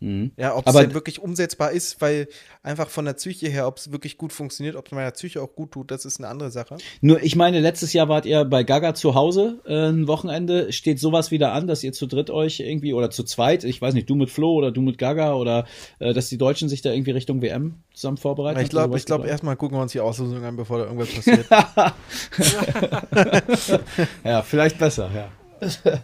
Mhm. 0.00 0.32
Ja, 0.36 0.54
ob 0.54 0.66
es 0.66 0.74
denn 0.74 0.94
wirklich 0.94 1.20
umsetzbar 1.20 1.72
ist, 1.72 2.00
weil 2.00 2.28
einfach 2.62 2.90
von 2.90 3.04
der 3.04 3.14
Psyche 3.14 3.48
her, 3.48 3.66
ob 3.66 3.78
es 3.78 3.92
wirklich 3.92 4.18
gut 4.18 4.32
funktioniert, 4.32 4.76
ob 4.76 4.86
es 4.86 4.92
meiner 4.92 5.10
Psyche 5.10 5.42
auch 5.42 5.54
gut 5.54 5.72
tut, 5.72 5.90
das 5.90 6.04
ist 6.04 6.18
eine 6.18 6.28
andere 6.28 6.50
Sache. 6.50 6.76
Nur, 7.00 7.22
ich 7.22 7.36
meine, 7.36 7.60
letztes 7.60 7.92
Jahr 7.92 8.08
wart 8.08 8.26
ihr 8.26 8.44
bei 8.44 8.62
Gaga 8.62 8.94
zu 8.94 9.14
Hause 9.14 9.60
äh, 9.66 9.88
ein 9.88 10.06
Wochenende. 10.06 10.72
Steht 10.72 11.00
sowas 11.00 11.30
wieder 11.30 11.52
an, 11.52 11.66
dass 11.66 11.82
ihr 11.82 11.92
zu 11.92 12.06
dritt 12.06 12.30
euch 12.30 12.60
irgendwie 12.60 12.92
oder 12.92 13.10
zu 13.10 13.24
zweit, 13.24 13.64
ich 13.64 13.80
weiß 13.80 13.94
nicht, 13.94 14.10
du 14.10 14.14
mit 14.14 14.30
Flo 14.30 14.52
oder 14.52 14.70
du 14.70 14.82
mit 14.82 14.98
Gaga 14.98 15.34
oder 15.34 15.66
äh, 15.98 16.12
dass 16.12 16.28
die 16.28 16.38
Deutschen 16.38 16.68
sich 16.68 16.82
da 16.82 16.92
irgendwie 16.92 17.12
Richtung 17.12 17.40
WM 17.40 17.76
zusammen 17.94 18.18
vorbereiten? 18.18 18.60
Ich 18.60 18.68
glaube, 18.68 18.98
ich 18.98 19.06
glaube, 19.06 19.28
erstmal 19.28 19.56
gucken 19.56 19.78
wir 19.78 19.82
uns 19.82 19.92
die 19.92 20.00
Auslosung 20.00 20.44
an, 20.44 20.56
bevor 20.56 20.78
da 20.78 20.84
irgendwas 20.84 21.10
passiert. 21.10 21.46
Ja, 24.24 24.42
vielleicht 24.42 24.78
besser, 24.78 25.10
ja. 25.14 25.28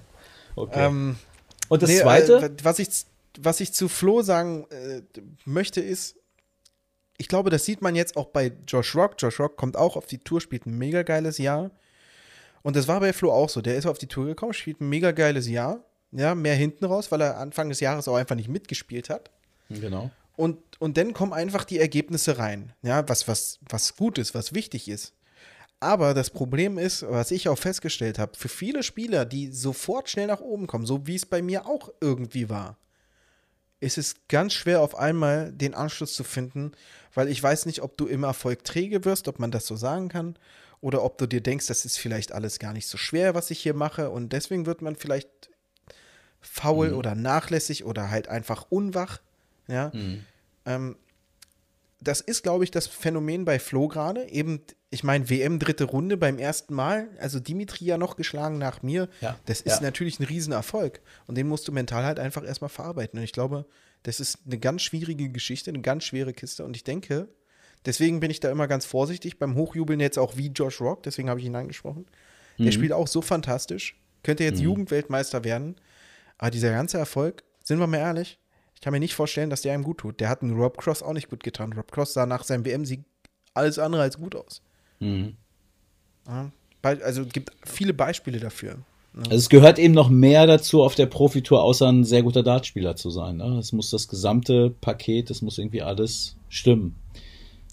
okay. 0.56 0.86
ähm, 0.86 1.16
Und 1.69 1.82
das 1.82 1.90
nee, 1.90 1.98
zweite? 1.98 2.39
Äh, 2.39 2.51
was, 2.62 2.78
ich, 2.78 2.89
was 3.41 3.61
ich 3.61 3.73
zu 3.73 3.89
Flo 3.89 4.23
sagen 4.23 4.67
äh, 4.71 5.03
möchte, 5.45 5.81
ist, 5.81 6.17
ich 7.19 7.29
glaube, 7.29 7.51
das 7.51 7.65
sieht 7.65 7.83
man 7.83 7.95
jetzt 7.95 8.17
auch 8.17 8.27
bei 8.27 8.53
Josh 8.67 8.95
Rock. 8.95 9.15
Josh 9.19 9.39
Rock 9.39 9.57
kommt 9.57 9.77
auch 9.77 9.97
auf 9.97 10.07
die 10.07 10.19
Tour, 10.19 10.41
spielt 10.41 10.67
ein 10.67 10.77
mega 10.77 11.03
geiles 11.03 11.39
Jahr. 11.39 11.71
Und 12.63 12.77
das 12.77 12.89
war 12.89 13.01
bei 13.01 13.13
Flo 13.13 13.33
auch 13.33 13.49
so. 13.49 13.61
Der 13.61 13.77
ist 13.77 13.87
auf 13.87 13.99
die 13.99 14.07
Tour 14.07 14.27
gekommen, 14.27 14.53
spielt 14.55 14.81
ein 14.81 14.89
mega 14.89 15.13
geiles 15.13 15.49
Jahr. 15.49 15.85
Ja, 16.13 16.35
mehr 16.35 16.55
hinten 16.55 16.85
raus, 16.85 17.11
weil 17.11 17.23
er 17.23 17.39
Anfang 17.39 17.69
des 17.69 17.81
Jahres 17.81 18.07
auch 18.07 18.17
einfach 18.17 18.37
nicht 18.37 18.49
mitgespielt 18.49 19.09
hat. 19.09 19.31
genau. 19.69 20.11
Und, 20.37 20.59
und 20.79 20.97
dann 20.97 21.13
kommen 21.13 21.33
einfach 21.33 21.65
die 21.65 21.79
Ergebnisse 21.79 22.39
rein. 22.39 22.73
Ja, 22.83 23.09
was, 23.09 23.29
was, 23.29 23.59
was 23.69 23.97
gut 23.97 24.19
ist, 24.19 24.35
was 24.35 24.55
wichtig 24.55 24.89
ist. 24.89 25.15
Aber 25.81 26.15
das 26.15 26.31
Problem 26.31 26.79
ist, 26.79 27.05
was 27.09 27.31
ich 27.31 27.49
auch 27.49 27.59
festgestellt 27.59 28.19
habe, 28.19 28.37
für 28.37 28.49
viele 28.49 28.83
Spieler, 28.83 29.25
die 29.25 29.51
sofort 29.51 30.09
schnell 30.09 30.29
nach 30.29 30.41
oben 30.41 30.67
kommen, 30.67 30.87
so 30.87 31.07
wie 31.07 31.17
es 31.17 31.27
bei 31.27 31.43
mir 31.43 31.67
auch 31.67 31.91
irgendwie 32.01 32.49
war, 32.49 32.77
ist 33.83 33.99
es 33.99 34.15
ganz 34.29 34.55
schwer, 34.55 34.81
auf 34.81 34.95
einmal 34.95 35.53
den 35.53 35.75
Anschluss 35.75 36.15
zu 36.15 36.25
finden, 36.25 36.73
weil 37.15 37.29
ich 37.29 37.43
weiß 37.43 37.67
nicht, 37.67 37.83
ob 37.83 37.97
du 37.97 38.07
im 38.07 38.23
Erfolg 38.23 38.65
träge 38.65 39.05
wirst, 39.05 39.29
ob 39.29 39.39
man 39.39 39.51
das 39.51 39.67
so 39.67 39.77
sagen 39.77 40.09
kann, 40.09 40.37
oder 40.81 41.05
ob 41.05 41.19
du 41.19 41.27
dir 41.27 41.41
denkst, 41.41 41.67
das 41.67 41.85
ist 41.85 41.99
vielleicht 41.99 42.33
alles 42.33 42.59
gar 42.59 42.73
nicht 42.73 42.87
so 42.87 42.97
schwer, 42.99 43.35
was 43.35 43.51
ich 43.51 43.61
hier 43.61 43.75
mache, 43.75 44.11
und 44.11 44.33
deswegen 44.33 44.67
wird 44.67 44.83
man 44.83 44.97
vielleicht 44.97 45.29
faul 46.41 46.93
oder 46.93 47.15
nachlässig 47.15 47.85
oder 47.85 48.11
halt 48.11 48.29
einfach 48.29 48.67
unwach. 48.69 49.21
Ja. 49.69 49.93
Ähm, 50.67 50.97
das 52.01 52.21
ist, 52.21 52.43
glaube 52.43 52.65
ich, 52.65 52.71
das 52.71 52.89
Phänomen 52.89 53.45
bei 53.45 53.61
Flo 53.61 53.87
gerade. 53.87 54.29
Eben, 54.29 54.63
ich 54.93 55.02
meine, 55.02 55.31
WM 55.31 55.59
dritte 55.59 55.85
Runde 55.85 56.19
beim 56.19 56.39
ersten 56.39 56.74
Mal, 56.74 57.09
also 57.19 57.40
Dimitri 57.40 57.86
ja 57.86 57.97
noch 57.97 58.16
geschlagen 58.16 58.59
nach 58.59 58.82
mir. 58.82 59.09
Ja, 59.23 59.39
Das 59.47 59.62
ist 59.62 59.77
ja. 59.77 59.81
natürlich 59.81 60.20
ein 60.20 60.24
Riesenerfolg. 60.24 61.01
Und 61.27 61.36
den 61.36 61.48
musst 61.48 61.66
du 61.66 61.73
mental 61.73 62.05
halt 62.05 62.19
einfach 62.19 62.44
erstmal 62.44 62.69
verarbeiten. 62.69 63.19
Und 63.19 63.24
ich 63.24 63.32
glaube, 63.32 63.64
das 64.02 64.20
ist 64.20 64.40
eine 64.44 64.59
ganz 64.59 64.82
schwierige 64.82 65.31
Geschichte, 65.31 65.70
eine 65.70 65.81
ganz 65.81 66.05
schwere 66.05 66.35
Kiste. 66.35 66.62
Und 66.64 66.77
ich 66.77 66.85
denke, 66.85 67.28
deswegen 67.86 68.20
bin 68.20 68.31
ich 68.31 68.40
da 68.40 68.51
immer 68.51 68.69
ganz 68.69 68.85
vorsichtig 68.85 69.39
beim 69.39 69.55
Hochjubeln 69.55 69.98
jetzt 69.98 70.19
auch 70.19 70.36
wie 70.36 70.48
Josh 70.48 70.82
Rock, 70.82 71.02
deswegen 71.05 71.31
habe 71.31 71.40
ich 71.40 71.47
ihn 71.47 71.56
angesprochen. 71.56 72.06
Der 72.59 72.70
spielt 72.70 72.93
auch 72.93 73.09
so 73.09 73.23
fantastisch. 73.23 73.97
könnte 74.23 74.44
jetzt 74.44 74.60
Jugendweltmeister 74.60 75.43
werden. 75.43 75.77
Aber 76.36 76.51
dieser 76.51 76.70
ganze 76.70 76.98
Erfolg, 76.98 77.43
sind 77.64 77.78
wir 77.81 77.86
mal 77.86 77.97
ehrlich, 77.97 78.39
ich 78.74 78.82
kann 78.82 78.93
mir 78.93 79.01
nicht 79.01 79.14
vorstellen, 79.14 79.48
dass 79.48 79.62
der 79.62 79.74
ihm 79.74 79.85
gut 79.85 79.98
tut. 79.98 80.20
Der 80.20 80.28
hat 80.28 80.43
einen 80.43 80.55
Rob 80.55 80.77
Cross 80.77 81.02
auch 81.02 81.14
nicht 81.14 81.31
gut 81.31 81.43
getan. 81.43 81.73
Rob 81.73 81.90
Cross 81.90 82.12
sah 82.12 82.27
nach 82.27 82.44
seinem 82.44 82.66
WM-Sieg 82.66 83.01
alles 83.55 83.78
andere 83.78 84.02
als 84.02 84.19
gut 84.19 84.36
aus. 84.36 84.60
Mhm. 85.03 85.37
Ja, 86.27 86.53
also 86.83 87.23
es 87.23 87.29
gibt 87.33 87.51
viele 87.65 87.93
Beispiele 87.93 88.39
dafür. 88.39 88.79
Also 89.15 89.33
es 89.33 89.49
gehört 89.51 89.79
eben 89.79 89.93
noch 89.93 90.09
mehr 90.09 90.47
dazu, 90.47 90.83
auf 90.83 90.95
der 90.95 91.07
Profitour 91.07 91.62
außer 91.62 91.87
ein 91.87 92.05
sehr 92.05 92.23
guter 92.23 92.43
Dartspieler 92.43 92.97
zu 92.97 93.11
sein. 93.11 93.37
Ne? 93.37 93.59
Es 93.59 93.73
muss 93.73 93.91
das 93.91 94.09
gesamte 94.09 94.70
Paket, 94.70 95.31
es 95.31 95.43
muss 95.43 95.59
irgendwie 95.59 95.83
alles 95.83 96.37
stimmen. 96.49 96.97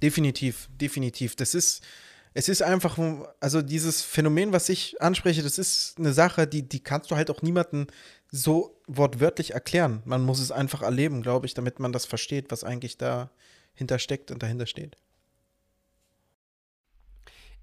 Definitiv, 0.01 0.69
definitiv. 0.81 1.35
Das 1.38 1.56
ist, 1.56 1.81
es 2.34 2.49
ist 2.49 2.61
einfach, 2.61 2.97
also 3.39 3.61
dieses 3.61 4.01
Phänomen, 4.01 4.51
was 4.51 4.68
ich 4.68 5.01
anspreche, 5.01 5.41
das 5.41 5.57
ist 5.57 5.95
eine 5.97 6.11
Sache, 6.11 6.45
die, 6.45 6.68
die 6.68 6.81
kannst 6.81 7.11
du 7.11 7.15
halt 7.15 7.30
auch 7.30 7.41
niemandem 7.41 7.88
so 8.31 8.76
wortwörtlich 8.88 9.53
erklären. 9.53 10.01
Man 10.06 10.23
muss 10.26 10.39
es 10.39 10.51
einfach 10.51 10.81
erleben, 10.81 11.22
glaube 11.22 11.45
ich, 11.45 11.53
damit 11.53 11.80
man 11.80 11.93
das 11.93 12.06
versteht, 12.06 12.51
was 12.51 12.65
eigentlich 12.65 12.97
dahinter 12.97 13.97
steckt 13.97 14.31
und 14.31 14.43
dahinter 14.43 14.65
steht. 14.65 14.97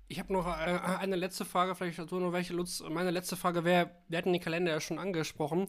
Ich 0.09 0.19
habe 0.19 0.33
noch 0.33 0.47
äh, 0.47 0.79
eine 0.99 1.17
letzte 1.17 1.45
Frage, 1.45 1.75
vielleicht 1.75 2.09
so 2.09 2.19
nur 2.19 2.33
welche, 2.33 2.55
Lutz. 2.55 2.83
Meine 2.89 3.11
letzte 3.11 3.37
Frage 3.37 3.65
wäre, 3.65 3.91
wir 4.09 4.19
hatten 4.19 4.33
den 4.33 4.43
Kalender 4.43 4.73
ja 4.73 4.81
schon 4.81 4.99
angesprochen. 4.99 5.67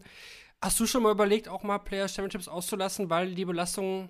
Hast 0.61 0.79
du 0.79 0.85
schon 0.85 1.03
mal 1.03 1.11
überlegt, 1.11 1.47
auch 1.47 1.63
mal 1.63 1.79
Players 1.79 2.13
Championships 2.13 2.47
auszulassen, 2.47 3.09
weil 3.09 3.33
die 3.35 3.45
Belastung 3.45 4.09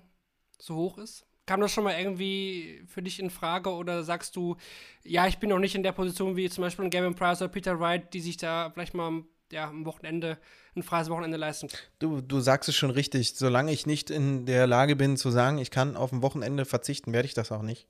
so 0.58 0.76
hoch 0.76 0.98
ist? 0.98 1.24
Kam 1.46 1.60
das 1.60 1.72
schon 1.72 1.84
mal 1.84 1.98
irgendwie 1.98 2.82
für 2.86 3.02
dich 3.02 3.20
in 3.20 3.30
Frage 3.30 3.70
oder 3.70 4.04
sagst 4.04 4.36
du, 4.36 4.56
ja, 5.02 5.26
ich 5.26 5.38
bin 5.38 5.48
noch 5.48 5.58
nicht 5.58 5.74
in 5.74 5.82
der 5.82 5.92
Position 5.92 6.36
wie 6.36 6.50
zum 6.50 6.62
Beispiel 6.62 6.90
Gavin 6.90 7.14
Price 7.14 7.40
oder 7.40 7.48
Peter 7.48 7.80
Wright, 7.80 8.12
die 8.12 8.20
sich 8.20 8.36
da 8.36 8.70
vielleicht 8.70 8.92
mal 8.92 9.24
ja, 9.50 9.68
am 9.68 9.86
Wochenende, 9.86 10.38
ein 10.76 10.82
freies 10.82 11.08
Wochenende 11.08 11.38
leisten? 11.38 11.68
Du, 11.98 12.20
du 12.20 12.40
sagst 12.40 12.68
es 12.68 12.76
schon 12.76 12.90
richtig. 12.90 13.34
Solange 13.34 13.72
ich 13.72 13.86
nicht 13.86 14.10
in 14.10 14.44
der 14.44 14.66
Lage 14.66 14.94
bin 14.94 15.16
zu 15.16 15.30
sagen, 15.30 15.56
ich 15.56 15.70
kann 15.70 15.96
auf 15.96 16.12
ein 16.12 16.20
Wochenende 16.20 16.66
verzichten, 16.66 17.14
werde 17.14 17.26
ich 17.26 17.34
das 17.34 17.50
auch 17.50 17.62
nicht. 17.62 17.88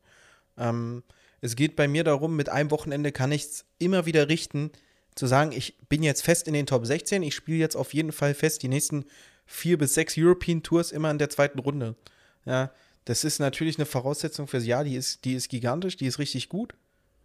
Ähm, 0.56 1.02
es 1.40 1.56
geht 1.56 1.76
bei 1.76 1.88
mir 1.88 2.04
darum, 2.04 2.36
mit 2.36 2.48
einem 2.48 2.70
Wochenende 2.70 3.12
kann 3.12 3.32
ich 3.32 3.44
es 3.44 3.64
immer 3.78 4.06
wieder 4.06 4.28
richten, 4.28 4.70
zu 5.14 5.26
sagen, 5.26 5.52
ich 5.52 5.76
bin 5.88 6.02
jetzt 6.02 6.22
fest 6.22 6.46
in 6.46 6.54
den 6.54 6.66
Top 6.66 6.86
16, 6.86 7.22
ich 7.22 7.34
spiele 7.34 7.58
jetzt 7.58 7.76
auf 7.76 7.92
jeden 7.92 8.12
Fall 8.12 8.34
fest 8.34 8.62
die 8.62 8.68
nächsten 8.68 9.04
vier 9.46 9.78
bis 9.78 9.94
sechs 9.94 10.14
European 10.16 10.62
Tours 10.62 10.92
immer 10.92 11.10
in 11.10 11.18
der 11.18 11.30
zweiten 11.30 11.58
Runde. 11.58 11.96
Ja, 12.44 12.72
das 13.04 13.24
ist 13.24 13.38
natürlich 13.38 13.78
eine 13.78 13.86
Voraussetzung 13.86 14.46
fürs 14.46 14.66
Jahr, 14.66 14.84
die 14.84 14.94
ist, 14.94 15.24
die 15.24 15.34
ist 15.34 15.48
gigantisch, 15.48 15.96
die 15.96 16.06
ist 16.06 16.18
richtig 16.18 16.48
gut, 16.48 16.74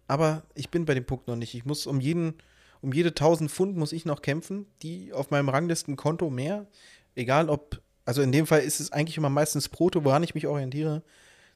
aber 0.08 0.44
ich 0.54 0.70
bin 0.70 0.86
bei 0.86 0.94
dem 0.94 1.04
Punkt 1.04 1.28
noch 1.28 1.36
nicht. 1.36 1.54
Ich 1.54 1.64
muss 1.64 1.86
um 1.86 2.00
jeden, 2.00 2.34
um 2.80 2.92
jede 2.92 3.10
1000 3.10 3.50
Pfund 3.50 3.76
muss 3.76 3.92
ich 3.92 4.04
noch 4.04 4.22
kämpfen, 4.22 4.66
die 4.82 5.12
auf 5.12 5.30
meinem 5.30 5.48
Ranglistenkonto 5.48 6.30
mehr, 6.30 6.66
egal 7.14 7.48
ob, 7.48 7.80
also 8.04 8.22
in 8.22 8.32
dem 8.32 8.46
Fall 8.46 8.60
ist 8.60 8.80
es 8.80 8.92
eigentlich 8.92 9.18
immer 9.18 9.30
meistens 9.30 9.68
Proto, 9.68 10.04
woran 10.04 10.22
ich 10.22 10.34
mich 10.34 10.46
orientiere. 10.46 11.02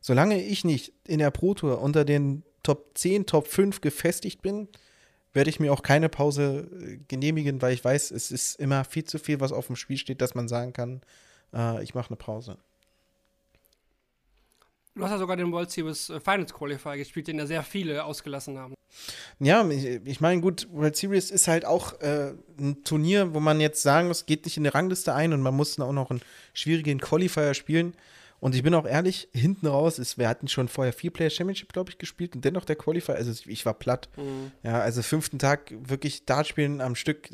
Solange 0.01 0.41
ich 0.41 0.65
nicht 0.65 0.93
in 1.07 1.19
der 1.19 1.33
Pro 1.33 1.55
Tour 1.55 1.81
unter 1.81 2.05
den 2.05 2.45
Top 2.63 2.97
10, 2.97 3.27
Top 3.27 3.47
5 3.47 3.81
gefestigt 3.81 4.43
bin, 4.43 4.69
werde 5.33 5.51
ich 5.51 5.61
mir 5.61 5.73
auch 5.73 5.83
keine 5.83 6.09
Pause 6.09 6.69
äh, 6.81 6.99
genehmigen, 7.09 7.63
weil 7.63 7.75
ich 7.75 7.85
weiß, 7.85 8.11
es 8.11 8.31
ist 8.31 8.59
immer 8.59 8.85
viel 8.85 9.05
zu 9.05 9.19
viel, 9.19 9.41
was 9.41 9.53
auf 9.53 9.67
dem 9.67 9.77
Spiel 9.77 9.97
steht, 9.97 10.21
dass 10.21 10.35
man 10.35 10.49
sagen 10.49 10.73
kann, 10.73 11.01
äh, 11.55 11.83
ich 11.83 11.95
mache 11.95 12.09
eine 12.09 12.17
Pause. 12.17 12.59
Du 14.99 15.05
hast 15.05 15.13
ja 15.13 15.19
sogar 15.19 15.37
den 15.37 15.53
World 15.53 15.71
Series 15.71 16.11
äh, 16.11 16.19
Finals 16.19 16.53
Qualifier 16.53 16.97
gespielt, 16.97 17.29
den 17.29 17.39
ja 17.39 17.47
sehr 17.47 17.63
viele 17.63 18.05
ausgelassen 18.05 18.59
haben. 18.59 18.75
Ja, 19.39 19.69
ich, 19.69 19.85
ich 19.85 20.21
meine, 20.21 20.41
gut, 20.41 20.67
World 20.73 20.97
Series 20.97 21.31
ist 21.31 21.47
halt 21.47 21.65
auch 21.65 22.01
äh, 22.01 22.33
ein 22.59 22.83
Turnier, 22.83 23.33
wo 23.33 23.39
man 23.39 23.61
jetzt 23.61 23.83
sagen 23.83 24.09
muss, 24.09 24.27
geht 24.27 24.45
nicht 24.45 24.57
in 24.57 24.65
die 24.65 24.71
Rangliste 24.71 25.15
ein 25.15 25.33
und 25.33 25.41
man 25.41 25.55
muss 25.55 25.77
dann 25.77 25.87
auch 25.87 25.93
noch 25.93 26.11
einen 26.11 26.21
schwierigen 26.53 26.99
Qualifier 26.99 27.55
spielen. 27.55 27.95
Und 28.41 28.55
ich 28.55 28.63
bin 28.63 28.75
auch 28.75 28.87
ehrlich, 28.87 29.29
hinten 29.33 29.67
raus, 29.67 29.99
ist, 29.99 30.17
wir 30.17 30.29
hatten 30.29 30.47
schon 30.47 30.69
vorher 30.69 30.93
vier 30.93 31.11
Player 31.11 31.31
Championship, 31.31 31.73
glaube 31.73 31.91
ich, 31.91 31.99
gespielt 31.99 32.37
und 32.37 32.45
dennoch 32.45 32.65
der 32.65 32.77
Qualifier, 32.77 33.17
also 33.17 33.33
ich 33.47 33.67
war 33.67 33.75
platt. 33.75 34.09
Ja, 34.63 34.81
also 34.81 35.03
fünften 35.03 35.39
Tag 35.39 35.73
wirklich 35.77 36.25
Dart 36.25 36.47
spielen 36.47 36.81
am 36.81 36.95
Stück. 36.95 37.29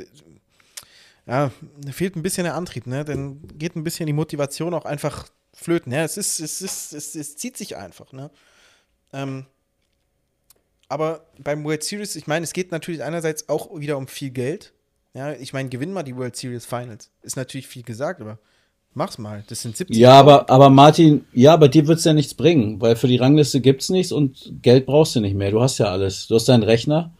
Ja, 1.26 1.52
fehlt 1.90 2.16
ein 2.16 2.22
bisschen 2.22 2.44
der 2.44 2.54
Antrieb, 2.54 2.86
ne? 2.86 3.04
Dann 3.04 3.40
geht 3.58 3.76
ein 3.76 3.84
bisschen 3.84 4.06
die 4.06 4.12
Motivation 4.12 4.74
auch 4.74 4.84
einfach 4.84 5.28
flöten. 5.52 5.92
Ja, 5.92 6.04
es 6.04 6.16
ist, 6.16 6.40
es 6.40 6.62
ist, 6.62 6.92
es, 6.92 7.14
es 7.14 7.36
zieht 7.36 7.56
sich 7.56 7.76
einfach, 7.76 8.12
ne? 8.12 8.30
Ähm, 9.12 9.46
aber 10.88 11.26
beim 11.38 11.64
World 11.64 11.82
Series, 11.82 12.16
ich 12.16 12.26
meine, 12.26 12.44
es 12.44 12.52
geht 12.52 12.70
natürlich 12.70 13.02
einerseits 13.02 13.48
auch 13.48 13.78
wieder 13.78 13.96
um 13.96 14.06
viel 14.06 14.30
Geld. 14.30 14.72
Ja, 15.14 15.32
ich 15.32 15.52
meine, 15.52 15.68
gewinn 15.68 15.92
mal 15.92 16.02
die 16.02 16.16
World 16.16 16.36
Series 16.36 16.66
Finals. 16.66 17.10
Ist 17.22 17.36
natürlich 17.36 17.68
viel 17.68 17.84
gesagt, 17.84 18.20
aber 18.20 18.38
mach's 18.94 19.18
mal. 19.18 19.44
Das 19.48 19.62
sind 19.62 19.76
70. 19.76 19.96
Ja, 19.96 20.12
aber, 20.12 20.48
aber 20.50 20.70
Martin, 20.70 21.24
ja, 21.32 21.56
bei 21.56 21.68
dir 21.68 21.86
wird's 21.86 22.04
ja 22.04 22.12
nichts 22.12 22.34
bringen, 22.34 22.80
weil 22.80 22.96
für 22.96 23.08
die 23.08 23.16
Rangliste 23.16 23.60
gibt's 23.60 23.88
nichts 23.90 24.12
und 24.12 24.52
Geld 24.62 24.86
brauchst 24.86 25.14
du 25.16 25.20
nicht 25.20 25.34
mehr. 25.34 25.50
Du 25.50 25.60
hast 25.60 25.78
ja 25.78 25.86
alles. 25.86 26.26
Du 26.28 26.34
hast 26.34 26.48
deinen 26.48 26.62
Rechner. 26.62 27.12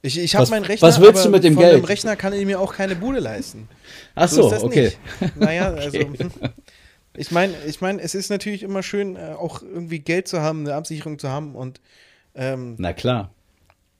Ich, 0.00 0.18
ich 0.18 0.36
habe 0.36 0.48
meinen 0.50 0.64
Rechner. 0.64 0.86
was 0.86 1.00
willst 1.00 1.24
du 1.24 1.28
mit 1.28 1.42
dem 1.42 1.54
von 1.54 1.62
Geld? 1.62 1.76
dem 1.78 1.84
Rechner 1.84 2.14
kann 2.16 2.32
ich 2.32 2.46
mir 2.46 2.60
auch 2.60 2.72
keine 2.72 2.94
Bude 2.94 3.18
leisten. 3.18 3.68
Ach 4.14 4.28
so, 4.28 4.48
das 4.48 4.62
okay. 4.62 4.92
Nicht. 5.20 5.36
Naja, 5.36 5.68
also. 5.74 5.98
Ich 7.18 7.32
meine, 7.32 7.52
ich 7.66 7.80
mein, 7.80 7.98
es 7.98 8.14
ist 8.14 8.30
natürlich 8.30 8.62
immer 8.62 8.84
schön, 8.84 9.16
äh, 9.16 9.34
auch 9.36 9.60
irgendwie 9.60 9.98
Geld 9.98 10.28
zu 10.28 10.40
haben, 10.40 10.60
eine 10.60 10.76
Absicherung 10.76 11.18
zu 11.18 11.28
haben 11.28 11.56
und 11.56 11.80
ähm, 12.36 12.76
Na 12.78 12.92
klar. 12.92 13.34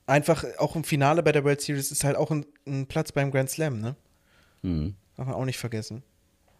einfach 0.07 0.45
auch 0.59 0.77
im 0.77 0.85
Finale 0.85 1.25
bei 1.25 1.33
der 1.33 1.43
World 1.43 1.61
Series 1.61 1.91
ist 1.91 2.05
halt 2.05 2.17
auch 2.17 2.31
ein, 2.31 2.47
ein 2.65 2.87
Platz 2.87 3.11
beim 3.11 3.33
Grand 3.33 3.51
Slam, 3.51 3.81
ne? 3.81 3.97
Hm. 4.63 4.95
Darf 5.17 5.27
man 5.27 5.35
auch 5.35 5.45
nicht 5.45 5.59
vergessen. 5.59 6.05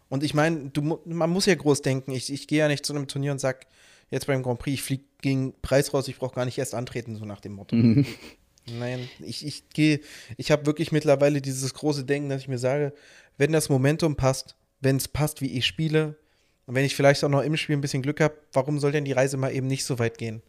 Und 0.09 0.23
ich 0.23 0.33
meine, 0.33 0.71
man 1.05 1.29
muss 1.29 1.45
ja 1.45 1.55
groß 1.55 1.81
denken. 1.81 2.11
Ich, 2.11 2.31
ich 2.33 2.47
gehe 2.47 2.59
ja 2.59 2.67
nicht 2.67 2.85
zu 2.85 2.93
einem 2.93 3.07
Turnier 3.07 3.31
und 3.31 3.39
sag, 3.39 3.67
jetzt 4.09 4.27
beim 4.27 4.43
Grand 4.43 4.59
Prix, 4.59 4.75
ich 4.75 4.83
fliege 4.83 5.03
gegen 5.21 5.53
Preis 5.61 5.93
raus, 5.93 6.07
ich 6.07 6.17
brauche 6.17 6.35
gar 6.35 6.45
nicht 6.45 6.57
erst 6.57 6.73
antreten, 6.73 7.15
so 7.15 7.25
nach 7.25 7.41
dem 7.41 7.53
Motto. 7.53 7.75
Nein, 7.75 9.07
ich, 9.19 9.45
ich 9.45 9.69
gehe, 9.69 9.99
ich 10.37 10.51
habe 10.51 10.65
wirklich 10.65 10.91
mittlerweile 10.91 11.41
dieses 11.41 11.73
große 11.73 12.05
Denken, 12.05 12.29
dass 12.29 12.41
ich 12.41 12.47
mir 12.47 12.57
sage, 12.57 12.93
wenn 13.37 13.51
das 13.51 13.69
Momentum 13.69 14.15
passt, 14.15 14.55
wenn 14.79 14.97
es 14.97 15.07
passt, 15.07 15.41
wie 15.41 15.57
ich 15.57 15.65
spiele, 15.65 16.17
und 16.69 16.75
wenn 16.75 16.85
ich 16.85 16.95
vielleicht 16.95 17.23
auch 17.23 17.29
noch 17.29 17.41
im 17.41 17.57
Spiel 17.57 17.75
ein 17.75 17.81
bisschen 17.81 18.03
Glück 18.03 18.21
habe, 18.21 18.35
warum 18.53 18.77
soll 18.77 18.91
denn 18.91 19.03
die 19.03 19.11
Reise 19.11 19.37
mal 19.37 19.51
eben 19.51 19.65
nicht 19.65 19.85
so 19.85 19.97
weit 19.97 20.19
gehen? 20.19 20.43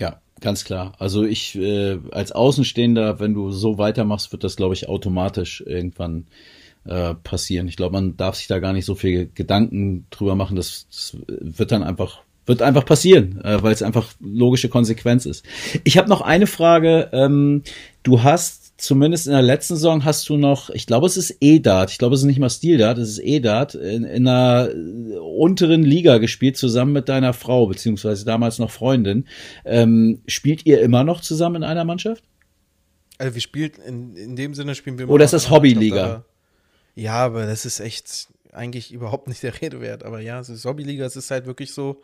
Ja, 0.00 0.20
ganz 0.40 0.64
klar. 0.64 0.94
Also 0.98 1.22
ich 1.22 1.54
äh, 1.54 2.00
als 2.10 2.32
Außenstehender, 2.32 3.20
wenn 3.20 3.34
du 3.34 3.52
so 3.52 3.78
weitermachst, 3.78 4.32
wird 4.32 4.42
das, 4.42 4.56
glaube 4.56 4.74
ich, 4.74 4.88
automatisch 4.88 5.62
irgendwann 5.64 6.26
äh, 6.86 7.14
passieren. 7.14 7.68
Ich 7.68 7.76
glaube, 7.76 7.94
man 7.94 8.16
darf 8.16 8.36
sich 8.36 8.46
da 8.46 8.58
gar 8.58 8.72
nicht 8.72 8.84
so 8.84 8.94
viel 8.94 9.30
Gedanken 9.34 10.06
drüber 10.10 10.34
machen. 10.34 10.56
Das, 10.56 10.86
das 10.90 11.16
wird 11.26 11.72
dann 11.72 11.82
einfach 11.82 12.22
wird 12.46 12.60
einfach 12.60 12.84
passieren, 12.84 13.40
äh, 13.42 13.62
weil 13.62 13.72
es 13.72 13.82
einfach 13.82 14.12
logische 14.20 14.68
Konsequenz 14.68 15.24
ist. 15.24 15.44
Ich 15.82 15.96
habe 15.96 16.08
noch 16.08 16.20
eine 16.20 16.46
Frage. 16.46 17.08
Ähm, 17.12 17.62
du 18.02 18.22
hast 18.22 18.74
zumindest 18.76 19.26
in 19.26 19.32
der 19.32 19.42
letzten 19.42 19.76
Saison 19.76 20.04
hast 20.04 20.28
du 20.28 20.36
noch, 20.36 20.68
ich 20.70 20.86
glaube, 20.86 21.06
es 21.06 21.16
ist 21.16 21.36
E-Dart. 21.40 21.90
Ich 21.90 21.98
glaube, 21.98 22.14
es 22.14 22.20
ist 22.20 22.26
nicht 22.26 22.38
mal 22.38 22.50
Stil-Dart, 22.50 22.98
es 22.98 23.10
ist 23.10 23.20
E-Dart 23.20 23.74
in, 23.74 24.04
in 24.04 24.28
einer 24.28 24.68
äh, 24.68 25.16
unteren 25.16 25.82
Liga 25.82 26.18
gespielt 26.18 26.56
zusammen 26.56 26.92
mit 26.92 27.08
deiner 27.08 27.32
Frau 27.32 27.66
beziehungsweise 27.66 28.24
damals 28.24 28.58
noch 28.58 28.70
Freundin. 28.70 29.26
Ähm, 29.64 30.20
spielt 30.26 30.66
ihr 30.66 30.82
immer 30.82 31.04
noch 31.04 31.20
zusammen 31.20 31.56
in 31.56 31.64
einer 31.64 31.84
Mannschaft? 31.84 32.24
Also 33.16 33.34
wir 33.34 33.40
spielen, 33.40 33.72
in, 33.86 34.16
in 34.16 34.36
dem 34.36 34.54
Sinne 34.54 34.74
spielen 34.74 34.98
wir 34.98 35.08
Oder 35.08 35.14
immer 35.14 35.24
ist 35.24 35.32
noch 35.32 35.40
das 35.40 35.50
Hobbyliga? 35.50 36.24
Ja, 36.94 37.24
aber 37.24 37.46
das 37.46 37.66
ist 37.66 37.80
echt 37.80 38.28
eigentlich 38.52 38.92
überhaupt 38.92 39.28
nicht 39.28 39.42
der 39.42 39.60
Rede 39.60 39.80
wert. 39.80 40.04
Aber 40.04 40.20
ja, 40.20 40.40
es 40.40 40.48
ist 40.48 40.64
Hobbyliga, 40.64 41.04
es 41.04 41.16
ist 41.16 41.30
halt 41.30 41.46
wirklich 41.46 41.72
so 41.72 42.02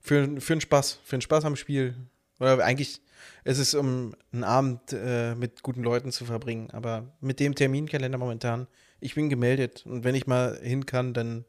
für, 0.00 0.40
für 0.40 0.54
einen 0.54 0.60
Spaß, 0.60 1.00
für 1.04 1.16
einen 1.16 1.22
Spaß 1.22 1.44
am 1.44 1.56
Spiel. 1.56 1.94
Oder 2.38 2.62
eigentlich, 2.64 3.00
es 3.44 3.58
ist 3.58 3.74
um 3.74 4.14
einen 4.32 4.44
Abend 4.44 4.92
äh, 4.92 5.34
mit 5.34 5.62
guten 5.62 5.82
Leuten 5.82 6.12
zu 6.12 6.24
verbringen. 6.24 6.70
Aber 6.70 7.14
mit 7.20 7.40
dem 7.40 7.54
Terminkalender 7.54 8.18
momentan, 8.18 8.66
ich 9.00 9.14
bin 9.14 9.28
gemeldet. 9.28 9.84
Und 9.86 10.04
wenn 10.04 10.14
ich 10.14 10.26
mal 10.26 10.58
hin 10.62 10.86
kann, 10.86 11.14
dann 11.14 11.44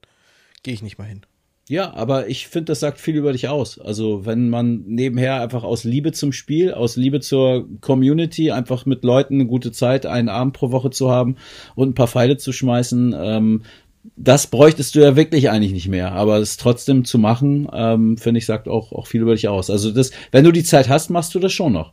gehe 0.64 0.74
ich 0.74 0.82
nicht 0.82 0.98
mal 0.98 1.06
hin. 1.06 1.26
Ja, 1.70 1.94
aber 1.94 2.30
ich 2.30 2.48
finde, 2.48 2.66
das 2.66 2.80
sagt 2.80 2.98
viel 2.98 3.16
über 3.16 3.34
dich 3.34 3.50
aus. 3.50 3.78
Also 3.78 4.26
wenn 4.26 4.50
man 4.50 4.84
nebenher 4.86 5.42
einfach 5.42 5.64
aus 5.64 5.84
Liebe 5.84 6.14
zum 6.14 6.32
Spiel, 6.32 6.74
aus 6.74 6.96
Liebe 6.96 7.20
zur 7.20 7.68
Community, 7.82 8.52
einfach 8.52 8.86
mit 8.86 9.04
Leuten 9.04 9.36
eine 9.36 9.48
gute 9.48 9.74
Zeit, 9.74 10.06
einen 10.06 10.30
Abend 10.30 10.54
pro 10.54 10.72
Woche 10.72 10.92
zu 10.92 11.12
haben 11.12 11.36
und 11.76 11.90
ein 11.90 11.94
paar 11.94 12.08
Pfeile 12.08 12.38
zu 12.38 12.54
schmeißen, 12.54 13.14
ähm, 13.18 13.64
das 14.16 14.48
bräuchtest 14.48 14.96
du 14.96 15.02
ja 15.02 15.18
wirklich 15.18 15.50
eigentlich 15.50 15.74
nicht 15.74 15.90
mehr. 15.90 16.14
Aber 16.14 16.38
es 16.38 16.56
trotzdem 16.56 17.04
zu 17.04 17.18
machen, 17.18 17.68
ähm, 17.74 18.18
finde 18.18 18.38
ich, 18.38 18.46
sagt 18.46 18.70
auch, 18.70 18.94
auch 18.94 19.08
viel 19.08 19.22
über 19.22 19.36
dich 19.36 19.50
aus. 19.50 19.70
Also 19.70 19.92
das, 19.92 20.12
wenn 20.32 20.46
du 20.46 20.54
die 20.54 20.64
Zeit 20.64 20.88
hast, 20.88 21.10
machst 21.10 21.36
du 21.36 21.40
das 21.40 21.52
schon 21.52 21.74
noch. 21.74 21.92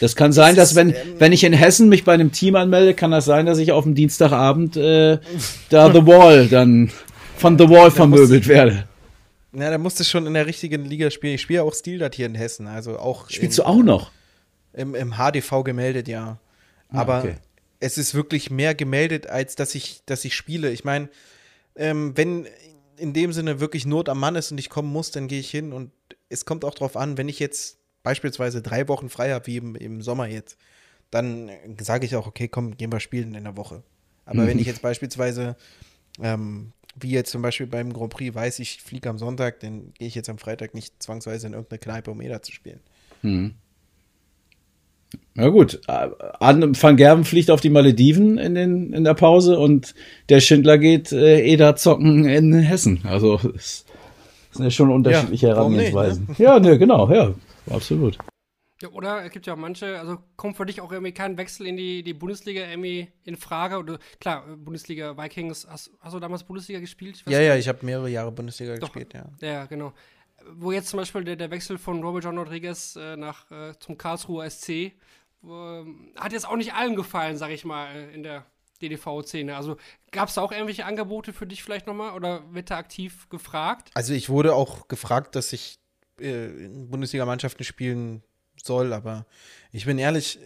Das 0.00 0.14
kann 0.14 0.32
sein, 0.32 0.54
Das 0.54 0.70
dass 0.70 0.76
wenn, 0.76 0.90
ähm, 0.90 0.96
wenn 1.18 1.32
ich 1.32 1.42
in 1.42 1.52
Hessen 1.52 1.88
mich 1.88 2.04
bei 2.04 2.14
einem 2.14 2.30
Team 2.30 2.54
anmelde, 2.54 2.94
kann 2.94 3.10
das 3.10 3.24
sein, 3.24 3.46
dass 3.46 3.58
ich 3.58 3.72
auf 3.72 3.82
dem 3.82 3.96
Dienstagabend 3.96 4.76
äh, 4.76 5.18
da 5.70 5.92
The 5.92 6.06
Wall 6.06 6.46
dann 6.46 6.90
von 7.44 7.58
The 7.58 7.68
Wall 7.68 7.90
vermöbelt 7.90 8.48
werde. 8.48 8.88
Na, 9.52 9.68
da 9.68 9.76
musst 9.76 10.00
du 10.00 10.04
schon 10.04 10.26
in 10.26 10.32
der 10.32 10.46
richtigen 10.46 10.86
Liga 10.86 11.10
spielen. 11.10 11.34
Ich 11.34 11.42
spiele 11.42 11.62
auch 11.62 11.74
Stildat 11.74 12.14
hier 12.14 12.24
in 12.24 12.34
Hessen. 12.34 12.66
Also 12.66 12.98
auch 12.98 13.28
Spielst 13.28 13.58
in, 13.58 13.64
du 13.64 13.68
auch 13.68 13.82
noch? 13.82 14.12
Im, 14.72 14.94
im 14.94 15.16
HDV 15.18 15.62
gemeldet, 15.62 16.08
ja. 16.08 16.38
Aber 16.88 17.18
okay. 17.18 17.34
es 17.80 17.98
ist 17.98 18.14
wirklich 18.14 18.50
mehr 18.50 18.74
gemeldet, 18.74 19.26
als 19.26 19.56
dass 19.56 19.74
ich, 19.74 20.02
dass 20.06 20.24
ich 20.24 20.34
spiele. 20.34 20.70
Ich 20.70 20.84
meine, 20.84 21.10
ähm, 21.76 22.16
wenn 22.16 22.46
in 22.96 23.12
dem 23.12 23.34
Sinne 23.34 23.60
wirklich 23.60 23.84
Not 23.84 24.08
am 24.08 24.20
Mann 24.20 24.36
ist 24.36 24.50
und 24.50 24.56
ich 24.56 24.70
kommen 24.70 24.90
muss, 24.90 25.10
dann 25.10 25.28
gehe 25.28 25.40
ich 25.40 25.50
hin. 25.50 25.74
Und 25.74 25.90
es 26.30 26.46
kommt 26.46 26.64
auch 26.64 26.74
drauf 26.74 26.96
an, 26.96 27.18
wenn 27.18 27.28
ich 27.28 27.40
jetzt 27.40 27.76
beispielsweise 28.02 28.62
drei 28.62 28.88
Wochen 28.88 29.10
frei 29.10 29.32
habe, 29.32 29.46
wie 29.48 29.58
im, 29.58 29.74
im 29.74 30.00
Sommer 30.00 30.28
jetzt, 30.28 30.56
dann 31.10 31.50
sage 31.78 32.06
ich 32.06 32.16
auch, 32.16 32.26
okay, 32.26 32.48
komm, 32.48 32.78
gehen 32.78 32.90
wir 32.90 33.00
spielen 33.00 33.34
in 33.34 33.44
der 33.44 33.58
Woche. 33.58 33.82
Aber 34.24 34.44
Mhm. 34.44 34.46
wenn 34.46 34.58
ich 34.58 34.66
jetzt 34.66 34.80
beispielsweise, 34.80 35.56
ähm, 36.22 36.72
wie 36.96 37.10
jetzt 37.10 37.30
zum 37.30 37.42
Beispiel 37.42 37.66
beim 37.66 37.92
Grand 37.92 38.12
Prix, 38.12 38.34
weiß 38.34 38.58
ich, 38.60 38.80
fliege 38.82 39.08
am 39.10 39.18
Sonntag, 39.18 39.60
dann 39.60 39.92
gehe 39.98 40.08
ich 40.08 40.14
jetzt 40.14 40.28
am 40.28 40.38
Freitag 40.38 40.74
nicht 40.74 41.02
zwangsweise 41.02 41.46
in 41.46 41.52
irgendeine 41.52 41.78
Kneipe, 41.78 42.10
um 42.10 42.20
EDA 42.20 42.42
zu 42.42 42.52
spielen. 42.52 42.80
Hm. 43.22 43.54
Na 45.34 45.48
gut, 45.48 45.80
äh, 45.86 46.08
An 46.40 46.80
Van 46.80 46.96
Gerven 46.96 47.24
fliegt 47.24 47.50
auf 47.50 47.60
die 47.60 47.70
Malediven 47.70 48.38
in, 48.38 48.54
den, 48.54 48.92
in 48.92 49.04
der 49.04 49.14
Pause 49.14 49.58
und 49.58 49.94
der 50.28 50.40
Schindler 50.40 50.78
geht 50.78 51.12
äh, 51.12 51.40
Eda 51.44 51.76
zocken 51.76 52.24
in 52.24 52.52
Hessen. 52.52 53.00
Also 53.04 53.40
es 53.56 53.84
sind 54.52 54.64
ja 54.64 54.70
schon 54.70 54.90
unterschiedliche 54.90 55.48
Ja, 55.48 55.56
warum 55.56 55.72
nicht, 55.72 55.92
ne? 55.92 56.00
Herangehensweisen. 56.00 56.36
Ja, 56.38 56.58
ne, 56.58 56.78
genau, 56.78 57.12
ja, 57.12 57.34
absolut. 57.70 58.18
Ja, 58.82 58.88
oder 58.88 59.24
es 59.24 59.30
gibt 59.30 59.46
ja 59.46 59.54
auch 59.54 59.58
manche, 59.58 59.98
also 59.98 60.18
kommt 60.36 60.56
für 60.56 60.66
dich 60.66 60.80
auch 60.80 60.90
irgendwie 60.90 61.12
kein 61.12 61.36
Wechsel 61.36 61.66
in 61.66 61.76
die, 61.76 62.02
die 62.02 62.12
Bundesliga 62.12 62.66
irgendwie 62.66 63.08
in 63.24 63.36
Frage? 63.36 63.78
Oder 63.78 63.98
klar, 64.20 64.44
Bundesliga 64.56 65.16
Vikings, 65.16 65.66
hast, 65.68 65.92
hast 66.00 66.14
du 66.14 66.20
damals 66.20 66.42
Bundesliga 66.42 66.80
gespielt? 66.80 67.22
Ja, 67.28 67.40
ja, 67.40 67.56
ich 67.56 67.68
habe 67.68 67.86
mehrere 67.86 68.08
Jahre 68.08 68.32
Bundesliga 68.32 68.74
Doch. 68.74 68.92
gespielt, 68.92 69.14
ja. 69.14 69.26
Ja, 69.40 69.66
genau. 69.66 69.92
Wo 70.52 70.72
jetzt 70.72 70.88
zum 70.88 70.98
Beispiel 70.98 71.22
der, 71.24 71.36
der 71.36 71.50
Wechsel 71.50 71.78
von 71.78 72.02
Robert 72.02 72.24
John 72.24 72.36
Rodriguez 72.36 72.96
äh, 72.96 73.16
nach, 73.16 73.50
äh, 73.50 73.78
zum 73.78 73.96
Karlsruher 73.96 74.50
SC 74.50 74.92
ähm, 75.44 76.12
hat 76.16 76.32
jetzt 76.32 76.48
auch 76.48 76.56
nicht 76.56 76.74
allen 76.74 76.96
gefallen, 76.96 77.36
sag 77.36 77.50
ich 77.50 77.64
mal, 77.64 77.94
äh, 77.94 78.12
in 78.12 78.22
der 78.22 78.44
DDV-Szene. 78.82 79.56
Also 79.56 79.76
gab 80.10 80.28
es 80.28 80.34
da 80.34 80.42
auch 80.42 80.52
irgendwelche 80.52 80.84
Angebote 80.84 81.32
für 81.32 81.46
dich 81.46 81.62
vielleicht 81.62 81.86
nochmal 81.86 82.14
oder 82.14 82.42
wird 82.52 82.70
da 82.70 82.76
aktiv 82.76 83.28
gefragt? 83.28 83.90
Also 83.94 84.14
ich 84.14 84.28
wurde 84.28 84.54
auch 84.54 84.88
gefragt, 84.88 85.36
dass 85.36 85.52
ich 85.52 85.78
äh, 86.20 86.46
in 86.64 86.90
Bundesliga-Mannschaften 86.90 87.64
spielen 87.64 88.22
soll, 88.64 88.92
aber 88.92 89.26
ich 89.72 89.86
bin 89.86 89.98
ehrlich, 89.98 90.38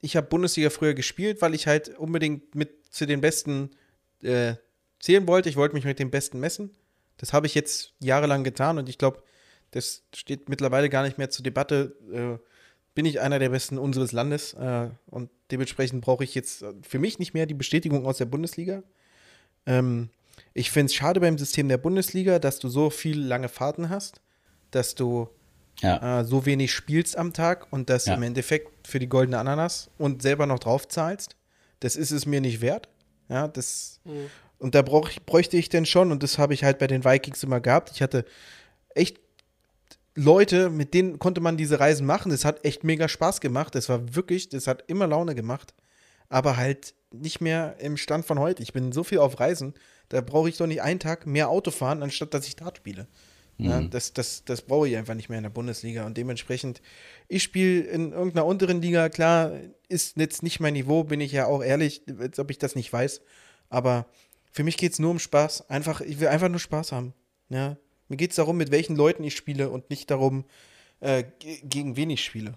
ich 0.00 0.16
habe 0.16 0.26
Bundesliga 0.26 0.70
früher 0.70 0.94
gespielt, 0.94 1.42
weil 1.42 1.54
ich 1.54 1.66
halt 1.66 1.96
unbedingt 1.98 2.54
mit 2.54 2.70
zu 2.90 3.06
den 3.06 3.20
Besten 3.20 3.70
äh, 4.22 4.54
zählen 5.00 5.26
wollte. 5.26 5.48
Ich 5.48 5.56
wollte 5.56 5.74
mich 5.74 5.84
mit 5.84 5.98
den 5.98 6.10
Besten 6.10 6.40
messen. 6.40 6.70
Das 7.16 7.32
habe 7.32 7.46
ich 7.46 7.54
jetzt 7.54 7.94
jahrelang 8.00 8.44
getan 8.44 8.78
und 8.78 8.88
ich 8.88 8.98
glaube, 8.98 9.22
das 9.70 10.02
steht 10.14 10.48
mittlerweile 10.48 10.88
gar 10.88 11.02
nicht 11.02 11.18
mehr 11.18 11.30
zur 11.30 11.42
Debatte. 11.42 11.96
Äh, 12.12 12.44
bin 12.94 13.04
ich 13.06 13.20
einer 13.20 13.38
der 13.38 13.50
Besten 13.50 13.78
unseres 13.78 14.12
Landes 14.12 14.54
äh, 14.54 14.88
und 15.06 15.30
dementsprechend 15.50 16.00
brauche 16.00 16.24
ich 16.24 16.34
jetzt 16.34 16.64
für 16.82 16.98
mich 16.98 17.18
nicht 17.18 17.34
mehr 17.34 17.46
die 17.46 17.54
Bestätigung 17.54 18.06
aus 18.06 18.18
der 18.18 18.24
Bundesliga. 18.24 18.82
Ähm, 19.66 20.10
ich 20.54 20.70
finde 20.70 20.86
es 20.86 20.94
schade 20.94 21.20
beim 21.20 21.38
System 21.38 21.68
der 21.68 21.78
Bundesliga, 21.78 22.38
dass 22.38 22.58
du 22.58 22.68
so 22.68 22.90
viel 22.90 23.20
lange 23.20 23.48
Fahrten 23.48 23.90
hast, 23.90 24.20
dass 24.70 24.94
du 24.94 25.28
Ja. 25.80 26.20
äh, 26.20 26.24
so 26.24 26.44
wenig 26.46 26.72
spielst 26.72 27.16
am 27.16 27.32
Tag 27.32 27.66
und 27.72 27.88
das 27.90 28.06
Ja. 28.06 28.14
im 28.14 28.22
Endeffekt 28.22 28.86
für 28.88 28.98
die 28.98 29.08
goldene 29.08 29.38
Ananas 29.38 29.90
und 29.98 30.22
selber 30.22 30.46
noch 30.46 30.58
drauf 30.58 30.88
zahlst. 30.88 31.36
Das 31.80 31.94
ist 31.96 32.10
es 32.10 32.26
mir 32.26 32.40
nicht 32.40 32.60
wert. 32.60 32.88
Ja, 33.28 33.46
das 33.46 34.00
und 34.58 34.74
da 34.74 34.82
brauch 34.82 35.10
bräuchte 35.26 35.56
ich 35.56 35.68
denn 35.68 35.86
schon 35.86 36.10
und 36.10 36.22
das 36.22 36.38
habe 36.38 36.52
ich 36.54 36.64
halt 36.64 36.78
bei 36.78 36.86
den 36.88 37.04
Vikings 37.04 37.42
immer 37.44 37.60
gehabt. 37.60 37.90
Ich 37.94 38.02
hatte 38.02 38.24
echt 38.94 39.20
Leute, 40.14 40.68
mit 40.70 40.94
denen 40.94 41.18
konnte 41.20 41.40
man 41.40 41.56
diese 41.56 41.78
Reisen 41.78 42.06
machen. 42.06 42.30
Das 42.32 42.44
hat 42.44 42.64
echt 42.64 42.82
mega 42.82 43.08
Spaß 43.08 43.40
gemacht. 43.40 43.74
Das 43.76 43.88
war 43.88 44.16
wirklich, 44.16 44.48
das 44.48 44.66
hat 44.66 44.82
immer 44.88 45.06
Laune 45.06 45.34
gemacht. 45.36 45.74
Aber 46.28 46.56
halt 46.56 46.94
nicht 47.12 47.40
mehr 47.40 47.76
im 47.78 47.96
Stand 47.96 48.26
von 48.26 48.38
heute. 48.40 48.62
Ich 48.62 48.72
bin 48.72 48.90
so 48.92 49.04
viel 49.04 49.18
auf 49.18 49.38
Reisen, 49.40 49.74
da 50.08 50.20
brauche 50.20 50.48
ich 50.48 50.56
doch 50.56 50.66
nicht 50.66 50.82
einen 50.82 51.00
Tag 51.00 51.26
mehr 51.26 51.48
Auto 51.48 51.70
fahren, 51.70 52.02
anstatt 52.02 52.34
dass 52.34 52.46
ich 52.46 52.56
Dart 52.56 52.78
spiele. 52.78 53.06
Ja, 53.60 53.80
das 53.80 54.12
das, 54.12 54.44
das 54.44 54.62
brauche 54.62 54.88
ich 54.88 54.96
einfach 54.96 55.14
nicht 55.14 55.28
mehr 55.28 55.38
in 55.38 55.42
der 55.42 55.50
Bundesliga. 55.50 56.06
Und 56.06 56.16
dementsprechend, 56.16 56.80
ich 57.26 57.42
spiele 57.42 57.80
in 57.80 58.12
irgendeiner 58.12 58.46
unteren 58.46 58.80
Liga, 58.80 59.08
klar, 59.08 59.52
ist 59.88 60.16
jetzt 60.16 60.44
nicht 60.44 60.60
mein 60.60 60.74
Niveau, 60.74 61.02
bin 61.02 61.20
ich 61.20 61.32
ja 61.32 61.46
auch 61.46 61.62
ehrlich, 61.62 62.02
als 62.20 62.38
ob 62.38 62.50
ich 62.50 62.58
das 62.58 62.76
nicht 62.76 62.92
weiß. 62.92 63.20
Aber 63.68 64.06
für 64.52 64.62
mich 64.62 64.76
geht 64.76 64.92
es 64.92 65.00
nur 65.00 65.10
um 65.10 65.18
Spaß. 65.18 65.68
Einfach, 65.70 66.00
ich 66.00 66.20
will 66.20 66.28
einfach 66.28 66.48
nur 66.48 66.60
Spaß 66.60 66.92
haben. 66.92 67.14
Ja. 67.48 67.76
Mir 68.06 68.16
geht 68.16 68.30
es 68.30 68.36
darum, 68.36 68.56
mit 68.56 68.70
welchen 68.70 68.94
Leuten 68.94 69.24
ich 69.24 69.36
spiele 69.36 69.70
und 69.70 69.90
nicht 69.90 70.08
darum, 70.10 70.44
äh, 71.00 71.24
ge- 71.40 71.60
gegen 71.64 71.96
wen 71.96 72.10
ich 72.10 72.24
spiele. 72.24 72.54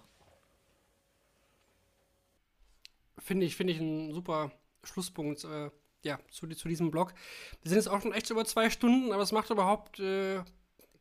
Finde 3.18 3.45
ich, 3.45 3.56
finde 3.56 3.73
ich 3.73 3.80
ein 3.80 4.14
super 4.14 4.52
Schlusspunkt, 4.84 5.44
äh, 5.45 5.69
ja, 6.03 6.19
zu, 6.32 6.48
zu 6.48 6.68
diesem 6.68 6.91
Blog. 6.91 7.14
Wir 7.61 7.69
sind 7.69 7.78
jetzt 7.78 7.88
auch 7.90 8.02
schon 8.02 8.14
echt 8.14 8.30
über 8.30 8.45
zwei 8.45 8.69
Stunden, 8.69 9.11
aber 9.11 9.23
es 9.23 9.32
macht 9.32 9.49
überhaupt 9.49 9.99
äh, 9.99 10.40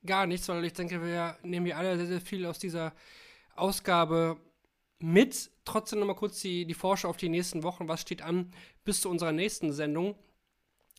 gar 0.05 0.27
nichts, 0.27 0.49
weil 0.49 0.65
ich 0.65 0.73
denke, 0.73 1.03
wir 1.03 1.37
nehmen 1.43 1.67
hier 1.67 1.77
alle 1.77 1.97
sehr, 1.97 2.07
sehr 2.07 2.21
viel 2.21 2.47
aus 2.47 2.59
dieser 2.59 2.93
Ausgabe 3.55 4.39
mit. 4.99 5.51
Trotzdem 5.65 6.01
nochmal 6.01 6.17
kurz 6.17 6.41
die, 6.41 6.67
die 6.67 6.75
Vorschau 6.75 7.09
auf 7.09 7.17
die 7.17 7.29
nächsten 7.29 7.63
Wochen. 7.63 7.89
Was 7.89 8.01
steht 8.01 8.23
an 8.23 8.53
bis 8.85 9.01
zu 9.01 9.11
unserer 9.11 9.33
nächsten 9.33 9.73
Sendung? 9.73 10.15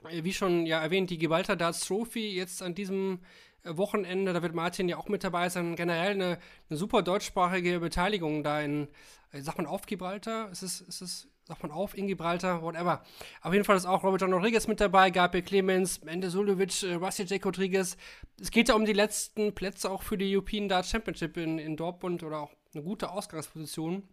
Äh, 0.09 0.23
Wie 0.23 0.33
schon 0.33 0.65
ja 0.65 0.81
erwähnt, 0.81 1.09
die 1.09 1.17
Gibraltar 1.17 1.55
Darts 1.55 1.81
Trophy 1.81 2.35
jetzt 2.35 2.61
an 2.61 2.75
diesem 2.75 3.19
äh, 3.63 3.75
Wochenende, 3.77 4.33
da 4.33 4.41
wird 4.41 4.55
Martin 4.55 4.89
ja 4.89 4.97
auch 4.97 5.07
mit 5.07 5.23
dabei 5.23 5.49
sein. 5.49 5.75
Generell 5.75 6.11
eine, 6.11 6.39
eine 6.69 6.77
super 6.77 7.01
deutschsprachige 7.01 7.79
Beteiligung 7.79 8.43
da 8.43 8.61
in, 8.61 8.87
äh, 9.31 9.41
sagt 9.41 9.57
man 9.57 9.67
auf 9.67 9.85
Gibraltar? 9.85 10.51
Ist 10.51 10.63
es, 10.63 10.81
ist 10.81 11.01
es, 11.01 11.27
sagt 11.43 11.63
man 11.63 11.71
auf 11.71 11.97
in 11.97 12.07
Gibraltar? 12.07 12.61
Whatever. 12.61 13.03
Auf 13.41 13.53
jeden 13.53 13.65
Fall 13.65 13.77
ist 13.77 13.85
auch 13.85 14.03
Robert 14.03 14.21
John 14.21 14.33
Rodriguez 14.33 14.67
mit 14.67 14.79
dabei, 14.79 15.09
Gabriel 15.09 15.43
Clemens, 15.43 16.03
Mende 16.03 16.29
Sulovic, 16.29 16.83
äh, 16.83 16.93
Rusty 16.95 17.23
J. 17.23 17.43
Rodriguez. 17.45 17.97
Es 18.39 18.51
geht 18.51 18.69
ja 18.69 18.75
um 18.75 18.85
die 18.85 18.93
letzten 18.93 19.53
Plätze 19.53 19.89
auch 19.89 20.03
für 20.03 20.17
die 20.17 20.35
European 20.35 20.69
Darts 20.69 20.89
Championship 20.89 21.37
in, 21.37 21.57
in 21.57 21.77
Dortmund 21.77 22.23
oder 22.23 22.39
auch 22.41 22.51
eine 22.73 22.83
gute 22.83 23.09
Ausgangsposition. 23.09 24.03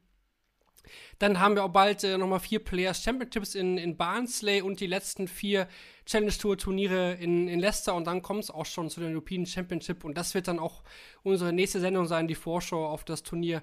Dann 1.19 1.41
haben 1.41 1.55
wir 1.55 1.65
auch 1.65 1.73
bald 1.73 2.05
äh, 2.05 2.17
nochmal 2.17 2.41
vier 2.41 2.65
Players 2.65 3.03
Championships 3.03 3.55
in, 3.55 3.79
in 3.79 3.97
Barnsley 3.97 4.63
und 4.63 4.81
die 4.81 4.87
letzten 4.87 5.29
vier 5.29 5.69
Challenge 6.07 6.33
Tour 6.33 6.57
Turniere 6.57 7.15
in, 7.15 7.49
in 7.49 7.61
Leicester 7.61 7.95
und 7.95 8.07
dann 8.07 8.23
kommt 8.23 8.45
es 8.45 8.51
auch 8.51 8.67
schon 8.67 8.89
zu 8.89 9.01
den 9.01 9.13
European 9.13 9.47
Championship 9.47 10.05
und 10.05 10.17
das 10.17 10.35
wird 10.35 10.49
dann 10.49 10.59
auch 10.59 10.83
unsere 11.23 11.53
nächste 11.53 11.81
Sendung 11.81 12.07
sein, 12.07 12.29
die 12.29 12.35
Vorschau 12.35 12.87
auf 12.87 13.05
das 13.05 13.23
Turnier 13.23 13.63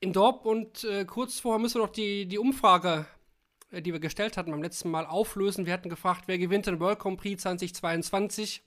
in 0.00 0.12
Dortmund. 0.12 0.84
Und 0.84 0.84
äh, 0.84 1.04
kurz 1.04 1.40
vorher 1.40 1.60
müssen 1.60 1.76
wir 1.80 1.86
noch 1.86 1.92
die, 1.92 2.26
die 2.26 2.38
Umfrage, 2.38 3.06
äh, 3.70 3.82
die 3.82 3.92
wir 3.92 4.00
gestellt 4.00 4.36
hatten 4.36 4.50
beim 4.50 4.62
letzten 4.62 4.90
Mal, 4.90 5.06
auflösen. 5.06 5.66
Wir 5.66 5.72
hatten 5.72 5.88
gefragt, 5.88 6.24
wer 6.26 6.38
gewinnt 6.38 6.66
den 6.66 6.80
World 6.80 6.98
Grand 6.98 7.20
Prix 7.20 7.42
2022. 7.42 8.62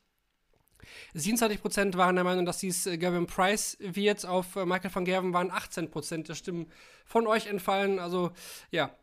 27% 1.16 1.96
waren 1.98 2.16
der 2.16 2.24
Meinung, 2.24 2.46
dass 2.46 2.58
dies 2.58 2.86
äh, 2.86 2.98
Gavin 2.98 3.28
Price 3.28 3.78
wird. 3.80 4.26
Auf 4.26 4.56
äh, 4.56 4.66
Michael 4.66 4.94
van 4.94 5.06
Gerven 5.06 5.34
waren 5.34 5.52
18% 5.52 6.28
der 6.28 6.36
Stimmen 6.36 6.72
von 7.06 7.28
euch 7.28 7.48
entfallen. 7.48 8.00
Also 8.00 8.32
ja, 8.72 8.96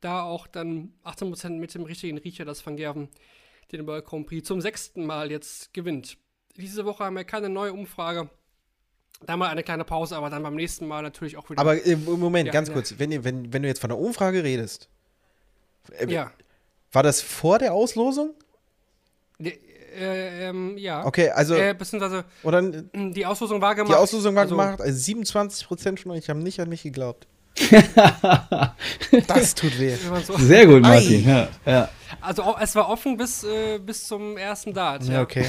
da 0.00 0.22
auch 0.22 0.46
dann 0.46 0.94
18% 1.04 1.50
mit 1.50 1.74
dem 1.74 1.84
richtigen 1.84 2.18
Riecher, 2.18 2.44
dass 2.44 2.64
van 2.64 2.76
Gerven 2.76 3.08
den 3.72 3.86
World 3.86 4.04
Grand 4.04 4.26
Prix 4.26 4.46
zum 4.46 4.60
sechsten 4.60 5.04
Mal 5.04 5.30
jetzt 5.30 5.74
gewinnt. 5.74 6.18
Diese 6.56 6.84
Woche 6.84 7.04
haben 7.04 7.16
wir 7.16 7.24
keine 7.24 7.48
neue 7.48 7.72
Umfrage. 7.72 8.30
Da 9.24 9.36
mal 9.36 9.48
eine 9.48 9.62
kleine 9.62 9.84
Pause, 9.84 10.16
aber 10.16 10.28
dann 10.28 10.42
beim 10.42 10.54
nächsten 10.54 10.86
Mal 10.86 11.02
natürlich 11.02 11.36
auch 11.36 11.48
wieder. 11.48 11.60
Aber 11.60 11.84
äh, 11.84 11.96
Moment, 11.96 12.48
Ja, 12.48 12.52
ganz 12.52 12.68
ja. 12.68 12.74
kurz, 12.74 12.94
wenn, 12.98 13.24
wenn, 13.24 13.52
wenn 13.52 13.62
du 13.62 13.68
jetzt 13.68 13.80
von 13.80 13.88
der 13.88 13.98
Umfrage 13.98 14.44
redest, 14.44 14.88
äh, 15.98 16.06
ja. 16.10 16.30
war 16.92 17.02
das 17.02 17.22
vor 17.22 17.58
der 17.58 17.72
Auslosung? 17.72 18.34
Die, 19.38 19.58
äh, 19.98 20.48
ähm, 20.48 20.76
ja. 20.76 21.04
Okay, 21.06 21.30
also, 21.30 21.54
Äh, 21.54 21.74
beziehungsweise 21.74 22.24
oder 22.42 22.60
mh, 22.60 22.82
die 23.12 23.24
Auslosung 23.24 23.60
war 23.62 23.74
gemacht. 23.74 23.92
die 23.92 23.96
Auslosung 23.96 24.34
war 24.34 24.42
also, 24.42 24.54
gemacht, 24.54 24.80
also 24.80 25.12
27% 25.12 26.02
von 26.02 26.12
euch 26.12 26.28
haben 26.28 26.40
nicht 26.40 26.60
an 26.60 26.68
mich 26.68 26.82
geglaubt. 26.82 27.26
das 29.26 29.54
tut 29.54 29.78
weh. 29.78 29.96
Sehr 30.36 30.66
gut, 30.66 30.82
Martin. 30.82 31.26
Ja, 31.26 31.48
ja. 31.64 31.88
Also 32.20 32.54
es 32.60 32.74
war 32.74 32.90
offen 32.90 33.16
bis, 33.16 33.44
äh, 33.44 33.78
bis 33.78 34.06
zum 34.06 34.36
ersten 34.36 34.74
Dart. 34.74 35.04
Ja, 35.04 35.22
okay. 35.22 35.46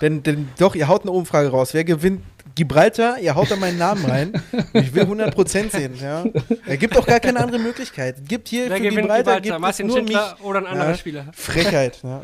Denn, 0.00 0.24
denn 0.24 0.48
doch, 0.58 0.74
ihr 0.74 0.88
haut 0.88 1.02
eine 1.02 1.12
Umfrage 1.12 1.48
raus. 1.50 1.72
Wer 1.72 1.84
gewinnt 1.84 2.22
Gibraltar? 2.54 3.18
Ihr 3.18 3.34
haut 3.34 3.50
da 3.50 3.56
meinen 3.56 3.78
Namen 3.78 4.04
rein. 4.04 4.42
Ich 4.74 4.94
will 4.94 5.02
100% 5.04 5.70
sehen. 5.70 5.94
Ja. 6.00 6.24
Es 6.66 6.78
gibt 6.78 6.96
auch 6.96 7.06
gar 7.06 7.18
keine 7.20 7.40
andere 7.40 7.58
Möglichkeit. 7.58 8.28
Gibt 8.28 8.48
hier 8.48 8.68
Wer 8.70 8.76
für 8.76 8.82
Gibraltar, 8.82 9.40
Gibraltar? 9.40 9.40
gibt 9.40 9.54
es 9.54 9.60
Martin 9.60 9.86
nur 9.88 9.96
mich. 10.02 10.06
Schindler 10.12 10.36
oder 10.42 10.58
ein 10.60 10.66
anderer 10.66 10.90
Ja. 10.90 10.96
Spieler? 10.96 11.26
Frechheit. 11.34 11.98
Ja. 12.02 12.22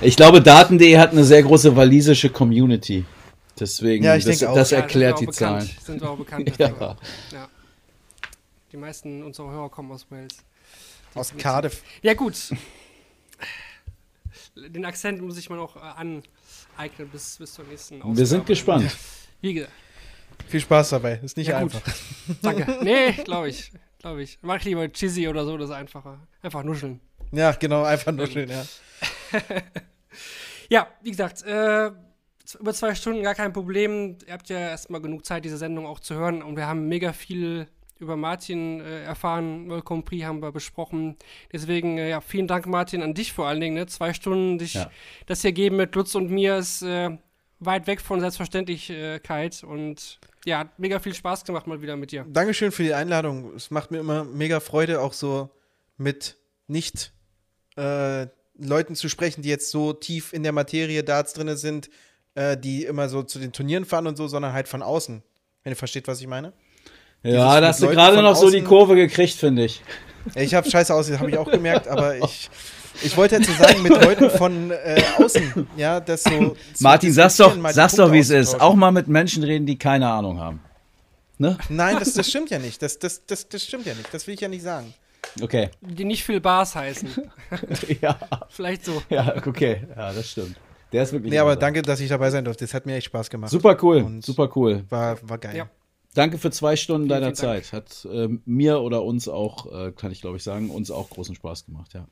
Ich 0.00 0.16
glaube, 0.16 0.42
Daten.de 0.42 0.98
hat 0.98 1.12
eine 1.12 1.24
sehr 1.24 1.42
große 1.42 1.74
walisische 1.76 2.28
Community. 2.30 3.04
Deswegen, 3.58 4.04
Ja, 4.04 4.16
ich 4.16 4.24
das, 4.24 4.42
auch. 4.42 4.54
das 4.54 4.70
Ja, 4.70 4.78
erklärt 4.78 5.20
die 5.20 5.28
Zahlen. 5.28 5.68
Sind 5.84 6.02
auch 6.02 6.16
bekannt. 6.16 6.50
Ja. 6.58 6.68
ja. 7.32 7.48
Die 8.72 8.76
meisten 8.76 9.22
unserer 9.22 9.50
Hörer 9.52 9.68
kommen 9.70 9.92
aus 9.92 10.06
Wales. 10.10 10.36
Aus 11.14 11.32
Cardiff. 11.38 11.82
Ja, 12.02 12.14
gut. 12.14 12.34
Den 14.56 14.84
Akzent 14.84 15.22
muss 15.22 15.38
ich 15.38 15.48
mal 15.48 15.56
noch 15.56 15.76
äh, 15.76 15.80
aneignen 16.76 17.08
bis, 17.08 17.36
bis 17.38 17.52
zur 17.54 17.64
nächsten 17.66 17.96
Ausgabe. 18.02 18.16
Wir 18.16 18.26
sind 18.26 18.46
gespannt. 18.46 18.96
Wie 19.40 19.54
gesagt, 19.54 19.72
Viel 20.48 20.60
Spaß 20.60 20.90
dabei. 20.90 21.20
Ist 21.22 21.36
nicht 21.36 21.48
Ja, 21.48 21.60
gut. 21.62 21.74
einfach. 21.74 21.94
danke. 22.42 22.78
Nee, 22.82 23.12
glaube 23.24 23.48
ich. 23.48 23.72
glaube 23.98 24.22
ich. 24.22 24.38
Mach 24.42 24.56
ich 24.56 24.64
lieber 24.64 24.88
Chizzy 24.88 25.28
oder 25.28 25.44
so, 25.44 25.56
das 25.56 25.70
ist 25.70 25.76
einfacher. 25.76 26.18
Einfach 26.42 26.62
nuscheln. 26.62 27.00
Ja, 27.32 27.52
genau, 27.52 27.82
einfach 27.84 28.12
nur 28.12 28.26
schön, 28.26 28.48
ja. 28.48 28.64
Ja, 30.68 30.88
wie 31.02 31.10
gesagt, 31.10 31.42
äh, 31.42 31.90
über 32.58 32.72
zwei 32.74 32.94
Stunden 32.94 33.22
gar 33.22 33.34
kein 33.34 33.52
Problem. 33.52 34.18
Ihr 34.26 34.32
habt 34.32 34.48
ja 34.48 34.58
erstmal 34.58 35.00
genug 35.00 35.24
Zeit, 35.26 35.44
diese 35.44 35.56
Sendung 35.58 35.86
auch 35.86 36.00
zu 36.00 36.14
hören. 36.14 36.42
Und 36.42 36.56
wir 36.56 36.66
haben 36.66 36.88
mega 36.88 37.12
viel 37.12 37.66
über 38.04 38.16
Martin 38.16 38.80
äh, 38.80 39.02
erfahren. 39.02 39.68
World 39.68 39.84
Grand 39.84 40.04
Prix 40.04 40.24
haben 40.24 40.40
wir 40.40 40.52
besprochen. 40.52 41.16
Deswegen, 41.52 41.98
äh, 41.98 42.10
ja, 42.10 42.20
vielen 42.20 42.46
Dank, 42.46 42.66
Martin, 42.66 43.02
an 43.02 43.14
dich 43.14 43.32
vor 43.32 43.46
allen 43.48 43.60
Dingen. 43.60 43.74
Ne? 43.74 43.86
Zwei 43.86 44.12
Stunden 44.14 44.58
dich 44.58 44.74
Ja. 44.74 44.90
das 45.26 45.42
hier 45.42 45.52
geben 45.52 45.76
mit 45.76 45.94
Lutz 45.94 46.14
und 46.14 46.30
mir 46.30 46.58
ist 46.58 46.82
äh, 46.82 47.10
weit 47.60 47.86
weg 47.86 48.00
von 48.00 48.20
Selbstverständlichkeit. 48.20 49.64
Und 49.64 50.20
ja, 50.44 50.58
hat 50.60 50.78
mega 50.78 50.98
viel 50.98 51.14
Spaß 51.14 51.44
gemacht 51.44 51.66
mal 51.66 51.82
wieder 51.82 51.96
mit 51.96 52.12
dir. 52.12 52.24
Dankeschön 52.28 52.70
für 52.70 52.82
die 52.82 52.94
Einladung. 52.94 53.54
Es 53.54 53.70
macht 53.70 53.90
mir 53.90 53.98
immer 53.98 54.24
mega 54.24 54.60
Freude, 54.60 55.00
auch 55.00 55.12
so 55.12 55.50
mit 55.96 56.36
nicht 56.66 57.12
äh, 57.76 58.26
Leuten 58.56 58.94
zu 58.94 59.08
sprechen, 59.08 59.42
die 59.42 59.48
jetzt 59.48 59.70
so 59.70 59.92
tief 59.92 60.32
in 60.32 60.42
der 60.42 60.52
Materie 60.52 61.02
Darts 61.02 61.32
drin 61.32 61.56
sind, 61.56 61.90
äh, 62.34 62.56
die 62.56 62.84
immer 62.84 63.08
so 63.08 63.22
zu 63.22 63.38
den 63.38 63.52
Turnieren 63.52 63.84
fahren 63.84 64.06
und 64.06 64.16
so, 64.16 64.28
sondern 64.28 64.52
halt 64.52 64.68
von 64.68 64.82
außen. 64.82 65.22
Wenn 65.62 65.72
ihr 65.72 65.76
versteht, 65.76 66.06
was 66.08 66.20
ich 66.20 66.26
meine? 66.26 66.52
Ja, 67.24 67.60
da 67.60 67.68
hast 67.68 67.82
du 67.82 67.88
gerade 67.88 68.22
noch 68.22 68.36
so 68.36 68.50
die 68.50 68.60
außen- 68.60 68.64
Kurve 68.64 68.94
gekriegt, 68.96 69.34
finde 69.34 69.64
ich. 69.64 69.82
Ich 70.34 70.54
habe 70.54 70.68
scheiße 70.70 70.94
ausgesehen, 70.94 71.20
habe 71.20 71.30
ich 71.30 71.38
auch 71.38 71.50
gemerkt, 71.50 71.88
aber 71.88 72.16
ich, 72.24 72.50
ich 73.02 73.16
wollte 73.16 73.36
jetzt 73.36 73.46
so 73.48 73.52
sagen, 73.54 73.82
mit 73.82 73.92
Leuten 73.92 74.30
von 74.30 74.70
äh, 74.70 75.02
außen, 75.18 75.66
ja, 75.76 76.00
das 76.00 76.22
so. 76.24 76.56
Martin, 76.80 77.12
sag's 77.12 77.36
doch, 77.36 77.56
sag's 77.72 77.96
doch, 77.96 78.12
wie 78.12 78.18
es 78.20 78.30
ist. 78.30 78.60
Auch 78.60 78.74
mal 78.74 78.90
mit 78.92 79.08
Menschen 79.08 79.42
reden, 79.42 79.66
die 79.66 79.76
keine 79.78 80.08
Ahnung 80.08 80.38
haben. 80.38 80.60
Ne? 81.38 81.58
Nein, 81.68 81.96
das, 81.98 82.12
das 82.14 82.28
stimmt 82.30 82.50
ja 82.50 82.58
nicht. 82.58 82.80
Das, 82.82 82.98
das, 82.98 83.26
das, 83.26 83.48
das 83.48 83.64
stimmt 83.64 83.86
ja 83.86 83.94
nicht. 83.94 84.12
Das 84.14 84.26
will 84.26 84.34
ich 84.34 84.40
ja 84.40 84.48
nicht 84.48 84.62
sagen. 84.62 84.94
Okay. 85.42 85.70
Die 85.80 86.04
nicht 86.04 86.22
viel 86.24 86.40
Bars 86.40 86.74
heißen. 86.76 87.08
ja, 88.02 88.18
Vielleicht 88.50 88.84
so. 88.84 89.02
ja, 89.08 89.34
okay. 89.46 89.82
Ja, 89.96 90.12
das 90.12 90.30
stimmt. 90.30 90.56
Der 90.92 91.02
ist 91.02 91.12
wirklich. 91.12 91.32
Nee, 91.32 91.38
aber 91.38 91.56
danke, 91.56 91.82
dass 91.82 91.98
ich 92.00 92.08
dabei 92.08 92.30
sein 92.30 92.44
durfte. 92.44 92.64
Das 92.64 92.72
hat 92.74 92.86
mir 92.86 92.94
echt 92.96 93.06
Spaß 93.06 93.30
gemacht. 93.30 93.50
Super 93.50 93.76
cool, 93.82 94.02
Und- 94.02 94.24
super 94.24 94.48
cool. 94.54 94.84
War, 94.90 95.16
war 95.22 95.38
geil. 95.38 95.56
Ja. 95.56 95.66
Danke 96.14 96.38
für 96.38 96.50
zwei 96.50 96.76
Stunden 96.76 97.08
Vielen, 97.08 97.20
deiner 97.20 97.34
vielen. 97.34 97.62
Zeit. 97.62 97.72
Hat 97.72 98.06
ähm, 98.10 98.42
mir 98.46 98.80
oder 98.80 99.02
uns 99.02 99.28
auch, 99.28 99.70
äh, 99.72 99.92
kann 99.92 100.12
ich 100.12 100.20
glaube 100.20 100.36
ich 100.36 100.42
sagen, 100.42 100.70
uns 100.70 100.90
auch 100.90 101.10
großen 101.10 101.34
Spaß 101.34 101.66
gemacht, 101.66 101.92
ja. 101.94 102.06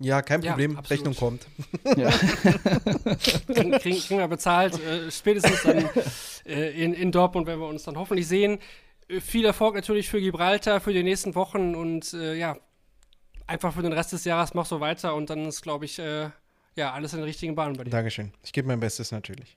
Ja, 0.00 0.22
kein 0.22 0.42
Ja, 0.42 0.52
Problem. 0.52 0.76
absolut. 0.76 0.90
Rechnung 1.06 1.14
kommt. 1.14 1.46
ja. 1.96 2.10
kriegen, 3.46 3.70
kriegen, 3.72 3.98
kriegen 4.00 4.18
wir 4.18 4.28
bezahlt, 4.28 4.78
äh, 4.80 5.10
spätestens 5.10 5.62
dann 5.62 5.88
äh, 6.46 6.70
in, 6.70 6.92
in 6.94 7.12
Dortmund, 7.12 7.46
wenn 7.46 7.60
wir 7.60 7.68
uns 7.68 7.84
dann 7.84 7.96
hoffentlich 7.96 8.26
sehen. 8.26 8.58
Äh, 9.08 9.20
viel 9.20 9.44
Erfolg 9.44 9.76
natürlich 9.76 10.08
für 10.10 10.20
Gibraltar, 10.20 10.80
für 10.80 10.92
die 10.92 11.04
nächsten 11.04 11.36
Wochen 11.36 11.76
und 11.76 12.12
äh, 12.12 12.34
ja, 12.34 12.56
einfach 13.46 13.72
für 13.74 13.82
den 13.82 13.92
Rest 13.92 14.12
des 14.12 14.24
Jahres 14.24 14.52
mach 14.54 14.66
so 14.66 14.80
weiter 14.80 15.14
und 15.14 15.30
dann 15.30 15.46
ist, 15.46 15.62
glaube 15.62 15.84
ich, 15.84 16.00
äh, 16.00 16.30
ja, 16.76 16.92
alles 16.92 17.12
in 17.12 17.20
den 17.20 17.26
richtigen 17.26 17.54
Bahnen 17.54 17.76
bei 17.76 17.84
dir. 17.84 17.90
Dankeschön. 17.90 18.32
Ich 18.42 18.52
gebe 18.52 18.66
mein 18.66 18.80
Bestes 18.80 19.12
natürlich. 19.12 19.56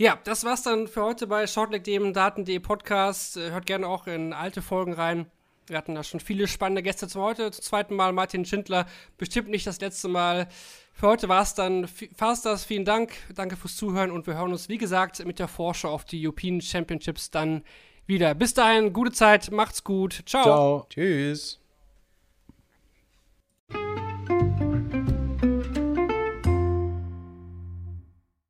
Ja, 0.00 0.18
das 0.24 0.44
war's 0.44 0.62
dann 0.62 0.88
für 0.88 1.02
heute 1.02 1.26
bei 1.26 1.46
Shortleg, 1.46 1.84
dem 1.84 2.14
Daten.de 2.14 2.58
Podcast. 2.60 3.36
Äh, 3.36 3.50
Hört 3.50 3.66
gerne 3.66 3.86
auch 3.86 4.06
in 4.06 4.32
alte 4.32 4.62
Folgen 4.62 4.94
rein. 4.94 5.26
Wir 5.66 5.76
hatten 5.76 5.94
da 5.94 6.02
schon 6.02 6.20
viele 6.20 6.48
spannende 6.48 6.82
Gäste 6.82 7.06
zu 7.06 7.20
heute. 7.20 7.50
Zum 7.50 7.62
zweiten 7.62 7.96
Mal 7.96 8.14
Martin 8.14 8.46
Schindler. 8.46 8.86
Bestimmt 9.18 9.50
nicht 9.50 9.66
das 9.66 9.78
letzte 9.78 10.08
Mal. 10.08 10.48
Für 10.94 11.08
heute 11.08 11.28
war's 11.28 11.54
dann. 11.54 11.86
Fast 12.16 12.46
das. 12.46 12.64
Vielen 12.64 12.86
Dank. 12.86 13.12
Danke 13.34 13.56
fürs 13.56 13.76
Zuhören 13.76 14.10
und 14.10 14.26
wir 14.26 14.38
hören 14.38 14.52
uns, 14.52 14.70
wie 14.70 14.78
gesagt, 14.78 15.22
mit 15.26 15.38
der 15.38 15.48
Vorschau 15.48 15.90
auf 15.90 16.06
die 16.06 16.26
European 16.26 16.62
Championships 16.62 17.30
dann 17.30 17.62
wieder. 18.06 18.34
Bis 18.34 18.54
dahin, 18.54 18.94
gute 18.94 19.12
Zeit. 19.12 19.50
Macht's 19.50 19.84
gut. 19.84 20.22
Ciao. 20.24 20.44
Ciao. 20.44 20.86
Tschüss. 20.88 21.60